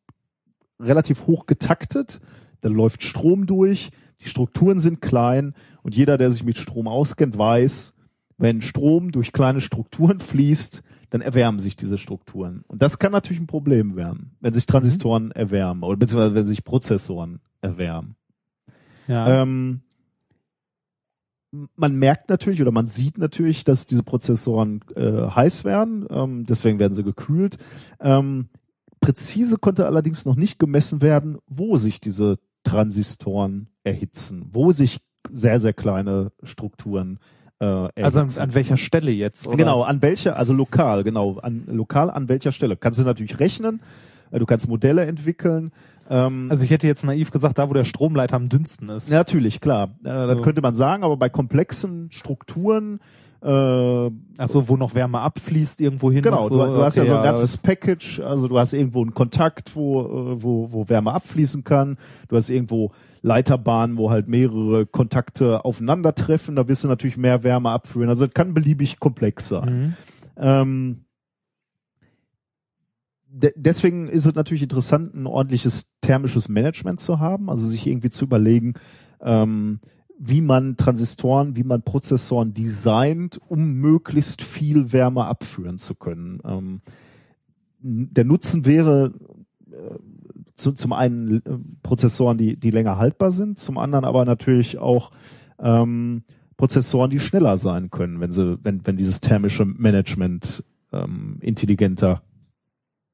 relativ 0.78 1.26
hoch 1.26 1.46
getaktet. 1.46 2.20
Da 2.62 2.70
läuft 2.70 3.02
Strom 3.02 3.46
durch, 3.46 3.90
die 4.20 4.28
Strukturen 4.28 4.80
sind 4.80 5.00
klein 5.00 5.54
und 5.82 5.94
jeder, 5.94 6.16
der 6.18 6.30
sich 6.30 6.44
mit 6.44 6.56
Strom 6.58 6.88
auskennt, 6.88 7.36
weiß, 7.36 7.94
wenn 8.40 8.62
Strom 8.62 9.12
durch 9.12 9.32
kleine 9.32 9.60
Strukturen 9.60 10.18
fließt, 10.20 10.82
dann 11.10 11.20
erwärmen 11.20 11.58
sich 11.58 11.76
diese 11.76 11.98
Strukturen. 11.98 12.62
Und 12.68 12.82
das 12.82 12.98
kann 12.98 13.12
natürlich 13.12 13.40
ein 13.40 13.46
Problem 13.46 13.96
werden, 13.96 14.36
wenn 14.40 14.54
sich 14.54 14.66
Transistoren 14.66 15.30
erwärmen 15.32 15.82
oder 15.82 15.96
beziehungsweise 15.96 16.34
wenn 16.34 16.46
sich 16.46 16.64
Prozessoren 16.64 17.40
erwärmen. 17.60 18.16
Ja. 19.08 19.42
Ähm, 19.42 19.80
man 21.74 21.96
merkt 21.96 22.30
natürlich 22.30 22.62
oder 22.62 22.70
man 22.70 22.86
sieht 22.86 23.18
natürlich, 23.18 23.64
dass 23.64 23.86
diese 23.86 24.04
Prozessoren 24.04 24.80
äh, 24.94 25.28
heiß 25.28 25.64
werden, 25.64 26.06
ähm, 26.08 26.46
deswegen 26.46 26.78
werden 26.78 26.92
sie 26.92 27.02
gekühlt. 27.02 27.58
Ähm, 27.98 28.48
präzise 29.00 29.58
konnte 29.58 29.86
allerdings 29.86 30.24
noch 30.24 30.36
nicht 30.36 30.60
gemessen 30.60 31.02
werden, 31.02 31.38
wo 31.48 31.76
sich 31.76 32.00
diese 32.00 32.38
Transistoren 32.62 33.68
erhitzen, 33.82 34.46
wo 34.52 34.70
sich 34.70 35.00
sehr, 35.32 35.60
sehr 35.60 35.72
kleine 35.72 36.30
Strukturen 36.44 37.16
äh, 37.16 37.39
erhitzen. 37.64 38.04
also 38.04 38.20
an, 38.20 38.48
an 38.48 38.54
welcher 38.54 38.76
Stelle 38.76 39.10
jetzt? 39.10 39.46
Oder? 39.46 39.56
Genau, 39.56 39.82
an 39.82 40.02
welcher, 40.02 40.36
also 40.36 40.52
lokal, 40.52 41.04
genau, 41.04 41.38
an, 41.38 41.64
lokal 41.66 42.10
an 42.10 42.28
welcher 42.28 42.52
Stelle. 42.52 42.76
Kannst 42.76 42.98
du 43.00 43.04
natürlich 43.04 43.38
rechnen, 43.40 43.80
äh, 44.30 44.38
du 44.38 44.46
kannst 44.46 44.68
Modelle 44.68 45.04
entwickeln. 45.06 45.72
Ähm, 46.08 46.48
Also 46.50 46.64
ich 46.64 46.70
hätte 46.70 46.86
jetzt 46.86 47.04
naiv 47.04 47.30
gesagt, 47.30 47.58
da 47.58 47.68
wo 47.68 47.72
der 47.72 47.84
Stromleiter 47.84 48.34
am 48.36 48.48
dünnsten 48.48 48.88
ist. 48.88 49.10
Natürlich, 49.10 49.60
klar. 49.60 49.90
Äh, 50.02 50.08
das 50.08 50.36
So. 50.38 50.42
könnte 50.42 50.60
man 50.62 50.74
sagen, 50.74 51.04
aber 51.04 51.16
bei 51.16 51.28
komplexen 51.28 52.10
Strukturen, 52.10 53.00
äh, 53.42 54.10
Achso, 54.38 54.68
wo 54.68 54.76
noch 54.76 54.94
Wärme 54.94 55.20
abfließt 55.20 55.80
irgendwo 55.80 56.10
hin. 56.12 56.22
genau, 56.22 56.42
so. 56.42 56.50
du, 56.50 56.56
du 56.74 56.82
hast 56.82 56.96
ja 56.96 57.02
Okay, 57.04 57.10
so 57.10 57.16
ein 57.16 57.22
ganzes 57.24 57.52
das- 57.52 57.62
Package, 57.62 58.20
also 58.20 58.48
du 58.48 58.58
hast 58.58 58.72
irgendwo 58.72 59.02
einen 59.02 59.14
Kontakt, 59.14 59.74
wo, 59.76 60.02
äh, 60.02 60.42
wo, 60.42 60.72
wo 60.72 60.88
Wärme 60.88 61.12
abfließen 61.12 61.64
kann. 61.64 61.96
Du 62.28 62.36
hast 62.36 62.50
irgendwo 62.50 62.92
Leiterbahnen, 63.22 63.96
wo 63.98 64.10
halt 64.10 64.28
mehrere 64.28 64.86
Kontakte 64.86 65.64
aufeinandertreffen. 65.64 66.56
Da 66.56 66.68
wirst 66.68 66.84
du 66.84 66.88
natürlich 66.88 67.16
mehr 67.16 67.42
Wärme 67.44 67.70
abführen. 67.70 68.08
Also 68.08 68.26
das 68.26 68.34
kann 68.34 68.54
beliebig 68.54 68.98
komplex 69.00 69.48
sein. 69.48 69.82
Mhm. 69.82 69.94
Ähm, 70.36 71.04
de 73.32 73.52
deswegen 73.56 74.08
ist 74.08 74.26
es 74.26 74.34
natürlich 74.34 74.62
interessant, 74.62 75.14
ein 75.14 75.26
ordentliches 75.26 75.90
thermisches 76.00 76.48
Management 76.48 76.98
zu 77.00 77.20
haben, 77.20 77.48
also 77.48 77.64
sich 77.66 77.86
irgendwie 77.86 78.10
zu 78.10 78.24
überlegen, 78.24 78.74
ähm, 79.22 79.80
wie 80.22 80.42
man 80.42 80.76
Transistoren, 80.76 81.56
wie 81.56 81.64
man 81.64 81.82
Prozessoren 81.82 82.52
designt, 82.52 83.40
um 83.48 83.72
möglichst 83.72 84.42
viel 84.42 84.92
Wärme 84.92 85.24
abführen 85.24 85.78
zu 85.78 85.94
können. 85.94 86.40
Ähm, 86.44 86.82
der 87.80 88.24
Nutzen 88.24 88.66
wäre 88.66 89.14
äh, 89.72 89.98
zu, 90.56 90.72
zum 90.72 90.92
einen 90.92 91.36
äh, 91.36 91.40
Prozessoren, 91.82 92.36
die, 92.36 92.56
die 92.56 92.70
länger 92.70 92.98
haltbar 92.98 93.30
sind, 93.30 93.58
zum 93.58 93.78
anderen 93.78 94.04
aber 94.04 94.26
natürlich 94.26 94.76
auch 94.76 95.10
ähm, 95.58 96.24
Prozessoren, 96.58 97.10
die 97.10 97.18
schneller 97.18 97.56
sein 97.56 97.90
können, 97.90 98.20
wenn 98.20 98.30
sie, 98.30 98.58
wenn, 98.62 98.86
wenn 98.86 98.98
dieses 98.98 99.22
thermische 99.22 99.64
Management 99.64 100.62
ähm, 100.92 101.38
intelligenter 101.40 102.22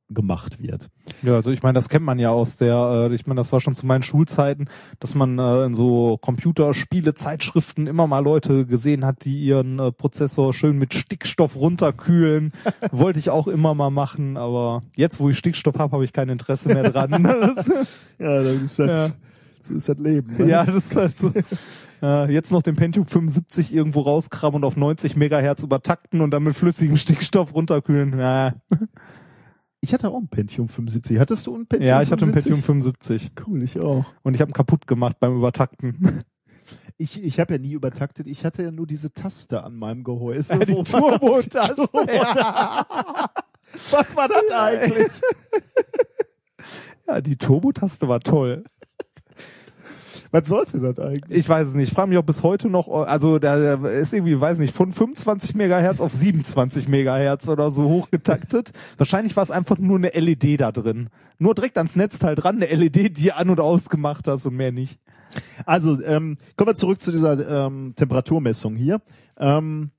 gemacht 0.08 0.62
wird. 0.62 0.88
Ja, 1.22 1.34
also 1.34 1.50
ich 1.50 1.62
meine, 1.62 1.74
das 1.74 1.88
kennt 1.88 2.04
man 2.04 2.18
ja 2.18 2.30
aus 2.30 2.56
der, 2.56 3.08
äh, 3.10 3.14
ich 3.14 3.26
meine, 3.26 3.38
das 3.40 3.52
war 3.52 3.60
schon 3.60 3.74
zu 3.74 3.86
meinen 3.86 4.02
Schulzeiten, 4.02 4.66
dass 5.00 5.14
man 5.14 5.38
äh, 5.38 5.64
in 5.64 5.74
so 5.74 6.16
Computerspiele, 6.18 7.14
Zeitschriften 7.14 7.86
immer 7.86 8.06
mal 8.06 8.20
Leute 8.20 8.66
gesehen 8.66 9.04
hat, 9.04 9.24
die 9.24 9.40
ihren 9.42 9.78
äh, 9.78 9.90
Prozessor 9.92 10.54
schön 10.54 10.78
mit 10.78 10.94
Stickstoff 10.94 11.56
runterkühlen. 11.56 12.52
Wollte 12.92 13.18
ich 13.18 13.30
auch 13.30 13.48
immer 13.48 13.74
mal 13.74 13.90
machen, 13.90 14.36
aber 14.36 14.84
jetzt, 14.94 15.18
wo 15.18 15.28
ich 15.30 15.38
Stickstoff 15.38 15.78
habe, 15.78 15.92
habe 15.92 16.04
ich 16.04 16.12
kein 16.12 16.28
Interesse 16.28 16.68
mehr 16.68 16.90
dran. 16.90 17.12
Ja, 18.18 18.42
das 18.42 18.54
ist 18.54 18.78
das, 18.78 18.86
Ja. 18.88 19.08
so 19.62 19.74
ist 19.74 19.88
das 19.88 19.98
Leben. 19.98 20.36
ne? 20.38 20.48
ja, 20.48 20.64
das 20.64 20.86
ist 20.86 20.96
halt 20.96 21.18
so. 21.18 21.32
Äh, 22.02 22.32
jetzt 22.32 22.52
noch 22.52 22.62
den 22.62 22.76
Pentium 22.76 23.06
75 23.06 23.74
irgendwo 23.74 24.02
rauskramen 24.02 24.56
und 24.56 24.64
auf 24.64 24.76
90 24.76 25.16
Megahertz 25.16 25.62
übertakten 25.62 26.20
und 26.20 26.30
dann 26.30 26.42
mit 26.44 26.54
flüssigem 26.54 26.96
Stickstoff 26.96 27.54
runterkühlen. 27.54 28.18
Ja, 28.18 28.54
Ich 29.80 29.92
hatte 29.94 30.08
auch 30.10 30.18
ein 30.18 30.28
Pentium 30.28 30.68
75. 30.68 31.18
Hattest 31.18 31.46
du 31.46 31.54
ein 31.54 31.66
Pentium 31.66 31.88
ja 31.88 32.02
ich 32.02 32.10
hatte 32.10 32.24
ein 32.24 32.32
75? 32.32 32.52
Pentium 32.52 32.62
75 32.64 33.30
Cool, 33.46 33.62
ich 33.62 33.78
auch. 33.80 34.04
und 34.22 34.34
ich 34.34 34.40
habe 34.40 34.50
ihn 34.50 34.54
kaputt 34.54 34.86
gemacht 34.86 35.16
beim 35.20 35.36
Übertakten. 35.36 36.22
Ich, 36.98 37.22
ich 37.22 37.38
habe 37.38 37.52
ja 37.54 37.58
nie 37.60 37.74
übertaktet. 37.74 38.26
Ich 38.26 38.44
hatte 38.46 38.62
ja 38.62 38.70
nur 38.72 38.86
diese 38.86 39.12
Taste 39.12 39.62
an 39.62 39.76
meinem 39.76 40.02
Gehäuse. 40.02 40.54
Ja, 40.54 40.60
die 40.64 40.72
wo 40.72 40.76
man- 40.78 40.84
Turbo-Taste, 40.86 41.74
Turbo- 41.74 42.08
Was 43.90 44.16
war 44.16 44.28
das 44.28 44.50
eigentlich? 44.50 45.12
Ja, 47.06 47.20
die 47.20 47.36
Turbo-Taste 47.36 48.08
war 48.08 48.18
toll. 48.20 48.64
Was 50.30 50.48
sollte 50.48 50.80
das 50.80 50.98
eigentlich? 50.98 51.38
Ich 51.38 51.48
weiß 51.48 51.68
es 51.68 51.74
nicht. 51.74 51.88
Ich 51.88 51.94
frage 51.94 52.08
mich 52.08 52.18
auch 52.18 52.24
bis 52.24 52.42
heute 52.42 52.68
noch, 52.68 52.88
also 52.88 53.38
da 53.38 53.74
ist 53.88 54.12
irgendwie, 54.12 54.40
weiß 54.40 54.58
nicht, 54.58 54.74
von 54.74 54.92
25 54.92 55.54
Megahertz 55.54 56.00
auf 56.00 56.12
27 56.12 56.88
Megahertz 56.88 57.48
oder 57.48 57.70
so 57.70 57.84
hochgetaktet. 57.84 58.72
Wahrscheinlich 58.98 59.36
war 59.36 59.42
es 59.42 59.50
einfach 59.50 59.78
nur 59.78 59.98
eine 59.98 60.08
LED 60.08 60.60
da 60.60 60.72
drin. 60.72 61.08
Nur 61.38 61.54
direkt 61.54 61.76
ans 61.78 61.96
Netzteil 61.96 62.34
dran, 62.34 62.56
eine 62.56 62.66
LED, 62.66 63.18
die 63.18 63.32
an- 63.32 63.50
und 63.50 63.60
ausgemacht 63.60 64.26
hast 64.26 64.46
und 64.46 64.56
mehr 64.56 64.72
nicht. 64.72 64.98
Also, 65.66 66.00
ähm, 66.02 66.38
kommen 66.56 66.68
wir 66.70 66.74
zurück 66.74 67.00
zu 67.00 67.10
dieser 67.12 67.66
ähm, 67.66 67.94
Temperaturmessung 67.96 68.76
hier. 68.76 69.02
Ähm, 69.38 69.90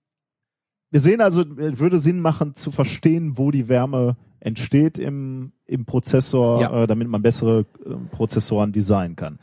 wir 0.89 0.99
sehen 0.99 1.21
also, 1.21 1.41
es 1.41 1.79
würde 1.79 1.97
Sinn 1.97 2.19
machen 2.21 2.53
zu 2.55 2.71
verstehen, 2.71 3.37
wo 3.37 3.51
die 3.51 3.67
Wärme 3.67 4.15
entsteht 4.39 4.97
im, 4.97 5.51
im 5.65 5.85
Prozessor, 5.85 6.61
Ja. 6.61 6.83
äh, 6.83 6.87
damit 6.87 7.07
man 7.09 7.21
bessere 7.21 7.65
äh, 7.85 7.93
Prozessoren 8.11 8.71
designen 8.71 9.15
kann. 9.15 9.39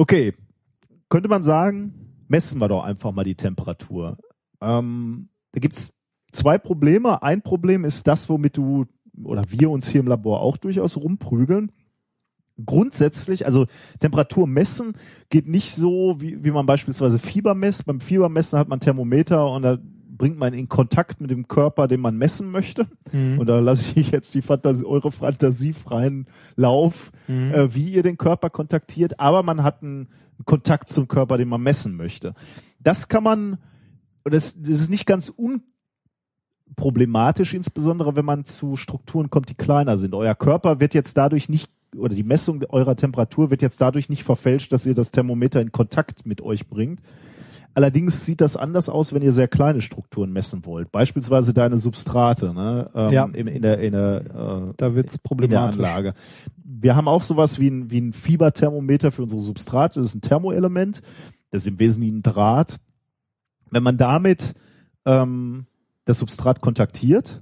Okay, 0.00 0.32
könnte 1.10 1.28
man 1.28 1.42
sagen, 1.42 2.24
messen 2.26 2.58
wir 2.58 2.68
doch 2.68 2.84
einfach 2.84 3.12
mal 3.12 3.22
die 3.22 3.34
Temperatur. 3.34 4.16
Ähm, 4.62 5.28
da 5.52 5.60
gibt's 5.60 5.92
zwei 6.32 6.56
Probleme. 6.56 7.22
Ein 7.22 7.42
Problem 7.42 7.84
ist 7.84 8.06
das, 8.06 8.30
womit 8.30 8.56
du 8.56 8.86
oder 9.22 9.44
wir 9.48 9.68
uns 9.68 9.90
hier 9.90 10.00
im 10.00 10.06
Labor 10.06 10.40
auch 10.40 10.56
durchaus 10.56 10.96
rumprügeln. 10.96 11.70
Grundsätzlich, 12.64 13.44
also 13.44 13.66
Temperatur 13.98 14.46
messen 14.46 14.94
geht 15.28 15.46
nicht 15.46 15.74
so, 15.74 16.16
wie, 16.18 16.42
wie 16.42 16.50
man 16.50 16.64
beispielsweise 16.64 17.18
Fieber 17.18 17.54
messt. 17.54 17.84
Beim 17.84 18.00
Fiebermessen 18.00 18.58
hat 18.58 18.68
man 18.68 18.80
Thermometer 18.80 19.50
und 19.50 19.60
da 19.60 19.76
bringt 20.20 20.38
man 20.38 20.52
in 20.52 20.68
Kontakt 20.68 21.22
mit 21.22 21.30
dem 21.30 21.48
Körper, 21.48 21.88
den 21.88 22.00
man 22.00 22.14
messen 22.14 22.50
möchte. 22.50 22.86
Und 23.38 23.46
da 23.46 23.58
lasse 23.58 23.98
ich 23.98 24.10
jetzt 24.12 24.34
die 24.34 24.42
Fantasie, 24.42 24.84
eure 24.84 25.10
Fantasie 25.10 25.72
freien 25.72 26.26
Lauf, 26.56 27.10
äh, 27.52 27.68
wie 27.74 27.88
ihr 27.88 28.02
den 28.02 28.18
Körper 28.18 28.50
kontaktiert. 28.50 29.18
Aber 29.18 29.42
man 29.42 29.62
hat 29.62 29.82
einen 29.82 30.08
Kontakt 30.44 30.90
zum 30.90 31.08
Körper, 31.08 31.38
den 31.38 31.48
man 31.48 31.62
messen 31.62 31.96
möchte. 31.96 32.34
Das 32.80 33.08
kann 33.08 33.24
man, 33.24 33.56
und 34.22 34.34
das, 34.34 34.60
das 34.60 34.80
ist 34.80 34.90
nicht 34.90 35.06
ganz 35.06 35.32
unproblematisch, 36.76 37.54
insbesondere 37.54 38.14
wenn 38.14 38.26
man 38.26 38.44
zu 38.44 38.76
Strukturen 38.76 39.30
kommt, 39.30 39.48
die 39.48 39.54
kleiner 39.54 39.96
sind. 39.96 40.12
Euer 40.12 40.34
Körper 40.34 40.80
wird 40.80 40.92
jetzt 40.92 41.16
dadurch 41.16 41.48
nicht 41.48 41.70
oder 41.96 42.14
die 42.14 42.24
Messung 42.24 42.62
eurer 42.68 42.94
Temperatur 42.94 43.50
wird 43.50 43.62
jetzt 43.62 43.80
dadurch 43.80 44.10
nicht 44.10 44.22
verfälscht, 44.22 44.70
dass 44.70 44.84
ihr 44.84 44.94
das 44.94 45.12
Thermometer 45.12 45.62
in 45.62 45.72
Kontakt 45.72 46.26
mit 46.26 46.42
euch 46.42 46.68
bringt. 46.68 47.00
Allerdings 47.74 48.26
sieht 48.26 48.40
das 48.40 48.56
anders 48.56 48.88
aus, 48.88 49.12
wenn 49.12 49.22
ihr 49.22 49.32
sehr 49.32 49.48
kleine 49.48 49.80
Strukturen 49.80 50.32
messen 50.32 50.64
wollt. 50.66 50.90
Beispielsweise 50.90 51.54
deine 51.54 51.78
Substrate 51.78 52.52
ne? 52.52 52.90
ähm, 52.94 53.12
Ja. 53.12 53.24
in, 53.26 53.46
in 53.46 53.62
der, 53.62 53.78
in 53.78 53.92
der, 53.92 54.20
äh, 54.70 54.74
Da 54.76 54.94
wird's 54.94 55.14
in 55.14 55.20
der 55.22 55.28
problematisch. 55.28 55.76
Anlage. 55.78 56.14
Wir 56.64 56.96
haben 56.96 57.08
auch 57.08 57.22
sowas 57.22 57.58
wie 57.58 57.68
ein, 57.68 57.90
wie 57.90 58.00
ein 58.00 58.12
Fieberthermometer 58.12 59.12
für 59.12 59.22
unsere 59.22 59.40
Substrate. 59.40 60.00
Das 60.00 60.06
ist 60.06 60.14
ein 60.16 60.20
Thermoelement. 60.20 61.02
Das 61.50 61.62
ist 61.62 61.68
im 61.68 61.78
Wesentlichen 61.78 62.18
ein 62.18 62.22
Draht. 62.22 62.78
Wenn 63.70 63.82
man 63.82 63.96
damit 63.96 64.54
ähm, 65.04 65.66
das 66.04 66.18
Substrat 66.18 66.60
kontaktiert, 66.60 67.40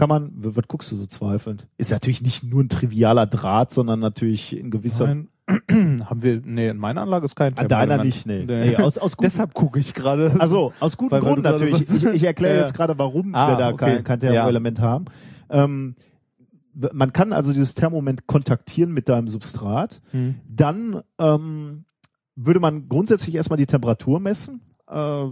kann 0.00 0.08
man, 0.08 0.30
was 0.34 0.66
guckst 0.66 0.90
du 0.90 0.96
so 0.96 1.04
zweifelnd? 1.06 1.66
Ist 1.76 1.90
natürlich 1.90 2.22
nicht 2.22 2.42
nur 2.42 2.62
ein 2.62 2.68
trivialer 2.70 3.26
Draht, 3.26 3.72
sondern 3.72 4.00
natürlich 4.00 4.56
in 4.56 4.70
gewisser 4.70 5.06
Nein. 5.06 5.28
Haben 6.08 6.22
wir, 6.22 6.40
nee, 6.44 6.68
in 6.70 6.78
meiner 6.78 7.02
Anlage 7.02 7.24
ist 7.26 7.36
kein 7.36 7.58
An 7.58 7.68
deiner 7.68 7.96
Thermoelement. 7.98 8.04
nicht, 8.04 8.26
nee. 8.26 8.44
Nee. 8.46 8.70
nee 8.70 8.76
aus, 8.76 8.96
aus 8.98 9.12
guten, 9.16 9.26
Deshalb 9.26 9.52
gucke 9.52 9.78
ich 9.78 9.92
gerade. 9.92 10.34
also 10.38 10.72
aus 10.80 10.96
gutem 10.96 11.12
Weil- 11.12 11.20
Grund 11.20 11.42
natürlich. 11.42 11.80
Ich, 11.92 12.04
ich 12.04 12.24
erkläre 12.24 12.54
Ja. 12.56 12.60
jetzt 12.62 12.72
gerade, 12.74 12.96
warum 12.98 13.34
Ah, 13.34 13.48
wir 13.50 13.56
da 13.56 13.68
okay. 13.70 13.96
kein, 13.96 14.04
kein 14.04 14.20
Thermoelement 14.20 14.80
haben. 14.80 15.04
Ähm, 15.50 15.96
man 16.92 17.12
kann 17.12 17.32
also 17.32 17.52
dieses 17.52 17.74
Thermomoment 17.74 18.26
kontaktieren 18.26 18.92
mit 18.92 19.08
deinem 19.08 19.28
Substrat. 19.28 20.00
Hm. 20.12 20.36
Dann 20.48 21.02
ähm, 21.18 21.84
würde 22.36 22.60
man 22.60 22.88
grundsätzlich 22.88 23.34
erstmal 23.34 23.56
die 23.58 23.66
Temperatur 23.66 24.20
messen. 24.20 24.62
Äh, 24.88 25.24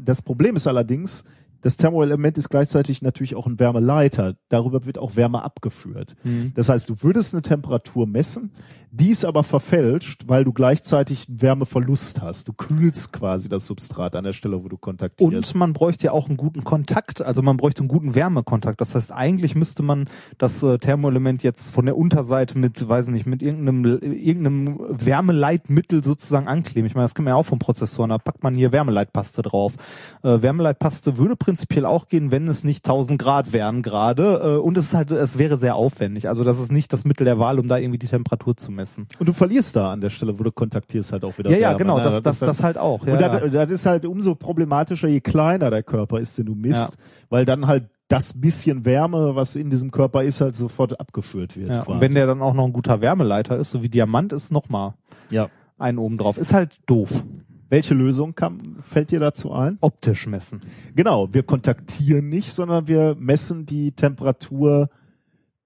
das 0.00 0.22
Problem 0.22 0.56
ist 0.56 0.66
allerdings, 0.66 1.24
das 1.62 1.76
Thermoelement 1.76 2.36
ist 2.36 2.50
gleichzeitig 2.50 3.02
natürlich 3.02 3.34
auch 3.34 3.46
ein 3.46 3.58
Wärmeleiter. 3.58 4.36
Darüber 4.48 4.84
wird 4.84 4.98
auch 4.98 5.16
Wärme 5.16 5.42
abgeführt. 5.42 6.16
Hm. 6.22 6.52
Das 6.54 6.68
heißt, 6.68 6.88
du 6.88 7.02
würdest 7.02 7.34
eine 7.34 7.42
Temperatur 7.42 8.06
messen, 8.06 8.52
die 8.94 9.08
ist 9.08 9.24
aber 9.24 9.42
verfälscht, 9.42 10.24
weil 10.26 10.44
du 10.44 10.52
gleichzeitig 10.52 11.26
einen 11.26 11.40
Wärmeverlust 11.40 12.20
hast. 12.20 12.48
Du 12.48 12.52
kühlst 12.52 13.12
quasi 13.12 13.48
das 13.48 13.66
Substrat 13.66 14.14
an 14.14 14.24
der 14.24 14.34
Stelle, 14.34 14.62
wo 14.62 14.68
du 14.68 14.76
kontaktierst. 14.76 15.32
Und 15.32 15.54
man 15.54 15.72
bräuchte 15.72 16.06
ja 16.06 16.12
auch 16.12 16.28
einen 16.28 16.36
guten 16.36 16.62
Kontakt, 16.62 17.22
also 17.22 17.40
man 17.40 17.56
bräuchte 17.56 17.80
einen 17.80 17.88
guten 17.88 18.14
Wärmekontakt. 18.14 18.82
Das 18.82 18.94
heißt, 18.94 19.10
eigentlich 19.10 19.54
müsste 19.54 19.82
man 19.82 20.10
das 20.36 20.62
äh, 20.62 20.78
Thermoelement 20.78 21.42
jetzt 21.42 21.70
von 21.70 21.86
der 21.86 21.96
Unterseite 21.96 22.58
mit, 22.58 22.86
weiß 22.86 23.08
nicht, 23.08 23.24
mit 23.24 23.40
irgendeinem, 23.40 23.98
irgendeinem 24.02 24.78
Wärmeleitmittel 24.90 26.04
sozusagen 26.04 26.46
ankleben. 26.46 26.86
Ich 26.86 26.94
meine, 26.94 27.04
das 27.04 27.14
kennt 27.14 27.24
man 27.24 27.32
ja 27.32 27.36
auch 27.36 27.46
von 27.46 27.60
Prozessoren, 27.60 28.10
da 28.10 28.18
packt 28.18 28.42
man 28.42 28.54
hier 28.54 28.72
Wärmeleitpaste 28.72 29.40
drauf. 29.40 29.74
Äh, 30.22 30.42
Wärmeleitpaste 30.42 31.16
würde 31.16 31.34
prinzipiell 31.36 31.51
auch 31.84 32.08
gehen, 32.08 32.30
wenn 32.30 32.48
es 32.48 32.64
nicht 32.64 32.86
1000 32.86 33.18
Grad 33.18 33.52
wären 33.52 33.82
gerade. 33.82 34.40
Äh, 34.42 34.56
und 34.58 34.76
es 34.76 34.86
ist 34.86 34.94
halt, 34.94 35.10
es 35.10 35.38
wäre 35.38 35.56
sehr 35.56 35.74
aufwendig. 35.74 36.28
Also 36.28 36.44
das 36.44 36.58
ist 36.60 36.72
nicht 36.72 36.92
das 36.92 37.04
Mittel 37.04 37.24
der 37.24 37.38
Wahl, 37.38 37.58
um 37.58 37.68
da 37.68 37.78
irgendwie 37.78 37.98
die 37.98 38.06
Temperatur 38.06 38.56
zu 38.56 38.70
messen. 38.70 39.06
Und 39.18 39.28
du 39.28 39.32
verlierst 39.32 39.76
da 39.76 39.92
an 39.92 40.00
der 40.00 40.10
Stelle, 40.10 40.38
wo 40.38 40.42
du 40.42 40.52
kontaktierst, 40.52 41.12
halt 41.12 41.24
auch 41.24 41.36
wieder 41.38 41.50
Ja, 41.50 41.56
ja, 41.56 41.68
Wärme, 41.70 41.78
genau, 41.78 41.98
ne? 41.98 42.04
das, 42.04 42.22
das, 42.22 42.36
ist 42.36 42.42
halt- 42.42 42.50
das 42.50 42.62
halt 42.62 42.78
auch. 42.78 43.06
Ja, 43.06 43.12
und 43.12 43.20
das, 43.20 43.42
ja. 43.42 43.48
das 43.48 43.70
ist 43.70 43.86
halt 43.86 44.06
umso 44.06 44.34
problematischer, 44.34 45.08
je 45.08 45.20
kleiner 45.20 45.70
der 45.70 45.82
Körper 45.82 46.18
ist, 46.20 46.38
den 46.38 46.46
du 46.46 46.54
misst, 46.54 46.96
weil 47.28 47.44
dann 47.44 47.66
halt 47.66 47.88
das 48.08 48.34
bisschen 48.38 48.84
Wärme, 48.84 49.36
was 49.36 49.56
in 49.56 49.70
diesem 49.70 49.90
Körper 49.90 50.22
ist, 50.22 50.42
halt 50.42 50.54
sofort 50.54 51.00
abgeführt 51.00 51.56
wird. 51.56 51.70
Ja, 51.70 51.76
quasi. 51.78 51.92
und 51.92 52.00
wenn 52.00 52.14
der 52.14 52.26
dann 52.26 52.42
auch 52.42 52.52
noch 52.52 52.66
ein 52.66 52.72
guter 52.72 53.00
Wärmeleiter 53.00 53.56
ist, 53.56 53.70
so 53.70 53.82
wie 53.82 53.88
Diamant 53.88 54.32
ist, 54.34 54.52
nochmal 54.52 54.94
ja. 55.30 55.48
einen 55.78 55.98
oben 55.98 56.18
drauf. 56.18 56.36
Ist 56.36 56.52
halt 56.52 56.78
doof. 56.86 57.24
Welche 57.72 57.94
Lösung 57.94 58.34
kam, 58.34 58.76
fällt 58.82 59.12
dir 59.12 59.18
dazu 59.18 59.50
ein? 59.50 59.78
Optisch 59.80 60.26
messen. 60.26 60.60
Genau, 60.94 61.32
wir 61.32 61.42
kontaktieren 61.42 62.28
nicht, 62.28 62.52
sondern 62.52 62.86
wir 62.86 63.16
messen 63.18 63.64
die 63.64 63.92
Temperatur 63.92 64.90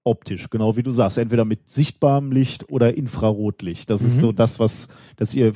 optisch, 0.05 0.49
genau 0.49 0.77
wie 0.77 0.83
du 0.83 0.91
sagst, 0.91 1.17
entweder 1.17 1.43
mit 1.43 1.69
sichtbarem 1.69 2.31
Licht 2.31 2.69
oder 2.71 2.95
Infrarotlicht. 2.95 3.89
Das 3.89 4.01
ist 4.01 4.15
Mhm. 4.15 4.21
so 4.21 4.31
das, 4.31 4.57
was, 4.57 4.87
das 5.17 5.35
ihr 5.35 5.51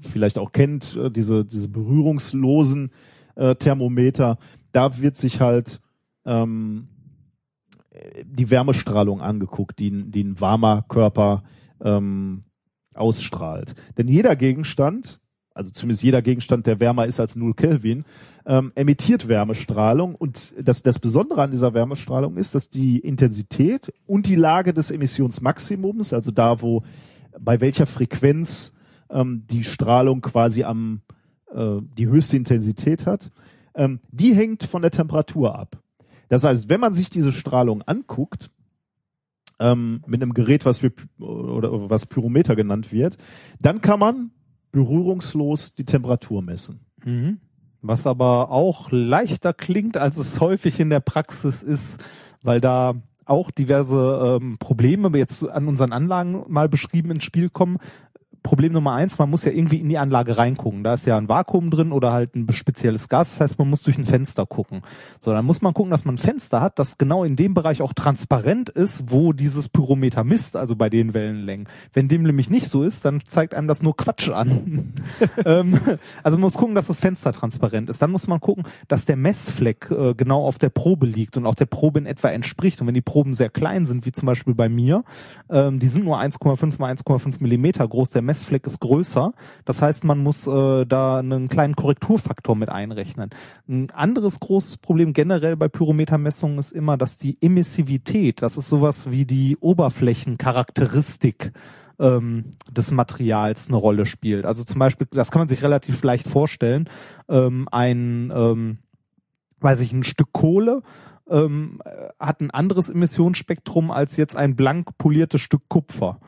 vielleicht 0.00 0.38
auch 0.40 0.50
kennt, 0.50 0.96
äh, 0.96 1.08
diese, 1.08 1.44
diese 1.44 1.68
berührungslosen 1.68 2.90
äh, 3.36 3.54
Thermometer. 3.54 4.38
Da 4.72 5.00
wird 5.00 5.16
sich 5.18 5.40
halt 5.40 5.80
ähm, 6.24 6.88
äh, 7.90 8.24
die 8.26 8.50
Wärmestrahlung 8.50 9.20
angeguckt, 9.20 9.78
die, 9.78 9.92
ein- 9.92 10.10
die 10.10 10.24
ein 10.24 10.40
warmer 10.40 10.82
Körper 10.88 11.44
ähm, 11.80 12.42
ausstrahlt. 12.92 13.76
Denn 13.98 14.08
jeder 14.08 14.34
Gegenstand, 14.34 15.20
also 15.54 15.70
zumindest 15.70 16.02
jeder 16.02 16.22
Gegenstand, 16.22 16.66
der 16.66 16.80
wärmer 16.80 17.06
ist 17.06 17.20
als 17.20 17.36
0 17.36 17.54
Kelvin, 17.54 18.04
ähm, 18.46 18.72
emittiert 18.74 19.28
Wärmestrahlung. 19.28 20.14
Und 20.14 20.54
das, 20.60 20.82
das 20.82 20.98
Besondere 20.98 21.42
an 21.42 21.50
dieser 21.50 21.74
Wärmestrahlung 21.74 22.36
ist, 22.36 22.54
dass 22.54 22.70
die 22.70 22.98
Intensität 22.98 23.92
und 24.06 24.26
die 24.26 24.36
Lage 24.36 24.72
des 24.72 24.90
Emissionsmaximums, 24.90 26.12
also 26.12 26.30
da, 26.30 26.62
wo 26.62 26.82
bei 27.38 27.60
welcher 27.60 27.86
Frequenz 27.86 28.74
ähm, 29.10 29.44
die 29.50 29.64
Strahlung 29.64 30.20
quasi 30.20 30.64
am 30.64 31.02
äh, 31.52 31.80
die 31.98 32.06
höchste 32.06 32.36
Intensität 32.36 33.06
hat, 33.06 33.30
ähm, 33.74 34.00
die 34.10 34.34
hängt 34.34 34.64
von 34.64 34.82
der 34.82 34.90
Temperatur 34.90 35.58
ab. 35.58 35.78
Das 36.28 36.44
heißt, 36.44 36.68
wenn 36.68 36.80
man 36.80 36.94
sich 36.94 37.10
diese 37.10 37.32
Strahlung 37.32 37.82
anguckt, 37.82 38.50
ähm, 39.58 40.02
mit 40.06 40.22
einem 40.22 40.34
Gerät, 40.34 40.64
was 40.64 40.82
wir 40.82 40.92
oder 41.18 41.90
was 41.90 42.06
Pyrometer 42.06 42.56
genannt 42.56 42.92
wird, 42.92 43.16
dann 43.60 43.80
kann 43.80 44.00
man 44.00 44.30
berührungslos 44.72 45.74
die 45.74 45.84
Temperatur 45.84 46.42
messen. 46.42 46.80
Mhm. 47.04 47.38
Was 47.82 48.06
aber 48.06 48.50
auch 48.50 48.90
leichter 48.90 49.52
klingt, 49.52 49.96
als 49.96 50.16
es 50.16 50.40
häufig 50.40 50.80
in 50.80 50.90
der 50.90 51.00
Praxis 51.00 51.62
ist, 51.62 52.02
weil 52.42 52.60
da 52.60 52.94
auch 53.24 53.50
diverse 53.50 54.38
ähm, 54.40 54.56
Probleme 54.58 55.16
jetzt 55.16 55.48
an 55.48 55.68
unseren 55.68 55.92
Anlagen 55.92 56.44
mal 56.48 56.68
beschrieben 56.68 57.10
ins 57.10 57.24
Spiel 57.24 57.50
kommen. 57.50 57.78
Problem 58.42 58.72
Nummer 58.72 58.92
eins, 58.92 59.18
man 59.18 59.30
muss 59.30 59.44
ja 59.44 59.52
irgendwie 59.52 59.76
in 59.76 59.88
die 59.88 59.98
Anlage 59.98 60.36
reingucken. 60.36 60.82
Da 60.84 60.94
ist 60.94 61.06
ja 61.06 61.16
ein 61.16 61.28
Vakuum 61.28 61.70
drin 61.70 61.92
oder 61.92 62.12
halt 62.12 62.34
ein 62.34 62.50
spezielles 62.52 63.08
Gas. 63.08 63.30
Das 63.30 63.40
heißt, 63.40 63.58
man 63.58 63.68
muss 63.68 63.82
durch 63.82 63.98
ein 63.98 64.04
Fenster 64.04 64.46
gucken. 64.46 64.82
So, 65.18 65.32
dann 65.32 65.44
muss 65.44 65.62
man 65.62 65.74
gucken, 65.74 65.90
dass 65.90 66.04
man 66.04 66.16
ein 66.16 66.18
Fenster 66.18 66.60
hat, 66.60 66.78
das 66.78 66.98
genau 66.98 67.24
in 67.24 67.36
dem 67.36 67.54
Bereich 67.54 67.82
auch 67.82 67.92
transparent 67.92 68.68
ist, 68.68 69.10
wo 69.10 69.32
dieses 69.32 69.68
Pyrometer 69.68 70.24
misst, 70.24 70.56
also 70.56 70.76
bei 70.76 70.90
den 70.90 71.14
Wellenlängen. 71.14 71.68
Wenn 71.92 72.08
dem 72.08 72.22
nämlich 72.22 72.50
nicht 72.50 72.68
so 72.68 72.82
ist, 72.82 73.04
dann 73.04 73.22
zeigt 73.26 73.54
einem 73.54 73.68
das 73.68 73.82
nur 73.82 73.96
Quatsch 73.96 74.28
an. 74.28 74.92
ähm, 75.44 75.78
also 76.22 76.36
man 76.36 76.42
muss 76.42 76.54
gucken, 76.54 76.74
dass 76.74 76.88
das 76.88 76.98
Fenster 76.98 77.32
transparent 77.32 77.90
ist. 77.90 78.02
Dann 78.02 78.10
muss 78.10 78.26
man 78.26 78.40
gucken, 78.40 78.64
dass 78.88 79.04
der 79.04 79.16
Messfleck 79.16 79.90
äh, 79.90 80.14
genau 80.14 80.44
auf 80.44 80.58
der 80.58 80.70
Probe 80.70 81.06
liegt 81.06 81.36
und 81.36 81.46
auch 81.46 81.54
der 81.54 81.66
Probe 81.66 82.00
in 82.00 82.06
etwa 82.06 82.28
entspricht. 82.28 82.80
Und 82.80 82.86
wenn 82.86 82.94
die 82.94 83.00
Proben 83.00 83.34
sehr 83.34 83.50
klein 83.50 83.86
sind, 83.86 84.04
wie 84.06 84.12
zum 84.12 84.26
Beispiel 84.26 84.54
bei 84.54 84.68
mir, 84.68 85.04
ähm, 85.50 85.78
die 85.78 85.88
sind 85.88 86.04
nur 86.04 86.18
1,5 86.18 86.78
mal 86.78 86.92
1,5 86.92 87.36
Millimeter 87.40 87.86
groß, 87.86 88.10
der 88.10 88.22
Messfleck 88.32 88.66
ist 88.66 88.80
größer. 88.80 89.34
Das 89.66 89.82
heißt, 89.82 90.04
man 90.04 90.18
muss 90.18 90.46
äh, 90.46 90.86
da 90.86 91.18
einen 91.18 91.48
kleinen 91.48 91.76
Korrekturfaktor 91.76 92.56
mit 92.56 92.70
einrechnen. 92.70 93.28
Ein 93.68 93.90
anderes 93.90 94.40
großes 94.40 94.78
Problem 94.78 95.12
generell 95.12 95.54
bei 95.56 95.68
Pyrometermessungen 95.68 96.58
ist 96.58 96.72
immer, 96.72 96.96
dass 96.96 97.18
die 97.18 97.36
Emissivität, 97.42 98.40
das 98.40 98.56
ist 98.56 98.70
sowas 98.70 99.10
wie 99.10 99.26
die 99.26 99.58
Oberflächencharakteristik 99.60 101.52
ähm, 101.98 102.52
des 102.70 102.90
Materials 102.90 103.68
eine 103.68 103.76
Rolle 103.76 104.06
spielt. 104.06 104.46
Also 104.46 104.64
zum 104.64 104.78
Beispiel, 104.78 105.06
das 105.10 105.30
kann 105.30 105.40
man 105.40 105.48
sich 105.48 105.62
relativ 105.62 106.02
leicht 106.02 106.26
vorstellen, 106.26 106.88
ähm, 107.28 107.68
ein, 107.70 108.32
ähm, 108.34 108.78
weiß 109.60 109.80
ich, 109.80 109.92
ein 109.92 110.04
Stück 110.04 110.32
Kohle 110.32 110.82
ähm, 111.28 111.80
hat 112.18 112.40
ein 112.40 112.50
anderes 112.50 112.88
Emissionsspektrum 112.88 113.90
als 113.90 114.16
jetzt 114.16 114.36
ein 114.36 114.56
blank 114.56 114.96
poliertes 114.96 115.42
Stück 115.42 115.68
Kupfer. 115.68 116.18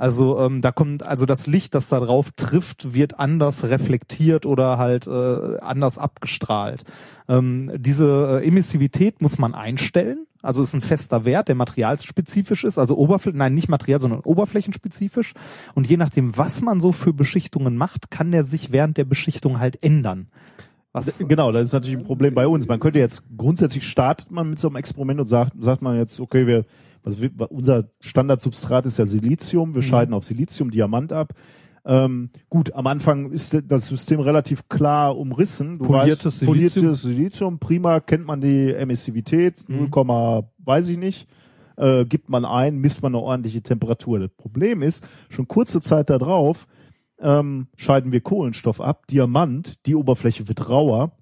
Also 0.00 0.40
ähm, 0.40 0.62
da 0.62 0.72
kommt 0.72 1.02
also 1.06 1.26
das 1.26 1.46
Licht, 1.46 1.74
das 1.74 1.90
da 1.90 2.00
drauf 2.00 2.30
trifft, 2.34 2.94
wird 2.94 3.20
anders 3.20 3.64
reflektiert 3.64 4.46
oder 4.46 4.78
halt 4.78 5.06
äh, 5.06 5.58
anders 5.60 5.98
abgestrahlt. 5.98 6.84
Ähm, 7.28 7.70
diese 7.76 8.40
äh, 8.40 8.48
Emissivität 8.48 9.20
muss 9.20 9.36
man 9.36 9.54
einstellen. 9.54 10.26
Also 10.40 10.62
ist 10.62 10.72
ein 10.72 10.80
fester 10.80 11.26
Wert, 11.26 11.48
der 11.48 11.54
materialspezifisch 11.54 12.64
ist, 12.64 12.78
also 12.78 12.96
Oberflächen, 12.96 13.36
nein, 13.36 13.52
nicht 13.52 13.68
material, 13.68 14.00
sondern 14.00 14.20
oberflächenspezifisch. 14.20 15.34
Und 15.74 15.86
je 15.86 15.98
nachdem, 15.98 16.34
was 16.34 16.62
man 16.62 16.80
so 16.80 16.92
für 16.92 17.12
Beschichtungen 17.12 17.76
macht, 17.76 18.10
kann 18.10 18.32
der 18.32 18.42
sich 18.42 18.72
während 18.72 18.96
der 18.96 19.04
Beschichtung 19.04 19.60
halt 19.60 19.82
ändern. 19.82 20.28
Was, 20.94 21.18
Genau, 21.18 21.52
das 21.52 21.64
ist 21.64 21.72
natürlich 21.74 21.98
ein 21.98 22.04
Problem 22.04 22.34
bei 22.34 22.46
uns. 22.46 22.66
Man 22.66 22.80
könnte 22.80 23.00
jetzt 23.00 23.24
grundsätzlich 23.36 23.86
startet 23.86 24.30
man 24.30 24.48
mit 24.48 24.58
so 24.58 24.68
einem 24.68 24.76
Experiment 24.76 25.20
und 25.20 25.26
sagt, 25.26 25.52
sagt 25.60 25.82
man 25.82 25.98
jetzt, 25.98 26.20
okay, 26.20 26.46
wir, 26.46 26.64
also 27.02 27.22
wir 27.22 27.30
unser 27.50 27.90
Standardsubstrat 28.00 28.86
ist 28.86 28.98
ja 28.98 29.06
Silizium, 29.06 29.74
wir 29.74 29.82
scheiden 29.82 30.14
auf 30.14 30.24
Silizium, 30.24 30.70
Diamant 30.70 31.12
ab. 31.12 31.34
Ähm, 31.84 32.30
gut, 32.50 32.74
am 32.74 32.86
Anfang 32.86 33.30
ist 33.30 33.56
das 33.66 33.86
System 33.86 34.20
relativ 34.20 34.68
klar 34.68 35.16
umrissen. 35.16 35.78
Du 35.78 35.86
Poliertes 35.86 36.26
weißt, 36.26 36.38
Silizium. 36.40 36.84
poliertes 36.84 37.02
Silizium, 37.02 37.58
prima, 37.58 38.00
kennt 38.00 38.26
man 38.26 38.40
die 38.40 38.72
Emissivität, 38.72 39.68
0, 39.68 39.88
weiß 40.58 40.90
ich 40.90 40.98
nicht. 40.98 41.26
Äh, 41.76 42.04
gibt 42.04 42.28
man 42.28 42.44
ein, 42.44 42.76
misst 42.76 43.02
man 43.02 43.14
eine 43.14 43.22
ordentliche 43.22 43.62
Temperatur. 43.62 44.18
Das 44.18 44.30
Problem 44.36 44.82
ist, 44.82 45.02
schon 45.30 45.48
kurze 45.48 45.80
Zeit 45.80 46.10
darauf 46.10 46.66
ähm, 47.18 47.68
scheiden 47.76 48.12
wir 48.12 48.20
Kohlenstoff 48.20 48.80
ab, 48.80 49.06
Diamant, 49.06 49.78
die 49.86 49.94
Oberfläche 49.94 50.48
wird 50.48 50.68
rauer 50.68 51.12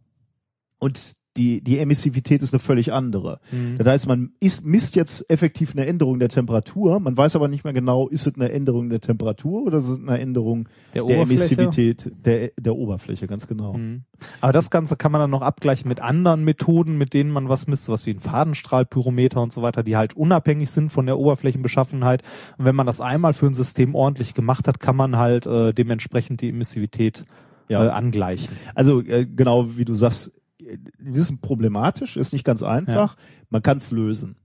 und 0.79 1.13
die, 1.37 1.63
die 1.63 1.79
Emissivität 1.79 2.43
ist 2.43 2.53
eine 2.53 2.59
völlig 2.59 2.93
andere. 2.93 3.39
Das 3.79 3.87
heißt, 3.87 4.09
man 4.09 4.33
ist, 4.41 4.67
misst 4.67 4.97
jetzt 4.97 5.31
effektiv 5.31 5.73
eine 5.73 5.87
Änderung 5.87 6.19
der 6.19 6.29
Temperatur, 6.29 6.99
man 6.99 7.17
weiß 7.17 7.37
aber 7.37 7.47
nicht 7.47 7.63
mehr 7.63 7.73
genau, 7.73 8.09
ist 8.09 8.27
es 8.27 8.35
eine 8.35 8.51
Änderung 8.51 8.89
der 8.91 9.01
Temperatur 9.01 9.63
oder 9.63 9.79
ist 9.79 9.89
es 9.89 9.99
eine 9.99 10.19
Änderung 10.19 10.69
Der 10.95 11.05
der? 11.05 11.21
Emissivität 11.23 12.11
der, 12.25 12.51
der 12.59 12.75
Oberfläche, 12.75 13.29
ganz 13.29 13.47
genau. 13.47 13.75
Mhm. 13.75 14.03
Aber 14.41 14.53
das 14.53 14.71
Ganze 14.71 14.97
kann 14.97 15.13
man 15.13 15.21
dann 15.21 15.31
noch 15.31 15.43
abgleichen 15.43 15.89
mit 15.89 16.01
anderen 16.01 16.43
Methoden, 16.43 16.99
mit 16.99 17.15
denen 17.15 17.31
man 17.31 17.49
was 17.49 17.69
misst, 17.69 17.85
sowas 17.85 18.05
wie 18.07 18.11
ein 18.11 18.21
Fadenstrahlpyrometer 18.21 19.41
und 19.41 19.53
so 19.53 19.63
weiter, 19.63 19.83
die 19.85 19.97
halt 19.97 20.15
unabhängig 20.17 20.71
sind 20.71 20.91
von 20.91 21.07
der 21.07 21.19
Oberflächenbeschaffenheit. 21.19 22.23
Und 22.59 22.65
wenn 22.65 22.75
man 22.75 22.87
das 22.87 23.01
einmal 23.01 23.33
für 23.33 23.47
ein 23.47 23.55
System 23.55 23.95
ordentlich 23.95 24.35
gemacht 24.35 24.67
hat, 24.67 24.81
kann 24.81 24.97
man 24.97 25.17
halt 25.19 25.47
äh, 25.47 25.73
dementsprechend 25.73 26.41
die 26.41 26.49
Emissivität 26.49 27.23
Ja. 27.69 27.85
äh, 27.85 27.89
angleichen. 27.91 28.57
Also 28.75 29.03
äh, 29.03 29.25
genau 29.27 29.77
wie 29.77 29.85
du 29.85 29.95
sagst, 29.95 30.33
das 30.59 31.19
ist 31.31 31.41
problematisch, 31.41 32.17
ist 32.17 32.33
nicht 32.33 32.45
ganz 32.45 32.63
einfach, 32.63 33.17
man 33.51 33.63
kann 33.63 33.77
es 33.79 33.91
lösen. 33.91 34.37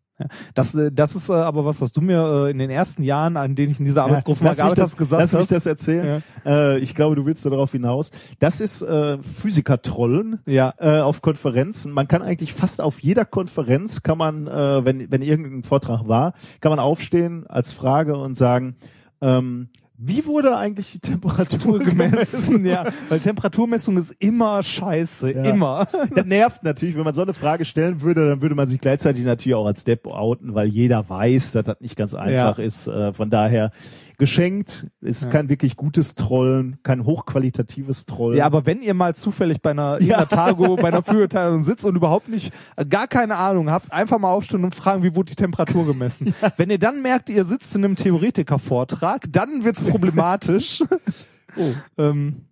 Das, 0.54 0.76
äh, 0.76 0.92
das 0.92 1.16
ist 1.16 1.30
äh, 1.30 1.34
aber 1.34 1.66
was, 1.66 1.82
was 1.82 1.92
du 1.92 2.00
mir 2.00 2.46
äh, 2.46 2.52
in 2.52 2.60
den 2.60 2.70
ersten 2.70 3.02
Jahren, 3.04 3.36
an 3.36 3.56
denen 3.56 3.72
ich 3.72 3.80
in 3.80 3.86
dieser 3.86 4.04
Arbeitsgruppe 4.04 4.44
mal 4.44 4.50
lass 4.52 4.58
mich 4.58 4.60
gearbeitet 4.60 4.84
das, 4.84 4.92
hast, 4.92 4.98
gesagt 4.98 5.22
lass 5.22 5.34
mich 5.34 5.42
hast. 5.42 5.52
das 5.52 5.66
erzählen. 5.66 6.24
Äh, 6.46 6.78
ich 6.80 6.94
glaube, 6.94 7.16
du 7.16 7.26
willst 7.26 7.46
darauf 7.46 7.72
hinaus. 7.72 8.12
Das 8.40 8.62
ist 8.62 8.86
Physiker-Trollen 9.22 10.40
Ja. 10.46 10.74
auf 11.04 11.22
Konferenzen. 11.22 11.92
Man 11.92 12.08
kann 12.08 12.22
eigentlich 12.22 12.54
fast 12.54 12.80
auf 12.82 13.02
jeder 13.02 13.26
Konferenz, 13.26 14.04
kann 14.04 14.18
man, 14.18 14.46
wenn, 14.46 15.12
wenn 15.12 15.22
irgendein 15.22 15.64
Vortrag 15.64 16.08
war, 16.08 16.34
kann 16.62 16.70
man 16.70 16.80
aufstehen 16.80 17.48
als 17.48 17.72
Frage 17.72 18.16
und 18.16 18.36
sagen, 18.36 18.76
ähm, 19.22 19.70
wie 19.98 20.26
wurde 20.26 20.58
eigentlich 20.58 20.92
die 20.92 21.00
Temperatur 21.00 21.80
gemessen, 21.80 22.66
ja, 22.66 22.86
weil 23.10 23.20
Temperaturmessung 23.20 23.98
ist 23.98 24.14
immer 24.20 24.62
scheiße, 24.64 25.32
Ja. 25.32 25.44
immer. 25.44 25.88
Das 26.16 26.26
nervt 26.26 26.64
natürlich, 26.64 26.96
wenn 26.96 27.04
man 27.04 27.14
so 27.14 27.22
eine 27.22 27.34
Frage 27.34 27.64
stellen 27.64 28.02
würde, 28.02 28.28
dann 28.28 28.42
würde 28.42 28.56
man 28.56 28.68
sich 28.68 28.82
gleichzeitig 28.82 29.24
natürlich 29.24 29.56
auch 29.56 29.66
als 29.68 29.84
Depp 29.84 30.08
outen, 30.08 30.56
weil 30.56 30.68
jeder 30.68 31.08
weiß, 31.08 31.54
dass 31.54 31.66
das 31.66 31.80
nicht 31.80 31.96
ganz 31.96 32.14
einfach 32.16 32.58
Ja. 32.58 32.64
ist. 32.66 32.88
Äh, 32.88 33.14
von 33.14 33.30
daher 33.30 33.72
geschenkt, 34.18 34.88
ist 35.02 35.32
kein 35.32 35.50
wirklich 35.50 35.76
gutes 35.76 36.16
Trollen, 36.16 36.78
kein 36.84 37.06
hochqualitatives 37.06 38.06
Trollen. 38.06 38.38
Ja, 38.38 38.46
aber 38.46 38.66
wenn 38.66 38.82
ihr 38.82 38.94
mal 38.94 39.16
zufällig 39.16 39.62
bei 39.62 39.72
einer, 39.72 39.94
irgendeiner 39.94 40.30
Tago, 40.30 40.76
bei 40.76 40.90
einer 40.90 41.04
Führerteilung 41.04 41.64
sitzt 41.64 41.86
und 41.86 41.96
überhaupt 41.96 42.30
nicht, 42.30 42.54
äh, 42.76 42.86
gar 42.86 43.08
keine 43.08 43.36
Ahnung 43.36 43.70
habt, 43.70 43.92
einfach 43.92 44.20
mal 44.20 44.32
aufstehen 44.32 44.64
und 44.64 44.76
fragen, 44.76 45.04
wie 45.04 45.16
wurde 45.16 45.32
die 45.32 45.36
Temperatur 45.36 45.86
gemessen. 45.86 46.34
Wenn 46.58 46.70
ihr 46.70 46.80
dann 46.80 47.02
merkt, 47.02 47.30
ihr 47.30 47.46
sitzt 47.46 47.76
in 47.76 47.84
einem 47.84 47.96
Theoretikervortrag, 47.96 49.28
dann 49.32 49.64
wird's 49.64 49.82
problematisch. 49.82 50.84
oh. 51.56 51.72
ähm, 51.98 52.46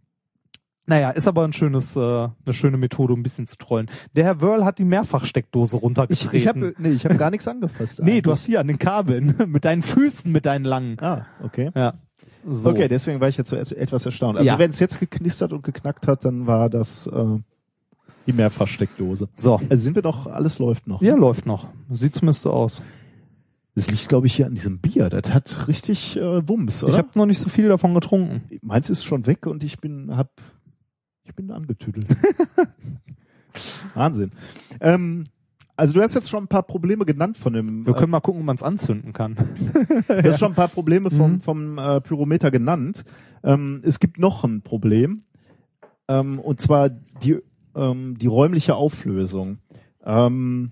naja, 0.88 1.12
ist 1.12 1.28
aber 1.28 1.44
ein 1.44 1.54
schönes, 1.54 1.96
äh, 1.96 2.00
eine 2.00 2.54
schöne 2.54 2.78
Methode, 2.78 3.14
um 3.14 3.20
ein 3.20 3.24
bisschen 3.24 3.48
zu 3.48 3.58
trollen. 3.58 3.90
Der 4.16 4.24
Herr 4.26 4.42
Wörl 4.42 4.66
hat 4.66 4.80
die 4.80 4.86
Mehrfachsteckdose 4.86 5.78
ich, 5.78 5.84
runtergetreten. 5.84 6.38
ich 6.38 6.48
habe 6.48 6.74
nee, 6.78 6.90
ich 6.90 7.06
hab 7.06 7.18
gar 7.18 7.30
nichts 7.30 7.48
angefasst. 7.48 8.02
nee, 8.04 8.22
du 8.22 8.32
hast 8.32 8.46
hier 8.46 8.60
an 8.60 8.68
den 8.68 8.80
Kabeln, 8.80 9.36
mit 9.48 9.66
deinen 9.66 9.82
Füßen, 9.84 10.32
mit 10.32 10.46
deinen 10.46 10.66
langen. 10.66 10.98
Ah, 11.00 11.28
okay. 11.44 11.72
Ja. 11.76 11.94
So. 12.48 12.70
Okay, 12.72 12.88
deswegen 12.88 13.20
war 13.22 13.28
ich 13.30 13.38
jetzt 13.38 13.50
so 13.50 13.56
et- 13.56 13.72
etwas 13.72 14.06
erstaunt. 14.06 14.38
Also 14.38 14.52
Ja. 14.52 14.58
wenn 14.58 14.72
es 14.72 14.80
jetzt 14.80 15.00
geknistert 15.00 15.54
und 15.54 15.64
geknackt 15.64 16.08
hat, 16.08 16.26
dann 16.26 16.48
war 16.48 16.70
das 16.70 17.06
äh, 17.08 17.26
die 18.26 18.34
Mehrfachsteckdose. 18.34 19.30
So. 19.36 19.62
Also 19.70 19.84
sind 19.84 19.96
wir 19.96 20.02
noch, 20.02 20.26
alles 20.28 20.58
läuft 20.58 20.88
noch. 20.88 21.02
Ja, 21.02 21.16
läuft 21.16 21.46
noch. 21.46 21.68
Sieht 21.92 22.16
zumindest 22.16 22.42
so 22.42 22.52
aus. 22.52 22.82
Das 23.76 23.90
liegt, 23.90 24.10
glaube 24.10 24.28
ich, 24.28 24.34
hier 24.36 24.48
an 24.48 24.56
diesem 24.56 24.80
Bier. 24.80 25.10
Das 25.10 25.34
hat 25.34 25.68
richtig 25.68 26.18
äh, 26.18 26.48
Wumms, 26.48 26.84
oder? 26.84 26.92
Ich 26.94 26.98
habe 26.98 27.10
noch 27.16 27.26
nicht 27.26 27.40
so 27.40 27.50
viel 27.50 27.68
davon 27.70 27.94
getrunken. 27.94 28.44
Meins 28.62 28.90
ist 28.90 29.04
schon 29.04 29.28
weg 29.28 29.46
und 29.48 29.64
ich 29.64 29.80
bin 29.80 30.16
hab 30.16 30.30
ich 31.24 31.36
bin 31.36 31.52
angetüdelt. 31.52 32.08
Wahnsinn. 33.94 34.32
Ähm, 34.80 35.26
also 35.76 35.94
du 35.96 36.02
hast 36.02 36.14
jetzt 36.16 36.30
schon 36.30 36.44
ein 36.44 36.48
paar 36.48 36.64
Probleme 36.64 37.06
genannt 37.06 37.38
von 37.38 37.54
dem. 37.54 37.86
Wir 37.86 37.94
können 37.94 38.12
mal 38.12 38.20
gucken, 38.20 38.42
ob 38.42 38.46
man 38.46 38.56
es 38.56 38.64
anzünden 38.64 39.14
kann. 39.14 39.36
äh, 40.08 40.22
du 40.24 40.30
hast 40.32 40.40
schon 40.40 40.52
ein 40.52 40.56
paar 40.56 40.68
Probleme 40.68 41.10
vom 41.12 41.34
Mhm. 41.34 41.42
vom 41.42 41.78
äh, 41.78 42.02
Pyrometer 42.02 42.52
genannt. 42.52 43.04
Ähm, 43.44 43.82
es 43.84 44.00
gibt 44.00 44.20
noch 44.20 44.44
ein 44.44 44.62
Problem 44.62 45.24
ähm, 46.08 46.40
und 46.40 46.62
zwar 46.62 46.90
die 46.90 47.40
ähm, 47.76 48.18
die 48.18 48.28
räumliche 48.28 48.76
Auflösung. 48.76 49.60
Ähm, 50.04 50.72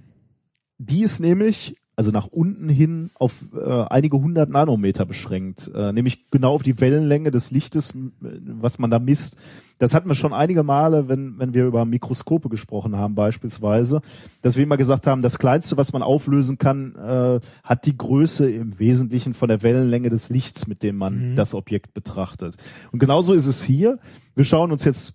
die 0.77 1.01
ist 1.01 1.19
nämlich 1.19 1.75
also 1.95 2.11
nach 2.11 2.27
unten 2.27 2.69
hin 2.69 3.09
auf 3.15 3.43
äh, 3.53 3.83
einige 3.89 4.17
hundert 4.21 4.49
Nanometer 4.49 5.05
beschränkt, 5.05 5.69
äh, 5.75 5.91
nämlich 5.91 6.29
genau 6.31 6.53
auf 6.53 6.63
die 6.63 6.79
Wellenlänge 6.79 7.29
des 7.29 7.51
Lichtes, 7.51 7.93
was 8.21 8.79
man 8.79 8.89
da 8.89 8.99
misst. 8.99 9.35
Das 9.79 9.95
hatten 9.95 10.09
wir 10.09 10.15
schon 10.15 10.33
einige 10.33 10.61
Male, 10.61 11.07
wenn, 11.07 11.39
wenn 11.39 11.53
wir 11.53 11.65
über 11.65 11.85
Mikroskope 11.85 12.49
gesprochen 12.49 12.95
haben 12.97 13.15
beispielsweise, 13.15 14.01
dass 14.41 14.57
wir 14.57 14.63
immer 14.63 14.77
gesagt 14.77 15.07
haben, 15.07 15.21
das 15.21 15.39
Kleinste, 15.39 15.77
was 15.77 15.93
man 15.93 16.03
auflösen 16.03 16.57
kann, 16.57 16.95
äh, 16.95 17.39
hat 17.63 17.85
die 17.85 17.97
Größe 17.97 18.51
im 18.51 18.77
Wesentlichen 18.77 19.33
von 19.33 19.47
der 19.47 19.63
Wellenlänge 19.63 20.09
des 20.09 20.29
Lichts, 20.29 20.67
mit 20.67 20.83
dem 20.83 20.97
man 20.97 21.35
das 21.35 21.53
Objekt 21.53 21.93
betrachtet. 21.93 22.57
Und 22.91 22.99
genauso 22.99 23.33
ist 23.33 23.47
es 23.47 23.63
hier. 23.63 23.99
Wir 24.35 24.43
schauen 24.45 24.71
uns 24.71 24.83
jetzt 24.83 25.13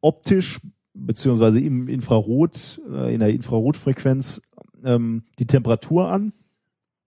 optisch 0.00 0.60
beziehungsweise 0.94 1.60
im 1.60 1.88
Infrarot, 1.88 2.80
äh, 2.90 3.12
in 3.12 3.20
der 3.20 3.30
Infrarotfrequenz 3.30 4.40
ähm, 4.82 5.24
die 5.38 5.46
Temperatur 5.46 6.10
an. 6.10 6.32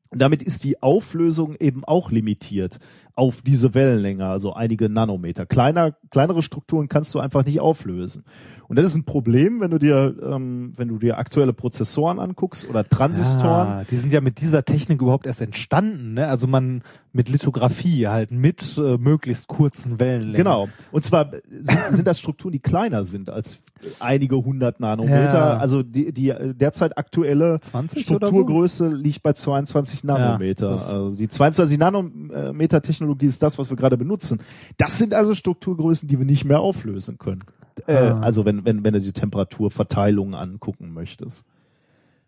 Und 0.10 0.20
damit 0.20 0.42
ist 0.42 0.64
die 0.64 0.82
Auflösung 0.82 1.56
eben 1.60 1.84
auch 1.84 2.12
limitiert 2.12 2.80
auf 3.18 3.42
diese 3.42 3.74
Wellenlänge, 3.74 4.26
also 4.28 4.54
einige 4.54 4.90
Nanometer. 4.90 5.48
Kleiner, 5.48 5.94
kleinere 6.12 6.44
Strukturen 6.44 6.88
kannst 6.88 7.16
du 7.16 7.20
einfach 7.20 7.44
nicht 7.44 7.60
auflösen. 7.60 8.24
Und 8.68 8.76
das 8.78 8.86
ist 8.86 8.96
ein 8.96 9.06
Problem, 9.06 9.60
wenn 9.60 9.72
du 9.72 9.80
dir, 9.80 10.14
ähm, 10.22 10.74
wenn 10.76 10.88
du 10.90 10.98
dir 11.00 11.18
aktuelle 11.18 11.54
Prozessoren 11.54 12.20
anguckst 12.20 12.70
oder 12.70 12.88
Transistoren. 12.88 13.68
Ah, 13.70 13.84
die 13.90 13.96
sind 13.96 14.14
ja 14.14 14.22
mit 14.22 14.40
dieser 14.42 14.64
Technik 14.66 15.02
überhaupt 15.02 15.26
erst 15.26 15.42
entstanden, 15.42 16.14
ne? 16.16 16.28
Also 16.28 16.46
man 16.48 16.84
mit 17.14 17.30
Lithografie 17.30 18.08
halt 18.08 18.30
mit 18.32 18.78
äh, 18.78 18.98
möglichst 18.98 19.48
kurzen 19.48 20.00
Wellenlängen. 20.00 20.36
Genau. 20.36 20.68
Und 20.92 21.04
zwar 21.04 21.32
sind, 21.50 21.80
sind 21.90 22.06
das 22.08 22.20
Strukturen, 22.20 22.52
die 22.52 22.60
kleiner 22.60 23.04
sind 23.06 23.30
als 23.32 23.64
einige 24.00 24.36
hundert 24.36 24.80
Nanometer. 24.80 25.34
Ja. 25.34 25.58
Also 25.58 25.82
die, 25.82 26.12
die 26.14 26.34
derzeit 26.54 26.98
aktuelle 26.98 27.60
20 27.62 28.12
oder 28.12 28.28
so? 28.28 28.34
Strukturgröße 28.34 28.88
liegt 28.90 29.24
bei 29.24 29.34
22 29.34 30.04
Nanometer. 30.04 30.70
das- 30.72 30.94
also 30.94 31.16
die 31.16 31.30
22 31.30 31.80
Nanometer 31.80 32.82
Technologie 32.82 33.07
ist 33.16 33.44
das, 33.44 33.58
was 33.58 33.70
wir 33.70 33.78
gerade 33.78 33.98
benutzen. 33.98 34.40
Das 34.78 34.98
sind 34.98 35.14
also 35.14 35.34
Strukturgrößen, 35.34 36.08
die 36.08 36.18
wir 36.20 36.26
nicht 36.26 36.46
mehr 36.46 36.60
auflösen 36.60 37.18
können. 37.18 37.44
Äh, 37.86 37.94
Ah. 37.96 38.20
also 38.22 38.46
wenn, 38.46 38.66
wenn, 38.66 38.84
wenn 38.84 38.94
du 38.94 39.02
die 39.02 39.14
Temperaturverteilung 39.14 40.34
angucken 40.36 40.94
möchtest. 40.94 41.44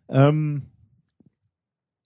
Ähm, 0.08 0.64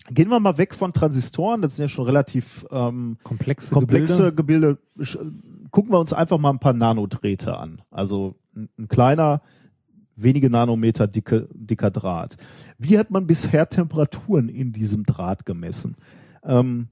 gehen 0.09 0.29
wir 0.29 0.39
mal 0.39 0.57
weg 0.57 0.73
von 0.75 0.93
Transistoren. 0.93 1.61
Das 1.61 1.75
sind 1.75 1.83
ja 1.83 1.89
schon 1.89 2.05
relativ 2.05 2.65
ähm, 2.71 3.17
Komplexe, 3.23 3.73
komplexe 3.73 4.33
Gebilde. 4.33 4.77
Gebilde. 4.95 5.27
Gucken 5.71 5.91
wir 5.91 5.99
uns 5.99 6.13
einfach 6.13 6.37
mal 6.37 6.51
ein 6.51 6.59
paar 6.59 6.73
Nanodrähte 6.73 7.57
an. 7.57 7.81
Also 7.91 8.35
ein, 8.55 8.69
ein 8.77 8.87
kleiner, 8.87 9.41
wenige 10.15 10.49
Nanometer 10.49 11.07
dicke, 11.07 11.49
dicker 11.53 11.91
Draht. 11.91 12.37
Wie 12.77 12.97
hat 12.99 13.11
man 13.11 13.27
bisher 13.27 13.67
Temperaturen 13.69 14.49
in 14.49 14.71
diesem 14.71 15.03
Draht 15.05 15.45
gemessen? 15.45 15.95
Ähm, 16.43 16.87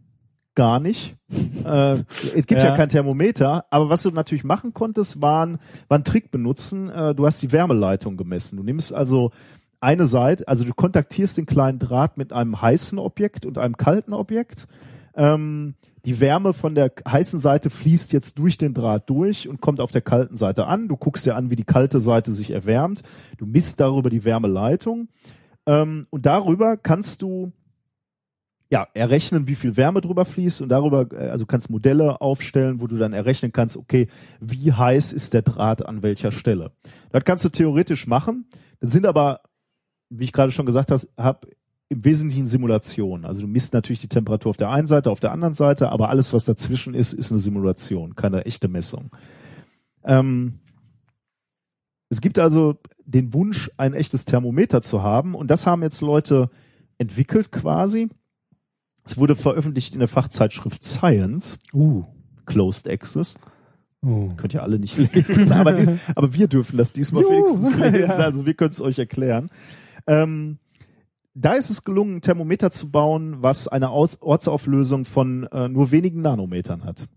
gar 0.56 0.80
nicht. 0.80 1.16
äh, 1.66 2.04
es 2.36 2.48
gibt 2.48 2.62
ja. 2.62 2.70
Ja. 2.70 2.76
kein 2.76 2.90
Thermometer, 2.90 3.66
aber 3.70 3.90
was 3.90 4.04
du 4.04 4.12
natürlich 4.12 4.44
machen 4.44 4.74
konntest, 4.74 5.22
waren, 5.22 5.60
war 5.88 5.98
ein 5.98 6.04
Trick 6.04 6.32
benutzen. 6.32 6.90
Äh, 6.90 7.16
du 7.16 7.26
hast 7.26 7.42
die 7.42 7.52
Wärmeleitung 7.52 8.18
gemessen. 8.18 8.58
Du 8.58 8.64
nimmst 8.64 8.94
also 8.94 9.32
eine 9.80 10.06
Seite, 10.06 10.48
also 10.48 10.64
du 10.64 10.74
kontaktierst 10.74 11.38
den 11.38 11.46
kleinen 11.46 11.80
Draht 11.80 12.18
mit 12.18 12.34
einem 12.34 12.62
heißen 12.62 13.00
Objekt 13.00 13.46
und 13.46 13.58
einem 13.58 13.78
kalten 13.78 14.14
Objekt. 14.14 14.68
Ähm, 15.16 15.76
die 16.06 16.20
Wärme 16.20 16.54
von 16.54 16.74
der 16.74 16.92
heißen 17.08 17.40
Seite 17.40 17.70
fließt 17.70 18.12
jetzt 18.14 18.40
durch 18.40 18.58
den 18.58 18.74
Draht 18.74 19.10
durch 19.10 19.48
und 19.48 19.62
kommt 19.62 19.80
auf 19.80 19.92
der 19.92 20.02
kalten 20.02 20.36
Seite 20.36 20.66
an. 20.68 20.88
Du 20.88 20.98
guckst 20.98 21.26
dir 21.26 21.36
an, 21.36 21.50
wie 21.50 21.56
die 21.56 21.64
kalte 21.64 22.00
Seite 22.00 22.32
sich 22.32 22.52
erwärmt. 22.52 23.04
Du 23.38 23.46
misst 23.46 23.80
darüber 23.80 24.10
die 24.10 24.24
Wärmeleitung. 24.24 25.10
Ähm, 25.68 26.04
und 26.10 26.26
darüber 26.26 26.78
kannst 26.78 27.22
du 27.22 27.52
ja, 28.72 28.88
errechnen, 28.94 29.48
wie 29.48 29.56
viel 29.56 29.76
Wärme 29.76 30.00
drüber 30.00 30.24
fließt 30.24 30.62
und 30.62 30.70
darüber, 30.70 31.12
äh, 31.12 31.30
also 31.30 31.46
kannst 31.46 31.70
Modelle 31.70 32.22
aufstellen, 32.22 32.80
wo 32.80 32.88
du 32.88 32.98
dann 32.98 33.12
errechnen 33.12 33.52
kannst, 33.52 33.76
okay, 33.76 34.08
wie 34.40 34.72
heiß 34.72 35.12
ist 35.12 35.34
der 35.34 35.42
Draht 35.42 35.86
an 35.86 36.02
welcher 36.02 36.32
Stelle. 36.32 36.72
Das 37.12 37.26
kannst 37.26 37.44
du 37.44 37.50
theoretisch 37.50 38.08
machen. 38.08 38.46
Das 38.80 38.92
sind 38.92 39.06
aber, 39.06 39.42
wie 40.10 40.24
ich 40.24 40.32
gerade 40.32 40.54
schon 40.54 40.66
gesagt 40.66 40.90
habe, 41.18 41.48
im 41.90 42.06
Wesentlichen 42.06 42.46
Simulationen. 42.46 43.26
Also 43.26 43.42
du 43.42 43.48
misst 43.48 43.74
natürlich 43.74 44.00
die 44.00 44.08
Temperatur 44.08 44.52
auf 44.52 44.58
der 44.58 44.70
einen 44.70 44.88
Seite, 44.88 45.12
auf 45.12 45.20
der 45.20 45.34
anderen 45.34 45.54
Seite, 45.54 45.90
aber 45.90 46.08
alles, 46.08 46.32
was 46.32 46.46
dazwischen 46.46 46.94
ist, 46.94 47.12
ist 47.12 47.32
eine 47.32 47.40
Simulation, 47.40 48.16
keine 48.16 48.46
echte 48.46 48.70
Messung. 48.70 49.14
Ähm, 50.06 50.60
es 52.08 52.22
gibt 52.22 52.40
also 52.40 52.78
den 53.04 53.34
Wunsch, 53.34 53.70
ein 53.76 53.94
echtes 53.94 54.24
Thermometer 54.24 54.82
zu 54.82 55.04
haben 55.04 55.36
und 55.36 55.52
das 55.52 55.68
haben 55.68 55.84
jetzt 55.84 56.00
Leute 56.00 56.50
entwickelt 56.98 57.52
quasi. 57.52 58.08
Es 59.04 59.18
wurde 59.18 59.36
veröffentlicht 59.36 59.94
in 59.94 60.00
der 60.00 60.08
Fachzeitschrift 60.08 60.84
Science, 60.84 61.58
Uh. 61.74 62.04
Closed 62.46 62.90
Access. 62.90 63.36
uh. 64.04 64.34
Könnt 64.36 64.54
ihr 64.54 64.64
alle 64.64 64.80
nicht 64.80 64.98
lesen, 64.98 65.52
aber, 65.54 65.74
die, 65.74 65.98
aber 66.16 66.34
wir 66.34 66.48
dürfen 66.48 66.78
das 66.78 66.94
diesmal 66.94 67.24
Juhu. 67.24 67.32
wenigstens 67.34 67.76
lesen, 67.92 68.12
also 68.12 68.46
wir 68.46 68.54
können 68.54 68.72
es 68.72 68.82
euch 68.82 69.00
erklären. 69.00 69.50
Ähm, 70.08 70.58
da 71.34 71.54
ist 71.54 71.70
es 71.70 71.84
gelungen, 71.84 72.18
ein 72.18 72.22
Thermometer 72.22 72.72
zu 72.72 72.92
bauen, 72.92 73.38
was 73.40 73.68
eine 73.68 73.90
Aus 73.90 74.22
Ortsauflösung 74.22 75.06
von 75.06 75.44
äh, 75.52 75.70
nur 75.70 75.92
wenigen 75.92 76.22
Nanometern 76.22 76.84
hat. 76.84 77.08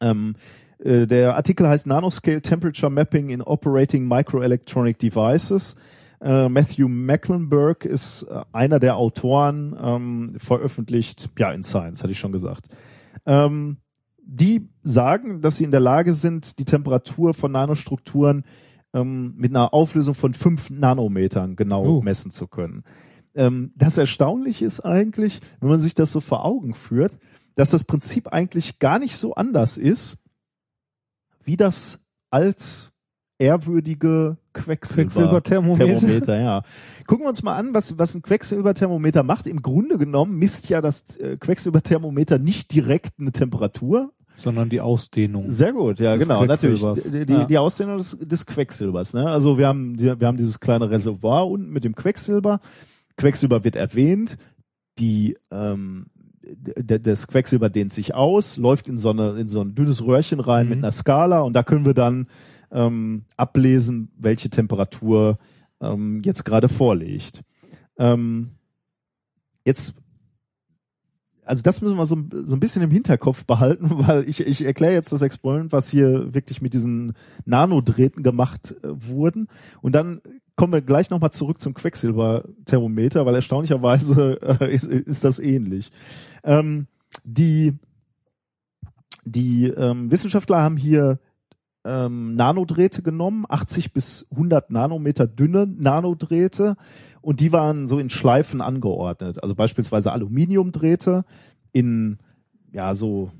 Ähm, 0.00 0.34
äh, 0.78 1.06
der 1.06 1.36
Artikel 1.36 1.68
heißt 1.68 1.86
Nanoscale 1.86 2.42
Temperature 2.42 2.90
Mapping 2.90 3.28
in 3.28 3.42
Operating 3.42 4.08
Microelectronic 4.08 4.98
Devices. 4.98 5.76
Äh, 6.20 6.48
Matthew 6.48 6.88
Mecklenburg 6.88 7.84
ist 7.84 8.22
äh, 8.24 8.42
einer 8.52 8.78
der 8.78 8.96
Autoren, 8.96 9.76
ähm, 9.80 10.34
veröffentlicht, 10.36 11.30
ja, 11.38 11.50
in 11.52 11.62
Science, 11.62 12.02
hatte 12.02 12.12
ich 12.12 12.18
schon 12.18 12.32
gesagt. 12.32 12.68
Ähm, 13.26 13.78
die 14.22 14.68
sagen, 14.82 15.40
dass 15.40 15.56
sie 15.56 15.64
in 15.64 15.70
der 15.70 15.80
Lage 15.80 16.12
sind, 16.14 16.58
die 16.58 16.64
Temperatur 16.64 17.34
von 17.34 17.52
Nanostrukturen 17.52 18.44
ähm, 18.92 19.34
mit 19.36 19.50
einer 19.50 19.72
Auflösung 19.74 20.14
von 20.14 20.34
fünf 20.34 20.70
Nanometern 20.70 21.56
genau 21.56 21.84
Oh. 21.84 22.02
messen 22.02 22.30
zu 22.30 22.46
können. 22.46 22.84
Ähm, 23.34 23.72
das 23.76 23.98
Erstaunliche 23.98 24.64
ist 24.66 24.80
eigentlich, 24.80 25.40
wenn 25.60 25.70
man 25.70 25.80
sich 25.80 25.94
das 25.94 26.12
so 26.12 26.20
vor 26.20 26.44
Augen 26.44 26.74
führt, 26.74 27.18
dass 27.54 27.70
das 27.70 27.84
Prinzip 27.84 28.28
eigentlich 28.28 28.78
gar 28.78 28.98
nicht 28.98 29.16
so 29.16 29.34
anders 29.34 29.78
ist, 29.78 30.16
wie 31.44 31.56
das 31.56 32.04
alt 32.30 32.89
ehrwürdige 33.40 34.36
Quecksilber 34.52 35.02
Quecksilberthermometer. 35.40 35.84
Thermometer, 35.86 36.40
ja. 36.40 36.62
Gucken 37.06 37.24
wir 37.24 37.28
uns 37.28 37.42
mal 37.42 37.56
an, 37.56 37.74
was, 37.74 37.98
was 37.98 38.14
ein 38.14 38.22
Quecksilberthermometer 38.22 39.22
macht. 39.22 39.46
Im 39.46 39.62
Grunde 39.62 39.98
genommen 39.98 40.36
misst 40.38 40.68
ja 40.68 40.80
das 40.80 41.16
äh, 41.16 41.36
Quecksilberthermometer 41.36 42.38
nicht 42.38 42.72
direkt 42.72 43.14
eine 43.18 43.32
Temperatur. 43.32 44.12
Sondern 44.36 44.68
die 44.70 44.80
Ausdehnung. 44.80 45.50
Sehr 45.50 45.72
gut, 45.72 46.00
ja, 46.00 46.16
Des 46.16 46.26
genau, 46.26 46.44
natürlich. 46.44 46.80
Quecksilbers. 46.80 47.12
Die, 47.12 47.26
die, 47.26 47.32
Ja. 47.32 47.44
die 47.44 47.58
Ausdehnung 47.58 47.98
des, 47.98 48.18
des 48.18 48.46
Quecksilbers. 48.46 49.12
Ne? 49.14 49.26
Also 49.28 49.58
wir 49.58 49.66
haben, 49.68 49.98
wir 49.98 50.16
haben 50.26 50.36
dieses 50.38 50.60
kleine 50.60 50.90
Reservoir 50.90 51.48
unten 51.48 51.70
mit 51.70 51.84
dem 51.84 51.94
Quecksilber. 51.94 52.60
Quecksilber 53.16 53.64
wird 53.64 53.76
erwähnt. 53.76 54.38
Die 54.98 55.36
ähm, 55.50 56.06
das 56.74 57.28
Quecksilber 57.28 57.70
dehnt 57.70 57.92
sich 57.92 58.14
aus, 58.14 58.56
läuft 58.56 58.88
in 58.88 58.98
so, 58.98 59.10
eine, 59.10 59.38
in 59.38 59.46
so 59.46 59.60
ein 59.60 59.74
dünnes 59.74 60.04
Röhrchen 60.04 60.40
rein 60.40 60.66
Mhm. 60.66 60.70
mit 60.70 60.78
einer 60.78 60.90
Skala 60.90 61.40
und 61.42 61.52
da 61.52 61.62
können 61.62 61.84
wir 61.84 61.94
dann 61.94 62.26
ähm, 62.70 63.24
ablesen, 63.36 64.10
welche 64.16 64.50
Temperatur 64.50 65.38
ähm, 65.80 66.22
jetzt 66.24 66.44
gerade 66.44 66.68
vorliegt. 66.68 67.42
Ähm, 67.98 68.50
jetzt, 69.64 69.94
also 71.44 71.62
das 71.62 71.80
müssen 71.80 71.96
wir 71.96 72.06
so, 72.06 72.16
so 72.44 72.56
ein 72.56 72.60
bisschen 72.60 72.82
im 72.82 72.90
Hinterkopf 72.90 73.44
behalten, 73.44 73.90
weil 73.90 74.28
ich, 74.28 74.40
ich 74.40 74.64
erkläre 74.64 74.94
jetzt 74.94 75.12
das 75.12 75.22
Experiment, 75.22 75.72
was 75.72 75.88
hier 75.88 76.32
wirklich 76.34 76.62
mit 76.62 76.74
diesen 76.74 77.14
Nanodrähten 77.44 78.22
gemacht 78.22 78.74
äh, 78.82 78.88
wurden. 78.88 79.48
Und 79.80 79.94
dann 79.94 80.20
kommen 80.56 80.72
wir 80.72 80.82
gleich 80.82 81.10
nochmal 81.10 81.32
zurück 81.32 81.60
zum 81.60 81.74
Quecksilberthermometer, 81.74 83.24
weil 83.24 83.34
erstaunlicherweise 83.34 84.38
äh, 84.60 84.72
ist, 84.72 84.84
ist 84.84 85.24
das 85.24 85.38
ähnlich. 85.38 85.90
Ähm, 86.44 86.86
die 87.24 87.78
die 89.24 89.66
ähm, 89.68 90.10
Wissenschaftler 90.10 90.62
haben 90.62 90.76
hier 90.76 91.18
ähm, 91.84 92.34
Nanodrähte 92.34 93.02
genommen, 93.02 93.44
80 93.48 93.92
bis 93.92 94.26
100 94.30 94.70
Nanometer 94.70 95.26
dünne 95.26 95.66
Nanodrähte 95.66 96.76
und 97.22 97.40
die 97.40 97.52
waren 97.52 97.86
so 97.86 97.98
in 97.98 98.10
Schleifen 98.10 98.60
angeordnet. 98.60 99.42
Also 99.42 99.54
beispielsweise 99.54 100.12
Aluminiumdrähte 100.12 101.24
in 101.72 102.18
ja 102.72 102.94
so 102.94 103.30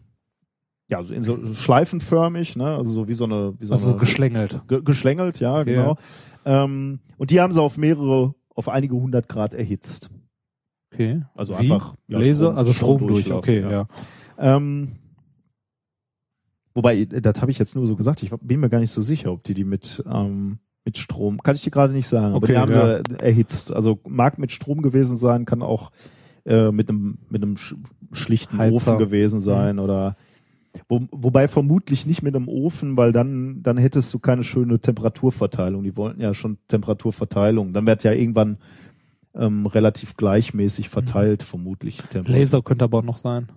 ja 0.88 1.02
so 1.02 1.12
in 1.14 1.22
so 1.22 1.54
schleifenförmig, 1.54 2.56
ne? 2.56 2.76
Also 2.76 2.92
so 2.92 3.08
wie 3.08 3.14
so 3.14 3.24
eine 3.24 3.54
wie 3.60 3.66
so 3.66 3.72
Also 3.72 3.90
eine, 3.90 3.98
geschlängelt. 3.98 4.60
ge 4.68 4.80
geschlängelt, 4.82 5.38
ja 5.40 5.62
genau. 5.62 5.96
Ähm, 6.44 7.00
und 7.18 7.30
die 7.30 7.40
haben 7.40 7.52
sie 7.52 7.60
auf 7.62 7.76
mehrere 7.78 8.34
auf 8.54 8.68
einige 8.68 8.94
hundert 8.94 9.28
Grad 9.28 9.54
erhitzt. 9.54 10.10
Okay. 10.92 11.22
Also 11.34 11.52
Wie? 11.54 11.58
einfach 11.70 11.94
ja, 12.08 12.18
Laser, 12.18 12.46
Strom- 12.46 12.56
also 12.58 12.72
Strom 12.72 13.06
durch. 13.06 13.24
Stromdurchlauf, 13.26 13.38
Okay, 13.38 13.60
ja. 13.60 13.70
ja. 13.70 13.86
Ähm, 14.56 14.92
wobei, 16.74 17.04
das 17.04 17.40
habe 17.40 17.50
ich 17.50 17.58
jetzt 17.58 17.74
nur 17.74 17.86
so 17.86 17.96
gesagt. 17.96 18.22
Ich 18.22 18.30
bin 18.40 18.60
mir 18.60 18.68
gar 18.68 18.80
nicht 18.80 18.92
so 18.92 19.02
sicher, 19.02 19.32
ob 19.32 19.44
die 19.44 19.54
die 19.54 19.64
mit 19.64 20.02
ähm, 20.10 20.58
mit 20.84 20.98
Strom, 20.98 21.42
kann 21.42 21.56
ich 21.56 21.62
dir 21.62 21.70
gerade 21.70 21.92
nicht 21.92 22.08
sagen. 22.08 22.34
Aber 22.34 22.44
Okay, 22.44 22.52
die 22.52 22.58
haben 22.58 22.72
ja. 22.72 22.98
sie 22.98 23.18
erhitzt. 23.20 23.72
Also 23.72 24.00
mag 24.08 24.38
mit 24.38 24.50
Strom 24.50 24.82
gewesen 24.82 25.16
sein, 25.16 25.44
kann 25.44 25.62
auch 25.62 25.90
äh, 26.44 26.70
mit 26.70 26.88
einem 26.88 27.18
mit 27.28 27.42
einem 27.42 27.56
sch 27.56 27.74
schlichten 28.12 28.58
Heizer. 28.58 28.74
Ofen 28.74 28.98
gewesen 28.98 29.40
sein 29.40 29.78
oder 29.78 30.16
wo, 30.88 31.00
wobei 31.12 31.48
vermutlich 31.48 32.06
nicht 32.06 32.22
mit 32.22 32.34
einem 32.34 32.48
Ofen, 32.48 32.96
weil 32.96 33.12
dann 33.12 33.62
dann 33.62 33.76
hättest 33.76 34.12
du 34.14 34.18
keine 34.18 34.42
schöne 34.42 34.80
Temperaturverteilung. 34.80 35.84
Die 35.84 35.96
wollten 35.96 36.20
ja 36.20 36.34
schon 36.34 36.58
Temperaturverteilung. 36.68 37.72
Dann 37.72 37.86
wird 37.86 38.02
ja 38.02 38.12
irgendwann 38.12 38.58
ähm, 39.34 39.66
relativ 39.66 40.16
gleichmäßig 40.16 40.88
verteilt, 40.88 41.42
vermutlich. 41.42 41.98
die 41.98 42.02
Temperatur. 42.08 42.36
Laser 42.40 42.62
könnte 42.62 42.84
aber 42.84 42.98
auch 42.98 43.04
noch 43.04 43.18
sein. 43.18 43.48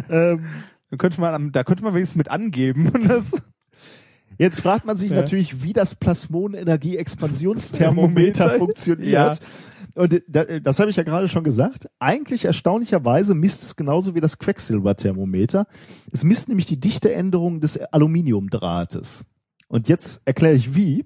Ähm, 0.10 0.46
dann 0.90 0.98
könnte 0.98 1.22
man, 1.22 1.52
da 1.52 1.64
könnte 1.64 1.84
man 1.84 1.94
wenigstens 1.94 2.18
mit 2.18 2.30
angeben. 2.30 2.90
Und 2.90 3.04
das, 3.10 3.32
Jetzt 4.42 4.62
fragt 4.62 4.86
man 4.86 4.98
sich 4.98 5.12
Ja. 5.12 5.18
natürlich, 5.18 5.62
wie 5.64 5.72
das 5.74 5.94
Plasmonenergie-Expansionsthermometer 5.96 8.46
Thermometer. 8.46 8.50
funktioniert. 8.58 9.40
Und 9.96 10.14
äh, 10.14 10.22
da- 10.28 10.60
das 10.60 10.80
habe 10.80 10.90
ich 10.90 10.96
ja 10.96 11.04
gerade 11.04 11.28
schon 11.30 11.44
gesagt. 11.44 11.88
Eigentlich 12.00 12.46
erstaunlicherweise 12.46 13.36
misst 13.36 13.62
es 13.62 13.76
genauso 13.76 14.16
wie 14.16 14.22
das 14.22 14.40
Quecksilberthermometer. 14.40 15.68
Es 16.12 16.24
misst 16.24 16.48
nämlich 16.50 16.66
die 16.66 16.80
Dichteänderung 16.80 17.60
des 17.62 17.78
Aluminiumdrahtes. 17.78 19.24
Und 19.68 19.88
jetzt 19.90 20.22
erkläre 20.26 20.56
ich 20.56 20.74
wie. 20.76 21.06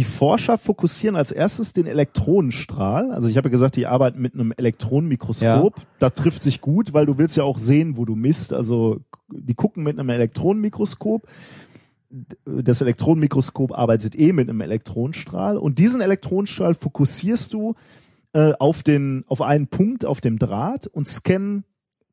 Die 0.00 0.04
Forscher 0.04 0.56
fokussieren 0.56 1.14
als 1.14 1.30
erstes 1.30 1.74
den 1.74 1.84
Elektronenstrahl. 1.84 3.12
Also 3.12 3.28
ich 3.28 3.36
habe 3.36 3.48
ja 3.48 3.50
gesagt, 3.50 3.76
die 3.76 3.86
arbeiten 3.86 4.18
mit 4.18 4.32
einem 4.32 4.50
Elektronenmikroskop. 4.50 5.74
Das 5.98 6.14
trifft 6.14 6.42
sich 6.42 6.62
gut, 6.62 6.94
weil 6.94 7.04
du 7.04 7.18
willst 7.18 7.36
ja 7.36 7.44
auch 7.44 7.58
sehen, 7.58 7.98
wo 7.98 8.06
du 8.06 8.16
misst. 8.16 8.54
Also 8.54 9.02
die 9.28 9.52
gucken 9.52 9.84
mit 9.84 9.98
einem 9.98 10.08
Elektronenmikroskop. 10.08 11.28
Das 12.46 12.80
Elektronenmikroskop 12.80 13.76
arbeitet 13.76 14.18
eh 14.18 14.32
mit 14.32 14.48
einem 14.48 14.62
Elektronenstrahl 14.62 15.58
und 15.58 15.78
diesen 15.78 16.00
Elektronenstrahl 16.00 16.72
fokussierst 16.74 17.52
du 17.52 17.74
äh, 18.32 18.54
auf 18.58 18.82
den, 18.82 19.24
auf 19.26 19.42
einen 19.42 19.66
Punkt 19.66 20.06
auf 20.06 20.22
dem 20.22 20.38
Draht 20.38 20.86
und 20.86 21.08
scannen 21.08 21.64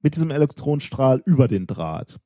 mit 0.02 0.16
diesem 0.16 0.32
Elektronenstrahl 0.32 1.22
über 1.24 1.48
den 1.48 1.68
Draht. 1.68 2.20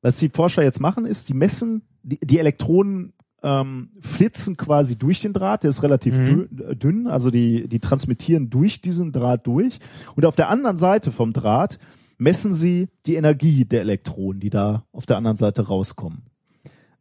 Was 0.00 0.16
die 0.16 0.30
Forscher 0.30 0.62
jetzt 0.62 0.80
machen, 0.80 1.04
ist, 1.04 1.28
die 1.28 1.34
messen, 1.34 1.82
die, 2.02 2.18
die 2.18 2.38
Elektronen 2.38 3.12
ähm, 3.42 3.90
flitzen 4.00 4.56
quasi 4.56 4.96
durch 4.98 5.20
den 5.20 5.32
Draht, 5.32 5.62
der 5.62 5.70
ist 5.70 5.82
relativ 5.82 6.18
Mhm. 6.18 6.24
dü- 6.24 6.74
dünn, 6.74 7.06
also 7.06 7.30
die, 7.30 7.68
die 7.68 7.78
transmittieren 7.78 8.50
durch 8.50 8.80
diesen 8.80 9.12
Draht 9.12 9.46
durch. 9.46 9.78
Und 10.16 10.24
auf 10.24 10.34
der 10.36 10.48
anderen 10.48 10.76
Seite 10.76 11.12
vom 11.12 11.32
Draht 11.32 11.78
messen 12.18 12.52
sie 12.52 12.88
die 13.06 13.14
Energie 13.14 13.64
der 13.64 13.82
Elektronen, 13.82 14.40
die 14.40 14.50
da 14.50 14.84
auf 14.90 15.06
der 15.06 15.16
anderen 15.16 15.36
Seite 15.36 15.68
rauskommen. 15.68 16.22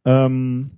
Ähm, 0.05 0.69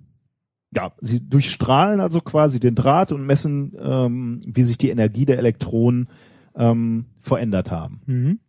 ja, 0.73 0.93
sie 1.01 1.27
durchstrahlen 1.27 1.99
also 1.99 2.21
quasi 2.21 2.59
den 2.59 2.75
Draht 2.75 3.11
und 3.11 3.25
messen, 3.25 3.75
ähm, 3.79 4.39
wie 4.45 4.63
sich 4.63 4.77
die 4.77 4.89
Energie 4.91 5.25
der 5.25 5.39
Elektronen 5.39 6.07
ähm, 6.55 7.05
verändert 7.19 7.69
haben. 7.71 8.01
Mhm. 8.05 8.39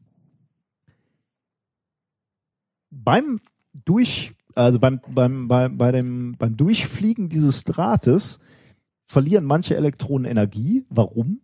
beim 2.90 3.40
durch 3.72 4.32
also 4.54 4.78
beim 4.78 5.00
beim 5.08 5.48
bei, 5.48 5.68
bei 5.68 5.92
dem 5.92 6.36
beim 6.38 6.56
Durchfliegen 6.56 7.28
dieses 7.28 7.64
Drahtes 7.64 8.38
verlieren 9.06 9.44
manche 9.44 9.76
Elektronen 9.76 10.30
Energie. 10.30 10.84
Warum? 10.88 11.40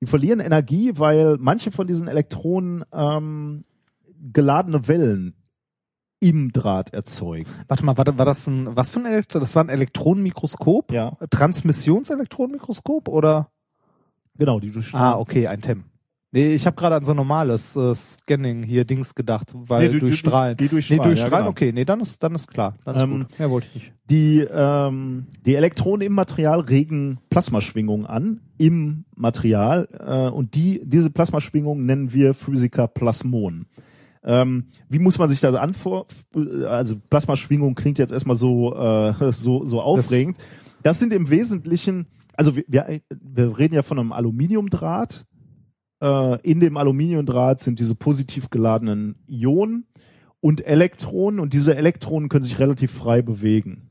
Die 0.00 0.06
verlieren 0.06 0.40
Energie, 0.40 0.92
weil 0.96 1.36
manche 1.38 1.70
von 1.70 1.86
diesen 1.86 2.08
Elektronen 2.08 2.84
ähm, 2.92 3.64
geladene 4.32 4.88
Wellen 4.88 5.34
im 6.20 6.52
Draht 6.52 6.94
erzeugen. 6.94 7.48
Warte 7.68 7.84
mal, 7.84 7.98
war, 7.98 8.06
war 8.18 8.24
das 8.24 8.46
ein, 8.46 8.74
was 8.74 8.90
für 8.90 9.00
ein 9.00 9.06
Elektron? 9.06 9.40
Das 9.40 9.54
war 9.54 9.62
ein 9.62 9.68
Elektronenmikroskop? 9.68 10.90
Ja, 10.90 11.16
Transmissionselektronenmikroskop 11.30 13.08
oder? 13.08 13.50
genau, 14.36 14.60
die 14.60 14.70
durchstrahlen. 14.70 15.06
Ah, 15.06 15.18
okay, 15.18 15.46
ein 15.46 15.60
TEM. 15.60 15.84
Nee, 16.36 16.52
ich 16.52 16.66
habe 16.66 16.74
gerade 16.74 16.96
an 16.96 17.04
so 17.04 17.14
normales 17.14 17.76
äh, 17.76 17.94
Scanning 17.94 18.64
hier 18.64 18.84
Dings 18.84 19.14
gedacht, 19.14 19.52
weil 19.54 19.86
Nee, 19.86 19.92
du- 19.94 20.00
durch 20.00 20.12
du- 20.14 20.18
Strahlen. 20.18 20.56
die 20.56 20.64
nee, 20.64 20.68
durchstrahlen, 20.68 21.04
durch 21.04 21.18
ja, 21.20 21.26
Strahlen, 21.26 21.44
genau. 21.44 21.50
okay, 21.52 21.70
nee, 21.72 21.84
dann 21.84 22.00
ist 22.00 22.20
dann 22.24 22.34
ist 22.34 22.48
klar. 22.48 22.74
Dann 22.84 22.96
ist 22.96 23.02
Ähm, 23.02 23.18
gut. 23.20 23.38
Ja, 23.38 23.50
wollte 23.50 23.66
ich 23.68 23.74
nicht. 23.82 23.92
Die, 24.10 24.40
ähm, 24.52 25.26
die 25.46 25.54
Elektronen 25.54 26.04
im 26.04 26.12
Material 26.12 26.58
regen 26.58 27.18
Plasmaschwingungen 27.30 28.04
an 28.06 28.40
im 28.58 29.04
Material 29.14 29.86
äh, 29.98 30.28
und 30.28 30.56
die 30.56 30.80
diese 30.84 31.08
Plasmaschwingungen 31.10 31.86
nennen 31.86 32.12
wir 32.12 32.34
Physiker 32.34 32.88
Plasmonen. 32.88 33.66
Ähm, 34.24 34.64
wie 34.88 34.98
muss 34.98 35.18
man 35.18 35.28
sich 35.28 35.40
das 35.40 35.54
anvor? 35.54 36.06
Also 36.68 36.96
Plasmaschwingung 37.10 37.76
klingt 37.76 37.98
jetzt 38.00 38.10
erstmal 38.12 38.34
so 38.36 38.74
äh, 38.74 39.14
so 39.32 39.64
so 39.66 39.80
aufregend. 39.80 40.38
Das 40.82 40.98
sind 40.98 41.12
im 41.12 41.30
Wesentlichen, 41.30 42.06
also 42.36 42.56
wir, 42.56 42.64
wir, 42.66 43.00
wir 43.22 43.56
reden 43.56 43.74
ja 43.76 43.82
von 43.82 44.00
einem 44.00 44.10
Aluminiumdraht. 44.12 45.24
Äh, 46.04 46.38
in 46.42 46.60
dem 46.60 46.76
Aluminiumdraht 46.76 47.60
sind 47.60 47.80
diese 47.80 47.94
positiv 47.94 48.50
geladenen 48.50 49.16
Ionen 49.26 49.86
und 50.40 50.66
Elektronen 50.66 51.40
und 51.40 51.54
diese 51.54 51.76
Elektronen 51.76 52.28
können 52.28 52.42
sich 52.42 52.58
relativ 52.58 52.92
frei 52.92 53.22
bewegen. 53.22 53.88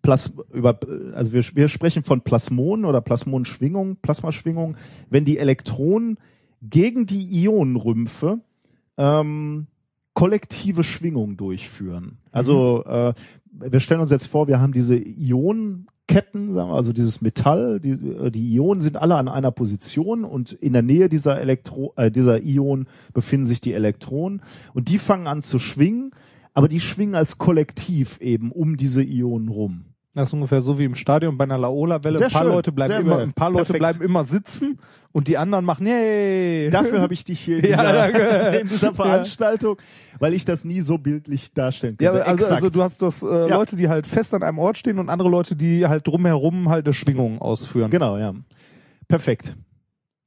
Plas 0.00 0.32
über, 0.50 0.80
also 1.12 1.34
wir, 1.34 1.44
wir 1.54 1.68
sprechen 1.68 2.04
von 2.04 2.22
Plasmonen 2.22 2.86
oder 2.86 3.02
Plasmonenschwingungen, 3.02 3.96
Plasmaschwingungen, 3.96 4.78
wenn 5.10 5.26
die 5.26 5.36
Elektronen 5.36 6.16
gegen 6.62 7.04
die 7.04 7.42
Ionenrümpfe 7.42 8.40
ähm, 8.96 9.66
kollektive 10.14 10.84
Schwingungen 10.84 11.36
durchführen. 11.36 12.16
Also 12.32 12.82
äh, 12.86 13.12
wir 13.52 13.80
stellen 13.80 14.00
uns 14.00 14.10
jetzt 14.10 14.26
vor, 14.26 14.48
wir 14.48 14.58
haben 14.58 14.72
diese 14.72 14.96
Ionenketten, 16.08 16.54
sagen 16.54 16.70
wir, 16.70 16.74
also 16.74 16.92
dieses 16.92 17.20
Metall, 17.20 17.80
die, 17.80 17.90
äh, 17.90 18.30
die 18.30 18.54
Ionen 18.54 18.80
sind 18.80 18.96
alle 18.96 19.16
an 19.16 19.28
einer 19.28 19.50
Position 19.50 20.24
und 20.24 20.52
in 20.52 20.72
der 20.72 20.82
Nähe 20.82 21.08
dieser 21.08 21.40
Elektro, 21.40 21.92
äh, 21.96 22.10
dieser 22.10 22.42
Ionen 22.42 22.86
befinden 23.12 23.46
sich 23.46 23.60
die 23.60 23.74
Elektronen 23.74 24.42
und 24.74 24.88
die 24.88 24.98
fangen 24.98 25.26
an 25.26 25.42
zu 25.42 25.58
schwingen, 25.58 26.12
aber 26.54 26.68
die 26.68 26.80
schwingen 26.80 27.14
als 27.14 27.38
Kollektiv 27.38 28.18
eben 28.20 28.50
um 28.52 28.76
diese 28.76 29.02
Ionen 29.02 29.48
rum. 29.48 29.84
Das 30.14 30.28
ist 30.30 30.32
ungefähr 30.32 30.60
so 30.62 30.78
wie 30.78 30.84
im 30.84 30.94
Stadion 30.94 31.36
bei 31.36 31.44
einer 31.44 31.58
Laola-Welle. 31.58 32.18
Ein 32.24 32.30
paar 32.30 32.42
schön, 32.42 32.50
Leute 32.50 32.72
bleiben 32.72 32.88
sehr, 32.92 33.00
immer, 33.00 33.16
sehr 33.16 33.24
ein 33.26 33.32
paar 33.34 33.50
Leute 33.50 33.64
perfekt. 33.66 33.78
bleiben 33.80 34.02
immer 34.02 34.24
sitzen 34.24 34.78
und 35.12 35.28
die 35.28 35.36
anderen 35.36 35.64
machen 35.64 35.86
yay. 35.86 36.70
Dafür 36.70 37.02
habe 37.02 37.12
ich 37.12 37.24
dich 37.24 37.40
hier 37.40 37.58
in 37.58 37.64
Ja, 37.70 37.76
dieser, 37.82 37.92
danke. 37.92 38.58
in 38.62 38.68
dieser 38.68 38.94
Veranstaltung, 38.94 39.76
weil 40.18 40.32
ich 40.32 40.44
das 40.46 40.64
nie 40.64 40.80
so 40.80 40.96
bildlich 40.98 41.52
darstellen 41.52 41.96
Ja, 42.00 42.10
könnte. 42.10 42.26
also, 42.26 42.34
Exakt. 42.44 42.62
also 42.64 42.78
du 42.78 42.82
hast, 42.82 43.02
du 43.02 43.06
hast 43.06 43.22
äh, 43.22 43.48
Ja. 43.48 43.56
Leute, 43.58 43.76
die 43.76 43.88
halt 43.88 44.06
fest 44.06 44.32
an 44.34 44.42
einem 44.42 44.58
Ort 44.58 44.78
stehen 44.78 44.98
und 44.98 45.10
andere 45.10 45.28
Leute, 45.28 45.54
die 45.54 45.86
halt 45.86 46.06
drumherum 46.06 46.68
halt 46.70 46.86
eine 46.86 46.94
Schwingung 46.94 47.40
ausführen. 47.40 47.90
Genau, 47.90 48.16
ja. 48.16 48.34
Perfekt. 49.08 49.56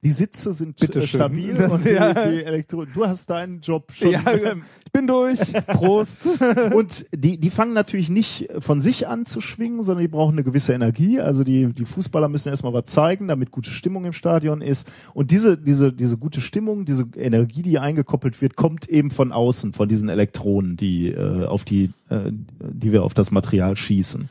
Die 0.04 0.10
Sitze 0.10 0.52
sind 0.52 0.78
Bitte 0.80 1.00
äh, 1.00 1.06
schön. 1.06 1.18
stabil 1.20 1.54
Das- 1.54 1.70
und 1.72 1.84
die, 1.84 1.90
ja. 1.90 2.12
die 2.14 2.44
Elektro 2.44 2.84
Du 2.84 3.06
hast 3.06 3.28
deinen 3.30 3.60
Job 3.60 3.92
schon. 3.92 4.10
Ja, 4.10 4.20
ich 4.32 4.81
bin 4.92 5.06
durch. 5.06 5.40
Prost. 5.66 6.26
und 6.74 7.06
die, 7.14 7.38
die 7.38 7.50
fangen 7.50 7.72
natürlich 7.72 8.10
nicht 8.10 8.48
von 8.58 8.80
sich 8.80 9.08
an 9.08 9.24
zu 9.24 9.40
schwingen, 9.40 9.82
sondern 9.82 10.02
die 10.02 10.08
brauchen 10.08 10.32
eine 10.32 10.44
gewisse 10.44 10.74
Energie. 10.74 11.20
Also 11.20 11.44
die, 11.44 11.72
die 11.72 11.84
Fußballer 11.84 12.28
müssen 12.28 12.48
erstmal 12.48 12.72
was 12.72 12.84
zeigen, 12.84 13.28
damit 13.28 13.50
gute 13.50 13.70
Stimmung 13.70 14.04
im 14.04 14.12
Stadion 14.12 14.60
ist. 14.60 14.90
Und 15.14 15.30
diese, 15.30 15.56
diese, 15.56 15.92
diese 15.92 16.18
gute 16.18 16.40
Stimmung, 16.40 16.84
diese 16.84 17.06
Energie, 17.16 17.62
die 17.62 17.78
eingekoppelt 17.78 18.40
wird, 18.40 18.56
kommt 18.56 18.88
eben 18.88 19.10
von 19.10 19.32
außen, 19.32 19.72
von 19.72 19.88
diesen 19.88 20.08
Elektronen, 20.08 20.76
die 20.76 21.08
äh, 21.08 21.46
auf 21.46 21.64
die, 21.64 21.90
äh, 22.10 22.30
die 22.30 22.92
wir 22.92 23.02
auf 23.02 23.14
das 23.14 23.30
Material 23.30 23.76
schießen. 23.76 24.28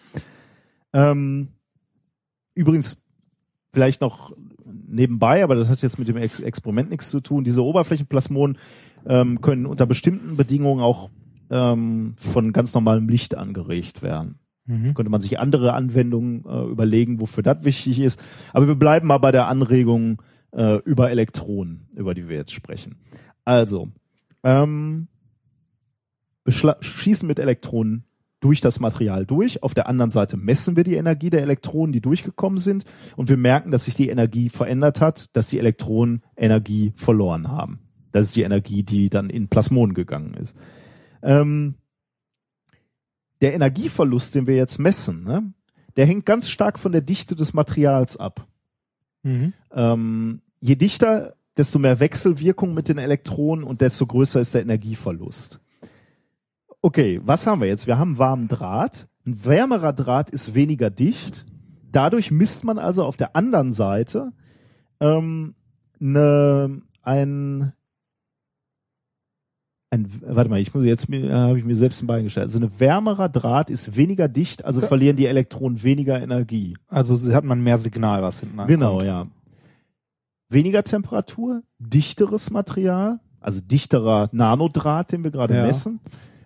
Ähm, 0.94 1.48
übrigens, 2.54 3.02
vielleicht 3.74 4.02
noch 4.02 4.36
nebenbei, 4.66 5.44
aber 5.44 5.56
das 5.56 5.70
hat 5.70 5.82
jetzt 5.82 6.00
mit 6.00 6.08
dem 6.08 6.18
Ex 6.18 6.40
Experiment 6.40 6.90
nichts 6.90 7.10
zu 7.10 7.22
tun. 7.22 7.44
Diese 7.44 7.64
Oberflächenplasmonen 7.64 8.58
ähm, 9.06 9.42
können 9.42 9.66
unter 9.66 9.86
bestimmten 9.86 10.38
Bedingungen 10.38 10.82
auch 10.82 11.10
ähm, 11.50 12.14
von 12.18 12.54
ganz 12.54 12.74
normalem 12.74 13.10
Licht 13.10 13.36
angeregt 13.36 14.02
werden. 14.02 14.40
Mhm. 14.66 14.94
Könnte 14.94 15.12
man 15.12 15.22
sich 15.22 15.40
andere 15.40 15.74
Anwendungen 15.74 16.46
äh, 16.46 16.64
überlegen, 16.66 17.20
wofür 17.20 17.44
das 17.44 17.64
wichtig 17.64 18.00
ist. 18.00 18.22
Aber 18.54 18.68
wir 18.68 18.76
bleiben 18.76 19.08
mal 19.08 19.18
bei 19.18 19.32
der 19.32 19.48
Anregung 19.48 20.22
äh, 20.52 20.78
über 20.84 21.12
Elektronen, 21.12 21.88
über 21.96 22.14
die 22.14 22.28
wir 22.28 22.38
jetzt 22.38 22.54
sprechen. 22.54 22.98
Also, 23.44 23.90
ähm, 24.44 25.08
schießen 26.48 27.28
mit 27.28 27.40
Elektronen 27.40 28.06
durch 28.40 28.60
das 28.60 28.80
Material 28.80 29.26
durch. 29.26 29.64
Auf 29.64 29.74
der 29.74 29.88
anderen 29.88 30.10
Seite 30.10 30.36
messen 30.36 30.76
wir 30.76 30.84
die 30.84 30.96
Energie 30.96 31.30
der 31.30 31.44
Elektronen, 31.44 31.94
die 31.94 32.02
durchgekommen 32.02 32.58
sind. 32.58 32.86
Und 33.16 33.30
wir 33.30 33.38
merken, 33.38 33.72
dass 33.72 33.86
sich 33.86 33.96
die 33.96 34.10
Energie 34.10 34.50
verändert 34.50 35.00
hat, 35.00 35.30
dass 35.34 35.50
die 35.50 35.60
Elektronen 35.60 36.24
Energie 36.36 36.94
verloren 36.96 37.50
haben. 37.50 37.80
Das 38.12 38.26
ist 38.26 38.36
die 38.36 38.44
Energie, 38.44 38.84
die 38.84 39.10
dann 39.10 39.30
in 39.30 39.48
Plasmonen 39.48 39.94
gegangen 39.94 40.34
ist. 40.34 40.56
Ähm, 41.22 41.76
der 43.42 43.54
Energieverlust, 43.54 44.36
den 44.36 44.48
wir 44.48 44.56
jetzt 44.56 44.80
messen, 44.80 45.24
ne, 45.24 45.54
der 45.96 46.06
hängt 46.06 46.26
ganz 46.26 46.50
stark 46.50 46.80
von 46.80 46.92
der 46.92 47.02
Dichte 47.02 47.36
des 47.36 47.54
Materials 47.54 48.18
ab. 48.18 48.48
Mhm. 49.24 49.54
Ähm, 49.72 50.42
je 50.60 50.76
dichter, 50.76 51.36
desto 51.58 51.80
mehr 51.80 52.00
Wechselwirkung 52.00 52.74
mit 52.74 52.88
den 52.88 52.98
Elektronen 52.98 53.64
und 53.64 53.82
desto 53.82 54.06
größer 54.06 54.40
ist 54.40 54.56
der 54.56 54.62
Energieverlust. 54.62 55.60
Okay, 56.82 57.22
was 57.24 57.46
haben 57.46 57.62
wir 57.62 57.68
jetzt? 57.68 57.88
Wir 57.88 57.98
haben 57.98 58.18
warmen 58.18 58.48
Draht. 58.48 59.08
Ein 59.26 59.46
wärmerer 59.46 59.94
Draht 59.94 60.30
ist 60.30 60.56
weniger 60.56 60.90
dicht. 60.90 61.46
Dadurch 61.92 62.32
misst 62.32 62.64
man 62.64 62.80
also 62.80 63.04
auf 63.04 63.18
der 63.18 63.36
anderen 63.36 63.72
Seite 63.72 64.32
ähm, 65.00 65.56
ne, 66.00 66.82
ein, 67.02 67.74
ein, 69.92 70.08
warte 70.26 70.50
mal, 70.50 70.60
ich 70.60 70.74
muss 70.74 70.84
jetzt 70.86 71.10
mir, 71.10 71.30
äh, 71.30 71.34
habe 71.34 71.60
ich 71.60 71.66
mir 71.66 71.76
selbst 71.76 72.02
ein 72.02 72.08
Bein 72.08 72.24
gestellt. 72.24 72.46
Also 72.46 72.60
ein 72.60 72.80
wärmerer 72.80 73.28
Draht 73.30 73.70
ist 73.70 73.98
weniger 73.98 74.28
dicht, 74.30 74.64
also 74.64 74.80
verlieren 74.82 75.18
die 75.18 75.26
Elektronen 75.28 75.84
weniger 75.84 76.22
Energie. 76.22 76.78
Also 76.88 77.34
hat 77.34 77.44
man 77.44 77.62
mehr 77.62 77.78
Signal, 77.78 78.22
was 78.24 78.40
hinten 78.40 78.66
Genau, 78.68 79.00
ankommt. 79.00 79.06
ja. 79.08 79.28
Weniger 80.50 80.84
Temperatur, 80.84 81.64
dichteres 81.80 82.52
Material, 82.52 83.20
also 83.42 83.62
dichterer 83.62 84.30
Nanodraht, 84.32 85.12
den 85.12 85.24
wir 85.24 85.32
gerade 85.32 85.56
Ja. 85.56 85.64
messen. 85.66 86.00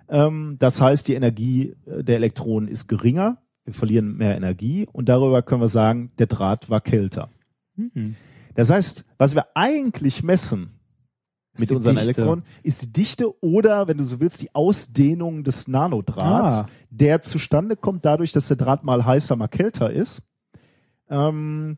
Ähm, 0.09 0.57
das 0.59 0.81
heißt, 0.81 1.07
die 1.07 1.13
Energie 1.13 1.75
äh, 1.85 2.03
der 2.03 2.15
Elektronen 2.17 2.67
ist 2.67 2.87
geringer, 2.87 3.37
wir 3.63 3.73
verlieren 3.73 4.17
mehr 4.17 4.35
Energie 4.37 4.87
und 4.91 5.09
darüber 5.09 5.41
können 5.41 5.61
wir 5.61 5.67
sagen, 5.67 6.11
der 6.19 6.27
Draht 6.27 6.69
war 6.69 6.81
kälter. 6.81 7.29
Mhm. 7.75 8.15
Das 8.53 8.69
heißt, 8.69 9.05
was 9.17 9.35
wir 9.35 9.45
eigentlich 9.55 10.23
messen 10.23 10.74
mit 11.59 11.69
die 11.69 11.75
unseren 11.75 11.95
Dichte. 11.95 12.09
Elektronen, 12.09 12.43
ist 12.63 12.81
die 12.83 12.93
Dichte 12.93 13.43
oder, 13.43 13.87
wenn 13.87 13.97
du 13.97 14.03
so 14.03 14.19
willst, 14.19 14.41
die 14.41 14.53
Ausdehnung 14.53 15.43
des 15.43 15.67
Nanodrahts, 15.67 16.59
Ah. 16.61 16.65
der 16.89 17.21
zustande 17.21 17.75
kommt 17.75 18.05
dadurch, 18.05 18.31
dass 18.31 18.47
der 18.47 18.57
Draht 18.57 18.83
mal 18.83 19.05
heißer, 19.05 19.35
mal 19.35 19.47
kälter 19.47 19.91
ist. 19.91 20.21
Ähm, 21.09 21.77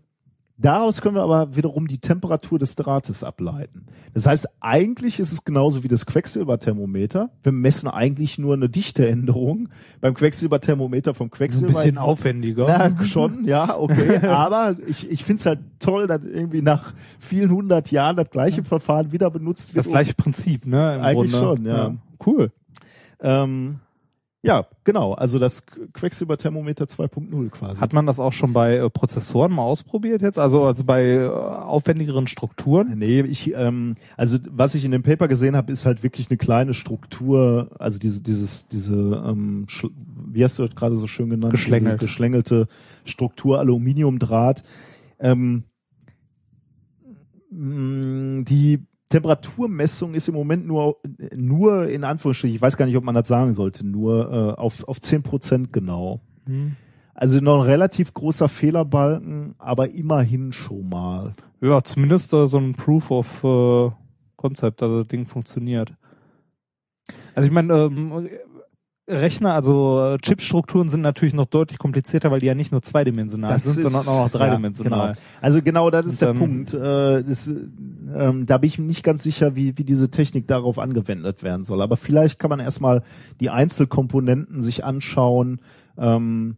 Daraus 0.60 1.02
können 1.02 1.14
wir 1.16 1.22
aber 1.22 1.56
wiederum 1.56 1.88
die 1.88 2.00
Temperatur 2.00 2.58
des 2.58 2.76
Drahtes 2.76 3.24
ableiten. 3.24 3.86
Das 4.16 4.26
heißt, 4.26 4.48
eigentlich 4.60 5.20
ist 5.20 5.32
es 5.32 5.46
genauso 5.46 5.84
wie 5.84 5.88
das 5.88 6.08
Quecksilberthermometer. 6.08 7.30
Wir 7.44 7.52
messen 7.52 7.88
eigentlich 7.88 8.40
nur 8.40 8.56
eine 8.56 8.68
Dichteänderung 8.68 9.70
beim 10.02 10.16
Quecksilberthermometer 10.16 11.14
vom 11.14 11.28
So 11.28 11.30
ein 11.30 11.38
Quecksilber. 11.38 11.68
bisschen 11.68 11.98
aufwendiger. 12.00 12.68
Ja, 12.68 13.04
schon, 13.06 13.46
ja, 13.46 13.78
okay. 13.78 14.18
Aber 14.28 14.76
ich, 14.88 15.10
ich 15.12 15.24
finde 15.24 15.40
es 15.42 15.46
halt 15.46 15.60
toll, 15.80 16.08
dass 16.08 16.24
irgendwie 16.24 16.64
nach 16.64 16.94
vielen 17.20 17.52
hundert 17.52 17.92
Jahren 17.92 18.16
das 18.16 18.32
gleiche 18.32 18.64
Verfahren 18.64 19.12
wieder 19.12 19.30
benutzt 19.30 19.76
wird. 19.76 19.86
das 19.86 19.92
gleiche 19.92 20.16
Prinzip, 20.16 20.66
ne? 20.66 20.96
Im 20.96 21.02
Eigentlich 21.02 21.32
Grunde. 21.34 21.56
schon, 21.58 21.66
ja. 21.68 21.94
Cool. 22.26 22.52
Ähm, 23.22 23.80
ja, 24.44 24.68
genau. 24.84 25.14
Also 25.14 25.40
das 25.40 25.66
Quecksilberthermometer 25.66 26.86
2.0 26.86 27.50
quasi. 27.50 27.82
Hat 27.82 27.94
man 27.94 28.06
das 28.06 28.20
auch 28.20 28.34
schon 28.34 28.54
bei 28.54 28.78
äh, 28.78 28.90
Prozessoren 28.90 29.52
mal 29.52 29.64
ausprobiert 29.64 30.22
jetzt? 30.22 30.38
Also, 30.38 30.64
also 30.64 30.84
bei 30.84 31.06
äh, 31.06 31.28
aufwendigeren 31.28 32.28
Strukturen? 32.28 32.98
Nee, 32.98 33.22
ich, 33.22 33.54
ähm, 33.56 33.96
also 34.16 34.38
was 34.50 34.76
ich 34.76 34.86
in 34.86 34.92
dem 34.92 35.04
Paper 35.04 35.28
gesehen 35.28 35.56
habe, 35.56 35.72
ist 35.72 35.86
halt 35.86 36.04
wirklich 36.04 36.30
eine 36.30 36.38
kleine 36.38 36.74
Struktur, 36.76 37.72
also 37.80 37.98
diese, 37.98 38.22
dieses, 38.22 38.68
diese, 38.68 38.94
ähm, 38.94 39.66
wie 40.28 40.44
hast 40.44 40.60
du 40.60 40.66
das 40.66 40.76
gerade 40.76 40.96
so 40.96 41.08
schön 41.08 41.30
genannt? 41.30 41.52
Geschlängelt. 41.52 42.00
Geschlängelte 42.00 42.68
Struktur, 43.06 43.60
Aluminiumdraht. 43.60 44.64
Ähm, 45.20 45.64
mh, 47.50 48.44
die 48.44 48.86
Temperaturmessung 49.10 50.14
ist 50.14 50.28
im 50.28 50.36
Moment 50.36 50.68
nur, 50.68 50.98
nur 51.34 51.88
in 51.88 52.04
Anführungsstrichen, 52.04 52.56
ich 52.56 52.62
weiß 52.62 52.76
gar 52.76 52.86
nicht, 52.86 52.98
ob 52.98 53.04
man 53.04 53.16
das 53.16 53.28
sagen 53.28 53.54
sollte, 53.54 53.86
nur 53.86 54.32
äh, 54.32 54.60
auf, 54.60 54.88
auf 54.88 55.00
10 55.00 55.24
Prozent 55.24 55.74
genau. 55.74 56.22
Also 57.14 57.40
noch 57.40 57.62
ein 57.62 57.70
relativ 57.70 58.14
großer 58.14 58.50
Fehlerbalken, 58.50 59.56
aber 59.58 59.92
immerhin 59.92 60.52
schon 60.54 60.90
mal. 60.90 61.36
Ja, 61.62 61.84
zumindest 61.84 62.34
äh, 62.34 62.48
so 62.48 62.60
ein 62.60 62.74
Proof 62.74 63.10
of 63.12 63.44
äh, 63.44 63.92
Concept, 64.36 64.84
also 64.84 65.00
das 65.00 65.08
Ding 65.08 65.26
funktioniert. 65.26 65.94
Also 67.34 67.48
ich 67.48 67.54
meine, 67.54 67.74
ähm, 67.74 68.30
Rechner, 69.10 69.54
also 69.54 70.16
äh, 70.16 70.18
Chipstrukturen 70.18 70.90
sind 70.90 71.00
natürlich 71.00 71.34
noch 71.34 71.46
deutlich 71.46 71.80
komplizierter, 71.80 72.30
weil 72.30 72.42
die 72.42 72.46
ja 72.46 72.56
nicht 72.56 72.74
nur 72.74 72.82
zweidimensional 72.82 73.58
sind, 73.58 73.82
sondern 73.82 74.06
auch 74.08 74.26
noch 74.26 74.30
dreidimensional. 74.30 75.00
Ja, 75.00 75.14
genau. 75.14 75.26
Also 75.42 75.62
genau, 75.62 75.90
das 75.90 76.06
ist 76.06 76.22
Und, 76.22 76.26
der 76.26 76.30
ähm, 76.30 76.38
Punkt. 76.38 76.74
Äh, 76.74 77.24
das, 77.24 77.48
ähm, 77.48 78.46
da 78.46 78.58
bin 78.58 78.68
ich 78.68 78.80
mir 78.80 78.86
nicht 78.86 79.04
ganz 79.04 79.24
sicher, 79.24 79.56
wie, 79.56 79.78
wie 79.78 79.86
diese 79.86 80.12
Technik 80.12 80.48
darauf 80.48 80.78
angewendet 80.78 81.42
werden 81.42 81.64
soll. 81.64 81.82
Aber 81.82 81.96
vielleicht 81.96 82.38
kann 82.38 82.50
man 82.50 82.60
erstmal 82.60 83.02
die 83.40 83.50
Einzelkomponenten 83.50 84.62
sich 84.62 84.84
anschauen. 84.84 85.62
Ähm, 85.98 86.58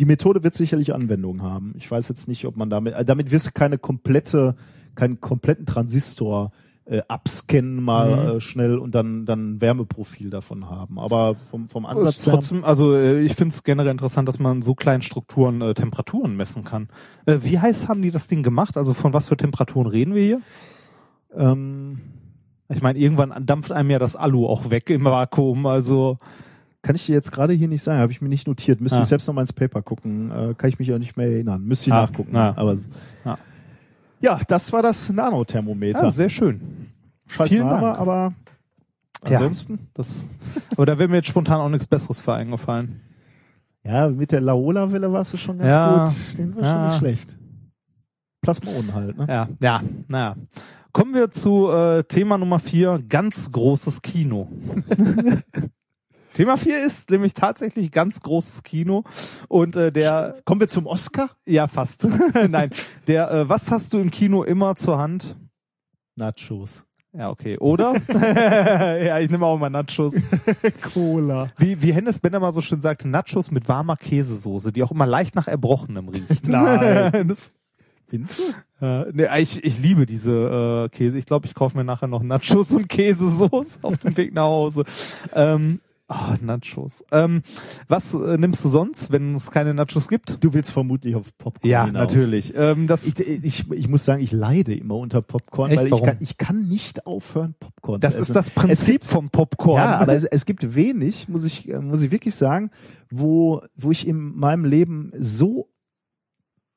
die 0.00 0.04
Methode 0.04 0.42
wird 0.42 0.54
sicherlich 0.54 0.92
Anwendung 0.92 1.42
haben. 1.42 1.74
Ich 1.76 1.88
weiß 1.88 2.08
jetzt 2.08 2.26
nicht, 2.26 2.46
ob 2.46 2.56
man 2.56 2.68
damit, 2.68 2.94
äh, 2.94 3.04
damit 3.04 3.30
wirst 3.30 3.46
du 3.46 3.50
keine 3.52 3.78
komplette, 3.78 4.56
keinen 4.96 5.20
kompletten 5.20 5.66
Transistor 5.66 6.50
äh, 6.90 7.02
abscannen 7.06 7.82
mal 7.82 8.10
Mhm. 8.32 8.36
äh, 8.36 8.40
schnell 8.40 8.78
und 8.78 8.94
dann 8.94 9.26
dann 9.26 9.54
ein 9.56 9.60
Wärmeprofil 9.60 10.30
davon 10.30 10.70
haben. 10.70 10.98
Aber 10.98 11.36
vom 11.50 11.68
vom 11.68 11.84
Ist 11.84 11.90
Ansatz 11.90 12.26
her, 12.26 12.32
trotzdem, 12.32 12.64
also 12.64 12.94
äh, 12.94 13.20
ich 13.20 13.34
finde 13.34 13.52
es 13.52 13.62
generell 13.62 13.90
interessant, 13.90 14.26
dass 14.26 14.38
man 14.38 14.62
so 14.62 14.74
kleinen 14.74 15.02
Strukturen 15.02 15.60
äh, 15.60 15.74
Temperaturen 15.74 16.34
messen 16.36 16.64
kann. 16.64 16.88
Äh, 17.26 17.38
wie 17.42 17.58
heiß 17.58 17.88
haben 17.88 18.00
die 18.00 18.10
das 18.10 18.26
Ding 18.28 18.42
gemacht? 18.42 18.76
Also 18.78 18.94
von 18.94 19.12
was 19.12 19.28
für 19.28 19.36
Temperaturen 19.36 19.86
reden 19.86 20.14
wir 20.14 20.22
hier? 20.22 20.40
ähm, 21.36 22.00
Ich 22.70 22.82
meine, 22.82 22.98
irgendwann 22.98 23.46
dampft 23.46 23.72
einem 23.72 23.90
ja 23.90 23.98
das 23.98 24.14
Alu 24.16 24.46
auch 24.46 24.70
weg 24.70 24.90
im 24.90 25.04
Vakuum. 25.04 25.66
Also 25.66 26.18
Kann 26.80 26.94
ich 26.94 27.06
dir 27.06 27.12
jetzt 27.14 27.32
gerade 27.32 27.52
hier 27.54 27.66
nicht 27.68 27.82
sagen, 27.82 27.98
habe 28.00 28.12
ich 28.12 28.20
mir 28.22 28.28
nicht 28.28 28.46
notiert. 28.46 28.80
Müsste 28.80 29.00
Ah. 29.00 29.02
ich 29.02 29.08
selbst 29.08 29.26
noch 29.26 29.34
mal 29.34 29.40
ins 29.40 29.52
Paper 29.52 29.82
gucken. 29.82 30.30
Äh, 30.30 30.54
kann 30.56 30.70
ich 30.70 30.78
mich 30.78 30.92
auch 30.94 30.98
nicht 30.98 31.16
mehr 31.16 31.26
erinnern. 31.28 31.64
Müsste 31.64 31.90
ich 31.90 31.92
Ah, 31.94 32.02
nachgucken. 32.02 32.36
ah. 32.36 32.54
Aber 32.56 32.76
Ah. 33.24 33.36
Ja, 34.20 34.40
das 34.48 34.72
war 34.72 34.82
das 34.82 35.10
Nanothermometer. 35.10 36.04
ja, 36.04 36.10
sehr 36.10 36.28
schön. 36.30 36.88
Scheiß 37.30 37.48
vielen 37.50 37.66
Name, 37.66 37.80
Dank. 37.88 37.98
aber 37.98 38.34
Ja. 39.28 39.36
ansonsten. 39.38 39.88
Das, 39.94 40.28
aber 40.72 40.86
da 40.86 40.98
wäre 40.98 41.08
mir 41.08 41.16
jetzt 41.16 41.28
spontan 41.28 41.60
auch 41.60 41.68
nichts 41.68 41.86
Besseres 41.86 42.20
für 42.20 42.34
eingefallen. 42.34 43.00
Ja, 43.84 44.08
mit 44.08 44.32
der 44.32 44.40
Laola-Welle 44.40 45.12
warst 45.12 45.32
du 45.32 45.36
schon 45.36 45.58
ganz 45.58 45.72
Ja. 45.74 46.04
gut. 46.04 46.38
Den 46.38 46.56
war 46.56 46.62
Ja. 46.62 46.72
schon 46.72 46.86
nicht 46.88 46.98
schlecht. 46.98 47.38
Plasmonen 48.42 48.94
halt, 48.94 49.16
ne? 49.18 49.26
Ja, 49.28 49.48
ja, 49.60 49.80
naja. 50.08 50.36
Kommen 50.92 51.12
wir 51.14 51.30
zu 51.30 51.70
äh, 51.70 52.02
Thema 52.04 52.38
Nummer 52.38 52.58
vier, 52.58 53.02
ganz 53.08 53.50
großes 53.52 54.00
Kino. 54.02 54.48
Thema 56.38 56.56
vier 56.56 56.86
ist 56.86 57.10
nämlich 57.10 57.34
tatsächlich 57.34 57.90
ganz 57.90 58.20
großes 58.20 58.62
Kino 58.62 59.02
und 59.48 59.74
äh, 59.74 59.90
der, 59.90 60.36
Kommen 60.44 60.60
wir 60.60 60.68
zum 60.68 60.86
Oscar? 60.86 61.30
ja 61.46 61.66
fast, 61.66 62.06
nein, 62.48 62.70
der, 63.08 63.28
äh, 63.28 63.48
was 63.48 63.72
hast 63.72 63.92
du 63.92 63.98
im 63.98 64.12
Kino 64.12 64.44
immer 64.44 64.76
zur 64.76 64.98
Hand? 64.98 65.34
Nachos. 66.14 66.84
Ja, 67.12 67.30
okay, 67.30 67.58
oder? 67.58 67.94
ja, 69.02 69.18
ich 69.18 69.30
nehme 69.32 69.46
auch 69.46 69.58
mal 69.58 69.68
Nachos. 69.68 70.14
Cola. 70.94 71.50
Wie, 71.56 71.82
wie 71.82 71.92
Hennes 71.92 72.20
Bender 72.20 72.38
mal 72.38 72.52
so 72.52 72.60
schön 72.60 72.80
sagte, 72.80 73.08
Nachos 73.08 73.50
mit 73.50 73.68
warmer 73.68 73.96
Käsesoße, 73.96 74.70
die 74.70 74.84
auch 74.84 74.92
immer 74.92 75.06
leicht 75.06 75.34
nach 75.34 75.48
Erbrochenem 75.48 76.08
riecht. 76.08 76.46
Nein. 76.46 77.26
das, 77.26 77.52
Findest 78.06 78.38
du? 78.38 78.86
Äh, 78.86 79.10
nee, 79.12 79.26
ich, 79.40 79.64
ich 79.64 79.80
liebe 79.80 80.06
diese 80.06 80.86
äh, 80.86 80.88
Käse. 80.88 81.18
Ich 81.18 81.26
glaube, 81.26 81.46
ich 81.46 81.54
kaufe 81.54 81.76
mir 81.76 81.82
nachher 81.82 82.06
noch 82.06 82.22
Nachos 82.22 82.70
und 82.70 82.88
Käsesoße 82.88 83.80
auf 83.82 83.98
dem 83.98 84.16
Weg 84.16 84.32
nach 84.32 84.44
Hause. 84.44 84.84
Ähm, 85.34 85.80
ah, 86.08 86.36
Nachos. 86.40 87.04
Ähm, 87.12 87.42
was 87.88 88.14
äh, 88.14 88.36
nimmst 88.38 88.64
du 88.64 88.68
sonst, 88.68 89.12
wenn 89.12 89.34
es 89.34 89.50
keine 89.50 89.74
Nachos 89.74 90.08
gibt? 90.08 90.42
Du 90.42 90.52
willst 90.54 90.70
vermutlich 90.70 91.14
auf 91.14 91.36
Popcorn 91.38 91.70
Ja, 91.70 91.86
hinaus. 91.86 92.12
natürlich. 92.12 92.52
Ähm, 92.56 92.86
das, 92.86 93.06
Ich, 93.06 93.20
ich, 93.20 93.70
ich 93.70 93.88
muss 93.88 94.04
sagen, 94.04 94.22
ich 94.22 94.32
leide 94.32 94.74
immer 94.74 94.96
unter 94.96 95.22
Popcorn, 95.22 95.70
Echt? 95.70 95.78
weil 95.80 95.92
ich 95.92 96.02
kann, 96.02 96.16
ich 96.20 96.36
kann 96.38 96.68
nicht 96.68 97.06
aufhören, 97.06 97.54
Popcorn 97.60 98.00
das 98.00 98.14
zu 98.14 98.20
ist 98.20 98.26
essen. 98.30 98.34
das 98.34 98.50
Prinzip 98.50 99.04
vom 99.04 99.30
Popcorn. 99.30 99.76
Ja, 99.82 99.98
aber 99.98 100.14
es, 100.14 100.24
es 100.24 100.44
gibt 100.46 100.74
wenig, 100.74 101.28
muss 101.28 101.44
ich, 101.46 101.68
äh, 101.68 101.78
muss 101.78 102.02
ich 102.02 102.10
wirklich 102.10 102.34
sagen, 102.34 102.70
wo, 103.10 103.62
wo 103.76 103.90
ich 103.90 104.06
in 104.08 104.36
meinem 104.36 104.64
Leben 104.64 105.12
so, 105.18 105.68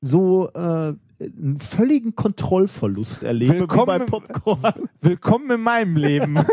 so 0.02 0.49
äh, 0.53 0.94
einen 1.20 1.60
völligen 1.60 2.16
Kontrollverlust 2.16 3.22
erlebe 3.24 3.60
Willkommen 3.60 3.86
bei 3.86 3.99
Popcorn. 3.99 4.74
Willkommen 5.02 5.52
in 5.52 5.62
meinem 5.62 5.95
Leben. 5.95 6.40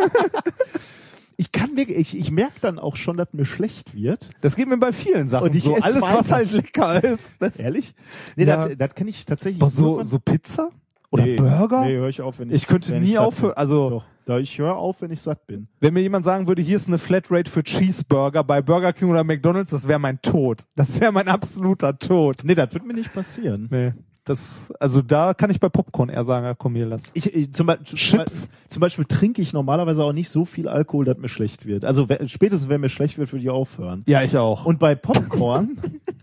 Ich 1.40 1.52
kann 1.52 1.76
wirklich, 1.76 1.96
ich, 1.98 2.18
ich 2.18 2.30
merke 2.32 2.60
dann 2.60 2.78
auch 2.80 2.96
schon, 2.96 3.16
dass 3.16 3.32
mir 3.32 3.44
schlecht 3.44 3.94
wird. 3.94 4.28
Das 4.40 4.56
geht 4.56 4.66
mir 4.68 4.76
bei 4.76 4.92
vielen 4.92 5.28
Sachen 5.28 5.44
Und 5.48 5.54
ich 5.54 5.62
so. 5.62 5.76
esse 5.76 5.84
Alles, 5.84 6.02
was 6.02 6.10
weiter. 6.30 6.34
halt 6.34 6.52
lecker 6.52 7.04
ist. 7.04 7.40
Das, 7.40 7.56
Ehrlich? 7.56 7.94
Nee, 8.34 8.44
Ja. 8.44 8.66
das, 8.66 8.76
das 8.76 8.94
kenne 8.96 9.10
ich 9.10 9.24
tatsächlich. 9.24 9.62
aber 9.62 9.70
so, 9.70 10.02
so 10.02 10.18
Pizza? 10.18 10.70
Oder 11.10 11.24
nee, 11.24 11.36
Burger? 11.36 11.84
Nee, 11.86 11.96
höre 11.96 12.08
ich 12.08 12.20
auf, 12.20 12.38
wenn 12.40 12.50
ich 12.50 12.56
ich 12.56 12.66
könnte 12.66 12.98
nie 13.00 13.16
aufhören. 13.16 13.54
Also. 13.56 13.88
Doch, 13.88 14.04
da 14.26 14.38
ich 14.38 14.58
höre 14.58 14.76
auf, 14.76 15.00
wenn 15.00 15.10
ich 15.12 15.22
satt 15.22 15.46
bin. 15.46 15.68
Wenn 15.80 15.94
mir 15.94 16.00
jemand 16.02 16.24
sagen 16.26 16.46
würde, 16.48 16.60
hier 16.60 16.76
ist 16.76 16.88
eine 16.88 16.98
Flatrate 16.98 17.50
für 17.50 17.62
Cheeseburger 17.62 18.42
bei 18.44 18.60
Burger 18.60 18.92
King 18.92 19.08
oder 19.10 19.22
McDonalds, 19.24 19.70
das 19.70 19.88
wäre 19.88 19.98
mein 20.00 20.20
Tod. 20.20 20.66
Das 20.74 21.00
wäre 21.00 21.12
mein 21.12 21.28
absoluter 21.28 21.98
Tod. 21.98 22.38
Nee, 22.44 22.56
das 22.56 22.74
wird 22.74 22.84
mir 22.84 22.92
nicht 22.94 23.14
passieren. 23.14 23.68
Nee. 23.70 23.92
Das, 24.28 24.70
also 24.78 25.00
da 25.00 25.32
kann 25.32 25.50
ich 25.50 25.58
bei 25.58 25.70
Popcorn 25.70 26.10
eher 26.10 26.22
sagen, 26.22 26.54
komm 26.58 26.74
hier, 26.74 26.84
lass. 26.84 27.04
Ich, 27.14 27.34
ich, 27.34 27.54
zum, 27.54 27.66
Beispiel, 27.66 27.96
Chips. 27.96 28.50
zum 28.68 28.80
Beispiel 28.80 29.06
trinke 29.06 29.40
ich 29.40 29.54
normalerweise 29.54 30.04
auch 30.04 30.12
nicht 30.12 30.28
so 30.28 30.44
viel 30.44 30.68
Alkohol, 30.68 31.06
dass 31.06 31.16
mir 31.16 31.30
schlecht 31.30 31.64
wird. 31.64 31.86
Also 31.86 32.06
spätestens, 32.26 32.68
wenn 32.68 32.82
mir 32.82 32.90
schlecht 32.90 33.16
wird, 33.16 33.32
würde 33.32 33.42
ich 33.42 33.48
aufhören. 33.48 34.02
Ja, 34.06 34.22
ich 34.22 34.36
auch. 34.36 34.66
Und 34.66 34.78
bei 34.80 34.94
Popcorn, 34.96 35.80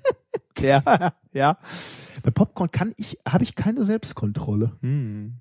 ja, 0.60 1.14
ja. 1.34 1.58
bei 2.22 2.30
Popcorn 2.30 2.70
kann 2.70 2.94
ich, 2.98 3.18
habe 3.28 3.44
ich 3.44 3.56
keine 3.56 3.84
Selbstkontrolle. 3.84 4.74
Hm. 4.82 5.38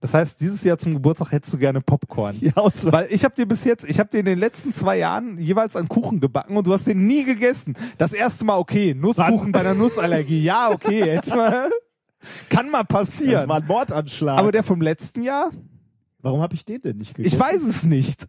Das 0.00 0.12
heißt, 0.12 0.40
dieses 0.40 0.64
Jahr 0.64 0.76
zum 0.76 0.94
Geburtstag 0.94 1.30
hättest 1.30 1.54
du 1.54 1.58
gerne 1.58 1.80
Popcorn. 1.80 2.36
Ja, 2.40 2.62
und 2.62 2.74
zwar, 2.74 2.92
Weil 2.94 3.12
ich 3.12 3.22
habe 3.22 3.36
dir 3.36 3.46
bis 3.46 3.62
jetzt, 3.62 3.88
ich 3.88 4.00
habe 4.00 4.10
dir 4.10 4.18
in 4.18 4.26
den 4.26 4.38
letzten 4.38 4.72
zwei 4.72 4.98
Jahren 4.98 5.38
jeweils 5.38 5.76
einen 5.76 5.88
Kuchen 5.88 6.18
gebacken 6.18 6.56
und 6.56 6.66
du 6.66 6.72
hast 6.72 6.88
den 6.88 7.06
nie 7.06 7.22
gegessen. 7.22 7.76
Das 7.96 8.12
erste 8.12 8.44
Mal 8.44 8.58
okay, 8.58 8.92
Nusskuchen 8.94 9.52
bei 9.52 9.60
einer 9.60 9.74
Nussallergie. 9.74 10.42
Ja, 10.42 10.70
okay, 10.72 11.00
etwa. 11.10 11.68
Kann 12.48 12.70
mal 12.70 12.84
das 12.84 12.88
passieren. 12.88 13.48
war 13.48 13.56
ein 13.56 13.66
Mordanschlag. 13.66 14.38
Aber 14.38 14.52
der 14.52 14.62
vom 14.62 14.80
letzten 14.80 15.22
Jahr? 15.22 15.50
Warum 16.20 16.40
habe 16.40 16.54
ich 16.54 16.64
den 16.64 16.80
denn 16.80 16.98
nicht 16.98 17.14
gegessen? 17.14 17.34
Ich 17.34 17.40
weiß 17.40 17.62
es 17.62 17.84
nicht. 17.84 18.26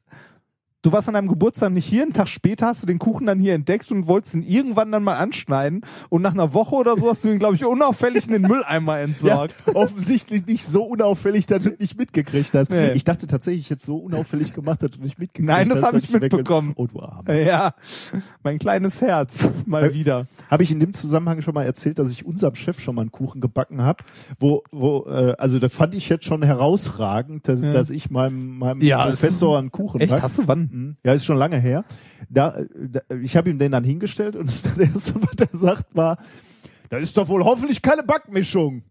Du 0.82 0.94
warst 0.94 1.10
an 1.10 1.14
deinem 1.16 1.28
Geburtstag 1.28 1.74
nicht 1.74 1.86
hier, 1.86 2.04
einen 2.04 2.14
Tag 2.14 2.30
später 2.30 2.68
hast 2.68 2.84
du 2.84 2.88
den 2.88 3.00
Kuchen 3.00 3.28
dann 3.28 3.38
hier 3.38 3.54
entdeckt 3.54 3.92
und 3.92 4.08
wolltest 4.08 4.34
ihn 4.36 4.44
irgendwann 4.44 4.94
dann 4.94 5.04
mal 5.04 5.18
anschneiden 5.18 5.82
und 6.08 6.22
nach 6.22 6.32
einer 6.32 6.54
Woche 6.54 6.74
oder 6.76 6.96
so 6.96 7.10
hast 7.10 7.26
du 7.26 7.30
ihn, 7.30 7.38
glaube 7.38 7.56
ich, 7.56 7.66
unauffällig 7.66 8.28
in 8.28 8.32
den 8.32 8.44
Mülleimer 8.44 8.94
Ja, 9.00 9.04
entsorgt. 9.04 9.56
offensichtlich 9.74 10.46
nicht 10.46 10.64
so 10.66 10.84
unauffällig, 10.84 11.48
dass 11.48 11.64
du 11.66 11.72
nicht 11.78 11.98
mitgekriegt 11.98 12.54
hast. 12.54 12.72
Nee. 12.72 12.94
Ich 12.94 13.04
dachte 13.04 13.28
tatsächlich, 13.28 13.66
ich 13.66 13.70
hätte 13.72 13.86
so 13.86 13.98
unauffällig 13.98 14.54
gemacht, 14.54 14.82
dass 14.82 14.92
du 14.92 15.02
nicht 15.02 15.20
mitgekriegt 15.20 15.50
Nein, 15.50 15.68
das 15.68 15.80
hast. 15.80 15.86
hab 15.88 15.92
dass 15.96 16.04
ich 16.06 16.12
mitbekommen. 16.14 16.72
Oh, 16.78 16.88
du 16.88 17.02
Arme. 17.02 17.44
Ja, 17.44 17.74
mein 18.44 18.58
kleines 18.58 19.02
Herz, 19.02 19.50
mal 19.66 19.94
wieder. 19.94 20.28
Habe 20.50 20.64
ich 20.64 20.72
in 20.72 20.80
dem 20.80 20.94
Zusammenhang 20.94 21.42
schon 21.42 21.56
mal 21.56 21.64
erzählt, 21.66 22.00
dass 22.00 22.10
ich 22.10 22.26
unserem 22.26 22.56
Chef 22.56 22.80
schon 22.80 22.96
mal 22.96 23.02
einen 23.02 23.12
Kuchen 23.12 23.42
gebacken 23.42 23.82
habe, 23.82 24.06
wo, 24.40 24.64
wo, 24.72 25.06
äh, 25.10 25.34
also 25.38 25.60
da 25.60 25.68
fand 25.68 25.94
ich 25.94 26.08
jetzt 26.08 26.24
schon 26.24 26.42
herausragend, 26.42 27.50
dass, 27.50 27.62
Ja. 27.62 27.74
dass 27.74 27.90
ich 27.90 28.10
meinem, 28.10 28.58
meinem 28.60 28.82
Ja, 28.82 29.04
Professor 29.08 29.58
einen 29.60 29.74
Kuchen 29.74 30.00
Echt, 30.00 30.14
back. 30.14 30.22
hast 30.22 30.38
du 30.38 30.48
wann? 30.48 30.69
Mhm. 30.72 30.98
Ja, 31.04 31.14
ist 31.14 31.26
schon 31.26 31.38
lange 31.38 31.58
her. 31.58 31.86
Da, 32.30 32.62
da 32.76 33.02
ich 33.22 33.36
habe 33.38 33.50
ihm 33.50 33.60
den 33.60 33.72
dann 33.72 33.84
hingestellt 33.84 34.36
und 34.36 34.48
das 34.66 34.78
erste, 34.78 35.16
was 35.22 35.34
er 35.52 35.58
sagt, 35.58 35.96
war, 35.96 36.18
da 36.90 36.98
ist 36.98 37.16
doch 37.18 37.28
wohl 37.28 37.44
hoffentlich 37.44 37.82
keine 37.82 38.04
Backmischung. 38.04 38.84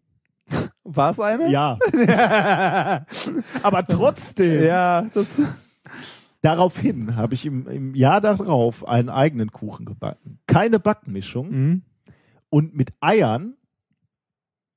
War 0.84 1.10
es 1.10 1.20
eine? 1.20 1.50
Ja. 1.50 1.78
Aber 3.62 3.84
trotzdem. 3.86 4.62
Ja, 4.65 5.02
das. 5.12 5.40
Daraufhin 6.40 7.16
habe 7.16 7.34
ich 7.34 7.44
im, 7.44 7.66
im 7.68 7.94
Jahr 7.94 8.20
darauf 8.20 8.86
einen 8.86 9.08
eigenen 9.10 9.50
Kuchen 9.50 9.84
gebacken. 9.84 10.39
Keine 10.47 10.78
Backmischung 10.78 11.50
Mhm. 11.50 11.82
und 12.48 12.74
mit 12.74 12.92
Eiern 13.00 13.55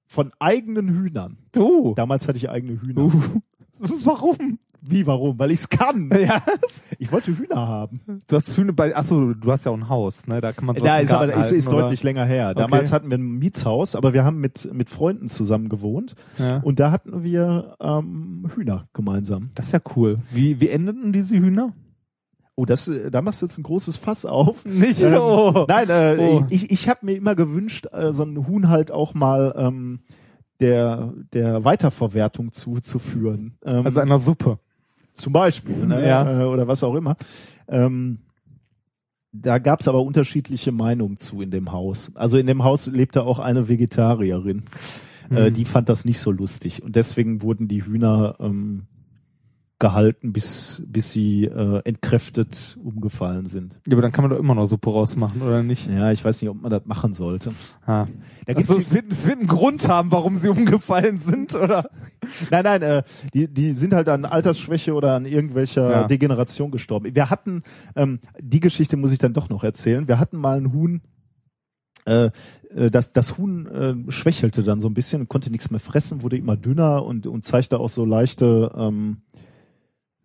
von 0.07 0.33
eigenen 0.39 0.89
Hühnern. 0.89 1.37
Du. 1.53 1.93
Damals 1.95 2.27
hatte 2.27 2.37
ich 2.37 2.49
eigene 2.49 2.81
Hühner. 2.81 3.03
Uh. 3.03 3.11
Warum? 3.79 4.59
Wie, 4.83 5.05
warum? 5.05 5.37
Weil 5.37 5.51
ich's 5.51 5.69
kann. 5.69 6.09
Ja. 6.19 6.41
Ich 6.97 7.11
wollte 7.11 7.37
Hühner 7.37 7.67
haben. 7.67 8.01
Du 8.27 8.35
hast 8.35 8.55
Hühner 8.57 8.73
bei. 8.73 8.95
Achso, 8.95 9.33
du 9.33 9.51
hast 9.51 9.65
ja 9.65 9.71
auch 9.71 9.77
ein 9.77 9.89
Haus, 9.89 10.27
ne? 10.27 10.41
Da 10.41 10.51
kann 10.51 10.65
man 10.65 10.75
sowas 10.75 10.99
im 10.99 11.05
ist 11.05 11.13
aber 11.13 11.27
Garten 11.27 11.41
ist, 11.41 11.51
ist 11.51 11.65
halten, 11.65 11.75
oder? 11.75 11.83
deutlich 11.85 12.03
länger 12.03 12.25
her. 12.25 12.53
Damals 12.55 12.89
Okay. 12.89 12.95
hatten 12.95 13.09
wir 13.11 13.17
ein 13.17 13.37
Mietshaus, 13.39 13.95
aber 13.95 14.13
wir 14.13 14.23
haben 14.23 14.39
mit 14.39 14.69
mit 14.73 14.89
Freunden 14.89 15.29
zusammen 15.29 15.69
gewohnt 15.69 16.15
Ja. 16.37 16.57
und 16.57 16.79
da 16.79 16.91
hatten 16.91 17.23
wir 17.23 17.75
ähm, 17.79 18.49
Hühner 18.55 18.87
gemeinsam. 18.93 19.51
Das 19.55 19.67
ist 19.67 19.71
ja 19.73 19.81
cool. 19.95 20.17
Wie, 20.31 20.59
wie 20.59 20.69
endeten 20.69 21.13
diese 21.13 21.37
Hühner? 21.37 21.73
Oh, 22.55 22.65
das 22.65 22.87
äh, 22.87 23.09
da 23.11 23.21
machst 23.21 23.41
du 23.41 23.45
jetzt 23.45 23.57
ein 23.57 23.63
großes 23.63 23.95
Fass 23.95 24.25
auf. 24.25 24.65
Nicht? 24.65 25.01
Ähm, 25.01 25.13
oh. 25.19 25.65
Nein, 25.67 25.89
äh, 25.89 26.17
Oh. 26.19 26.45
ich 26.49 26.69
ich 26.71 26.89
habe 26.89 27.05
mir 27.05 27.15
immer 27.15 27.35
gewünscht, 27.35 27.87
äh, 27.91 28.11
so 28.11 28.23
ein 28.23 28.47
Huhn 28.47 28.67
halt 28.69 28.91
auch 28.91 29.13
mal 29.13 29.53
ähm, 29.57 29.99
der 30.59 31.13
der 31.33 31.63
Weiterverwertung 31.63 32.51
zuzuführen. 32.51 33.57
Ähm, 33.65 33.85
Also 33.85 33.99
einer 33.99 34.19
Suppe. 34.19 34.59
Zum 35.21 35.33
Beispiel, 35.33 35.85
ne? 35.87 36.05
Ja. 36.05 36.41
äh, 36.41 36.45
oder 36.45 36.67
was 36.67 36.83
auch 36.83 36.95
immer. 36.95 37.15
Ähm, 37.67 38.19
da 39.31 39.59
gab's 39.59 39.87
aber 39.87 40.01
unterschiedliche 40.03 40.71
Meinungen 40.73 41.15
zu 41.17 41.41
in 41.41 41.51
dem 41.51 41.71
Haus. 41.71 42.11
Also 42.15 42.37
in 42.37 42.47
dem 42.47 42.63
Haus 42.65 42.87
lebte 42.87 43.23
auch 43.23 43.39
eine 43.39 43.69
Vegetarierin. 43.69 44.63
Äh, 45.29 45.49
Mhm. 45.49 45.53
die 45.53 45.63
fand 45.63 45.87
das 45.87 46.03
nicht 46.03 46.19
so 46.19 46.29
lustig 46.31 46.83
und 46.83 46.97
deswegen 46.97 47.41
wurden 47.41 47.69
die 47.69 47.85
Hühner 47.85 48.35
ähm, 48.41 48.87
gehalten, 49.81 50.31
bis 50.31 50.81
bis 50.85 51.11
sie 51.11 51.45
äh, 51.45 51.81
entkräftet 51.83 52.77
umgefallen 52.81 53.47
sind. 53.47 53.79
Ja, 53.85 53.93
aber 53.93 54.03
dann 54.03 54.11
kann 54.11 54.23
man 54.23 54.31
doch 54.31 54.37
immer 54.39 54.55
noch 54.55 54.65
Suppe 54.67 54.91
rausmachen, 54.91 55.41
oder 55.41 55.63
nicht? 55.63 55.89
Ja, 55.89 56.11
ich 56.11 56.23
weiß 56.23 56.41
nicht, 56.41 56.49
ob 56.49 56.61
man 56.61 56.71
das 56.71 56.85
machen 56.85 57.13
sollte. 57.13 57.51
Ah. 57.85 58.05
Da 58.45 58.53
Also, 58.53 58.77
es, 58.77 58.93
wird, 58.93 59.11
es 59.11 59.25
wird 59.25 59.39
einen 59.39 59.47
Grund 59.47 59.87
haben, 59.89 60.11
warum 60.11 60.37
sie 60.37 60.49
umgefallen 60.49 61.17
sind, 61.17 61.55
oder? 61.55 61.89
Nein, 62.51 62.63
nein, 62.63 62.81
äh, 62.83 63.03
die, 63.33 63.47
die 63.47 63.73
sind 63.73 63.93
halt 63.93 64.07
an 64.07 64.25
Altersschwäche 64.25 64.93
oder 64.93 65.15
an 65.15 65.25
irgendwelcher 65.25 65.89
Ja. 65.89 66.03
Degeneration 66.07 66.69
gestorben. 66.69 67.15
Wir 67.15 67.31
hatten, 67.31 67.63
ähm, 67.95 68.19
die 68.39 68.59
Geschichte 68.59 68.95
muss 68.95 69.11
ich 69.11 69.17
dann 69.17 69.33
doch 69.33 69.49
noch 69.49 69.63
erzählen. 69.63 70.07
Wir 70.07 70.19
hatten 70.19 70.37
mal 70.37 70.57
ein 70.57 70.71
Huhn, 70.71 71.01
äh, 72.05 72.29
äh, 72.75 72.91
das, 72.91 73.11
das 73.13 73.39
Huhn 73.39 73.65
äh, 73.65 74.11
schwächelte 74.11 74.61
dann 74.61 74.79
so 74.79 74.87
ein 74.87 74.93
bisschen, 74.93 75.27
konnte 75.27 75.49
nichts 75.49 75.71
mehr 75.71 75.79
fressen, 75.79 76.21
wurde 76.21 76.37
immer 76.37 76.55
dünner 76.57 77.03
und, 77.03 77.25
und 77.25 77.43
zeigte 77.43 77.79
auch 77.79 77.89
so 77.89 78.05
leichte, 78.05 78.71
ähm, 78.75 79.17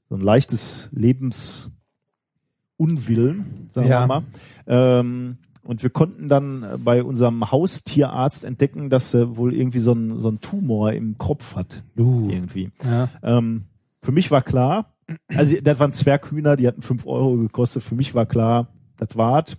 so 0.08 0.14
ein 0.14 0.20
leichtes 0.20 0.88
Lebensunwillen, 0.92 3.68
sagen 3.70 3.88
Ja. 3.88 4.02
wir 4.02 4.06
mal. 4.06 4.22
Ähm, 4.66 5.38
und 5.62 5.82
wir 5.82 5.90
konnten 5.90 6.28
dann 6.28 6.62
äh, 6.62 6.78
bei 6.78 7.02
unserem 7.02 7.50
Haustierarzt 7.50 8.44
entdecken, 8.44 8.88
dass 8.88 9.12
er 9.14 9.36
wohl 9.36 9.52
irgendwie 9.52 9.80
so 9.80 9.92
ein, 9.92 10.20
so 10.20 10.28
ein 10.28 10.40
Tumor 10.40 10.92
im 10.92 11.18
Kopf 11.18 11.56
hat. 11.56 11.82
Uh. 11.98 12.28
Irgendwie. 12.30 12.70
Ja. 12.84 13.08
Ähm, 13.22 13.64
für 14.02 14.12
mich 14.12 14.30
war 14.30 14.42
klar, 14.42 14.94
also 15.28 15.56
das 15.60 15.78
waren 15.80 15.92
Zwerghühner, 15.92 16.56
die 16.56 16.68
hatten 16.68 16.82
fünf 16.82 17.04
Euro 17.06 17.36
gekostet. 17.36 17.82
Für 17.82 17.96
mich 17.96 18.14
war 18.14 18.26
klar, 18.26 18.68
das 18.96 19.16
war's. 19.16 19.56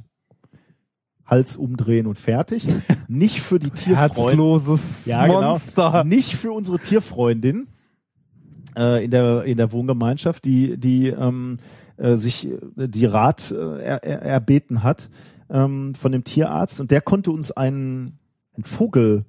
Hals 1.26 1.58
umdrehen 1.58 2.08
und 2.08 2.18
fertig. 2.18 2.66
Nicht 3.10 3.42
für 3.42 3.60
die 3.60 3.72
Tierfreunde. 3.72 4.00
Herzloses 4.00 5.06
Ja, 5.06 5.28
genau. 5.28 5.42
Monster. 5.42 6.06
Nicht 6.06 6.36
für 6.36 6.54
unsere 6.54 6.80
Tierfreundin 6.80 7.68
äh, 8.78 9.04
in 9.04 9.12
der 9.12 9.44
in 9.44 9.58
der 9.58 9.72
Wohngemeinschaft, 9.72 10.46
die 10.46 10.78
die 10.78 11.08
ähm, 11.10 11.58
äh, 11.98 12.16
sich 12.16 12.48
äh, 12.48 12.88
die 12.88 13.06
Rat 13.06 13.52
äh, 13.52 13.80
er, 13.82 14.04
er, 14.04 14.22
erbeten 14.22 14.84
hat 14.84 15.10
ähm, 15.50 15.96
von 15.96 16.12
dem 16.12 16.24
Tierarzt 16.24 16.80
und 16.80 16.92
der 16.92 17.02
konnte 17.02 17.32
uns 17.32 17.52
einen, 17.52 18.20
einen 18.54 18.64
Vogel 18.64 19.26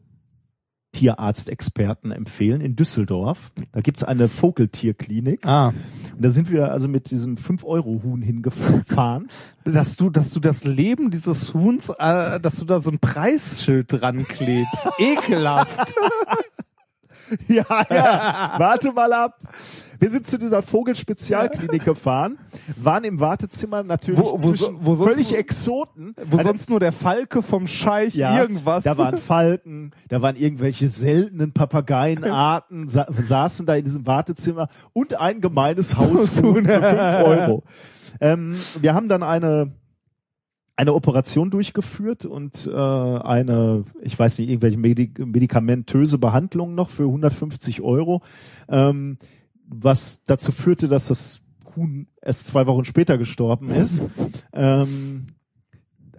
Tierarztexperten 0.92 2.12
empfehlen 2.12 2.60
in 2.60 2.74
Düsseldorf. 2.74 3.52
Da 3.72 3.80
gibt's 3.80 4.02
eine 4.02 4.28
Vogeltierklinik. 4.28 5.46
Ah, 5.46 5.68
Und 5.68 6.24
da 6.24 6.28
sind 6.30 6.50
wir 6.50 6.72
also 6.72 6.88
mit 6.88 7.10
diesem 7.10 7.36
5-Euro-Huhn 7.36 8.22
hingefahren. 8.22 9.28
dass 9.64 9.96
du, 9.96 10.08
dass 10.08 10.30
du 10.30 10.40
das 10.40 10.64
Leben 10.64 11.10
dieses 11.10 11.52
Huhns, 11.52 11.90
äh, 11.90 12.40
dass 12.40 12.56
du 12.56 12.64
da 12.64 12.80
so 12.80 12.90
ein 12.90 12.98
Preisschild 12.98 13.86
dran 13.92 14.26
klebst. 14.26 14.88
Ekelhaft. 14.98 15.94
ja, 17.48 17.64
ja, 17.90 18.54
warte 18.58 18.92
mal 18.92 19.12
ab. 19.12 19.38
Wir 20.00 20.10
sind 20.10 20.28
zu 20.28 20.38
dieser 20.38 20.62
Vogelspezialklinik 20.62 21.84
gefahren, 21.84 22.38
waren 22.76 23.02
im 23.02 23.18
Wartezimmer 23.18 23.82
natürlich 23.82 24.20
Wo- 24.20 24.34
wo 24.34 24.38
zwischen 24.38 24.76
wo 24.80 24.94
völlig 24.94 25.34
Exoten. 25.34 26.14
Wo 26.24 26.36
Also, 26.36 26.50
sonst 26.50 26.70
nur 26.70 26.78
der 26.78 26.92
Falke 26.92 27.42
vom 27.42 27.66
Scheich 27.66 28.14
ja, 28.14 28.38
irgendwas. 28.40 28.84
Da 28.84 28.96
waren 28.96 29.18
Falken, 29.18 29.90
da 30.08 30.22
waren 30.22 30.36
irgendwelche 30.36 30.88
seltenen 30.88 31.52
Papageienarten, 31.52 32.88
sa 32.88 33.06
saßen 33.10 33.66
da 33.66 33.74
in 33.74 33.84
diesem 33.84 34.06
Wartezimmer 34.06 34.68
und 34.92 35.18
ein 35.18 35.40
gemeines 35.40 35.96
Haushuhn 35.98 36.64
für 36.64 36.82
5 36.82 37.26
Euro. 37.26 37.64
Ähm, 38.20 38.56
wir 38.80 38.94
haben 38.94 39.08
dann 39.08 39.22
eine 39.24 39.72
eine 40.78 40.94
Operation 40.94 41.50
durchgeführt 41.50 42.24
und 42.24 42.70
äh, 42.72 42.72
eine, 42.72 43.84
ich 44.00 44.16
weiß 44.16 44.38
nicht, 44.38 44.48
irgendwelche 44.48 44.78
Medik 44.78 45.18
medikamentöse 45.18 46.18
Behandlung 46.18 46.76
noch 46.76 46.88
für 46.88 47.02
150 47.02 47.82
Euro, 47.82 48.22
ähm, 48.68 49.18
was 49.66 50.22
dazu 50.24 50.52
führte, 50.52 50.86
dass 50.86 51.08
das 51.08 51.40
Huhn 51.74 52.06
erst 52.22 52.46
zwei 52.46 52.68
Wochen 52.68 52.84
später 52.84 53.18
gestorben 53.18 53.70
ist. 53.70 54.02
ähm, 54.52 55.26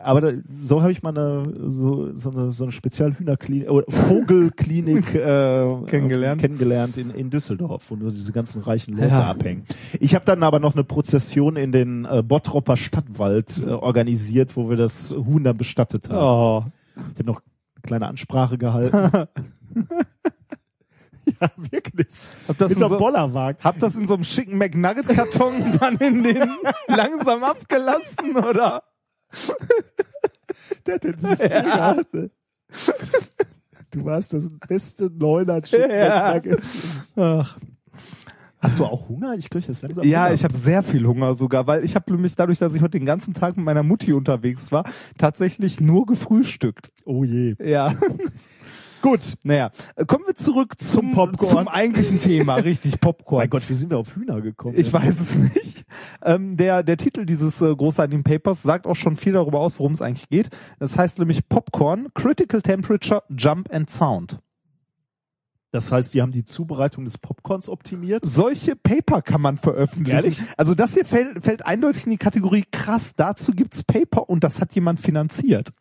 aber 0.02 0.22
da, 0.22 0.32
so 0.62 0.82
habe 0.82 0.92
ich 0.92 1.02
mal 1.04 1.10
eine 1.18 1.44
so, 1.72 2.14
so 2.16 2.32
eine 2.32 2.52
so 2.52 2.64
eine 2.66 2.72
Spezialhühnerklinik 2.72 3.70
oder 3.70 3.86
Vogelklinik 3.92 5.14
äh, 5.16 5.68
Kennengelernt. 5.88 6.42
kennengelernt 6.42 6.98
in, 6.98 7.12
in 7.12 7.30
Düsseldorf, 7.30 7.90
wo 7.92 7.96
nur 7.96 8.10
diese 8.10 8.32
ganzen 8.32 8.62
reichen 8.62 8.96
Leute 8.96 9.10
Ja. 9.10 9.30
abhängen. 9.32 9.64
Ich 10.00 10.16
habe 10.16 10.26
dann 10.26 10.44
aber 10.44 10.60
noch 10.60 10.74
eine 10.76 10.84
Prozession 10.84 11.56
in 11.56 11.72
den 11.72 12.06
äh, 12.06 12.22
Bottropper 12.24 12.78
Stadtwald 12.78 13.62
äh, 13.66 13.70
organisiert, 13.72 14.56
wo 14.58 14.70
wir 14.70 14.78
das 14.78 15.12
Huhn 15.12 15.44
dann 15.44 15.58
bestattet 15.58 16.10
haben. 16.10 16.18
Oh. 16.18 16.64
Ich 17.14 17.20
habe 17.20 17.24
noch 17.26 17.42
eine 17.42 17.82
kleine 17.84 18.08
Ansprache 18.08 18.58
gehalten. 18.58 18.96
ja, 21.40 21.48
wirklich. 21.72 22.08
Hab 22.48 22.58
das, 22.58 22.70
Mit 22.70 22.78
in 22.78 22.80
so 22.80 22.86
einem 22.86 22.92
so, 22.94 22.98
Bollerwagen. 22.98 23.64
hab 23.64 23.80
das 23.80 23.96
in 23.96 24.08
so 24.08 24.16
einem 24.16 24.24
schicken 24.24 24.58
McNugget-Karton 24.58 25.78
dann 25.80 25.98
in 25.98 26.24
den 26.24 26.44
langsam 26.88 27.44
abgelassen, 27.44 28.36
oder? 28.36 28.84
Der 30.86 30.96
hat 30.96 31.04
den 31.04 31.22
gehabt, 31.22 32.14
ne? 32.14 32.30
Du 33.92 34.06
warst 34.06 34.34
das 34.34 34.50
beste 34.68 35.10
Neuner 35.12 35.62
Ja. 35.72 36.42
Ach. 37.16 37.58
Hast 38.62 38.78
du 38.78 38.86
auch 38.86 39.08
Hunger? 39.08 39.34
Ich 39.36 39.50
kriege 39.50 39.66
jetzt 39.68 39.82
langsam 39.84 40.04
Ja, 40.06 40.24
Hunger. 40.26 40.34
ich 40.34 40.44
habe 40.44 40.58
sehr 40.58 40.84
viel 40.84 41.06
Hunger 41.08 41.34
sogar, 41.34 41.66
weil 41.66 41.84
ich 41.86 41.96
habe 41.96 42.12
nämlich 42.12 42.36
dadurch, 42.36 42.60
dass 42.60 42.76
ich 42.76 42.82
heute 42.82 42.98
den 43.00 43.06
ganzen 43.06 43.34
Tag 43.34 43.56
mit 43.56 43.66
meiner 43.66 43.84
Mutti 43.84 44.12
unterwegs 44.12 44.72
war, 44.72 44.84
tatsächlich 45.18 45.80
nur 45.80 46.06
gefrühstückt. 46.06 46.92
Oh 47.06 47.24
je. 47.24 47.56
Ja. 47.64 47.94
Gut. 49.02 49.36
Naja, 49.44 49.72
kommen 50.08 50.26
wir 50.28 50.36
zurück 50.36 50.76
zum, 50.80 51.08
Zum 51.08 51.12
Popcorn. 51.14 51.50
zum 51.50 51.68
eigentlichen 51.68 52.20
Thema, 52.20 52.56
richtig 52.56 53.00
Popcorn. 53.00 53.42
Mein 53.42 53.50
Gott, 53.50 53.70
wie 53.70 53.74
sind 53.74 53.90
wir 53.90 53.98
auf 53.98 54.16
Hühner 54.16 54.42
gekommen? 54.42 54.76
Ich 54.78 54.92
weiß 54.92 55.20
es 55.20 55.36
nicht. 55.36 55.86
Ähm, 56.22 56.58
der, 56.58 56.84
der 56.84 56.98
Titel 56.98 57.26
dieses 57.26 57.62
äh, 57.62 57.76
großartigen 57.76 58.24
Papers 58.24 58.62
sagt 58.62 58.86
auch 58.88 58.96
schon 58.96 59.18
viel 59.18 59.34
darüber 59.34 59.60
aus, 59.60 59.80
worum 59.80 59.94
es 59.94 60.02
eigentlich 60.02 60.30
geht. 60.30 60.50
Das 60.80 60.98
heißt 60.98 61.20
nämlich 61.20 61.48
Popcorn, 61.48 62.10
Critical 62.14 62.62
Temperature, 62.62 63.24
Jump 63.30 63.74
and 63.74 63.90
Sound. 63.90 64.40
Das 65.72 65.92
heißt, 65.92 66.16
die 66.16 66.22
haben 66.22 66.32
die 66.32 66.46
Zubereitung 66.46 67.06
des 67.06 67.20
Popcorns 67.20 67.70
optimiert. 67.70 68.26
Solche 68.26 68.76
Paper 68.76 69.22
kann 69.22 69.40
man 69.40 69.58
veröffentlichen. 69.58 70.16
Ehrlich? 70.16 70.42
Also 70.58 70.74
das 70.74 70.96
hier 70.96 71.06
fällt, 71.06 71.44
fällt 71.44 71.64
eindeutig 71.64 72.06
in 72.06 72.12
die 72.12 72.18
Kategorie 72.18 72.66
krass, 72.72 73.14
dazu 73.16 73.52
gibt's 73.52 73.84
Paper 73.84 74.30
und 74.30 74.44
das 74.44 74.62
hat 74.62 74.74
jemand 74.74 75.00
finanziert. 75.00 75.72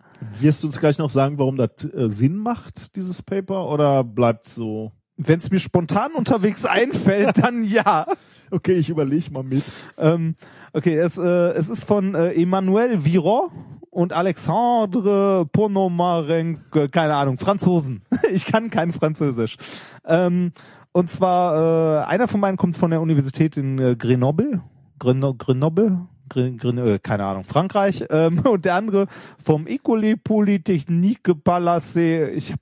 Wirst 0.41 0.63
du 0.63 0.67
uns 0.67 0.81
gleich 0.81 0.99
noch 0.99 1.11
sagen, 1.11 1.39
warum 1.39 1.57
das 1.57 1.71
äh, 1.85 2.09
Sinn 2.09 2.37
macht, 2.37 2.97
dieses 2.97 3.23
Paper, 3.23 3.69
oder 3.69 4.05
bleibt 4.05 4.49
so? 4.49 4.93
Wenn 5.17 5.39
es 5.39 5.51
mir 5.51 5.61
spontan 5.61 6.13
unterwegs 6.13 6.65
einfällt, 6.65 7.39
dann 7.39 7.65
ja. 7.65 8.07
Okay, 8.51 8.75
ich 8.75 8.89
überlege 8.89 9.31
mal 9.31 9.43
mit. 9.43 9.63
Ähm, 9.99 10.35
okay, 10.73 10.97
es, 10.97 11.19
äh, 11.19 11.51
es 11.51 11.69
ist 11.69 11.85
von 11.85 12.15
äh, 12.15 12.33
Emmanuel 12.33 13.05
Viron 13.05 13.51
und 13.91 14.13
Alexandre 14.13 15.47
Ponomarenko, 15.53 16.89
keine 16.89 17.15
Ahnung, 17.15 17.39
Franzosen. 17.39 18.03
Ich 18.33 18.47
kann 18.47 18.71
kein 18.71 18.93
Französisch. 18.93 19.57
Ähm, 20.05 20.53
und 20.93 21.11
zwar, 21.11 22.03
äh, 22.03 22.05
einer 22.07 22.29
von 22.29 22.41
beiden 22.41 22.57
kommt 22.57 22.77
von 22.77 22.91
der 22.91 23.01
Universität 23.01 23.57
in 23.57 23.79
äh, 23.79 23.97
Grenoble. 23.97 24.63
Greno 24.99 25.35
Grenoble? 25.35 26.07
Grin, 26.29 26.57
Grin, 26.57 26.79
äh, 26.79 26.99
keine 27.03 27.25
Ahnung, 27.25 27.45
Frankreich. 27.45 28.05
Ähm, 28.11 28.39
und 28.47 28.65
der 28.65 28.75
andere 28.75 29.07
vom 29.43 29.67
École 29.67 30.17
Polytechnique 30.17 31.31
Palacé. 31.45 32.29
Ich 32.31 32.53
hab, 32.53 32.61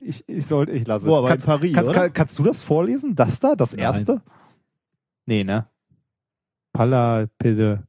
ich, 0.00 0.24
ich 0.28 0.46
soll, 0.46 0.68
ich 0.70 0.86
lasse. 0.86 1.06
Wo, 1.06 1.16
aber 1.16 1.28
in 1.28 1.30
kannst, 1.32 1.46
Paris, 1.46 1.72
kannst, 1.74 1.92
kann, 1.92 2.12
kannst 2.12 2.38
du 2.38 2.42
das 2.42 2.62
vorlesen? 2.62 3.14
Das 3.14 3.40
da, 3.40 3.54
das 3.54 3.72
Nein. 3.72 3.80
erste? 3.80 4.22
Nee, 5.26 5.44
ne? 5.44 5.66
Palapide. 6.72 7.84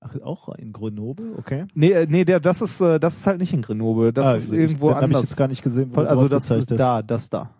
Ach, 0.00 0.20
auch 0.22 0.48
in 0.56 0.72
Grenoble, 0.72 1.34
okay. 1.38 1.64
Nee, 1.74 1.92
äh, 1.92 2.06
nee, 2.06 2.26
der, 2.26 2.38
das 2.38 2.60
ist, 2.60 2.80
äh, 2.82 3.00
das 3.00 3.16
ist 3.20 3.26
halt 3.26 3.40
nicht 3.40 3.54
in 3.54 3.62
Grenoble. 3.62 4.12
Das 4.12 4.26
Ah, 4.26 4.34
ist 4.34 4.52
ich- 4.52 4.58
irgendwo 4.58 4.88
dann 4.88 4.96
hab 4.96 5.02
ich 5.02 5.04
anders. 5.16 5.22
jetzt 5.22 5.36
gar 5.36 5.48
nicht 5.48 5.62
gesehen, 5.62 5.90
wo 5.94 6.02
also 6.02 6.28
das 6.28 6.46
da, 6.66 7.02
das 7.02 7.30
da. 7.30 7.50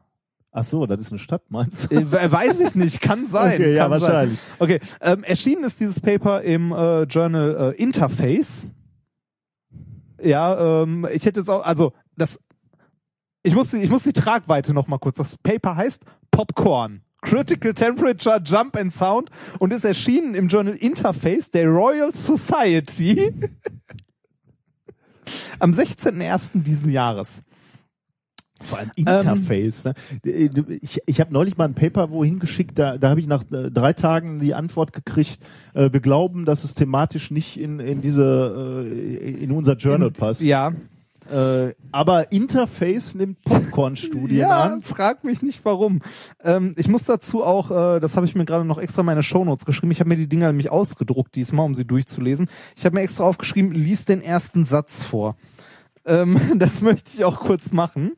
Ach 0.56 0.62
so, 0.62 0.86
das 0.86 1.00
ist 1.00 1.10
eine 1.10 1.18
Stadt, 1.18 1.42
meinst 1.48 1.90
du? 1.90 1.96
Äh, 1.96 2.12
we- 2.12 2.30
weiß 2.32 2.60
ich 2.60 2.76
nicht, 2.76 3.00
kann 3.00 3.26
sein. 3.28 3.54
Okay, 3.60 3.74
ja, 3.74 3.88
kann 3.88 3.90
wahrscheinlich. 3.90 4.38
Sein. 4.38 4.56
Okay, 4.60 4.80
ähm, 5.00 5.24
erschienen 5.24 5.64
ist 5.64 5.80
dieses 5.80 6.00
Paper 6.00 6.42
im 6.42 6.70
äh, 6.70 7.02
Journal 7.02 7.74
äh, 7.76 7.82
Interface. 7.82 8.66
Ja, 10.22 10.82
ähm, 10.82 11.06
ich 11.12 11.26
hätte 11.26 11.40
jetzt 11.40 11.50
auch, 11.50 11.64
also 11.64 11.92
das, 12.16 12.40
ich 13.42 13.54
muss 13.54 13.70
die, 13.70 13.78
ich 13.78 13.90
muss 13.90 14.04
die 14.04 14.12
Tragweite 14.12 14.72
noch 14.72 14.86
mal 14.86 14.98
kurz. 14.98 15.16
Das 15.16 15.36
Paper 15.38 15.76
heißt 15.76 16.02
Popcorn. 16.30 17.02
Critical 17.20 17.72
Temperature, 17.74 18.40
Jump 18.44 18.76
and 18.76 18.92
Sound 18.92 19.30
und 19.58 19.72
ist 19.72 19.84
erschienen 19.84 20.34
im 20.34 20.48
Journal 20.48 20.76
Interface 20.76 21.50
der 21.50 21.66
Royal 21.68 22.12
Society 22.12 23.32
am 25.58 25.72
16.01. 25.72 26.62
diesen 26.62 26.92
Jahres. 26.92 27.42
Vor 28.62 28.78
allem 28.78 28.90
Ähm, 28.96 29.06
Interface. 29.06 29.84
ne? 29.84 29.94
Ich, 30.80 31.00
ich 31.06 31.20
habe 31.20 31.32
neulich 31.32 31.56
mal 31.56 31.64
ein 31.64 31.74
Paper 31.74 32.10
wohin 32.10 32.38
geschickt, 32.38 32.78
da, 32.78 32.98
da 32.98 33.10
habe 33.10 33.20
ich 33.20 33.26
nach 33.26 33.42
äh, 33.52 33.70
drei 33.70 33.92
Tagen 33.92 34.38
die 34.38 34.54
Antwort 34.54 34.92
gekriegt, 34.92 35.40
äh, 35.74 35.92
wir 35.92 36.00
glauben, 36.00 36.44
dass 36.44 36.64
es 36.64 36.74
thematisch 36.74 37.30
nicht 37.30 37.58
in, 37.60 37.80
in 37.80 38.00
diese 38.00 38.86
äh, 38.88 39.42
in 39.42 39.50
unser 39.50 39.74
Journal 39.74 40.10
passt. 40.10 40.42
Ja, 40.42 40.72
Äh, 41.30 41.72
aber 41.90 42.32
Interface 42.32 43.14
nimmt 43.14 43.42
Popcorn-Studien 43.44 44.40
ja, 44.40 44.62
an. 44.64 44.82
frag 44.82 45.24
mich 45.24 45.40
nicht 45.42 45.64
warum. 45.64 46.02
Ähm, 46.42 46.74
ich 46.76 46.86
muss 46.86 47.04
dazu 47.04 47.42
auch, 47.42 47.70
äh, 47.70 47.98
das 47.98 48.14
habe 48.16 48.26
ich 48.26 48.34
mir 48.34 48.44
gerade 48.44 48.66
noch 48.66 48.76
extra 48.76 49.00
in 49.00 49.06
meine 49.06 49.22
Shownotes 49.22 49.64
geschrieben. 49.64 49.90
Ich 49.90 50.00
habe 50.00 50.08
mir 50.10 50.16
die 50.18 50.28
Dinger 50.28 50.48
nämlich 50.48 50.70
ausgedruckt 50.70 51.34
diesmal, 51.34 51.64
um 51.64 51.74
sie 51.74 51.86
durchzulesen. 51.86 52.46
Ich 52.76 52.84
habe 52.84 52.94
mir 52.96 53.00
extra 53.00 53.24
aufgeschrieben, 53.24 53.72
lies 53.72 54.04
den 54.04 54.20
ersten 54.20 54.66
Satz 54.66 55.02
vor. 55.02 55.36
Ähm, 56.04 56.38
das 56.58 56.82
möchte 56.82 57.10
ich 57.14 57.24
auch 57.24 57.40
kurz 57.40 57.72
machen. 57.72 58.12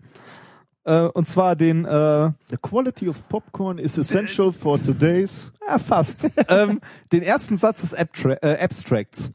Äh, 0.87 1.09
und 1.09 1.27
zwar 1.27 1.57
den, 1.57 1.85
äh, 1.85 2.31
The 2.49 2.57
quality 2.63 3.09
of 3.09 3.29
popcorn 3.29 3.79
is 3.79 3.99
essential 3.99 4.53
for 4.53 4.81
today's. 4.81 5.53
ja, 5.67 5.79
fast. 5.79 6.31
ähm, 6.49 6.81
den 7.13 7.23
ersten 7.23 7.59
Satz 7.59 7.81
des 7.81 7.93
Abtra 7.93 8.37
äh, 8.43 8.57
Abstracts. 8.63 9.33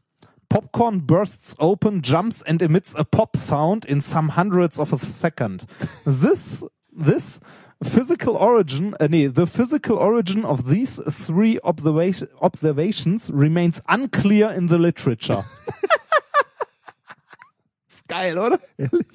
Popcorn 0.48 1.06
bursts 1.06 1.54
open, 1.58 2.02
jumps 2.02 2.42
and 2.42 2.62
emits 2.62 2.94
a 2.96 3.04
pop 3.04 3.36
sound 3.36 3.84
in 3.84 4.00
some 4.00 4.36
hundreds 4.36 4.78
of 4.78 4.92
a 4.92 4.98
second. 4.98 5.66
This, 6.04 6.66
this 6.90 7.40
physical 7.82 8.36
origin, 8.36 8.94
äh, 8.94 9.08
nee, 9.08 9.28
the 9.28 9.46
physical 9.46 9.98
origin 9.98 10.44
of 10.44 10.64
these 10.68 11.02
three 11.10 11.58
observation, 11.62 12.28
observations 12.40 13.30
remains 13.30 13.82
unclear 13.88 14.50
in 14.50 14.68
the 14.68 14.78
literature. 14.78 15.44
geil, 18.12 18.38
oder? 18.38 18.58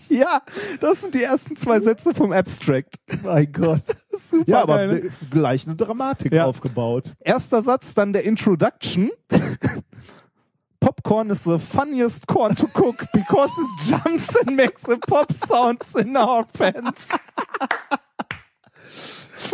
Ja, 0.09 0.41
das 0.81 1.01
sind 1.01 1.13
die 1.13 1.21
ersten 1.23 1.55
zwei 1.55 1.79
Sätze 1.79 2.13
vom 2.15 2.31
Abstract. 2.31 2.95
Mein 3.23 3.51
Gott. 3.51 3.81
Super 4.11 4.43
Ja, 4.49 4.61
aber 4.63 4.77
geil, 4.77 4.87
ne? 5.03 5.11
gleich 5.29 5.67
eine 5.67 5.75
Dramatik 5.75 6.33
Ja. 6.33 6.45
aufgebaut. 6.45 7.13
Erster 7.19 7.61
Satz, 7.61 7.93
dann 7.93 8.13
der 8.13 8.23
Introduction. 8.23 9.11
Popcorn 10.79 11.29
is 11.29 11.43
the 11.43 11.59
funniest 11.59 12.27
corn 12.27 12.55
to 12.55 12.67
cook 12.67 13.05
because 13.13 13.51
it 13.59 13.67
jumps 13.89 14.35
and 14.37 14.55
makes 14.55 14.87
a 14.89 14.95
pop 14.97 15.31
sounds 15.31 15.93
in 15.95 16.15
our 16.17 16.45
pants. 16.53 17.07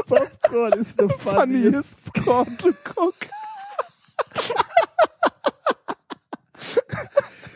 Popcorn 0.07 0.79
is 0.79 0.95
the 0.95 1.07
funniest. 1.09 2.11
Funniest 2.11 2.13
corn 2.25 2.57
to 2.57 2.73
cook. 2.83 3.15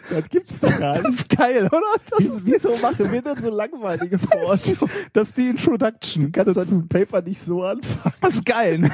Das 0.10 0.30
gibt's 0.30 0.60
doch 0.61 0.77
gar 0.80 0.95
Das 1.02 1.08
nicht. 1.11 1.19
ist 1.22 1.38
geil, 1.38 1.66
oder? 1.66 1.82
Das, 2.11 2.19
Wieso, 2.19 2.45
wieso 2.45 2.77
machen 2.77 3.11
wir 3.11 3.22
denn 3.22 3.38
so 3.42 3.50
langweilige 3.50 4.18
Forschung? 4.19 4.90
das 5.14 5.30
ist 5.30 5.38
die 5.38 5.50
Introduction. 5.50 6.32
Kannst 6.32 6.56
du 6.56 6.60
dazu. 6.61 6.76
ein 6.76 6.88
Paper 6.88 7.22
nicht 7.22 7.42
so 7.42 7.64
anfangen? 7.64 8.16
Das 8.22 8.36
ist 8.36 8.45
geil. 8.45 8.80
Ne? 8.80 8.92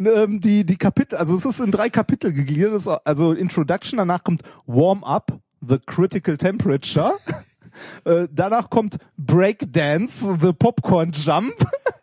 ähm, 0.00 0.40
die, 0.40 0.64
die 0.64 0.76
Kapitel, 0.76 1.16
also 1.16 1.34
es 1.36 1.44
ist 1.44 1.60
in 1.60 1.70
drei 1.70 1.88
Kapitel 1.90 2.32
gegliedert. 2.32 2.74
Das 2.74 2.82
ist 2.86 2.88
Also 3.04 3.32
Introduction, 3.32 3.96
danach 3.98 4.24
kommt 4.24 4.42
Warm 4.66 5.04
Up, 5.04 5.38
The 5.66 5.78
Critical 5.84 6.36
Temperature. 6.36 7.14
äh, 8.04 8.28
danach 8.30 8.70
kommt 8.70 8.98
Breakdance, 9.16 10.36
The 10.40 10.52
Popcorn 10.52 11.12
Jump. 11.12 11.54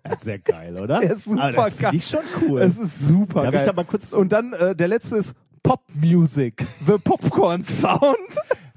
Ja, 0.10 0.18
sehr 0.18 0.40
geil, 0.40 0.78
oder? 0.82 1.02
Er 1.04 1.12
ist 1.12 1.26
super 1.26 1.52
das 1.54 1.78
geil. 1.78 1.96
Ich 1.96 2.08
schon 2.08 2.20
cool. 2.48 2.62
Es 2.62 2.78
ist 2.80 3.00
super 3.08 3.44
Darf 3.44 3.52
geil. 3.52 3.62
ich 3.62 3.68
da 3.68 3.74
mal 3.74 3.86
kurz- 3.86 4.14
Und 4.14 4.32
dann 4.32 4.54
äh, 4.54 4.76
der 4.76 4.88
letzte 4.88 5.18
ist 5.18 5.36
Pop 5.64 5.84
Music, 5.96 6.66
The 6.88 6.98
Popcorn 7.04 7.64
Sound. 7.64 8.18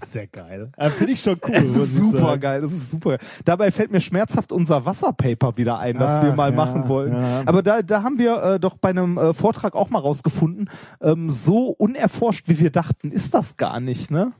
sehr 0.04 0.26
geil. 0.26 0.70
Ja, 0.78 0.90
Finde 0.90 1.12
ich 1.14 1.20
schon 1.20 1.38
cool. 1.46 1.54
Es 1.54 1.70
muss 1.70 1.94
ist 1.94 2.10
super 2.10 2.36
geil, 2.38 2.60
das 2.60 2.72
ist 2.72 2.90
super. 2.90 3.18
Dabei 3.44 3.70
fällt 3.70 3.90
mir 3.90 4.00
schmerzhaft 4.00 4.52
unser 4.52 4.84
Wasserpaper 4.84 5.56
wieder 5.56 5.78
ein, 5.78 5.96
das 5.98 6.12
Ach, 6.12 6.22
wir 6.22 6.32
mal 6.34 6.50
ja, 6.50 6.56
machen 6.56 6.88
wollten. 6.88 7.14
ja. 7.16 7.42
Aber 7.46 7.62
da, 7.62 7.82
da 7.82 8.02
haben 8.02 8.18
wir 8.18 8.42
äh, 8.42 8.60
doch 8.60 8.76
bei 8.76 8.90
einem 8.90 9.16
äh, 9.16 9.32
Vortrag 9.32 9.74
auch 9.74 9.90
mal 9.90 9.98
rausgefunden, 10.00 10.68
ähm, 11.00 11.30
so 11.30 11.68
unerforscht 11.68 12.48
wie 12.48 12.58
wir 12.58 12.70
dachten, 12.70 13.10
ist 13.10 13.34
das 13.34 13.56
gar 13.56 13.80
nicht, 13.80 14.10
ne? 14.10 14.32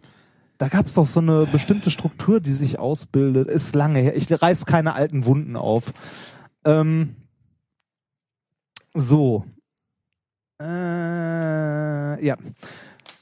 Da 0.59 0.69
gab 0.69 0.87
es 0.87 0.95
doch 0.95 1.07
so 1.07 1.21
eine 1.21 1.47
bestimmte 1.47 1.91
Struktur, 1.91 2.41
die 2.41 2.53
sich 2.53 2.79
ausbildet. 2.79 3.49
Ist 3.49 3.75
lange 3.75 3.99
her. 3.99 4.17
Ich 4.17 4.31
reiß 4.31 4.67
keine 4.67 4.95
alten 4.95 5.27
Wunden 5.27 5.57
auf. 5.57 5.93
Ähm, 6.65 7.17
so. 8.95 9.45
Äh, 10.60 12.24
ja. 12.24 12.36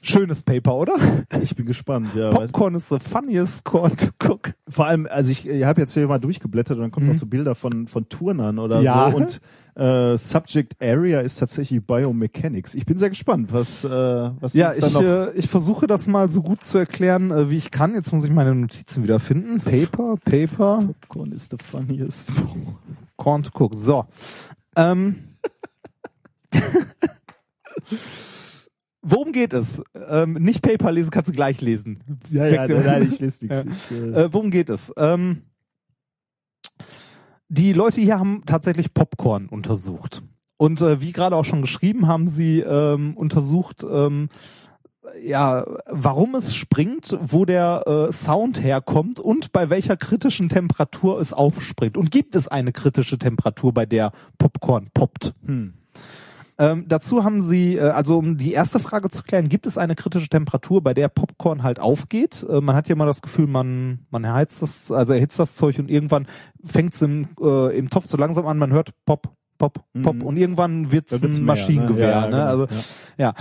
Schönes 0.05 0.41
Paper, 0.41 0.75
oder? 0.75 0.95
Ich 1.41 1.55
bin 1.55 1.65
gespannt, 1.65 2.09
ja. 2.13 2.29
Popcorn 2.29 2.75
is 2.75 2.83
the 2.89 2.99
funniest 2.99 3.63
corn 3.63 3.95
to 3.95 4.07
cook. 4.21 4.51
Vor 4.67 4.85
allem, 4.85 5.07
also 5.09 5.31
ich, 5.31 5.47
ich 5.47 5.63
habe 5.63 5.79
jetzt 5.79 5.93
hier 5.93 6.05
mal 6.07 6.19
durchgeblättert 6.19 6.75
und 6.75 6.81
dann 6.81 6.91
kommen 6.91 7.07
noch 7.07 7.13
so 7.15 7.25
Bilder 7.25 7.55
von, 7.55 7.87
von 7.87 8.09
Turnern 8.09 8.59
oder 8.59 8.79
Mhm. 8.79 8.83
Ja. 8.83 9.09
so. 9.11 9.15
Und 9.17 9.39
äh, 9.75 10.17
Subject 10.17 10.75
Area 10.83 11.21
ist 11.21 11.37
tatsächlich 11.39 11.85
Biomechanics. 11.87 12.75
Ich 12.75 12.85
bin 12.85 12.97
sehr 12.97 13.09
gespannt, 13.09 13.53
was, 13.53 13.85
äh, 13.85 13.89
was 13.89 14.55
Ja, 14.55 14.73
ich, 14.73 14.83
äh, 14.93 15.31
ich 15.37 15.47
versuche 15.47 15.87
das 15.87 16.05
mal 16.05 16.27
so 16.27 16.41
gut 16.41 16.65
zu 16.65 16.77
erklären, 16.77 17.31
äh, 17.31 17.49
wie 17.49 17.57
ich 17.57 17.71
kann. 17.71 17.93
Jetzt 17.93 18.11
muss 18.11 18.25
ich 18.25 18.31
meine 18.31 18.53
Notizen 18.53 19.03
wieder 19.03 19.21
finden. 19.21 19.61
Paper, 19.61 20.15
Paper, 20.25 20.83
Popcorn 20.99 21.31
is 21.31 21.47
the 21.49 21.55
funniest. 21.63 22.29
Corn 23.15 23.41
to 23.41 23.51
cook. 23.57 23.73
So. 23.75 24.05
Ähm. 24.75 25.15
Worum 29.01 29.31
geht 29.33 29.51
es? 29.53 29.81
Ähm, 30.09 30.33
nicht 30.33 30.61
Paper 30.61 30.91
lesen, 30.91 31.11
kannst 31.11 31.29
du 31.29 31.33
gleich 31.33 31.59
lesen. 31.61 31.99
ja, 32.29 32.45
ja, 32.47 32.67
nein, 32.67 32.85
nein, 32.85 33.03
ich 33.11 33.19
lese 33.19 33.45
Ja. 33.49 33.63
nichts. 33.63 33.91
Ich, 33.91 33.97
äh, 33.97 34.23
Äh, 34.23 34.33
worum 34.33 34.49
geht 34.49 34.69
es? 34.69 34.93
Ähm, 34.97 35.41
die 37.49 37.73
Leute 37.73 38.01
hier 38.01 38.17
haben 38.19 38.43
tatsächlich 38.45 38.93
Popcorn 38.93 39.47
untersucht. 39.47 40.23
Und 40.57 40.81
äh, 40.81 41.01
wie 41.01 41.11
gerade 41.11 41.35
auch 41.35 41.43
schon 41.45 41.61
geschrieben, 41.61 42.07
haben 42.07 42.27
sie 42.27 42.61
ähm, 42.61 43.17
untersucht, 43.17 43.83
ähm, 43.89 44.29
ja, 45.21 45.65
warum 45.87 46.33
es 46.35 46.55
springt, 46.55 47.17
wo 47.21 47.43
der 47.45 47.83
äh, 47.85 48.11
Sound 48.13 48.63
herkommt 48.63 49.19
und 49.19 49.51
bei 49.51 49.69
welcher 49.69 49.97
kritischen 49.97 50.47
Temperatur 50.49 51.19
es 51.19 51.33
aufspringt. 51.33 51.97
Und 51.97 52.09
gibt 52.09 52.35
es 52.35 52.47
eine 52.47 52.71
kritische 52.71 53.19
Temperatur, 53.19 53.73
bei 53.73 53.85
der 53.85 54.13
Popcorn 54.37 54.89
poppt? 54.93 55.33
hm. 55.45 55.73
Ähm, 56.59 56.85
dazu 56.87 57.23
haben 57.23 57.41
sie, 57.41 57.77
äh, 57.77 57.81
also 57.89 58.17
um 58.17 58.37
die 58.37 58.53
erste 58.53 58.79
Frage 58.79 59.09
zu 59.09 59.23
klären, 59.23 59.49
gibt 59.49 59.65
es 59.65 59.77
eine 59.77 59.95
kritische 59.95 60.29
Temperatur, 60.29 60.81
bei 60.83 60.93
der 60.93 61.07
Popcorn 61.09 61.63
halt 61.63 61.79
aufgeht? 61.79 62.45
Äh, 62.47 62.61
man 62.61 62.75
hat 62.75 62.87
ja 62.89 62.93
immer 62.93 63.05
das 63.07 63.21
Gefühl, 63.21 63.47
man, 63.47 64.05
man 64.11 64.23
erheizt 64.23 64.61
das, 64.61 64.91
also 64.91 65.13
erhitzt 65.13 65.39
das 65.39 65.55
Zeug 65.55 65.79
und 65.79 65.89
irgendwann 65.89 66.27
fängt 66.63 66.93
es 66.93 67.01
im, 67.01 67.27
äh, 67.41 67.77
im 67.77 67.89
Topf 67.89 68.05
so 68.05 68.17
langsam 68.17 68.45
an, 68.47 68.57
man 68.57 68.71
hört 68.71 68.91
Pop, 69.05 69.29
Pop, 69.57 69.83
Pop 70.01 70.15
Mhm. 70.15 70.21
und 70.23 70.37
irgendwann 70.37 70.91
wird 70.91 71.11
es 71.11 71.21
wird's 71.21 71.37
ein 71.37 71.45
mehr, 71.45 71.55
Maschinengewehr. 71.55 72.07
ne? 72.07 72.11
Ja, 72.11 72.21
Ne? 72.21 72.31
genau, 72.31 72.45
Also 72.45 72.67
ja. 73.17 73.25
ja. 73.27 73.33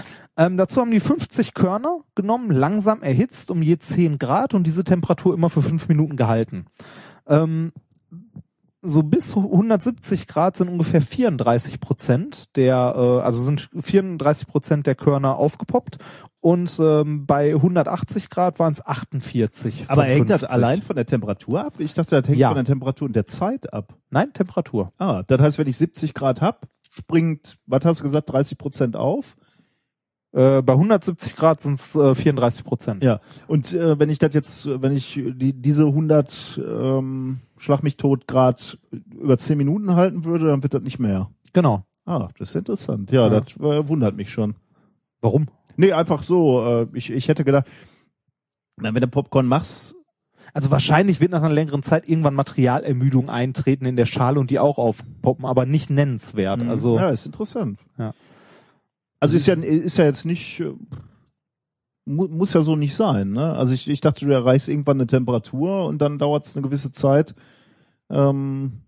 Ähm, 0.47 0.57
dazu 0.57 0.81
haben 0.81 0.91
die 0.91 1.01
50 1.01 1.53
Körner 1.55 1.99
genommen, 2.15 2.51
langsam 2.51 3.03
erhitzt 3.03 3.51
um 3.51 3.61
je 3.63 3.77
10 3.79 4.19
Grad 4.19 4.55
und 4.55 4.67
diese 4.67 4.85
Temperatur 4.85 5.35
immer 5.35 5.51
für 5.51 5.63
fünf 5.63 5.89
Minuten 5.89 6.17
gehalten. 6.17 6.67
Ähm, 7.27 7.73
so 8.83 9.03
bis 9.05 9.37
170 9.37 10.27
Grad 10.27 10.57
sind 10.57 10.69
ungefähr 10.69 11.01
34 11.01 11.79
Prozent 11.81 12.47
der, 12.57 12.95
äh, 12.97 13.21
also 13.25 13.41
sind 13.41 13.71
34 13.81 14.49
Prozent 14.49 14.87
der 14.87 14.97
Körner 14.97 15.37
aufgepoppt 15.37 15.99
und 16.41 16.77
ähm, 16.81 17.25
bei 17.25 17.55
180 17.55 18.29
Grad 18.29 18.59
waren 18.59 18.73
es 18.73 18.85
48. 18.85 19.85
Aber 19.89 20.03
hängt 20.05 20.29
das 20.29 20.41
50. 20.41 20.51
allein 20.51 20.83
von 20.83 20.97
der 20.97 21.07
Temperatur 21.07 21.65
ab? 21.65 21.75
Ich 21.79 21.95
dachte, 21.95 22.21
das 22.21 22.29
hängt 22.29 22.39
Ja. 22.39 22.49
von 22.49 22.57
der 22.57 22.65
Temperatur 22.65 23.07
und 23.07 23.15
der 23.15 23.27
Zeit 23.27 23.73
ab. 23.73 23.95
Nein, 24.11 24.33
Temperatur. 24.33 24.93
Ah, 24.99 25.23
das 25.27 25.41
heißt, 25.41 25.59
wenn 25.59 25.69
ich 25.69 25.77
70 25.77 26.15
Grad 26.15 26.41
hab, 26.41 26.67
springt, 26.91 27.59
was 27.67 27.85
hast 27.85 28.01
du 28.01 28.05
gesagt, 28.05 28.31
30 28.33 28.59
Prozent 28.59 28.97
auf? 28.97 29.37
Äh, 30.33 30.63
bei 30.63 30.73
170 30.73 31.37
Grad 31.37 31.61
sind 31.61 31.75
es 31.79 31.95
äh, 31.95 32.15
34 32.15 32.65
Prozent. 32.65 33.05
Ja, 33.05 33.21
und 33.49 33.75
äh, 33.75 33.99
wenn 33.99 34.09
ich 34.09 34.19
das 34.19 34.35
jetzt, 34.35 34.67
wenn 34.67 34.93
ich 34.97 35.15
die, 35.15 35.53
diese 35.53 35.85
100 35.87 36.61
ähm, 36.67 37.41
Schlag 37.59 37.83
mich 37.83 37.97
tot 37.97 38.27
Grad 38.27 38.79
über 39.15 39.37
10 39.37 39.59
Minuten 39.59 39.95
halten 39.95 40.25
würde, 40.25 40.47
dann 40.47 40.63
wird 40.63 40.75
das 40.75 40.83
nicht 40.83 40.99
mehr. 40.99 41.31
Genau. 41.53 41.85
Ah, 42.07 42.29
das 42.39 42.51
ist 42.51 42.57
interessant. 42.57 43.13
Ja, 43.13 43.31
Ja. 43.31 43.41
das 43.41 43.57
äh, 43.59 43.89
wundert 43.89 44.17
mich 44.17 44.31
schon. 44.33 44.55
Warum? 45.21 45.49
Nee, 45.77 45.93
einfach 45.93 46.23
so. 46.23 46.67
Äh, 46.67 46.87
ich, 46.95 47.11
ich 47.13 47.29
hätte 47.29 47.45
gedacht, 47.45 47.67
wenn 48.79 48.95
du 48.95 49.07
Popcorn 49.09 49.47
machst, 49.47 49.95
Also 50.55 50.71
wahrscheinlich 50.71 51.21
wird 51.21 51.31
nach 51.31 51.43
einer 51.43 51.55
längeren 51.55 51.83
Zeit 51.83 52.09
irgendwann 52.09 52.35
Materialermüdung 52.35 53.31
eintreten 53.31 53.85
in 53.87 53.97
der 53.97 54.07
Schale 54.07 54.41
und 54.41 54.51
die 54.51 54.59
auch 54.59 54.79
aufpoppen, 54.79 55.45
aber 55.45 55.67
nicht 55.67 55.91
nennenswert. 55.91 56.63
Also 56.63 56.97
ja, 56.99 57.11
ist 57.11 57.27
interessant. 57.27 57.79
Ja. 57.99 58.13
Also 59.23 59.37
ist 59.37 59.47
ja 59.47 59.55
ist 59.55 59.99
ja 59.99 60.05
jetzt 60.05 60.25
nicht 60.25 60.59
äh, 60.59 60.75
mu 62.07 62.27
muss 62.27 62.55
ja 62.55 62.63
so 62.63 62.75
nicht 62.75 62.97
sein, 62.97 63.31
ne? 63.31 63.53
Also 63.55 63.73
ich, 63.73 63.89
ich 63.89 64.01
dachte, 64.01 64.25
du 64.27 64.33
erreichst 64.33 64.69
irgendwann 64.69 64.97
eine 64.97 65.07
Temperatur 65.07 65.87
und 65.87 65.99
dann 65.99 66.19
dauert 66.19 66.45
es 66.45 66.57
eine 66.57 66.65
gewisse 66.67 66.91
Zeit, 66.91 67.37
ähm, 68.11 68.83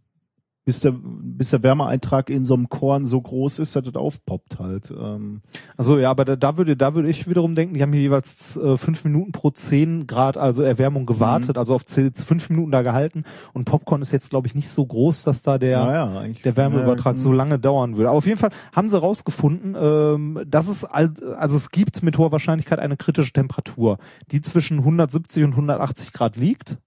bis 0.65 0.81
der 0.81 0.95
bis 0.97 1.51
der 1.51 1.63
Wärmeeintrag 1.63 2.31
in 2.31 2.45
so 2.45 2.55
einem 2.55 2.69
Korn 2.69 3.05
so 3.07 3.21
groß 3.21 3.59
ist, 3.59 3.77
dass 3.77 3.85
das 3.85 3.95
aufpoppt 3.97 4.59
halt. 4.59 4.91
Ähm, 4.91 5.43
Also 5.77 5.99
ja, 5.99 6.11
aber 6.11 6.25
da, 6.25 6.37
da 6.37 6.57
würde 6.57 6.77
da 6.77 6.95
würde 6.95 7.09
ich 7.11 7.29
wiederum 7.29 7.55
denken, 7.55 7.75
die 7.75 7.83
haben 7.83 7.93
hier 7.93 8.01
jeweils 8.03 8.57
äh, 8.57 8.77
fünf 8.77 9.05
Minuten 9.05 9.33
pro 9.33 9.51
10 9.51 10.07
Grad 10.07 10.37
also 10.37 10.63
Erwärmung 10.63 11.05
gewartet, 11.07 11.59
also 11.59 11.75
auf 11.75 11.85
zehn- 11.85 12.15
fünf 12.15 12.49
Minuten 12.51 12.71
da 12.71 12.83
gehalten 12.83 13.25
und 13.53 13.65
Popcorn 13.65 14.01
ist 14.03 14.13
jetzt 14.13 14.31
glaube 14.31 14.47
ich 14.47 14.55
nicht 14.55 14.69
so 14.71 14.87
groß, 14.87 15.23
dass 15.25 15.43
da 15.43 15.59
der 15.59 15.85
naja, 15.85 16.25
der 16.45 16.57
Wärmeübertrag 16.57 17.17
Ja, 17.17 17.23
so 17.23 17.33
lange 17.33 17.59
dauern 17.59 17.97
würde. 17.97 18.09
Aber 18.09 18.19
auf 18.19 18.27
jeden 18.27 18.39
Fall 18.39 18.51
haben 18.75 18.89
sie 18.89 18.99
rausgefunden, 18.99 19.77
ähm, 19.79 20.41
dass 20.47 20.69
es 20.69 20.85
al- 20.85 21.13
also 21.37 21.57
es 21.57 21.71
gibt 21.71 22.03
mit 22.03 22.17
hoher 22.19 22.33
Wahrscheinlichkeit 22.33 22.79
eine 22.79 22.97
kritische 22.97 23.33
Temperatur, 23.33 23.99
die 24.33 24.41
zwischen 24.41 24.79
170 24.79 25.45
und 25.45 25.51
180 25.53 26.13
Grad 26.13 26.37
liegt. 26.37 26.79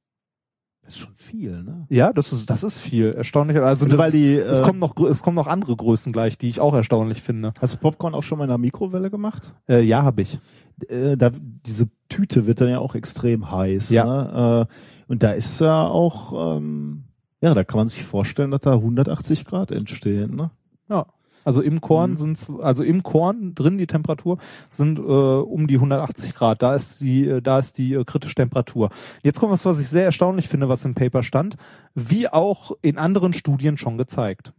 Das 0.88 0.96
ist 0.96 1.02
schon 1.02 1.16
viel, 1.16 1.64
ne? 1.64 1.86
Ja, 1.90 2.14
das 2.14 2.32
ist 2.32 2.50
das 2.50 2.64
ist 2.64 2.78
viel 2.80 3.12
erstaunlich. 3.12 3.58
Also, 3.58 3.86
Also 3.86 3.86
das, 3.88 3.98
weil 3.98 4.12
die 4.12 4.36
es 4.38 4.62
äh, 4.62 4.64
kommen 4.64 4.80
noch 4.80 4.96
es 4.98 5.22
kommen 5.22 5.36
noch 5.36 5.48
andere 5.48 5.76
Größen 5.76 6.14
gleich, 6.14 6.38
die 6.38 6.48
ich 6.48 6.62
auch 6.62 6.74
erstaunlich 6.74 7.22
finde. 7.22 7.52
Hast 7.60 7.74
du 7.74 7.78
Popcorn 7.80 8.16
auch 8.16 8.24
schon 8.24 8.38
mal 8.38 8.46
in 8.46 8.50
der 8.50 8.58
Mikrowelle 8.58 9.10
gemacht? 9.12 9.54
Äh, 9.68 9.82
ja, 9.82 10.04
habe 10.04 10.22
ich. 10.22 10.40
äh, 10.88 11.18
da 11.18 11.32
diese 11.34 11.90
Tüte 12.08 12.46
wird 12.48 12.62
dann 12.62 12.70
ja 12.70 12.80
auch 12.80 12.96
extrem 12.96 13.52
heiß. 13.52 13.90
Ja. 13.90 14.06
Ne? 14.06 14.68
Äh, 14.70 15.12
und 15.12 15.24
da 15.24 15.32
ist 15.32 15.60
ja 15.60 15.86
auch, 15.88 16.58
ähm, 16.58 17.04
ja, 17.42 17.54
da 17.54 17.66
kann 17.66 17.80
man 17.80 17.90
sich 17.90 18.04
vorstellen, 18.06 18.52
dass 18.52 18.62
da 18.62 18.74
180 18.74 19.44
Grad 19.44 19.72
entstehen. 19.72 20.36
Ne? 20.38 20.52
Ja. 20.90 21.08
Also 21.48 21.62
im 21.62 21.80
Korn 21.80 22.12
Mhm. 22.12 22.18
sind's, 22.18 22.48
also 22.62 22.84
im 22.84 23.04
Korn 23.04 23.56
drin 23.56 23.78
die 23.78 23.88
Temperatur 23.88 24.38
sind 24.70 25.00
äh, 25.00 25.02
um 25.02 25.68
die 25.68 25.76
180 25.76 26.34
Grad. 26.36 26.62
Da 26.62 26.76
ist 26.76 27.00
die, 27.00 27.26
äh, 27.26 27.42
da 27.42 27.58
ist 27.60 27.78
die 27.78 27.94
äh, 27.94 28.04
kritische 28.04 28.36
Temperatur. 28.36 28.90
Jetzt 29.24 29.40
kommt 29.40 29.54
was, 29.54 29.64
was 29.64 29.80
ich 29.80 29.88
sehr 29.88 30.04
erstaunlich 30.04 30.50
finde, 30.50 30.68
was 30.68 30.84
im 30.84 30.94
Paper 30.94 31.24
stand, 31.24 31.56
wie 31.96 32.28
auch 32.28 32.74
in 32.82 32.98
anderen 32.98 33.32
Studien 33.32 33.78
schon 33.78 33.98
gezeigt. 33.98 34.52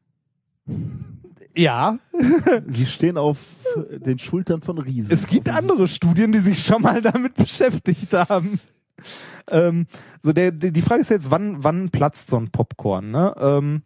Ja, 1.55 1.99
Sie 2.67 2.87
stehen 2.87 3.19
auf 3.19 3.39
den 3.91 4.19
Schultern 4.19 4.63
von 4.63 4.79
Riesen. 4.79 5.13
es 5.13 5.27
gibt 5.27 5.51
andere 5.51 5.89
Studien, 5.89 6.33
die 6.33 6.39
sich 6.39 6.63
schon 6.65 6.81
mal 6.81 7.03
damit 7.03 7.35
beschäftigt 7.37 8.15
haben. 8.15 8.61
Ähm, 9.51 9.87
so 10.23 10.33
der, 10.33 10.53
die 10.53 10.73
die 10.73 10.83
Frage 10.83 11.03
ist 11.03 11.11
jetzt, 11.11 11.31
wann, 11.31 11.63
wann 11.63 11.91
platzt 11.91 12.31
so 12.31 12.37
ein 12.39 12.51
Popcorn? 12.51 13.11
Ne? 13.11 13.35
Ähm, 13.39 13.83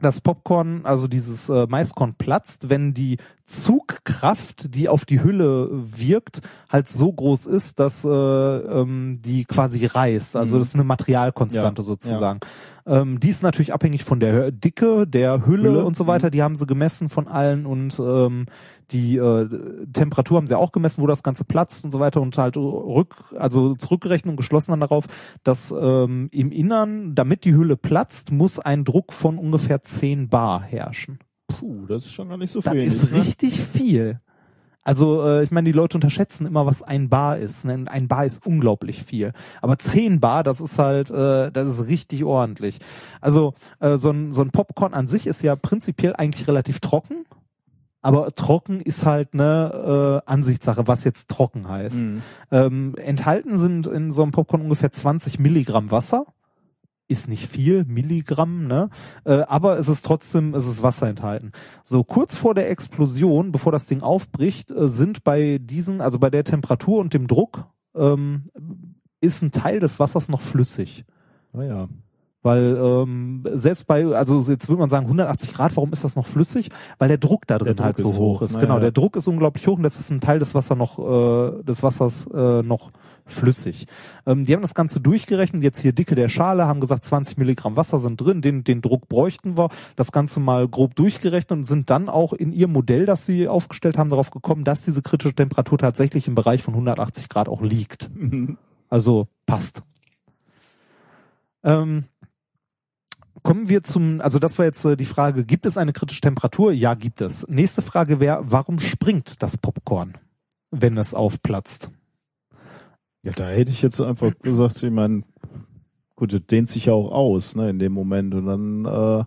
das 0.00 0.20
Popcorn, 0.20 0.82
also 0.84 1.08
dieses 1.08 1.48
äh, 1.48 1.66
Maiskorn 1.68 2.14
platzt, 2.14 2.68
wenn 2.68 2.94
die 2.94 3.18
Zugkraft, 3.50 4.74
die 4.74 4.88
auf 4.88 5.04
die 5.04 5.22
Hülle 5.22 5.68
wirkt, 5.72 6.40
halt 6.70 6.88
so 6.88 7.12
groß 7.12 7.46
ist, 7.46 7.80
dass 7.80 8.04
äh, 8.04 8.08
ähm, 8.08 9.20
die 9.24 9.44
quasi 9.44 9.86
reißt. 9.86 10.36
Also 10.36 10.56
Mhm. 10.56 10.60
das 10.60 10.68
ist 10.68 10.74
eine 10.74 10.84
Materialkonstante 10.84 11.82
Ja, 11.82 11.86
sozusagen. 11.86 12.40
Ähm, 12.86 13.18
die 13.18 13.28
ist 13.28 13.42
natürlich 13.42 13.74
abhängig 13.74 14.04
von 14.04 14.20
der 14.20 14.52
Dicke, 14.52 15.06
der 15.06 15.46
Hülle, 15.46 15.70
Hülle, 15.70 15.84
und 15.84 15.96
so 15.96 16.06
weiter. 16.06 16.30
Die 16.30 16.42
haben 16.42 16.54
sie 16.56 16.66
gemessen 16.66 17.08
von 17.08 17.26
allen 17.26 17.66
und 17.66 17.98
ähm, 17.98 18.46
die 18.92 19.16
äh, 19.16 19.48
Temperatur 19.92 20.36
haben 20.36 20.46
sie 20.46 20.56
auch 20.56 20.72
gemessen, 20.72 21.02
wo 21.02 21.06
das 21.06 21.22
Ganze 21.22 21.44
platzt 21.44 21.84
und 21.84 21.90
so 21.90 22.00
weiter 22.00 22.20
und 22.20 22.36
halt 22.38 22.56
rück, 22.56 23.14
also 23.36 23.74
zurückgerechnet 23.74 24.30
und 24.30 24.36
geschlossen 24.36 24.70
dann 24.70 24.80
darauf, 24.80 25.06
dass 25.44 25.74
ähm, 25.76 26.28
im 26.32 26.52
Innern, 26.52 27.14
damit 27.14 27.44
die 27.44 27.54
Hülle 27.54 27.76
platzt, 27.76 28.30
muss 28.32 28.58
ein 28.58 28.84
Druck 28.84 29.12
von 29.12 29.38
ungefähr 29.38 29.82
10 29.82 30.28
Bar 30.28 30.62
herrschen. 30.62 31.18
Puh, 31.58 31.86
das 31.86 32.04
ist 32.04 32.12
schon 32.12 32.28
gar 32.28 32.36
nicht 32.36 32.50
so 32.50 32.60
Das 32.60 32.72
viel. 32.72 32.84
ist 32.84 33.12
ne? 33.12 33.20
richtig 33.20 33.60
viel. 33.60 34.20
Also 34.82 35.26
äh, 35.26 35.42
ich 35.42 35.50
meine, 35.50 35.66
die 35.66 35.76
Leute 35.76 35.96
unterschätzen 35.98 36.46
immer, 36.46 36.64
was 36.64 36.82
ein 36.82 37.08
Bar 37.10 37.36
ist. 37.38 37.64
Ne? 37.66 37.84
Ein 37.86 38.08
Bar 38.08 38.24
ist 38.24 38.46
unglaublich 38.46 39.02
viel. 39.04 39.32
Aber 39.60 39.78
10 39.78 40.20
Bar, 40.20 40.42
das 40.42 40.60
ist 40.60 40.78
halt, 40.78 41.10
äh, 41.10 41.50
das 41.52 41.68
ist 41.68 41.86
richtig 41.86 42.24
ordentlich. 42.24 42.78
Also 43.20 43.54
äh, 43.80 43.96
so, 43.98 44.10
ein, 44.10 44.32
so 44.32 44.40
ein 44.42 44.50
Popcorn 44.50 44.94
an 44.94 45.06
sich 45.06 45.26
ist 45.26 45.42
ja 45.42 45.54
prinzipiell 45.54 46.14
eigentlich 46.16 46.48
relativ 46.48 46.80
trocken. 46.80 47.26
Aber 48.02 48.34
trocken 48.34 48.80
ist 48.80 49.04
halt 49.04 49.34
eine 49.34 50.22
äh, 50.26 50.30
Ansichtssache, 50.30 50.86
was 50.88 51.04
jetzt 51.04 51.28
trocken 51.28 51.68
heißt. 51.68 51.98
Mhm. 52.04 52.22
Ähm, 52.50 52.94
enthalten 52.96 53.58
sind 53.58 53.86
in 53.86 54.10
so 54.10 54.22
einem 54.22 54.32
Popcorn 54.32 54.62
ungefähr 54.62 54.90
20 54.90 55.38
Milligramm 55.38 55.90
Wasser. 55.90 56.24
Ist 57.10 57.26
nicht 57.26 57.48
viel, 57.48 57.84
Milligramm, 57.86 58.68
ne? 58.68 58.88
Äh, 59.24 59.40
aber 59.48 59.76
es 59.80 59.88
ist 59.88 60.02
trotzdem, 60.06 60.54
es 60.54 60.64
ist 60.64 60.84
Wasser 60.84 61.08
enthalten. 61.08 61.50
So 61.82 62.04
kurz 62.04 62.36
vor 62.36 62.54
der 62.54 62.70
Explosion, 62.70 63.50
bevor 63.50 63.72
das 63.72 63.86
Ding 63.86 64.00
aufbricht, 64.00 64.70
äh, 64.70 64.86
sind 64.86 65.24
bei 65.24 65.58
diesen, 65.58 66.00
also 66.00 66.20
bei 66.20 66.30
der 66.30 66.44
Temperatur 66.44 67.00
und 67.00 67.12
dem 67.12 67.26
Druck, 67.26 67.66
ähm, 67.96 68.44
ist 69.20 69.42
ein 69.42 69.50
Teil 69.50 69.80
des 69.80 69.98
Wassers 69.98 70.28
noch 70.28 70.40
flüssig. 70.40 71.04
Naja. 71.52 71.88
Weil 72.42 72.76
ähm, 72.80 73.44
selbst 73.52 73.86
bei, 73.86 74.06
also 74.06 74.40
jetzt 74.50 74.68
würde 74.68 74.80
man 74.80 74.88
sagen 74.88 75.04
180 75.06 75.52
Grad, 75.52 75.76
warum 75.76 75.92
ist 75.92 76.04
das 76.04 76.16
noch 76.16 76.26
flüssig? 76.26 76.70
Weil 76.98 77.08
der 77.08 77.18
Druck 77.18 77.46
da 77.46 77.58
drin 77.58 77.76
Druck 77.76 77.84
halt 77.84 77.96
so 77.98 78.08
hoch 78.14 78.40
hoch, 78.40 78.42
ist. 78.42 78.54
na 78.54 78.60
Genau, 78.60 78.80
der 78.80 78.92
Druck 78.92 79.16
ist 79.16 79.28
unglaublich 79.28 79.66
hoch 79.66 79.76
und 79.76 79.82
das 79.82 79.98
ist 79.98 80.10
ein 80.10 80.20
Teil 80.20 80.38
des 80.38 80.54
Wassers 80.54 80.78
noch, 80.78 80.98
äh, 80.98 81.62
des 81.62 81.82
Wassers 81.82 82.26
äh, 82.32 82.62
noch 82.62 82.92
flüssig. 83.26 83.86
Ähm, 84.26 84.44
die 84.46 84.54
haben 84.54 84.62
das 84.62 84.74
Ganze 84.74 85.00
durchgerechnet, 85.00 85.62
jetzt 85.62 85.80
hier 85.80 85.92
Dicke 85.92 86.14
der 86.14 86.28
Schale, 86.28 86.66
haben 86.66 86.80
gesagt 86.80 87.04
20 87.04 87.36
Milligramm 87.36 87.76
Wasser 87.76 87.98
sind 87.98 88.20
drin, 88.20 88.40
den, 88.40 88.64
den 88.64 88.80
Druck 88.80 89.08
bräuchten 89.08 89.58
wir, 89.58 89.68
das 89.96 90.10
Ganze 90.10 90.40
mal 90.40 90.66
grob 90.66 90.94
durchgerechnet 90.94 91.58
und 91.58 91.64
sind 91.64 91.90
dann 91.90 92.08
auch 92.08 92.32
in 92.32 92.52
ihrem 92.52 92.72
Modell, 92.72 93.06
das 93.06 93.26
sie 93.26 93.48
aufgestellt 93.48 93.98
haben, 93.98 94.10
darauf 94.10 94.30
gekommen, 94.30 94.64
dass 94.64 94.82
diese 94.82 95.02
kritische 95.02 95.34
Temperatur 95.34 95.78
tatsächlich 95.78 96.26
im 96.26 96.34
Bereich 96.34 96.62
von 96.62 96.74
180 96.74 97.28
Grad 97.28 97.48
auch 97.48 97.62
liegt. 97.62 98.10
Also 98.88 99.28
passt. 99.46 99.82
Ähm, 101.62 102.06
kommen 103.42 103.68
wir 103.68 103.82
zum, 103.82 104.20
also 104.20 104.38
das 104.38 104.58
war 104.58 104.64
jetzt 104.66 104.84
äh, 104.84 104.96
die 104.96 105.04
Frage, 105.04 105.44
gibt 105.44 105.66
es 105.66 105.76
eine 105.76 105.92
kritische 105.92 106.20
Temperatur? 106.20 106.72
Ja, 106.72 106.94
gibt 106.94 107.20
es. 107.20 107.46
Nächste 107.48 107.82
Frage 107.82 108.20
wäre, 108.20 108.42
warum 108.44 108.78
springt 108.80 109.42
das 109.42 109.56
Popcorn, 109.58 110.14
wenn 110.70 110.96
es 110.96 111.14
aufplatzt? 111.14 111.90
Ja, 113.22 113.32
da 113.32 113.48
hätte 113.48 113.70
ich 113.70 113.82
jetzt 113.82 114.00
einfach 114.00 114.32
gesagt, 114.40 114.82
ich 114.82 114.90
meine, 114.90 115.22
gut, 116.16 116.32
das 116.32 116.40
dehnt 116.46 116.68
sich 116.68 116.86
ja 116.86 116.92
auch 116.94 117.10
aus, 117.12 117.54
ne, 117.54 117.68
in 117.70 117.78
dem 117.78 117.92
Moment. 117.92 118.34
Und 118.34 118.46
dann, 118.46 118.84
äh, 118.86 119.24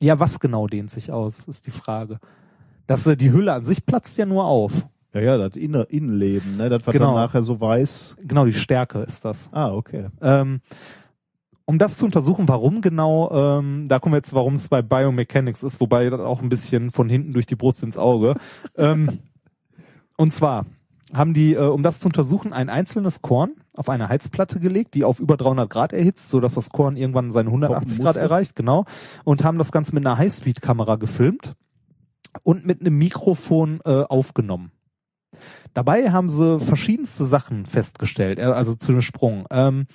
Ja, 0.00 0.20
was 0.20 0.38
genau 0.38 0.66
dehnt 0.68 0.90
sich 0.90 1.10
aus, 1.10 1.40
ist 1.48 1.66
die 1.66 1.72
Frage. 1.72 2.20
Das, 2.86 3.06
äh, 3.06 3.16
die 3.16 3.32
Hülle 3.32 3.52
an 3.52 3.64
sich 3.64 3.84
platzt 3.84 4.16
ja 4.16 4.26
nur 4.26 4.44
auf. 4.44 4.72
ja, 5.12 5.20
ja, 5.20 5.36
das 5.38 5.56
Inner 5.56 5.90
Innenleben, 5.90 6.56
ne, 6.56 6.68
das 6.68 6.86
was 6.86 6.92
Genau. 6.92 7.14
dann 7.14 7.24
nachher 7.24 7.42
so 7.42 7.60
weiß. 7.60 8.16
Genau, 8.22 8.44
die 8.44 8.52
Stärke 8.54 9.00
ist 9.00 9.24
das. 9.24 9.48
Ah, 9.52 9.72
okay. 9.72 10.06
Ähm, 10.20 10.60
um 11.68 11.78
das 11.78 11.98
zu 11.98 12.06
untersuchen, 12.06 12.48
warum 12.48 12.80
genau, 12.80 13.30
ähm, 13.30 13.88
da 13.88 13.98
kommen 13.98 14.14
wir 14.14 14.18
jetzt, 14.18 14.32
warum 14.32 14.54
es 14.54 14.68
bei 14.68 14.80
Biomechanics 14.80 15.62
ist, 15.62 15.78
wobei 15.82 16.08
das 16.08 16.18
auch 16.18 16.40
ein 16.40 16.48
bisschen 16.48 16.90
von 16.90 17.10
hinten 17.10 17.34
durch 17.34 17.44
die 17.44 17.56
Brust 17.56 17.82
ins 17.82 17.98
Auge. 17.98 18.36
ähm, 18.74 19.18
und 20.16 20.32
zwar 20.32 20.64
haben 21.12 21.34
die, 21.34 21.52
äh, 21.52 21.58
um 21.58 21.82
das 21.82 22.00
zu 22.00 22.08
untersuchen, 22.08 22.54
ein 22.54 22.70
einzelnes 22.70 23.20
Korn 23.20 23.50
auf 23.74 23.90
eine 23.90 24.08
Heizplatte 24.08 24.60
gelegt, 24.60 24.94
die 24.94 25.04
auf 25.04 25.20
über 25.20 25.36
300 25.36 25.68
Grad 25.68 25.92
erhitzt, 25.92 26.30
so 26.30 26.40
dass 26.40 26.54
das 26.54 26.70
Korn 26.70 26.96
irgendwann 26.96 27.32
seine 27.32 27.50
180 27.50 27.98
Poppen 27.98 28.02
Grad 28.02 28.16
erreicht, 28.16 28.56
genau, 28.56 28.86
und 29.24 29.44
haben 29.44 29.58
das 29.58 29.70
Ganze 29.70 29.94
mit 29.94 30.06
einer 30.06 30.16
Highspeed-Kamera 30.16 30.96
gefilmt 30.96 31.52
und 32.44 32.64
mit 32.64 32.80
einem 32.80 32.96
Mikrofon 32.96 33.80
äh, 33.84 34.04
aufgenommen. 34.04 34.72
Dabei 35.74 36.12
haben 36.12 36.30
sie 36.30 36.60
verschiedenste 36.60 37.26
Sachen 37.26 37.66
festgestellt, 37.66 38.38
äh, 38.38 38.44
also 38.44 38.74
zu 38.74 38.92
dem 38.92 39.02
Sprung. 39.02 39.44
Ähm, 39.50 39.86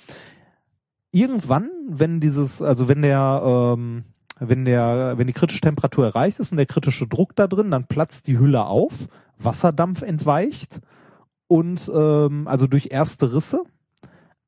irgendwann, 1.14 1.70
wenn 1.88 2.20
dieses, 2.20 2.60
also 2.60 2.88
wenn 2.88 3.02
der, 3.02 3.42
ähm, 3.44 4.04
wenn 4.40 4.64
der, 4.64 5.14
wenn 5.16 5.28
die 5.28 5.32
kritische 5.32 5.60
Temperatur 5.60 6.06
erreicht 6.06 6.40
ist 6.40 6.50
und 6.50 6.56
der 6.56 6.66
kritische 6.66 7.06
Druck 7.06 7.36
da 7.36 7.46
drin, 7.46 7.70
dann 7.70 7.86
platzt 7.86 8.26
die 8.26 8.38
Hülle 8.38 8.66
auf, 8.66 9.08
Wasserdampf 9.38 10.02
entweicht 10.02 10.80
und 11.46 11.90
ähm, 11.94 12.48
also 12.48 12.66
durch 12.66 12.88
erste 12.90 13.32
Risse. 13.32 13.62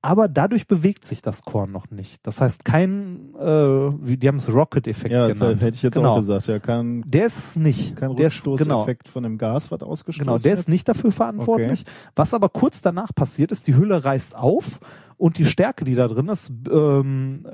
Aber 0.06 0.28
dadurch 0.28 0.68
bewegt 0.68 1.04
sich 1.04 1.20
das 1.20 1.42
Korn 1.44 1.72
noch 1.72 1.90
nicht. 1.90 2.24
Das 2.26 2.40
heißt, 2.40 2.64
kein, 2.64 3.34
äh, 3.34 3.44
wie- 3.44 4.16
die 4.16 4.28
haben 4.28 4.36
es 4.36 4.48
Rocket-Effekt 4.48 5.12
Ja, 5.12 5.26
genannt. 5.26 5.60
hätte 5.60 5.74
ich 5.76 5.82
jetzt 5.82 5.94
genau. 5.96 6.12
auch 6.12 6.16
gesagt. 6.18 6.46
Ja, 6.46 6.60
kein, 6.60 7.02
Der 7.06 7.26
ist 7.26 7.56
nicht. 7.56 7.96
kein 7.96 8.12
ist, 8.12 8.16
genau, 8.16 8.22
Rückstoßeffekt 8.24 9.08
von 9.08 9.24
dem 9.24 9.36
Gas, 9.36 9.70
was 9.72 9.82
ausgestoßen 9.82 10.24
Genau, 10.26 10.38
der 10.38 10.52
ist 10.52 10.60
wird. 10.60 10.68
nicht 10.68 10.88
dafür 10.88 11.10
verantwortlich. 11.10 11.84
Was 12.14 12.34
aber 12.34 12.48
kurz 12.48 12.82
danach 12.82 13.14
passiert 13.14 13.50
ist, 13.50 13.66
die 13.66 13.74
Hülle 13.74 14.04
reißt 14.04 14.36
auf 14.36 14.78
und 15.16 15.38
die 15.38 15.44
Stärke, 15.44 15.84
die 15.84 15.94
da 15.96 16.06
drin 16.06 16.28
ist, 16.28 16.52
ähm, 16.70 17.44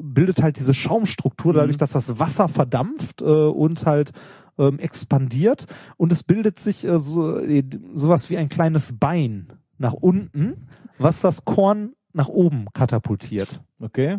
bildet 0.00 0.42
halt 0.42 0.58
diese 0.58 0.74
Schaumstruktur, 0.74 1.52
dadurch, 1.54 1.78
dass 1.78 1.92
das 1.92 2.18
Wasser 2.18 2.48
verdampft 2.48 3.22
äh, 3.22 3.24
und 3.24 3.86
halt 3.86 4.12
ähm, 4.58 4.78
expandiert 4.78 5.64
und 5.96 6.12
es 6.12 6.24
bildet 6.24 6.58
sich 6.58 6.84
äh, 6.84 6.98
so, 6.98 7.38
äh, 7.38 7.64
sowas 7.94 8.28
wie 8.28 8.36
ein 8.36 8.50
kleines 8.50 8.98
Bein 8.98 9.48
nach 9.78 9.94
unten, 9.94 10.66
was 10.98 11.20
das 11.22 11.44
Korn 11.46 11.94
nach 12.12 12.28
oben 12.28 12.66
katapultiert. 12.72 13.60
Okay. 13.80 14.18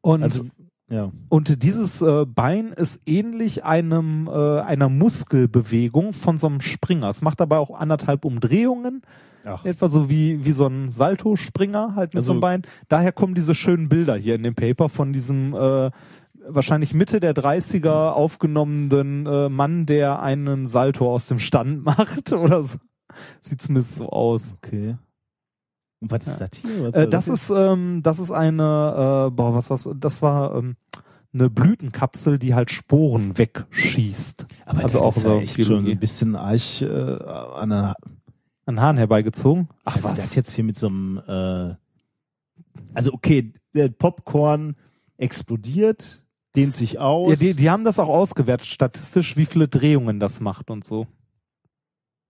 Und 0.00 0.22
Also, 0.22 0.46
ja. 0.88 1.10
und 1.28 1.62
dieses 1.62 2.02
äh, 2.02 2.24
Bein 2.26 2.68
ist 2.68 3.00
ähnlich 3.06 3.64
einem 3.64 4.28
äh, 4.28 4.60
einer 4.60 4.88
Muskelbewegung 4.88 6.12
von 6.12 6.38
so 6.38 6.46
einem 6.46 6.60
Springer. 6.60 7.08
Es 7.08 7.22
macht 7.22 7.40
dabei 7.40 7.58
auch 7.58 7.70
anderthalb 7.78 8.24
Umdrehungen, 8.24 9.02
Ach. 9.44 9.64
etwa 9.64 9.88
so 9.88 10.08
wie 10.10 10.44
wie 10.44 10.52
so 10.52 10.66
ein 10.66 10.90
Salto-Springer 10.90 11.94
halt 11.96 12.10
mit 12.14 12.16
Also- 12.20 12.26
so 12.26 12.32
einem 12.32 12.40
Bein. 12.40 12.62
Daher 12.88 13.12
kommen 13.12 13.34
diese 13.34 13.54
schönen 13.54 13.88
Bilder 13.88 14.16
hier 14.16 14.34
in 14.34 14.42
dem 14.42 14.54
Paper 14.54 14.88
von 14.88 15.12
diesem 15.12 15.54
äh, 15.54 15.90
wahrscheinlich 16.48 16.94
Mitte 16.94 17.18
der 17.18 17.34
30er 17.34 18.10
aufgenommenen 18.12 19.26
äh, 19.26 19.48
Mann, 19.48 19.86
der 19.86 20.22
einen 20.22 20.66
Salto 20.68 21.12
aus 21.12 21.26
dem 21.26 21.38
Stand 21.40 21.84
macht 21.84 22.32
oder 22.32 22.62
so. 22.62 22.78
Sieht 23.40 23.62
zumindest 23.62 23.96
so 23.96 24.08
aus. 24.10 24.54
Okay. 24.62 24.96
Und 26.00 26.10
was 26.10 26.26
ist 26.26 26.40
das 26.40 26.50
hier? 26.60 26.84
Was 26.84 26.94
Äh, 26.94 27.08
das 27.08 27.28
ist 27.28 27.50
ähm, 27.50 28.02
das 28.02 28.18
ist 28.18 28.30
eine 28.30 29.28
äh, 29.28 29.30
boah 29.30 29.54
was 29.54 29.70
was 29.70 29.88
das 29.96 30.22
war 30.22 30.54
ähm, 30.56 30.76
eine 31.32 31.50
Blütenkapsel, 31.50 32.38
die 32.38 32.54
halt 32.54 32.70
Sporen 32.70 33.36
wegschießt. 33.36 34.46
Aber 34.64 34.82
also 34.82 35.00
auch 35.00 35.16
ist 35.16 35.22
so 35.22 35.36
ja 35.36 35.40
echt 35.42 35.64
schon 35.64 35.86
ein 35.86 35.98
bisschen 35.98 36.34
Arch 36.34 36.82
äh, 36.82 36.86
an 36.86 37.70
der, 37.70 37.96
An 38.64 38.80
Haaren 38.80 38.96
herbeigezogen. 38.96 39.68
Ach 39.84 39.96
was 39.96 40.04
ist 40.04 40.04
was? 40.04 40.14
das 40.14 40.34
jetzt 40.34 40.52
hier 40.52 40.64
mit 40.64 40.78
so 40.78 40.88
einem 40.88 41.18
äh, 41.26 41.74
also 42.94 43.12
okay, 43.12 43.52
der 43.74 43.88
Popcorn 43.88 44.76
explodiert, 45.18 46.24
dehnt 46.56 46.74
sich 46.74 46.98
aus. 46.98 47.40
Ja, 47.40 47.52
die, 47.52 47.54
die 47.56 47.70
haben 47.70 47.84
das 47.84 47.98
auch 47.98 48.08
ausgewertet 48.08 48.66
statistisch, 48.66 49.36
wie 49.36 49.46
viele 49.46 49.68
Drehungen 49.68 50.20
das 50.20 50.40
macht 50.40 50.70
und 50.70 50.84
so. 50.84 51.06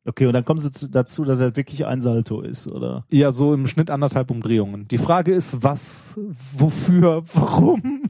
Okay, 0.07 0.27
und 0.27 0.33
dann 0.33 0.45
kommen 0.45 0.61
sie 0.61 0.71
zu, 0.73 0.89
dazu, 0.89 1.25
dass 1.25 1.39
das 1.39 1.57
wirklich 1.57 1.87
ein 1.87 2.01
Salto 2.01 2.41
ist, 2.41 2.69
oder? 2.69 3.05
Ja, 3.11 3.33
so 3.33 3.53
im 3.55 3.67
Schnitt 3.67 3.91
anderthalb 3.91 4.31
Umdrehungen. 4.31 4.89
Die 4.89 4.99
Frage 4.99 5.33
ist, 5.35 5.63
was, 5.63 6.19
wofür, 6.53 7.23
warum? 7.35 8.05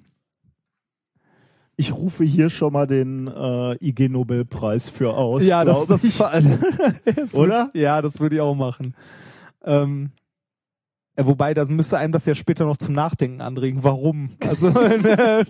Ich 1.76 1.94
rufe 1.94 2.24
hier 2.24 2.48
schon 2.48 2.72
mal 2.72 2.86
den 2.86 3.26
äh, 3.26 3.84
IG 3.86 4.08
Nobelpreis 4.08 4.88
für 4.88 5.14
aus. 5.14 5.44
ja, 5.44 5.64
das, 5.64 5.86
das, 5.86 6.04
ich. 6.04 6.16
das 7.16 7.34
Oder? 7.34 7.70
Ja, 7.74 8.00
das 8.00 8.18
würde 8.18 8.36
ich 8.36 8.40
auch 8.40 8.54
machen. 8.54 8.94
Ähm, 9.62 10.10
wobei, 11.18 11.54
das 11.54 11.68
müsste 11.68 11.98
einem 11.98 12.12
das 12.12 12.26
ja 12.26 12.34
später 12.34 12.64
noch 12.64 12.76
zum 12.76 12.94
Nachdenken 12.94 13.40
anregen. 13.40 13.82
Warum? 13.84 14.30
Also, 14.46 14.68
äh, 14.80 15.44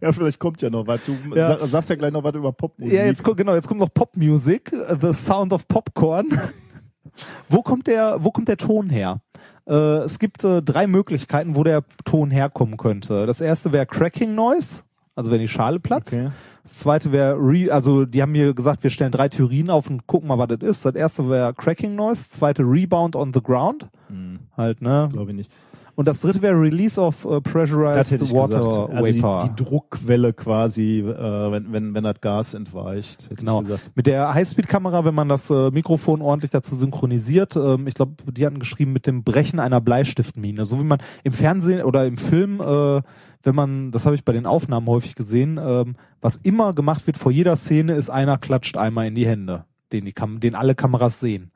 Ja, 0.00 0.12
vielleicht 0.12 0.38
kommt 0.38 0.60
ja 0.62 0.70
noch 0.70 0.86
was. 0.86 1.00
Du 1.06 1.16
Ja. 1.34 1.58
sag, 1.58 1.66
sagst 1.68 1.90
ja 1.90 1.96
gleich 1.96 2.12
noch 2.12 2.24
was 2.24 2.34
über 2.34 2.52
Popmusik. 2.52 2.92
ja, 2.94 3.04
jetzt 3.06 3.22
kommt, 3.24 3.36
genau, 3.38 3.54
jetzt 3.54 3.68
kommt 3.68 3.80
noch 3.80 3.92
Popmusik, 3.92 4.72
äh, 4.72 4.96
The 5.00 5.12
Sound 5.14 5.52
of 5.52 5.66
Popcorn. 5.68 6.26
wo 7.48 7.62
kommt 7.62 7.86
der, 7.86 8.18
wo 8.22 8.30
kommt 8.30 8.48
der 8.48 8.56
Ton 8.58 8.90
her? 8.90 9.20
Äh, 9.68 9.74
es 9.74 10.18
gibt 10.18 10.44
äh, 10.44 10.62
drei 10.62 10.86
Möglichkeiten, 10.86 11.56
wo 11.56 11.64
der 11.64 11.82
Ton 12.04 12.30
herkommen 12.30 12.76
könnte. 12.76 13.26
Das 13.26 13.40
erste 13.40 13.72
wäre 13.72 13.86
Cracking 13.86 14.34
Noise, 14.34 14.82
also 15.14 15.30
wenn 15.30 15.40
die 15.40 15.48
Schale 15.48 15.80
platzt. 15.80 16.12
Okay. 16.12 16.30
Das 16.66 16.74
zweite 16.78 17.12
wäre, 17.12 17.36
Re 17.38 17.72
also 17.72 18.04
die 18.04 18.20
haben 18.22 18.32
mir 18.32 18.52
gesagt, 18.52 18.82
wir 18.82 18.90
stellen 18.90 19.12
drei 19.12 19.28
Theorien 19.28 19.70
auf 19.70 19.88
und 19.88 20.08
gucken 20.08 20.26
mal, 20.28 20.36
was 20.36 20.48
das 20.48 20.68
ist. 20.68 20.84
Das 20.84 20.96
erste 20.96 21.30
wäre 21.30 21.54
Cracking 21.54 21.94
Noise, 21.94 22.28
zweite 22.28 22.64
Rebound 22.64 23.14
on 23.14 23.32
the 23.32 23.40
Ground, 23.40 23.88
Hm, 24.08 24.40
halt, 24.56 24.82
ne? 24.82 25.08
Glaube 25.12 25.30
ich 25.30 25.36
nicht. 25.36 25.50
Und 25.94 26.06
das 26.08 26.20
dritte 26.20 26.42
wäre 26.42 26.60
Release 26.60 27.00
of 27.00 27.24
uh, 27.24 27.40
Pressurized 27.40 28.20
Water 28.32 28.58
gesagt. 28.58 28.94
Also 28.94 29.16
Vapor. 29.22 29.40
die, 29.44 29.48
die 29.54 29.64
Druckwelle 29.64 30.32
quasi, 30.34 30.98
äh, 30.98 31.52
wenn, 31.52 31.72
wenn, 31.72 31.94
wenn 31.94 32.04
das 32.04 32.20
Gas 32.20 32.52
entweicht, 32.54 33.26
hätte 33.30 33.36
Genau. 33.36 33.62
ich 33.62 33.68
gesagt. 33.68 33.90
Mit 33.94 34.06
der 34.06 34.34
Highspeed-Kamera, 34.34 35.04
wenn 35.06 35.14
man 35.14 35.28
das 35.28 35.48
äh, 35.50 35.70
Mikrofon 35.70 36.20
ordentlich 36.20 36.50
dazu 36.50 36.74
synchronisiert, 36.74 37.54
ähm, 37.56 37.86
ich 37.86 37.94
glaube, 37.94 38.12
die 38.30 38.44
hatten 38.44 38.58
geschrieben 38.58 38.92
mit 38.92 39.06
dem 39.06 39.22
Brechen 39.24 39.58
einer 39.60 39.80
Bleistiftmine. 39.80 40.64
So 40.66 40.78
wie 40.80 40.84
man 40.84 40.98
im 41.24 41.32
Fernsehen 41.32 41.82
oder 41.82 42.04
im 42.06 42.18
Film, 42.18 42.60
äh, 42.60 43.00
wenn 43.42 43.54
man, 43.54 43.90
das 43.90 44.04
habe 44.04 44.14
ich 44.14 44.24
bei 44.24 44.32
den 44.32 44.46
Aufnahmen 44.46 44.86
häufig 44.86 45.14
gesehen, 45.14 45.58
ähm, 45.62 45.96
was 46.20 46.36
immer 46.36 46.72
gemacht 46.74 47.06
wird 47.06 47.16
vor 47.16 47.32
jeder 47.32 47.56
Szene, 47.56 47.94
ist 47.94 48.10
einer 48.10 48.38
klatscht 48.38 48.76
einmal 48.76 49.06
in 49.06 49.14
die 49.14 49.26
Hände, 49.26 49.64
den, 49.92 50.04
die 50.04 50.12
Kam 50.12 50.40
den 50.40 50.54
alle 50.54 50.74
Kameras 50.74 51.20
sehen. 51.20 51.52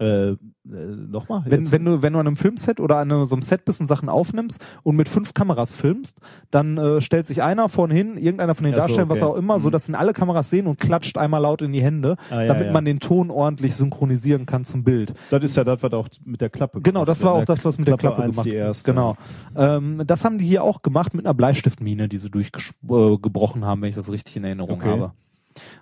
Äh, 0.00 0.30
äh, 0.30 0.36
Nochmal? 0.64 1.42
Wenn, 1.46 1.70
wenn 1.70 1.84
du, 1.84 2.00
wenn 2.02 2.12
du 2.14 2.18
an 2.18 2.26
einem 2.26 2.36
Filmset 2.36 2.80
oder 2.80 2.96
an 2.98 3.10
einem, 3.12 3.24
so 3.26 3.34
einem 3.34 3.42
Set 3.42 3.64
bist 3.64 3.80
und 3.80 3.86
Sachen 3.86 4.08
aufnimmst 4.08 4.64
und 4.82 4.96
mit 4.96 5.08
fünf 5.08 5.34
Kameras 5.34 5.74
filmst, 5.74 6.20
dann 6.50 6.78
äh, 6.78 7.00
stellt 7.00 7.26
sich 7.26 7.42
einer 7.42 7.68
vorne 7.68 7.92
hin, 7.94 8.16
irgendeiner 8.16 8.54
von 8.54 8.64
den 8.64 8.74
Ach 8.74 8.78
so, 8.80 8.86
Darstellern, 8.86 9.08
was 9.10 9.20
okay. 9.22 9.30
auch 9.30 9.36
immer, 9.36 9.60
so 9.60 9.68
Mhm. 9.68 9.72
dass 9.72 9.88
ihn 9.88 9.94
alle 9.94 10.12
Kameras 10.12 10.48
sehen 10.48 10.66
und 10.66 10.78
klatscht 10.80 11.18
einmal 11.18 11.42
laut 11.42 11.60
in 11.62 11.72
die 11.72 11.82
Hände, 11.82 12.16
Ah, 12.30 12.42
ja, 12.42 12.46
damit 12.48 12.66
ja. 12.68 12.72
man 12.72 12.84
den 12.84 12.98
Ton 13.00 13.30
ordentlich 13.30 13.74
synchronisieren 13.76 14.46
kann 14.46 14.64
zum 14.64 14.84
Bild. 14.84 15.12
das 15.30 15.44
ist 15.44 15.56
ja 15.56 15.64
das, 15.64 15.82
was 15.82 15.92
auch 15.92 16.08
mit 16.24 16.40
der 16.40 16.48
Klappe 16.50 16.80
Genau, 16.80 17.04
das 17.04 17.22
war 17.22 17.32
wird, 17.34 17.36
auch 17.36 17.40
ne? 17.40 17.54
das, 17.56 17.64
was 17.64 17.78
mit 17.78 17.88
der 17.88 17.96
Klappe 17.98 18.22
gemacht 18.22 18.46
erste. 18.46 18.92
Genau. 18.92 19.16
Ähm, 19.56 20.02
das 20.06 20.24
haben 20.24 20.38
die 20.38 20.46
hier 20.46 20.62
auch 20.64 20.82
gemacht 20.82 21.14
mit 21.14 21.26
einer 21.26 21.34
Bleistiftmine, 21.34 22.08
die 22.08 22.16
sie 22.18 22.30
durchgebrochen 22.30 23.64
haben, 23.64 23.82
wenn 23.82 23.88
ich 23.90 23.94
das 23.94 24.10
richtig 24.10 24.36
in 24.36 24.44
Erinnerung 24.44 24.78
Okay. 24.80 24.88
habe. 24.88 25.12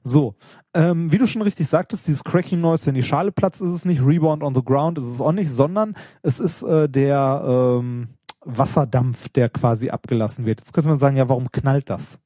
So, 0.03 0.35
ähm, 0.75 1.13
wie 1.13 1.19
du 1.19 1.27
schon 1.27 1.43
richtig 1.43 1.69
sagtest, 1.69 2.07
dieses 2.07 2.25
Cracking 2.25 2.61
Noise, 2.61 2.87
wenn 2.87 2.95
die 2.95 3.03
Schale 3.03 3.33
platzt, 3.33 3.61
ist 3.61 3.71
es 3.71 3.85
nicht 3.85 4.05
Rebound 4.05 4.43
on 4.43 4.55
the 4.55 4.65
Ground, 4.65 4.99
ist 4.99 5.07
es 5.07 5.21
auch 5.21 5.33
nicht, 5.33 5.51
sondern 5.51 5.95
es 6.23 6.41
ist 6.41 6.63
äh, 6.63 6.89
der 6.89 7.43
ähm, 7.45 8.09
Wasserdampf, 8.45 9.29
der 9.31 9.49
quasi 9.49 9.91
abgelassen 9.91 10.47
wird. 10.47 10.61
Jetzt 10.61 10.73
könnte 10.73 10.89
man 10.89 10.99
sagen, 10.99 11.17
ja, 11.17 11.29
warum 11.29 11.51
knallt 11.51 11.91
das? 11.91 12.19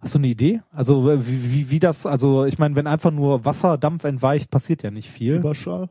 Hast 0.00 0.14
du 0.14 0.18
eine 0.18 0.28
Idee? 0.28 0.62
Also 0.72 1.06
wie, 1.06 1.52
wie, 1.52 1.70
wie 1.70 1.78
das, 1.78 2.06
also 2.06 2.44
ich 2.44 2.58
meine, 2.58 2.74
wenn 2.74 2.88
einfach 2.88 3.12
nur 3.12 3.44
Wasserdampf 3.44 4.04
entweicht, 4.04 4.50
passiert 4.50 4.82
ja 4.82 4.90
nicht 4.90 5.08
viel. 5.08 5.36
Überschall? 5.36 5.88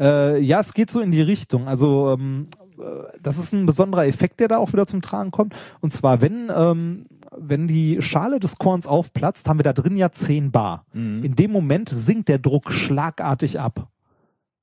Äh, 0.00 0.40
ja, 0.40 0.60
es 0.60 0.74
geht 0.74 0.90
so 0.90 1.00
in 1.00 1.12
die 1.12 1.22
Richtung. 1.22 1.68
Also 1.68 2.10
ähm, 2.10 2.48
äh, 2.78 3.18
das 3.22 3.38
ist 3.38 3.52
ein 3.52 3.66
besonderer 3.66 4.06
Effekt, 4.06 4.40
der 4.40 4.48
da 4.48 4.58
auch 4.58 4.72
wieder 4.72 4.86
zum 4.86 5.00
Tragen 5.00 5.30
kommt. 5.30 5.54
Und 5.80 5.92
zwar, 5.92 6.20
wenn 6.20 6.50
ähm, 6.54 7.04
wenn 7.38 7.66
die 7.66 8.00
Schale 8.02 8.40
des 8.40 8.58
Korns 8.58 8.86
aufplatzt, 8.86 9.48
haben 9.48 9.58
wir 9.58 9.64
da 9.64 9.72
drin 9.72 9.96
ja 9.96 10.10
10 10.12 10.50
Bar. 10.52 10.84
Mhm. 10.92 11.22
In 11.24 11.36
dem 11.36 11.50
Moment 11.52 11.88
sinkt 11.88 12.28
der 12.28 12.38
Druck 12.38 12.72
schlagartig 12.72 13.60
ab, 13.60 13.88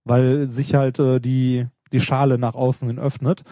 weil 0.05 0.47
sich 0.47 0.75
halt 0.75 0.99
äh, 0.99 1.19
die 1.19 1.67
die 1.91 2.01
Schale 2.01 2.39
nach 2.39 2.55
außen 2.55 2.87
hin 2.87 2.97
öffnet. 2.97 3.43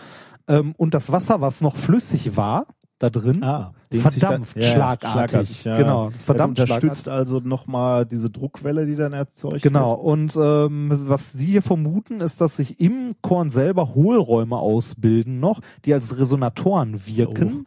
Ähm, 0.47 0.73
und 0.77 0.93
das 0.95 1.11
Wasser, 1.11 1.41
was 1.41 1.61
noch 1.61 1.75
flüssig 1.75 2.35
war, 2.35 2.65
da 2.97 3.09
drin, 3.11 3.43
Ah, 3.43 3.71
verdampft 3.91 4.55
dann- 4.55 4.61
ja, 4.63 4.67
ja, 4.69 4.73
schlagartig. 4.73 5.63
ja. 5.63 5.77
Genau, 5.77 6.09
das 6.09 6.23
verdammt 6.23 6.59
unterstützt 6.59 7.09
also 7.09 7.39
nochmal 7.39 8.05
diese 8.05 8.29
Druckwelle, 8.31 8.85
die 8.85 8.95
dann 8.95 9.13
erzeugt 9.13 9.61
Genau, 9.61 9.91
wird. 9.91 9.99
und 9.99 10.37
ähm, 10.39 11.01
was 11.07 11.31
Sie 11.33 11.47
hier 11.47 11.61
vermuten, 11.61 12.21
ist, 12.21 12.41
dass 12.41 12.57
sich 12.57 12.79
im 12.79 13.15
Korn 13.21 13.49
selber 13.51 13.93
Hohlräume 13.95 14.57
ausbilden 14.57 15.39
noch, 15.39 15.61
die 15.85 15.93
als 15.93 16.17
Resonatoren 16.17 17.05
wirken. 17.07 17.65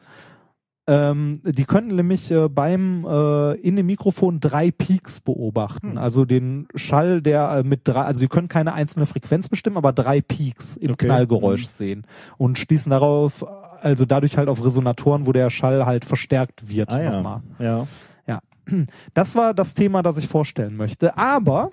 Ähm, 0.86 1.40
die 1.44 1.64
können 1.64 1.96
nämlich 1.96 2.30
äh, 2.30 2.48
beim 2.50 3.06
äh, 3.08 3.54
in 3.54 3.76
dem 3.76 3.86
Mikrofon 3.86 4.38
drei 4.40 4.70
Peaks 4.70 5.20
beobachten. 5.20 5.92
Hm. 5.92 5.98
Also 5.98 6.26
den 6.26 6.68
Schall, 6.74 7.22
der 7.22 7.50
äh, 7.50 7.62
mit 7.62 7.82
drei, 7.88 8.02
also 8.02 8.18
sie 8.20 8.28
können 8.28 8.48
keine 8.48 8.74
einzelne 8.74 9.06
Frequenz 9.06 9.48
bestimmen, 9.48 9.78
aber 9.78 9.94
drei 9.94 10.20
Peaks 10.20 10.76
im 10.76 10.90
Okay. 10.92 11.06
Knallgeräusch 11.06 11.62
Hm. 11.62 11.68
sehen 11.70 12.06
und 12.36 12.58
schließen 12.58 12.90
darauf, 12.90 13.46
also 13.80 14.04
dadurch 14.04 14.36
halt 14.36 14.48
auf 14.48 14.62
Resonatoren, 14.62 15.26
wo 15.26 15.32
der 15.32 15.48
Schall 15.48 15.86
halt 15.86 16.04
verstärkt 16.04 16.68
wird 16.68 16.90
Ah 16.92 17.10
nochmal. 17.10 17.42
ja. 17.58 17.86
ja. 18.26 18.40
Das 19.14 19.34
war 19.34 19.54
das 19.54 19.72
Thema, 19.72 20.02
das 20.02 20.18
ich 20.18 20.28
vorstellen 20.28 20.76
möchte. 20.76 21.16
Aber 21.16 21.70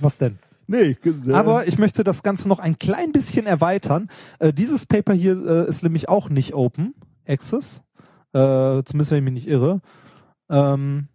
was 0.00 0.18
denn? 0.18 0.38
Nee, 0.66 0.96
gesehen. 1.02 1.34
Aber 1.34 1.66
ich 1.66 1.78
möchte 1.78 2.04
das 2.04 2.22
Ganze 2.22 2.48
noch 2.48 2.60
ein 2.60 2.78
klein 2.78 3.10
bisschen 3.10 3.46
erweitern. 3.46 4.08
Äh, 4.38 4.52
dieses 4.52 4.86
Paper 4.86 5.12
hier 5.12 5.32
äh, 5.44 5.68
ist 5.68 5.82
nämlich 5.82 6.08
auch 6.08 6.30
nicht 6.30 6.54
Open 6.54 6.94
Access, 7.30 7.82
äh, 8.32 8.82
zumindest 8.84 9.10
wenn 9.10 9.18
ich 9.18 9.24
mich 9.24 9.34
nicht 9.34 9.48
irre. 9.48 9.80
Ähm, 10.48 11.08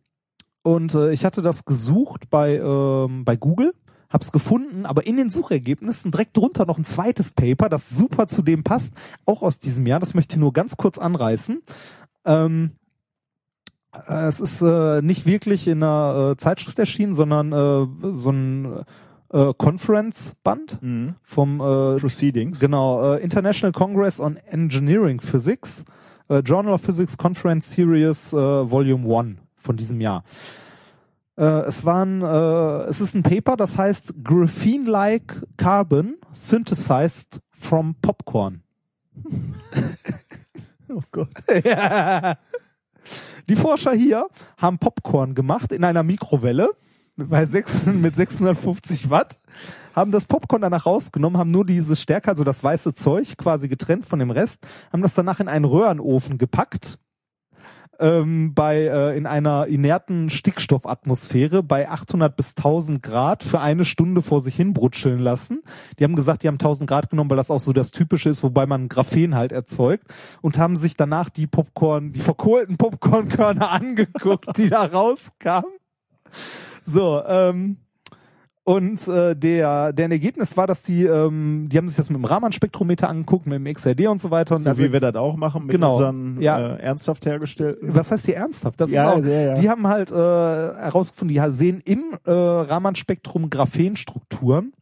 und 0.64 0.96
äh, 0.96 1.12
ich 1.12 1.26
hatte 1.26 1.42
das 1.42 1.66
gesucht 1.66 2.30
bei 2.30 2.56
ähm, 2.58 3.26
bei 3.26 3.36
Google, 3.36 3.74
hab's 4.10 4.32
gefunden, 4.32 4.86
aber 4.86 5.06
in 5.06 5.18
den 5.18 5.30
Suchergebnissen 5.30 6.12
direkt 6.12 6.36
drunter 6.38 6.66
noch 6.66 6.78
ein 6.78 6.86
zweites 6.86 7.32
Paper, 7.32 7.70
das 7.70 7.90
super 7.90 8.28
zu 8.28 8.42
dem 8.42 8.64
passt, 8.64 8.94
auch 9.26 9.42
aus 9.44 9.60
diesem 9.60 9.86
Jahr. 9.86 10.00
Das 10.00 10.14
möchte 10.14 10.36
ich 10.36 10.40
nur 10.40 10.54
ganz 10.54 10.78
kurz 10.78 10.98
anreißen. 10.98 11.62
Ähm, 12.26 12.72
äh, 14.08 14.26
es 14.28 14.40
ist 14.40 14.62
äh, 14.62 15.02
nicht 15.02 15.26
wirklich 15.26 15.68
in 15.68 15.84
einer 15.84 16.32
äh, 16.32 16.38
Zeitschrift 16.38 16.80
erschienen, 16.80 17.14
sondern 17.14 17.52
äh, 17.52 18.14
so 18.14 18.32
ein 18.32 18.86
äh, 19.32 19.54
Conference 19.58 20.36
Band 20.44 20.82
Mhm. 20.82 21.16
vom 21.24 21.60
äh, 21.60 22.00
Proceedings. 22.00 22.60
Genau, 22.60 23.16
äh, 23.16 23.24
International 23.24 23.72
Congress 23.72 24.20
on 24.20 24.38
Engineering 24.38 25.20
Physics, 25.20 25.86
äh, 26.30 26.40
Journal 26.40 26.74
of 26.74 26.82
Physics 26.82 27.18
Conference 27.18 27.72
Series 27.72 28.34
äh, 28.34 28.38
Volume 28.38 29.18
1 29.18 29.40
von 29.56 29.78
diesem 29.78 30.02
Jahr. 30.02 30.24
Äh, 31.38 31.44
es 31.44 31.86
waren, 31.86 32.22
äh, 32.22 32.90
es 32.90 33.02
ist 33.02 33.14
ein 33.14 33.24
Paper, 33.24 33.58
das 33.58 33.78
heißt 33.78 34.16
Graphene-like 34.24 35.44
Carbon 35.58 36.16
Synthesized 36.34 37.42
from 37.52 37.96
Popcorn. 38.02 38.62
Oh 40.88 41.02
Gott. 41.12 41.30
Ja. 41.66 42.38
Die 43.50 43.56
Forscher 43.56 43.92
hier 43.92 44.28
haben 44.58 44.80
Popcorn 44.80 45.36
gemacht 45.36 45.72
in 45.72 45.84
einer 45.84 46.04
Mikrowelle 46.04 46.72
bei 47.16 47.46
6, 47.46 47.88
mit 47.88 48.16
650 48.16 49.10
Watt, 49.10 49.40
haben 49.96 50.12
das 50.12 50.26
Popcorn 50.26 50.62
danach 50.62 50.86
rausgenommen, 50.86 51.38
haben 51.38 51.52
nur 51.52 51.66
diese 51.66 51.96
Stärke, 51.96 52.30
also 52.30 52.44
das 52.44 52.64
weiße 52.64 52.94
Zeug 52.94 53.38
quasi 53.38 53.68
getrennt 53.68 54.06
von 54.06 54.20
dem 54.20 54.32
Rest, 54.32 54.66
haben 54.92 55.02
das 55.02 55.14
danach 55.14 55.40
in 55.40 55.48
einen 55.48 55.66
Röhrenofen 55.66 56.38
gepackt 56.38 57.00
ähm, 58.00 58.54
bei 58.54 58.84
äh, 58.84 59.18
in 59.18 59.26
einer 59.26 59.68
inerten 59.68 60.30
Stickstoffatmosphäre 60.30 61.64
bei 61.64 61.90
800 61.90 62.36
bis 62.36 62.50
1000 62.50 63.02
Grad 63.02 63.44
für 63.44 63.60
eine 63.60 63.86
Stunde 63.86 64.22
vor 64.22 64.42
sich 64.42 64.56
hin 64.56 64.74
brutscheln 64.74 65.20
lassen. 65.20 65.64
Die 66.00 66.04
haben 66.04 66.16
gesagt, 66.16 66.44
die 66.44 66.48
haben 66.48 66.56
1000 66.56 66.90
Grad 66.90 67.10
genommen, 67.10 67.30
weil 67.30 67.38
das 67.38 67.52
auch 67.52 67.60
so 67.60 67.74
das 67.74 67.92
Typische 67.92 68.30
ist, 68.30 68.44
wobei 68.44 68.66
man 68.66 68.90
Graphen 68.90 69.36
halt 69.36 69.52
erzeugt 69.52 70.08
und 70.42 70.58
haben 70.58 70.78
sich 70.78 70.96
danach 70.96 71.30
die 71.30 71.48
Popcorn, 71.48 72.12
die 72.12 72.22
verkohlten 72.22 72.78
Popcornkörner 72.78 73.70
angeguckt, 73.72 74.58
die 74.58 74.70
da 74.70 74.86
rauskamen. 74.86 75.72
So, 76.84 77.24
ähm, 77.26 77.78
und 78.68 79.08
äh, 79.08 79.36
der, 79.36 79.94
deren 79.94 80.12
Ergebnis 80.12 80.58
war, 80.58 80.66
dass 80.66 80.82
die, 80.82 81.04
ähm, 81.06 81.68
die 81.72 81.78
haben 81.78 81.88
sich 81.88 81.98
das 81.98 82.10
mit 82.10 82.18
dem 82.18 82.26
Raman-Spektrometer 82.26 83.08
angeguckt, 83.08 83.46
mit 83.46 83.54
dem 83.64 83.72
XRD 83.72 84.08
und 84.08 84.20
so 84.20 84.32
weiter. 84.32 84.56
Und 84.56 84.62
So 84.62 84.70
also- 84.70 84.84
wie 84.84 84.92
wir 84.92 85.00
das 85.00 85.14
auch 85.16 85.36
machen 85.38 85.68
mit 85.68 85.72
Genau. 85.76 85.92
unseren 85.92 86.42
Ja. 86.42 86.74
äh, 86.76 86.80
ernsthaft 86.82 87.28
hergestellten. 87.28 87.94
was 87.94 88.10
heißt 88.12 88.26
hier 88.26 88.38
ernsthaft? 88.38 88.82
Das 88.82 88.90
Ja, 88.92 89.14
ist 89.14 89.24
auch, 89.24 89.26
ja, 89.30 89.40
ja. 89.42 89.54
Die 89.54 89.70
haben 89.70 89.86
halt 89.88 90.10
äh, 90.12 90.16
herausgefunden, 90.16 91.36
die 91.36 91.52
sehen 91.52 91.80
im 91.86 92.06
äh, 92.26 92.32
Raman-Spektrum 92.32 93.52
Graphenstrukturen 93.52 94.74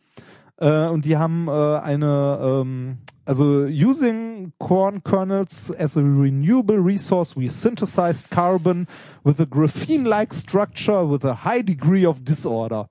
äh, 0.61 0.87
und 0.87 1.03
die 1.03 1.17
haben 1.17 1.49
äh, 1.49 1.51
eine, 1.51 2.39
ähm, 2.41 2.97
also 3.25 3.65
using 3.65 4.53
corn 4.59 5.03
kernels 5.03 5.73
as 5.77 5.97
a 5.97 5.99
renewable 6.01 6.77
resource, 6.77 7.35
we 7.35 7.49
synthesized 7.49 8.31
carbon 8.31 8.87
with 9.25 9.41
a 9.41 9.45
graphene-like 9.45 10.33
structure 10.33 11.09
with 11.09 11.25
a 11.25 11.43
high 11.43 11.61
degree 11.63 12.05
of 12.05 12.23
disorder. 12.23 12.87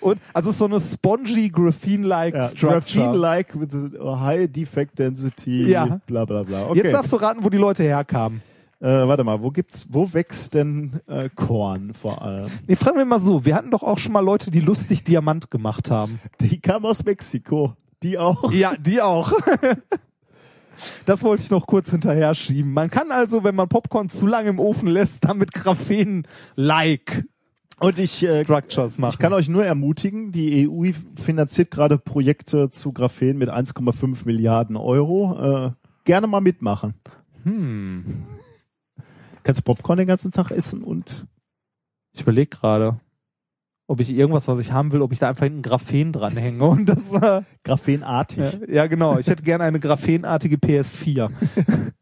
Und 0.00 0.18
also 0.32 0.50
so 0.52 0.64
eine 0.66 0.80
spongy 0.80 1.48
graphene-like 1.50 2.34
Ja, 2.34 2.42
structure. 2.48 2.72
Graphene-like 2.72 3.60
with 3.60 3.70
high 4.00 4.50
defect 4.50 4.98
density, 4.98 5.68
Ja. 5.70 6.00
bla 6.06 6.24
bla 6.24 6.42
bla. 6.42 6.66
Okay. 6.68 6.78
Jetzt 6.82 6.92
darfst 6.92 7.12
du 7.12 7.16
raten, 7.16 7.42
wo 7.44 7.50
die 7.50 7.58
Leute 7.58 7.82
herkamen. 7.82 8.42
äh, 8.80 8.86
warte 8.86 9.24
mal, 9.24 9.42
wo 9.42 9.50
gibt's, 9.50 9.88
wo 9.90 10.12
wächst 10.14 10.54
denn 10.54 11.00
äh, 11.06 11.28
Korn 11.34 11.92
vor 11.92 12.22
allem? 12.22 12.46
Nee, 12.66 12.76
fragen 12.76 12.98
wir 12.98 13.04
mal 13.04 13.18
so, 13.20 13.44
wir 13.44 13.54
hatten 13.54 13.70
doch 13.70 13.82
auch 13.82 13.98
schon 13.98 14.12
mal 14.12 14.20
Leute, 14.24 14.50
die 14.50 14.60
lustig 14.60 15.04
Diamant 15.04 15.50
gemacht 15.50 15.90
haben. 15.90 16.20
Die 16.40 16.60
kam 16.60 16.84
aus 16.84 17.04
Mexiko. 17.04 17.74
Die 18.02 18.16
auch. 18.16 18.50
Ja, 18.52 18.74
die 18.78 19.02
auch. 19.02 19.32
Das 21.04 21.22
wollte 21.22 21.42
ich 21.42 21.50
noch 21.50 21.66
kurz 21.66 21.90
hinterher 21.90 22.34
schieben. 22.34 22.72
Man 22.72 22.88
kann 22.88 23.10
also, 23.10 23.44
wenn 23.44 23.54
man 23.54 23.68
Popcorn 23.68 24.08
zu 24.08 24.26
lange 24.26 24.48
im 24.48 24.58
Ofen 24.58 24.88
lässt, 24.88 25.22
damit 25.26 25.52
Graphen-like 25.52 27.24
Und 27.80 27.98
ich, 27.98 28.22
äh, 28.22 28.44
Structures 28.44 28.98
machen. 28.98 29.12
ich 29.14 29.18
kann 29.18 29.32
euch 29.32 29.48
nur 29.48 29.64
ermutigen, 29.64 30.32
die 30.32 30.68
EU 30.68 30.92
finanziert 31.16 31.70
gerade 31.70 31.96
Projekte 31.98 32.70
zu 32.70 32.92
Graphen 32.92 33.38
mit 33.38 33.48
1,5 33.48 34.26
Milliarden 34.26 34.76
Euro. 34.76 35.66
Äh, 35.66 35.72
gerne 36.04 36.26
mal 36.26 36.40
mitmachen. 36.40 36.94
hm. 37.44 38.26
Kannst 39.42 39.64
Popcorn 39.64 39.96
den 39.96 40.06
ganzen 40.06 40.32
Tag 40.32 40.50
essen 40.50 40.82
und 40.82 41.26
Ich 42.12 42.20
überlege 42.20 42.50
gerade, 42.54 43.00
ob 43.86 44.00
ich 44.00 44.10
irgendwas, 44.10 44.46
was 44.46 44.58
ich 44.58 44.72
haben 44.72 44.92
will, 44.92 45.00
ob 45.00 45.12
ich 45.12 45.18
da 45.18 45.28
einfach 45.30 45.46
ein 45.46 45.62
Graphen 45.62 46.12
dranhänge. 46.12 46.62
Und 46.62 46.86
das 46.86 47.10
war, 47.12 47.44
graphenartig. 47.64 48.38
ja, 48.38 48.74
ja 48.74 48.86
genau, 48.86 49.18
ich 49.18 49.26
hätte 49.26 49.42
gerne 49.42 49.64
eine 49.64 49.80
graphenartige 49.80 50.56
PS4. 50.56 51.30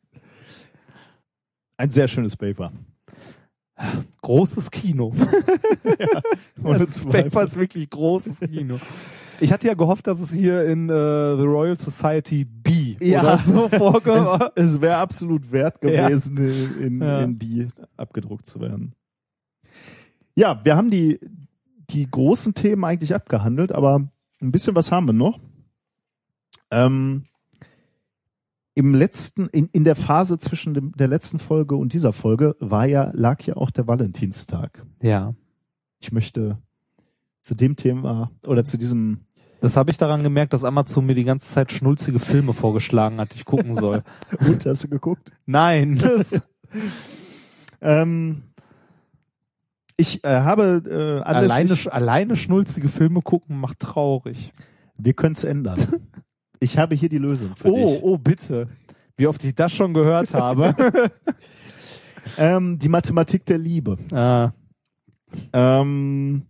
Ein 1.78 1.90
sehr 1.90 2.08
schönes 2.08 2.36
Paper. 2.36 2.72
Großes 4.22 4.70
Kino. 4.70 5.12
Ohne 6.64 6.78
das 6.80 7.04
Paper 7.04 7.44
ist 7.44 7.56
wirklich 7.56 7.88
großes 7.90 8.40
Kino. 8.40 8.78
Ich 9.40 9.52
hatte 9.52 9.68
ja 9.68 9.74
gehofft, 9.74 10.06
dass 10.08 10.20
es 10.20 10.32
hier 10.32 10.64
in 10.64 10.88
äh, 10.88 11.36
The 11.36 11.44
Royal 11.44 11.78
Society 11.78 12.44
B 12.44 12.96
Ja. 13.00 13.20
oder 13.22 13.38
so 13.38 13.66
Es, 13.70 13.78
vorkommt. 13.78 14.52
es 14.56 14.80
wäre 14.80 14.96
absolut 14.96 15.52
wert 15.52 15.76
Ja. 15.84 16.08
gewesen, 16.08 16.36
in, 16.38 16.82
in, 16.82 17.00
Ja. 17.02 17.20
in 17.22 17.38
die 17.38 17.68
abgedruckt 17.96 18.46
zu 18.46 18.60
werden. 18.60 18.94
Ja, 20.34 20.60
wir 20.64 20.76
haben 20.76 20.90
die, 20.90 21.20
die 21.90 22.10
großen 22.10 22.54
Themen 22.54 22.84
eigentlich 22.84 23.14
abgehandelt, 23.14 23.70
aber 23.72 24.08
ein 24.40 24.50
bisschen 24.52 24.74
was 24.74 24.90
haben 24.90 25.06
wir 25.06 25.12
noch. 25.12 25.38
Ähm, 26.72 27.24
Im 28.78 28.94
letzten, 28.94 29.48
in, 29.48 29.66
in 29.72 29.82
der 29.82 29.96
Phase 29.96 30.38
zwischen 30.38 30.72
dem, 30.72 30.92
der 30.92 31.08
letzten 31.08 31.40
Folge 31.40 31.74
und 31.74 31.92
dieser 31.92 32.12
Folge 32.12 32.54
war 32.60 32.86
ja, 32.86 33.10
lag 33.12 33.42
ja 33.42 33.56
auch 33.56 33.72
der 33.72 33.88
Valentinstag. 33.88 34.86
Ja. 35.02 35.34
Ich 35.98 36.12
möchte 36.12 36.58
zu 37.40 37.56
dem 37.56 37.74
Thema 37.74 38.30
oder 38.46 38.64
zu 38.64 38.78
diesem 38.78 39.26
Das 39.60 39.76
habe 39.76 39.90
ich 39.90 39.98
daran 39.98 40.22
gemerkt, 40.22 40.52
dass 40.52 40.62
Amazon 40.62 41.06
mir 41.06 41.16
die 41.16 41.24
ganze 41.24 41.52
Zeit 41.52 41.72
schnulzige 41.72 42.20
Filme 42.20 42.52
vorgeschlagen 42.52 43.18
hat, 43.18 43.32
die 43.34 43.38
ich 43.38 43.44
gucken 43.44 43.74
soll. 43.74 44.04
Gut, 44.38 44.64
hast 44.64 44.84
du 44.84 44.88
geguckt? 44.88 45.32
Nein. 45.44 46.00
Ähm, 47.80 48.42
ich 49.96 50.24
äh, 50.24 50.28
habe 50.28 50.82
äh, 50.84 51.24
alleine, 51.24 51.52
anlässlich, 51.52 51.92
alleine 51.92 52.36
schnulzige 52.36 52.88
Filme 52.88 53.22
gucken 53.22 53.58
macht 53.60 53.78
traurig. 53.78 54.52
wir 54.96 55.12
können 55.12 55.34
es 55.34 55.44
ändern. 55.44 55.78
Ich 56.60 56.76
habe 56.78 56.94
hier 56.94 57.08
die 57.08 57.18
Lösung 57.18 57.54
für 57.56 57.68
Oh, 57.70 57.92
dich. 57.94 58.02
oh, 58.02 58.18
bitte. 58.18 58.68
Wie 59.16 59.26
oft 59.26 59.42
ich 59.44 59.54
das 59.54 59.72
schon 59.72 59.94
gehört 59.94 60.32
habe. 60.34 60.74
Ähm, 62.36 62.78
die 62.78 62.90
Mathematik 62.90 63.46
der 63.46 63.56
Liebe. 63.56 63.96
ah, 64.12 64.52
Ähm, 65.54 66.42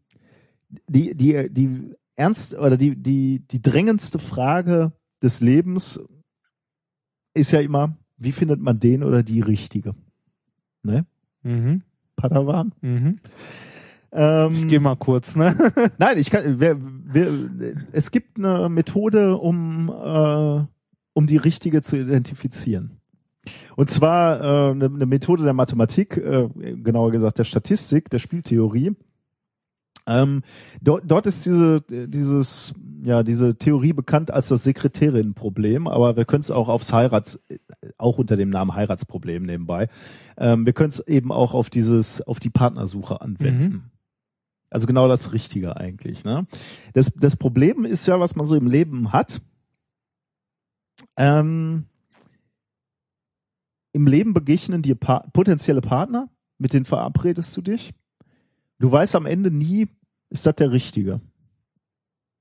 die, 0.89 1.15
die, 1.17 1.49
die 1.53 1.95
ernst 2.17 2.55
oder 2.55 2.77
die, 2.77 2.97
die, 2.97 3.45
die 3.49 3.63
drängendste 3.63 4.19
Frage 4.19 4.91
des 5.23 5.41
Lebens 5.41 6.01
ist 7.33 7.53
ja 7.53 7.61
immer, 7.61 7.97
wie 8.17 8.33
findet 8.33 8.61
man 8.61 8.81
den 8.81 9.05
oder 9.05 9.23
die 9.23 9.41
richtige? 9.41 9.95
Ne? 10.83 11.07
mhm, 11.45 11.83
Padawan? 12.17 12.75
mhm. 12.81 13.21
Ähm, 14.13 14.53
Ich 14.53 14.69
gehe 14.69 14.81
mal 14.81 14.97
kurz, 14.97 15.37
ne? 15.37 15.57
Nein, 15.99 16.19
ich 16.19 16.31
kann. 16.31 16.61
Wer, 16.61 16.77
wer, 16.81 17.29
es 17.93 18.11
gibt 18.11 18.39
eine 18.39 18.69
Methode, 18.69 19.37
um 19.37 19.89
äh, 19.89 20.67
um 21.19 21.27
die 21.27 21.37
richtige 21.37 21.83
zu 21.83 21.97
identifizieren. 21.97 23.01
Und 23.77 23.91
zwar 23.91 24.41
äh, 24.41 24.71
eine, 24.71 24.85
eine 24.87 25.07
Methode 25.07 25.43
der 25.43 25.53
Mathematik, 25.53 26.17
äh, 26.17 26.49
genauer 26.77 27.11
gesagt 27.11 27.39
der 27.39 27.45
Statistik, 27.45 28.09
der 28.11 28.21
Spieltheorie. 28.21 28.93
Ähm, 30.07 30.43
dort, 30.81 31.03
dort 31.07 31.27
ist 31.27 31.45
diese 31.45 31.83
dieses 31.83 32.73
ja 33.03 33.23
diese 33.23 33.57
Theorie 33.57 33.93
bekannt 33.93 34.31
als 34.31 34.49
das 34.49 34.65
Sekretärinnenproblem, 34.65 35.87
aber 35.87 36.17
wir 36.17 36.25
können 36.25 36.41
es 36.41 36.51
auch 36.51 36.69
aufs 36.69 36.93
Heirats 36.93 37.45
auch 37.99 38.19
unter 38.19 38.37
dem 38.37 38.49
Namen 38.49 38.75
Heiratsproblem 38.75 39.43
nebenbei. 39.43 39.89
Ähm, 40.37 40.67
wir 40.67 40.73
können 40.73 40.91
es 40.91 41.07
eben 41.07 41.31
auch 41.31 41.53
auf 41.53 41.69
dieses 41.69 42.23
auf 42.23 42.41
die 42.41 42.51
Partnersuche 42.51 43.21
anwenden. 43.21 43.91
Also 44.71 44.87
genau 44.87 45.09
das 45.09 45.33
Richtige 45.33 45.77
eigentlich. 45.77 46.25
Ne? 46.25 46.47
Das, 46.93 47.13
das 47.15 47.37
Problem 47.37 47.85
ist 47.85 48.07
ja, 48.07 48.21
was 48.21 48.37
man 48.37 48.47
so 48.47 48.55
im 48.55 48.67
Leben 48.67 49.13
hat. 49.13 49.41
Ähm, 51.17 51.87
Im 53.93 54.07
Leben 54.07 54.35
begegnen 54.35 54.83
dir 54.83 54.95
pa 54.95 55.21
potenzielle 55.33 55.81
Partner, 55.81 56.29
mit 56.59 56.73
denen 56.73 56.85
verabredest 56.85 57.57
du 57.57 57.63
dich. 57.63 57.95
Du 58.79 58.91
weißt 58.93 59.17
am 59.17 59.27
Ende 59.27 59.51
nie, 59.51 59.89
ist 60.31 60.47
das 60.47 60.57
der 60.57 60.71
Richtige. 60.71 61.21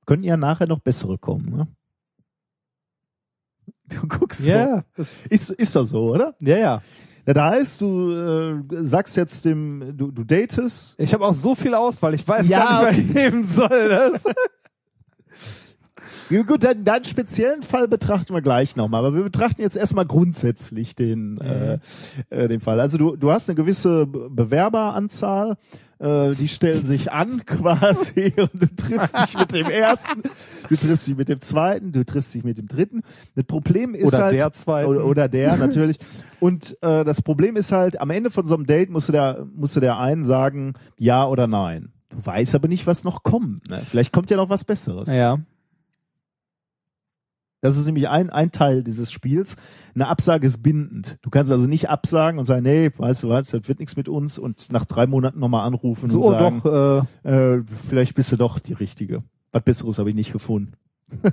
Können 0.05 0.23
ja 0.23 0.37
nachher 0.37 0.67
noch 0.67 0.79
bessere 0.79 1.17
kommen. 1.17 1.49
Ne? 1.49 1.67
Du 3.89 4.07
guckst 4.07 4.43
so. 4.43 4.49
Ja, 4.49 4.83
das, 4.95 5.25
Ist, 5.27 5.51
ist 5.51 5.75
das 5.75 5.89
so, 5.89 6.11
oder? 6.13 6.35
ja, 6.39 6.57
ja. 6.57 6.81
Ja, 7.27 7.33
da 7.33 7.49
heißt, 7.49 7.81
du 7.81 8.11
äh, 8.13 8.63
sagst 8.85 9.17
jetzt 9.17 9.43
dem, 9.43 9.97
du, 9.97 10.11
du 10.11 10.23
datest 10.23 10.95
Ich 10.97 11.13
habe 11.13 11.25
auch 11.25 11.33
so 11.33 11.55
viel 11.55 11.75
Auswahl, 11.75 12.13
ich 12.13 12.25
weiß 12.25 12.47
Ja, 12.47 12.59
gar 12.59 12.91
nicht, 12.93 12.99
was 12.99 13.05
ich 13.09 13.13
nehmen 13.13 13.43
soll. 13.43 14.19
Gut, 16.29 16.63
dann, 16.63 16.83
deinen 16.83 17.05
speziellen 17.05 17.63
Fall 17.63 17.87
betrachten 17.87 18.33
wir 18.33 18.41
gleich 18.41 18.75
nochmal, 18.75 19.05
aber 19.05 19.15
wir 19.15 19.23
betrachten 19.23 19.61
jetzt 19.61 19.77
erstmal 19.77 20.05
grundsätzlich 20.05 20.95
den, 20.95 21.39
äh, 21.39 21.79
äh, 22.29 22.47
den 22.47 22.59
Fall. 22.59 22.79
Also 22.79 22.97
du, 22.97 23.15
du 23.15 23.31
hast 23.31 23.49
eine 23.49 23.55
gewisse 23.55 24.05
Be- 24.05 24.29
Bewerberanzahl, 24.29 25.57
äh, 25.99 26.31
die 26.35 26.47
stellen 26.47 26.85
sich 26.85 27.11
an 27.11 27.43
quasi 27.45 28.33
und 28.37 28.51
du 28.61 28.67
triffst 28.75 29.17
dich 29.17 29.39
mit 29.39 29.53
dem 29.53 29.67
ersten, 29.69 30.21
du 30.69 30.75
triffst 30.75 31.07
dich 31.07 31.17
mit 31.17 31.29
dem 31.29 31.41
zweiten, 31.41 31.91
du 31.91 32.05
triffst 32.05 32.33
dich 32.35 32.43
mit 32.43 32.57
dem 32.57 32.67
dritten. 32.67 33.01
Das 33.35 33.45
Problem 33.45 33.95
ist 33.95 34.07
Oder 34.07 34.25
halt, 34.25 34.33
der 34.35 34.51
zweiten. 34.51 34.89
Oder, 34.89 35.05
oder 35.05 35.27
der 35.27 35.57
natürlich. 35.57 35.97
Und 36.39 36.77
äh, 36.81 37.03
das 37.03 37.21
Problem 37.21 37.55
ist 37.55 37.71
halt, 37.71 37.99
am 37.99 38.11
Ende 38.11 38.29
von 38.29 38.45
so 38.45 38.55
einem 38.55 38.65
Date 38.67 38.89
musst 38.91 39.07
du 39.09 39.11
der, 39.13 39.45
musst 39.55 39.75
du 39.75 39.79
der 39.79 39.97
einen 39.97 40.23
sagen, 40.23 40.73
ja 40.99 41.25
oder 41.27 41.47
nein. 41.47 41.89
Du 42.09 42.25
weißt 42.25 42.53
aber 42.55 42.67
nicht, 42.67 42.85
was 42.87 43.03
noch 43.03 43.23
kommt. 43.23 43.69
Ne? 43.69 43.81
Vielleicht 43.83 44.13
kommt 44.13 44.29
ja 44.29 44.37
noch 44.37 44.49
was 44.49 44.63
Besseres. 44.63 45.09
Ja. 45.11 45.39
Das 47.61 47.77
ist 47.77 47.85
nämlich 47.87 48.07
ein, 48.07 48.29
ein 48.29 48.51
Teil 48.51 48.83
dieses 48.83 49.11
Spiels. 49.11 49.55
Eine 49.95 50.07
Absage 50.07 50.45
ist 50.45 50.61
bindend. 50.61 51.17
Du 51.21 51.29
kannst 51.29 51.51
also 51.51 51.67
nicht 51.67 51.89
absagen 51.89 52.37
und 52.37 52.45
sagen, 52.45 52.63
nee, 52.63 52.91
weißt 52.95 53.23
du 53.23 53.29
was, 53.29 53.49
das 53.49 53.67
wird 53.67 53.79
nichts 53.79 53.95
mit 53.97 54.07
uns 54.07 54.37
und 54.37 54.71
nach 54.71 54.85
drei 54.85 55.07
Monaten 55.07 55.39
nochmal 55.39 55.65
anrufen 55.65 56.07
So, 56.07 56.19
und 56.21 56.31
sagen, 56.31 56.61
doch, 56.63 57.05
äh, 57.25 57.55
äh, 57.55 57.63
vielleicht 57.65 58.13
bist 58.15 58.31
du 58.31 58.37
doch 58.37 58.59
die 58.59 58.73
Richtige. 58.73 59.23
Was 59.51 59.63
Besseres 59.63 59.97
habe 59.97 60.09
ich 60.09 60.15
nicht 60.15 60.33
gefunden. 60.33 60.73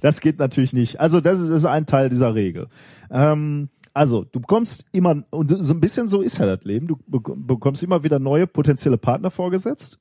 das 0.00 0.20
geht 0.20 0.38
natürlich 0.38 0.72
nicht. 0.72 1.00
Also 1.00 1.20
das 1.20 1.40
ist, 1.40 1.50
ist 1.50 1.64
ein 1.66 1.84
Teil 1.86 2.08
dieser 2.08 2.34
Regel. 2.34 2.68
Ähm, 3.10 3.68
also 3.92 4.24
du 4.24 4.40
bekommst 4.40 4.84
immer, 4.92 5.24
und 5.30 5.50
so 5.62 5.74
ein 5.74 5.80
bisschen 5.80 6.06
so 6.06 6.20
ist 6.20 6.38
ja 6.38 6.46
das 6.46 6.64
Leben, 6.64 6.86
du 6.86 6.96
bek- 7.10 7.34
bekommst 7.46 7.82
immer 7.82 8.02
wieder 8.02 8.18
neue 8.18 8.46
potenzielle 8.46 8.98
Partner 8.98 9.30
vorgesetzt. 9.30 9.98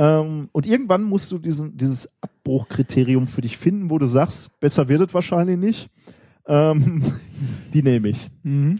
Ähm, 0.00 0.48
und 0.52 0.66
irgendwann 0.66 1.02
musst 1.02 1.30
du 1.30 1.38
diesen, 1.38 1.76
dieses 1.76 2.10
Abbruchkriterium 2.22 3.26
für 3.26 3.42
dich 3.42 3.58
finden, 3.58 3.90
wo 3.90 3.98
du 3.98 4.06
sagst, 4.06 4.58
besser 4.58 4.88
wird 4.88 5.02
es 5.02 5.12
wahrscheinlich 5.12 5.58
nicht. 5.58 5.90
Ähm, 6.46 7.04
die 7.74 7.82
nehme 7.82 8.08
ich. 8.08 8.30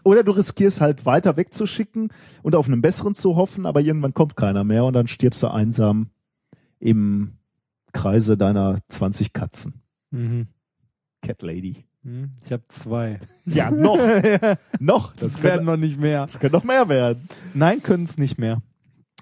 Oder 0.02 0.23
du 0.23 0.32
riskierst 0.32 0.81
halt 0.81 1.05
weiter 1.05 1.36
wegzuschicken 1.36 2.10
und 2.42 2.55
auf 2.55 2.68
einen 2.68 2.81
besseren 2.81 3.15
zu 3.15 3.36
hoffen, 3.36 3.66
aber 3.66 3.82
irgendwann 3.82 4.15
kommt 4.15 4.34
keiner 4.34 4.65
mehr 4.65 4.86
und 4.86 4.94
dann 4.94 5.08
stirbst 5.08 5.42
du 5.42 5.49
einsam 5.49 6.08
im 6.78 7.32
Kreise 7.92 8.39
deiner 8.39 8.78
20 8.89 9.34
Katzen. 9.34 9.82
mhm. 10.10 10.47
Cat 11.20 11.42
Lady. 11.42 11.84
Mhm. 12.02 12.31
Ich 12.47 12.50
habe 12.50 12.62
zwei. 12.68 13.18
Ja, 13.44 13.70
noch. 13.70 13.99
noch. 14.81 15.12
Das, 15.16 15.32
Das, 15.34 15.42
werden 15.42 15.66
noch 15.66 15.76
nicht 15.76 15.99
mehr. 16.00 16.24
das 16.24 16.39
kann 16.39 16.52
noch 16.52 16.65
mehr 16.65 16.89
werden. 16.89 17.28
Nein, 17.52 17.82
können 17.82 18.05
es 18.05 18.16
nicht 18.16 18.39
mehr. 18.39 18.62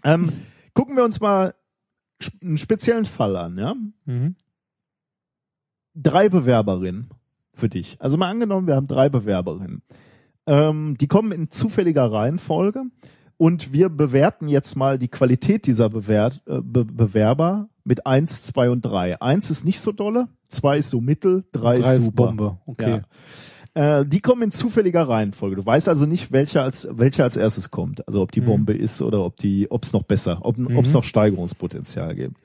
Ähm, 0.05 0.33
gucken 0.75 0.95
wir 0.95 1.03
uns 1.03 1.19
mal 1.19 1.55
einen 2.43 2.59
speziellen 2.59 3.05
Fall 3.05 3.37
an, 3.37 3.59
ja? 3.59 3.75
Mhm. 4.05 4.37
Drei 5.95 6.29
Bewerberinnen 6.29 7.11
für 7.55 7.69
dich. 7.69 7.97
Also 8.01 8.17
mal 8.17 8.31
angenommen, 8.31 8.67
wir 8.67 8.77
haben 8.77 8.87
drei 8.87 9.09
Bewerberinnen. 9.09 9.83
Ähm, 10.47 10.97
die 10.99 11.09
kommen 11.09 11.33
in 11.33 11.51
zufälliger 11.51 12.11
Reihenfolge 12.11 12.85
und 13.37 13.73
wir 13.73 13.89
bewerten 13.89 14.49
jetzt 14.49 14.77
mal 14.77 14.99
die 14.99 15.09
Qualität 15.09 15.67
dieser 15.67 15.91
Bewert, 15.91 16.43
äh, 16.47 16.61
Be 16.63 16.85
Bewerber 16.85 17.69
mit 17.85 18.07
eins, 18.07 18.43
zwei 18.43 18.71
und 18.71 18.83
drei. 18.83 19.21
Eins 19.21 19.51
ist 19.51 19.65
nicht 19.65 19.81
so 19.81 19.93
dolle, 19.93 20.29
zwei 20.49 20.79
ist 20.79 20.91
so 20.91 21.01
mittel, 21.01 21.45
drei, 21.53 21.79
Drei 21.79 21.93
ist 21.93 21.99
ist 21.99 22.05
super. 22.05 22.27
Bombe. 22.27 22.59
Okay. 22.67 22.91
Ja. 22.91 23.03
Äh, 23.79 24.05
die 24.05 24.21
kommen 24.21 24.43
in 24.43 24.51
zufälliger 24.51 25.09
Reihenfolge. 25.09 25.55
Du 25.55 25.65
weißt 25.65 25.89
also 25.89 26.05
nicht, 26.07 26.33
welcher 26.33 26.65
als 26.65 26.89
welcher 26.91 27.23
als 27.23 27.37
erstes 27.37 27.71
kommt. 27.71 28.07
Also 28.09 28.23
ob 28.23 28.33
die 28.33 28.41
Mhm. 28.41 28.47
Bombe 28.47 28.73
ist 28.75 29.01
oder 29.03 29.25
ob 29.25 29.37
die, 29.37 29.71
ob 29.71 29.85
es 29.85 29.93
noch 29.93 30.03
besser, 30.03 30.41
ob 30.43 30.59
es 30.59 30.93
noch 30.93 31.05
Steigerungspotenzial 31.05 32.17
gibt. 32.17 32.37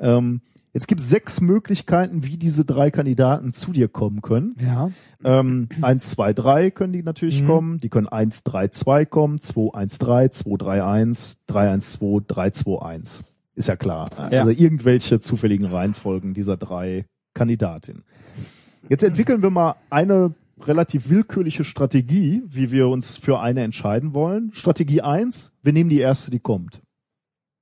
Ähm, 0.00 0.40
jetzt 0.72 0.88
gibt 0.88 1.00
es 1.00 1.08
sechs 1.08 1.40
Möglichkeiten, 1.40 2.24
wie 2.24 2.36
diese 2.36 2.64
drei 2.64 2.90
Kandidaten 2.90 3.52
zu 3.52 3.70
dir 3.70 3.86
kommen 3.86 4.20
können. 4.20 4.56
Ja. 4.60 4.90
Ähm, 5.22 5.68
1, 5.80 6.10
2, 6.10 6.32
3 6.32 6.70
können 6.72 6.92
die 6.92 7.04
natürlich 7.04 7.42
Mhm. 7.42 7.46
kommen. 7.46 7.80
Die 7.80 7.88
können 7.88 8.08
1, 8.08 8.42
3, 8.42 8.66
2 8.66 9.04
kommen, 9.04 9.40
2, 9.40 9.74
1, 9.74 9.98
3, 10.00 10.28
2, 10.30 10.56
3, 10.56 10.82
1, 10.82 11.38
3, 11.46 11.70
1, 11.70 11.92
2, 11.92 12.20
3, 12.26 12.50
2, 12.50 12.82
1. 12.84 13.22
Ist 13.54 13.68
ja 13.68 13.76
klar. 13.76 14.10
Ja. 14.32 14.40
Also 14.40 14.50
irgendwelche 14.50 15.20
zufälligen 15.20 15.66
Reihenfolgen 15.66 16.34
dieser 16.34 16.56
drei 16.56 17.04
Kandidatinnen. 17.34 18.02
Jetzt 18.88 19.04
entwickeln 19.04 19.40
wir 19.42 19.50
mal 19.50 19.76
eine 19.90 20.34
relativ 20.66 21.08
willkürliche 21.10 21.64
Strategie, 21.64 22.42
wie 22.46 22.70
wir 22.70 22.88
uns 22.88 23.16
für 23.16 23.40
eine 23.40 23.62
entscheiden 23.62 24.14
wollen. 24.14 24.50
Strategie 24.52 25.02
1, 25.02 25.52
wir 25.62 25.72
nehmen 25.72 25.90
die 25.90 26.00
erste, 26.00 26.30
die 26.30 26.40
kommt. 26.40 26.82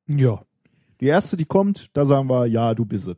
Ja. 0.06 0.42
Die 1.00 1.06
erste, 1.06 1.36
die 1.36 1.44
kommt, 1.44 1.90
da 1.94 2.04
sagen 2.04 2.28
wir, 2.28 2.46
ja, 2.46 2.74
du 2.74 2.84
bist 2.84 3.08
es. 3.08 3.16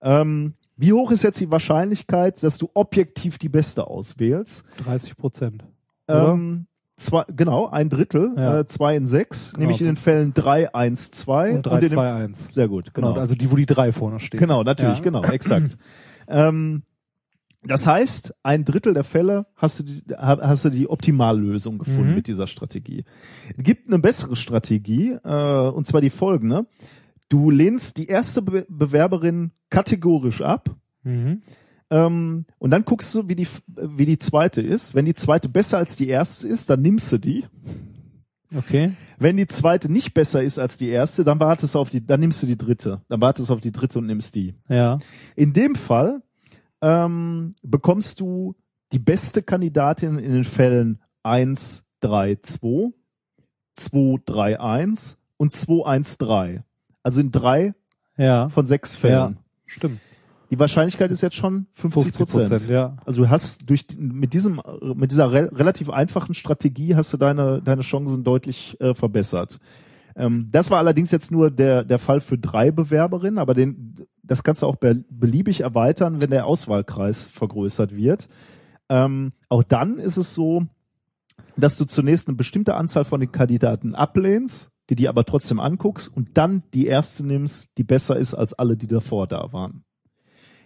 Ähm, 0.00 0.54
wie 0.76 0.92
hoch 0.92 1.10
ist 1.10 1.22
jetzt 1.22 1.40
die 1.40 1.50
Wahrscheinlichkeit, 1.50 2.42
dass 2.42 2.58
du 2.58 2.70
objektiv 2.74 3.38
die 3.38 3.48
beste 3.50 3.86
auswählst? 3.86 4.64
30 4.84 5.16
Prozent. 5.16 5.64
Ähm, 6.08 6.66
zwei, 6.96 7.24
genau, 7.36 7.68
ein 7.68 7.88
Drittel, 7.90 8.32
Ja. 8.36 8.60
äh, 8.60 8.66
zwei 8.66 8.96
in 8.96 9.06
sechs, 9.06 9.52
Genau. 9.52 9.60
nämlich 9.60 9.80
in 9.80 9.86
den 9.86 9.96
Fällen 9.96 10.32
drei, 10.34 10.74
eins, 10.74 11.10
zwei 11.10 11.52
Und 11.52 11.66
3, 11.66 11.74
in 11.74 11.80
dem, 11.80 11.90
2, 11.90 12.12
1. 12.14 12.48
Sehr 12.52 12.68
gut, 12.68 12.94
Genau. 12.94 13.08
genau. 13.10 13.20
Also 13.20 13.34
die, 13.34 13.50
wo 13.50 13.56
die 13.56 13.66
3 13.66 13.92
vorne 13.92 14.18
steht. 14.20 14.40
Genau, 14.40 14.62
natürlich, 14.62 14.98
Ja. 14.98 15.04
genau, 15.04 15.22
exakt. 15.22 15.76
ähm, 16.28 16.82
das 17.64 17.86
heißt, 17.86 18.34
ein 18.42 18.64
Drittel 18.64 18.94
der 18.94 19.04
Fälle 19.04 19.46
hast 19.56 19.80
du 19.80 19.84
die, 19.84 20.02
ha- 20.14 20.40
hast 20.42 20.64
du 20.64 20.70
die 20.70 20.88
Optimallösung 20.88 21.78
gefunden 21.78 22.10
Mhm. 22.10 22.14
mit 22.16 22.26
dieser 22.26 22.46
Strategie. 22.46 23.04
Es 23.56 23.62
gibt 23.64 23.88
eine 23.88 23.98
bessere 23.98 24.36
Strategie, 24.36 25.16
äh, 25.24 25.68
und 25.70 25.86
zwar 25.86 26.00
die 26.00 26.10
folgende. 26.10 26.66
Du 27.28 27.50
lehnst 27.50 27.96
die 27.98 28.06
erste 28.08 28.42
Be 28.42 28.66
Bewerberin 28.68 29.52
kategorisch 29.70 30.42
ab, 30.42 30.74
Mhm. 31.04 31.42
ähm, 31.90 32.44
und 32.58 32.70
dann 32.70 32.84
guckst 32.84 33.14
du, 33.14 33.28
wie 33.28 33.36
die, 33.36 33.46
wie 33.66 34.06
die 34.06 34.18
zweite 34.18 34.60
ist. 34.60 34.94
Wenn 34.94 35.04
die 35.06 35.14
zweite 35.14 35.48
besser 35.48 35.78
als 35.78 35.96
die 35.96 36.08
erste 36.08 36.48
ist, 36.48 36.68
dann 36.68 36.82
nimmst 36.82 37.10
du 37.12 37.18
die. 37.18 37.44
Okay. 38.54 38.92
Wenn 39.18 39.38
die 39.38 39.46
zweite 39.46 39.90
nicht 39.90 40.12
besser 40.12 40.42
ist 40.42 40.58
als 40.58 40.76
die 40.76 40.88
erste, 40.88 41.24
dann 41.24 41.40
wartest 41.40 41.74
du 41.74 41.78
auf 41.78 41.88
die, 41.88 42.04
dann 42.04 42.20
nimmst 42.20 42.42
du 42.42 42.46
die 42.46 42.58
dritte. 42.58 43.00
Dann 43.08 43.20
wartest 43.22 43.48
du 43.48 43.54
auf 43.54 43.62
die 43.62 43.72
dritte 43.72 43.98
und 43.98 44.06
nimmst 44.06 44.34
die. 44.34 44.54
Ja. 44.68 44.98
In 45.36 45.54
dem 45.54 45.74
Fall 45.74 46.22
ähm, 46.82 47.54
bekommst 47.62 48.20
du 48.20 48.54
die 48.92 48.98
beste 48.98 49.42
Kandidatin 49.42 50.18
in 50.18 50.32
den 50.32 50.44
Fällen 50.44 51.00
1, 51.22 51.84
3, 52.00 52.36
2, 52.42 52.92
2, 53.74 54.16
3, 54.26 54.60
1 54.60 55.18
und 55.38 55.52
2, 55.52 55.86
1, 55.86 56.18
3. 56.18 56.64
Also 57.02 57.20
in 57.20 57.30
drei 57.30 57.74
Ja. 58.16 58.48
von 58.48 58.66
sechs 58.66 58.94
Fällen. 58.94 59.38
Stimmt. 59.66 60.00
Die 60.50 60.58
Wahrscheinlichkeit 60.58 61.10
ist 61.10 61.22
jetzt 61.22 61.36
schon 61.36 61.66
50 61.72 62.14
50 62.14 62.26
Prozent, 62.34 62.68
ja. 62.68 62.98
Also 63.06 63.22
du 63.22 63.30
hast 63.30 63.62
durch 63.70 63.86
mit 63.96 64.34
diesem 64.34 64.60
mit 64.94 65.10
dieser 65.10 65.32
re 65.32 65.50
relativ 65.50 65.88
einfachen 65.88 66.34
Strategie 66.34 66.94
hast 66.94 67.10
du 67.12 67.16
deine 67.16 67.62
deine 67.62 67.80
Chancen 67.80 68.22
deutlich 68.22 68.78
äh, 68.78 68.94
verbessert. 68.94 69.58
Ähm, 70.16 70.48
das 70.50 70.70
war 70.70 70.78
allerdings 70.78 71.10
jetzt 71.10 71.30
nur 71.32 71.50
der 71.50 71.84
der 71.84 71.98
Fall 71.98 72.20
für 72.20 72.38
drei 72.38 72.70
Bewerberinnen, 72.70 73.38
aber 73.38 73.54
den 73.54 74.06
das 74.22 74.42
kannst 74.42 74.62
du 74.62 74.66
auch 74.66 74.76
be 74.76 75.04
beliebig 75.10 75.60
erweitern, 75.60 76.20
wenn 76.20 76.30
der 76.30 76.46
Auswahlkreis 76.46 77.24
vergrößert 77.24 77.96
wird. 77.96 78.28
Ähm, 78.88 79.32
auch 79.48 79.62
dann 79.62 79.98
ist 79.98 80.16
es 80.16 80.34
so, 80.34 80.66
dass 81.56 81.76
du 81.76 81.84
zunächst 81.84 82.28
eine 82.28 82.36
bestimmte 82.36 82.74
Anzahl 82.74 83.04
von 83.04 83.20
den 83.20 83.32
Kandidaten 83.32 83.94
ablehnst, 83.94 84.70
die 84.90 84.94
die 84.94 85.08
aber 85.08 85.24
trotzdem 85.24 85.60
anguckst 85.60 86.14
und 86.14 86.36
dann 86.36 86.62
die 86.74 86.86
erste 86.86 87.26
nimmst, 87.26 87.70
die 87.78 87.84
besser 87.84 88.16
ist 88.16 88.34
als 88.34 88.54
alle, 88.54 88.76
die 88.76 88.88
davor 88.88 89.26
da 89.26 89.52
waren. 89.52 89.84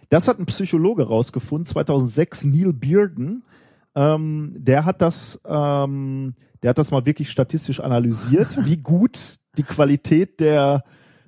Das 0.09 0.27
hat 0.27 0.39
ein 0.39 0.45
Psychologe 0.45 1.03
rausgefunden, 1.03 1.65
2006, 1.65 2.45
Neil 2.45 2.73
Bearden. 2.73 3.43
Ähm, 3.97 4.53
der 4.55 4.85
hat 4.85 5.01
das, 5.01 5.41
ähm, 5.43 6.35
der 6.61 6.69
hat 6.69 6.77
das 6.77 6.91
mal 6.91 7.07
wirklich 7.07 7.31
statistisch 7.31 7.79
analysiert, 7.79 8.55
wie 8.65 8.77
gut 8.77 9.39
die 9.57 9.63
Qualität 9.63 10.39
der 10.39 10.83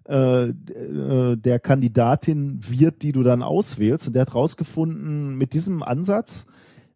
äh, 0.07 0.49
äh, 0.49 1.35
der 1.35 1.59
Kandidatin 1.59 2.59
wird, 2.67 3.01
die 3.01 3.11
du 3.11 3.23
dann 3.23 3.43
auswählst. 3.43 4.07
Und 4.07 4.13
der 4.13 4.23
hat 4.23 4.35
rausgefunden, 4.35 5.35
mit 5.35 5.53
diesem 5.53 5.83
Ansatz, 5.83 6.45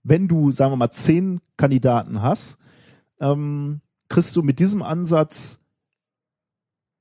wenn 0.04 0.28
du, 0.28 0.52
sagen 0.52 0.72
wir 0.72 0.78
mal, 0.78 0.92
zehn 0.92 1.40
Kandidaten 1.58 2.22
hast, 2.22 2.58
ähm, 3.20 3.82
kriegst 4.10 4.36
du 4.36 4.42
mit 4.44 4.60
diesem 4.60 4.84
Ansatz 4.84 5.60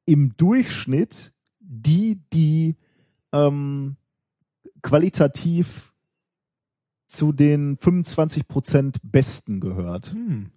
im 0.07 0.37
Durchschnitt 0.37 1.33
die, 1.61 2.21
die 2.33 2.77
ähm, 3.33 3.97
qualitativ 4.83 5.92
zu 7.13 7.33
den 7.33 7.77
25 7.79 8.49
Prozent 8.49 8.97
Besten 9.03 9.61
gehört. 9.61 10.13
Hm. 10.13 10.51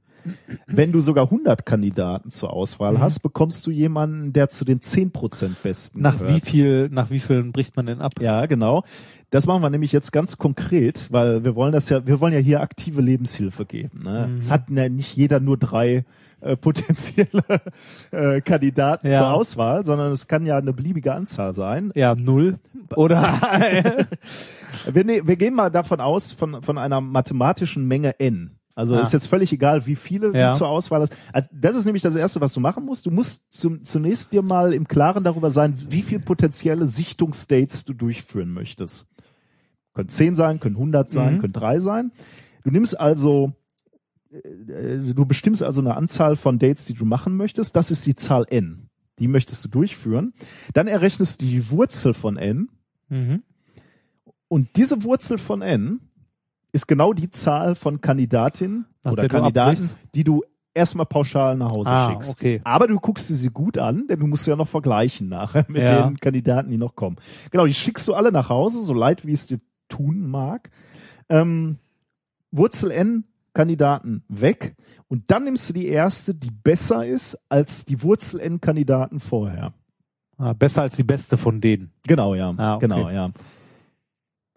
Wenn 0.66 0.92
du 0.92 1.02
sogar 1.02 1.26
100 1.26 1.68
Kandidaten 1.68 2.32
zur 2.32 2.52
Auswahl 2.52 2.94
Mhm. 2.94 3.00
hast, 3.02 3.20
bekommst 3.20 3.68
du 3.68 3.72
jemanden, 3.72 4.34
der 4.34 4.50
zu 4.50 4.66
den 4.66 4.80
10% 4.82 5.62
Besten 5.62 6.02
Nach 6.02 6.18
gehört. 6.18 6.36
wie 6.36 6.42
viel, 6.50 6.90
nach 6.90 7.12
wie 7.12 7.20
vielen 7.20 7.52
bricht 7.52 7.76
man 7.76 7.86
denn 7.86 8.02
ab? 8.02 8.14
Ja, 8.20 8.48
genau. 8.48 8.84
Das 9.30 9.46
machen 9.46 9.62
wir 9.62 9.70
nämlich 9.70 9.92
jetzt 9.92 10.12
ganz 10.12 10.38
konkret, 10.38 11.12
weil 11.12 11.44
wir 11.44 11.56
wollen 11.56 11.74
das 11.74 11.90
ja, 11.90 12.08
wir 12.08 12.22
wollen 12.22 12.34
ja 12.34 12.40
hier 12.40 12.62
aktive 12.62 13.02
Lebenshilfe 13.02 13.66
geben. 13.66 14.02
Ne? 14.04 14.30
Mhm. 14.32 14.38
Es 14.38 14.50
hat 14.50 14.68
ja 14.70 14.90
nicht 14.90 15.16
jeder 15.16 15.40
nur 15.40 15.58
drei 15.58 16.06
äh, 16.46 16.56
potenzielle 16.58 17.44
äh, 18.12 18.42
Kandidaten 18.42 19.08
Ja. 19.08 19.18
zur 19.18 19.34
Auswahl, 19.34 19.84
sondern 19.84 20.12
es 20.12 20.28
kann 20.28 20.46
ja 20.46 20.58
eine 20.58 20.74
beliebige 20.74 21.14
Anzahl 21.14 21.54
sein. 21.54 21.92
Ja, 21.96 22.16
null. 22.16 22.60
Oder? 22.96 23.22
Wir, 24.94 25.04
ne, 25.04 25.22
wir 25.26 25.36
gehen 25.38 25.54
mal 25.56 25.72
davon 25.72 26.00
aus, 26.02 26.32
von, 26.32 26.62
von 26.62 26.78
einer 26.78 27.02
mathematischen 27.02 27.88
Menge 27.88 28.20
n. 28.20 28.52
Also 28.76 28.96
Ah. 28.98 29.00
ist 29.00 29.14
jetzt 29.14 29.28
völlig 29.28 29.52
egal, 29.54 29.86
wie 29.88 29.96
viele 29.96 30.38
Ja. 30.38 30.52
du 30.52 30.58
zur 30.58 30.68
Auswahl 30.68 31.02
hast. 31.02 31.16
Also 31.32 31.50
das 31.54 31.76
ist 31.76 31.86
nämlich 31.86 32.04
das 32.04 32.16
Erste, 32.16 32.42
was 32.42 32.54
du 32.54 32.60
machen 32.60 32.86
musst. 32.86 33.06
Du 33.06 33.10
musst 33.12 33.42
zum, 33.52 33.84
zunächst 33.86 34.34
dir 34.34 34.42
mal 34.42 34.74
im 34.74 34.86
Klaren 34.88 35.24
darüber 35.24 35.50
sein, 35.50 35.74
wie 35.90 36.02
viel 36.02 36.20
potenzielle 36.20 36.88
Sichtungsdates 36.88 37.86
du 37.86 37.94
durchführen 37.94 38.52
möchtest. 38.52 39.08
Können 39.94 40.10
10 40.10 40.36
sein, 40.36 40.60
können 40.60 40.76
100 40.76 41.10
sein, 41.10 41.36
Mhm. 41.36 41.40
können 41.42 41.54
3 41.54 41.80
sein. 41.80 42.12
Du 42.66 42.70
nimmst 42.70 43.00
also, 43.00 43.54
du 44.44 45.26
bestimmst 45.26 45.64
also 45.64 45.82
eine 45.82 45.96
Anzahl 45.96 46.36
von 46.36 46.60
Dates, 46.60 46.86
die 46.86 46.94
du 46.94 47.06
machen 47.06 47.36
möchtest. 47.38 47.76
Das 47.76 47.92
ist 47.92 48.06
die 48.06 48.16
Zahl 48.16 48.46
n. 48.50 48.90
Die 49.20 49.28
möchtest 49.28 49.64
du 49.66 49.70
durchführen. 49.70 50.34
Dann 50.74 50.88
errechnest 50.88 51.42
du 51.42 51.46
die 51.46 51.70
Wurzel 51.70 52.14
von 52.14 52.38
n. 52.38 52.70
mhm. 53.10 53.44
Und 54.48 54.70
diese 54.78 55.04
Wurzel 55.04 55.38
von 55.40 55.62
n 55.64 56.00
ist 56.72 56.88
genau 56.88 57.14
die 57.14 57.32
Zahl 57.32 57.76
von 57.76 58.00
Kandidatinnen 58.00 58.86
oder 59.04 59.28
Kandidaten, 59.28 59.90
die 60.14 60.24
du 60.24 60.44
erstmal 60.74 61.06
pauschal 61.08 61.58
nach 61.58 61.72
Hause 61.72 61.90
Ah, 61.90 62.12
schickst. 62.12 62.30
okay. 62.32 62.62
Aber 62.64 62.88
du 62.88 63.00
guckst 63.00 63.28
sie 63.28 63.50
gut 63.50 63.78
an, 63.78 64.08
denn 64.08 64.20
du 64.20 64.28
musst 64.28 64.46
ja 64.46 64.56
noch 64.56 64.68
vergleichen 64.68 65.30
nachher 65.30 65.66
mit 65.68 65.82
Ja. 65.82 66.04
den 66.08 66.18
Kandidaten, 66.20 66.70
die 66.70 66.78
noch 66.78 66.96
kommen. 66.96 67.16
Genau, 67.50 67.66
die 67.66 67.74
schickst 67.74 68.08
du 68.08 68.14
alle 68.14 68.32
nach 68.32 68.50
Hause, 68.50 68.82
so 68.84 68.94
leid 68.94 69.26
wie 69.26 69.32
es 69.34 69.48
dir 69.48 69.60
tun 69.90 70.28
mag. 70.30 70.70
Ähm, 71.30 71.78
Wurzel 72.52 72.92
n 72.92 73.24
Kandidaten 73.56 74.24
weg 74.28 74.76
und 75.08 75.32
dann 75.32 75.46
nimmst 75.46 75.68
du 75.70 75.74
die 75.74 75.88
erste, 75.88 76.36
die 76.36 76.52
besser 76.52 77.04
ist 77.08 77.40
als 77.50 77.86
die 77.86 78.04
Wurzel 78.04 78.40
n 78.40 78.62
Kandidaten 78.62 79.20
vorher. 79.20 79.74
Ah, 80.38 80.54
besser 80.54 80.84
als 80.84 80.96
die 80.96 81.04
beste 81.04 81.38
von 81.38 81.62
denen. 81.62 81.92
Genau, 82.06 82.36
ja. 82.36 82.54
Ah, 82.58 82.76
okay. 82.76 82.88
Genau, 82.88 83.10
ja. 83.10 83.32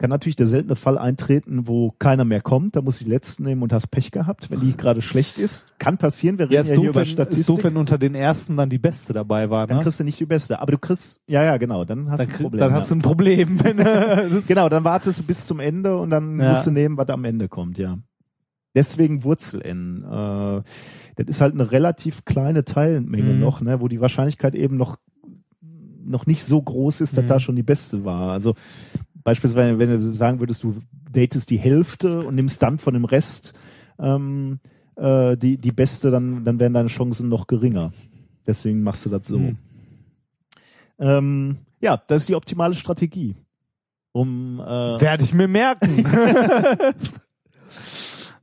Kann 0.01 0.11
natürlich 0.11 0.37
der 0.37 0.45
seltene 0.45 0.77
Fall 0.77 0.97
eintreten, 0.97 1.67
wo 1.67 1.91
keiner 1.99 2.23
mehr 2.23 2.39
kommt. 2.39 2.77
Da 2.77 2.81
muss 2.81 2.99
die 2.99 3.05
letzten 3.09 3.43
nehmen 3.43 3.61
und 3.63 3.73
hast 3.73 3.87
Pech 3.87 4.11
gehabt, 4.11 4.49
wenn 4.49 4.61
die 4.61 4.73
gerade 4.73 5.01
schlecht 5.01 5.37
ist. 5.37 5.67
Kann 5.77 5.97
passieren. 5.97 6.37
Wir 6.39 6.45
reden 6.45 6.53
Ja, 6.53 6.59
ja, 6.59 6.61
ist, 6.61 6.67
hier 6.69 6.75
doof, 6.77 6.85
über 6.85 6.95
wenn, 6.95 7.03
ist 7.03 7.11
Statistik. 7.11 7.47
doof, 7.47 7.63
wenn 7.65 7.75
unter 7.75 7.97
den 7.97 8.15
ersten 8.15 8.55
dann 8.55 8.69
die 8.69 8.77
beste 8.77 9.11
dabei 9.11 9.49
war. 9.49 9.67
dann 9.67 9.77
Ne? 9.77 9.83
kriegst 9.83 9.99
du 9.99 10.05
nicht 10.05 10.17
die 10.17 10.25
beste. 10.25 10.59
Aber 10.61 10.71
du 10.71 10.77
kriegst, 10.77 11.19
ja, 11.27 11.43
ja, 11.43 11.57
genau. 11.57 11.83
Dann 11.83 12.09
hast 12.09 12.19
Dann, 12.21 12.27
du 12.29 12.33
ein 12.33 12.37
Problem. 12.43 12.59
dann 12.59 12.69
ja. 12.71 12.75
hast 12.77 12.91
du 12.91 12.95
ein 12.95 13.01
Problem. 13.01 13.57
Genau, 14.47 14.69
dann 14.69 14.83
wartest 14.85 15.19
du 15.19 15.23
bis 15.25 15.45
zum 15.45 15.59
Ende 15.59 15.97
und 15.97 16.09
dann 16.11 16.39
Ja. 16.39 16.51
musst 16.51 16.65
du 16.65 16.71
nehmen, 16.71 16.95
was 16.97 17.09
am 17.09 17.25
Ende 17.25 17.49
kommt, 17.49 17.77
ja. 17.77 17.97
Deswegen 18.75 19.23
Wurzel 19.23 19.61
N. 19.61 20.03
Äh, 20.03 20.61
das 21.15 21.27
ist 21.27 21.41
halt 21.41 21.53
eine 21.53 21.71
relativ 21.71 22.23
kleine 22.25 22.63
Teilmenge 22.63 23.33
Mhm. 23.33 23.39
noch, 23.39 23.61
ne, 23.61 23.81
wo 23.81 23.87
die 23.87 23.99
Wahrscheinlichkeit 24.01 24.55
eben 24.55 24.77
noch 24.77 24.97
noch 26.05 26.25
nicht 26.25 26.43
so 26.43 26.59
groß 26.61 27.01
ist, 27.01 27.17
dass 27.17 27.25
Mhm. 27.25 27.27
da 27.27 27.39
schon 27.39 27.55
die 27.55 27.61
beste 27.63 28.03
war. 28.03 28.31
Also 28.31 28.55
beispielsweise, 29.23 29.77
wenn 29.77 29.89
du 29.91 30.01
sagen 30.01 30.39
würdest, 30.39 30.63
du 30.63 30.79
datest 31.11 31.49
die 31.51 31.57
Hälfte 31.59 32.21
und 32.25 32.33
nimmst 32.35 32.61
dann 32.63 32.79
von 32.79 32.93
dem 32.95 33.05
Rest 33.05 33.53
ähm, 33.99 34.59
äh, 34.95 35.37
die 35.37 35.57
die 35.57 35.71
beste, 35.71 36.09
dann 36.09 36.43
dann 36.45 36.59
wären 36.59 36.73
deine 36.73 36.89
Chancen 36.89 37.29
noch 37.29 37.45
geringer. 37.47 37.91
Deswegen 38.47 38.81
machst 38.81 39.05
du 39.05 39.09
das 39.11 39.27
so. 39.27 39.37
Mhm. 39.39 39.57
Ähm, 40.97 41.57
ja, 41.81 42.01
das 42.07 42.23
ist 42.23 42.29
die 42.29 42.35
optimale 42.35 42.73
Strategie. 42.73 43.35
Um 44.11 44.59
äh, 44.59 44.63
Werde 45.01 45.23
ich 45.23 45.33
mir 45.33 45.47
merken. 45.47 46.03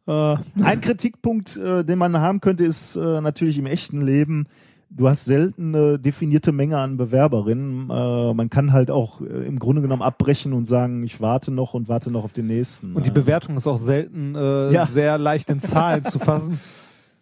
äh, 0.07 0.37
Ein 0.63 0.81
Kritikpunkt, 0.81 1.57
äh, 1.57 1.85
den 1.85 1.99
man 1.99 2.17
haben 2.19 2.41
könnte, 2.41 2.65
ist 2.65 2.97
äh, 2.97 3.21
natürlich 3.21 3.59
im 3.59 3.67
echten 3.67 4.01
Leben, 4.01 4.47
du 4.89 5.09
hast 5.09 5.25
selten 5.25 5.75
eine 5.75 5.99
definierte 5.99 6.53
Menge 6.53 6.79
an 6.79 6.97
Bewerberinnen. 6.97 7.91
Äh, 7.91 8.35
man 8.35 8.49
kann 8.51 8.73
halt 8.73 8.91
auch 8.91 9.21
äh, 9.21 9.25
im 9.47 9.59
Grunde 9.59 9.83
genommen 9.83 10.03
abbrechen 10.03 10.53
und 10.53 10.67
sagen, 10.67 11.03
ich 11.03 11.21
warte 11.21 11.51
noch 11.51 11.75
und 11.75 11.89
warte 11.89 12.11
noch 12.11 12.25
auf 12.25 12.33
den 12.33 12.47
nächsten. 12.47 12.95
und 12.95 13.05
die 13.05 13.11
Bewertung 13.11 13.57
ist 13.57 13.67
auch 13.67 13.79
selten 13.79 14.35
äh, 14.35 14.73
Ja. 14.73 14.87
sehr 14.87 15.19
leicht 15.19 15.51
in 15.51 15.61
Zahlen 15.61 16.05
zu 16.05 16.19
fassen. 16.19 16.61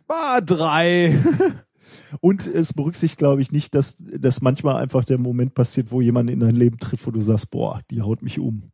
Ah, 0.07 0.43
drei. 0.43 1.19
und 2.21 2.47
es 2.47 2.75
berücksichtigt, 2.75 3.19
glaube 3.19 3.41
ich, 3.41 3.51
nicht, 3.53 3.75
dass, 3.75 3.97
dass 3.97 4.43
manchmal 4.43 4.77
einfach 4.77 5.03
der 5.03 5.17
Moment 5.17 5.55
passiert, 5.55 5.91
wo 5.91 6.03
jemand 6.03 6.29
in 6.29 6.41
dein 6.41 6.55
Leben 6.55 6.79
trifft, 6.79 7.07
wo 7.07 7.11
du 7.11 7.23
sagst, 7.23 7.51
boah, 7.51 7.81
die 7.91 8.03
haut 8.03 8.21
mich 8.21 8.39
um. 8.39 8.65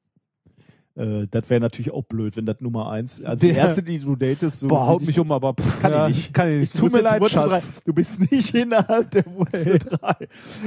Äh, 0.97 1.27
das 1.31 1.49
wäre 1.49 1.60
natürlich 1.60 1.93
auch 1.93 2.05
blöd, 2.05 2.36
wenn 2.36 2.47
das 2.47 2.60
Nummer 2.60 2.91
eins, 2.91 3.23
also 3.23 3.41
die 3.47 3.52
Der- 3.52 3.62
erste, 3.62 3.83
die 3.83 4.01
du 4.01 4.17
datest, 4.17 4.59
so 4.60 4.69
Boah, 4.69 4.86
haut 4.86 5.02
die- 5.02 5.07
mich 5.07 5.19
um, 5.20 5.31
aber 5.33 5.55
pff, 5.55 5.81
Kann 5.81 5.93
ja, 5.93 6.09
ich 6.09 6.17
nicht. 6.17 6.35
Kann 6.35 6.49
ich 6.51 6.59
nicht. 6.60 6.77
Tut 6.77 6.93
mir 6.93 7.01
leid, 7.02 7.20
Wurzel. 7.20 7.49
Schatz. 7.49 7.81
Du 7.85 7.93
bist 7.93 8.31
nicht 8.31 8.55
innerhalb 8.55 9.10
der 9.12 9.25
Wurzel 9.27 9.78
3. 9.78 10.17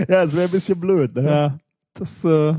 Ja, 0.08 0.24
es 0.24 0.34
wäre 0.34 0.46
ein 0.46 0.52
bisschen 0.52 0.80
blöd, 0.80 1.14
ne? 1.16 1.24
Ja, 1.26 1.58
das, 1.94 2.24
äh, 2.24 2.54
das 2.54 2.58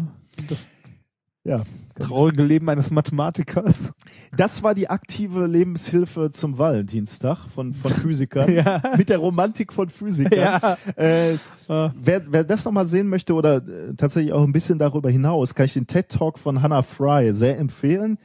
Ja. 1.44 1.62
traurige 2.00 2.42
Leben 2.42 2.68
eines 2.70 2.90
Mathematikers. 2.90 3.92
Das 4.34 4.62
war 4.62 4.74
die 4.74 4.89
aktive 4.89 5.47
Lebenshilfe 5.47 6.31
zum 6.32 6.56
Valentinstag 6.56 7.50
von, 7.55 7.74
von 7.74 7.90
Physikern. 7.92 8.50
Ja. 8.50 8.82
Mit 8.97 9.10
der 9.10 9.18
Romantik 9.18 9.73
von 9.73 9.90
Physikern. 9.90 10.39
Ja. 10.39 10.78
Äh, 10.97 11.36
wer, 11.68 12.23
wer 12.32 12.44
das 12.44 12.64
nochmal 12.64 12.86
sehen 12.86 13.08
möchte 13.08 13.34
oder 13.34 13.56
äh, 13.56 13.94
tatsächlich 13.94 14.32
auch 14.32 14.42
ein 14.42 14.52
bisschen 14.52 14.78
darüber 14.78 15.10
hinaus, 15.10 15.55
kann 15.55 15.66
ich 15.66 15.74
den 15.74 15.86
TED 15.86 16.08
Talk 16.08 16.39
von 16.39 16.62
Hannah 16.62 16.82
Fry 16.82 17.32
sehr 17.34 17.58
empfehlen. 17.58 18.18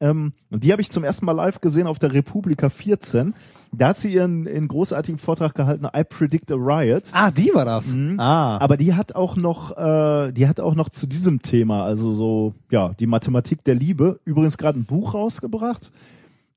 Ähm, 0.00 0.32
und 0.50 0.64
die 0.64 0.72
habe 0.72 0.82
ich 0.82 0.90
zum 0.90 1.04
ersten 1.04 1.24
Mal 1.26 1.32
live 1.32 1.60
gesehen 1.60 1.86
auf 1.86 1.98
der 1.98 2.12
Republika 2.12 2.68
14. 2.68 3.34
Da 3.72 3.88
hat 3.88 3.98
sie 3.98 4.12
ihren, 4.12 4.46
ihren 4.46 4.68
großartigen 4.68 5.18
Vortrag 5.18 5.54
gehalten, 5.54 5.86
I 5.96 6.04
Predict 6.04 6.52
a 6.52 6.56
Riot. 6.56 7.10
Ah, 7.12 7.30
die 7.30 7.50
war 7.54 7.64
das. 7.64 7.94
Mhm. 7.94 8.20
Ah. 8.20 8.58
Aber 8.58 8.76
die 8.76 8.94
hat 8.94 9.14
auch 9.14 9.36
noch, 9.36 9.76
äh, 9.76 10.32
die 10.32 10.46
hat 10.46 10.60
auch 10.60 10.74
noch 10.74 10.88
zu 10.90 11.06
diesem 11.06 11.42
Thema, 11.42 11.84
also 11.84 12.14
so, 12.14 12.54
ja, 12.70 12.90
die 12.98 13.06
Mathematik 13.06 13.64
der 13.64 13.74
Liebe, 13.74 14.20
übrigens 14.24 14.58
gerade 14.58 14.78
ein 14.78 14.84
Buch 14.84 15.14
rausgebracht, 15.14 15.90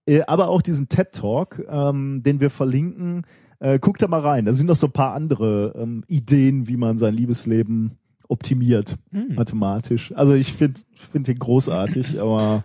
äh, 0.07 0.21
aber 0.27 0.49
auch 0.49 0.61
diesen 0.61 0.89
TED 0.89 1.11
Talk, 1.11 1.63
ähm, 1.69 2.21
den 2.23 2.39
wir 2.39 2.49
verlinken. 2.49 3.23
Äh, 3.59 3.79
guckt 3.79 4.01
da 4.03 4.07
mal 4.07 4.21
rein. 4.21 4.45
Da 4.45 4.53
sind 4.53 4.67
noch 4.67 4.75
so 4.75 4.85
ein 4.85 4.93
paar 4.93 5.13
andere 5.13 5.73
ähm, 5.75 6.03
Ideen, 6.07 6.67
wie 6.67 6.77
man 6.77 6.99
sein 6.99 7.15
Liebesleben 7.15 7.97
optimiert, 8.27 8.97
Hm. 9.11 9.33
mathematisch. 9.35 10.13
Also 10.15 10.33
ich 10.33 10.53
finde 10.53 10.79
finde 10.93 11.31
den 11.33 11.39
großartig, 11.39 12.21
aber 12.21 12.61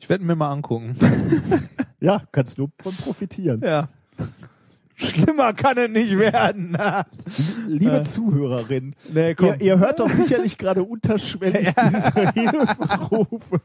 Ich 0.00 0.08
werde 0.08 0.24
mir 0.24 0.34
mal 0.34 0.50
angucken. 0.50 0.96
ja, 2.00 2.22
kannst 2.32 2.58
du 2.58 2.70
von 2.82 2.94
profitieren. 2.94 3.60
ja. 3.62 3.88
Schlimmer 4.96 5.54
kann 5.54 5.78
es 5.78 5.90
nicht 5.90 6.18
werden. 6.18 6.76
Liebe 7.66 7.98
Äh. 7.98 8.02
Zuhörerin, 8.02 8.94
nee, 9.12 9.34
ihr, 9.40 9.60
ihr 9.60 9.78
hört 9.78 9.98
doch 10.00 10.10
sicherlich 10.10 10.58
gerade 10.58 10.82
unterschwellig 10.82 11.68
diese 11.90 12.32
Hilferufe. 12.32 13.60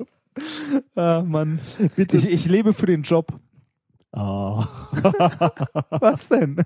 Ah, 0.96 1.24
Mann. 1.26 1.60
Bitte. 1.96 2.18
Ich, 2.18 2.30
ich 2.30 2.46
lebe 2.46 2.74
für 2.74 2.86
den 2.86 3.04
Job. 3.04 3.34
Ah. 4.14 4.68
Was 5.90 6.30
denn? 6.30 6.64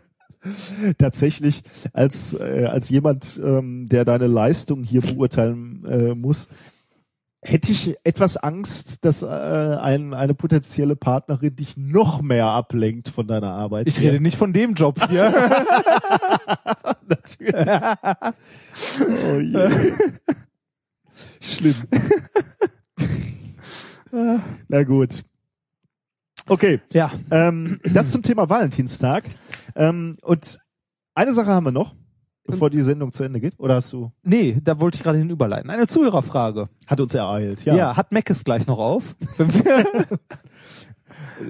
Tatsächlich, 1.00 1.64
als, 1.92 2.34
äh, 2.34 2.66
als 2.70 2.90
jemand, 2.90 3.42
ähm, 3.44 3.90
der 3.90 4.06
deine 4.06 4.28
Leistung 4.28 4.84
hier 4.84 5.02
beurteilen 5.02 5.84
äh, 5.86 6.14
muss, 6.16 6.48
hätte 7.42 7.72
ich 7.72 7.96
etwas 8.04 8.38
Angst, 8.38 9.06
dass 9.06 9.24
äh, 9.24 9.28
ein, 9.28 10.14
eine 10.14 10.34
potenzielle 10.34 10.96
Partnerin 10.96 11.56
dich 11.56 11.78
noch 11.78 12.22
mehr 12.22 12.48
ablenkt 12.48 13.10
von 13.10 13.28
deiner 13.28 13.54
Arbeit. 13.54 13.88
Ich 13.88 13.98
hier. 13.98 14.12
rede 14.12 14.24
nicht 14.24 14.38
von 14.38 14.54
dem 14.54 14.74
Job 14.74 15.00
hier. 15.08 15.32
natürlich. 17.08 17.54
oh 19.34 19.40
je. 19.40 19.94
Schlimm. 21.42 21.76
Na 24.68 24.84
gut. 24.84 25.24
Okay. 26.48 26.82
ja. 26.94 27.12
Ähm, 27.32 27.80
das 27.84 28.12
zum 28.12 28.24
Thema 28.24 28.50
Valentinstag. 28.50 29.26
Ähm, 29.76 30.16
und 30.22 30.60
eine 31.14 31.34
Sache 31.34 31.50
haben 31.50 31.66
wir 31.66 31.72
noch, 31.72 31.96
bevor 32.50 32.70
die 32.70 32.82
Sendung 32.82 33.12
zu 33.12 33.24
Ende 33.24 33.40
geht. 33.40 33.54
Oder 33.60 33.76
hast 33.76 33.92
du? 33.94 34.12
Nee, 34.24 34.58
da 34.64 34.80
wollte 34.80 34.96
ich 34.98 35.04
gerade 35.04 35.18
hin 35.18 35.30
überleiten. 35.30 35.70
Eine 35.70 35.88
Zuhörerfrage. 35.88 36.70
Hat 36.88 37.00
uns 37.02 37.14
ereilt. 37.16 37.66
Ja, 37.66 37.76
Ja. 37.76 37.98
hat 37.98 38.12
Mac 38.12 38.30
es 38.30 38.44
gleich 38.44 38.68
noch 38.68 38.80
auf? 38.80 39.16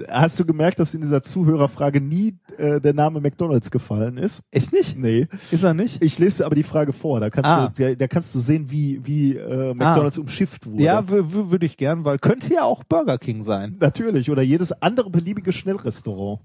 Hast 0.08 0.38
du 0.38 0.44
gemerkt, 0.46 0.78
dass 0.78 0.94
in 0.94 1.00
dieser 1.00 1.22
Zuhörerfrage 1.22 2.00
nie 2.00 2.36
äh, 2.58 2.80
der 2.80 2.94
Name 2.94 3.20
McDonalds 3.20 3.70
gefallen 3.72 4.18
ist? 4.18 4.40
Echt 4.52 4.72
nicht? 4.72 4.96
Nee. 4.96 5.26
Ist 5.50 5.64
er 5.64 5.74
nicht? 5.74 6.02
Ich 6.02 6.18
lese 6.18 6.46
aber 6.46 6.54
die 6.54 6.62
Frage 6.62 6.92
vor. 6.92 7.18
Da 7.18 7.28
kannst 7.28 7.50
Ah. 7.50 7.72
du, 7.76 7.96
da, 7.96 8.06
kannst 8.08 8.32
du 8.34 8.38
sehen, 8.38 8.70
wie 8.70 9.00
wie 9.04 9.36
äh, 9.36 9.74
McDonalds 9.74 10.18
umschifft 10.18 10.66
wurde. 10.66 10.82
Ja, 10.82 11.08
würde 11.08 11.66
ich 11.66 11.76
gern, 11.76 12.04
weil 12.04 12.18
könnte 12.18 12.54
ja 12.54 12.62
auch 12.62 12.84
Burger 12.84 13.18
King 13.18 13.42
sein. 13.42 13.76
natürlich. 13.80 14.30
Oder 14.30 14.42
jedes 14.42 14.70
andere 14.80 15.10
beliebige 15.10 15.52
Schnellrestaurant. 15.52 16.40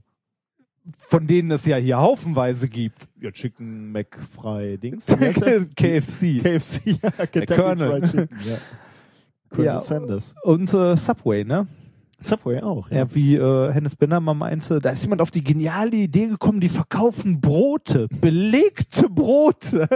Von 0.97 1.27
denen 1.27 1.51
es 1.51 1.65
ja 1.65 1.77
hier 1.77 1.97
haufenweise 1.97 2.67
gibt. 2.67 3.07
Ja, 3.19 3.31
Chicken 3.31 3.91
McFry 3.91 4.77
Dings. 4.77 5.05
KFC. 5.75 6.41
KFC, 6.43 6.99
ja, 7.01 7.09
Kentucky 7.25 7.45
Colonel. 7.61 7.89
Fried 8.01 8.11
Chicken, 8.11 8.39
ja. 8.45 8.57
Colonel 9.49 9.65
Ja. 9.65 9.79
Sanders. 9.79 10.35
Und 10.43 10.73
äh, 10.73 10.95
Subway, 10.97 11.43
ne? 11.43 11.67
Subway 12.19 12.61
auch, 12.61 12.89
ja. 12.89 12.99
Ja, 12.99 13.15
wie 13.15 13.35
äh, 13.35 13.71
Hennes 13.73 13.95
Benner 13.95 14.19
mal 14.19 14.33
meinte, 14.33 14.79
da 14.79 14.91
ist 14.91 15.03
jemand 15.03 15.21
auf 15.21 15.31
die 15.31 15.43
geniale 15.43 15.95
Idee 15.97 16.27
gekommen, 16.27 16.59
die 16.61 16.69
verkaufen 16.69 17.41
Brote, 17.41 18.07
belegte 18.21 19.09
Brote. 19.09 19.87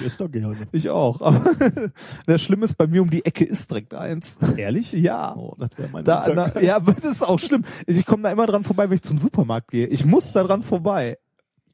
Ich 0.00 0.02
esse 0.06 0.24
doch 0.24 0.30
gerne. 0.30 0.56
Ich 0.72 0.88
auch. 0.90 1.20
Aber 1.20 1.44
das 2.26 2.42
Schlimme 2.42 2.64
ist, 2.64 2.76
bei 2.76 2.86
mir 2.86 3.02
um 3.02 3.10
die 3.10 3.24
Ecke 3.24 3.44
ist 3.44 3.70
direkt 3.70 3.94
eins. 3.94 4.36
Ehrlich? 4.56 4.92
Ja. 4.92 5.34
Oh, 5.36 5.54
das 5.58 5.70
wäre 5.76 5.88
mein 5.92 6.04
Da, 6.04 6.26
na, 6.34 6.60
ja, 6.60 6.76
aber 6.76 6.92
das 7.00 7.16
ist 7.16 7.22
auch 7.22 7.38
schlimm. 7.38 7.64
Ich 7.86 8.04
komme 8.04 8.24
da 8.24 8.30
immer 8.32 8.46
dran 8.46 8.64
vorbei, 8.64 8.88
wenn 8.90 8.96
ich 8.96 9.02
zum 9.02 9.18
Supermarkt 9.18 9.70
gehe. 9.70 9.86
Ich 9.86 10.04
muss 10.04 10.32
da 10.32 10.42
dran 10.42 10.62
vorbei. 10.62 11.18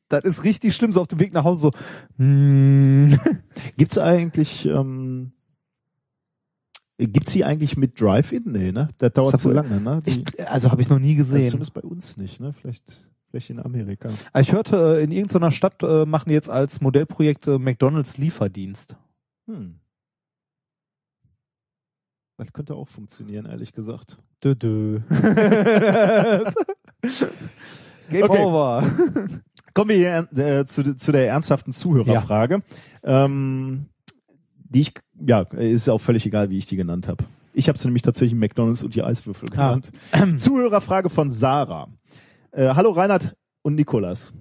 Das 0.09 0.25
ist 0.25 0.45
richtig 0.45 0.75
schlimm, 0.75 0.93
so 0.93 1.01
auf 1.03 1.09
dem 1.09 1.21
Weg 1.21 1.33
nach 1.35 1.45
Hause 1.45 1.71
so. 2.19 2.23
mm. 2.25 3.15
Gibt's 3.77 3.99
eigentlich, 3.99 4.65
ähm, 4.67 5.33
gibt's 6.99 7.33
die 7.33 7.45
eigentlich 7.45 7.77
mit 7.77 8.01
Drive-In? 8.01 8.45
Nee, 8.47 8.73
ne? 8.73 8.89
Das 8.99 9.13
dauert 9.13 9.39
zu 9.39 9.51
Subway. 9.51 9.57
lange, 9.57 9.81
ne? 9.81 10.03
Die, 10.07 10.25
Ich, 10.27 10.49
also 10.49 10.71
habe 10.71 10.81
ich 10.81 10.89
noch 10.89 10.99
nie 10.99 11.17
das 11.17 11.27
ist 11.29 11.33
gesehen. 11.35 11.51
zumindest 11.51 11.75
bei 11.75 11.83
uns 11.83 12.17
nicht, 12.17 12.41
ne? 12.41 12.53
Vielleicht, 12.55 12.83
vielleicht 13.31 13.51
in 13.51 13.61
Amerika. 13.61 14.11
Aber 14.33 14.41
Ich 14.41 14.53
hörte, 14.53 14.99
äh, 14.99 15.05
in 15.05 15.11
irgendeiner 15.13 15.51
Stadt 15.51 15.83
äh, 15.83 16.05
machen 16.07 16.31
jetzt 16.31 16.49
als 16.51 16.81
Modellprojekt 16.81 17.47
äh, 17.47 17.59
McDonalds 17.59 18.19
Lieferdienst. 18.19 18.97
Hm. 19.47 19.81
Das 22.37 22.53
könnte 22.53 22.75
auch 22.75 22.89
funktionieren, 22.89 23.47
ehrlich 23.47 23.73
gesagt. 23.73 24.19
Dö, 24.45 24.55
dö. 24.55 25.01
Game 28.11 28.23
Okay. 28.23 28.43
over. 28.43 28.85
Kommen 29.75 29.91
wir 29.91 29.97
hier 29.97 30.29
äh, 30.61 30.65
zu, 30.65 30.97
zu 30.97 31.13
der 31.13 31.29
ernsthaften 31.29 31.73
Zuhörerfrage. 31.73 32.63
Ähm, 33.03 33.87
die 34.71 34.81
ich, 34.83 34.95
ja, 35.27 35.43
ist 35.43 35.89
auch 35.89 35.99
völlig 35.99 36.27
egal, 36.27 36.51
wie 36.51 36.59
ich 36.59 36.67
die 36.67 36.77
genannt 36.77 37.09
habe. 37.09 37.25
Ich 37.53 37.69
habe 37.69 37.79
sie 37.79 37.89
nämlich 37.89 38.03
tatsächlich 38.03 38.39
McDonalds 38.39 38.85
und 38.85 38.95
die 38.95 39.03
Eiswürfel 39.03 39.49
Ah. 39.57 39.75
genannt. 39.79 40.41
Zuhörerfrage 40.41 41.11
von 41.11 41.31
Sarah. 41.31 41.89
Äh, 42.59 42.75
hallo 42.75 42.91
Reinhard 42.91 43.37
und 43.63 43.77
Nikolas. 43.77 44.35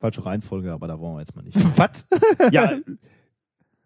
Falsche 0.00 0.26
Reihenfolge, 0.26 0.72
aber 0.72 0.88
da 0.88 0.98
wollen 0.98 1.14
wir 1.14 1.20
jetzt 1.20 1.36
mal 1.36 1.42
nicht. 1.42 1.56
Was? 1.78 2.04
ja, 2.50 2.78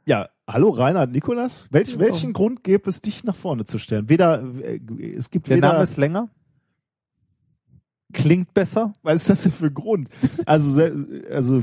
ja, 0.06 0.30
hallo 0.48 0.70
Reinhard, 0.70 1.12
Nikolas. 1.12 1.68
Welch, 1.70 1.98
welchen 1.98 2.32
Grund 2.32 2.64
gäbe 2.64 2.88
es, 2.88 3.02
dich 3.02 3.24
nach 3.24 3.36
vorne 3.36 3.66
zu 3.66 3.76
stellen? 3.76 4.08
Weder, 4.08 4.42
äh, 4.62 4.80
es 5.14 5.30
gibt 5.30 5.48
Der 5.48 5.58
weder, 5.58 5.72
Name 5.72 5.84
ist 5.84 5.98
länger. 5.98 6.30
Klingt 8.14 8.54
besser. 8.54 8.94
was 9.02 9.16
ist 9.16 9.28
das 9.28 9.42
denn 9.42 9.52
für 9.52 9.66
ein 9.66 9.74
Grund? 9.74 10.08
Also, 10.46 10.82
also, 11.30 11.62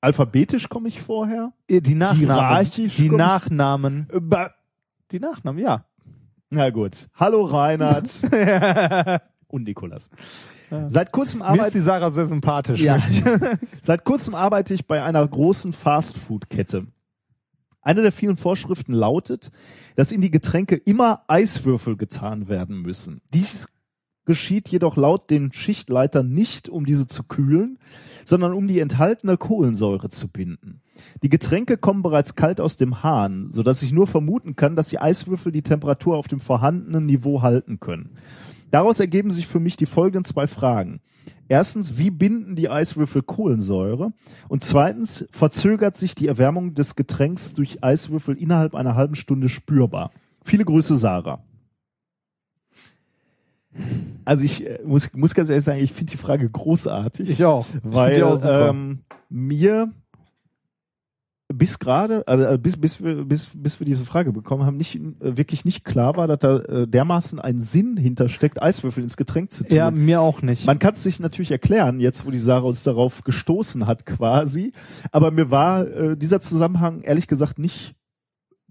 alphabetisch 0.00 0.70
komme 0.70 0.88
ich 0.88 1.02
vorher. 1.02 1.52
Äh, 1.68 1.82
Die 1.82 1.94
Nachnamen. 1.94 2.24
Hierarchisch 2.24 2.96
Die 2.96 3.10
Nachnamen. 3.10 4.08
Äh, 4.10 4.48
Die 5.10 5.20
Nachnamen, 5.20 5.62
ja. 5.62 5.84
Na 6.48 6.70
gut. 6.70 7.10
Hallo 7.14 7.44
Reinhard 7.44 8.08
und 9.52 9.64
Nikolas. 9.64 10.10
Seit 10.88 11.12
kurzem 11.12 11.40
Mir 11.40 11.46
ist 11.46 11.50
arbeite 11.50 11.72
die 11.72 11.80
Sarah 11.80 12.10
sehr 12.10 12.26
sympathisch. 12.26 12.80
Ja. 12.80 12.98
Seit 13.80 14.04
kurzem 14.04 14.34
arbeite 14.34 14.72
ich 14.72 14.86
bei 14.86 15.02
einer 15.02 15.26
großen 15.26 15.72
Fastfood-Kette. 15.72 16.86
Eine 17.82 18.02
der 18.02 18.12
vielen 18.12 18.36
Vorschriften 18.36 18.92
lautet, 18.92 19.50
dass 19.96 20.12
in 20.12 20.20
die 20.20 20.30
Getränke 20.30 20.76
immer 20.76 21.24
Eiswürfel 21.26 21.96
getan 21.96 22.48
werden 22.48 22.80
müssen. 22.80 23.20
Dies 23.34 23.68
geschieht 24.24 24.68
jedoch 24.68 24.96
laut 24.96 25.30
den 25.30 25.52
Schichtleitern 25.52 26.32
nicht, 26.32 26.68
um 26.68 26.86
diese 26.86 27.08
zu 27.08 27.24
kühlen, 27.24 27.78
sondern 28.24 28.52
um 28.52 28.68
die 28.68 28.78
enthaltene 28.78 29.36
Kohlensäure 29.36 30.10
zu 30.10 30.28
binden. 30.28 30.80
Die 31.22 31.28
Getränke 31.28 31.76
kommen 31.76 32.02
bereits 32.02 32.36
kalt 32.36 32.60
aus 32.60 32.76
dem 32.76 33.02
Hahn, 33.02 33.48
sodass 33.50 33.82
ich 33.82 33.92
nur 33.92 34.06
vermuten 34.06 34.54
kann, 34.54 34.76
dass 34.76 34.88
die 34.88 35.00
Eiswürfel 35.00 35.50
die 35.50 35.62
Temperatur 35.62 36.16
auf 36.16 36.28
dem 36.28 36.38
vorhandenen 36.38 37.06
Niveau 37.06 37.42
halten 37.42 37.80
können. 37.80 38.16
Daraus 38.72 39.00
ergeben 39.00 39.30
sich 39.30 39.46
für 39.46 39.60
mich 39.60 39.76
die 39.76 39.86
folgenden 39.86 40.24
zwei 40.24 40.46
Fragen. 40.46 41.02
Erstens, 41.46 41.98
wie 41.98 42.10
binden 42.10 42.56
die 42.56 42.70
Eiswürfel 42.70 43.22
Kohlensäure? 43.22 44.14
Und 44.48 44.64
zweitens, 44.64 45.26
verzögert 45.30 45.94
sich 45.94 46.14
die 46.14 46.26
Erwärmung 46.26 46.74
des 46.74 46.96
Getränks 46.96 47.52
durch 47.52 47.84
Eiswürfel 47.84 48.34
innerhalb 48.34 48.74
einer 48.74 48.94
halben 48.94 49.14
Stunde 49.14 49.50
spürbar? 49.50 50.10
Viele 50.42 50.64
Grüße, 50.64 50.96
Sarah. 50.96 51.44
Also 54.24 54.42
ich 54.42 54.66
äh, 54.66 54.80
muss, 54.86 55.12
muss 55.12 55.34
ganz 55.34 55.50
ehrlich 55.50 55.64
sagen, 55.64 55.80
ich 55.80 55.92
finde 55.92 56.12
die 56.12 56.16
Frage 56.16 56.48
großartig 56.48 57.28
Ich 57.28 57.44
auch. 57.44 57.66
Ich 57.74 57.80
weil 57.82 58.22
ähm, 58.42 59.00
mir 59.28 59.92
bis 61.52 61.78
gerade, 61.78 62.26
also 62.26 62.44
äh, 62.44 62.58
bis, 62.58 62.76
bis, 62.76 63.02
wir, 63.02 63.24
bis, 63.24 63.50
bis 63.54 63.80
wir 63.80 63.84
diese 63.84 64.04
Frage 64.04 64.32
bekommen 64.32 64.64
haben, 64.64 64.76
nicht 64.76 64.96
äh, 64.96 65.36
wirklich 65.36 65.64
nicht 65.64 65.84
klar 65.84 66.16
war, 66.16 66.26
dass 66.26 66.38
da 66.40 66.58
äh, 66.58 66.86
dermaßen 66.86 67.38
ein 67.38 67.60
Sinn 67.60 67.96
hintersteckt, 67.96 68.62
Eiswürfel 68.62 69.02
ins 69.02 69.16
Getränk 69.16 69.52
zu 69.52 69.64
tun. 69.64 69.76
ja, 69.76 69.90
mir 69.90 70.20
auch 70.20 70.42
nicht. 70.42 70.66
Man 70.66 70.78
kann 70.78 70.94
es 70.94 71.02
sich 71.02 71.20
natürlich 71.20 71.50
erklären, 71.50 72.00
jetzt 72.00 72.26
wo 72.26 72.30
die 72.30 72.38
Sarah 72.38 72.66
uns 72.66 72.82
darauf 72.82 73.22
gestoßen 73.24 73.86
hat 73.86 74.06
quasi, 74.06 74.72
aber 75.10 75.30
mir 75.30 75.50
war 75.50 75.86
äh, 75.86 76.16
dieser 76.16 76.40
Zusammenhang 76.40 77.02
ehrlich 77.02 77.26
gesagt 77.26 77.58
nicht 77.58 77.94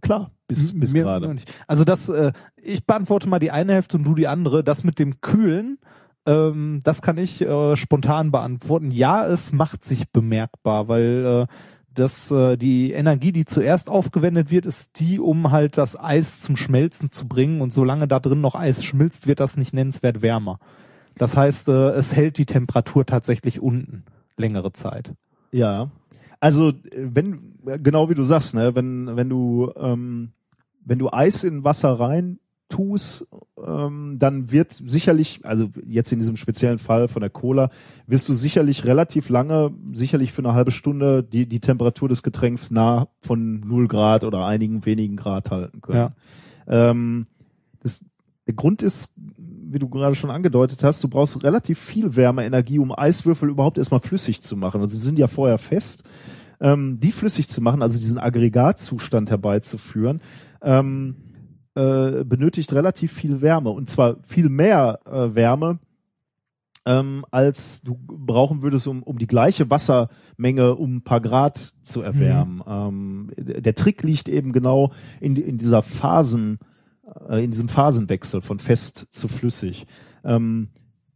klar 0.01 0.31
bis, 0.47 0.77
bis 0.77 0.93
gerade. 0.93 1.35
Also 1.67 1.83
das, 1.83 2.09
äh, 2.09 2.33
ich 2.57 2.85
beantworte 2.85 3.29
mal 3.29 3.39
die 3.39 3.51
eine 3.51 3.73
Hälfte 3.73 3.97
und 3.97 4.03
du 4.03 4.15
die 4.15 4.27
andere. 4.27 4.63
Das 4.63 4.83
mit 4.83 4.99
dem 4.99 5.21
Kühlen, 5.21 5.79
ähm, 6.25 6.81
das 6.83 7.01
kann 7.01 7.17
ich 7.17 7.41
äh, 7.41 7.75
spontan 7.77 8.31
beantworten. 8.31 8.91
Ja, 8.91 9.25
es 9.25 9.53
macht 9.53 9.83
sich 9.83 10.11
bemerkbar, 10.11 10.87
weil 10.87 11.47
äh, 11.49 11.53
das, 11.93 12.31
äh, 12.31 12.57
die 12.57 12.91
Energie, 12.91 13.31
die 13.31 13.45
zuerst 13.45 13.89
aufgewendet 13.89 14.51
wird, 14.51 14.65
ist 14.65 14.99
die, 14.99 15.19
um 15.19 15.51
halt 15.51 15.77
das 15.77 15.99
Eis 15.99 16.39
zum 16.39 16.55
Schmelzen 16.55 17.11
zu 17.11 17.27
bringen. 17.27 17.61
Und 17.61 17.73
solange 17.73 18.07
da 18.07 18.19
drin 18.19 18.41
noch 18.41 18.55
Eis 18.55 18.83
schmilzt, 18.83 19.27
wird 19.27 19.39
das 19.39 19.57
nicht 19.57 19.73
nennenswert 19.73 20.21
wärmer. 20.21 20.59
Das 21.17 21.35
heißt, 21.35 21.67
äh, 21.67 21.89
es 21.91 22.15
hält 22.15 22.37
die 22.37 22.45
Temperatur 22.45 23.05
tatsächlich 23.05 23.61
unten 23.61 24.05
längere 24.37 24.71
Zeit. 24.71 25.13
Ja. 25.51 25.91
Also 26.39 26.73
wenn 26.95 27.59
genau 27.63 28.09
wie 28.09 28.15
du 28.15 28.23
sagst, 28.23 28.55
ne, 28.55 28.73
wenn 28.73 29.15
wenn 29.15 29.29
du 29.29 29.71
ähm, 29.75 30.31
wenn 30.83 30.97
du 30.97 31.11
Eis 31.11 31.43
in 31.43 31.63
Wasser 31.63 31.99
rein 31.99 32.39
tust, 32.71 33.27
ähm, 33.63 34.15
dann 34.17 34.51
wird 34.51 34.73
sicherlich, 34.73 35.41
also 35.43 35.69
jetzt 35.87 36.11
in 36.11 36.19
diesem 36.19 36.37
speziellen 36.37 36.79
Fall 36.79 37.07
von 37.07 37.21
der 37.21 37.29
Cola, 37.29 37.69
wirst 38.07 38.27
du 38.27 38.33
sicherlich 38.33 38.85
relativ 38.85 39.29
lange, 39.29 39.71
sicherlich 39.93 40.31
für 40.31 40.41
eine 40.41 40.53
halbe 40.53 40.71
Stunde 40.71 41.23
die 41.23 41.45
die 41.45 41.59
Temperatur 41.59 42.09
des 42.09 42.23
Getränks 42.23 42.71
nah 42.71 43.07
von 43.19 43.59
0 43.59 43.87
Grad 43.87 44.23
oder 44.23 44.45
einigen 44.45 44.85
wenigen 44.85 45.17
Grad 45.17 45.51
halten 45.51 45.81
können. 45.81 46.13
Ähm, 46.67 47.27
das, 47.83 48.03
der 48.47 48.55
Grund 48.55 48.81
ist, 48.81 49.11
wie 49.17 49.79
du 49.79 49.87
gerade 49.87 50.15
schon 50.15 50.31
angedeutet 50.31 50.83
hast, 50.83 51.03
du 51.03 51.07
brauchst 51.07 51.43
relativ 51.43 51.79
viel 51.79 52.15
Wärmeenergie, 52.15 52.79
um 52.79 52.91
Eiswürfel 52.97 53.49
überhaupt 53.49 53.77
erstmal 53.77 53.99
flüssig 53.99 54.41
zu 54.41 54.57
machen. 54.57 54.81
Also 54.81 54.97
sie 54.97 55.05
sind 55.05 55.19
ja 55.19 55.27
vorher 55.27 55.57
fest. 55.57 56.03
Ähm, 56.59 56.99
die 56.99 57.11
flüssig 57.11 57.47
zu 57.47 57.59
machen, 57.59 57.81
also 57.81 57.97
diesen 57.97 58.19
Aggregatzustand 58.19 59.31
herbeizuführen, 59.31 60.21
ähm, 60.61 61.15
äh, 61.75 62.23
benötigt 62.23 62.73
relativ 62.73 63.13
viel 63.13 63.41
Wärme. 63.41 63.69
Und 63.69 63.89
zwar 63.89 64.17
viel 64.23 64.49
mehr 64.49 64.99
äh, 65.05 65.35
Wärme, 65.35 65.79
ähm, 66.85 67.25
als 67.31 67.81
du 67.81 67.97
brauchen 67.97 68.63
würdest, 68.63 68.87
um, 68.87 69.03
um 69.03 69.17
die 69.17 69.27
gleiche 69.27 69.69
Wassermenge 69.69 70.75
um 70.75 70.97
ein 70.97 71.03
paar 71.03 71.21
Grad 71.21 71.73
zu 71.81 72.01
erwärmen. 72.01 72.63
Ähm, 72.67 73.31
der 73.37 73.75
Trick 73.75 74.03
liegt 74.03 74.29
eben 74.29 74.51
genau 74.51 74.91
in, 75.19 75.35
in 75.35 75.57
dieser 75.57 75.81
Phasen, 75.83 76.59
äh, 77.29 77.43
in 77.43 77.51
diesem 77.51 77.67
Phasenwechsel 77.67 78.41
von 78.41 78.59
fest 78.59 79.07
zu 79.11 79.27
flüssig. 79.27 79.85
Ähm, 80.23 80.69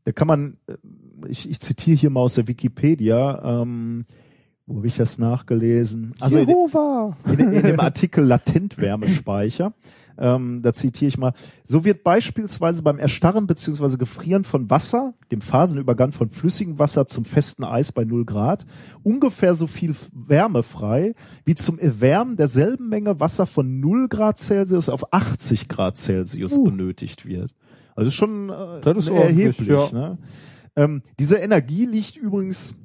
da 0.03 0.11
kann 0.11 0.27
man, 0.27 0.57
äh, 0.67 0.75
ich, 1.27 1.49
ich 1.49 1.59
zitiere 1.59 1.97
hier 1.97 2.09
mal 2.11 2.21
aus 2.21 2.35
der 2.35 2.47
Wikipedia, 2.47 3.61
ähm, 3.61 4.05
wo 4.67 4.77
habe 4.77 4.87
ich 4.87 4.97
das 4.97 5.19
nachgelesen? 5.19 6.15
Also 6.19 6.39
in, 6.39 6.47
Jehova! 6.49 7.15
in, 7.25 7.53
in 7.53 7.63
dem 7.63 7.79
Artikel 7.79 8.23
Latentwärmespeicher, 8.25 9.73
ähm, 10.17 10.61
da 10.63 10.73
zitiere 10.73 11.09
ich 11.09 11.17
mal, 11.19 11.33
so 11.63 11.85
wird 11.85 12.03
beispielsweise 12.03 12.81
beim 12.81 12.97
Erstarren 12.97 13.45
bzw. 13.45 13.97
Gefrieren 13.97 14.43
von 14.43 14.69
Wasser, 14.71 15.13
dem 15.31 15.41
Phasenübergang 15.41 16.13
von 16.13 16.31
flüssigem 16.31 16.79
Wasser 16.79 17.05
zum 17.05 17.25
festen 17.25 17.63
Eis 17.63 17.91
bei 17.91 18.05
0 18.05 18.25
Grad, 18.25 18.65
ungefähr 19.03 19.53
so 19.53 19.67
viel 19.67 19.95
Wärme 20.13 20.63
frei, 20.63 21.13
wie 21.43 21.55
zum 21.55 21.77
Erwärmen 21.77 22.35
derselben 22.35 22.89
Menge 22.89 23.19
Wasser 23.19 23.45
von 23.45 23.79
0 23.79 24.07
Grad 24.07 24.39
Celsius 24.39 24.89
auf 24.89 25.13
80 25.13 25.67
Grad 25.67 25.97
Celsius 25.97 26.63
benötigt 26.63 27.25
wird. 27.27 27.53
Also 27.95 28.09
schon 28.09 28.49
äh, 28.49 28.81
Das 28.81 28.97
ist 28.97 29.09
erheblich. 29.09 29.67
ja. 29.67 29.89
Ne? 29.91 30.17
Ähm, 30.75 31.03
diese 31.19 31.37
Energie 31.37 31.85
liegt 31.85 32.17
übrigens 32.17 32.75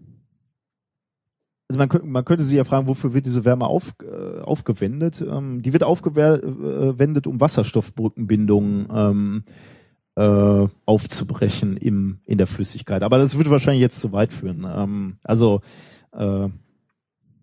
also 1.70 1.78
man 1.78 1.89
könnte, 1.89 2.07
man 2.08 2.24
könnte 2.24 2.42
sich 2.42 2.57
ja 2.57 2.65
fragen, 2.65 2.89
wofür 2.89 3.15
wird 3.15 3.26
diese 3.26 3.44
Wärme 3.44 3.66
auf, 3.66 3.94
äh, 4.02 4.40
aufgewendet? 4.40 5.20
Ähm, 5.20 5.62
die 5.62 5.73
wird 5.73 5.84
aufgewendet, 5.84 7.28
um 7.28 7.40
Wasserstoffbrückenbindungen 7.40 8.89
ähm, 8.92 9.44
äh, 10.16 10.66
aufzubrechen 10.84 11.76
im 11.76 12.18
in 12.24 12.39
der 12.39 12.49
Flüssigkeit. 12.49 13.05
Aber 13.05 13.18
das 13.18 13.36
würde 13.36 13.50
wahrscheinlich 13.50 13.82
jetzt 13.82 14.00
zu 14.00 14.10
weit 14.10 14.32
führen. 14.32 14.66
Ähm, 14.68 15.18
also 15.23 15.60
äh, 16.10 16.49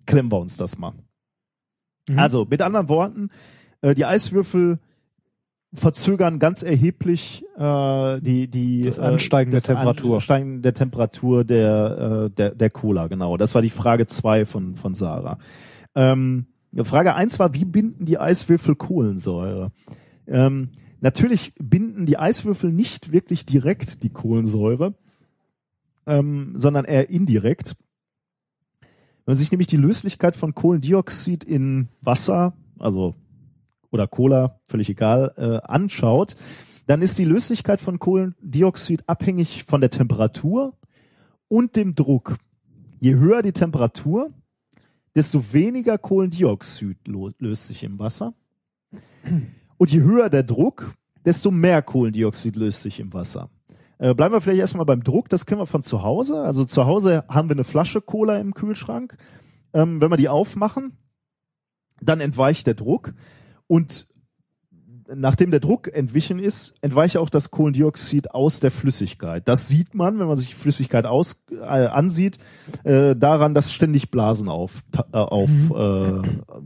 klemmen 0.05 0.29
wir 0.29 0.39
uns 0.39 0.57
das 0.57 0.77
mal. 0.77 0.91
Mhm. 2.09 2.19
Also 2.19 2.45
mit 2.49 2.61
anderen 2.61 2.89
Worten, 2.89 3.29
äh, 3.79 3.95
die 3.95 4.03
Eiswürfel 4.03 4.79
verzögern 5.77 6.39
ganz 6.39 6.63
erheblich 6.63 7.45
äh, 7.57 8.19
die 8.21 8.47
die 8.47 8.83
Das 8.83 8.99
Ansteigen 8.99 9.51
der 9.51 9.61
Temperatur. 9.61 10.15
Ansteigen 10.15 10.61
der 10.61 10.73
Temperatur 10.73 11.43
der 11.43 12.25
äh, 12.25 12.29
der 12.31 12.55
der 12.55 12.69
Cola 12.69 13.07
genau. 13.07 13.37
Das 13.37 13.55
war 13.55 13.61
die 13.61 13.69
Frage 13.69 14.07
zwei 14.07 14.45
von 14.45 14.75
von 14.75 14.95
Sarah. 14.95 15.37
Ähm, 15.95 16.47
Frage 16.83 17.15
eins 17.15 17.39
war, 17.39 17.53
wie 17.53 17.65
binden 17.65 18.05
die 18.05 18.19
Eiswürfel 18.19 18.75
Kohlensäure? 18.75 19.71
Ähm, 20.27 20.69
natürlich 20.99 21.53
binden 21.59 22.05
die 22.05 22.17
Eiswürfel 22.17 22.71
nicht 22.71 23.11
wirklich 23.11 23.45
direkt 23.45 24.03
die 24.03 24.09
Kohlensäure, 24.09 24.93
ähm, 26.05 26.53
sondern 26.55 26.85
eher 26.85 27.09
indirekt. 27.09 27.75
Wenn 28.81 29.33
man 29.33 29.35
sich 29.35 29.51
nämlich 29.51 29.67
die 29.67 29.77
Löslichkeit 29.77 30.35
von 30.35 30.55
Kohlendioxid 30.55 31.43
in 31.43 31.89
Wasser, 32.01 32.53
also 32.79 33.15
oder 33.91 34.07
Cola, 34.07 34.59
völlig 34.65 34.89
egal, 34.89 35.33
äh, 35.37 35.67
anschaut, 35.67 36.35
dann 36.87 37.01
ist 37.01 37.17
die 37.17 37.25
Löslichkeit 37.25 37.81
von 37.81 37.99
Kohlendioxid 37.99 39.03
abhängig 39.07 39.63
von 39.63 39.81
der 39.81 39.89
Temperatur 39.89 40.73
und 41.47 41.75
dem 41.75 41.95
Druck. 41.95 42.37
Je 42.99 43.15
höher 43.15 43.41
die 43.41 43.51
Temperatur, 43.51 44.31
desto 45.15 45.53
weniger 45.53 45.97
Kohlendioxid 45.97 47.07
löst 47.07 47.67
sich 47.67 47.83
im 47.83 47.99
Wasser. 47.99 48.33
Und 49.77 49.91
je 49.91 50.01
höher 50.01 50.29
der 50.29 50.43
Druck, 50.43 50.93
desto 51.25 51.51
mehr 51.51 51.81
Kohlendioxid 51.81 52.55
löst 52.55 52.83
sich 52.83 52.99
im 52.99 53.13
Wasser. 53.13 53.49
Äh, 53.99 54.13
bleiben 54.13 54.33
wir 54.33 54.41
vielleicht 54.41 54.59
erstmal 54.59 54.85
beim 54.85 55.03
Druck, 55.03 55.27
das 55.27 55.45
kennen 55.45 55.59
wir 55.61 55.65
von 55.65 55.83
zu 55.83 56.03
Hause. 56.03 56.41
Also 56.41 56.65
zu 56.65 56.85
Hause 56.85 57.25
haben 57.27 57.49
wir 57.49 57.55
eine 57.55 57.63
Flasche 57.63 57.99
Cola 57.99 58.37
im 58.37 58.53
Kühlschrank. 58.53 59.17
Ähm, 59.73 59.99
wenn 59.99 60.11
wir 60.11 60.17
die 60.17 60.29
aufmachen, 60.29 60.97
dann 61.99 62.21
entweicht 62.21 62.67
der 62.67 62.75
Druck 62.75 63.13
und 63.67 64.07
nachdem 65.15 65.51
der 65.51 65.59
Druck 65.59 65.87
entwichen 65.93 66.39
ist, 66.39 66.73
entweicht 66.81 67.17
auch 67.17 67.29
das 67.29 67.49
Kohlendioxid 67.51 68.31
aus 68.31 68.59
der 68.59 68.71
Flüssigkeit. 68.71 69.47
Das 69.47 69.67
sieht 69.67 69.95
man, 69.95 70.19
wenn 70.19 70.27
man 70.27 70.35
sich 70.35 70.49
die 70.49 70.55
Flüssigkeit 70.55 71.05
aus, 71.05 71.43
äh, 71.51 71.63
ansieht, 71.65 72.37
äh, 72.83 73.15
daran, 73.15 73.53
dass 73.53 73.71
ständig 73.71 74.11
Blasen 74.11 74.49
auf, 74.49 74.83
äh, 75.13 75.17
auf 75.17 75.49
äh, 75.73 76.21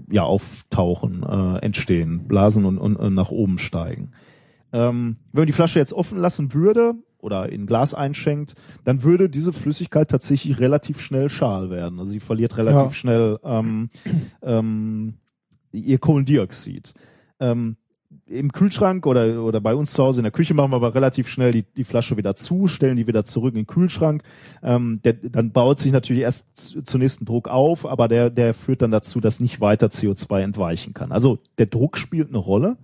ja, 0.09 0.23
auftauchen, 0.23 1.23
äh, 1.23 1.59
entstehen, 1.59 2.27
Blasen 2.27 2.65
und, 2.65 2.77
und, 2.77 2.95
und 2.95 3.13
nach 3.13 3.29
oben 3.29 3.59
steigen. 3.59 4.11
Ähm, 4.73 5.17
wenn 5.33 5.41
man 5.41 5.47
die 5.47 5.53
Flasche 5.53 5.79
jetzt 5.79 5.93
offen 5.93 6.17
lassen 6.17 6.53
würde 6.53 6.95
oder 7.19 7.51
in 7.51 7.67
Glas 7.67 7.93
einschenkt, 7.93 8.55
dann 8.85 9.03
würde 9.03 9.29
diese 9.29 9.53
Flüssigkeit 9.53 10.09
tatsächlich 10.09 10.59
relativ 10.59 10.99
schnell 10.99 11.29
schal 11.29 11.69
werden. 11.69 11.99
Also 11.99 12.11
sie 12.11 12.19
verliert 12.19 12.57
relativ 12.57 12.81
Ja. 12.81 12.93
schnell 12.93 13.39
ähm, 13.43 13.89
ähm, 14.41 15.15
ihr 15.71 15.99
Kohlendioxid. 15.99 16.93
Ähm, 17.39 17.77
Im 18.27 18.51
Kühlschrank 18.51 19.05
oder, 19.05 19.43
oder 19.43 19.61
bei 19.61 19.73
uns 19.73 19.93
zu 19.93 20.03
Hause 20.03 20.19
in 20.19 20.23
der 20.23 20.31
Küche 20.31 20.53
machen 20.53 20.71
wir 20.71 20.77
aber 20.77 20.95
relativ 20.95 21.27
schnell 21.27 21.51
die, 21.51 21.63
die 21.63 21.83
Flasche 21.83 22.17
wieder 22.17 22.35
zu, 22.35 22.67
stellen 22.67 22.97
die 22.97 23.07
wieder 23.07 23.25
zurück 23.25 23.53
in 23.53 23.61
den 23.61 23.67
Kühlschrank. 23.67 24.23
Ähm, 24.61 25.01
der, 25.03 25.13
dann 25.13 25.51
baut 25.51 25.79
sich 25.79 25.91
natürlich 25.91 26.23
erst 26.23 26.47
zunächst 26.85 27.21
ein 27.21 27.25
Druck 27.25 27.47
auf, 27.47 27.85
aber 27.85 28.07
der, 28.07 28.29
der 28.29 28.53
führt 28.53 28.81
dann 28.81 28.91
dazu, 28.91 29.19
dass 29.19 29.39
nicht 29.39 29.61
weiter 29.61 29.87
CO2 29.87 30.41
entweichen 30.41 30.93
kann. 30.93 31.11
Also 31.11 31.39
der 31.57 31.67
Druck 31.67 31.97
spielt 31.97 32.29
eine 32.29 32.37
Rolle. 32.37 32.77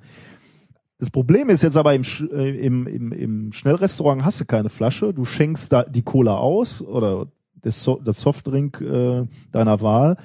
Das 0.99 1.11
Problem 1.11 1.49
ist 1.49 1.61
jetzt 1.61 1.77
aber 1.77 1.93
im, 1.93 2.03
äh, 2.31 2.65
im, 2.65 2.87
im, 2.87 3.11
im 3.11 3.53
Schnellrestaurant 3.53 4.25
hast 4.25 4.41
du 4.41 4.45
keine 4.45 4.69
Flasche, 4.69 5.13
du 5.13 5.25
schenkst 5.25 5.71
da 5.71 5.83
die 5.83 6.01
Cola 6.01 6.37
aus 6.37 6.81
oder 6.81 7.27
das, 7.61 7.89
das 8.03 8.19
Softdrink 8.19 8.81
äh, 8.81 9.25
deiner 9.51 9.81
Wahl 9.81 10.17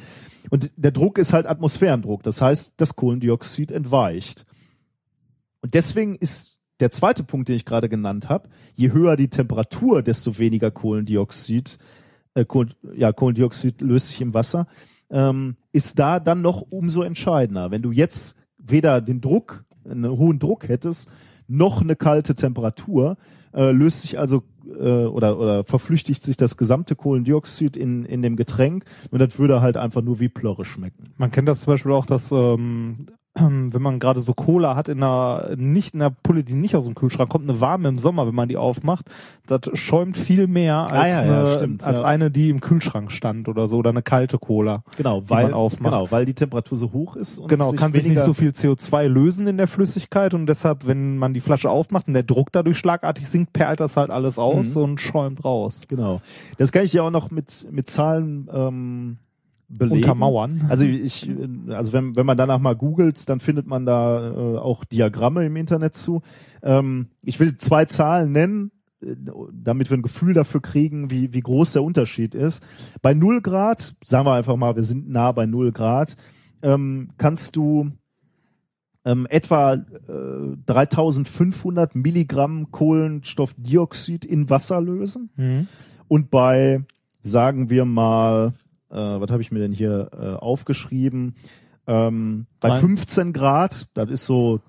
und 0.50 0.70
der 0.76 0.90
Druck 0.90 1.18
ist 1.18 1.32
halt 1.32 1.46
Atmosphärendruck, 1.46 2.22
das 2.22 2.42
heißt, 2.42 2.74
das 2.76 2.96
Kohlendioxid 2.96 3.70
entweicht. 3.70 4.46
Und 5.60 5.74
deswegen 5.74 6.14
ist 6.14 6.58
der 6.80 6.90
zweite 6.90 7.22
Punkt, 7.22 7.48
den 7.48 7.56
ich 7.56 7.64
gerade 7.64 7.88
genannt 7.88 8.28
habe, 8.28 8.48
je 8.74 8.92
höher 8.92 9.16
die 9.16 9.28
Temperatur, 9.28 10.02
desto 10.02 10.38
weniger 10.38 10.70
Kohlendioxid, 10.70 11.78
äh, 12.34 12.44
Kohl, 12.44 12.70
ja, 12.96 13.12
Kohlendioxid 13.12 13.80
löst 13.80 14.08
sich 14.08 14.20
im 14.20 14.34
Wasser, 14.34 14.66
ähm, 15.10 15.56
ist 15.72 15.98
da 15.98 16.18
dann 16.18 16.42
noch 16.42 16.62
umso 16.70 17.02
entscheidender. 17.02 17.70
Wenn 17.70 17.82
du 17.82 17.92
jetzt 17.92 18.38
weder 18.58 19.00
den 19.00 19.20
Druck, 19.20 19.64
einen 19.84 20.10
hohen 20.10 20.38
Druck 20.38 20.68
hättest, 20.68 21.10
noch 21.46 21.82
eine 21.82 21.96
kalte 21.96 22.34
Temperatur, 22.34 23.16
äh, 23.55 23.70
löst 23.72 24.02
sich 24.02 24.18
also 24.18 24.42
äh, 24.66 25.05
oder, 25.06 25.39
oder 25.39 25.64
verflüchtigt 25.64 26.22
sich 26.22 26.36
das 26.36 26.56
gesamte 26.56 26.97
Kohlendioxid 26.97 27.76
in, 27.76 28.05
in 28.05 28.22
dem 28.22 28.36
Getränk 28.36 28.84
und 29.10 29.18
das 29.18 29.39
würde 29.39 29.60
halt 29.60 29.76
einfach 29.76 30.02
nur 30.02 30.20
wie 30.20 30.28
Plörre 30.28 30.64
schmecken. 30.64 31.12
Man 31.16 31.31
kennt 31.31 31.48
das 31.48 31.62
zum 31.62 31.72
Beispiel 31.72 31.92
auch, 31.92 32.06
dass 32.06 32.31
ähm, 32.32 33.06
wenn 33.35 33.81
man 33.81 33.99
gerade 33.99 34.20
so 34.20 34.35
Cola 34.35 34.77
hat 34.77 34.89
in 34.89 35.02
einer 35.02 35.55
nicht 35.57 35.94
in 35.94 36.02
einer 36.02 36.11
Pulle, 36.11 36.44
die 36.44 36.52
nicht 36.52 36.77
aus 36.77 36.85
dem 36.85 36.94
Kühlschrank 36.94 37.31
kommt, 37.31 37.49
eine 37.49 37.61
warme 37.61 37.89
im 37.89 37.99
Sommer, 37.99 38.27
wenn 38.27 38.35
man 38.35 38.49
die 38.49 38.59
aufmacht, 38.59 39.07
das 39.47 39.61
schäumt 39.73 40.19
viel 40.19 40.47
mehr 40.47 40.77
als, 40.83 40.93
Ah, 40.93 41.07
ja, 41.09 41.25
ja, 41.25 41.41
eine, 41.44 41.55
stimmt, 41.57 41.83
als 41.85 42.01
ja. 42.01 42.07
eine, 42.07 42.31
die 42.31 42.51
im 42.51 42.61
Kühlschrank 42.61 43.11
stand 43.11 43.49
oder 43.49 43.69
so 43.69 43.78
oder 43.78 43.89
eine 43.91 44.02
kalte 44.02 44.39
Cola. 44.39 44.85
Genau, 44.99 45.23
weil, 45.31 45.44
man 45.44 45.55
aufmacht. 45.55 45.93
genau, 45.94 46.11
weil 46.11 46.27
die 46.27 46.35
Temperatur 46.35 46.77
so 46.77 46.93
hoch 46.93 47.17
ist 47.17 47.39
und 47.39 47.49
Genau, 47.49 47.70
sich 47.70 47.81
kann 47.81 47.93
sich 47.94 48.07
nicht 48.07 48.20
so 48.23 48.35
viel 48.35 48.51
CO2 48.51 49.07
lösen 49.09 49.47
in 49.47 49.57
der 49.57 49.67
Flüssigkeit 49.67 50.35
und 50.35 50.47
deshalb, 50.47 50.86
wenn 50.86 51.17
man 51.17 51.33
die 51.33 51.41
Flasche 51.41 51.70
aufmacht 51.70 52.09
und 52.09 52.15
der 52.15 52.25
Druck 52.25 52.52
dadurch 52.52 52.77
schlagartig 52.77 53.27
sinkt, 53.27 53.55
perlt 53.55 53.81
das 53.81 53.97
halt 53.97 54.11
alles 54.11 54.39
aus 54.39 54.75
Mhm. 54.77 54.83
und 54.83 55.01
schäumt 55.01 55.43
raus. 55.43 55.83
Genau. 55.89 56.20
Das 56.59 56.70
kann 56.70 56.85
ich 56.85 56.93
ja 56.93 57.02
auch 57.02 57.11
noch 57.11 57.31
mit, 57.31 57.67
mit 57.70 57.89
Zahlen 57.89 58.51
ähm, 58.52 59.17
belegen. 59.78 60.02
Untermauern. 60.02 60.67
Also 60.68 60.84
ich, 60.84 61.28
also 61.68 61.92
wenn, 61.92 62.17
wenn 62.17 62.26
man 62.26 62.36
danach 62.36 62.59
mal 62.59 62.76
googelt, 62.76 63.28
dann 63.28 63.41
findet 63.41 63.67
man 63.67 63.86
da 63.86 64.31
äh, 64.31 64.59
auch 64.59 64.84
Diagramme 64.84 65.44
im 65.47 65.57
Internet 65.57 65.94
zu. 65.94 66.23
Ähm, 66.62 67.09
ich 67.23 67.41
will 67.41 67.57
zwei 67.57 67.84
Zahlen 67.86 68.33
nennen, 68.33 68.70
äh, 69.02 69.15
damit 69.52 69.91
wir 69.91 69.97
ein 69.97 70.02
Gefühl 70.02 70.34
dafür 70.34 70.60
kriegen, 70.60 71.10
wie, 71.10 71.33
wie 71.33 71.41
groß 71.41 71.73
der 71.73 71.83
Unterschied 71.83 72.34
ist. 72.34 72.62
Bei 73.01 73.15
0 73.15 73.41
Grad, 73.41 73.94
sagen 74.05 74.26
wir 74.26 74.34
einfach 74.34 74.57
mal, 74.57 74.76
wir 74.76 74.84
sind 74.84 75.09
nah 75.09 75.33
bei 75.33 75.47
0 75.47 75.73
Grad, 75.73 76.17
ähm, 76.62 77.10
kannst 77.17 77.57
du 77.57 77.91
ähm, 79.05 79.26
etwa 79.28 79.75
äh, 79.75 80.57
3500 80.67 81.94
Milligramm 81.94 82.70
Kohlenstoffdioxid 82.70 84.25
in 84.25 84.49
Wasser 84.49 84.81
lösen. 84.81 85.31
Mhm. 85.36 85.67
Und 86.09 86.31
bei, 86.31 86.84
sagen 87.23 87.70
wir 87.70 87.84
mal, 87.84 88.52
äh, 88.92 89.20
was 89.20 89.30
habe 89.30 89.42
ich 89.42 89.50
mir 89.50 89.58
denn 89.60 89.72
hier 89.72 90.10
äh, 90.12 90.26
aufgeschrieben? 90.36 91.34
Ähm, 91.86 92.46
bei 92.60 92.68
Drei- 92.68 92.78
15 92.78 93.32
Grad, 93.32 93.88
das 93.94 94.08
ist 94.10 94.24
so, 94.24 94.60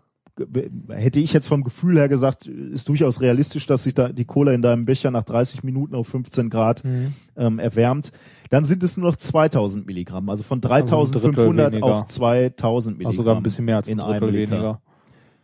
hätte 0.89 1.19
ich 1.19 1.31
jetzt 1.31 1.47
vom 1.47 1.63
Gefühl 1.63 1.97
her 1.97 2.09
gesagt, 2.09 2.47
ist 2.47 2.89
durchaus 2.89 3.21
realistisch, 3.21 3.67
dass 3.67 3.83
sich 3.83 3.93
da 3.93 4.09
die 4.09 4.25
Cola 4.25 4.51
in 4.53 4.63
deinem 4.63 4.85
Becher 4.85 5.11
nach 5.11 5.21
30 5.23 5.63
Minuten 5.63 5.93
auf 5.93 6.07
15 6.07 6.49
Grad 6.49 6.83
Mhm. 6.83 7.13
ähm, 7.37 7.59
erwärmt. 7.59 8.11
Dann 8.49 8.65
sind 8.65 8.81
es 8.83 8.97
nur 8.97 9.09
noch 9.11 9.15
2000 9.15 9.85
Milligramm, 9.85 10.29
also 10.29 10.41
von 10.41 10.57
Also 10.63 10.73
ein 10.73 10.81
Drittel 10.81 11.05
3500 11.11 11.73
weniger. 11.73 11.85
auf 11.85 12.05
2000 12.07 12.97
Milligramm. 12.97 13.09
Also 13.11 13.17
sogar 13.21 13.35
ein 13.37 13.43
bisschen 13.43 13.65
mehr 13.65 13.75
als 13.77 13.87
in 13.87 13.99
ein 13.99 14.05
einem 14.09 14.19
Drittel 14.21 14.39
Liter. 14.39 14.51
weniger. 14.55 14.81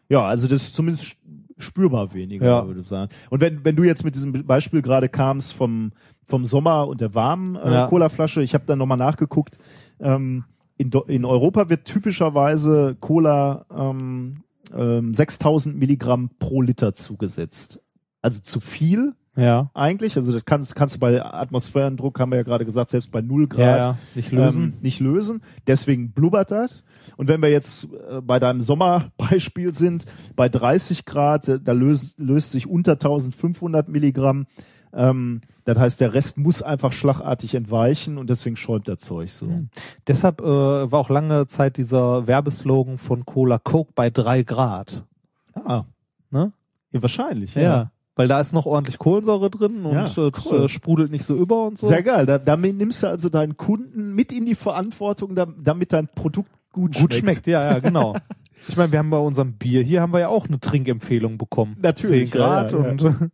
Ja, 0.10 0.24
also 0.26 0.48
das 0.48 0.64
ist 0.64 0.76
zumindest 0.76 1.18
spürbar 1.60 2.14
weniger, 2.14 2.46
Ja. 2.46 2.68
würde 2.68 2.82
ich 2.82 2.88
sagen. 2.88 3.12
Und 3.30 3.42
wenn, 3.42 3.64
wenn 3.64 3.76
du 3.76 3.84
jetzt 3.84 4.04
mit 4.04 4.16
diesem 4.16 4.46
Beispiel 4.46 4.82
gerade 4.82 5.10
kamst 5.10 5.54
vom, 5.54 5.92
vom 6.26 6.46
Sommer 6.46 6.88
und 6.88 7.02
der 7.02 7.14
warmen 7.14 7.56
äh, 7.56 7.72
Ja. 7.72 7.88
Colaflasche, 7.88 8.42
ich 8.42 8.54
habe 8.54 8.64
dann 8.66 8.80
nochmal 8.80 8.98
nachgeguckt, 8.98 9.58
ähm, 10.00 10.46
in, 10.78 10.92
in 11.08 11.26
Europa 11.26 11.70
wird 11.70 11.86
typischerweise 11.86 12.96
Cola 13.00 13.66
ähm, 13.76 14.44
ähm, 14.74 15.14
6000 15.14 15.78
Milligramm 15.78 16.30
pro 16.40 16.62
Liter 16.62 16.94
zugesetzt. 16.94 17.82
Also 18.22 18.42
zu 18.42 18.60
viel 18.60 19.14
Ja. 19.36 19.70
eigentlich. 19.74 20.18
Also 20.18 20.32
das 20.34 20.44
kannst, 20.46 20.76
kannst 20.76 20.96
du 20.96 21.00
bei 21.00 21.24
Atmosphärendruck, 21.24 22.20
haben 22.20 22.32
wir 22.32 22.38
ja 22.38 22.44
gerade 22.44 22.66
gesagt, 22.66 22.90
selbst 22.90 23.12
bei 23.12 23.22
0 23.22 23.48
Grad 23.48 23.80
Ja. 23.80 23.98
Nicht 24.16 24.32
lösen. 24.32 24.64
ähm, 24.64 24.74
nicht 24.82 25.00
lösen. 25.00 25.42
Deswegen 25.68 26.12
blubbert 26.12 26.52
das. 26.52 26.84
Und 27.18 27.28
wenn 27.28 27.42
wir 27.42 27.50
jetzt 27.50 27.86
äh, 28.10 28.22
bei 28.22 28.40
deinem 28.40 28.62
Sommerbeispiel 28.62 29.74
sind, 29.74 30.06
bei 30.36 30.50
30 30.50 31.06
Grad, 31.06 31.48
äh, 31.48 31.60
da 31.60 31.72
löst, 31.72 32.20
löst 32.20 32.52
sich 32.52 32.68
unter 32.68 32.94
1500 32.94 33.88
Milligramm. 33.88 34.46
Ähm, 34.92 35.42
das 35.66 35.78
heißt, 35.78 36.02
der 36.02 36.14
Rest 36.16 36.38
muss 36.40 36.64
einfach 36.64 36.92
schlagartig 36.92 37.54
entweichen 37.54 38.18
und 38.18 38.30
deswegen 38.30 38.56
schäumt 38.56 38.88
das 38.88 39.00
Zeug 39.02 39.30
so. 39.32 39.46
Hm. 39.46 39.70
Deshalb 40.08 40.42
äh, 40.42 40.46
war 40.46 41.00
auch 41.00 41.10
lange 41.10 41.46
Zeit 41.46 41.78
dieser 41.78 42.26
Werbeslogan 42.26 42.98
von 42.98 43.24
Cola 43.26 43.60
Coke 43.60 43.92
bei 43.94 44.10
drei 44.10 44.42
Grad. 44.44 45.06
Ah, 45.54 45.84
Ne? 46.32 46.52
ja, 46.92 47.02
wahrscheinlich. 47.04 47.54
Ja. 47.56 47.62
Ja. 47.62 47.92
Weil 48.20 48.28
da 48.28 48.42
ist 48.42 48.52
noch 48.52 48.66
ordentlich 48.66 48.98
Kohlensäure 48.98 49.50
drin 49.50 49.86
und 49.86 49.94
Ja, 49.94 50.04
äh, 50.04 50.32
cool. 50.44 50.66
äh, 50.66 50.68
sprudelt 50.68 51.10
nicht 51.10 51.24
so 51.24 51.38
über 51.38 51.66
und 51.66 51.78
so. 51.78 51.88
Sehr 51.88 52.04
geil. 52.04 52.26
Da, 52.26 52.38
damit 52.38 52.76
nimmst 52.76 53.02
du 53.02 53.08
also 53.08 53.30
deinen 53.30 53.56
Kunden 53.56 54.14
mit 54.14 54.34
in 54.34 54.46
die 54.46 54.56
Verantwortung, 54.56 55.36
da, 55.36 55.46
damit 55.46 55.94
dein 55.94 56.10
Produkt 56.10 56.52
gut, 56.74 56.96
Gut 56.96 57.14
schmeckt, 57.14 57.48
ja, 57.48 57.72
ja, 57.72 57.80
genau. 57.80 58.16
Ich 58.68 58.76
meine, 58.76 58.92
wir 58.92 59.00
haben 59.00 59.10
bei 59.10 59.18
unserem 59.18 59.54
Bier 59.54 59.84
hier 59.84 60.02
haben 60.02 60.12
wir 60.12 60.20
ja 60.20 60.28
auch 60.28 60.50
eine 60.50 60.60
Trinkempfehlung 60.60 61.38
bekommen. 61.38 61.78
Natürlich, 61.82 62.32
10 62.32 62.42
Grad 62.42 62.74
ja, 62.74 62.78
ja, 62.78 62.84
ja. 62.84 62.92
und 62.92 63.02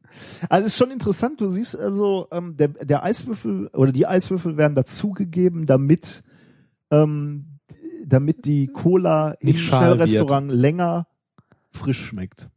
Also 0.49 0.65
es 0.67 0.73
ist 0.73 0.77
schon 0.77 0.91
interessant, 0.91 1.41
du 1.41 1.47
siehst 1.47 1.75
also, 1.75 2.27
ähm, 2.31 2.55
der, 2.55 2.67
der 2.67 3.03
Eiswürfel 3.03 3.69
oder 3.73 3.91
die 3.91 4.05
Eiswürfel 4.05 4.55
werden 4.55 4.75
dazugegeben, 4.75 5.65
damit, 5.65 6.23
ähm, 6.91 7.57
damit 8.05 8.45
die 8.45 8.67
Cola 8.67 9.31
im 9.39 9.47
wird. 9.47 9.57
Schnellrestaurant 9.57 10.51
länger 10.51 11.07
frisch 11.71 12.05
schmeckt. 12.05 12.49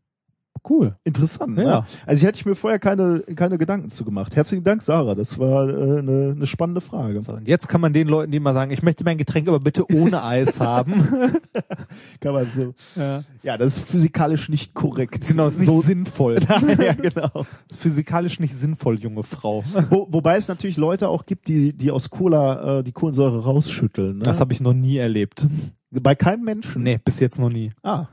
Cool. 0.71 0.97
Interessant, 1.05 1.57
Ja. 1.59 1.65
ne? 1.65 1.85
Also 2.07 2.21
ich 2.21 2.27
hätte 2.27 2.39
ich 2.39 2.47
mir 2.47 2.55
vorher 2.55 2.79
keine, 2.79 3.21
keine 3.35 3.59
Gedanken 3.59 3.91
zu 3.91 4.05
gemacht. 4.05 4.37
Herzlichen 4.37 4.65
Dank, 4.65 4.83
Sarah. 4.83 5.15
Das 5.15 5.39
war 5.39 5.69
äh, 5.69 5.99
eine, 5.99 6.33
eine 6.37 6.47
spannende 6.47 6.81
Frage. 6.81 7.21
So, 7.23 7.33
und 7.33 7.47
jetzt 7.49 7.69
kann 7.69 7.81
man 7.81 7.93
den 7.93 8.09
Leuten, 8.09 8.33
die 8.33 8.41
mal 8.41 8.55
sagen, 8.55 8.71
ich 8.71 8.83
möchte 8.83 9.05
mein 9.05 9.19
Getränk 9.19 9.49
aber 9.49 9.61
bitte 9.61 9.85
ohne 9.93 10.23
Eis 10.29 10.61
haben. 10.61 10.93
Kann 12.21 12.33
man 12.35 12.47
so. 12.53 12.75
ja. 12.97 13.23
Ja, 13.43 13.57
das 13.57 13.79
ist 13.79 13.89
physikalisch 13.89 14.49
nicht 14.49 14.75
korrekt. 14.75 15.27
Genau, 15.29 15.45
das 15.45 15.55
ist 15.55 15.61
nicht 15.61 15.67
so, 15.69 15.81
sinnvoll. 15.81 16.39
ja, 16.49 16.93
genau. 16.93 17.31
Das 17.33 17.47
ist 17.71 17.79
physikalisch 17.81 18.41
nicht 18.41 18.55
sinnvoll, 18.55 18.99
junge 18.99 19.23
Frau. 19.23 19.65
Wo, 19.91 20.07
wobei 20.11 20.37
es 20.37 20.49
natürlich 20.49 20.77
Leute 20.77 21.09
auch 21.09 21.25
gibt, 21.27 21.49
die, 21.49 21.73
die 21.73 21.91
aus 21.91 22.11
Cola 22.11 22.79
äh, 22.81 22.85
die 22.85 22.93
Kohlensäure 22.93 23.45
rausschütteln. 23.45 24.19
Ne? 24.19 24.23
Das 24.25 24.41
habe 24.41 24.53
ich 24.53 24.61
noch 24.61 24.75
nie 24.75 24.97
erlebt. 24.99 25.47
Bei 25.91 26.15
keinem 26.15 26.45
Menschen. 26.45 26.83
Nee, 26.83 26.99
bis 27.03 27.21
jetzt 27.21 27.39
noch 27.39 27.49
nie. 27.49 27.73
Ah. 27.83 28.07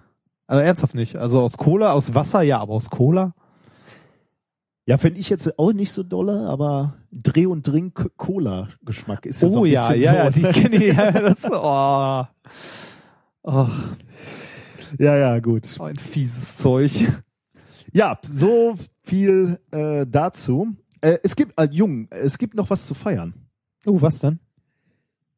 Also 0.48 0.62
ernsthaft 0.62 0.96
nicht. 0.96 1.16
Also 1.16 1.42
aus 1.42 1.58
Cola, 1.58 1.94
aus 1.94 2.14
Wasser, 2.14 2.42
ja, 2.42 2.60
aber 2.60 2.74
aus 2.74 2.90
Cola? 2.90 3.34
Ja, 4.88 5.00
finde 5.00 5.20
ich 5.20 5.30
jetzt 5.30 5.58
auch 5.58 5.74
nicht 5.74 5.92
so 5.92 6.04
dolle, 6.04 6.48
aber 6.48 6.96
Dreh- 7.12 7.48
und 7.48 7.66
Drink-Cola-Geschmack 7.66 9.26
ist 9.26 9.42
ja 9.42 9.50
so 9.50 9.62
oh 9.62 9.64
ein 9.64 9.72
ja, 9.72 9.88
bisschen 9.88 10.04
ja, 10.04 10.12
so. 10.12 10.18
ja, 10.18 10.30
die 10.30 10.60
kenne 10.60 10.76
ich. 10.76 10.96
Ja, 10.96 11.12
das, 11.12 11.44
oh. 11.52 12.26
Oh, 13.48 13.68
ja, 15.00 15.16
ja, 15.16 15.40
gut. 15.40 15.80
ein 15.80 15.98
fieses 15.98 16.58
Zeug. 16.58 16.92
Ja, 17.92 18.20
so 18.24 18.76
viel 19.02 19.60
äh, 19.72 20.06
dazu. 20.08 20.76
Äh, 21.02 21.18
es 21.24 21.36
gibt, 21.36 21.60
äh, 21.60 21.68
Jung, 21.72 22.08
es 22.12 22.38
gibt 22.38 22.56
noch 22.56 22.70
was 22.70 22.86
zu 22.86 22.94
feiern. 22.94 23.34
Oh, 23.86 24.02
was 24.02 24.20
denn? 24.20 24.40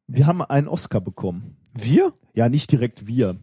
Wir 0.06 0.26
haben 0.26 0.42
einen 0.42 0.68
Oscar 0.68 1.00
bekommen. 1.00 1.56
Wir? 1.74 2.12
Ja, 2.34 2.48
nicht 2.48 2.72
direkt 2.72 3.06
wir. 3.06 3.36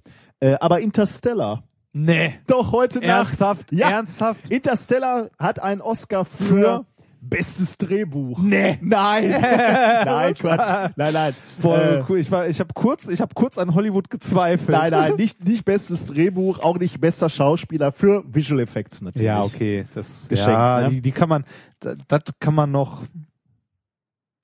Äh, 0.46 0.58
aber 0.60 0.80
Interstellar. 0.80 1.64
Nee. 1.92 2.36
Doch, 2.46 2.72
heute 2.72 3.02
Ernsthaft? 3.02 3.72
Nacht. 3.72 3.80
Ja, 3.80 3.90
Ernsthaft? 3.90 4.50
Interstellar 4.50 5.30
hat 5.40 5.60
einen 5.60 5.82
Oscar 5.82 6.26
für, 6.26 6.86
bestes 7.22 7.78
Drehbuch. 7.78 8.40
Nee. 8.44 8.78
Nein. 8.82 9.30
nein, 10.06 10.36
Quatsch. 10.36 10.92
Nein, 10.96 11.14
nein. 11.14 11.36
Boah, 11.62 11.82
Äh, 11.82 12.04
cool. 12.08 12.20
Ich 12.20 12.30
war, 12.30 12.48
ich 12.48 12.60
habe 12.60 12.74
kurz, 12.76 13.08
ich 13.08 13.22
habe 13.22 13.34
kurz 13.34 13.58
an 13.58 13.74
Hollywood 13.74 14.12
gezweifelt. 14.12 14.78
Nein, 14.78 14.92
nein, 14.92 15.16
nicht, 15.16 15.44
nicht 15.44 15.66
bestes 15.66 16.06
Drehbuch, 16.06 16.60
auch 16.60 16.78
nicht 16.78 17.02
bester 17.02 17.30
Schauspieler 17.30 17.92
für 17.92 18.24
Visual 18.28 18.60
Effects 18.60 19.02
natürlich. 19.02 19.26
Ja, 19.26 19.42
okay, 19.42 19.86
das 19.96 20.28
Geschenkt, 20.28 20.52
ja, 20.52 20.82
ne? 20.82 20.90
die, 20.90 21.02
die 21.02 21.12
kann 21.12 21.30
man, 21.30 21.46
das, 21.80 21.98
das 22.08 22.22
kann 22.40 22.54
man 22.54 22.72
noch. 22.72 23.04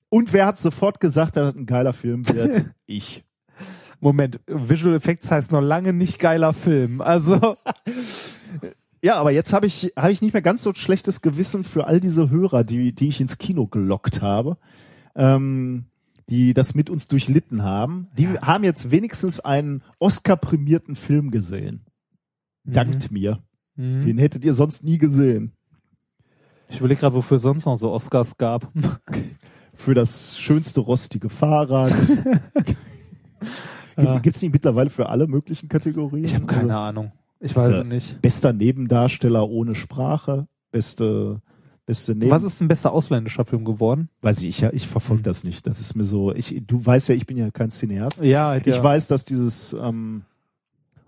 Und 0.08 0.32
wer 0.32 0.46
hat 0.46 0.58
sofort 0.58 0.98
gesagt, 0.98 1.36
dass 1.36 1.52
das 1.52 1.56
ein 1.56 1.66
geiler 1.66 1.92
Film 1.92 2.28
wird? 2.28 2.70
ich. 2.86 3.24
Moment, 4.02 4.40
Visual 4.46 4.96
Effects 4.96 5.30
heißt 5.30 5.52
noch 5.52 5.60
lange 5.60 5.92
nicht 5.92 6.18
geiler 6.18 6.52
Film. 6.52 7.00
Also 7.00 7.56
Ja, 9.04 9.16
aber 9.16 9.32
jetzt 9.32 9.52
habe 9.52 9.66
ich, 9.66 9.92
habe 9.96 10.12
ich 10.12 10.22
nicht 10.22 10.32
mehr 10.32 10.42
ganz 10.42 10.62
so 10.62 10.72
schlechtes 10.74 11.22
Gewissen 11.22 11.64
für 11.64 11.86
all 11.86 11.98
diese 11.98 12.30
Hörer, 12.30 12.62
die, 12.62 12.92
die 12.92 13.08
ich 13.08 13.20
ins 13.20 13.38
Kino 13.38 13.66
gelockt 13.66 14.22
habe, 14.22 14.58
ähm, 15.16 15.86
die 16.28 16.54
das 16.54 16.74
mit 16.74 16.88
uns 16.88 17.08
durchlitten 17.08 17.64
haben. 17.64 18.08
Die 18.16 18.28
haben 18.28 18.62
jetzt 18.62 18.92
wenigstens 18.92 19.40
einen 19.40 19.82
Oscar-prämierten 19.98 20.94
Film 20.94 21.32
gesehen. 21.32 21.84
Dankt 22.64 23.10
mir. 23.10 23.40
Mhm. 23.74 24.04
Den 24.04 24.18
hättet 24.18 24.44
ihr 24.44 24.54
sonst 24.54 24.84
nie 24.84 24.98
gesehen. 24.98 25.52
ich 26.68 26.78
überlege 26.78 27.00
gerade, 27.00 27.16
wofür 27.16 27.36
es 27.36 27.42
sonst 27.42 27.66
noch 27.66 27.76
so 27.76 27.90
Oscars 27.90 28.36
gab. 28.36 28.72
Für 29.74 29.94
das 29.94 30.38
schönste 30.38 30.80
rostige 30.80 31.28
Fahrrad. 31.28 31.92
Ja. 33.96 34.18
Gibt 34.18 34.36
es 34.36 34.42
nicht 34.42 34.52
mittlerweile 34.52 34.90
für 34.90 35.08
alle 35.08 35.26
möglichen 35.26 35.68
Kategorien? 35.68 36.24
Ich 36.24 36.34
habe 36.34 36.46
keine 36.46 36.74
Also, 36.76 37.00
Ahnung. 37.00 37.12
Ich 37.40 37.54
weiß 37.56 37.68
es 37.68 37.84
nicht. 37.84 38.22
Bester 38.22 38.52
Nebendarsteller 38.52 39.48
ohne 39.48 39.74
Sprache, 39.74 40.46
beste, 40.70 41.40
beste 41.86 42.14
Neben 42.14 42.30
Was 42.30 42.44
ist 42.44 42.60
ein 42.60 42.68
bester 42.68 42.92
ausländischer 42.92 43.44
Film 43.44 43.64
geworden? 43.64 44.08
Weiß 44.20 44.40
ich, 44.42 44.46
ich, 44.46 44.62
ich 44.72 44.86
verfolge 44.88 45.22
das 45.22 45.42
nicht. 45.44 45.66
Das 45.66 45.80
ist 45.80 45.96
mir 45.96 46.04
so, 46.04 46.32
ich, 46.32 46.62
du 46.66 46.84
weißt 46.84 47.08
ja, 47.08 47.14
ich 47.16 47.26
bin 47.26 47.36
ja 47.36 47.50
kein 47.50 47.70
Cineast. 47.70 48.22
Ja, 48.22 48.56
Ich 48.56 48.82
weiß, 48.82 49.08
dass 49.08 49.24
dieses 49.24 49.72
ähm, 49.72 50.22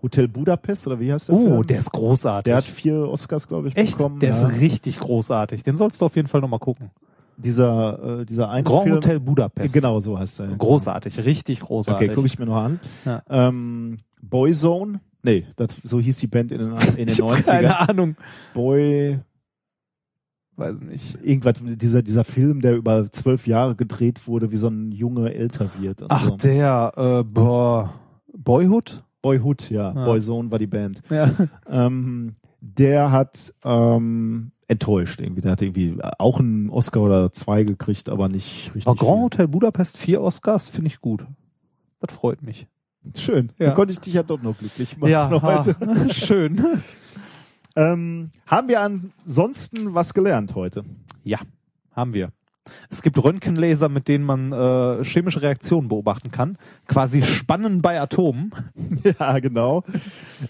Hotel 0.03 0.27
Budapest 0.29 0.87
oder 0.89 0.99
wie 1.01 1.13
heißt 1.13 1.29
der 1.29 1.37
Oh, 1.37 1.43
Film? 1.43 1.67
der 1.69 1.79
ist 1.79 1.93
großartig. 1.93 2.45
Der 2.45 2.57
hat 2.57 2.65
vier 2.65 3.09
Oscars, 3.09 3.47
glaube 3.49 3.69
ich, 3.69 3.77
Echt? 3.77 3.97
bekommen. 3.97 4.19
Der 4.19 4.31
ja. 4.31 4.35
ist 4.49 4.61
richtig 4.61 4.99
großartig. 4.99 5.63
Den 5.63 5.77
sollst 5.77 6.01
du 6.01 6.07
auf 6.07 6.17
jeden 6.17 6.29
Fall 6.29 6.41
nochmal 6.41 6.59
gucken. 6.61 6.91
Dieser, 7.37 8.21
äh, 8.21 8.27
dieser 8.27 8.51
eine 8.51 8.65
Grand. 8.65 8.91
Hotel 8.91 9.21
Budapest. 9.21 9.75
Genau, 9.75 10.01
so 10.01 10.19
heißt 10.19 10.41
er. 10.41 10.49
Großartig, 10.49 11.25
richtig 11.25 11.61
großartig. 11.61 12.09
Okay, 12.09 12.15
gucke 12.15 12.27
ich 12.27 12.39
mir 12.39 12.47
noch 12.47 12.57
an. 12.57 12.81
Ja. 13.05 13.23
Ähm, 13.29 13.99
Boyzone. 14.21 15.01
Nee, 15.23 15.47
das, 15.57 15.69
so 15.83 16.01
hieß 16.01 16.19
die 16.19 16.27
Band 16.27 16.53
in 16.53 16.59
den, 16.59 16.73
in 16.73 16.97
den 16.97 17.09
ich 17.09 17.21
hab 17.21 17.31
90ern. 17.31 17.51
keine 17.51 17.89
Ahnung. 17.89 18.17
Boy, 18.53 19.19
Weiß 20.57 20.83
nicht. 20.83 21.19
irgendwas, 21.23 21.57
dieser, 21.63 22.03
dieser 22.03 22.25
Film, 22.25 22.61
der 22.61 22.77
über 22.77 23.11
zwölf 23.11 23.47
Jahre 23.47 23.75
gedreht 23.75 24.29
wurde, 24.29 24.53
wie 24.53 24.57
so 24.57 24.69
ein 24.69 24.93
Junge 24.93 25.35
älter 25.35 25.71
wird. 25.79 26.05
Ach, 26.09 26.29
so. 26.29 26.37
der, 26.37 26.93
äh, 26.97 27.25
boah, 27.25 27.95
Boyhood? 28.37 29.03
Boyhood, 29.23 29.71
ja. 29.71 29.91
Ah. 29.91 30.05
Boyzone 30.05 30.51
war 30.51 30.59
die 30.59 30.67
Band. 30.67 31.03
Ja. 31.11 31.31
Ähm, 31.69 32.37
der 32.61 33.11
hat 33.11 33.53
ähm, 33.65 34.53
enttäuscht 34.69 35.21
irgendwie. 35.21 35.43
Der 35.43 35.53
hat 35.53 35.63
irgendwie 35.63 35.97
auch 36.19 36.41
einen 36.41 36.71
Oscar 36.71 37.03
oder 37.03 37.33
zwei 37.33 37.65
gekriegt, 37.65 38.09
aber 38.09 38.29
nicht 38.29 38.67
richtig. 38.75 38.87
Aber 38.87 38.97
Grand 38.97 39.15
viel. 39.17 39.23
Hotel 39.25 39.49
Budapest, 39.49 39.97
vier 39.97 40.21
Oscars, 40.23 40.69
finde 40.69 40.89
ich 40.89 41.01
gut. 41.01 41.27
Das 42.01 42.15
freut 42.15 42.43
mich. 42.43 42.67
Schön. 43.17 43.51
Ja. 43.59 43.67
Dann 43.67 43.75
konnte 43.75 43.93
ich 43.93 44.01
dich 44.01 44.15
ja 44.15 44.23
doch 44.23 44.41
noch 44.41 44.57
glücklich 44.59 44.97
machen 44.97 45.11
Ja, 45.11 45.31
heute. 45.31 45.77
ha, 45.79 46.09
schön. 46.11 46.65
Ähm, 47.77 48.31
haben 48.47 48.69
wir 48.69 48.81
ansonsten 48.81 49.95
was 49.95 50.15
gelernt 50.15 50.55
heute? 50.55 50.85
Ja, 51.23 51.41
haben 51.93 52.15
wir. 52.15 52.31
Es 52.91 53.03
gibt 53.03 53.23
Röntgenlaser, 53.23 53.89
mit 53.89 54.09
denen 54.09 54.25
man 54.25 54.53
äh, 54.53 55.05
chemische 55.05 55.43
Reaktionen 55.43 55.89
beobachten 55.89 56.31
kann. 56.31 56.59
Quasi 56.87 57.23
Spannen 57.23 57.83
bei 57.83 58.01
Atomen. 58.01 58.53
ja, 59.19 59.39
genau. 59.39 59.85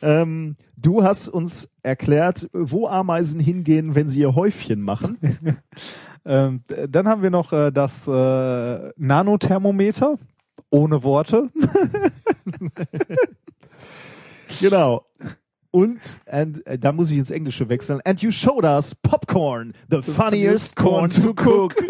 ähm, 0.03 0.57
du 0.77 1.03
hast 1.03 1.29
uns 1.29 1.73
erklärt, 1.83 2.49
wo 2.53 2.87
Ameisen 2.87 3.41
hingehen, 3.41 3.95
wenn 3.95 4.09
sie 4.09 4.21
ihr 4.21 4.35
Häufchen 4.35 4.81
machen. 4.81 5.19
Ähm, 6.27 6.63
dann 6.89 7.07
haben 7.07 7.21
wir 7.23 7.29
noch 7.29 7.53
äh, 7.53 7.71
das 7.71 8.09
äh, 8.09 8.93
Nanothermometer. 8.97 10.19
Ohne 10.71 11.03
Worte. 11.05 11.51
genau. 14.61 15.07
Und, 15.75 16.21
and, 16.27 16.65
äh, 16.69 16.79
da 16.79 16.93
muss 16.93 17.11
ich 17.11 17.19
ins 17.19 17.33
Englische 17.33 17.69
wechseln. 17.69 18.01
And 18.05 18.23
you 18.23 18.31
showed 18.31 18.63
us 18.65 18.95
popcorn, 18.95 19.73
the 19.91 20.03
funniest 20.03 20.77
corn 20.77 21.11
to 21.11 21.31
cook. 21.31 21.75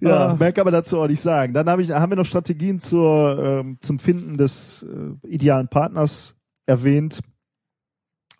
Ja, 0.00 0.28
Ah. 0.28 0.36
mehr 0.36 0.52
kann 0.52 0.64
man 0.64 0.72
dazu 0.72 0.98
auch 1.00 1.08
nicht 1.08 1.20
sagen. 1.20 1.52
Dann 1.54 1.68
hab 1.68 1.80
ich, 1.80 1.90
haben 1.90 2.12
wir 2.12 2.16
noch 2.16 2.24
Strategien 2.24 2.78
zur, 2.78 3.36
ähm, 3.64 3.78
zum 3.80 3.98
Finden 3.98 4.36
des 4.38 4.84
äh, 4.84 5.26
idealen 5.26 5.66
Partners 5.66 6.36
erwähnt 6.66 7.18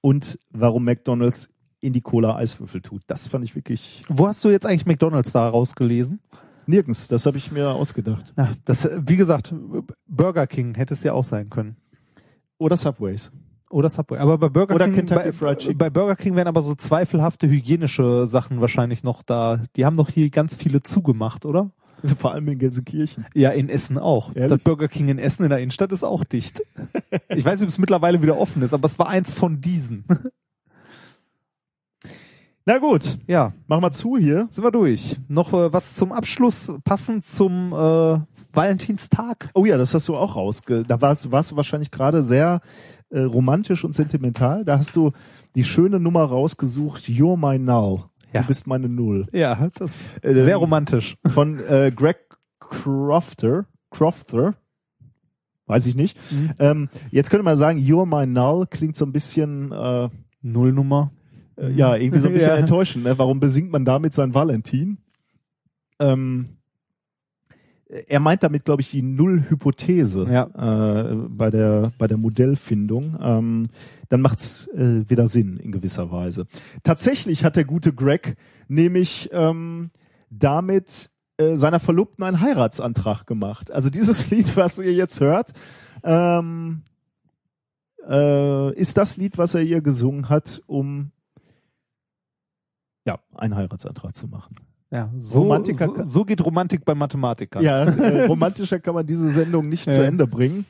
und 0.01 0.39
warum 0.51 0.85
McDonalds 0.85 1.51
in 1.81 1.93
die 1.93 2.01
Cola 2.01 2.36
Eiswürfel 2.36 2.81
tut. 2.81 3.02
Das 3.09 3.27
fand 3.27 3.44
ich 3.44 3.57
wirklich 3.57 4.02
Wo 4.09 4.28
hast 4.28 4.44
du 4.44 4.51
jetzt 4.51 4.67
eigentlich 4.67 4.86
McDonalds 4.86 5.33
da 5.33 5.49
rausgelesen? 5.49 6.20
nirgends. 6.67 7.09
Das 7.09 7.27
habe 7.27 7.39
ich 7.39 7.51
mir 7.51 7.70
ausgedacht. 7.70 8.33
Ja, 8.36 8.52
das, 8.65 8.89
wie 9.07 9.17
gesagt, 9.17 9.52
Burger 10.07 10.47
King 10.47 10.75
hätte 10.77 10.94
es 10.94 11.02
ja 11.02 11.12
auch 11.12 11.25
sein 11.25 11.51
können. 11.51 11.77
Oder 12.59 12.77
Subways. 12.77 13.33
Oder 13.70 13.89
Subway. 13.91 14.19
Aber 14.19 14.39
bei 14.39 14.49
Burger 14.49 14.75
Oder 14.75 14.87
King, 14.87 14.95
Kentucky 14.95 15.20
bei, 15.27 15.33
Fried 15.33 15.59
Chicken. 15.59 15.78
bei 15.78 15.91
Burger 15.91 16.17
King 16.17 16.37
wären 16.37 16.49
aber 16.49 16.62
so 16.62 16.75
zweifelhafte 16.75 17.49
hygienische 17.49 18.27
Sachen 18.27 18.61
wahrscheinlich 18.61 19.03
noch 19.03 19.23
da. 19.23 19.62
Die 19.77 19.85
haben 19.85 19.97
doch 19.97 20.09
hier 20.09 20.31
ganz 20.31 20.57
viele 20.57 20.83
zugemacht, 20.83 21.45
oder? 21.45 21.70
Vor 22.17 22.33
allem 22.33 22.49
in 22.49 22.59
Gelsenkirchen. 22.59 23.27
Ja, 23.35 23.51
in 23.51 23.69
Essen 23.69 23.99
auch. 23.99 24.35
Ehrlich? 24.35 24.51
Das 24.59 24.62
Burger 24.65 24.89
King 24.89 25.09
in 25.09 25.19
Essen 25.19 25.43
in 25.43 25.51
der 25.51 25.59
Innenstadt 25.59 25.93
ist 25.93 26.05
auch 26.05 26.25
dicht. 26.25 26.62
Ich 27.28 27.45
weiß 27.45 27.61
nicht, 27.61 27.67
ob 27.67 27.70
es 27.70 27.78
mittlerweile 27.78 28.23
wieder 28.23 28.39
offen 28.39 28.62
ist, 28.62 28.73
aber 28.73 28.87
es 28.87 28.99
war 28.99 29.09
eins 29.09 29.33
von 29.33 29.61
diesen. 29.61 30.05
Na 32.65 32.78
gut, 32.78 33.19
Ja, 33.27 33.53
mach 33.67 33.81
mal 33.81 33.93
zu 33.93 34.17
hier. 34.19 34.47
sind 34.51 34.62
wir 34.62 34.70
durch. 34.70 35.17
Noch 35.28 35.53
äh, 35.55 35.73
was 35.73 35.95
zum 35.95 36.12
Abschluss, 36.12 36.73
passend 36.85 37.25
zum 37.25 37.73
äh, 37.73 38.20
Valentinstag. 38.59 39.51
Oh 39.55 39.65
ja, 39.65 39.77
das 39.77 39.95
hast 39.95 40.09
du 40.09 40.17
auch 40.17 40.37
rausge... 40.37 40.85
Da 40.87 41.01
warst, 41.01 41.31
warst 41.33 41.53
du 41.53 41.57
wahrscheinlich 41.57 41.91
gerade 41.91 42.23
sehr 42.23 42.61
äh, 43.11 43.20
romantisch 43.20 43.85
und 43.85 43.95
sentimental. 43.95 44.65
Da 44.65 44.78
hast 44.78 44.95
du 44.97 45.12
die 45.55 45.65
schöne 45.65 45.99
Nummer 46.01 46.25
rausgesucht, 46.25 47.05
You're 47.05 47.37
my 47.37 47.59
null. 47.59 48.05
Ja. 48.33 48.43
Du 48.43 48.49
bist 48.49 48.67
meine 48.67 48.89
Null. 48.91 49.27
Ja, 49.33 49.70
das 49.78 50.03
Äh, 50.20 50.35
sehr 50.45 50.57
romantisch. 50.59 51.17
Von 51.27 51.61
äh, 51.61 51.91
Greg 51.97 52.19
Crofter. 52.61 53.65
Crofter. 53.91 54.55
weiß 55.67 55.87
ich 55.87 55.95
nicht. 55.95 56.19
Mhm. 56.31 56.51
Ähm, 56.59 56.89
jetzt 57.11 57.31
könnte 57.31 57.45
man 57.45 57.57
sagen, 57.57 57.78
You're 57.78 58.05
My 58.05 58.27
Null 58.27 58.67
klingt 58.67 58.97
so 58.97 59.07
ein 59.07 59.12
bisschen, 59.12 59.73
äh, 59.73 60.11
Nullnummer. 60.43 61.11
äh, 61.57 61.70
ja, 61.73 61.97
irgendwie 61.97 62.20
so 62.20 62.28
ein 62.28 62.35
bisschen 62.35 62.51
Ja. 62.53 62.57
enttäuschend. 62.57 63.05
Ne? 63.05 63.19
Warum 63.19 63.41
besingt 63.41 63.73
man 63.73 63.87
damit 63.87 64.12
sein 64.12 64.35
Valentin? 64.35 64.99
Ähm, 65.99 66.58
er 67.89 68.20
meint 68.20 68.42
damit, 68.42 68.65
glaube 68.65 68.83
ich, 68.83 68.91
die 68.91 69.02
Nullhypothese 69.02 70.26
Ja. 70.31 70.44
äh, 71.10 71.15
bei 71.28 71.50
der 71.50 71.92
bei 71.99 72.07
der 72.07 72.18
Modellfindung. 72.18 73.17
Ähm, 73.20 73.67
dann 74.10 74.20
macht's 74.20 74.68
äh, 74.68 75.08
wieder 75.08 75.26
Sinn 75.26 75.57
in 75.58 75.73
gewisser 75.73 76.10
Weise. 76.10 76.47
Tatsächlich 76.83 77.44
hat 77.44 77.57
der 77.57 77.65
gute 77.65 77.92
Greg 77.92 78.36
nämlich 78.68 79.31
ähm, 79.33 79.91
damit 80.31 81.10
äh, 81.39 81.57
seiner 81.57 81.81
Verlobten 81.81 82.25
einen 82.25 82.41
Heiratsantrag 82.41 83.26
gemacht. 83.26 83.70
Also 83.70 83.91
dieses 83.91 84.28
Lied, 84.31 84.57
was 84.57 84.78
ihr 84.78 84.92
jetzt 84.92 85.20
hört, 85.20 85.52
ähm, 86.02 86.83
äh, 88.08 88.75
ist 88.75 88.97
das 88.97 89.17
Lied, 89.17 89.39
was 89.39 89.55
er 89.55 89.62
ihr 89.62 89.81
gesungen 89.81 90.28
hat, 90.28 90.60
um 90.67 91.10
ja 93.07 93.18
einen 93.34 93.57
Heiratsantrag 93.57 94.15
zu 94.15 94.26
machen. 94.26 94.57
Ja, 94.91 95.10
so, 95.18 95.42
Romantiker- 95.42 95.86
so, 95.97 96.05
so 96.05 96.25
geht 96.25 96.42
Romantik 96.44 96.84
bei 96.84 96.94
Mathematikern. 96.94 97.62
Ja, 97.62 97.84
äh, 97.84 98.25
romantischer 98.26 98.81
kann 98.81 98.94
man 98.94 99.07
diese 99.07 99.28
Sendung 99.31 99.68
nicht 99.68 99.86
Ja. 99.86 99.92
zu 99.92 100.05
Ende 100.05 100.26
bringen. 100.26 100.65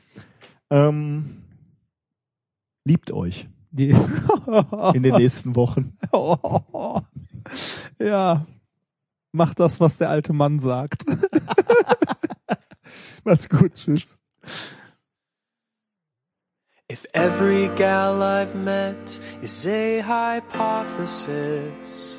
Ähm, 0.69 1.43
liebt 2.83 3.11
euch 3.11 3.47
in 3.75 5.03
den 5.03 5.15
nächsten 5.15 5.55
Wochen. 5.55 5.93
ja. 7.99 8.45
Macht 9.31 9.59
das, 9.59 9.79
was 9.79 9.97
der 9.97 10.09
alte 10.09 10.33
Mann 10.33 10.57
sagt. 10.59 11.05
Macht's 13.23 13.47
gut, 13.47 13.75
tschüss. 13.75 14.17
If 16.91 17.05
every 17.13 17.69
gal 17.75 18.19
I've 18.23 18.55
met 18.55 19.21
is 19.43 19.67
a 19.67 20.01
hypothesis, 20.01 22.18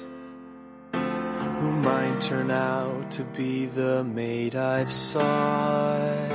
who 1.60 1.70
might 1.70 2.20
turn 2.20 2.50
out 2.50 3.10
to 3.12 3.22
be 3.22 3.66
the 3.66 4.02
mate 4.02 4.54
I've 4.54 4.90
sought? 4.90 6.30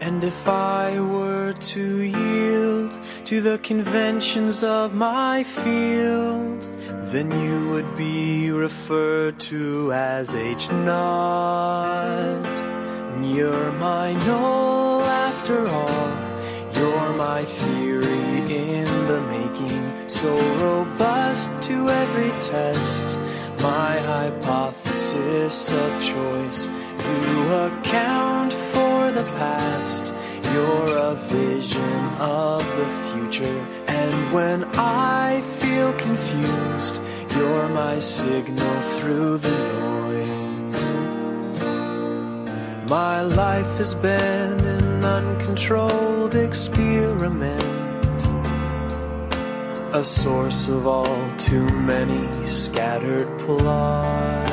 And 0.00 0.22
if 0.22 0.46
I 0.46 1.00
were 1.00 1.52
to 1.52 2.02
yield 2.02 2.92
to 3.24 3.40
the 3.40 3.58
conventions 3.58 4.62
of 4.62 4.94
my 4.94 5.42
field, 5.42 6.60
then 7.12 7.30
you 7.30 7.70
would 7.70 7.96
be 7.96 8.50
referred 8.50 9.40
to 9.50 9.92
as 9.92 10.34
H 10.34 10.70
naught. 10.70 12.44
You're 13.22 13.72
my 13.72 14.12
null 14.26 15.02
after 15.02 15.66
all. 15.66 16.12
You're 16.74 17.12
my 17.14 17.42
theory 17.42 18.54
in 18.54 19.06
the 19.06 19.20
making, 19.22 19.39
so 20.20 20.36
robust 20.60 21.50
to 21.62 21.88
every 21.88 22.30
test. 22.42 23.18
My 23.62 23.98
hypothesis 24.00 25.72
of 25.72 25.90
choice. 26.02 26.68
You 26.68 27.38
account 27.68 28.52
for 28.52 29.12
the 29.12 29.24
past. 29.38 30.14
You're 30.52 30.94
a 31.12 31.14
vision 31.14 32.02
of 32.20 32.60
the 32.78 32.88
future. 33.08 33.60
And 33.88 34.34
when 34.34 34.64
I 34.74 35.40
feel 35.40 35.94
confused, 35.94 37.00
you're 37.34 37.68
my 37.70 37.98
signal 37.98 38.76
through 38.96 39.38
the 39.38 39.56
noise. 39.80 40.84
My 42.90 43.22
life 43.22 43.72
has 43.78 43.94
been 43.94 44.60
an 44.60 45.02
uncontrolled 45.02 46.34
experiment, 46.34 47.89
a 49.92 50.04
source 50.04 50.68
of 50.68 50.86
all 50.86 51.36
too 51.36 51.68
many 51.68 52.28
scattered 52.46 53.26
plots. 53.40 54.50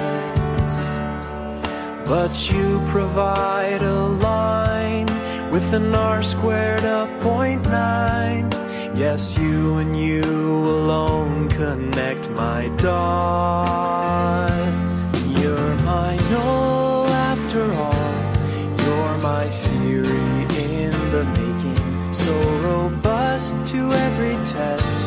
But 2.09 2.51
you 2.51 2.82
provide 2.88 3.83
a 3.83 4.07
line 4.07 5.06
with 5.51 5.74
an 5.74 5.93
R 5.93 6.24
squared 6.24 6.85
of 6.85 7.11
0.9. 7.22 8.98
Yes, 8.98 9.38
you 9.38 9.77
and 9.77 9.95
you 9.95 10.24
alone 10.24 11.49
connect 11.49 12.32
my 12.32 12.69
dots. 12.77 13.67
You're 15.40 15.75
my 15.83 16.16
null 16.32 17.07
after 17.09 17.72
all. 17.74 18.24
You're 18.83 19.17
my 19.19 19.45
theory 19.48 20.48
in 20.74 20.91
the 21.11 21.24
making, 21.38 22.14
so 22.14 22.33
robust 22.61 23.53
to 23.67 23.91
every 23.91 24.35
test. 24.45 25.06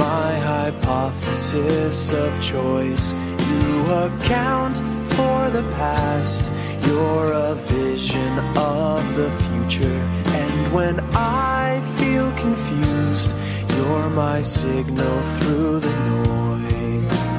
My 0.00 0.32
hypothesis 0.38 2.12
of 2.12 2.30
choice. 2.42 3.12
You 3.50 3.84
account 4.06 4.78
for 5.14 5.50
the 5.50 5.62
past. 5.76 6.50
You're 6.86 7.32
a 7.32 7.54
vision 7.54 8.38
of 8.56 9.00
the 9.14 9.30
future. 9.44 10.00
And 10.40 10.72
when 10.72 11.00
I 11.14 11.80
feel 11.98 12.32
confused, 12.32 13.34
you're 13.76 14.08
my 14.08 14.40
signal 14.40 15.20
through 15.36 15.80
the 15.80 15.96
noise. 16.14 17.36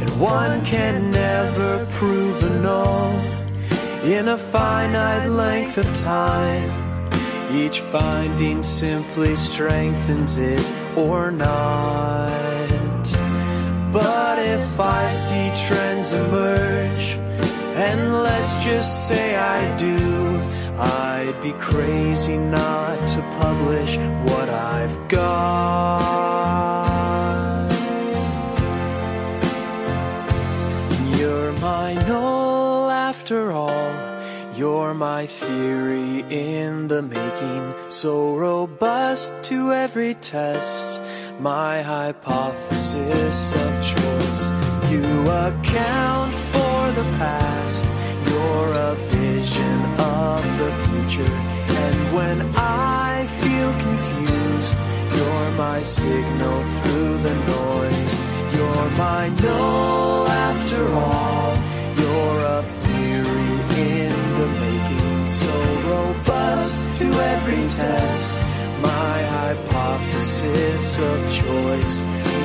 And 0.00 0.10
one 0.18 0.64
can 0.64 1.10
never 1.10 1.86
prove 1.90 2.42
a 2.42 2.58
null 2.60 3.10
in 4.02 4.28
a 4.28 4.38
finite 4.38 5.28
length 5.28 5.76
of 5.76 5.92
time. 5.92 6.83
Each 7.54 7.78
finding 7.80 8.64
simply 8.64 9.36
strengthens 9.36 10.38
it 10.38 10.60
or 10.96 11.30
not. 11.30 12.68
But 13.92 14.40
if 14.40 14.80
I 14.80 15.08
see 15.08 15.52
trends 15.64 16.12
emerge, 16.12 17.12
and 17.76 18.12
let's 18.24 18.64
just 18.64 19.06
say 19.06 19.36
I 19.36 19.76
do, 19.76 19.96
I'd 20.78 21.40
be 21.42 21.52
crazy 21.52 22.36
not 22.36 23.06
to 23.14 23.20
publish 23.38 23.98
what 24.28 24.48
I've 24.48 25.06
got. 25.06 25.94
You're 31.16 31.52
my 31.60 31.94
null 32.08 32.86
oh, 32.86 32.90
after 32.90 33.52
all. 33.52 33.83
You're 34.56 34.94
my 34.94 35.26
theory 35.26 36.24
in 36.30 36.86
the 36.86 37.02
making, 37.02 37.74
so 37.88 38.36
robust 38.36 39.32
to 39.50 39.72
every 39.72 40.14
test. 40.14 41.00
My 41.40 41.82
hypothesis 41.82 43.52
of 43.52 43.72
choice. 43.82 44.50
You 44.92 45.22
account 45.22 46.32
for 46.54 46.92
the 46.92 47.06
past. 47.18 47.84
You're 48.28 48.72
a 48.90 48.94
vision 48.94 49.80
of 49.98 50.42
the 50.60 50.70
future. 50.86 51.34
And 51.82 52.14
when 52.14 52.40
I 52.56 53.26
feel 53.26 53.72
confused, 53.86 54.76
you're 55.16 55.50
my 55.58 55.82
signal 55.82 56.62
through 56.78 57.18
the 57.26 57.34
noise. 57.58 58.20
You're 58.54 58.90
my 58.90 59.30
null 59.30 60.28
after 60.28 60.92
all. 60.94 61.56
You're 61.98 62.38
a 62.58 62.62
so 65.34 65.54
robust 65.90 67.00
to 67.00 67.06
every 67.34 67.66
test. 67.80 68.46
My 68.80 69.16
hypothesis 69.38 70.98
of 70.98 71.18
choice. 71.40 71.96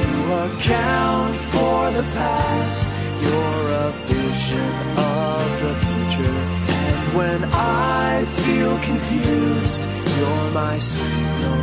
You 0.02 0.20
account 0.46 1.36
for 1.36 1.82
the 1.98 2.06
past. 2.18 2.90
You're 3.24 3.66
a 3.86 3.90
vision 4.14 4.74
of 5.22 5.46
the 5.64 5.74
future. 5.86 6.40
And 6.78 7.18
when 7.20 7.40
I 7.54 8.26
feel 8.44 8.74
confused, 8.80 9.84
you're 10.18 10.50
my 10.64 10.80
signal. 10.80 11.62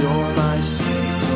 You're 0.00 0.30
my 0.44 0.60
signal. 0.60 1.27